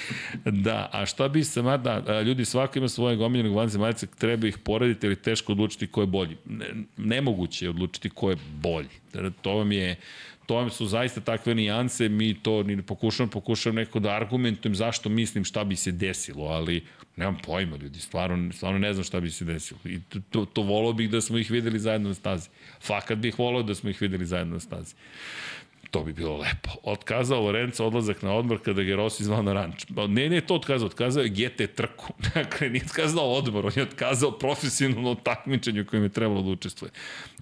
da, 0.44 0.88
a 0.92 1.06
šta 1.06 1.28
bi 1.28 1.44
sa, 1.44 1.76
da, 1.76 2.20
ljudi 2.20 2.44
svako 2.44 2.78
ima 2.78 2.88
svoje 2.88 3.16
gomiljenog 3.16 3.56
vanzemaljice, 3.56 4.06
treba 4.06 4.46
ih 4.46 4.58
porediti 4.58 5.06
ili 5.06 5.16
teško 5.16 5.52
odlučiti 5.52 5.86
ko 5.86 6.00
je 6.00 6.06
bolji. 6.06 6.36
Ne, 6.46 6.66
nemoguće 6.96 7.64
je 7.64 7.70
odlučiti 7.70 8.10
ko 8.10 8.30
je 8.30 8.36
bolji. 8.60 8.88
To 9.42 9.54
vam 9.54 9.72
je 9.72 9.96
to 10.46 10.70
su 10.70 10.86
zaista 10.86 11.20
takve 11.20 11.54
nijanse, 11.54 12.08
mi 12.08 12.34
to 12.34 12.62
ni 12.62 12.76
ne 12.76 12.82
pokušavam, 12.82 13.30
pokušavam 13.30 13.76
neko 13.76 14.00
da 14.00 14.10
argumentujem 14.10 14.74
zašto 14.74 15.08
mislim 15.08 15.44
šta 15.44 15.64
bi 15.64 15.76
se 15.76 15.92
desilo, 15.92 16.44
ali 16.44 16.84
nemam 17.16 17.38
pojma 17.46 17.76
ljudi, 17.76 18.00
stvarno, 18.00 18.52
stvarno 18.52 18.78
ne 18.78 18.92
znam 18.92 19.04
šta 19.04 19.20
bi 19.20 19.30
se 19.30 19.44
desilo. 19.44 19.80
I 19.84 20.00
to, 20.08 20.20
to, 20.30 20.44
to 20.44 20.62
volao 20.62 20.92
bih 20.92 21.10
da 21.10 21.20
smo 21.20 21.38
ih 21.38 21.50
videli 21.50 21.78
zajedno 21.78 22.08
na 22.08 22.14
stazi. 22.14 22.48
Fakat 22.80 23.18
bih 23.18 23.38
volao 23.38 23.62
da 23.62 23.74
smo 23.74 23.90
ih 23.90 24.00
videli 24.00 24.26
zajedno 24.26 24.54
na 24.54 24.60
stazi. 24.60 24.94
To 25.92 26.04
bi 26.04 26.12
bilo 26.12 26.36
lepo. 26.36 26.70
Otkazao 26.82 27.40
Lorenzo 27.40 27.86
odlazak 27.86 28.22
na 28.22 28.32
odmor 28.32 28.62
kada 28.64 28.82
ga 28.82 28.96
Rossi 28.96 29.24
zvao 29.24 29.42
na 29.42 29.52
ranč. 29.52 29.84
Ne, 30.08 30.28
ne, 30.28 30.40
to 30.40 30.54
otkazao, 30.54 30.86
otkazao 30.86 31.22
je 31.22 31.28
GT 31.28 31.74
trku. 31.76 32.14
Dakle, 32.34 32.70
nije 32.70 32.84
otkazao 32.84 33.32
odmor, 33.32 33.66
on 33.66 33.72
je 33.76 33.82
otkazao 33.82 34.30
profesionalno 34.38 35.14
takmičenje 35.14 35.84
kojim 35.84 36.02
je 36.02 36.08
trebalo 36.08 36.42
da 36.42 36.50
učestvuje. 36.50 36.90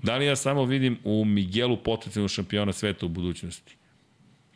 Da 0.03 0.17
li 0.17 0.27
ja 0.27 0.37
samo 0.37 0.65
vidim 0.65 0.99
u 1.05 1.25
Miguelu 1.25 1.77
potencijalnog 1.77 2.31
šampiona 2.31 2.73
sveta 2.73 3.07
u 3.07 3.09
budućnosti? 3.09 3.77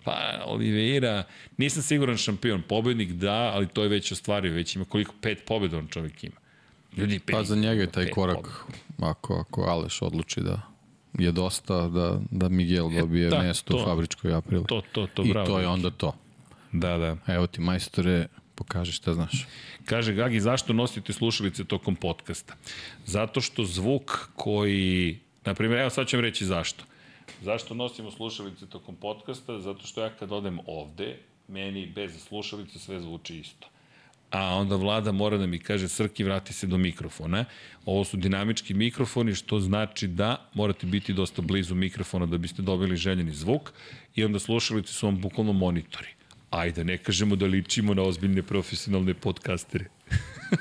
Pa, 0.05 0.42
Oliveira, 0.47 1.24
nisam 1.56 1.82
siguran 1.82 2.16
šampion, 2.16 2.62
pobednik 2.62 3.12
da, 3.12 3.52
ali 3.55 3.68
to 3.68 3.82
je 3.82 3.89
već 3.89 4.12
ostvario, 4.12 4.52
već 4.52 4.76
ima 4.76 4.84
koliko, 4.84 5.14
pet 5.20 5.42
pobeda 5.47 5.78
on 5.78 5.89
čovjek 5.89 6.24
ima. 6.24 6.36
Ljudi, 6.97 7.18
pet, 7.18 7.36
pa 7.36 7.44
za 7.44 7.56
njega 7.56 7.81
je 7.81 7.92
taj 7.92 8.10
korak, 8.10 8.36
pobjeda. 8.36 9.10
ako, 9.10 9.34
ako 9.34 9.62
Aleš 9.62 10.02
odluči 10.02 10.40
da 10.40 10.73
je 11.18 11.32
dosta 11.32 11.88
da, 11.88 12.20
da 12.30 12.48
Miguel 12.48 12.90
e, 12.92 13.00
dobije 13.00 13.26
e, 13.26 13.30
da, 13.30 13.42
mesto 13.42 13.72
to, 13.72 13.82
u 13.82 13.84
fabričkoj 13.84 14.34
aprili. 14.34 14.64
To, 14.66 14.82
to, 14.92 15.06
to, 15.06 15.22
I 15.22 15.32
bravo. 15.32 15.46
I 15.46 15.50
to 15.50 15.60
je 15.60 15.68
onda 15.68 15.90
to. 15.90 16.14
Da, 16.72 16.98
da. 16.98 17.34
Evo 17.34 17.46
ti, 17.46 17.60
majstore, 17.60 18.26
pokaži 18.54 18.92
šta 18.92 19.14
znaš. 19.14 19.46
Kaže 19.84 20.12
Gagi, 20.12 20.40
zašto 20.40 20.72
nosite 20.72 21.12
slušalice 21.12 21.64
tokom 21.64 21.96
podcasta? 21.96 22.54
Zato 23.06 23.40
što 23.40 23.64
zvuk 23.64 24.28
koji, 24.36 25.18
na 25.44 25.54
primjer, 25.54 25.80
evo 25.80 25.90
sad 25.90 26.06
ću 26.06 26.16
vam 26.16 26.24
reći 26.24 26.46
zašto. 26.46 26.84
Zašto 27.42 27.74
nosimo 27.74 28.10
slušalice 28.10 28.66
tokom 28.66 28.96
podcasta? 28.96 29.60
Zato 29.60 29.86
što 29.86 30.02
ja 30.02 30.10
kad 30.10 30.32
odem 30.32 30.58
ovde, 30.66 31.18
meni 31.48 31.92
bez 31.94 32.22
slušalice 32.22 32.78
sve 32.78 33.00
zvuči 33.00 33.38
isto 33.38 33.73
a 34.34 34.56
onda 34.56 34.76
vlada 34.76 35.12
mora 35.12 35.38
da 35.38 35.46
mi 35.46 35.58
kaže 35.58 35.88
Srki 35.88 36.24
vrati 36.24 36.52
se 36.52 36.66
do 36.66 36.78
mikrofona. 36.78 37.44
Ovo 37.86 38.04
su 38.04 38.16
dinamički 38.16 38.74
mikrofoni 38.74 39.34
što 39.34 39.60
znači 39.60 40.06
da 40.06 40.50
morate 40.54 40.86
biti 40.86 41.12
dosta 41.12 41.42
blizu 41.42 41.74
mikrofona 41.74 42.26
da 42.26 42.38
biste 42.38 42.62
dobili 42.62 42.96
željeni 42.96 43.32
zvuk 43.32 43.72
i 44.14 44.24
onda 44.24 44.38
slušalice 44.38 44.92
su 44.92 45.06
vam 45.06 45.20
bukvalno 45.20 45.52
monitori. 45.52 46.08
Ajde, 46.50 46.84
ne 46.84 46.98
kažemo 46.98 47.36
da 47.36 47.46
ličimo 47.46 47.94
na 47.94 48.02
ozbiljne 48.02 48.42
profesionalne 48.42 49.14
podcastere. 49.14 49.84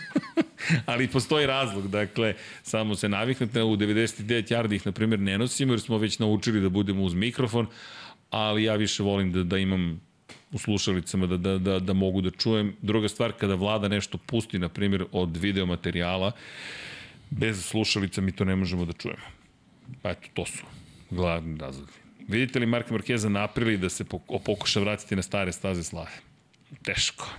ali 0.85 1.07
postoji 1.07 1.45
razlog, 1.45 1.87
dakle, 1.87 2.35
samo 2.63 2.95
se 2.95 3.09
naviknete, 3.09 3.63
u 3.63 3.77
99 3.77 4.53
yardi 4.53 4.75
ih, 4.75 4.85
na 4.85 4.91
primjer, 4.91 5.19
ne 5.19 5.37
nosimo, 5.37 5.73
jer 5.73 5.81
smo 5.81 5.97
već 5.97 6.19
naučili 6.19 6.61
da 6.61 6.69
budemo 6.69 7.03
uz 7.03 7.13
mikrofon, 7.13 7.67
ali 8.29 8.63
ja 8.63 8.75
više 8.75 9.03
volim 9.03 9.31
da, 9.31 9.43
da 9.43 9.57
imam 9.57 10.01
u 10.53 10.57
slušalicama 10.57 11.27
da, 11.27 11.37
da, 11.37 11.57
da, 11.57 11.79
da 11.79 11.93
mogu 11.93 12.21
da 12.21 12.31
čujem. 12.31 12.75
Druga 12.81 13.09
stvar, 13.09 13.31
kada 13.31 13.55
vlada 13.55 13.87
nešto 13.87 14.17
pusti, 14.17 14.59
na 14.59 14.69
primjer, 14.69 15.05
od 15.11 15.37
video 15.37 15.65
materijala, 15.65 16.31
bez 17.29 17.65
slušalica 17.65 18.21
mi 18.21 18.31
to 18.31 18.45
ne 18.45 18.55
možemo 18.55 18.85
da 18.85 18.93
čujemo. 18.93 19.25
Pa 20.01 20.09
eto, 20.09 20.27
to 20.33 20.45
su 20.45 20.63
glavni 21.09 21.57
razlogi. 21.57 21.91
Vidite 22.27 22.59
li 22.59 22.65
Marka 22.65 22.93
Markeza 22.93 23.29
naprili 23.29 23.77
da 23.77 23.89
se 23.89 24.05
pokuša 24.45 24.79
vratiti 24.79 25.15
na 25.15 25.21
stare 25.21 25.51
staze 25.51 25.83
slave? 25.83 26.11
Teško. 26.83 27.29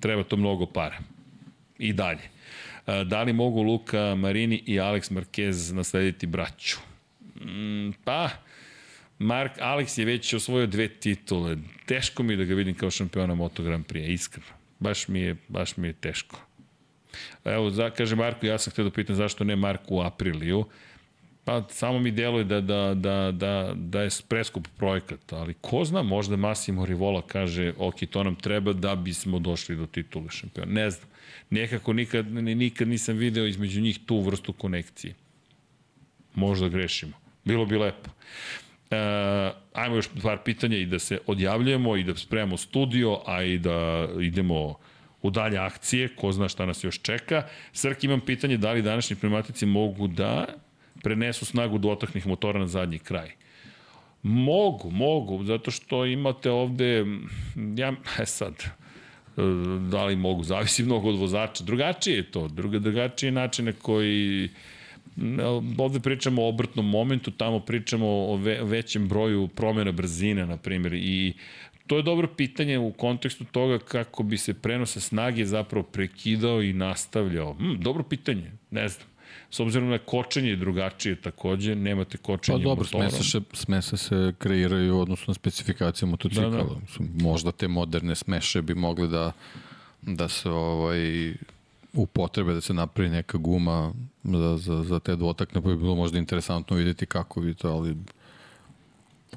Treba 0.00 0.22
to 0.24 0.36
mnogo 0.36 0.66
para. 0.66 0.98
I 1.78 1.92
dalje. 1.92 2.28
Da 2.86 3.22
li 3.22 3.32
mogu 3.32 3.62
Luka 3.62 4.14
Marini 4.14 4.62
i 4.66 4.80
Alex 4.80 5.12
Marquez 5.12 5.72
naslediti 5.72 6.26
braću? 6.26 6.76
Mm, 7.40 7.90
pa, 8.04 8.30
Mark 9.18 9.52
Alex 9.58 9.98
je 9.98 10.04
već 10.04 10.34
osvojio 10.34 10.66
dve 10.66 10.88
titule. 10.88 11.56
Teško 11.86 12.22
mi 12.22 12.32
je 12.32 12.36
da 12.36 12.44
ga 12.44 12.54
vidim 12.54 12.74
kao 12.74 12.90
šampiona 12.90 13.34
Moto 13.34 13.62
Grand 13.62 13.86
Prix, 13.86 14.12
iskreno. 14.12 14.48
Baš 14.78 15.08
mi 15.08 15.20
je, 15.20 15.36
baš 15.48 15.76
mi 15.76 15.86
je 15.86 15.92
teško. 15.92 16.40
Evo, 17.44 17.70
za, 17.70 17.90
kaže 17.90 18.16
Marko, 18.16 18.46
ja 18.46 18.58
sam 18.58 18.70
htio 18.70 18.84
da 18.84 18.90
pitam 18.90 19.16
zašto 19.16 19.44
ne 19.44 19.56
Marko 19.56 19.94
u 19.94 20.00
Apriliju. 20.00 20.64
Pa 21.44 21.64
samo 21.70 21.98
mi 21.98 22.10
deluje 22.10 22.44
da, 22.44 22.60
da, 22.60 22.94
da, 22.94 23.32
da, 23.32 23.72
da 23.76 24.02
je 24.02 24.10
preskup 24.28 24.68
projekat, 24.76 25.32
ali 25.32 25.54
ko 25.60 25.84
zna, 25.84 26.02
možda 26.02 26.36
Massimo 26.36 26.86
Rivola 26.86 27.22
kaže, 27.22 27.72
ok, 27.78 27.94
to 28.10 28.22
nam 28.22 28.34
treba 28.34 28.72
da 28.72 28.94
bismo 28.94 29.38
došli 29.38 29.76
do 29.76 29.86
titule 29.86 30.30
šampiona. 30.30 30.72
Ne 30.72 30.90
znam. 30.90 31.08
Nekako 31.50 31.92
nikad, 31.92 32.32
nikad 32.32 32.88
nisam 32.88 33.16
video 33.16 33.46
između 33.46 33.80
njih 33.80 33.98
tu 34.06 34.20
vrstu 34.20 34.52
konekcije. 34.52 35.14
Možda 36.34 36.68
grešimo. 36.68 37.12
Bilo 37.44 37.66
bi 37.66 37.76
lepo. 37.76 38.10
E, 38.90 38.96
ajmo 39.72 39.96
još 39.96 40.08
par 40.22 40.38
pitanja 40.44 40.76
i 40.76 40.86
da 40.86 40.98
se 40.98 41.18
odjavljujemo 41.26 41.96
i 41.96 42.04
da 42.04 42.16
spremamo 42.16 42.56
studio, 42.56 43.20
a 43.26 43.42
i 43.42 43.58
da 43.58 44.08
idemo 44.20 44.74
u 45.22 45.30
dalje 45.30 45.58
akcije, 45.58 46.08
ko 46.16 46.32
zna 46.32 46.48
šta 46.48 46.66
nas 46.66 46.84
još 46.84 47.00
čeka. 47.02 47.42
Srk, 47.72 48.04
imam 48.04 48.20
pitanje 48.20 48.56
da 48.56 48.72
li 48.72 48.82
današnji 48.82 49.16
pneumatici 49.16 49.66
mogu 49.66 50.08
da 50.08 50.46
prenesu 51.02 51.44
snagu 51.44 51.78
dotaknih 51.78 52.26
motora 52.26 52.58
na 52.60 52.66
zadnji 52.66 52.98
kraj. 52.98 53.30
Mogu, 54.22 54.90
mogu, 54.90 55.44
zato 55.44 55.70
što 55.70 56.06
imate 56.06 56.50
ovde, 56.50 57.04
ja, 57.76 57.92
e 58.18 58.26
sad, 58.26 58.64
da 59.90 60.04
li 60.04 60.16
mogu, 60.16 60.42
zavisi 60.42 60.82
mnogo 60.82 61.08
od 61.08 61.18
vozača. 61.18 61.64
Drugačije 61.64 62.16
je 62.16 62.30
to, 62.30 62.48
druga, 62.48 62.78
drugačije 62.78 63.32
načine 63.32 63.72
koji 63.72 64.48
ovde 65.78 66.00
pričamo 66.00 66.42
o 66.42 66.48
obrtnom 66.48 66.90
momentu, 66.90 67.30
tamo 67.30 67.60
pričamo 67.60 68.06
o 68.06 68.36
ve, 68.36 68.60
većem 68.62 69.08
broju 69.08 69.48
promjena 69.48 69.92
brzine, 69.92 70.46
na 70.46 70.56
primjer, 70.56 70.94
i 70.94 71.32
to 71.86 71.96
je 71.96 72.02
dobro 72.02 72.28
pitanje 72.36 72.78
u 72.78 72.92
kontekstu 72.92 73.44
toga 73.44 73.78
kako 73.78 74.22
bi 74.22 74.38
se 74.38 74.54
prenosa 74.54 75.00
snage 75.00 75.46
zapravo 75.46 75.82
prekidao 75.82 76.62
i 76.62 76.72
nastavljao. 76.72 77.54
Hm, 77.54 77.74
dobro 77.80 78.02
pitanje, 78.02 78.52
ne 78.70 78.88
znam. 78.88 79.06
S 79.50 79.60
obzirom 79.60 79.88
na 79.88 79.98
kočenje 79.98 80.48
je 80.48 80.56
drugačije 80.56 81.16
takođe, 81.16 81.74
nemate 81.74 82.18
kočenje 82.18 82.58
Pa 82.58 82.64
dobro, 82.64 82.84
smese, 82.84 83.40
smese 83.52 83.96
se 83.96 84.32
kreiraju 84.38 84.98
odnosno 84.98 85.24
na 85.26 85.34
specifikacije 85.34 86.08
motocikla. 86.08 86.50
Da, 86.50 86.56
da. 86.56 86.76
Možda 87.24 87.52
te 87.52 87.68
moderne 87.68 88.14
smeše 88.14 88.62
bi 88.62 88.74
mogli 88.74 89.08
da, 89.08 89.32
da 90.02 90.28
se 90.28 90.50
ovaj, 90.50 91.34
u 91.92 92.06
potrebe 92.06 92.52
da 92.52 92.60
se 92.60 92.74
napravi 92.74 93.10
neka 93.10 93.38
guma 93.38 93.92
za, 94.24 94.56
za, 94.56 94.82
za 94.82 94.98
te 95.00 95.16
dvotakne, 95.16 95.62
pa 95.62 95.68
bi 95.68 95.76
bilo 95.76 95.94
možda 95.94 96.18
interesantno 96.18 96.76
videti 96.76 97.06
kako 97.06 97.40
vi 97.40 97.54
to, 97.54 97.68
ali 97.68 97.96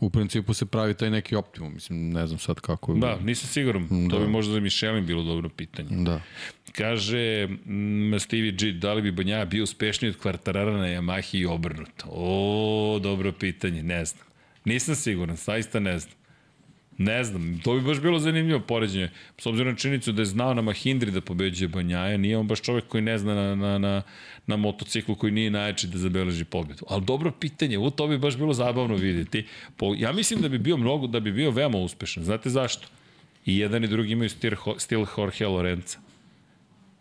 u 0.01 0.09
principu 0.09 0.53
se 0.53 0.66
pravi 0.66 0.93
taj 0.93 1.09
neki 1.09 1.35
optimum, 1.35 1.74
mislim, 1.74 2.09
ne 2.09 2.27
znam 2.27 2.40
sad 2.40 2.59
kako 2.59 2.93
Da, 2.93 3.19
nisam 3.19 3.48
siguran, 3.49 3.88
da. 4.07 4.16
to 4.16 4.19
bi 4.22 4.27
možda 4.27 4.53
za 4.53 4.59
Michelin 4.59 5.06
bilo 5.06 5.24
dobro 5.24 5.49
pitanje. 5.49 5.90
Da. 6.03 6.22
Kaže 6.72 7.48
m, 7.66 8.16
Stevie 8.19 8.51
G, 8.51 8.72
da 8.72 8.93
li 8.93 9.01
bi 9.01 9.11
Banja 9.11 9.45
bio 9.45 9.64
uspešniji 9.64 10.09
od 10.09 10.17
kvartarara 10.17 10.77
na 10.77 10.85
Yamahi 10.88 11.38
i 11.38 11.45
obrnuto? 11.45 12.06
O, 12.09 12.99
dobro 13.03 13.32
pitanje, 13.32 13.83
ne 13.83 14.06
znam. 14.06 14.25
Nisam 14.66 14.95
siguran, 14.95 15.38
saista 15.38 15.80
ne 15.80 15.99
znam. 15.99 16.17
Ne 16.98 17.24
znam, 17.24 17.59
to 17.64 17.74
bi 17.74 17.82
baš 17.82 18.01
bilo 18.01 18.19
zanimljivo 18.19 18.59
poređenje. 18.59 19.09
S 19.38 19.45
obzirom 19.45 19.74
na 19.74 19.77
činjenicu 19.77 20.11
da 20.11 20.22
je 20.22 20.26
znao 20.26 20.53
na 20.53 20.61
Mahindri 20.61 21.11
da 21.11 21.22
pobeđuje 21.22 21.67
Banjaja, 21.67 22.17
nije 22.17 22.38
on 22.38 22.48
baš 22.48 22.61
čovek 22.61 22.88
koji 22.88 23.03
ne 23.03 23.17
zna 23.17 23.35
na, 23.35 23.56
na, 23.56 23.77
na, 23.77 24.01
na 24.48 24.56
motociklu 24.56 25.16
koji 25.16 25.32
nije 25.32 25.51
najjači 25.51 25.88
da 25.88 25.98
zabeleži 25.98 26.45
pobedu. 26.45 26.85
Ali 26.90 27.06
dobro 27.06 27.32
pitanje, 27.32 27.77
u 27.77 27.92
to 27.92 28.08
bi 28.08 28.17
baš 28.17 28.38
bilo 28.38 28.53
zabavno 28.53 28.95
videti. 28.95 29.45
Po, 29.77 29.93
ja 29.98 30.11
mislim 30.11 30.42
da 30.42 30.50
bi 30.50 30.58
bio 30.58 30.77
mnogo, 30.77 31.08
da 31.08 31.19
bi 31.19 31.32
bio 31.32 31.51
veoma 31.51 31.77
uspešan. 31.77 32.24
Znate 32.24 32.50
zašto? 32.50 32.88
I 33.45 33.58
jedan 33.58 33.84
i 33.84 33.88
drugi 33.88 34.11
imaju 34.11 34.30
stil, 34.30 34.56
stil 34.77 35.06
Jorge 35.17 35.48
Lorenza. 35.48 35.98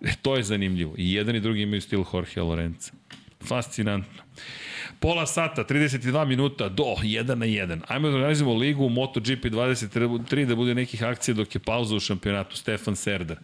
E, 0.00 0.12
to 0.22 0.36
je 0.36 0.42
zanimljivo. 0.42 0.94
I 0.98 1.12
jedan 1.12 1.36
i 1.36 1.40
drugi 1.40 1.62
imaju 1.62 1.80
stil 1.80 2.04
Jorge 2.12 2.40
Lorenza. 2.40 2.92
Fascinantno. 3.48 4.22
Pola 5.00 5.26
sata, 5.26 5.64
32 5.64 6.26
minuta 6.26 6.68
do 6.68 6.84
1 7.02 7.34
na 7.34 7.46
1. 7.46 7.80
Ajmo 7.88 8.08
da 8.08 8.14
organizujemo 8.14 8.54
ligu 8.54 8.84
u 8.84 8.88
MotoGP 8.88 9.44
23 9.44 10.44
da 10.44 10.54
bude 10.54 10.74
nekih 10.74 11.04
akcija 11.04 11.34
dok 11.34 11.54
je 11.54 11.58
pauza 11.58 11.96
u 11.96 12.00
šampionatu. 12.00 12.56
Stefan 12.56 12.96
Serdar. 12.96 13.36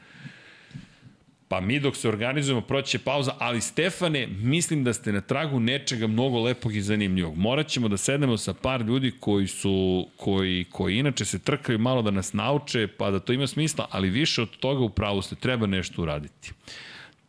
Pa 1.48 1.60
mi 1.60 1.81
dok 1.81 1.97
se 1.97 2.08
organizujemo, 2.08 2.60
proće 2.60 2.98
pauza, 2.98 3.34
ali 3.39 3.60
Stefane, 3.60 4.26
mislim 4.26 4.84
da 4.84 4.92
ste 4.92 5.12
na 5.12 5.20
tragu 5.20 5.60
nečega 5.60 6.06
mnogo 6.06 6.40
lepog 6.40 6.76
i 6.76 6.82
zanimljivog. 6.82 7.36
Morat 7.36 7.68
ćemo 7.68 7.89
da 7.89 7.97
sednemo 7.97 8.36
sa 8.36 8.55
par 8.55 8.81
ljudi 8.81 9.12
koji 9.20 9.47
su, 9.47 10.06
koji, 10.16 10.64
koji 10.70 10.98
inače 10.98 11.24
se 11.24 11.39
trkaju 11.39 11.78
malo 11.78 12.02
da 12.02 12.10
nas 12.10 12.32
nauče, 12.32 12.89
pa 12.98 13.10
da 13.10 13.18
to 13.18 13.32
ima 13.32 13.47
smisla, 13.47 13.86
ali 13.90 14.10
više 14.10 14.42
od 14.42 14.56
toga 14.56 14.84
u 14.84 14.89
pravu 14.89 15.22
ste, 15.22 15.34
treba 15.34 15.66
nešto 15.66 16.02
uraditi. 16.02 16.52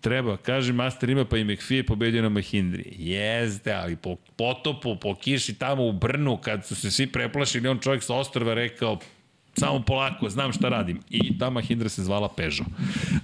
Treba, 0.03 0.37
kaže 0.37 0.73
Master 0.73 1.09
ima 1.09 1.25
pa 1.25 1.37
i 1.37 1.43
McPhee 1.43 1.83
pobedio 1.83 2.21
na 2.21 2.29
Mahindri. 2.29 2.83
Jeste, 2.99 3.73
ali 3.73 3.95
po 3.95 4.15
potopu, 4.35 4.95
po 4.95 5.15
kiši 5.15 5.53
tamo 5.53 5.87
u 5.87 5.91
Brnu, 5.91 6.37
kad 6.37 6.65
su 6.65 6.75
se 6.75 6.91
svi 6.91 7.07
preplašili, 7.07 7.67
on 7.67 7.79
čovjek 7.79 8.03
sa 8.03 8.15
ostrova 8.15 8.53
rekao, 8.53 8.99
samo 9.57 9.79
polako, 9.87 10.29
znam 10.29 10.53
šta 10.53 10.69
radim. 10.69 10.99
I 11.09 11.37
ta 11.37 11.49
Mahindra 11.49 11.89
se 11.89 12.03
zvala 12.03 12.29
Peugeot. 12.29 12.67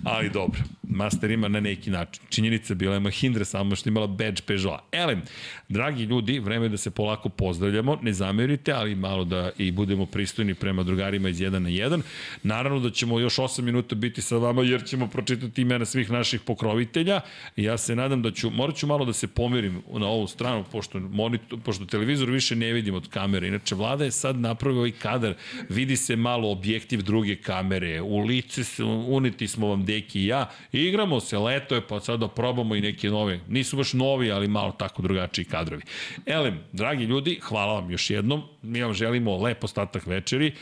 Ali 0.03 0.30
dobro, 0.30 0.61
Master 0.83 1.32
ima 1.32 1.48
na 1.48 1.59
neki 1.59 1.90
način. 1.90 2.24
Činjenica 2.30 2.74
bila 2.74 2.93
je 2.93 2.99
Mahindra 2.99 3.45
samo 3.45 3.75
što 3.75 3.90
imala 3.90 4.08
badge 4.08 4.41
Peugeot. 4.45 4.80
Elem, 4.91 5.22
dragi 5.69 6.03
ljudi, 6.03 6.39
vreme 6.39 6.65
je 6.65 6.69
da 6.69 6.77
se 6.77 6.91
polako 6.91 7.30
pozdravljamo, 7.30 7.99
ne 8.01 8.14
zamerite, 8.14 8.72
ali 8.72 8.95
malo 8.95 9.23
da 9.23 9.51
i 9.57 9.72
budemo 9.72 10.06
pristojni 10.06 10.53
prema 10.53 10.83
drugarima 10.83 11.30
iz 11.30 11.39
1 11.39 11.49
na 11.59 11.69
1. 11.69 12.01
Naravno 12.43 12.80
da 12.80 12.89
ćemo 12.89 13.19
još 13.19 13.35
8 13.35 13.61
minuta 13.61 13.95
biti 13.95 14.22
sa 14.22 14.38
vama 14.38 14.64
jer 14.64 14.85
ćemo 14.85 15.07
pročitati 15.07 15.61
imena 15.61 15.85
svih 15.85 16.11
naših 16.11 16.41
pokrovitelja. 16.41 17.22
Ja 17.56 17.77
se 17.77 17.95
nadam 17.95 18.22
da 18.22 18.31
ću, 18.31 18.49
morat 18.49 18.75
ću 18.75 18.88
malo 18.88 19.06
da 19.06 19.14
se 19.14 19.27
pomirim 19.27 19.81
na 19.93 20.07
ovu 20.07 20.27
stranu, 20.27 20.65
pošto, 20.72 20.99
monitor, 20.99 21.59
pošto 21.65 21.85
televizor 21.85 22.30
više 22.30 22.56
ne 22.56 22.73
vidim 22.73 22.95
od 22.95 23.07
kamere. 23.09 23.48
Inače, 23.48 23.75
vlada 23.75 24.06
je 24.06 24.11
sad 24.11 24.39
napravio 24.39 24.80
ovaj 24.80 24.91
kadar, 24.91 25.33
vidi 25.69 25.98
se 25.98 26.15
malo 26.15 26.51
objektiv 26.51 27.01
druge 27.01 27.35
kamere, 27.35 28.01
u 28.01 28.19
lice 28.19 28.83
uniti 29.07 29.48
smo 29.48 29.67
vam 29.67 29.85
deki 29.85 30.22
i 30.22 30.25
ja, 30.25 30.49
i 30.72 30.80
igramo 30.80 31.19
se, 31.19 31.38
leto 31.38 31.75
je, 31.75 31.88
pa 31.88 31.99
sad 31.99 32.19
da 32.19 32.27
probamo 32.27 32.75
i 32.75 32.81
neke 32.81 33.09
nove, 33.09 33.39
nisu 33.48 33.77
baš 33.77 33.93
novi, 33.93 34.31
ali 34.31 34.48
malo 34.48 34.72
tako 34.72 35.01
drugačiji 35.01 35.45
kadrovi. 35.59 35.83
Elem, 36.25 36.59
dragi 36.73 37.03
ljudi, 37.03 37.39
hvala 37.43 37.73
vam 37.73 37.91
još 37.91 38.09
jednom, 38.09 38.43
mi 38.61 38.83
vam 38.83 38.93
želimo 38.93 39.38
lep 39.38 39.63
ostatak 39.63 40.05
večeri, 40.05 40.53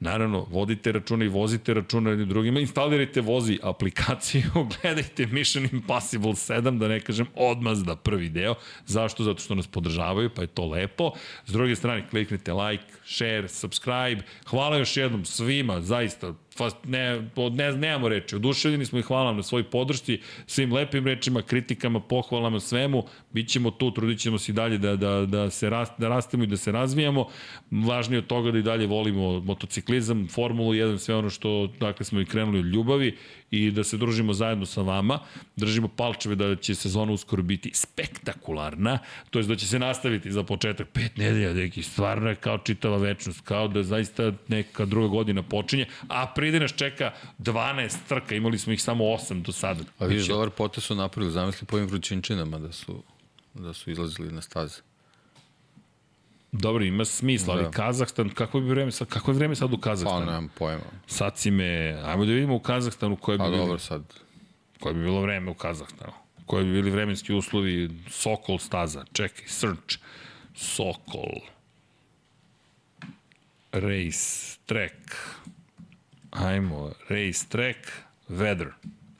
Naravno, 0.00 0.46
vodite 0.50 0.92
računa 0.92 1.24
i 1.24 1.28
vozite 1.28 1.74
računa 1.74 2.10
jednim 2.10 2.28
drugima, 2.28 2.60
instalirajte 2.60 3.20
vozi 3.20 3.58
aplikaciju, 3.62 4.50
gledajte 4.82 5.26
Mission 5.26 5.68
Impossible 5.72 6.32
7, 6.32 6.78
da 6.78 6.88
ne 6.88 7.00
kažem 7.00 7.26
odmazda 7.34 7.96
prvi 7.96 8.28
deo. 8.28 8.54
Zašto? 8.86 9.24
Zato 9.24 9.42
što 9.42 9.54
nas 9.54 9.66
podržavaju, 9.66 10.30
pa 10.34 10.42
je 10.42 10.46
to 10.46 10.66
lepo. 10.66 11.12
S 11.46 11.52
druge 11.52 11.76
strane, 11.76 12.08
kliknite 12.10 12.52
like, 12.52 12.84
share, 13.06 13.48
subscribe. 13.48 14.22
Hvala 14.46 14.76
još 14.76 14.96
jednom 14.96 15.24
svima, 15.24 15.80
zaista, 15.80 16.34
ne, 16.84 17.30
ne, 17.52 17.72
nemamo 17.72 18.08
reči, 18.08 18.36
oduševljeni 18.36 18.86
smo 18.86 18.98
i 18.98 19.02
hvala 19.02 19.32
na 19.32 19.42
svoj 19.42 19.64
podršci, 19.64 20.20
svim 20.46 20.72
lepim 20.72 21.06
rečima, 21.06 21.42
kritikama, 21.42 22.00
pohvalama, 22.00 22.60
svemu, 22.60 23.04
bit 23.32 23.48
ćemo 23.48 23.70
tu, 23.70 23.90
trudit 23.90 24.18
ćemo 24.20 24.38
se 24.38 24.52
i 24.52 24.54
dalje 24.54 24.78
da, 24.78 24.96
da, 24.96 25.26
da, 25.26 25.50
se 25.50 25.70
rast, 25.70 25.92
da 25.98 26.08
rastemo 26.08 26.44
i 26.44 26.46
da 26.46 26.56
se 26.56 26.72
razvijamo, 26.72 27.26
važnije 27.70 28.18
od 28.18 28.26
toga 28.26 28.50
da 28.50 28.58
i 28.58 28.62
dalje 28.62 28.86
volimo 28.86 29.40
motociklizam, 29.40 30.28
Formulu 30.28 30.72
1, 30.72 30.98
sve 30.98 31.14
ono 31.14 31.30
što, 31.30 31.66
dakle, 31.80 32.04
smo 32.04 32.20
i 32.20 32.24
krenuli 32.26 32.58
od 32.58 32.66
ljubavi 32.66 33.16
i 33.50 33.70
da 33.70 33.84
se 33.84 33.96
družimo 33.96 34.32
zajedno 34.32 34.66
sa 34.66 34.82
vama. 34.82 35.18
Držimo 35.56 35.88
palčeve 35.88 36.34
da 36.34 36.56
će 36.56 36.74
sezona 36.74 37.12
uskoro 37.12 37.42
biti 37.42 37.70
spektakularna, 37.74 38.98
to 39.30 39.38
je 39.38 39.44
da 39.44 39.56
će 39.56 39.66
se 39.66 39.78
nastaviti 39.78 40.32
za 40.32 40.42
početak 40.42 40.88
pet 40.88 41.16
nedelja, 41.16 41.54
neki 41.54 41.82
stvarno 41.82 42.28
je 42.28 42.34
kao 42.34 42.58
čitava 42.58 42.96
večnost, 42.96 43.40
kao 43.40 43.68
da 43.68 43.82
zaista 43.82 44.32
neka 44.48 44.84
druga 44.84 45.08
godina 45.08 45.42
počinje, 45.42 45.86
a 46.08 46.26
pride 46.26 46.60
nas 46.60 46.72
čeka 46.72 47.12
12 47.38 47.96
trka, 48.08 48.34
imali 48.34 48.58
smo 48.58 48.72
ih 48.72 48.82
samo 48.82 49.04
8 49.04 49.42
do 49.42 49.52
sada. 49.52 49.84
A 49.98 50.06
vidiš, 50.06 50.26
dobar 50.26 50.50
potes 50.50 50.84
su 50.84 50.94
napravili, 50.94 51.32
zamisli 51.32 51.66
po 51.66 51.76
ovim 51.76 51.88
vrućinčinama 51.88 52.58
da 52.58 52.72
su, 52.72 53.02
da 53.54 53.72
su 53.72 53.90
izlazili 53.90 54.32
na 54.32 54.42
staze. 54.42 54.85
Dobro, 56.52 56.84
ima 56.84 57.04
smisla, 57.04 57.54
ali 57.54 57.62
da. 57.62 57.70
Kazahstan, 57.70 58.28
kako 58.28 58.60
bi 58.60 58.68
vreme 58.68 58.92
sad, 58.92 59.08
kako 59.08 59.30
je 59.30 59.34
vreme 59.34 59.54
sad 59.56 59.72
u 59.72 59.78
Kazahstanu? 59.78 60.26
Pa, 60.26 60.32
nemam 60.32 60.48
pojma. 60.58 60.82
Sad 61.06 61.38
si 61.38 61.50
me, 61.50 62.00
ajmo 62.04 62.24
da 62.24 62.32
vidimo 62.32 62.54
u 62.54 62.60
Kazahstanu 62.60 63.16
koje 63.16 63.38
bi, 63.38 63.44
pa, 63.44 63.50
dobro, 63.50 63.78
sad. 63.78 64.02
koje 64.80 64.94
bi 64.94 65.02
bilo 65.02 65.20
vreme 65.20 65.50
u 65.50 65.54
Kazahstanu. 65.54 66.12
Koje 66.46 66.64
bi 66.64 66.72
bili 66.72 66.90
vremenski 66.90 67.32
uslovi 67.32 67.90
Sokol 68.10 68.58
staza. 68.58 69.04
Čekaj, 69.12 69.44
search. 69.46 69.98
Sokol. 70.54 71.40
Race 73.72 74.56
track. 74.66 74.94
Ajmo, 76.30 76.92
race 77.08 77.48
track, 77.48 77.78
weather. 78.28 78.68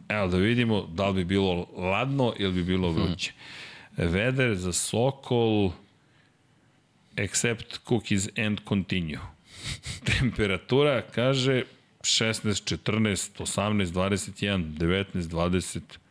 Evo 0.08 0.28
da 0.28 0.36
vidimo 0.36 0.86
da 0.86 1.08
li 1.08 1.14
bi 1.14 1.24
bilo 1.24 1.66
ladno 1.76 2.32
ili 2.38 2.52
bi 2.52 2.64
bilo 2.64 2.90
vruće. 2.90 3.32
Hmm. 3.32 4.08
Weather 4.08 4.54
za 4.54 4.72
Sokol 4.72 5.70
except 7.16 7.84
cookies 7.84 8.28
and 8.38 8.64
continue. 8.64 9.20
Temperatura 10.04 11.02
kaže 11.02 11.64
16, 12.02 12.54
14, 12.54 13.34
18, 13.34 13.92
21, 13.92 14.74
19, 14.78 15.28
20. 15.28 16.05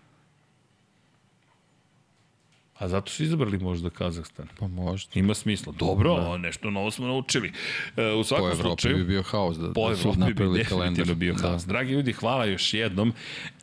A 2.80 2.88
zato 2.88 3.12
su 3.12 3.24
izabrali 3.24 3.58
možda 3.58 3.90
Kazahstan. 3.90 4.48
Pa 4.60 4.68
možda. 4.68 5.20
Ima 5.20 5.34
smisla. 5.34 5.74
Dobro, 5.80 6.16
da. 6.16 6.38
nešto 6.38 6.70
novo 6.70 6.92
smo 6.92 7.08
naučili. 7.08 7.52
E, 7.98 8.12
u 8.12 8.24
svakom 8.24 8.50
po 8.50 8.52
Evropi 8.52 8.82
slučaju, 8.82 8.98
bi 8.98 9.04
bio 9.04 9.24
haos 9.24 9.58
da, 9.58 9.74
po 9.74 9.90
da 9.90 9.96
su 9.96 10.14
napravili 10.18 10.66
kalendar. 10.66 11.16
bio 11.16 11.34
da. 11.34 11.48
haos. 11.48 11.66
Dragi 11.66 11.94
ljudi, 11.94 12.14
hvala 12.14 12.46
još 12.46 12.74
jednom. 12.74 13.14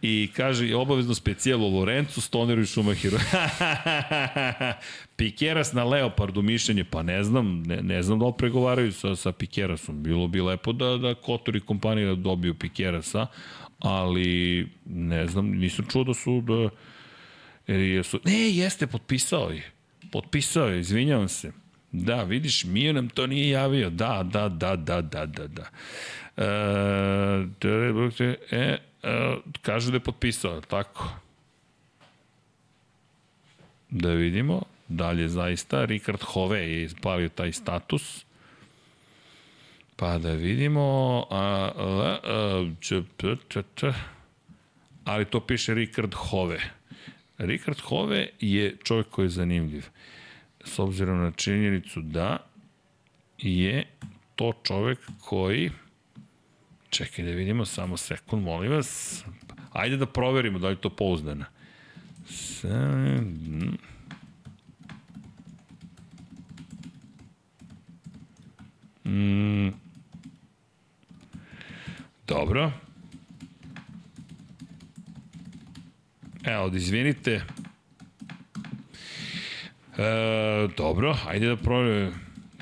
I 0.02 0.31
kaže, 0.36 0.76
obavezno 0.76 1.15
specijalo 1.15 1.68
Lorencu, 1.68 2.20
Stoneru 2.20 2.62
i 2.62 2.66
Šumahiru. 2.66 3.18
Pikeras 5.16 5.73
na 5.73 5.84
Leopardu 5.84 6.42
mišljenje, 6.42 6.84
pa 6.84 7.02
ne 7.02 7.24
znam, 7.24 7.62
ne, 7.62 7.82
ne 7.82 8.02
znam 8.02 8.18
da 8.18 8.26
li 8.26 8.32
pregovaraju 8.39 8.92
sa, 8.92 9.16
sa 9.16 9.32
Pikerasom. 9.32 10.02
Bilo 10.02 10.28
bi 10.28 10.41
lepo 10.41 10.73
da, 10.73 10.97
da 10.97 11.15
Kotor 11.15 11.57
i 11.57 11.60
kompanija 11.60 12.15
dobiju 12.15 12.55
Pikerasa, 12.55 13.26
ali 13.78 14.68
ne 14.86 15.26
znam, 15.26 15.50
nisam 15.50 15.86
čuo 15.91 16.05
da 16.05 16.15
su 16.15 16.41
da 16.41 16.68
Jer 17.66 18.05
su, 18.05 18.20
ne, 18.24 18.50
jeste, 18.50 18.86
potpisao 18.86 19.50
je. 19.50 19.70
Potpisao 20.12 20.68
je, 20.68 20.81
izvinjavam 20.81 21.28
se. 21.28 21.52
Da, 21.92 22.23
vidiš, 22.23 22.65
Mio 22.65 22.92
nam 22.92 23.08
to 23.08 23.26
nije 23.26 23.49
javio. 23.49 23.91
Da, 23.91 24.23
da, 24.23 24.49
da, 24.49 24.76
da, 24.76 25.00
da, 25.00 25.26
da, 25.26 25.47
da. 25.47 25.70
E, 26.36 27.47
e, 28.50 28.78
e, 29.02 29.36
kažu 29.62 29.91
da 29.91 29.97
je 29.97 30.00
potpisao, 30.00 30.60
tako? 30.60 31.08
Da 33.91 34.10
vidimo, 34.10 34.62
dalje 34.89 35.28
zaista, 35.28 35.84
Rikard 35.84 36.20
Hove 36.23 36.58
je 36.58 36.84
ispalio 36.84 37.28
taj 37.28 37.52
status. 37.52 38.24
Pa 39.97 40.18
da 40.18 40.32
vidimo, 40.32 41.26
a, 41.31 41.70
a, 41.76 42.18
a, 42.24 42.70
č, 42.81 43.02
ali 45.05 45.24
to 45.24 45.41
piše 45.41 45.74
Rikard 45.74 46.15
Hove. 46.15 46.82
Richard 47.42 47.80
Hove 47.80 48.28
je 48.40 48.76
čovjek 48.82 49.08
koji 49.08 49.26
je 49.26 49.30
zanimljiv. 49.30 49.86
S 50.64 50.78
obzirom 50.78 51.20
na 51.22 51.30
činjenicu 51.30 52.00
da 52.00 52.46
je 53.38 53.86
to 54.36 54.52
čovjek 54.62 54.98
koji 55.20 55.70
čekaj 56.90 57.24
da 57.24 57.30
vidimo 57.30 57.64
samo 57.64 57.96
sekund, 57.96 58.44
molim 58.44 58.72
vas. 58.72 59.24
Ajde 59.72 59.96
da 59.96 60.06
proverimo 60.06 60.58
da 60.58 60.68
li 60.68 60.72
je 60.72 60.80
to 60.80 60.90
pouzdano. 60.90 61.44
Mm. 69.04 69.68
Dobro. 72.26 72.72
Evo, 76.44 76.70
izvinite. 76.74 77.40
E, 79.98 80.68
dobro, 80.76 81.16
ajde 81.26 81.46
da 81.46 81.56
proverim. 81.56 82.12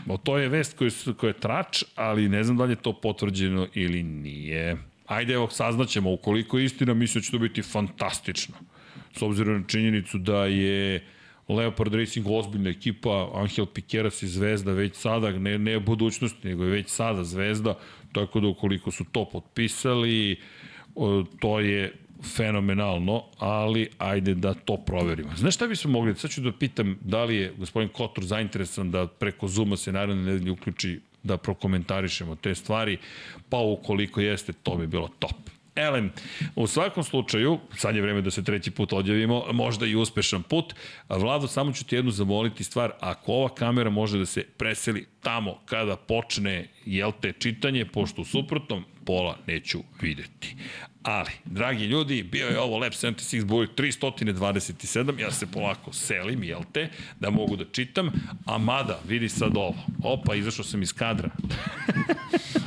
O, 0.09 0.17
to 0.17 0.39
je 0.39 0.49
vest 0.49 0.79
koja 0.79 0.87
je, 0.87 1.15
koja 1.15 1.29
je 1.29 1.41
trač, 1.41 1.85
ali 1.95 2.29
ne 2.29 2.45
znam 2.45 2.57
da 2.57 2.65
li 2.65 2.73
je 2.73 2.77
to 2.77 2.93
potvrđeno 3.01 3.67
ili 3.75 4.03
nije. 4.03 4.77
Ajde, 5.07 5.35
evo, 5.35 5.49
saznaćemo. 5.51 6.13
Ukoliko 6.13 6.59
je 6.59 6.65
istina, 6.65 6.95
mislim 6.95 7.21
da 7.21 7.25
će 7.25 7.31
to 7.31 7.39
biti 7.39 7.63
fantastično. 7.63 8.55
S 9.19 9.23
obzirom 9.23 9.61
na 9.61 9.67
činjenicu 9.67 10.19
da 10.19 10.45
je 10.45 11.05
Leopard 11.49 11.95
Racing 11.95 12.27
ozbiljna 12.29 12.71
ekipa, 12.71 13.31
Angel 13.35 13.67
Piqueras 13.67 14.23
je 14.23 14.29
zvezda 14.29 14.73
već 14.73 14.95
sada, 14.95 15.31
ne, 15.31 15.59
ne 15.59 15.77
u 15.77 15.81
budućnosti, 15.81 16.49
nego 16.49 16.65
je 16.65 16.71
već 16.71 16.89
sada 16.89 17.25
zvezda, 17.25 17.79
tako 18.13 18.41
da 18.41 18.49
ukoliko 18.49 18.91
su 18.91 19.05
to 19.13 19.25
potpisali, 19.33 20.37
to 21.41 21.61
je 21.61 21.93
fenomenalno, 22.23 23.25
ali 23.39 23.89
ajde 23.99 24.35
da 24.35 24.55
to 24.55 24.77
proverimo. 24.77 25.37
Znaš 25.37 25.55
šta 25.55 25.67
bismo 25.67 25.91
mogli? 25.91 26.15
Sad 26.15 26.31
ću 26.31 26.41
da 26.41 26.53
pitam 26.53 26.99
da 27.01 27.25
li 27.25 27.37
je 27.37 27.53
gospodin 27.59 27.89
Kotor 27.89 28.25
zainteresan 28.25 28.91
da 28.91 29.07
preko 29.07 29.49
Zuma 29.49 29.77
se 29.77 29.93
naravno 29.93 30.23
nedelje 30.23 30.51
uključi 30.51 31.01
da 31.23 31.37
prokomentarišemo 31.37 32.37
te 32.37 32.55
stvari, 32.55 32.99
pa 33.49 33.59
ukoliko 33.59 34.21
jeste, 34.21 34.53
to 34.53 34.77
bi 34.77 34.87
bilo 34.87 35.09
top. 35.19 35.51
Elem, 35.77 36.13
u 36.57 36.67
svakom 36.67 37.05
slučaju, 37.05 37.59
sad 37.77 37.97
je 37.97 38.03
vreme 38.03 38.23
da 38.23 38.31
se 38.31 38.45
treći 38.45 38.71
put 38.71 38.93
odjavimo, 38.93 39.45
možda 39.53 39.87
i 39.87 39.95
uspešan 39.95 40.43
put. 40.43 40.75
Vlado, 41.09 41.47
samo 41.47 41.73
ću 41.73 41.85
ti 41.85 41.97
jednu 41.97 42.11
zamoliti 42.11 42.65
stvar, 42.65 42.93
ako 43.01 43.33
ova 43.33 43.49
kamera 43.55 43.91
može 43.91 44.19
da 44.19 44.27
se 44.27 44.43
preseli 44.57 45.07
tamo 45.23 45.59
kada 45.65 45.97
počne, 45.97 46.69
jel 46.85 47.13
te, 47.21 47.33
čitanje, 47.33 47.85
pošto 47.85 48.23
u 48.23 48.25
suprotnom 48.25 48.85
pola 49.05 49.39
neću 49.47 49.79
videti. 50.03 50.57
Ali, 51.03 51.31
dragi 51.45 51.85
ljudi, 51.85 52.23
bio 52.23 52.47
je 52.47 52.61
ovo 52.61 52.79
Lab 52.79 52.93
76 52.93 53.45
Boy 53.45 53.67
327, 53.77 55.21
ja 55.21 55.31
se 55.31 55.47
polako 55.47 55.93
selim, 55.93 56.43
jel 56.43 56.61
te, 56.73 56.89
da 57.21 57.31
mogu 57.31 57.57
da 57.57 57.65
čitam, 57.73 58.11
a 58.47 58.59
mada, 58.59 59.01
vidi 59.09 59.29
sad 59.29 59.57
ovo, 59.57 59.75
opa, 60.05 60.35
izašao 60.35 60.65
sam 60.65 60.83
iz 60.83 60.93
kadra. 60.93 61.31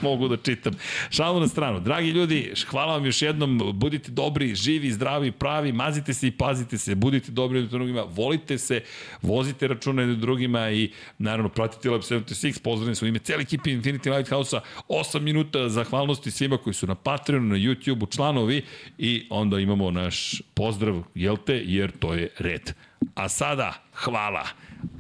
mogu 0.04 0.28
da 0.28 0.38
čitam. 0.38 0.74
Šalu 1.10 1.40
na 1.40 1.48
stranu. 1.48 1.80
Dragi 1.80 2.10
ljudi, 2.10 2.54
hvala 2.68 2.94
vam 2.94 3.06
još 3.06 3.22
jednom, 3.22 3.72
budite 3.74 4.12
dobri, 4.12 4.56
živi, 4.56 4.92
zdravi, 4.92 5.32
pravi, 5.32 5.72
mazite 5.72 6.14
se 6.14 6.28
i 6.28 6.32
pazite 6.32 6.78
se, 6.78 6.96
budite 6.96 7.32
dobri 7.32 7.58
jednim 7.58 7.72
drugima, 7.72 8.04
volite 8.04 8.58
se, 8.58 8.82
vozite 9.22 9.68
računa 9.68 10.02
jednim 10.02 10.20
drugima 10.20 10.72
i 10.72 10.92
naravno 11.18 11.50
pratite 11.50 11.90
Lab 11.90 12.02
76, 12.02 12.62
pozdravljam 12.64 12.96
se 12.96 13.06
u 13.06 13.08
ime 13.08 13.20
cijeli 13.20 13.44
ekipi 13.44 13.78
Infinity 13.78 14.18
Lighthouse-a, 14.18 14.60
8 14.90 15.20
minuta 15.20 15.70
zahvalnosti 15.70 16.32
svima 16.32 16.58
koji 16.58 16.74
su 16.74 16.88
na 16.88 16.96
Patreonu, 16.96 17.48
na 17.48 17.56
YouTube-u, 17.56 18.06
članovi 18.24 18.64
i 18.98 19.28
onda 19.30 19.60
imamo 19.60 19.92
naš 19.92 20.42
pozdrav, 20.54 21.04
jel 21.16 21.38
te, 21.46 21.62
jer 21.66 21.92
to 22.00 22.14
je 22.14 22.30
red. 22.40 22.74
A 23.16 23.30
sada, 23.30 23.74
hvala. 23.94 24.44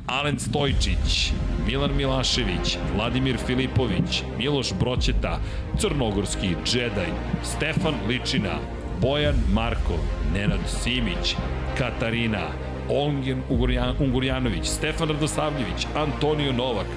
Alen 0.07 0.39
Stojčić, 0.39 1.31
Milan 1.67 1.95
Milašević, 1.97 2.77
Vladimir 2.95 3.37
Filipović, 3.45 4.23
Miloš 4.37 4.73
Broćeta, 4.79 5.39
Crnogorski 5.79 6.55
džedaj, 6.65 7.07
Stefan 7.43 7.93
Ličina, 8.07 8.59
Bojan 9.01 9.35
Markov, 9.53 9.99
Nenad 10.33 10.59
Simić, 10.83 11.35
Katarina, 11.77 12.47
Ongen 12.89 13.41
Ungurjan, 13.49 13.95
Ungurjanović, 13.99 14.65
Stefan 14.65 15.07
Radosavljević, 15.07 15.87
Antonio 15.95 16.51
Novak, 16.51 16.87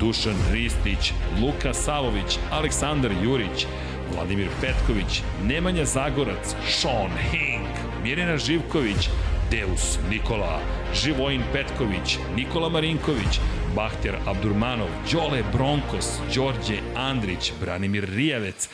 Dušan 0.00 0.36
Ristić, 0.52 1.12
Luka 1.42 1.74
Savović, 1.74 2.38
Aleksandar 2.50 3.12
Jurić, 3.22 3.66
Vladimir 4.14 4.48
Petković, 4.60 5.22
Nemanja 5.42 5.84
Zagorac, 5.84 6.54
Sean 6.68 7.10
Hink, 7.30 7.74
Mirjana 8.02 8.36
Živković, 8.36 9.08
Deus 9.50 9.98
Nikola, 10.10 10.60
Živojin 10.94 11.42
Petković, 11.52 12.18
Nikola 12.36 12.68
Marinković, 12.68 13.40
Bahter 13.76 14.16
Abdurmanov, 14.26 14.88
Đole 15.12 15.42
Bronkos, 15.52 16.18
Đorđe 16.34 16.78
Andrić, 16.96 17.52
Branimir 17.60 18.08
Rijavec, 18.14 18.68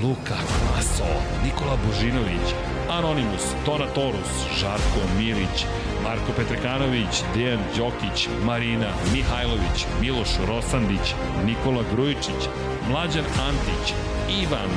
Luka 0.00 0.36
Klaso, 0.48 1.04
Nikola 1.44 1.76
Božinović, 1.86 2.54
Anonimus, 2.90 3.44
Tona 3.64 3.86
Torus, 3.94 4.32
Žarko 4.60 5.00
Milić, 5.18 5.66
Marko 6.04 6.32
Petrekanović, 6.36 7.22
Dejan 7.34 7.60
Đokić, 7.76 8.28
Marina 8.44 8.90
Mihajlović, 9.12 9.86
Miloš 10.00 10.28
Rosandić, 10.48 11.14
Nikola 11.46 11.82
Grujičić, 11.94 12.48
Mlađan 12.90 13.24
Antić, 13.48 13.94
Ivan 14.42 14.70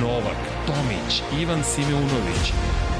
Novak, 0.00 0.40
Tomić, 0.66 1.22
Ivan 1.40 1.62
Simeunović, 1.64 2.52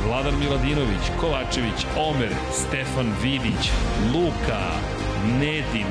Vladan 0.06 0.38
Miladinović, 0.38 1.04
Kovačević, 1.20 1.86
Omer, 1.96 2.32
Stefan 2.52 3.12
Vidić, 3.22 3.70
Luka, 4.14 4.62
Nedim, 5.40 5.90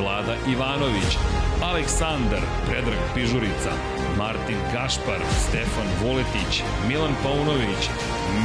Vlada 0.00 0.36
Ivanović, 0.48 1.18
Aleksandar, 1.62 2.42
Predrag 2.66 2.98
Pižurica, 3.14 3.72
Martin 4.18 4.58
Gašpar, 4.72 5.20
Stefan 5.48 5.88
Vuletić, 6.02 6.62
Milan 6.88 7.14
Paunović, 7.22 7.82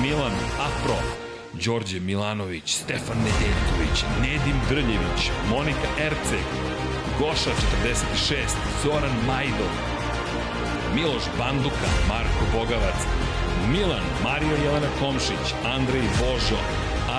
Milan 0.01 0.35
Apro, 0.67 0.99
Đorđe 1.53 1.99
Milanović, 1.99 2.75
Stefan 2.75 3.17
Nedeljković, 3.17 3.97
Nedim 4.21 4.57
Drljević, 4.69 5.21
Monika 5.49 5.89
Erceg, 5.99 6.45
Goša 7.19 7.51
46, 7.85 8.35
Zoran 8.83 9.15
Majdov, 9.27 9.73
Miloš 10.95 11.23
Banduka, 11.37 11.87
Marko 12.07 12.43
Bogavac, 12.53 12.99
Milan, 13.71 14.05
Mario 14.23 14.55
Jelena 14.63 14.91
Komšić, 14.99 15.45
Andrej 15.75 16.07
Božo, 16.19 16.59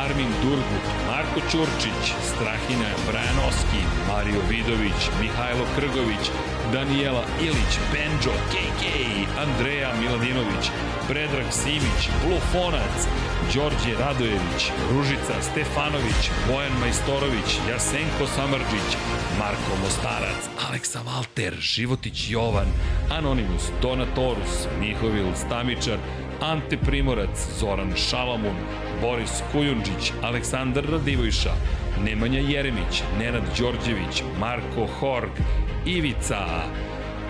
Armin 0.04 0.32
Durgut, 0.42 0.86
Marko 1.10 1.40
Ćurčić, 1.50 2.04
Strahina 2.30 2.90
Brajanoski, 3.06 3.82
Mario 4.08 4.40
Vidović, 4.50 5.00
Mihajlo 5.20 5.64
Krgović, 5.76 6.24
Danijela 6.72 7.24
Ilić, 7.40 7.72
Benjo, 7.92 8.34
KK, 8.52 8.82
Andreja 9.44 9.90
Miladinović, 10.00 10.64
Predrag 11.08 11.46
Simić, 11.50 12.02
Blufonac, 12.26 12.96
Đorđe 13.54 13.98
Radojević, 13.98 14.62
Ružica 14.92 15.34
Stefanović, 15.42 16.30
Bojan 16.48 16.72
Majstorović, 16.80 17.58
Jasenko 17.70 18.26
Samarđić, 18.36 18.90
Marko 19.38 19.72
Mostarac, 19.82 20.40
Aleksa 20.68 21.00
Valter, 21.06 21.54
Životić 21.60 22.30
Jovan, 22.30 22.68
Anonimus, 23.10 23.64
Donatorus, 23.82 24.66
Mihovil 24.80 25.34
Stamičar, 25.34 25.98
Ante 26.40 26.76
Primorac, 26.76 27.48
Zoran 27.60 27.92
Šalamun, 27.96 28.56
Boris 29.00 29.42
Kujundžić, 29.52 30.12
Aleksandar 30.22 30.84
Radivojša, 30.90 31.54
Nemanja 32.04 32.40
Jeremić, 32.40 33.02
Nenad 33.18 33.42
Đorđević, 33.58 34.22
Marko 34.40 34.86
Horg, 35.00 35.30
Ivica, 35.86 36.46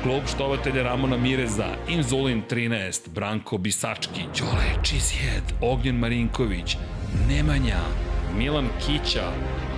Klub 0.03 0.23
štovatelja 0.27 0.83
Ramona 0.83 1.17
Mireza, 1.17 1.67
Inzulin 1.89 2.43
13, 2.51 3.09
Branko 3.15 3.59
Bisački, 3.59 4.21
Đole 4.39 4.83
Čizjed, 4.83 5.43
Ognjen 5.61 5.99
Marinković, 5.99 6.77
Nemanja, 7.29 7.81
Milan 8.37 8.69
Kića, 8.87 9.31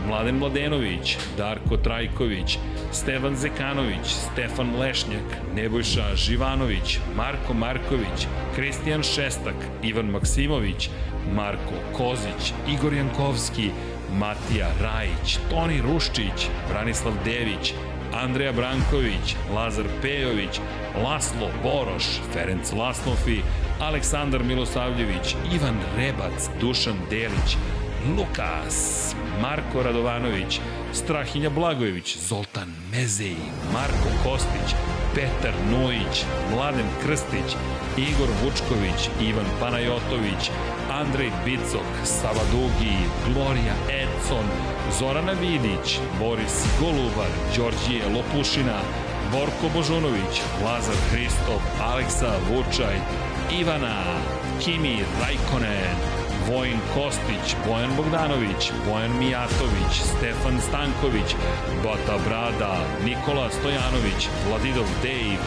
Mladen 0.08 0.38
Mladenović, 0.38 1.16
Darko 1.36 1.76
Trajković, 1.76 2.58
Stevan 2.92 3.36
Zekanović, 3.36 4.06
Stefan 4.06 4.76
Lešnjak, 4.78 5.36
Nebojša 5.54 6.16
Živanović, 6.16 6.98
Marko 7.16 7.54
Marković, 7.54 8.26
Kristijan 8.54 9.02
Šestak, 9.02 9.56
Ivan 9.82 10.06
Maksimović, 10.06 10.90
Marko 11.34 11.74
Kozić, 11.96 12.52
Igor 12.74 12.92
Jankovski, 12.92 13.70
Matija 14.18 14.70
Rajić, 14.80 15.38
Toni 15.50 15.82
Ruščić, 15.82 16.48
Branislav 16.68 17.14
Dević, 17.24 17.74
Andreja 18.12 18.52
Branković, 18.52 19.36
Lazar 19.54 19.84
Pejović, 20.02 20.60
Laslo 21.04 21.48
Boroš, 21.62 22.04
Ferenc 22.32 22.72
Laslofi, 22.72 23.40
Aleksandar 23.80 24.44
Milosavljević, 24.44 25.36
Ivan 25.54 25.78
Rebac, 25.96 26.48
Dušan 26.60 26.96
Delić, 27.10 27.56
Lukas, 28.16 29.14
Marko 29.40 29.82
Radovanović, 29.82 30.60
Strahinja 30.92 31.50
Blagojević, 31.50 32.18
Zoltan 32.18 32.72
Mezeji, 32.90 33.36
Marko 33.72 34.08
Kostić, 34.24 34.76
Petar 35.14 35.54
Nojić, 35.70 36.24
Mladen 36.50 36.88
Krstić, 37.02 37.56
Igor 37.96 38.28
Vučković, 38.42 39.00
Ivan 39.20 39.46
Panajotović, 39.60 40.50
Andrej 40.90 41.30
Bicok, 41.44 41.88
Sava 42.04 42.44
Dugi, 42.52 42.96
Gloria 43.26 43.74
Edson, 44.02 44.46
Zorana 44.98 45.32
Vidić, 45.32 45.98
Boris 46.18 46.64
Golubar, 46.80 47.30
Đorđije 47.56 48.04
Lopušina, 48.14 48.78
Borko 49.32 49.68
Božunović, 49.74 50.34
Lazar 50.64 50.96
Hristov, 51.10 51.60
Aleksa 51.82 52.32
Vučaj, 52.48 52.96
Ivana, 53.60 54.02
Kimi 54.60 55.04
Rajkonen, 55.20 56.21
Vojin 56.48 56.78
Kostić, 56.94 57.56
Bojan 57.66 57.96
Bogdanović, 57.96 58.72
Bojan 58.86 59.18
Mijatović, 59.18 59.94
Stefan 60.12 60.60
Stanković, 60.68 61.30
Bata 61.84 62.16
Brada, 62.26 62.74
Nikola 63.04 63.50
Stojanović, 63.50 64.28
Vladidov 64.48 64.88
Dejv, 65.02 65.40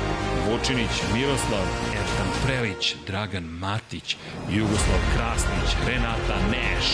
Vučinić 0.47 0.93
Miroslav, 1.13 1.65
Ertan 1.99 2.29
Prelić, 2.45 2.95
Dragan 3.07 3.43
Matić, 3.43 4.17
Jugoslav 4.49 5.01
Krasnić, 5.13 5.69
Renata 5.87 6.37
Neš, 6.51 6.87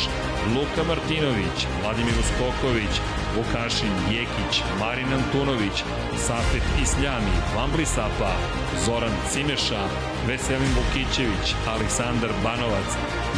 Luka 0.56 0.84
Martinović, 0.88 1.58
Vladimir 1.82 2.14
Uskoković, 2.24 2.94
Vukašin 3.36 3.96
Jekić, 4.16 4.64
Marin 4.80 5.14
Antunović, 5.14 5.78
Safet 6.28 6.66
Isljami, 6.84 7.36
Vambli 7.56 7.86
Sapa, 7.86 8.34
Zoran 8.86 9.16
Cimeša, 9.32 9.84
Veselin 10.32 10.74
Vukićević, 10.78 11.48
Aleksandar 11.74 12.32
Banovac, 12.44 12.90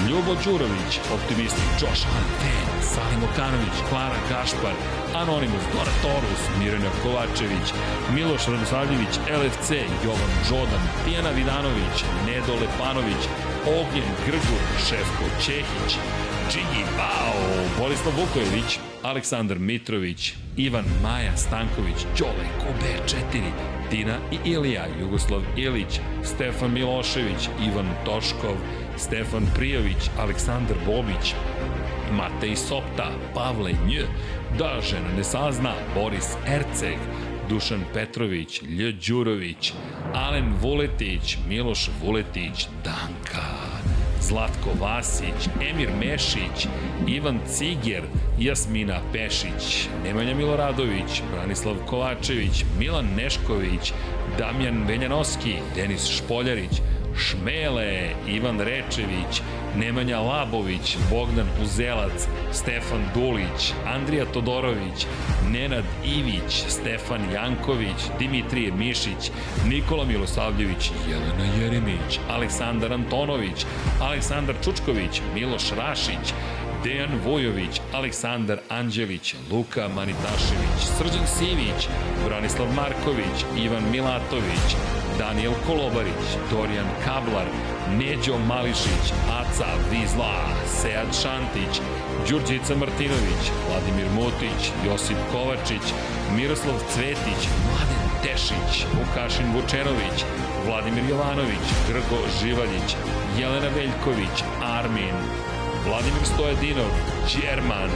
Ljubo 0.08 0.34
Đurović, 0.44 0.92
Optimistik 1.16 1.70
Josh 1.82 2.04
Anten, 2.20 2.68
Salim 2.94 3.22
Okanović, 3.30 3.76
Klara 3.90 4.20
Gašpar, 4.30 4.76
Anonimus, 5.22 5.66
Dora 5.74 5.94
Torus, 6.04 6.42
Mirjana 6.60 6.92
Kovačević, 7.02 7.68
Miloš 8.16 8.44
Radosavljević, 8.48 9.14
LFC, 9.40 9.70
Jovan 10.04 10.34
Đodan, 10.50 10.84
Tijana 11.06 11.32
Vidanović, 11.38 11.98
Nedo 12.28 12.54
Lepanović, 12.62 13.24
Ognjen 13.80 14.12
Grgur, 14.26 14.64
Šefko 14.86 15.26
Čehić, 15.46 15.92
Džigi 16.52 16.84
Bao, 16.98 17.42
Borislav 17.80 18.14
Vukojević, 18.20 18.93
Aleksandar 19.04 19.60
Mitrović, 19.60 20.34
Ivan 20.58 20.86
Maja 21.04 21.38
Stanković, 21.38 22.06
Đole 22.20 22.48
Kobe 22.60 23.08
4, 23.08 23.22
Tina 23.90 24.18
i 24.32 24.50
Ilija, 24.50 24.86
Jugoslav 25.00 25.42
Ilić, 25.58 26.00
Stefan 26.24 26.74
Milošević, 26.74 27.50
Ivan 27.68 27.90
Toškov, 28.06 28.56
Stefan 28.98 29.46
Prijović, 29.56 30.10
Aleksandar 30.20 30.78
Bobić, 30.86 31.36
Matej 32.12 32.56
Sopta, 32.56 33.12
Pavle 33.34 33.72
Nj, 33.72 34.02
Da 34.60 34.82
žena 34.90 35.10
ne 35.18 35.24
sazna, 35.24 35.74
Boris 35.96 36.30
Erceg, 36.48 36.98
Dušan 37.50 37.82
Petrović, 37.94 38.62
Lj. 38.62 38.92
Đurović, 39.08 39.74
Alen 40.14 40.54
Vuletić, 40.62 41.38
Miloš 41.48 41.90
Vuletić, 42.02 42.68
Danka, 42.84 43.83
Zlatko 44.28 44.70
Vasić, 44.80 45.50
Emir 45.70 45.90
Mešić, 46.00 46.68
Ivan 47.08 47.40
Ciger, 47.48 48.04
Jasmina 48.40 49.00
Pešić, 49.14 49.88
Nemanja 50.04 50.36
Miloradović, 50.36 51.22
Branislav 51.32 51.76
Kovačević, 51.86 52.66
Milan 52.80 53.06
Nešković, 53.18 53.94
Damjan 54.38 54.84
Venjanovski, 54.88 55.56
Denis 55.76 56.08
Špoljarić, 56.08 56.82
Šmele, 57.18 58.10
Ivan 58.28 58.60
Rečević, 58.60 59.42
Nemanja 59.76 60.20
Labović, 60.20 60.98
Bogdan 61.10 61.48
Uzelac, 61.64 62.28
Stefan 62.52 63.04
Dulić, 63.14 63.74
Andrija 63.86 64.26
Todorović, 64.26 65.08
Nenad 65.52 65.84
Ivić, 66.06 66.64
Stefan 66.68 67.32
Janković, 67.34 68.10
Dimitrije 68.20 68.72
Mišić, 68.72 69.32
Nikola 69.68 70.06
Milosavljević, 70.06 70.92
Jelena 71.10 71.46
Jeremić, 71.62 72.20
Aleksandar 72.30 72.94
Antonović, 72.94 73.66
Aleksandar 74.02 74.56
Čučković, 74.64 75.22
Miloš 75.34 75.72
Rašić, 75.78 76.34
Dejan 76.84 77.20
Vojović, 77.26 77.82
Aleksandar 77.94 78.60
Anđelić, 78.70 79.36
Luka 79.52 79.88
Manitašević, 79.96 80.80
Srđan 80.98 81.28
Sivić, 81.28 81.88
Branislav 82.26 82.68
Marković, 82.76 83.46
Ivan 83.58 83.84
Milatović, 83.92 84.76
Daniel 85.20 85.54
Kolobarić, 85.68 86.26
Dorijan 86.52 86.90
Kablar, 87.06 87.48
Neđo 88.00 88.38
Mališić, 88.38 89.06
Aca 89.40 89.70
Vizla, 89.92 90.36
Sead 90.68 91.10
Šantić, 91.22 91.82
Đurđica 92.30 92.76
Martinović, 92.76 93.44
Vladimir 93.68 94.10
Mutić, 94.16 94.62
Josip 94.86 95.18
Kovačić, 95.32 95.86
Miroslav 96.36 96.78
Cvetić, 96.94 97.42
Mladen 97.66 98.04
Tešić, 98.24 98.86
Vukašin 98.98 99.48
Vučenović, 99.56 100.18
Vladimir 100.68 101.04
Jovanović, 101.10 101.66
Grgo 101.88 102.22
Živaljić, 102.40 102.90
Jelena 103.40 103.70
Veljković, 103.76 104.36
Armin, 104.80 105.16
Vladimir 105.86 106.26
Stojadinov, 106.34 106.92
Đerman, 107.34 107.92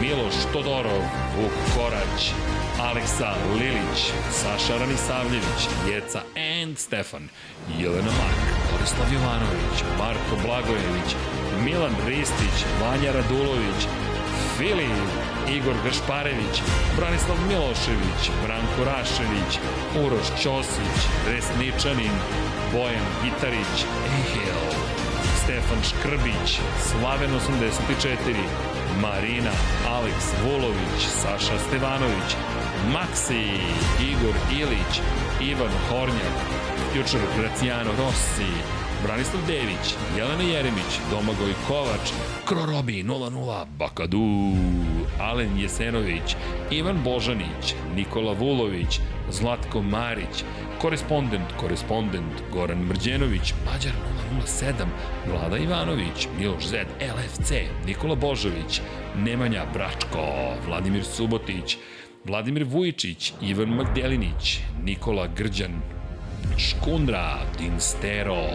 Miloš 0.00 0.34
Todorov, 0.52 1.02
Vuk 1.36 1.54
Korać, 1.74 2.32
Aleksa 2.80 3.34
Lilić, 3.54 4.12
Saša 4.30 4.78
Ranisavljević, 4.78 5.60
Jeca 5.88 6.20
and 6.60 6.78
Stefan, 6.78 7.28
Jelena 7.78 8.12
Mark, 8.20 8.40
Borislav 8.72 9.12
Jovanović, 9.12 9.76
Marko 9.98 10.34
Blagojević, 10.44 11.10
Milan 11.64 11.94
Ristić, 12.06 12.56
Vanja 12.80 13.12
Radulović, 13.12 13.80
Filip, 14.58 15.10
Igor 15.48 15.74
Gašparević, 15.84 16.62
Branislav 16.96 17.36
Milošević, 17.48 18.22
Branko 18.44 18.84
Rašević, 18.84 19.52
Uroš 20.04 20.26
Ćosić, 20.42 20.98
Resničanin, 21.28 22.16
Bojan 22.72 23.06
Gitarić, 23.22 23.76
Ehel, 24.18 24.62
Stefan 25.42 25.82
Škrbić, 25.88 26.60
Slaven 26.88 27.30
84, 27.30 28.71
Marina, 29.02 29.50
Aleks 29.88 30.26
Vulović, 30.44 31.00
Saša 31.22 31.58
Stevanović, 31.58 32.30
Maksi, 32.92 33.44
Igor 34.10 34.34
Ilić, 34.52 34.92
Ivan 35.40 35.72
Hornjak, 35.88 36.36
Jučer 36.96 37.20
Graciano 37.38 37.90
Rossi, 37.98 38.52
Branislav 39.02 39.42
Dević, 39.46 39.94
Jelena 40.16 40.42
Jeremić, 40.42 40.92
Domagoj 41.10 41.54
Kovač, 41.68 42.12
Krorobi 42.44 43.02
00, 43.02 43.66
Bakadu, 43.78 44.52
Alen 45.20 45.58
Jesenović, 45.58 46.36
Ivan 46.70 47.02
Božanić, 47.04 47.74
Nikola 47.96 48.32
Vulović, 48.32 49.00
Zlatko 49.30 49.82
Marić, 49.82 50.44
korespondent, 50.82 51.52
korespondent, 51.60 52.42
Goran 52.52 52.78
Mrđenović, 52.78 53.54
Mađar 53.66 53.92
007, 54.46 54.86
Vlada 55.30 55.56
Ivanović, 55.56 56.28
Miloš 56.38 56.66
Zed, 56.66 56.86
LFC, 57.00 57.52
Nikola 57.86 58.14
Božović, 58.14 58.80
Nemanja 59.16 59.64
Bračko, 59.72 60.54
Vladimir 60.66 61.04
Subotić, 61.04 61.76
Vladimir 62.24 62.64
Vujičić, 62.64 63.32
Ivan 63.42 63.68
Magdelinić, 63.68 64.58
Nikola 64.84 65.26
Grđan, 65.36 65.80
Škundra, 66.58 67.38
Dinstero, 67.58 68.46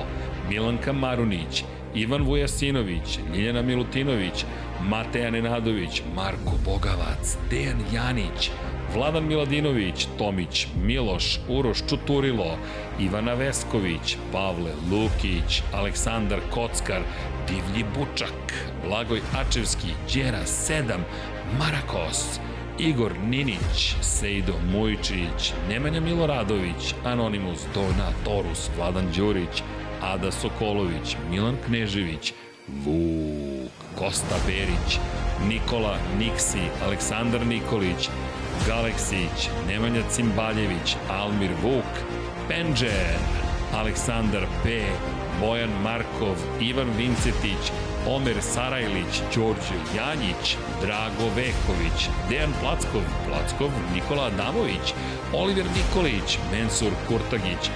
Milanka 0.49 0.93
Marunić, 0.93 1.63
Ivan 1.95 2.23
Vujasinović, 2.23 3.19
Ljiljana 3.33 3.61
Milutinović, 3.61 4.45
Mateja 4.89 5.31
Nenadović, 5.31 6.01
Marko 6.15 6.53
Bogavac, 6.65 7.37
Dejan 7.49 7.81
Janić, 7.93 8.51
Vladan 8.93 9.27
Miladinović, 9.27 10.07
Tomić, 10.17 10.67
Miloš, 10.83 11.39
Uroš 11.49 11.77
Čuturilo, 11.89 12.57
Ivana 12.99 13.33
Vesković, 13.33 14.17
Pavle 14.31 14.71
Lukić, 14.91 15.61
Aleksandar 15.73 16.39
Kockar, 16.53 17.01
Divlji 17.47 17.85
Bučak, 17.95 18.53
Blagoj 18.87 19.21
Ačevski, 19.35 19.87
Đera 20.13 20.45
7, 20.45 20.97
Marakos, 21.59 22.39
Igor 22.79 23.11
Ninić, 23.29 23.95
Sejdo 24.01 24.53
Mujičić, 24.71 25.53
Nemanja 25.69 25.99
Miloradović, 25.99 26.95
Anonimus 27.05 27.59
Dona 27.73 28.09
Torus, 28.25 28.69
Vladan 28.77 29.05
Đurić, 29.15 29.63
Ada 30.01 30.31
Sokolović, 30.31 31.17
Milan 31.29 31.55
Knežević, 31.65 32.33
Vuk, 32.67 33.71
Kosta 33.99 34.35
Berić, 34.45 34.99
Nikola 35.47 35.97
Niksi, 36.19 36.61
Aleksandar 36.85 37.45
Nikolić, 37.45 38.09
Galeksić, 38.67 39.49
Nemanja 39.67 40.01
Cimbaljević, 40.11 40.95
Almir 41.09 41.51
Vuk, 41.63 41.91
Penđer, 42.47 43.17
Aleksandar 43.73 44.45
P, 44.63 44.69
Bojan 45.39 45.69
Markov, 45.83 46.35
Ivan 46.61 46.89
Vincetić, 46.97 47.71
Omer 48.07 48.35
Sarajlić, 48.41 49.21
Đorđe 49.35 49.77
Janjić, 49.97 50.57
Drago 50.81 51.27
Veković, 51.35 52.09
Dejan 52.29 52.53
Plackov, 52.61 53.01
Plackov, 53.27 53.71
Nikola 53.93 54.25
Adamović, 54.25 54.93
Oliver 55.33 55.65
Nikolić, 55.75 56.37
Mensur 56.51 56.91
Kurtagić, 57.07 57.71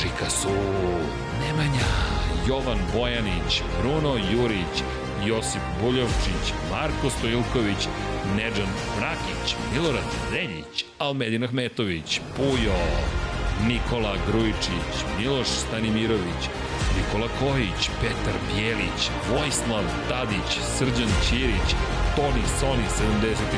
Žika 0.00 0.30
Su, 0.30 0.48
Nemanja, 1.40 1.88
Jovan 2.48 2.78
Bojanić, 2.94 3.62
Bruno 3.80 4.16
Jurić, 4.32 4.82
Josip 5.26 5.62
Buljovčić, 5.80 6.52
Marko 6.70 7.10
Stojilković, 7.18 7.88
Neđan 8.36 8.72
Rakić, 9.00 9.56
Milorad 9.72 10.10
Reljić, 10.32 10.84
Almedin 10.98 11.44
Ahmetović, 11.44 12.20
Pujo, 12.36 12.78
Nikola 13.68 14.16
Grujičić, 14.30 14.94
Miloš 15.18 15.46
Stanimirović, 15.48 16.42
Nikola 16.96 17.28
Kojić, 17.38 17.90
Petar 18.00 18.36
Bjelić, 18.54 19.00
Vojislav 19.30 19.84
Tadić, 20.08 20.50
Srđan 20.78 21.12
Ćirić, 21.28 21.68
Toni 22.16 22.44
Soni 22.60 22.86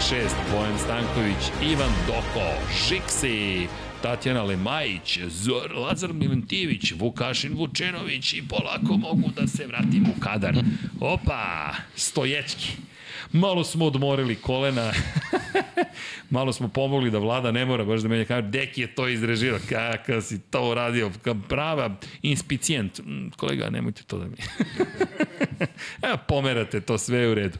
76, 0.01 0.31
Bojan 0.53 0.79
Stanković, 0.79 1.71
Ivan 1.73 1.93
Doko, 2.07 2.49
Žiksi, 2.89 3.67
Tatjana 4.03 4.43
Lemajić, 4.43 5.19
Zor, 5.29 5.73
Lazar 5.77 6.13
Milentijević, 6.13 6.93
Vukašin 6.99 7.55
Vučenović 7.55 8.33
i 8.33 8.43
polako 8.49 8.97
mogu 8.97 9.31
da 9.37 9.47
se 9.47 9.67
vratim 9.67 10.07
u 10.17 10.21
kadar. 10.21 10.55
Opa, 11.01 11.75
stoječki. 11.97 12.69
Malo 13.33 13.65
smo 13.65 13.85
odmorili 13.85 14.35
kolena, 14.35 14.93
malo 16.31 16.53
smo 16.53 16.69
pomogli 16.69 17.11
da 17.11 17.19
vlada 17.19 17.53
ne 17.53 17.65
mora 17.65 17.85
baš 17.85 18.01
da 18.01 18.09
menja 18.09 18.25
kameru. 18.25 18.49
Deki 18.49 18.81
je 18.81 18.95
to 18.95 19.09
izrežirao, 19.09 19.59
kakav 19.69 20.21
si 20.21 20.41
to 20.41 20.71
uradio, 20.71 21.11
prava 21.49 21.97
inspicijent. 22.23 22.99
Mm, 22.99 23.29
kolega, 23.37 23.71
nemojte 23.71 24.03
to 24.03 24.19
da 24.19 24.25
mi... 24.25 24.37
Evo, 26.03 26.19
pomerate, 26.29 26.81
to 26.81 26.99
sve 26.99 27.29
u 27.31 27.35
redu. 27.35 27.59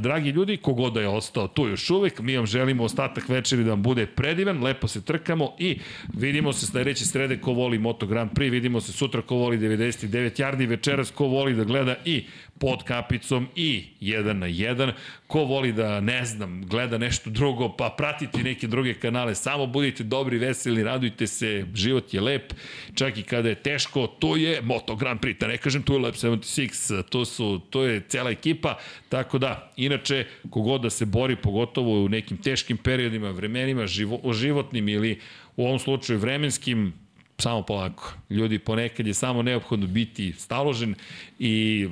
Dragi 0.00 0.30
ljudi, 0.30 0.56
kogod 0.56 0.92
da 0.92 1.00
je 1.00 1.08
ostao 1.08 1.48
tu 1.48 1.68
još 1.68 1.90
uvek, 1.90 2.20
mi 2.20 2.36
vam 2.36 2.46
želimo 2.46 2.84
ostatak 2.84 3.28
večeri 3.28 3.64
da 3.64 3.70
vam 3.70 3.82
bude 3.82 4.06
predivan, 4.06 4.62
lepo 4.62 4.88
se 4.88 5.04
trkamo 5.04 5.56
i 5.58 5.78
vidimo 6.14 6.52
se 6.52 6.66
sledeće 6.66 7.06
srede 7.06 7.40
ko 7.40 7.52
voli 7.52 7.78
Moto 7.78 8.06
Grand 8.06 8.30
Prix, 8.30 8.50
vidimo 8.50 8.80
se 8.80 8.92
sutra 8.92 9.22
ko 9.22 9.34
voli 9.34 9.58
99 9.58 10.40
yardi, 10.40 10.68
večeras 10.68 11.10
ko 11.10 11.26
voli 11.26 11.54
da 11.54 11.64
gleda 11.64 11.96
i 12.04 12.26
pod 12.60 12.82
kapicom 12.84 13.48
i 13.56 13.84
1 14.00 14.32
na 14.32 14.46
1. 14.46 14.92
Ko 15.26 15.44
voli 15.44 15.72
da, 15.72 16.00
ne 16.00 16.24
znam, 16.24 16.66
gleda 16.66 16.98
nešto 16.98 17.30
drugo, 17.30 17.68
pa 17.76 17.94
pratiti 17.98 18.42
neke 18.42 18.66
druge 18.66 18.94
kanale, 18.94 19.34
samo 19.34 19.66
budite 19.66 20.04
dobri, 20.04 20.38
veseli, 20.38 20.82
radujte 20.82 21.26
se, 21.26 21.66
život 21.74 22.14
je 22.14 22.20
lep, 22.20 22.52
čak 22.94 23.18
i 23.18 23.22
kada 23.22 23.48
je 23.48 23.54
teško, 23.54 24.06
to 24.06 24.36
je 24.36 24.60
Moto 24.62 24.96
Grand 24.96 25.20
Prix, 25.20 25.40
da 25.40 25.46
ne 25.46 25.58
kažem 25.58 25.82
tu 25.82 25.92
je 25.92 25.98
Lab 25.98 26.14
76, 26.14 27.02
tu 27.10 27.20
tu 27.20 27.24
su, 27.24 27.60
to 27.70 27.84
je 27.84 28.00
cela 28.08 28.30
ekipa, 28.30 28.78
tako 29.08 29.38
da, 29.38 29.72
inače, 29.76 30.26
kogod 30.50 30.82
da 30.82 30.90
se 30.90 31.04
bori, 31.06 31.36
pogotovo 31.36 32.04
u 32.04 32.08
nekim 32.08 32.36
teškim 32.36 32.76
periodima, 32.76 33.30
vremenima, 33.30 33.86
živo, 33.86 34.32
životnim 34.32 34.88
ili 34.88 35.20
u 35.56 35.66
ovom 35.66 35.78
slučaju 35.78 36.18
vremenskim, 36.18 36.92
samo 37.38 37.62
polako. 37.62 38.12
Ljudi, 38.30 38.58
ponekad 38.58 39.06
je 39.06 39.14
samo 39.14 39.42
neophodno 39.42 39.86
biti 39.86 40.32
staložen 40.32 40.94
i 41.38 41.88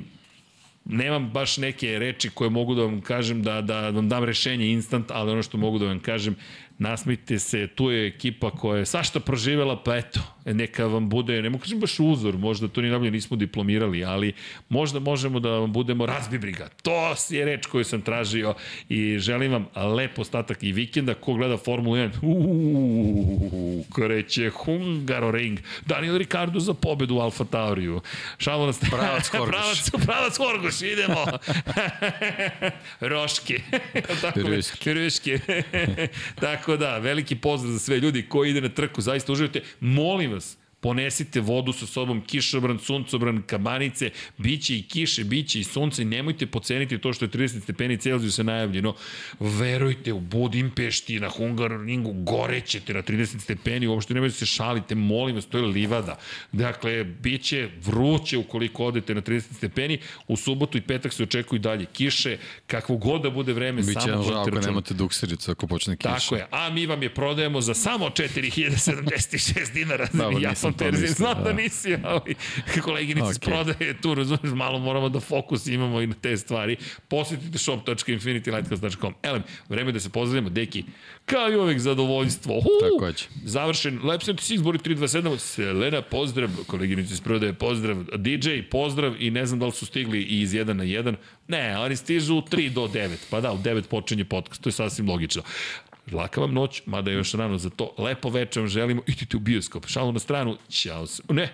nemam 0.89 1.29
baš 1.29 1.57
neke 1.57 1.99
reči 1.99 2.29
koje 2.29 2.49
mogu 2.49 2.75
da 2.75 2.81
vam 2.81 3.01
kažem 3.01 3.43
da, 3.43 3.61
da 3.61 3.89
vam 3.89 4.09
dam 4.09 4.23
rešenje 4.23 4.71
instant, 4.71 5.11
ali 5.11 5.31
ono 5.31 5.43
što 5.43 5.57
mogu 5.57 5.79
da 5.79 5.85
vam 5.85 5.99
kažem, 5.99 6.35
nasmite 6.79 7.39
se, 7.39 7.67
tu 7.67 7.91
je 7.91 8.07
ekipa 8.07 8.51
koja 8.51 8.79
je 8.79 8.85
svašta 8.85 9.19
proživela, 9.19 9.83
pa 9.83 9.95
eto, 9.95 10.19
neka 10.45 10.85
vam 10.85 11.09
bude, 11.09 11.41
ne 11.41 11.49
mogu 11.49 11.61
kažem 11.61 11.79
baš 11.79 11.99
uzor, 11.99 12.37
možda 12.37 12.67
to 12.67 12.81
ni 12.81 12.89
najbolje 12.89 13.11
nismo 13.11 13.37
diplomirali, 13.37 14.05
ali 14.05 14.33
možda 14.69 14.99
možemo 14.99 15.39
da 15.39 15.49
vam 15.49 15.73
budemo 15.73 16.05
razbibriga. 16.05 16.69
To 16.81 17.15
je 17.29 17.45
reč 17.45 17.65
koju 17.65 17.83
sam 17.83 18.01
tražio 18.01 18.53
i 18.89 19.19
želim 19.19 19.51
vam 19.51 19.67
lep 19.95 20.19
ostatak 20.19 20.63
i 20.63 20.71
vikenda. 20.71 21.13
Ko 21.13 21.33
gleda 21.33 21.57
Formulu 21.57 21.95
1, 21.95 22.09
uuuu, 22.21 23.85
kreće 23.95 24.49
Hungaroring. 24.49 25.59
Daniel 25.85 26.17
Ricardo 26.17 26.59
za 26.59 26.73
pobedu 26.73 27.15
u 27.15 27.19
Alfa 27.19 27.43
Tauriju. 27.43 28.01
Šalo 28.37 28.65
nas... 28.65 28.79
Pravac 28.79 29.27
Horgoš. 29.31 29.49
pravac, 29.51 30.05
pravac 30.05 30.37
Horgoš, 30.37 30.81
idemo. 30.81 31.25
Roške. 32.99 33.59
Piruške. 34.33 34.77
Piruške. 34.83 35.39
Tako 36.39 36.68
da, 36.77 36.97
veliki 36.97 37.35
pozdrav 37.35 37.73
za 37.73 37.79
sve 37.79 37.99
ljudi 37.99 38.25
koji 38.29 38.49
ide 38.49 38.61
na 38.61 38.69
trku, 38.69 39.01
zaista 39.01 39.31
uživajte. 39.31 39.61
Molim 39.79 40.31
vas, 40.31 40.57
ponesite 40.79 41.39
vodu 41.39 41.73
sa 41.73 41.85
sobom, 41.85 42.21
kišobran, 42.21 42.79
suncobran, 42.79 43.41
kabanice, 43.41 44.11
biće 44.37 44.77
i 44.77 44.81
kiše, 44.81 45.23
biće 45.23 45.59
i 45.59 45.63
sunce, 45.63 46.05
nemojte 46.05 46.45
poceniti 46.45 46.97
to 46.97 47.13
što 47.13 47.25
je 47.25 47.29
30 47.29 47.63
stepeni 47.63 47.97
Celzijusa 47.97 48.43
najavljeno. 48.43 48.95
Verujte, 49.39 50.13
u 50.13 50.19
Budimpešti, 50.19 51.19
na 51.19 51.29
Hungaroringu, 51.29 52.13
gorećete 52.13 52.93
na 52.93 53.03
30 53.03 53.39
stepeni, 53.39 53.87
uopšte 53.87 54.13
nemojte 54.13 54.35
se 54.35 54.45
šalite, 54.45 54.95
molim 54.95 55.35
vas, 55.35 55.45
to 55.45 55.57
je 55.57 55.63
livada. 55.63 56.17
Dakle, 56.51 57.03
biće 57.03 57.69
vruće 57.85 58.37
ukoliko 58.37 58.85
odete 58.85 59.15
na 59.15 59.21
30 59.21 59.53
stepeni, 59.53 59.99
u 60.27 60.35
subotu 60.35 60.77
i 60.77 60.81
petak 60.81 61.13
se 61.13 61.23
očekuju 61.23 61.59
dalje 61.59 61.85
kiše, 61.85 62.37
kakvo 62.67 62.97
god 62.97 63.21
da 63.21 63.29
bude 63.29 63.53
vreme, 63.53 63.81
Biće 63.81 63.99
samo 63.99 64.15
vodite 64.15 64.57
ako 64.57 64.67
nemate 64.67 64.93
duksericu 64.93 65.51
ako 65.51 65.67
počne 65.67 65.97
kiša. 65.97 66.13
Tako 66.13 66.35
je, 66.35 66.47
a 66.51 66.69
mi 66.69 66.85
vam 66.85 67.03
je 67.03 67.13
prodajemo 67.13 67.61
za 67.61 67.73
samo 67.73 68.09
4076 68.09 69.73
dinara. 69.73 70.07
Ja 70.41 70.49
nisam 70.49 70.68
sam 70.69 70.77
terzin, 70.77 71.07
znam 71.17 71.43
da 71.43 71.43
da. 71.43 71.53
nisi, 71.53 71.97
ali 72.03 72.35
koleginici 72.83 73.27
okay. 73.27 73.37
Ok. 73.37 73.43
prodaje 73.43 74.01
tu, 74.01 74.15
razumeš, 74.15 74.51
malo 74.55 74.79
moramo 74.79 75.09
da 75.09 75.19
fokus 75.19 75.67
imamo 75.67 76.01
i 76.01 76.07
na 76.07 76.15
te 76.21 76.37
stvari. 76.37 76.77
Posjetite 77.07 77.57
shop.infinitylighthouse.com. 77.57 79.13
Elem, 79.23 79.43
vreme 79.69 79.91
da 79.91 79.99
se 79.99 80.09
pozdravimo, 80.09 80.49
deki, 80.49 80.83
kao 81.25 81.51
i 81.51 81.55
uvek 81.55 81.79
zadovoljstvo. 81.79 82.61
Tako 82.81 83.13
će. 83.13 83.25
Završen, 83.45 83.99
Lab 84.03 84.21
76, 84.21 84.61
Bori 84.61 84.77
327, 84.79 85.37
Selena, 85.37 86.01
pozdrav, 86.01 86.49
koleginici 86.67 87.13
iz 87.13 87.21
prodaje, 87.21 87.53
pozdrav, 87.53 87.97
DJ, 88.17 88.49
pozdrav 88.71 89.21
i 89.21 89.31
ne 89.31 89.45
znam 89.45 89.59
da 89.59 89.65
li 89.65 89.71
su 89.71 89.85
stigli 89.85 90.21
i 90.21 90.41
iz 90.41 90.53
1 90.53 90.73
na 90.73 90.83
1. 90.83 91.15
Ne, 91.47 91.77
oni 91.77 91.95
stižu 91.95 92.35
u 92.35 92.41
3 92.41 92.69
do 92.69 92.87
9, 92.87 93.15
pa 93.29 93.41
da, 93.41 93.51
u 93.51 93.57
9 93.57 93.81
počinje 93.81 94.25
podcast, 94.25 94.61
to 94.61 94.69
je 94.69 94.73
sasvim 94.73 95.09
logično. 95.09 95.41
Laka 96.11 96.41
vam 96.41 96.53
noć, 96.53 96.81
mada 96.85 97.11
je 97.11 97.17
još 97.17 97.33
rano 97.33 97.57
za 97.57 97.69
to. 97.69 97.95
Lepo 97.97 98.29
večer 98.29 98.61
vam 98.61 98.67
želimo. 98.69 99.01
Idite 99.07 99.37
u 99.37 99.39
bioskop. 99.39 99.87
Šalu 99.87 100.11
na 100.11 100.19
stranu. 100.19 100.57
Ćao 100.69 101.07
se. 101.07 101.23
Ne. 101.29 101.53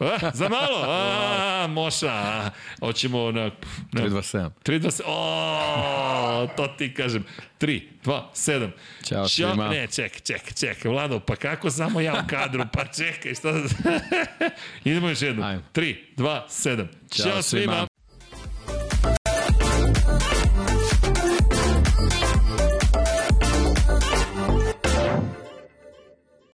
A, 0.00 0.30
za 0.34 0.48
malo. 0.48 0.84
A, 0.88 1.66
moša. 1.70 2.50
Hoćemo 2.80 3.32
na... 3.32 3.50
na 3.92 4.02
327. 4.02 4.50
3, 4.64 4.80
2, 4.80 4.90
7. 4.90 5.02
O, 5.06 6.48
to 6.56 6.66
ti 6.78 6.94
kažem. 6.94 7.24
3, 7.60 7.82
2, 8.04 8.22
7. 8.34 8.70
Ćao 9.04 9.28
svima. 9.28 9.68
Ne, 9.68 9.86
ček, 9.86 10.20
ček, 10.22 10.54
ček. 10.54 10.84
Vlado, 10.84 11.20
pa 11.20 11.36
kako 11.36 11.70
samo 11.70 12.00
ja 12.00 12.22
u 12.24 12.28
kadru? 12.28 12.64
Pa 12.72 12.84
čekaj, 12.84 13.34
šta... 13.34 13.48
Idemo 14.84 15.08
još 15.08 15.22
jednom. 15.22 15.44
Ajmo. 15.46 15.62
3, 15.74 15.96
2, 16.16 16.40
7. 16.48 16.86
Ćao 17.10 17.32
Ćao 17.32 17.42
svima. 17.42 17.72
svima. 17.72 17.86